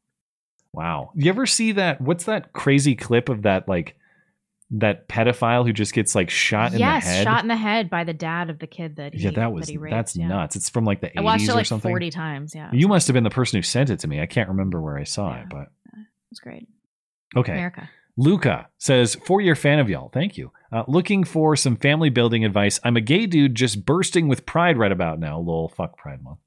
wow. 0.74 1.12
You 1.16 1.30
ever 1.30 1.46
see 1.46 1.74
that? 1.74 2.00
What's 2.02 2.26
that 2.26 2.54
crazy 2.54 2.96
clip 2.96 3.30
of 3.30 3.44
that 3.44 3.68
like 3.68 3.96
that 4.72 5.08
pedophile 5.08 5.66
who 5.66 5.72
just 5.72 5.94
gets 5.94 6.14
like 6.14 6.30
shot 6.30 6.74
in 6.74 6.80
yes, 6.80 7.06
the 7.06 7.10
head? 7.10 7.24
shot 7.24 7.42
in 7.42 7.48
the 7.48 7.56
head 7.56 7.90
by 7.90 8.04
the 8.04 8.14
dad 8.14 8.50
of 8.50 8.60
the 8.60 8.68
kid 8.68 8.98
that 8.98 9.14
he, 9.14 9.22
yeah, 9.24 9.32
that 9.32 9.54
was 9.54 9.68
that 9.68 9.78
raped. 9.80 9.94
that's 9.96 10.16
yeah. 10.16 10.28
nuts. 10.28 10.58
It's 10.58 10.70
from 10.70 10.84
like 10.84 11.00
the 11.00 11.18
I 11.18 11.22
watched 11.22 11.44
eighties 11.44 11.56
it 11.56 11.62
or 11.62 11.64
something. 11.64 11.90
forty 11.90 12.10
times. 12.10 12.54
Yeah, 12.54 12.70
You 12.74 12.88
must 12.90 13.08
have 13.08 13.14
been 13.14 13.24
the 13.24 13.30
person 13.30 13.58
who 13.58 13.62
sent 13.64 13.90
it 13.90 14.00
to 14.02 14.08
me. 14.10 14.20
I 14.22 14.26
can't 14.26 14.50
remember 14.50 14.82
where 14.82 14.98
I 14.98 15.06
saw 15.06 15.36
it, 15.36 15.46
but 15.50 15.70
it's 16.32 16.42
great. 16.42 16.68
Okay. 17.36 17.54
America. 17.54 17.90
Luca 18.18 18.68
says, 18.80 19.16
four 19.16 19.42
year 19.42 19.56
fan 19.56 19.80
of 19.80 19.90
y'all. 19.90 20.10
Thank 20.10 20.38
you. 20.38 20.52
Uh, 20.72 20.84
looking 20.88 21.24
for 21.24 21.56
some 21.56 21.76
family 21.76 22.10
building 22.10 22.44
advice. 22.44 22.80
I'm 22.84 22.98
a 22.98 23.02
gay 23.02 23.26
dude 23.26 23.56
just 23.56 23.86
bursting 23.86 24.28
with 24.28 24.46
pride 24.46 24.78
right 24.78 24.92
about 24.92 25.20
now. 25.20 25.40
Lol, 25.40 25.70
fuck 25.70 25.98
Pride 25.98 26.24
Month. 26.24 26.40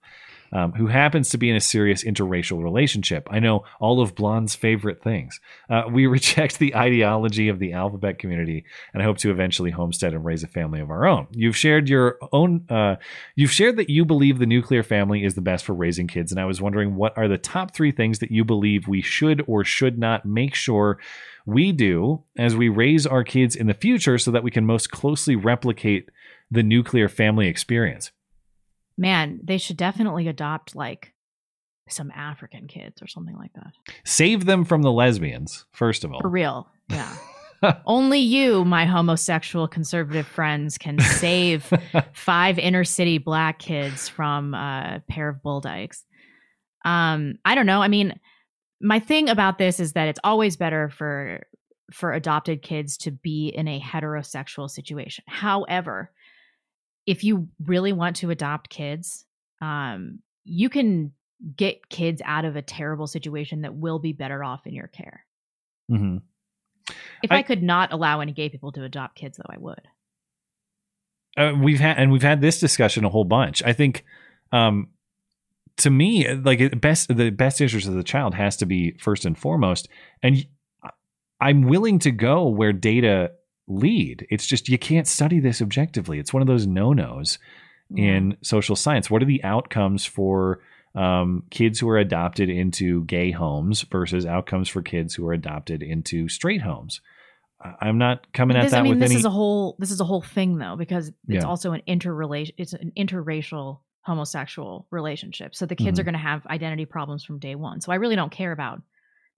Um, 0.52 0.72
who 0.72 0.88
happens 0.88 1.28
to 1.30 1.38
be 1.38 1.48
in 1.48 1.54
a 1.54 1.60
serious 1.60 2.02
interracial 2.02 2.60
relationship. 2.60 3.28
I 3.30 3.38
know 3.38 3.64
all 3.78 4.00
of 4.00 4.16
Blonde's 4.16 4.56
favorite 4.56 5.00
things. 5.00 5.38
Uh, 5.68 5.84
we 5.88 6.06
reject 6.08 6.58
the 6.58 6.74
ideology 6.74 7.48
of 7.48 7.60
the 7.60 7.72
alphabet 7.72 8.18
community 8.18 8.64
and 8.92 9.00
hope 9.00 9.18
to 9.18 9.30
eventually 9.30 9.70
homestead 9.70 10.12
and 10.12 10.24
raise 10.24 10.42
a 10.42 10.48
family 10.48 10.80
of 10.80 10.90
our 10.90 11.06
own. 11.06 11.28
You've 11.30 11.56
shared 11.56 11.88
your 11.88 12.18
own. 12.32 12.66
Uh, 12.68 12.96
you've 13.36 13.52
shared 13.52 13.76
that 13.76 13.90
you 13.90 14.04
believe 14.04 14.38
the 14.38 14.46
nuclear 14.46 14.82
family 14.82 15.24
is 15.24 15.34
the 15.34 15.40
best 15.40 15.64
for 15.64 15.74
raising 15.74 16.08
kids, 16.08 16.32
and 16.32 16.40
I 16.40 16.46
was 16.46 16.60
wondering 16.60 16.96
what 16.96 17.16
are 17.16 17.28
the 17.28 17.38
top 17.38 17.72
three 17.72 17.92
things 17.92 18.18
that 18.18 18.32
you 18.32 18.44
believe 18.44 18.88
we 18.88 19.02
should 19.02 19.44
or 19.46 19.64
should 19.64 19.98
not 19.98 20.26
make 20.26 20.54
sure 20.54 20.98
we 21.46 21.72
do 21.72 22.22
as 22.36 22.56
we 22.56 22.68
raise 22.68 23.06
our 23.06 23.24
kids 23.24 23.56
in 23.56 23.66
the 23.66 23.74
future 23.74 24.18
so 24.18 24.30
that 24.30 24.42
we 24.42 24.50
can 24.50 24.66
most 24.66 24.90
closely 24.90 25.36
replicate 25.36 26.10
the 26.50 26.62
nuclear 26.62 27.08
family 27.08 27.48
experience. 27.48 28.10
Man, 29.00 29.40
they 29.42 29.56
should 29.56 29.78
definitely 29.78 30.28
adopt 30.28 30.76
like 30.76 31.14
some 31.88 32.12
African 32.14 32.68
kids 32.68 33.00
or 33.00 33.06
something 33.06 33.34
like 33.34 33.54
that. 33.54 33.72
Save 34.04 34.44
them 34.44 34.66
from 34.66 34.82
the 34.82 34.92
lesbians, 34.92 35.64
first 35.72 36.04
of 36.04 36.12
all. 36.12 36.20
For 36.20 36.28
real. 36.28 36.68
Yeah. 36.90 37.16
Only 37.86 38.18
you, 38.18 38.62
my 38.66 38.84
homosexual 38.84 39.66
conservative 39.68 40.26
friends, 40.26 40.76
can 40.76 40.98
save 40.98 41.72
five 42.12 42.58
inner 42.58 42.84
city 42.84 43.16
black 43.16 43.58
kids 43.58 44.06
from 44.06 44.52
a 44.52 45.02
pair 45.08 45.30
of 45.30 45.42
bull 45.42 45.62
dykes. 45.62 46.04
Um, 46.84 47.36
I 47.42 47.54
don't 47.54 47.66
know. 47.66 47.80
I 47.80 47.88
mean, 47.88 48.20
my 48.82 48.98
thing 48.98 49.30
about 49.30 49.56
this 49.56 49.80
is 49.80 49.94
that 49.94 50.08
it's 50.08 50.20
always 50.22 50.58
better 50.58 50.90
for 50.90 51.46
for 51.90 52.12
adopted 52.12 52.60
kids 52.60 52.96
to 52.98 53.10
be 53.10 53.48
in 53.48 53.66
a 53.66 53.80
heterosexual 53.80 54.70
situation. 54.70 55.24
However, 55.26 56.12
if 57.06 57.24
you 57.24 57.48
really 57.64 57.92
want 57.92 58.16
to 58.16 58.30
adopt 58.30 58.70
kids, 58.70 59.24
um, 59.60 60.20
you 60.44 60.68
can 60.68 61.12
get 61.56 61.88
kids 61.88 62.20
out 62.24 62.44
of 62.44 62.56
a 62.56 62.62
terrible 62.62 63.06
situation 63.06 63.62
that 63.62 63.74
will 63.74 63.98
be 63.98 64.12
better 64.12 64.44
off 64.44 64.66
in 64.66 64.74
your 64.74 64.88
care. 64.88 65.24
Mm-hmm. 65.90 66.18
If 67.22 67.30
I, 67.30 67.42
could 67.42 67.62
not 67.62 67.92
allow 67.92 68.20
any 68.20 68.32
gay 68.32 68.48
people 68.48 68.72
to 68.72 68.84
adopt 68.84 69.16
kids, 69.16 69.38
though, 69.38 69.54
I 69.54 69.58
would. 69.58 69.88
uh, 71.36 71.52
we've 71.60 71.80
had 71.80 71.98
and 71.98 72.10
we've 72.10 72.22
had 72.22 72.40
this 72.40 72.58
discussion 72.58 73.04
a 73.04 73.08
whole 73.08 73.24
bunch. 73.24 73.62
I 73.62 73.72
think, 73.72 74.04
um, 74.52 74.88
to 75.78 75.90
me, 75.90 76.32
like 76.32 76.80
best 76.80 77.14
the 77.14 77.30
best 77.30 77.60
interest 77.60 77.86
of 77.86 77.94
the 77.94 78.02
child 78.02 78.34
has 78.34 78.56
to 78.58 78.66
be 78.66 78.96
first 78.98 79.24
and 79.24 79.38
foremost, 79.38 79.88
and 80.22 80.46
I'm 81.40 81.62
willing 81.62 81.98
to 82.00 82.10
go 82.10 82.48
where 82.48 82.72
data 82.72 83.32
lead. 83.70 84.26
It's 84.31 84.47
just 84.47 84.68
you 84.68 84.78
can't 84.78 85.07
study 85.07 85.40
this 85.40 85.62
objectively. 85.62 86.18
It's 86.18 86.32
one 86.34 86.42
of 86.42 86.47
those 86.49 86.66
no 86.66 86.92
nos 86.92 87.39
in 87.97 88.36
social 88.42 88.76
science. 88.76 89.10
What 89.10 89.23
are 89.23 89.26
the 89.26 89.42
outcomes 89.42 90.05
for 90.05 90.60
um, 90.94 91.44
kids 91.50 91.78
who 91.81 91.89
are 91.89 91.99
adopted 91.99 92.49
into 92.50 93.05
gay 93.05 93.31
homes 93.31 93.82
versus 93.82 94.26
outcomes 94.26 94.68
for 94.68 94.82
kids 94.82 95.15
who 95.15 95.26
are 95.26 95.32
adopted 95.32 95.82
into 95.82 96.28
straight 96.28 96.60
homes? 96.62 97.00
I'm 97.81 97.99
not 97.99 98.32
coming 98.32 98.57
at 98.57 98.62
this, 98.62 98.70
that 98.73 98.81
I 98.81 98.82
mean, 98.82 98.90
with 98.92 99.00
this 99.00 99.10
any. 99.10 99.18
is 99.18 99.24
a 99.24 99.31
whole 99.31 99.76
this 99.78 99.90
is 99.90 100.00
a 100.00 100.05
whole 100.05 100.23
thing 100.23 100.57
though 100.58 100.76
because 100.76 101.08
it's 101.08 101.16
Yeah. 101.28 101.42
also 101.42 101.73
an 101.73 101.82
interrelation. 101.86 102.55
It's 102.58 102.73
an 102.73 102.92
interracial 102.97 103.81
homosexual 104.02 104.86
relationship. 104.90 105.55
So 105.55 105.66
the 105.66 105.76
kids 105.76 105.99
Mhm. 105.99 106.00
are 106.00 106.05
going 106.05 106.15
to 106.15 106.18
have 106.20 106.47
identity 106.47 106.86
problems 106.86 107.23
from 107.24 107.39
day 107.39 107.55
one. 107.55 107.81
So 107.82 107.92
I 107.92 107.97
really 107.97 108.16
don't 108.16 108.32
care 108.32 108.50
about 108.52 108.81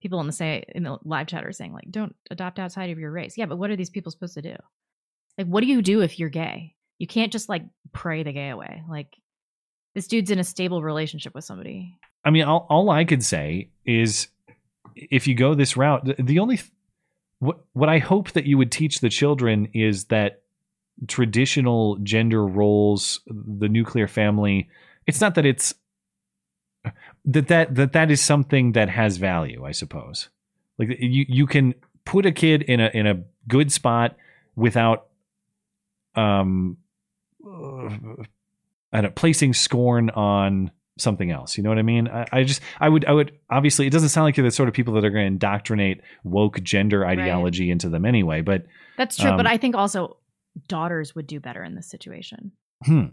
people 0.03 0.19
in 0.19 0.27
the 0.27 0.33
say 0.33 0.63
in 0.75 0.83
the 0.83 0.99
live 1.03 1.25
chat 1.25 1.45
are 1.45 1.51
saying 1.51 1.73
like, 1.73 1.89
don't 1.89 2.15
adopt 2.29 2.59
outside 2.59 2.91
of 2.91 2.99
your 2.99 3.09
race. 3.09 3.37
Yeah, 3.37 3.47
but 3.47 3.57
what 3.57 3.71
are 3.71 3.75
these 3.75 3.89
people 3.89 4.11
supposed 4.11 4.35
to 4.35 4.41
do? 4.43 4.55
Like, 5.37 5.47
what 5.47 5.61
do 5.61 5.67
you 5.67 5.81
do 5.81 6.01
if 6.01 6.19
you're 6.19 6.29
gay? 6.29 6.75
You 6.99 7.07
can't 7.07 7.31
just 7.31 7.49
like 7.49 7.63
pray 7.91 8.21
the 8.21 8.33
gay 8.33 8.49
away. 8.49 8.83
Like, 8.87 9.15
this 9.95 10.07
dude's 10.07 10.29
in 10.29 10.39
a 10.39 10.43
stable 10.43 10.83
relationship 10.83 11.33
with 11.33 11.43
somebody. 11.43 11.97
I 12.23 12.29
mean, 12.29 12.43
all, 12.43 12.67
all 12.69 12.89
I 12.89 13.05
could 13.05 13.23
say 13.23 13.69
is 13.85 14.27
if 14.95 15.25
you 15.25 15.35
go 15.35 15.55
this 15.55 15.75
route, 15.75 16.05
the, 16.05 16.15
the 16.21 16.39
only 16.39 16.57
th- 16.57 16.69
what 17.39 17.59
what 17.73 17.89
I 17.89 17.97
hope 17.97 18.31
that 18.31 18.45
you 18.45 18.57
would 18.57 18.71
teach 18.71 18.99
the 18.99 19.09
children 19.09 19.69
is 19.73 20.05
that 20.05 20.41
traditional 21.07 21.97
gender 22.03 22.45
roles, 22.45 23.21
the 23.27 23.69
nuclear 23.69 24.07
family. 24.07 24.69
It's 25.07 25.21
not 25.21 25.35
that 25.35 25.45
it's 25.45 25.73
that 27.25 27.47
that 27.47 27.75
that 27.75 27.93
that 27.93 28.11
is 28.11 28.21
something 28.21 28.73
that 28.73 28.89
has 28.89 29.17
value. 29.17 29.65
I 29.65 29.71
suppose, 29.71 30.29
like 30.77 30.89
you 30.99 31.25
you 31.27 31.47
can 31.47 31.75
put 32.05 32.25
a 32.25 32.31
kid 32.31 32.63
in 32.63 32.79
a 32.79 32.89
in 32.93 33.07
a 33.07 33.23
good 33.47 33.71
spot 33.71 34.15
without 34.55 35.07
um 36.15 36.77
and 38.93 39.07
uh, 39.07 39.09
placing 39.09 39.53
scorn 39.53 40.09
on 40.11 40.71
something 40.97 41.31
else. 41.31 41.57
You 41.57 41.63
know 41.63 41.69
what 41.69 41.79
I 41.79 41.83
mean? 41.83 42.07
I, 42.07 42.25
I 42.31 42.43
just, 42.43 42.61
I 42.79 42.87
would, 42.87 43.05
I 43.05 43.11
would, 43.11 43.37
obviously, 43.49 43.87
it 43.87 43.89
doesn't 43.89 44.09
sound 44.09 44.25
like 44.25 44.37
you're 44.37 44.45
the 44.45 44.51
sort 44.51 44.69
of 44.69 44.75
people 44.75 44.93
that 44.93 45.03
are 45.03 45.09
going 45.09 45.23
to 45.23 45.27
indoctrinate 45.27 46.01
woke 46.23 46.61
gender 46.61 47.05
ideology 47.05 47.71
into 47.71 47.89
them 47.89 48.05
anyway, 48.05 48.41
but 48.41 48.65
That's 48.97 49.17
true, 49.17 49.31
but 49.31 49.45
um, 49.45 49.47
I 49.47 49.57
think 49.57 49.75
also 49.75 50.17
daughters 50.67 51.15
would 51.15 51.27
do 51.27 51.39
better 51.39 51.63
in 51.63 51.75
this 51.75 51.89
situation. 51.89 52.51
hmm. 52.85 53.05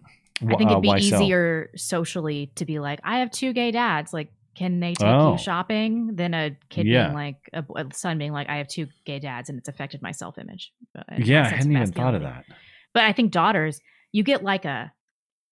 I 0.42 0.56
think 0.56 0.70
Uh, 0.70 0.72
it'd 0.72 0.82
be 0.82 1.00
so? 1.02 1.16
easier 1.20 1.70
socially 1.76 2.52
to 2.56 2.64
be 2.64 2.78
like, 2.78 3.00
I 3.04 3.18
have 3.20 3.30
two 3.30 3.52
gay 3.52 3.70
dads. 3.70 4.12
Like, 4.12 4.32
can 4.54 4.80
they 4.80 4.94
take 4.94 5.06
Oh. 5.08 5.32
you 5.32 5.38
shopping? 5.38 6.16
Than 6.16 6.34
a 6.34 6.56
kid 6.70 6.86
Yeah. 6.86 7.04
being 7.06 7.14
like, 7.14 7.36
a, 7.52 7.64
a 7.76 7.86
son 7.94 8.18
being 8.18 8.32
like, 8.32 8.48
I 8.48 8.56
have 8.56 8.68
two 8.68 8.88
gay 9.04 9.18
dads, 9.18 9.48
and 9.48 9.58
it's 9.58 9.68
affected 9.68 10.02
my 10.02 10.12
self 10.12 10.38
image. 10.38 10.72
Yeah, 11.18 11.42
I 11.46 11.48
hadn't 11.56 11.72
even 11.72 11.92
thought 11.92 12.14
of 12.14 12.22
that. 12.22 12.44
But 12.92 13.04
I 13.04 13.12
think 13.12 13.32
daughters, 13.32 13.80
you 14.12 14.22
get 14.24 14.42
like 14.42 14.64
a 14.64 14.92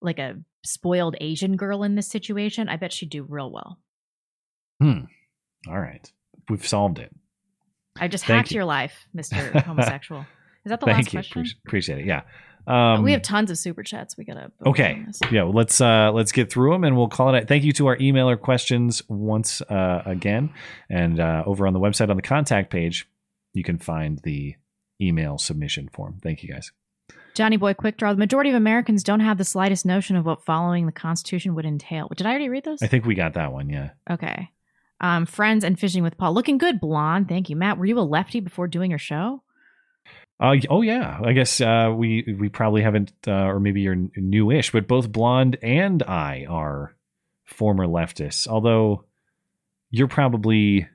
like 0.00 0.18
a 0.18 0.36
spoiled 0.64 1.16
Asian 1.20 1.56
girl 1.56 1.82
in 1.82 1.94
this 1.94 2.08
situation. 2.08 2.68
I 2.68 2.76
bet 2.76 2.92
she'd 2.92 3.10
do 3.10 3.22
real 3.24 3.50
well. 3.52 3.78
Hmm. 4.80 5.04
All 5.68 5.78
right. 5.80 6.10
We've 6.48 6.66
solved 6.66 6.98
it. 6.98 7.10
I 8.00 8.06
just 8.08 8.24
Thank 8.24 8.36
hacked 8.38 8.50
you. 8.52 8.56
your 8.56 8.64
life, 8.64 9.06
Mister 9.12 9.36
Homosexual. 9.60 10.20
Is 10.64 10.70
that 10.70 10.80
the 10.80 10.86
Thank 10.86 10.96
last 10.98 11.06
you. 11.06 11.18
question? 11.18 11.42
Appreci- 11.44 11.66
Appreciate 11.66 11.98
it. 12.00 12.06
Yeah. 12.06 12.22
Um, 12.68 13.02
we 13.02 13.12
have 13.12 13.22
tons 13.22 13.50
of 13.50 13.58
super 13.58 13.82
chats. 13.82 14.16
We 14.16 14.24
gotta. 14.24 14.52
Okay. 14.66 15.04
Yeah. 15.30 15.44
Well, 15.44 15.52
let's 15.54 15.80
uh 15.80 16.12
let's 16.12 16.32
get 16.32 16.52
through 16.52 16.72
them 16.72 16.84
and 16.84 16.96
we'll 16.96 17.08
call 17.08 17.34
it. 17.34 17.44
A, 17.44 17.46
thank 17.46 17.64
you 17.64 17.72
to 17.74 17.86
our 17.86 17.96
emailer 17.96 18.38
questions 18.38 19.02
once 19.08 19.60
uh 19.62 20.02
again, 20.04 20.50
and 20.90 21.18
uh, 21.18 21.42
over 21.46 21.66
on 21.66 21.72
the 21.72 21.80
website 21.80 22.10
on 22.10 22.16
the 22.16 22.22
contact 22.22 22.70
page, 22.70 23.08
you 23.54 23.64
can 23.64 23.78
find 23.78 24.20
the 24.22 24.54
email 25.00 25.38
submission 25.38 25.88
form. 25.92 26.20
Thank 26.22 26.42
you 26.42 26.52
guys. 26.52 26.72
Johnny 27.34 27.56
Boy 27.56 27.72
Quick 27.72 27.96
Draw. 27.96 28.12
The 28.14 28.18
majority 28.18 28.50
of 28.50 28.56
Americans 28.56 29.04
don't 29.04 29.20
have 29.20 29.38
the 29.38 29.44
slightest 29.44 29.86
notion 29.86 30.16
of 30.16 30.26
what 30.26 30.44
following 30.44 30.86
the 30.86 30.92
Constitution 30.92 31.54
would 31.54 31.64
entail. 31.64 32.08
Did 32.16 32.26
I 32.26 32.30
already 32.30 32.48
read 32.48 32.64
those? 32.64 32.82
I 32.82 32.88
think 32.88 33.06
we 33.06 33.14
got 33.14 33.34
that 33.34 33.52
one. 33.52 33.70
Yeah. 33.70 33.90
Okay. 34.10 34.50
Um, 35.00 35.24
friends 35.24 35.62
and 35.62 35.78
fishing 35.78 36.02
with 36.02 36.18
Paul. 36.18 36.34
Looking 36.34 36.58
good, 36.58 36.80
blonde. 36.80 37.28
Thank 37.28 37.48
you, 37.48 37.54
Matt. 37.54 37.78
Were 37.78 37.86
you 37.86 37.98
a 37.98 38.00
lefty 38.00 38.40
before 38.40 38.66
doing 38.66 38.90
your 38.90 38.98
show? 38.98 39.42
Uh, 40.40 40.56
oh 40.70 40.82
yeah. 40.82 41.18
I 41.22 41.32
guess 41.32 41.60
uh, 41.60 41.92
we 41.94 42.36
we 42.38 42.48
probably 42.48 42.82
haven't, 42.82 43.12
uh, 43.26 43.32
or 43.32 43.60
maybe 43.60 43.80
you're 43.80 44.08
newish, 44.16 44.70
but 44.70 44.86
both 44.86 45.10
blonde 45.10 45.58
and 45.62 46.02
I 46.02 46.46
are 46.48 46.94
former 47.44 47.86
leftists. 47.86 48.46
Although 48.46 49.04
you're 49.90 50.08
probably, 50.08 50.86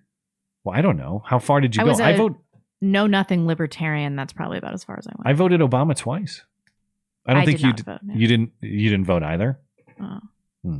well, 0.63 0.77
I 0.77 0.81
don't 0.81 0.97
know. 0.97 1.23
How 1.25 1.39
far 1.39 1.59
did 1.59 1.75
you 1.75 1.81
I 1.81 1.85
go? 1.85 2.03
I 2.03 2.15
vote. 2.15 2.37
no 2.81 3.05
nothing 3.05 3.45
libertarian. 3.45 4.15
That's 4.15 4.33
probably 4.33 4.59
about 4.59 4.73
as 4.73 4.83
far 4.83 4.97
as 4.97 5.07
I 5.07 5.11
went. 5.17 5.27
I 5.27 5.33
voted 5.33 5.59
Obama 5.59 5.95
twice. 5.95 6.43
I 7.25 7.33
don't 7.33 7.41
I 7.41 7.45
think 7.45 7.57
did 7.57 7.63
you 7.63 7.69
not 7.69 7.77
d- 7.77 7.83
vote, 7.83 7.99
no. 8.03 8.13
you 8.15 8.27
didn't 8.27 8.51
you 8.61 8.89
didn't 8.89 9.05
vote 9.05 9.23
either. 9.23 9.59
Oh. 10.01 10.19
Hmm. 10.63 10.79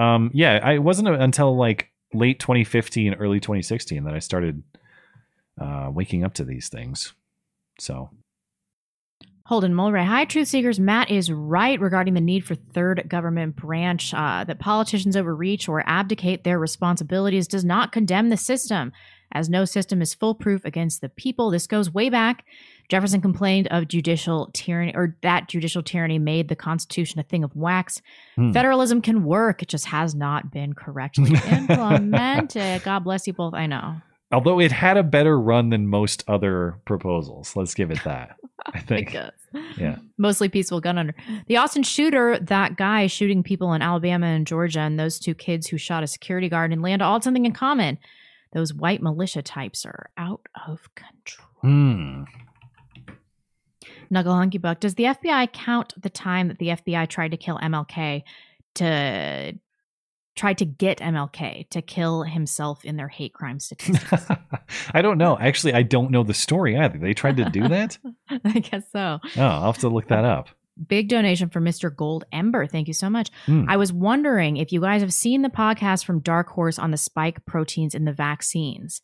Um, 0.00 0.30
yeah, 0.34 0.58
I 0.62 0.74
it 0.74 0.82
wasn't 0.82 1.08
until 1.08 1.56
like 1.56 1.90
late 2.12 2.40
2015, 2.40 3.14
early 3.14 3.40
2016 3.40 4.04
that 4.04 4.14
I 4.14 4.18
started 4.18 4.62
uh, 5.60 5.90
waking 5.92 6.24
up 6.24 6.34
to 6.34 6.44
these 6.44 6.68
things. 6.68 7.12
So 7.78 8.10
Holden 9.46 9.74
Mulray. 9.74 10.06
Hi, 10.06 10.24
Truth 10.24 10.48
Seekers. 10.48 10.80
Matt 10.80 11.10
is 11.10 11.30
right 11.30 11.78
regarding 11.78 12.14
the 12.14 12.20
need 12.22 12.46
for 12.46 12.54
third 12.54 13.04
government 13.08 13.56
branch. 13.56 14.14
Uh, 14.14 14.42
that 14.44 14.58
politicians 14.58 15.18
overreach 15.18 15.68
or 15.68 15.86
abdicate 15.86 16.44
their 16.44 16.58
responsibilities 16.58 17.46
does 17.46 17.62
not 17.62 17.92
condemn 17.92 18.30
the 18.30 18.38
system, 18.38 18.90
as 19.32 19.50
no 19.50 19.66
system 19.66 20.00
is 20.00 20.14
foolproof 20.14 20.64
against 20.64 21.02
the 21.02 21.10
people. 21.10 21.50
This 21.50 21.66
goes 21.66 21.92
way 21.92 22.08
back. 22.08 22.46
Jefferson 22.88 23.20
complained 23.20 23.68
of 23.70 23.86
judicial 23.86 24.48
tyranny, 24.54 24.94
or 24.94 25.14
that 25.22 25.46
judicial 25.46 25.82
tyranny 25.82 26.18
made 26.18 26.48
the 26.48 26.56
Constitution 26.56 27.20
a 27.20 27.22
thing 27.22 27.44
of 27.44 27.54
wax. 27.54 28.00
Hmm. 28.36 28.52
Federalism 28.52 29.02
can 29.02 29.24
work; 29.24 29.62
it 29.62 29.68
just 29.68 29.84
has 29.86 30.14
not 30.14 30.50
been 30.50 30.72
correctly 30.72 31.38
implemented. 31.50 32.82
God 32.82 33.00
bless 33.00 33.26
you 33.26 33.34
both. 33.34 33.52
I 33.52 33.66
know. 33.66 33.96
Although 34.34 34.60
it 34.60 34.72
had 34.72 34.96
a 34.96 35.02
better 35.02 35.38
run 35.40 35.70
than 35.70 35.86
most 35.86 36.24
other 36.28 36.78
proposals, 36.84 37.54
let's 37.56 37.74
give 37.74 37.90
it 37.90 38.02
that. 38.04 38.36
I 38.66 38.80
think. 38.90 39.12
does. 39.12 39.30
Yeah. 39.78 39.96
mostly 40.18 40.48
peaceful 40.48 40.80
gun 40.80 40.98
under 40.98 41.14
the 41.46 41.56
austin 41.58 41.84
shooter 41.84 42.38
that 42.40 42.76
guy 42.76 43.06
shooting 43.06 43.44
people 43.44 43.72
in 43.72 43.82
alabama 43.82 44.26
and 44.26 44.46
georgia 44.48 44.80
and 44.80 44.98
those 44.98 45.16
two 45.20 45.32
kids 45.34 45.68
who 45.68 45.78
shot 45.78 46.02
a 46.02 46.08
security 46.08 46.48
guard 46.48 46.72
in 46.72 46.78
atlanta 46.80 47.04
all 47.04 47.12
had 47.14 47.22
something 47.24 47.44
in 47.46 47.52
common 47.52 47.96
those 48.52 48.74
white 48.74 49.00
militia 49.00 49.42
types 49.42 49.86
are 49.86 50.10
out 50.16 50.40
of 50.66 50.80
control 50.96 51.48
Hmm. 51.60 52.24
Nuggle 54.12 54.34
Hunky 54.36 54.58
Buck, 54.58 54.80
does 54.80 54.94
the 54.96 55.04
FBI 55.04 55.52
count 55.52 55.94
the 56.00 56.10
time 56.10 56.48
that 56.48 56.58
the 56.58 56.68
FBI 56.68 57.08
tried 57.08 57.30
to 57.30 57.36
kill 57.36 57.58
MLK 57.58 58.22
to 58.74 59.58
tried 60.34 60.58
to 60.58 60.64
get 60.64 60.98
MLK 60.98 61.68
to 61.70 61.82
kill 61.82 62.22
himself 62.22 62.84
in 62.84 62.96
their 62.96 63.08
hate 63.08 63.32
crime 63.34 63.60
statistics? 63.60 64.26
I 64.92 65.02
don't 65.02 65.18
know. 65.18 65.38
Actually, 65.38 65.74
I 65.74 65.82
don't 65.82 66.10
know 66.10 66.22
the 66.22 66.34
story 66.34 66.76
either. 66.76 66.98
They 66.98 67.14
tried 67.14 67.36
to 67.38 67.48
do 67.50 67.68
that. 67.68 67.98
I 68.44 68.58
guess 68.60 68.84
so. 68.92 69.20
Oh, 69.36 69.42
I'll 69.42 69.72
have 69.72 69.78
to 69.78 69.88
look 69.88 70.08
that 70.08 70.24
up. 70.24 70.48
Big 70.88 71.08
donation 71.08 71.50
from 71.50 71.64
Mr. 71.64 71.94
Gold 71.94 72.24
Ember. 72.32 72.66
Thank 72.66 72.88
you 72.88 72.94
so 72.94 73.08
much. 73.08 73.30
Hmm. 73.46 73.64
I 73.68 73.76
was 73.76 73.92
wondering 73.92 74.56
if 74.56 74.72
you 74.72 74.80
guys 74.80 75.02
have 75.02 75.14
seen 75.14 75.42
the 75.42 75.48
podcast 75.48 76.04
from 76.04 76.18
Dark 76.18 76.48
Horse 76.48 76.80
on 76.80 76.90
the 76.90 76.96
spike 76.96 77.46
proteins 77.46 77.94
in 77.94 78.06
the 78.06 78.12
vaccines. 78.12 79.00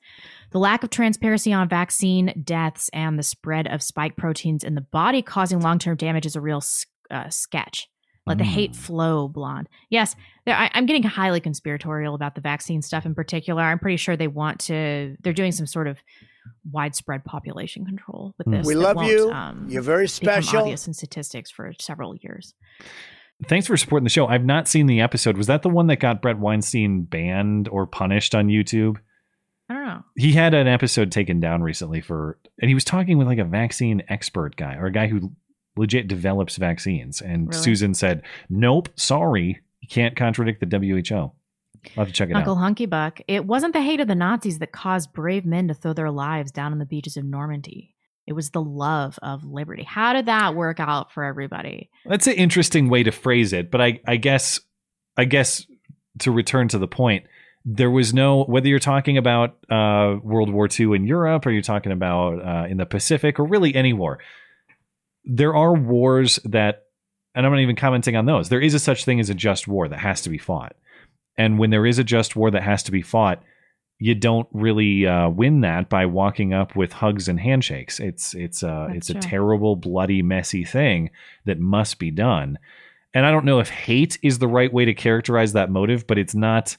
The 0.50 0.58
lack 0.58 0.82
of 0.82 0.90
transparency 0.90 1.52
on 1.52 1.68
vaccine 1.68 2.42
deaths 2.44 2.90
and 2.92 3.16
the 3.16 3.22
spread 3.22 3.68
of 3.68 3.84
spike 3.84 4.16
proteins 4.16 4.64
in 4.64 4.74
the 4.74 4.80
body 4.80 5.22
causing 5.22 5.60
long 5.60 5.78
term 5.78 5.96
damage 5.96 6.26
is 6.26 6.34
a 6.34 6.40
real 6.40 6.60
uh, 7.08 7.28
sketch. 7.28 7.88
Let 8.30 8.38
the 8.38 8.44
hate 8.44 8.74
flow, 8.74 9.28
blonde. 9.28 9.68
Yes, 9.90 10.16
I, 10.46 10.70
I'm 10.74 10.86
getting 10.86 11.02
highly 11.02 11.40
conspiratorial 11.40 12.14
about 12.14 12.34
the 12.34 12.40
vaccine 12.40 12.80
stuff 12.82 13.04
in 13.06 13.14
particular. 13.14 13.62
I'm 13.62 13.78
pretty 13.78 13.96
sure 13.98 14.16
they 14.16 14.28
want 14.28 14.60
to, 14.60 15.16
they're 15.22 15.32
doing 15.32 15.52
some 15.52 15.66
sort 15.66 15.86
of 15.86 15.98
widespread 16.70 17.24
population 17.24 17.84
control 17.84 18.34
with 18.38 18.46
Hmm. 18.46 18.52
this. 18.54 18.66
We 18.66 18.74
love 18.74 19.02
you. 19.04 19.30
um, 19.30 19.66
You're 19.68 19.82
very 19.82 20.08
special. 20.08 20.30
become 20.30 20.42
special. 20.42 20.60
obvious 20.60 20.86
in 20.86 20.94
statistics 20.94 21.50
for 21.50 21.72
several 21.78 22.16
years. 22.16 22.54
Thanks 23.46 23.66
for 23.66 23.76
supporting 23.76 24.04
the 24.04 24.10
show. 24.10 24.26
I've 24.26 24.44
not 24.44 24.68
seen 24.68 24.86
the 24.86 25.00
episode. 25.00 25.36
Was 25.38 25.46
that 25.46 25.62
the 25.62 25.68
one 25.70 25.86
that 25.86 25.96
got 26.00 26.20
Brett 26.20 26.38
Weinstein 26.38 27.02
banned 27.02 27.68
or 27.68 27.86
punished 27.86 28.34
on 28.34 28.48
YouTube? 28.48 28.96
I 29.68 29.74
don't 29.74 29.84
know. 29.86 30.02
He 30.16 30.32
had 30.32 30.52
an 30.52 30.66
episode 30.66 31.10
taken 31.12 31.40
down 31.40 31.62
recently 31.62 32.00
for, 32.00 32.38
and 32.60 32.68
he 32.68 32.74
was 32.74 32.84
talking 32.84 33.16
with 33.18 33.26
like 33.28 33.38
a 33.38 33.44
vaccine 33.44 34.02
expert 34.08 34.56
guy 34.56 34.74
or 34.74 34.86
a 34.86 34.92
guy 34.92 35.06
who 35.06 35.32
legit 35.76 36.08
develops 36.08 36.56
vaccines. 36.56 37.20
And 37.20 37.48
Really? 37.48 37.62
Susan 37.62 37.94
said, 37.94 38.22
"Nope, 38.48 38.88
sorry, 38.96 39.60
you 39.80 39.88
can't 39.88 40.16
contradict 40.16 40.60
the 40.60 40.78
WHO." 40.78 41.32
I'll 41.96 42.04
have 42.04 42.08
to 42.08 42.12
check 42.12 42.30
it 42.30 42.36
Uncle 42.36 42.56
out. 42.56 42.60
Hunky 42.60 42.86
Buck, 42.86 43.20
it 43.26 43.46
wasn't 43.46 43.72
the 43.72 43.80
hate 43.80 44.00
of 44.00 44.08
the 44.08 44.14
Nazis 44.14 44.58
that 44.58 44.72
caused 44.72 45.12
brave 45.12 45.46
men 45.46 45.68
to 45.68 45.74
throw 45.74 45.92
their 45.92 46.10
lives 46.10 46.52
down 46.52 46.72
on 46.72 46.78
the 46.78 46.84
beaches 46.84 47.16
of 47.16 47.24
Normandy. 47.24 47.94
It 48.26 48.34
was 48.34 48.50
the 48.50 48.62
love 48.62 49.18
of 49.22 49.44
liberty. 49.44 49.82
How 49.82 50.12
did 50.12 50.26
that 50.26 50.54
work 50.54 50.78
out 50.78 51.10
for 51.10 51.24
everybody? 51.24 51.90
That's 52.04 52.26
an 52.26 52.34
interesting 52.34 52.88
way 52.88 53.02
to 53.02 53.10
phrase 53.10 53.52
it, 53.52 53.70
but 53.70 53.80
I, 53.80 54.00
I 54.06 54.16
guess, 54.16 54.60
I 55.16 55.24
guess 55.24 55.66
to 56.20 56.30
return 56.30 56.68
to 56.68 56.78
the 56.78 56.86
point, 56.86 57.24
there 57.64 57.90
was 57.90 58.14
no 58.14 58.44
whether 58.44 58.68
you're 58.68 58.78
talking 58.78 59.18
about 59.18 59.56
uh, 59.70 60.16
World 60.22 60.50
War 60.50 60.68
II 60.68 60.94
in 60.94 61.06
Europe 61.06 61.44
or 61.44 61.50
you're 61.50 61.62
talking 61.62 61.92
about 61.92 62.44
uh, 62.44 62.66
in 62.68 62.76
the 62.76 62.86
Pacific 62.86 63.38
or 63.38 63.44
really 63.44 63.74
any 63.74 63.92
war. 63.92 64.18
There 65.24 65.54
are 65.54 65.74
wars 65.74 66.38
that, 66.44 66.84
and 67.34 67.44
I'm 67.44 67.52
not 67.52 67.60
even 67.60 67.76
commenting 67.76 68.16
on 68.16 68.26
those. 68.26 68.48
There 68.48 68.60
is 68.60 68.74
a 68.74 68.78
such 68.78 69.04
thing 69.04 69.20
as 69.20 69.30
a 69.30 69.34
just 69.34 69.68
war 69.68 69.88
that 69.88 69.98
has 69.98 70.22
to 70.22 70.30
be 70.30 70.38
fought, 70.38 70.74
and 71.36 71.58
when 71.58 71.70
there 71.70 71.86
is 71.86 71.98
a 71.98 72.04
just 72.04 72.36
war 72.36 72.50
that 72.50 72.62
has 72.62 72.82
to 72.84 72.92
be 72.92 73.02
fought, 73.02 73.42
you 74.00 74.14
don't 74.14 74.48
really 74.52 75.06
uh, 75.06 75.28
win 75.28 75.60
that 75.60 75.90
by 75.90 76.06
walking 76.06 76.54
up 76.54 76.74
with 76.74 76.92
hugs 76.92 77.28
and 77.28 77.38
handshakes. 77.38 78.00
It's 78.00 78.34
it's 78.34 78.62
uh, 78.62 78.86
That's 78.88 79.10
it's 79.10 79.10
a 79.10 79.28
terrible, 79.28 79.76
bloody, 79.76 80.22
messy 80.22 80.64
thing 80.64 81.10
that 81.44 81.60
must 81.60 81.98
be 81.98 82.10
done. 82.10 82.58
And 83.12 83.26
I 83.26 83.30
don't 83.30 83.44
know 83.44 83.60
if 83.60 83.68
hate 83.68 84.18
is 84.22 84.38
the 84.38 84.48
right 84.48 84.72
way 84.72 84.86
to 84.86 84.94
characterize 84.94 85.52
that 85.52 85.70
motive, 85.70 86.06
but 86.06 86.18
it's 86.18 86.34
not. 86.34 86.76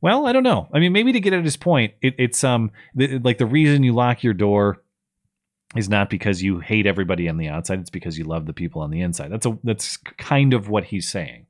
Well, 0.00 0.26
I 0.26 0.32
don't 0.32 0.42
know. 0.42 0.68
I 0.74 0.80
mean, 0.80 0.92
maybe 0.92 1.12
to 1.12 1.20
get 1.20 1.32
at 1.32 1.44
his 1.44 1.56
point, 1.56 1.94
it, 2.02 2.16
it's 2.18 2.42
um 2.42 2.72
th- 2.98 3.22
like 3.22 3.38
the 3.38 3.46
reason 3.46 3.84
you 3.84 3.94
lock 3.94 4.24
your 4.24 4.34
door 4.34 4.82
is 5.74 5.88
not 5.88 6.10
because 6.10 6.42
you 6.42 6.60
hate 6.60 6.86
everybody 6.86 7.28
on 7.28 7.36
the 7.38 7.48
outside; 7.48 7.80
it's 7.80 7.90
because 7.90 8.16
you 8.18 8.24
love 8.24 8.46
the 8.46 8.52
people 8.52 8.82
on 8.82 8.90
the 8.90 9.00
inside. 9.00 9.32
That's 9.32 9.46
a 9.46 9.58
that's 9.64 9.96
kind 9.96 10.54
of 10.54 10.68
what 10.68 10.84
he's 10.84 11.08
saying. 11.10 11.46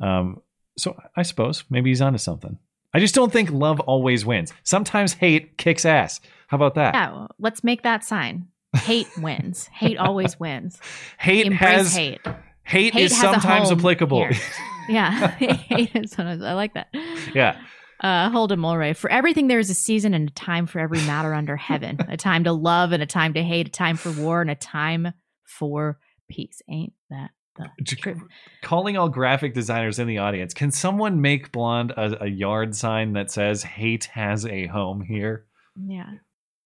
Um, 0.00 0.42
so 0.76 0.96
I 1.16 1.22
suppose 1.22 1.64
maybe 1.70 1.90
he's 1.90 2.00
onto 2.02 2.18
something. 2.18 2.58
I 2.94 3.00
just 3.00 3.14
don't 3.14 3.32
think 3.32 3.50
love 3.50 3.80
always 3.80 4.24
wins. 4.24 4.52
Sometimes 4.64 5.12
hate 5.14 5.56
kicks 5.58 5.84
ass. 5.84 6.20
How 6.48 6.56
about 6.56 6.74
that? 6.76 6.94
Yeah, 6.94 7.12
well, 7.12 7.30
let's 7.38 7.62
make 7.62 7.82
that 7.82 8.04
sign. 8.04 8.48
Hate 8.74 9.08
wins. 9.18 9.66
Hate 9.68 9.98
always 9.98 10.38
wins. 10.38 10.78
Hate 11.18 11.46
Embrace 11.46 11.60
has 11.70 11.94
hate. 11.96 12.20
hate, 12.64 12.92
Hate 12.94 13.02
is 13.04 13.12
a 13.12 13.16
sometimes 13.16 13.70
applicable. 13.72 14.26
here. 14.28 14.40
Yeah, 14.88 15.28
hate 15.38 15.94
is 15.94 16.12
sometimes. 16.12 16.42
I 16.42 16.52
like 16.54 16.74
that. 16.74 16.88
yeah. 17.34 17.60
Uh, 18.00 18.30
Holden 18.30 18.60
Mulray. 18.60 18.94
For 18.94 19.10
everything, 19.10 19.48
there 19.48 19.58
is 19.58 19.70
a 19.70 19.74
season 19.74 20.14
and 20.14 20.28
a 20.28 20.32
time 20.32 20.66
for 20.66 20.78
every 20.78 20.98
matter 21.00 21.34
under 21.34 21.56
heaven. 21.56 21.98
A 22.08 22.16
time 22.16 22.44
to 22.44 22.52
love 22.52 22.92
and 22.92 23.02
a 23.02 23.06
time 23.06 23.34
to 23.34 23.42
hate. 23.42 23.68
A 23.68 23.70
time 23.70 23.96
for 23.96 24.12
war 24.12 24.40
and 24.40 24.50
a 24.50 24.54
time 24.54 25.12
for 25.44 25.98
peace. 26.28 26.62
Ain't 26.70 26.92
that 27.10 27.30
the? 27.56 28.20
Calling 28.62 28.96
all 28.96 29.08
graphic 29.08 29.52
designers 29.52 29.98
in 29.98 30.06
the 30.06 30.18
audience, 30.18 30.54
can 30.54 30.70
someone 30.70 31.20
make 31.20 31.50
blonde 31.50 31.90
a, 31.92 32.24
a 32.24 32.28
yard 32.28 32.76
sign 32.76 33.14
that 33.14 33.30
says 33.30 33.62
"Hate 33.64 34.04
has 34.06 34.46
a 34.46 34.66
home 34.66 35.00
here"? 35.00 35.46
Yeah. 35.76 36.10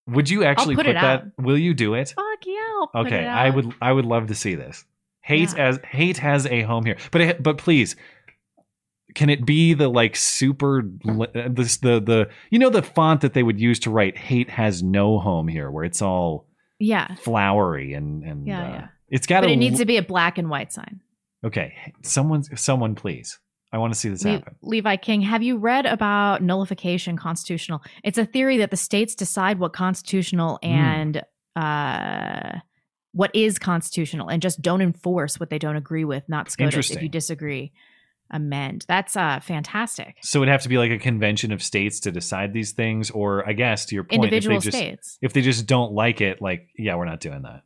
Would 0.09 0.29
you 0.29 0.45
actually 0.45 0.75
put 0.75 0.87
put, 0.87 0.95
that? 0.95 1.05
out. 1.05 1.25
Will 1.39 1.59
you 1.59 1.75
do 1.75 1.95
it? 1.95 2.13
Fuck 2.17 2.45
yeah. 2.45 3.01
Okay, 3.03 3.25
I 3.27 3.51
would. 3.51 3.73
I 3.81 3.93
would 3.93 4.05
love 4.05 4.27
to 4.27 4.35
see 4.35 4.55
this. 4.55 4.85
Hate 5.23 5.57
as 5.57 5.79
hate 5.85 6.19
has 6.19 6.47
a 6.47 6.63
home 6.63 6.85
here, 6.85 6.97
but 7.13 7.21
it, 7.21 7.43
but 7.43 7.57
please, 7.57 7.95
can 9.15 9.31
it 9.31 9.45
be 9.45 9.75
the 9.75 9.89
like 9.89 10.17
super 10.17 10.83
uh, 11.09 11.27
this 11.51 11.77
the 11.79 12.01
the 12.01 12.29
you 12.51 12.59
know 12.59 12.71
the 12.71 12.83
font 12.83 13.21
that 13.23 13.35
they 13.35 13.43
would 13.43 13.61
use 13.61 13.79
to 13.81 13.91
write 13.91 14.17
"Hate 14.17 14.51
has 14.51 14.83
no 14.83 15.19
home 15.19 15.49
here," 15.49 15.71
where 15.71 15.85
it's 15.85 16.03
all 16.03 16.47
Yeah. 16.79 17.15
flowery 17.17 17.95
and 17.95 18.23
and 18.25 18.47
Yeah, 18.47 18.61
uh, 18.65 18.69
yeah. 18.73 18.89
it's 19.09 19.27
got 19.27 19.43
But 19.43 19.51
it 19.51 19.57
needs 19.57 19.79
to 19.79 19.85
be 19.87 19.97
a 19.97 20.03
black 20.03 20.39
and 20.39 20.49
white 20.51 20.73
sign. 20.73 21.01
Okay, 21.45 21.75
someone, 22.03 22.45
someone, 22.57 22.95
please. 22.95 23.39
I 23.73 23.79
want 23.79 23.93
to 23.95 23.99
see 23.99 24.11
this 24.11 24.23
happen. 24.23 24.55
Levi 24.63 24.97
King, 24.97 25.23
have 25.23 25.43
you 25.43 25.57
read 25.57 25.87
about 25.87 26.43
nullification 26.43 27.17
constitutional? 27.17 27.83
It's 28.05 28.19
a 28.19 28.27
theory 28.27 28.59
that 28.59 28.71
the 28.71 28.77
states 28.77 29.15
decide 29.15 29.59
what 29.59 29.73
constitutional 29.73 30.59
Hmm. 30.63 30.69
and 30.69 31.23
uh, 31.57 32.59
what 33.13 33.31
is 33.35 33.59
constitutional, 33.59 34.29
and 34.29 34.41
just 34.43 34.63
don't 34.63 34.81
enforce 34.83 35.39
what 35.41 35.51
they 35.51 35.59
don't 35.59 35.77
agree 35.77 36.05
with. 36.05 36.29
Not 36.29 36.51
SCOTUS. 36.51 36.91
If 36.91 37.03
you 37.03 37.09
disagree, 37.09 37.73
amend. 38.31 38.85
That's 38.89 39.17
uh, 39.17 39.41
fantastic. 39.41 40.17
So 40.23 40.43
it'd 40.43 40.51
have 40.51 40.63
to 40.63 40.69
be 40.69 40.79
like 40.79 40.91
a 40.91 40.99
convention 40.99 41.53
of 41.53 41.63
states 41.63 42.01
to 42.01 42.13
decide 42.13 42.53
these 42.53 42.73
things, 42.73 43.11
or 43.11 43.49
I 43.49 43.53
guess 43.53 43.87
to 43.87 43.95
your 43.95 44.05
point, 44.05 44.25
Individual 44.25 44.57
if 44.57 44.65
they 44.65 44.71
just 44.71 44.79
states. 44.79 45.19
if 45.21 45.33
they 45.33 45.43
just 45.43 45.67
don't 45.67 45.93
like 45.93 46.21
it, 46.21 46.41
like 46.41 46.69
yeah, 46.77 46.97
we're 46.97 47.05
not 47.05 47.21
doing 47.21 47.43
that. 47.43 47.63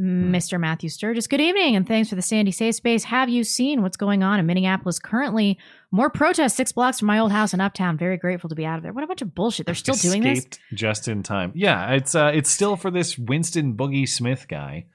Mr. 0.00 0.60
Matthew 0.60 0.90
Sturgis. 0.90 1.26
Good 1.26 1.40
evening 1.40 1.74
and 1.74 1.88
thanks 1.88 2.10
for 2.10 2.16
the 2.16 2.22
Sandy 2.22 2.50
Safe 2.50 2.74
Space. 2.74 3.04
Have 3.04 3.30
you 3.30 3.44
seen 3.44 3.82
what's 3.82 3.96
going 3.96 4.22
on 4.22 4.38
in 4.38 4.44
Minneapolis 4.44 4.98
currently? 4.98 5.58
More 5.90 6.10
protests 6.10 6.54
six 6.54 6.70
blocks 6.70 6.98
from 6.98 7.06
my 7.06 7.18
old 7.18 7.32
house 7.32 7.54
in 7.54 7.62
Uptown. 7.62 7.96
Very 7.96 8.18
grateful 8.18 8.50
to 8.50 8.54
be 8.54 8.66
out 8.66 8.76
of 8.76 8.82
there. 8.82 8.92
What 8.92 9.04
a 9.04 9.06
bunch 9.06 9.22
of 9.22 9.34
bullshit. 9.34 9.64
They're 9.64 9.74
still 9.74 9.94
doing 9.94 10.22
this? 10.22 10.40
Escaped 10.40 10.60
just 10.74 11.08
in 11.08 11.22
time. 11.22 11.52
Yeah, 11.54 11.92
it's 11.92 12.14
uh, 12.14 12.30
it's 12.34 12.50
still 12.50 12.76
for 12.76 12.90
this 12.90 13.16
Winston 13.16 13.74
Boogie 13.74 14.08
Smith 14.08 14.46
guy, 14.48 14.86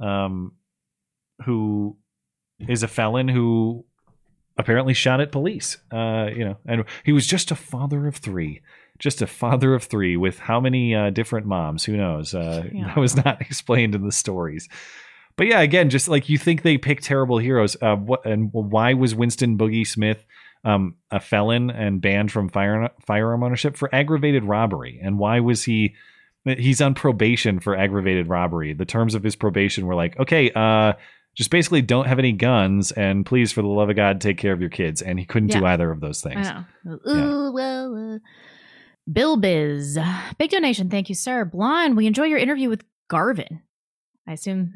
um, 0.00 0.52
who 1.44 1.96
is 2.60 2.84
a 2.84 2.88
felon 2.88 3.26
who 3.26 3.84
apparently 4.58 4.94
shot 4.94 5.20
at 5.20 5.32
police. 5.32 5.78
Uh, 5.92 6.28
you 6.34 6.44
know, 6.44 6.56
and 6.66 6.84
he 7.04 7.12
was 7.12 7.26
just 7.26 7.50
a 7.50 7.56
father 7.56 8.06
of 8.06 8.16
three. 8.16 8.62
Just 8.98 9.20
a 9.20 9.26
father 9.26 9.74
of 9.74 9.84
three 9.84 10.16
with 10.16 10.38
how 10.38 10.58
many 10.60 10.94
uh, 10.94 11.10
different 11.10 11.46
moms? 11.46 11.84
Who 11.84 11.96
knows? 11.96 12.34
Uh, 12.34 12.64
Yeah. 12.72 12.86
That 12.86 12.96
was 12.96 13.16
not 13.16 13.40
explained 13.42 13.94
in 13.94 14.04
the 14.04 14.12
stories. 14.12 14.68
But 15.36 15.48
yeah, 15.48 15.60
again, 15.60 15.90
just 15.90 16.08
like 16.08 16.30
you 16.30 16.38
think 16.38 16.62
they 16.62 16.78
pick 16.78 17.02
terrible 17.02 17.36
heroes. 17.38 17.76
Uh, 17.80 17.96
what 17.96 18.24
and 18.24 18.50
why 18.52 18.94
was 18.94 19.14
Winston 19.14 19.58
Boogie 19.58 19.86
Smith 19.86 20.24
um, 20.64 20.94
a 21.10 21.20
felon 21.20 21.70
and 21.70 22.00
banned 22.00 22.32
from 22.32 22.48
fire, 22.48 22.88
firearm 23.06 23.42
ownership 23.42 23.76
for 23.76 23.94
aggravated 23.94 24.44
robbery? 24.44 24.98
And 25.02 25.18
why 25.18 25.40
was 25.40 25.62
he? 25.64 25.94
He's 26.46 26.80
on 26.80 26.94
probation 26.94 27.58
for 27.60 27.76
aggravated 27.76 28.28
robbery. 28.28 28.72
The 28.72 28.84
terms 28.86 29.14
of 29.14 29.22
his 29.24 29.36
probation 29.36 29.84
were 29.84 29.96
like, 29.96 30.18
okay, 30.18 30.50
uh, 30.52 30.94
just 31.36 31.50
basically 31.50 31.82
don't 31.82 32.06
have 32.06 32.18
any 32.18 32.32
guns, 32.32 32.92
and 32.92 33.24
please, 33.24 33.52
for 33.52 33.60
the 33.60 33.68
love 33.68 33.90
of 33.90 33.96
God, 33.96 34.20
take 34.20 34.38
care 34.38 34.54
of 34.54 34.60
your 34.60 34.70
kids. 34.70 35.02
And 35.02 35.18
he 35.18 35.26
couldn't 35.26 35.50
do 35.50 35.64
either 35.66 35.90
of 35.90 36.00
those 36.00 36.22
things. 36.22 36.48
Ooh, 37.06 37.52
well, 37.52 38.14
uh, 38.14 38.18
Bill 39.10 39.36
Biz. 39.36 39.98
Big 40.38 40.50
donation. 40.50 40.88
Thank 40.88 41.10
you, 41.10 41.14
sir. 41.14 41.44
Blonde, 41.44 41.96
we 41.96 42.06
enjoy 42.06 42.24
your 42.24 42.38
interview 42.38 42.70
with 42.70 42.84
Garvin. 43.08 43.60
I 44.26 44.32
assume 44.32 44.74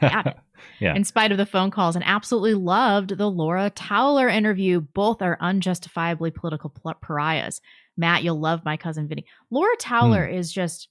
yeah. 0.00 0.34
Yeah. 0.80 0.94
in 0.94 1.04
spite 1.04 1.30
of 1.30 1.36
the 1.38 1.46
phone 1.46 1.70
calls, 1.70 1.94
and 1.94 2.04
absolutely 2.06 2.54
loved 2.54 3.18
the 3.18 3.30
Laura 3.30 3.70
Towler 3.70 4.28
interview. 4.28 4.80
Both 4.80 5.20
are 5.20 5.36
unjustifiably 5.40 6.30
political 6.30 6.72
pariahs. 7.02 7.60
Matt, 7.96 8.22
you'll 8.22 8.40
love 8.40 8.64
my 8.64 8.76
cousin 8.76 9.08
Vinny. 9.08 9.26
Laura 9.50 9.74
Towler 9.78 10.26
is 10.26 10.52
just, 10.52 10.88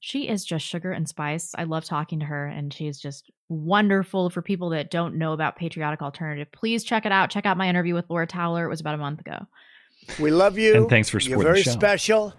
she 0.00 0.28
is 0.28 0.44
just 0.44 0.66
sugar 0.66 0.92
and 0.92 1.08
spice. 1.08 1.54
I 1.56 1.64
love 1.64 1.84
talking 1.84 2.20
to 2.20 2.26
her, 2.26 2.46
and 2.46 2.72
she's 2.72 2.98
just 3.00 3.30
wonderful 3.48 4.30
for 4.30 4.42
people 4.42 4.70
that 4.70 4.90
don't 4.90 5.16
know 5.16 5.32
about 5.32 5.56
Patriotic 5.56 6.02
Alternative. 6.02 6.50
Please 6.52 6.84
check 6.84 7.06
it 7.06 7.12
out. 7.12 7.30
Check 7.30 7.46
out 7.46 7.56
my 7.56 7.68
interview 7.68 7.94
with 7.94 8.08
Laura 8.08 8.26
Towler. 8.26 8.64
It 8.64 8.68
was 8.68 8.80
about 8.80 8.94
a 8.94 8.98
month 8.98 9.20
ago. 9.20 9.46
We 10.20 10.30
love 10.30 10.58
you. 10.58 10.74
And 10.74 10.88
thanks 10.88 11.08
for 11.08 11.16
You're 11.16 11.22
supporting 11.22 11.38
the 11.38 11.52
very 11.52 11.62
show. 11.62 11.70
special. 11.72 12.34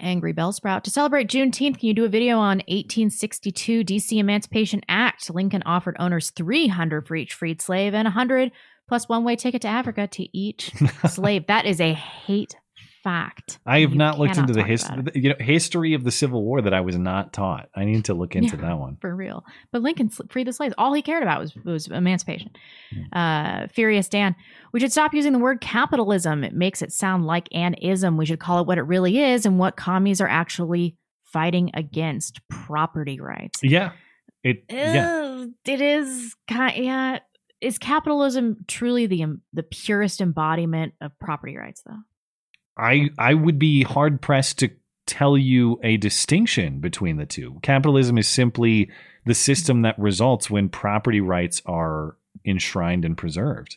Angry 0.00 0.34
Bellsprout. 0.34 0.82
To 0.82 0.90
celebrate 0.90 1.28
Juneteenth, 1.28 1.78
can 1.78 1.86
you 1.88 1.94
do 1.94 2.04
a 2.04 2.08
video 2.08 2.38
on 2.38 2.58
1862 2.68 3.84
DC 3.84 4.18
Emancipation 4.18 4.82
Act? 4.88 5.30
Lincoln 5.30 5.62
offered 5.64 5.96
owners 5.98 6.30
300 6.30 7.06
for 7.06 7.16
each 7.16 7.32
freed 7.34 7.62
slave 7.62 7.94
and 7.94 8.04
100 8.06 8.50
plus 8.88 9.08
one 9.08 9.24
way 9.24 9.36
ticket 9.36 9.62
to 9.62 9.68
Africa 9.68 10.06
to 10.06 10.36
each 10.36 10.72
slave. 11.08 11.46
That 11.46 11.64
is 11.66 11.80
a 11.80 11.92
hate 11.92 12.56
fact. 13.08 13.58
I 13.64 13.80
have 13.80 13.94
not 13.94 14.18
looked 14.18 14.36
into 14.36 14.52
the 14.52 14.62
history, 14.62 15.02
you 15.14 15.30
know, 15.30 15.36
history 15.40 15.94
of 15.94 16.04
the 16.04 16.10
Civil 16.10 16.42
War 16.44 16.60
that 16.62 16.74
I 16.74 16.80
was 16.80 16.96
not 16.98 17.32
taught. 17.32 17.68
I 17.74 17.84
need 17.84 18.04
to 18.06 18.14
look 18.14 18.36
into 18.36 18.56
Yeah. 18.56 18.62
that 18.68 18.78
one. 18.78 18.96
for 19.00 19.14
real. 19.14 19.44
But 19.72 19.82
Lincoln 19.82 20.08
freed 20.10 20.46
the 20.46 20.52
slaves. 20.52 20.74
All 20.76 20.92
he 20.92 21.02
cared 21.02 21.22
about 21.22 21.40
was 21.40 21.54
was 21.64 21.86
emancipation. 21.88 22.50
Uh, 23.12 23.66
Furious 23.68 24.08
Dan, 24.08 24.34
we 24.72 24.80
should 24.80 24.92
stop 24.92 25.14
using 25.14 25.32
the 25.32 25.38
word 25.38 25.60
capitalism. 25.60 26.44
It 26.44 26.54
makes 26.54 26.82
it 26.82 26.92
sound 26.92 27.24
like 27.26 27.48
an 27.52 27.74
ism. 27.74 28.16
We 28.16 28.26
should 28.26 28.40
call 28.40 28.60
it 28.60 28.66
what 28.66 28.78
it 28.78 28.82
really 28.82 29.18
is 29.18 29.46
and 29.46 29.58
what 29.58 29.76
commies 29.76 30.20
are 30.20 30.28
actually 30.28 30.96
fighting 31.24 31.70
against: 31.74 32.40
property 32.48 33.20
rights. 33.20 33.60
Yeah, 33.62 33.92
it. 34.42 34.64
yeah, 34.70 35.44
it 35.64 35.80
is 35.80 36.34
kind. 36.48 36.84
Yeah, 36.84 37.18
is 37.60 37.78
capitalism 37.78 38.64
truly 38.66 39.06
the 39.06 39.24
the 39.52 39.62
purest 39.62 40.20
embodiment 40.20 40.92
of 41.00 41.18
property 41.18 41.56
rights, 41.56 41.82
though? 41.86 41.98
I 42.78 43.10
I 43.18 43.34
would 43.34 43.58
be 43.58 43.82
hard 43.82 44.20
pressed 44.22 44.58
to 44.60 44.70
tell 45.06 45.36
you 45.38 45.80
a 45.82 45.96
distinction 45.96 46.80
between 46.80 47.16
the 47.16 47.26
two. 47.26 47.58
Capitalism 47.62 48.18
is 48.18 48.28
simply 48.28 48.90
the 49.24 49.34
system 49.34 49.82
that 49.82 49.98
results 49.98 50.48
when 50.50 50.68
property 50.68 51.20
rights 51.20 51.62
are 51.66 52.16
enshrined 52.44 53.04
and 53.04 53.16
preserved. 53.16 53.76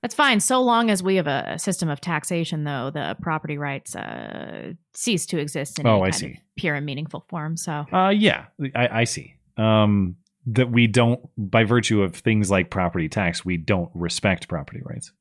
That's 0.00 0.14
fine, 0.14 0.40
so 0.40 0.60
long 0.60 0.90
as 0.90 1.00
we 1.02 1.14
have 1.16 1.28
a 1.28 1.58
system 1.58 1.88
of 1.88 2.00
taxation, 2.00 2.64
though 2.64 2.90
the 2.90 3.16
property 3.22 3.56
rights 3.56 3.94
uh, 3.94 4.72
cease 4.94 5.26
to 5.26 5.38
exist 5.38 5.78
in 5.78 5.86
Oh, 5.86 5.98
any 6.02 6.08
I 6.08 6.10
see. 6.10 6.40
pure 6.56 6.74
and 6.74 6.84
meaningful 6.84 7.24
form. 7.28 7.56
So, 7.56 7.86
Uh, 7.92 8.08
yeah, 8.08 8.46
I, 8.74 8.88
I 9.02 9.04
see. 9.04 9.36
Um, 9.56 10.16
that 10.46 10.72
we 10.72 10.88
don't, 10.88 11.20
by 11.38 11.62
virtue 11.62 12.02
of 12.02 12.16
things 12.16 12.50
like 12.50 12.68
property 12.68 13.08
tax, 13.08 13.44
we 13.44 13.56
don't 13.56 13.90
respect 13.94 14.48
property 14.48 14.80
rights. 14.84 15.12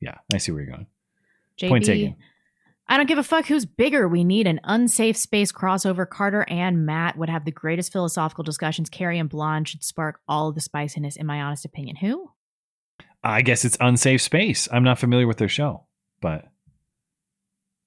Yeah, 0.00 0.16
I 0.34 0.36
see 0.36 0.52
where 0.52 0.62
you're 0.62 0.72
going. 0.72 0.86
Point 1.70 1.86
taken. 1.86 2.16
I 2.90 2.96
don't 2.96 3.06
give 3.06 3.18
a 3.18 3.22
fuck 3.22 3.46
who's 3.46 3.64
bigger. 3.64 4.08
We 4.08 4.24
need 4.24 4.46
an 4.48 4.60
unsafe 4.64 5.16
space 5.16 5.52
crossover. 5.52 6.08
Carter 6.08 6.44
and 6.48 6.84
Matt 6.84 7.16
would 7.16 7.28
have 7.28 7.44
the 7.44 7.52
greatest 7.52 7.92
philosophical 7.92 8.42
discussions. 8.42 8.90
Carrie 8.90 9.18
and 9.20 9.28
Blonde 9.30 9.68
should 9.68 9.84
spark 9.84 10.20
all 10.26 10.48
of 10.48 10.56
the 10.56 10.60
spiciness, 10.60 11.14
in 11.16 11.24
my 11.24 11.40
honest 11.40 11.64
opinion. 11.64 11.94
Who? 11.96 12.30
I 13.22 13.42
guess 13.42 13.64
it's 13.64 13.76
unsafe 13.80 14.20
space. 14.22 14.68
I'm 14.72 14.82
not 14.82 14.98
familiar 14.98 15.26
with 15.28 15.36
their 15.38 15.48
show, 15.48 15.86
but 16.20 16.46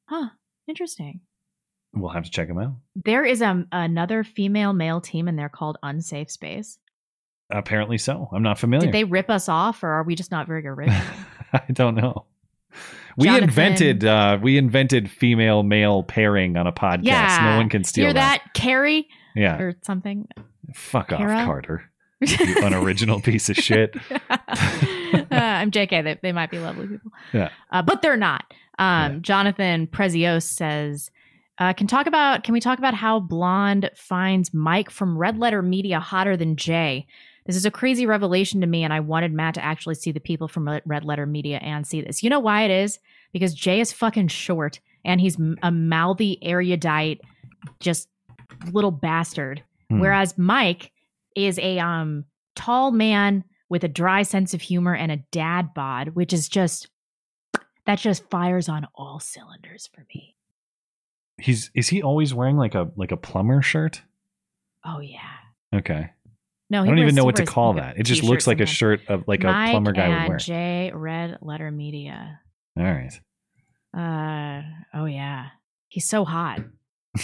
Huh. 0.08 0.30
Interesting. 0.68 1.20
we'll 1.94 2.12
have 2.12 2.24
to 2.24 2.32
check 2.32 2.48
them 2.48 2.58
out. 2.60 2.76
There 2.96 3.26
is 3.26 3.42
a, 3.42 3.66
another 3.74 4.24
female 4.24 4.72
male 4.74 5.02
team, 5.02 5.28
and 5.28 5.38
they're 5.38 5.50
called 5.50 5.78
Unsafe 5.84 6.32
Space. 6.32 6.80
Apparently 7.50 7.98
so. 7.98 8.30
I'm 8.32 8.42
not 8.44 8.58
familiar. 8.58 8.86
Did 8.88 8.94
they 8.94 9.04
rip 9.04 9.30
us 9.30 9.50
off, 9.50 9.84
or 9.84 9.90
are 9.90 10.04
we 10.04 10.16
just 10.16 10.32
not 10.32 10.48
very 10.48 10.66
original? 10.68 11.02
I 11.52 11.62
don't 11.74 11.96
know. 11.96 12.26
We 13.18 13.26
Jonathan- 13.26 13.44
invented 13.50 14.06
uh 14.06 14.40
we 14.42 14.58
invented 14.58 15.10
female 15.12 15.64
male 15.64 16.04
pairing 16.04 16.58
on 16.58 16.68
a 16.68 16.72
podcast. 16.74 17.04
yeah. 17.04 17.50
No 17.52 17.58
one 17.58 17.70
can 17.70 17.84
steal 17.84 18.06
Hear 18.06 18.14
that. 18.14 18.42
that, 18.44 18.54
Carrie? 18.54 19.08
Yeah. 19.36 19.58
Or 19.60 19.76
something. 19.84 20.28
Fuck 20.74 21.12
off, 21.12 21.20
Carter. 21.20 21.84
You 22.22 22.56
unoriginal 22.64 23.20
piece 23.20 23.50
of 23.50 23.58
shit. 23.58 23.94
uh, 24.30 24.38
I'm 25.32 25.72
JK. 25.72 26.04
They, 26.06 26.20
they 26.22 26.32
might 26.32 26.50
be 26.52 26.58
lovely 26.60 26.88
people. 26.88 27.12
Yeah. 27.34 27.50
uh, 27.72 27.82
but 27.82 28.02
they're 28.02 28.16
not. 28.18 28.46
Um, 28.80 29.22
Jonathan 29.22 29.88
Prezios 29.88 30.44
says, 30.44 31.12
uh, 31.60 31.74
"Can 31.74 31.86
talk 31.88 32.08
about? 32.08 32.44
Can 32.44 32.54
we 32.54 32.60
talk 32.62 32.80
about 32.80 32.94
how 32.94 33.20
Blonde 33.20 33.90
finds 33.96 34.54
Mike 34.54 34.90
from 34.90 35.18
Red 35.18 35.38
Letter 35.38 35.62
Media 35.62 36.00
hotter 36.00 36.38
than 36.38 36.56
Jay? 36.56 37.06
This 37.46 37.56
is 37.56 37.66
a 37.66 37.72
crazy 37.72 38.06
revelation 38.06 38.62
to 38.62 38.68
me, 38.68 38.84
and 38.84 38.94
I 38.94 39.02
wanted 39.02 39.34
Matt 39.34 39.56
to 39.56 39.64
actually 39.64 39.96
see 39.96 40.12
the 40.12 40.20
people 40.20 40.48
from 40.48 40.80
Red- 40.86 41.04
Letter 41.04 41.26
Media 41.26 41.58
and 41.58 41.86
see 41.86 42.02
this. 42.02 42.24
You 42.24 42.30
know 42.30 42.40
why 42.40 42.64
it 42.64 42.72
is? 42.72 43.00
Because 43.34 43.54
Jay 43.54 43.80
is 43.80 43.92
fucking 43.92 44.30
short, 44.30 44.80
and 45.04 45.20
he's 45.20 45.38
a 45.62 45.72
mouthy, 45.72 46.40
erudite, 46.42 47.22
just 47.80 48.08
little 48.72 48.92
bastard. 48.92 49.64
Hmm. 49.90 50.00
Whereas 50.00 50.38
Mike 50.38 50.92
is 51.36 51.60
a 51.60 51.80
um 51.80 52.26
tall 52.56 52.92
man 52.92 53.44
with 53.70 53.84
a 53.84 53.88
dry 53.88 54.22
sense 54.22 54.54
of 54.54 54.62
humor 54.62 54.96
and 54.96 55.12
a 55.12 55.18
dad 55.32 55.74
bod, 55.74 56.10
which 56.10 56.32
is 56.32 56.48
just 56.48 56.90
that 57.86 58.00
just 58.00 58.30
fires 58.30 58.70
on 58.70 58.88
all 58.96 59.20
cylinders 59.20 59.90
for 59.94 60.06
me. 60.14 60.36
He's 61.38 61.72
is 61.74 61.90
he 61.90 62.02
always 62.02 62.34
wearing 62.34 62.58
like 62.58 62.76
a 62.76 62.92
like 62.96 63.12
a 63.12 63.18
plumber 63.18 63.62
shirt? 63.62 64.04
Oh 64.86 65.00
yeah. 65.00 65.20
Okay. 65.74 66.12
No, 66.74 66.82
I 66.82 66.88
don't 66.88 66.98
even 66.98 67.14
know 67.14 67.24
what 67.24 67.36
to 67.36 67.46
call 67.46 67.74
that. 67.74 68.00
It 68.00 68.04
just 68.04 68.24
looks 68.24 68.48
like 68.48 68.60
a 68.60 68.66
shirt 68.66 69.02
of 69.08 69.28
like 69.28 69.44
Mike 69.44 69.70
a 69.70 69.72
plumber 69.72 69.92
guy 69.92 70.22
would 70.22 70.30
wear. 70.30 70.38
J 70.40 70.92
Red 70.92 71.38
Letter 71.40 71.70
Media. 71.70 72.40
All 72.76 72.84
right. 72.84 73.14
Uh 73.96 74.64
oh 74.96 75.06
yeah. 75.06 75.50
He's 75.88 76.10
so 76.10 76.26
hot. 76.26 76.62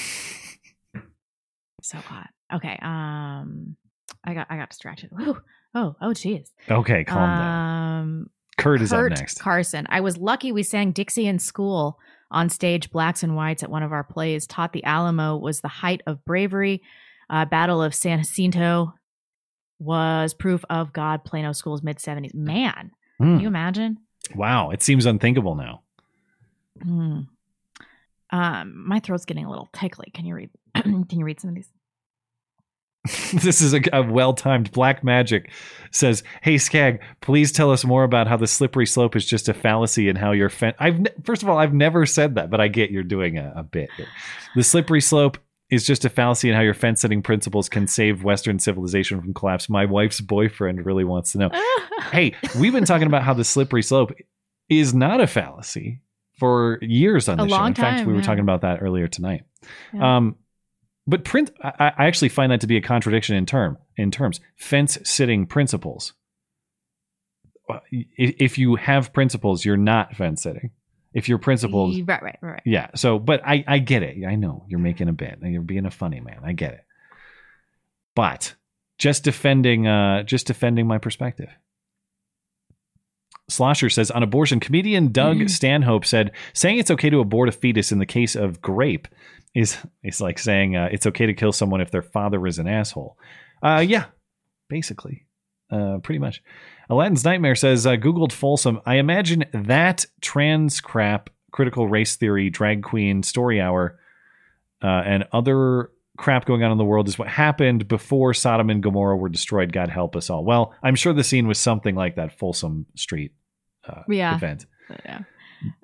so 1.82 1.98
hot. 1.98 2.30
Okay. 2.54 2.78
Um 2.80 3.76
I 4.24 4.36
got 4.36 4.46
I 4.52 4.58
got 4.58 4.70
distracted. 4.70 5.10
Oh, 5.74 5.96
oh 6.00 6.14
geez. 6.14 6.52
Okay, 6.70 7.04
calm 7.04 7.18
down. 7.18 8.02
Um 8.02 8.30
Kurt 8.60 8.84
is 8.84 8.94
up 8.94 9.10
next. 9.10 9.40
Carson. 9.40 9.88
I 9.90 10.02
was 10.02 10.18
lucky 10.18 10.52
we 10.52 10.62
sang 10.62 10.92
Dixie 10.92 11.26
in 11.26 11.40
school 11.40 11.98
on 12.30 12.50
stage, 12.50 12.92
blacks 12.92 13.24
and 13.24 13.36
whites, 13.36 13.64
at 13.64 13.72
one 13.72 13.82
of 13.82 13.92
our 13.92 14.04
plays. 14.04 14.46
Taught 14.46 14.74
the 14.74 14.84
Alamo 14.84 15.38
was 15.38 15.62
the 15.62 15.68
height 15.68 16.02
of 16.06 16.24
bravery. 16.24 16.84
Uh, 17.32 17.46
Battle 17.46 17.82
of 17.82 17.96
San 17.96 18.20
Jacinto 18.20 18.94
was 19.80 20.34
proof 20.34 20.64
of 20.70 20.94
God. 20.94 21.24
Plano 21.26 21.52
schools 21.54 21.82
mid 21.82 22.00
seventies. 22.00 22.34
Man, 22.34 22.92
Hmm. 23.18 23.24
can 23.36 23.40
you 23.40 23.48
imagine? 23.48 23.98
Wow, 24.36 24.70
it 24.72 24.84
seems 24.84 25.06
unthinkable 25.06 25.56
now. 25.56 25.82
Hmm. 26.84 27.22
Um, 28.32 28.88
my 28.88 29.00
throat's 29.00 29.26
getting 29.26 29.46
a 29.46 29.50
little 29.50 29.70
tickly. 29.74 30.12
Can 30.14 30.26
you 30.26 30.36
read? 30.36 30.50
can 30.76 31.06
you 31.12 31.26
read 31.26 31.40
some 31.40 31.50
of 31.50 31.56
these? 31.56 31.72
this 33.42 33.62
is 33.62 33.74
a, 33.74 33.82
a 33.94 34.04
well-timed 34.04 34.72
black 34.74 35.06
magic 35.06 35.50
says 35.90 36.22
hey 36.42 36.58
skag 36.58 37.00
please 37.22 37.50
tell 37.54 37.72
us 37.72 37.86
more 37.86 38.04
about 38.04 38.28
how 38.28 38.36
the 38.36 38.46
slippery 38.46 38.86
slope 38.86 39.16
is 39.16 39.26
just 39.26 39.48
a 39.48 39.54
fallacy 39.54 40.10
and 40.10 40.18
how 40.18 40.34
you're 40.34 40.50
fen- 40.50 40.74
i've 40.80 41.00
ne- 41.00 41.10
first 41.24 41.42
of 41.42 41.48
all 41.48 41.58
i've 41.58 41.74
never 41.74 42.06
said 42.06 42.36
that 42.36 42.50
but 42.50 42.60
i 42.60 42.68
get 42.68 42.92
you're 42.92 43.02
doing 43.02 43.38
a, 43.38 43.54
a 43.56 43.64
bit 43.64 43.90
the 44.54 44.64
slippery 44.64 45.00
slope 45.00 45.38
is 45.70 45.86
just 45.86 46.06
a 46.06 46.10
fallacy 46.10 46.50
in 46.50 46.56
how 46.56 46.62
your 46.62 46.74
fence 46.74 47.02
setting 47.02 47.22
principles 47.22 47.70
can 47.70 47.88
save 47.88 48.24
Western 48.24 48.60
civilization 48.60 49.22
from 49.22 49.34
collapse. 49.34 49.70
My 49.70 49.86
wife's 49.86 50.20
boyfriend 50.22 50.86
really 50.86 51.04
wants 51.04 51.34
to 51.34 51.38
know. 51.38 51.50
hey, 52.12 52.34
we've 52.60 52.74
been 52.74 52.86
talking 52.86 53.08
about 53.08 53.24
how 53.24 53.34
the 53.34 53.44
slippery 53.44 53.84
slope 53.84 54.12
is 54.68 54.94
not 54.94 55.22
a 55.22 55.28
fallacy 55.28 56.02
for 56.38 56.80
years 56.82 57.28
on 57.30 57.40
A 57.40 57.44
the 57.44 57.50
show. 57.50 57.66
In 57.66 57.74
fact, 57.76 58.00
time, 58.00 58.08
we 58.08 58.14
were 58.14 58.20
yeah. 58.20 58.26
talking 58.26 58.42
about 58.42 58.62
that 58.62 58.82
earlier 58.82 59.08
tonight. 59.08 59.44
Yeah. 59.94 60.18
Um, 60.18 60.36
but 61.06 61.24
print, 61.24 61.52
I, 61.62 61.92
I 61.98 62.08
actually 62.08 62.30
find 62.30 62.52
that 62.52 62.62
to 62.62 62.68
be 62.68 62.78
a 62.78 62.82
contradiction 62.82 63.36
in 63.36 63.46
term 63.46 63.78
in 63.98 64.12
terms 64.12 64.40
fence 64.58 64.98
sitting 65.04 65.46
principles. 65.46 66.14
Uh, 67.70 67.80
If 67.92 68.58
you 68.58 68.76
have 68.76 69.14
principles, 69.14 69.66
you're 69.66 69.78
not 69.78 70.16
fence 70.16 70.44
sitting. 70.44 70.72
If 71.14 71.28
your 71.28 71.40
principles, 71.40 72.00
Right, 72.02 72.22
right, 72.22 72.38
right. 72.42 72.62
yeah. 72.66 72.90
So, 72.96 73.18
but 73.18 73.42
I, 73.46 73.64
I 73.68 73.80
get 73.80 74.04
it. 74.04 74.24
I 74.26 74.36
know 74.36 74.66
you're 74.68 74.80
making 74.80 75.10
a 75.10 75.14
bit. 75.14 75.40
and 75.42 75.52
You're 75.52 75.62
being 75.64 75.86
a 75.88 75.92
funny 75.92 76.20
man. 76.20 76.42
I 76.44 76.54
get 76.54 76.74
it. 76.74 76.82
But 78.16 78.54
just 79.00 79.24
defending, 79.24 79.88
uh, 79.88 80.24
just 80.24 80.46
defending 80.48 80.86
my 80.88 80.98
perspective. 81.00 81.50
Slosher 83.50 83.90
says 83.90 84.12
on 84.12 84.22
abortion, 84.22 84.60
comedian 84.60 85.12
Doug 85.12 85.38
Mm-hmm. 85.38 85.48
Stanhope 85.48 86.06
said 86.06 86.32
saying 86.54 86.78
it's 86.78 86.92
okay 86.92 87.10
to 87.10 87.20
abort 87.20 87.50
a 87.50 87.52
fetus 87.52 87.92
in 87.92 87.98
the 88.00 88.06
case 88.06 88.36
of 88.36 88.62
grape 88.62 89.08
is 89.56 89.78
is 90.04 90.22
like 90.22 90.38
saying 90.38 90.76
uh, 90.76 90.90
it's 90.92 91.08
okay 91.08 91.26
to 91.26 91.34
kill 91.34 91.52
someone 91.52 91.82
if 91.82 91.90
their 91.90 92.04
father 92.04 92.46
is 92.46 92.60
an 92.60 92.68
asshole. 92.68 93.18
Uh, 93.64 93.84
yeah, 93.86 94.06
basically, 94.70 95.26
uh, 95.72 96.00
pretty 96.00 96.20
much. 96.20 96.42
Aladdin's 96.90 97.24
Nightmare 97.24 97.56
says 97.56 97.86
uh, 97.86 97.92
Googled 97.92 98.32
Folsom. 98.32 98.82
I 98.86 98.96
imagine 98.96 99.46
that 99.54 100.06
trans 100.22 100.82
crap, 100.82 101.30
critical 101.52 101.88
race 101.88 102.16
theory, 102.16 102.50
drag 102.50 102.84
queen, 102.84 103.22
story 103.24 103.62
hour, 103.62 104.00
uh, 104.84 104.88
and 104.88 105.26
other 105.32 105.92
crap 106.18 106.46
going 106.46 106.64
on 106.64 106.72
in 106.72 106.78
the 106.78 106.84
world 106.86 107.08
is 107.08 107.18
what 107.18 107.28
happened 107.28 107.88
before 107.88 108.34
Sodom 108.34 108.70
and 108.70 108.84
Gomorrah 108.84 109.16
were 109.18 109.30
destroyed. 109.30 109.72
God 109.72 109.90
help 109.90 110.16
us 110.16 110.30
all. 110.30 110.44
Well, 110.44 110.74
I'm 110.84 110.96
sure 110.96 111.14
the 111.14 111.24
scene 111.24 111.48
was 111.48 111.58
something 111.60 111.96
like 111.96 112.16
that 112.16 112.38
Folsom 112.38 112.86
Street 112.96 113.32
uh, 113.88 114.02
Yeah. 114.10 114.36
event. 114.36 114.66
Yeah. 115.06 115.20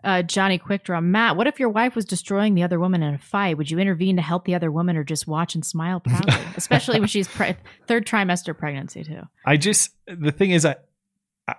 Uh, 0.04 0.22
Johnny 0.22 0.58
Quickdraw, 0.60 1.04
Matt, 1.04 1.36
what 1.36 1.48
if 1.48 1.60
your 1.60 1.70
wife 1.70 1.95
was 1.95 2.06
destroying 2.06 2.56
the 2.56 2.64
other 2.64 2.80
woman 2.80 3.04
in 3.04 3.14
a 3.14 3.18
fight? 3.18 3.58
Would 3.58 3.72
you 3.72 3.80
intervene 3.80 4.16
to 4.16 4.22
help 4.22 4.45
the 4.45 4.56
other 4.56 4.72
woman 4.72 4.98
or 4.98 5.04
just 5.04 5.28
watch 5.28 5.56
and 5.56 5.66
smile 5.66 6.00
proudly? 6.00 6.34
Especially 6.56 7.00
when 7.00 7.08
she's 7.08 7.28
pre- 7.28 7.56
third 7.88 8.06
trimester 8.06 8.58
pregnancy, 8.58 9.04
too. 9.04 9.22
I 9.45 9.58
just 9.58 9.92
the 10.08 10.32
thing 10.32 10.52
is 10.52 10.66
I 10.66 10.76
I, 11.48 11.56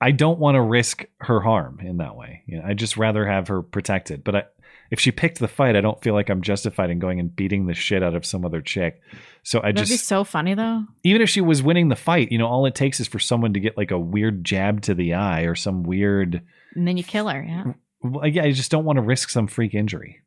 I 0.00 0.10
don't 0.10 0.38
want 0.38 0.56
to 0.56 0.62
risk 0.62 1.04
her 1.18 1.40
harm 1.40 1.80
in 1.80 1.98
that 1.98 2.16
way. 2.16 2.42
You 2.46 2.58
know, 2.58 2.64
I 2.66 2.74
just 2.74 2.96
rather 2.96 3.26
have 3.26 3.48
her 3.48 3.62
protected. 3.62 4.24
But 4.24 4.36
I, 4.36 4.44
if 4.90 4.98
she 4.98 5.12
picked 5.12 5.38
the 5.38 5.48
fight, 5.48 5.76
I 5.76 5.80
don't 5.80 6.02
feel 6.02 6.14
like 6.14 6.28
I'm 6.28 6.42
justified 6.42 6.90
in 6.90 6.98
going 6.98 7.20
and 7.20 7.34
beating 7.34 7.66
the 7.66 7.74
shit 7.74 8.02
out 8.02 8.14
of 8.14 8.26
some 8.26 8.44
other 8.44 8.60
chick. 8.60 9.00
So 9.42 9.60
I 9.62 9.72
just. 9.72 9.76
That'd 9.76 9.94
be 9.94 9.96
so 9.96 10.24
funny, 10.24 10.54
though. 10.54 10.84
even 11.04 11.22
if 11.22 11.30
she 11.30 11.40
was 11.40 11.62
winning 11.62 11.88
the 11.88 11.96
fight, 11.96 12.32
you 12.32 12.38
know, 12.38 12.46
all 12.46 12.66
it 12.66 12.74
takes 12.74 13.00
is 13.00 13.06
for 13.06 13.18
someone 13.18 13.54
to 13.54 13.60
get 13.60 13.76
like 13.76 13.90
a 13.90 13.98
weird 13.98 14.44
jab 14.44 14.82
to 14.82 14.94
the 14.94 15.14
eye 15.14 15.42
or 15.42 15.54
some 15.54 15.82
weird. 15.84 16.42
And 16.74 16.86
then 16.86 16.96
you 16.96 17.04
kill 17.04 17.28
her. 17.28 17.42
Yeah. 17.42 17.64
Well, 18.02 18.26
yeah, 18.26 18.44
I 18.44 18.52
just 18.52 18.70
don't 18.70 18.84
want 18.84 18.96
to 18.96 19.02
risk 19.02 19.28
some 19.30 19.46
freak 19.46 19.74
injury. 19.74 20.20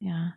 Yeah. 0.00 0.30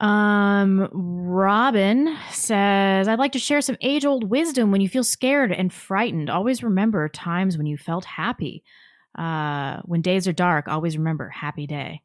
Um, 0.00 0.88
Robin 0.92 2.16
says, 2.30 3.06
I'd 3.06 3.18
like 3.18 3.32
to 3.32 3.38
share 3.38 3.60
some 3.60 3.76
age 3.82 4.06
old 4.06 4.30
wisdom 4.30 4.70
when 4.70 4.80
you 4.80 4.88
feel 4.88 5.04
scared 5.04 5.52
and 5.52 5.72
frightened. 5.72 6.30
Always 6.30 6.62
remember 6.62 7.08
times 7.08 7.58
when 7.58 7.66
you 7.66 7.76
felt 7.76 8.04
happy. 8.04 8.64
Uh, 9.18 9.80
when 9.84 10.00
days 10.00 10.26
are 10.26 10.32
dark, 10.32 10.68
always 10.68 10.96
remember 10.96 11.28
happy 11.28 11.66
day. 11.66 12.00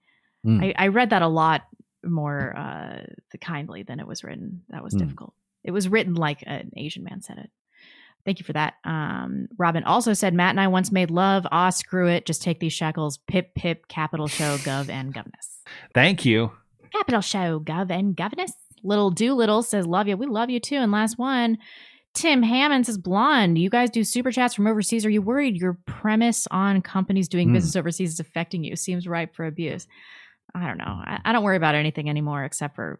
Mm. 0.45 0.64
I, 0.77 0.85
I 0.85 0.88
read 0.90 1.09
that 1.09 1.22
a 1.22 1.27
lot 1.27 1.64
more 2.03 2.56
uh, 2.56 3.01
kindly 3.41 3.83
than 3.83 3.99
it 3.99 4.07
was 4.07 4.24
written. 4.24 4.61
That 4.69 4.83
was 4.83 4.93
Mm. 4.93 4.99
difficult. 4.99 5.33
It 5.64 5.72
was 5.72 5.90
written 5.90 6.14
like 6.14 6.43
an 6.45 6.72
Asian 6.77 7.03
man 7.03 7.22
said 7.24 7.40
it. 7.40 7.49
Thank 8.25 8.40
you 8.40 8.45
for 8.45 8.53
that. 8.53 8.75
Um, 8.83 9.48
Robin 9.57 9.83
also 9.83 10.14
said, 10.14 10.33
Matt 10.33 10.51
and 10.51 10.59
I 10.59 10.67
once 10.67 10.91
made 10.91 11.11
love. 11.11 11.45
Ah, 11.51 11.69
screw 11.69 12.07
it. 12.07 12.25
Just 12.25 12.41
take 12.41 12.59
these 12.59 12.74
shekels. 12.74 13.17
Pip, 13.27 13.53
pip, 13.56 13.88
capital 13.88 14.27
show, 14.27 14.57
gov, 14.57 14.90
and 14.90 15.14
governess. 15.14 15.59
Thank 15.93 16.25
you. 16.25 16.51
Capital 16.91 17.22
Show, 17.22 17.59
Gov 17.59 17.91
and 17.91 18.15
Governess. 18.15 18.53
Little 18.83 19.09
Doolittle 19.09 19.64
says, 19.64 19.85
Love 19.85 20.07
you. 20.07 20.15
We 20.15 20.27
love 20.27 20.49
you 20.49 20.59
too. 20.61 20.77
And 20.77 20.91
last 20.91 21.17
one, 21.17 21.57
Tim 22.14 22.41
Hammond 22.43 22.85
says, 22.85 22.98
Blonde, 22.98 23.57
you 23.57 23.69
guys 23.69 23.90
do 23.90 24.03
super 24.06 24.32
chats 24.32 24.53
from 24.53 24.65
overseas. 24.65 25.06
Are 25.06 25.09
you 25.09 25.22
worried 25.22 25.57
your 25.57 25.77
premise 25.85 26.48
on 26.51 26.82
companies 26.82 27.27
doing 27.27 27.49
Hmm. 27.49 27.56
business 27.56 27.75
overseas 27.75 28.14
is 28.14 28.19
affecting 28.22 28.64
you? 28.64 28.75
Seems 28.77 29.07
ripe 29.07 29.35
for 29.35 29.45
abuse. 29.45 29.88
I 30.56 30.67
don't 30.67 30.77
know. 30.77 30.85
I, 30.85 31.19
I 31.25 31.32
don't 31.34 31.43
worry 31.43 31.58
about 31.58 31.75
anything 31.75 32.09
anymore 32.09 32.43
except 32.45 32.75
for 32.75 33.00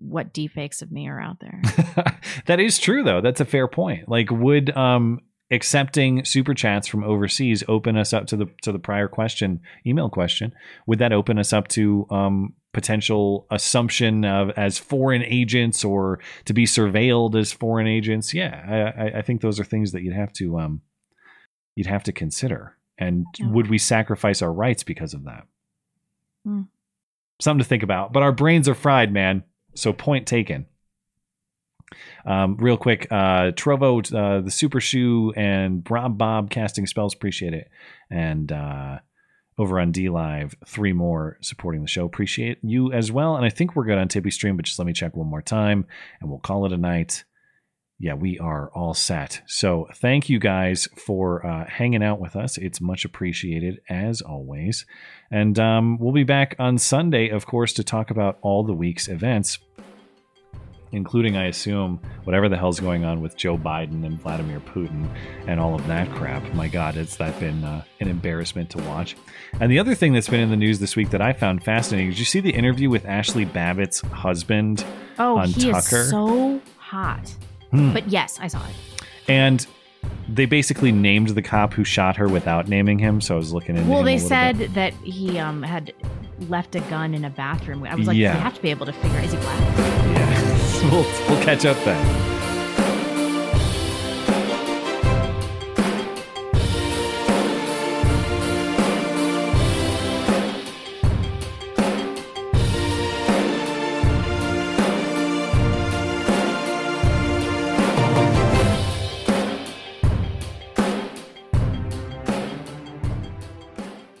what 0.00 0.32
deepfakes 0.34 0.82
of 0.82 0.90
me 0.92 1.08
are 1.08 1.20
out 1.20 1.38
there. 1.40 1.60
That 2.46 2.60
is 2.60 2.78
true 2.78 3.02
though. 3.02 3.20
That's 3.20 3.40
a 3.40 3.44
fair 3.44 3.68
point. 3.68 4.08
Like 4.08 4.30
would 4.30 4.74
um 4.76 5.20
accepting 5.50 6.24
super 6.24 6.52
chats 6.54 6.86
from 6.86 7.02
overseas 7.04 7.64
open 7.68 7.96
us 7.96 8.12
up 8.12 8.26
to 8.28 8.36
the 8.36 8.46
to 8.62 8.72
the 8.72 8.78
prior 8.78 9.08
question, 9.08 9.60
email 9.86 10.08
question? 10.10 10.52
Would 10.86 10.98
that 11.00 11.12
open 11.12 11.38
us 11.38 11.52
up 11.52 11.68
to 11.68 12.06
um 12.10 12.54
potential 12.72 13.46
assumption 13.50 14.24
of 14.24 14.50
as 14.50 14.78
foreign 14.78 15.22
agents 15.22 15.84
or 15.84 16.20
to 16.44 16.52
be 16.54 16.64
surveilled 16.64 17.34
as 17.34 17.52
foreign 17.52 17.86
agents? 17.86 18.32
Yeah, 18.34 18.92
I, 18.96 19.02
I- 19.06 19.18
I 19.18 19.22
think 19.22 19.40
those 19.40 19.58
are 19.60 19.64
things 19.64 19.92
that 19.92 20.02
you'd 20.02 20.14
have 20.14 20.32
to 20.34 20.58
um 20.58 20.82
you'd 21.76 21.86
have 21.86 22.04
to 22.04 22.12
consider. 22.12 22.76
And 22.98 23.26
would 23.40 23.68
we 23.70 23.78
sacrifice 23.78 24.42
our 24.42 24.52
rights 24.52 24.82
because 24.82 25.14
of 25.14 25.24
that? 25.24 25.44
Hmm. 26.48 26.62
Something 27.40 27.62
to 27.62 27.68
think 27.68 27.82
about. 27.82 28.12
But 28.12 28.22
our 28.22 28.32
brains 28.32 28.68
are 28.68 28.74
fried, 28.74 29.12
man. 29.12 29.44
So 29.74 29.92
point 29.92 30.26
taken. 30.26 30.66
Um, 32.24 32.56
real 32.56 32.76
quick, 32.76 33.06
uh, 33.10 33.52
Trovo, 33.52 34.00
uh, 34.14 34.40
the 34.40 34.50
Super 34.50 34.80
Shoe, 34.80 35.32
and 35.36 35.86
Rob 35.88 36.16
Bob 36.18 36.50
casting 36.50 36.86
spells, 36.86 37.14
appreciate 37.14 37.54
it. 37.54 37.68
And 38.10 38.50
uh, 38.50 38.98
over 39.58 39.78
on 39.78 39.92
DLive, 39.92 40.54
three 40.66 40.92
more 40.92 41.38
supporting 41.42 41.82
the 41.82 41.88
show, 41.88 42.06
appreciate 42.06 42.58
you 42.62 42.92
as 42.92 43.12
well. 43.12 43.36
And 43.36 43.44
I 43.44 43.50
think 43.50 43.76
we're 43.76 43.84
good 43.84 43.98
on 43.98 44.08
TipeeeStream, 44.08 44.56
but 44.56 44.64
just 44.64 44.78
let 44.78 44.86
me 44.86 44.92
check 44.92 45.16
one 45.16 45.28
more 45.28 45.42
time, 45.42 45.86
and 46.20 46.30
we'll 46.30 46.40
call 46.40 46.66
it 46.66 46.72
a 46.72 46.78
night. 46.78 47.24
Yeah, 48.00 48.14
we 48.14 48.38
are 48.38 48.70
all 48.74 48.94
set. 48.94 49.40
So 49.46 49.88
thank 49.96 50.28
you 50.28 50.38
guys 50.38 50.86
for 50.96 51.44
uh, 51.44 51.66
hanging 51.68 52.02
out 52.04 52.20
with 52.20 52.36
us. 52.36 52.56
It's 52.56 52.80
much 52.80 53.04
appreciated 53.04 53.80
as 53.88 54.20
always. 54.20 54.86
And 55.32 55.58
um, 55.58 55.98
we'll 55.98 56.12
be 56.12 56.22
back 56.22 56.54
on 56.60 56.78
Sunday, 56.78 57.28
of 57.30 57.44
course, 57.46 57.72
to 57.74 57.82
talk 57.82 58.10
about 58.12 58.38
all 58.40 58.62
the 58.62 58.74
week's 58.74 59.08
events 59.08 59.58
including, 60.92 61.36
I 61.36 61.48
assume, 61.48 62.00
whatever 62.24 62.48
the 62.48 62.56
hell's 62.56 62.80
going 62.80 63.04
on 63.04 63.20
with 63.20 63.36
Joe 63.36 63.58
Biden 63.58 64.06
and 64.06 64.18
Vladimir 64.20 64.60
Putin 64.60 65.06
and 65.46 65.60
all 65.60 65.74
of 65.74 65.86
that 65.86 66.10
crap. 66.12 66.42
My 66.54 66.66
God, 66.66 66.96
it's 66.96 67.16
that 67.16 67.38
been 67.38 67.62
uh, 67.62 67.84
an 68.00 68.08
embarrassment 68.08 68.70
to 68.70 68.78
watch? 68.84 69.14
And 69.60 69.70
the 69.70 69.78
other 69.78 69.94
thing 69.94 70.14
that's 70.14 70.28
been 70.30 70.40
in 70.40 70.48
the 70.48 70.56
news 70.56 70.78
this 70.78 70.96
week 70.96 71.10
that 71.10 71.20
I 71.20 71.34
found 71.34 71.62
fascinating 71.62 72.08
did 72.08 72.18
you 72.18 72.24
see 72.24 72.40
the 72.40 72.52
interview 72.52 72.88
with 72.88 73.04
Ashli 73.04 73.50
Babbitt's 73.52 74.00
husband 74.00 74.82
Oh, 75.18 75.36
on 75.36 75.48
he 75.48 75.70
Tucker? 75.70 75.96
is 75.96 76.10
so 76.10 76.60
hot. 76.78 77.34
Hmm. 77.70 77.92
But 77.92 78.08
yes, 78.08 78.38
I 78.40 78.48
saw 78.48 78.60
it. 78.66 78.74
and 79.28 79.66
they 80.28 80.46
basically 80.46 80.92
named 80.92 81.30
the 81.30 81.42
cop 81.42 81.72
who 81.74 81.82
shot 81.84 82.16
her 82.16 82.28
without 82.28 82.68
naming 82.68 82.98
him. 82.98 83.20
So 83.20 83.34
I 83.34 83.38
was 83.38 83.52
looking 83.52 83.76
into 83.76 83.90
Well, 83.90 84.02
they 84.04 84.16
said 84.18 84.58
bit. 84.58 84.74
that 84.74 84.92
he 84.94 85.38
um 85.38 85.62
had 85.62 85.92
left 86.48 86.76
a 86.76 86.80
gun 86.82 87.14
in 87.14 87.24
a 87.24 87.30
bathroom. 87.30 87.84
I 87.84 87.94
was 87.96 88.06
like, 88.06 88.16
Yeah. 88.16 88.34
you 88.34 88.40
have 88.40 88.54
to 88.54 88.62
be 88.62 88.70
able 88.70 88.86
to 88.86 88.92
figure. 88.92 89.18
Is 89.20 89.32
he 89.32 89.38
black? 89.38 89.60
Yeah. 89.76 90.82
we'll, 90.92 91.02
we'll 91.28 91.42
catch 91.44 91.64
up 91.66 91.76
then. 91.84 92.37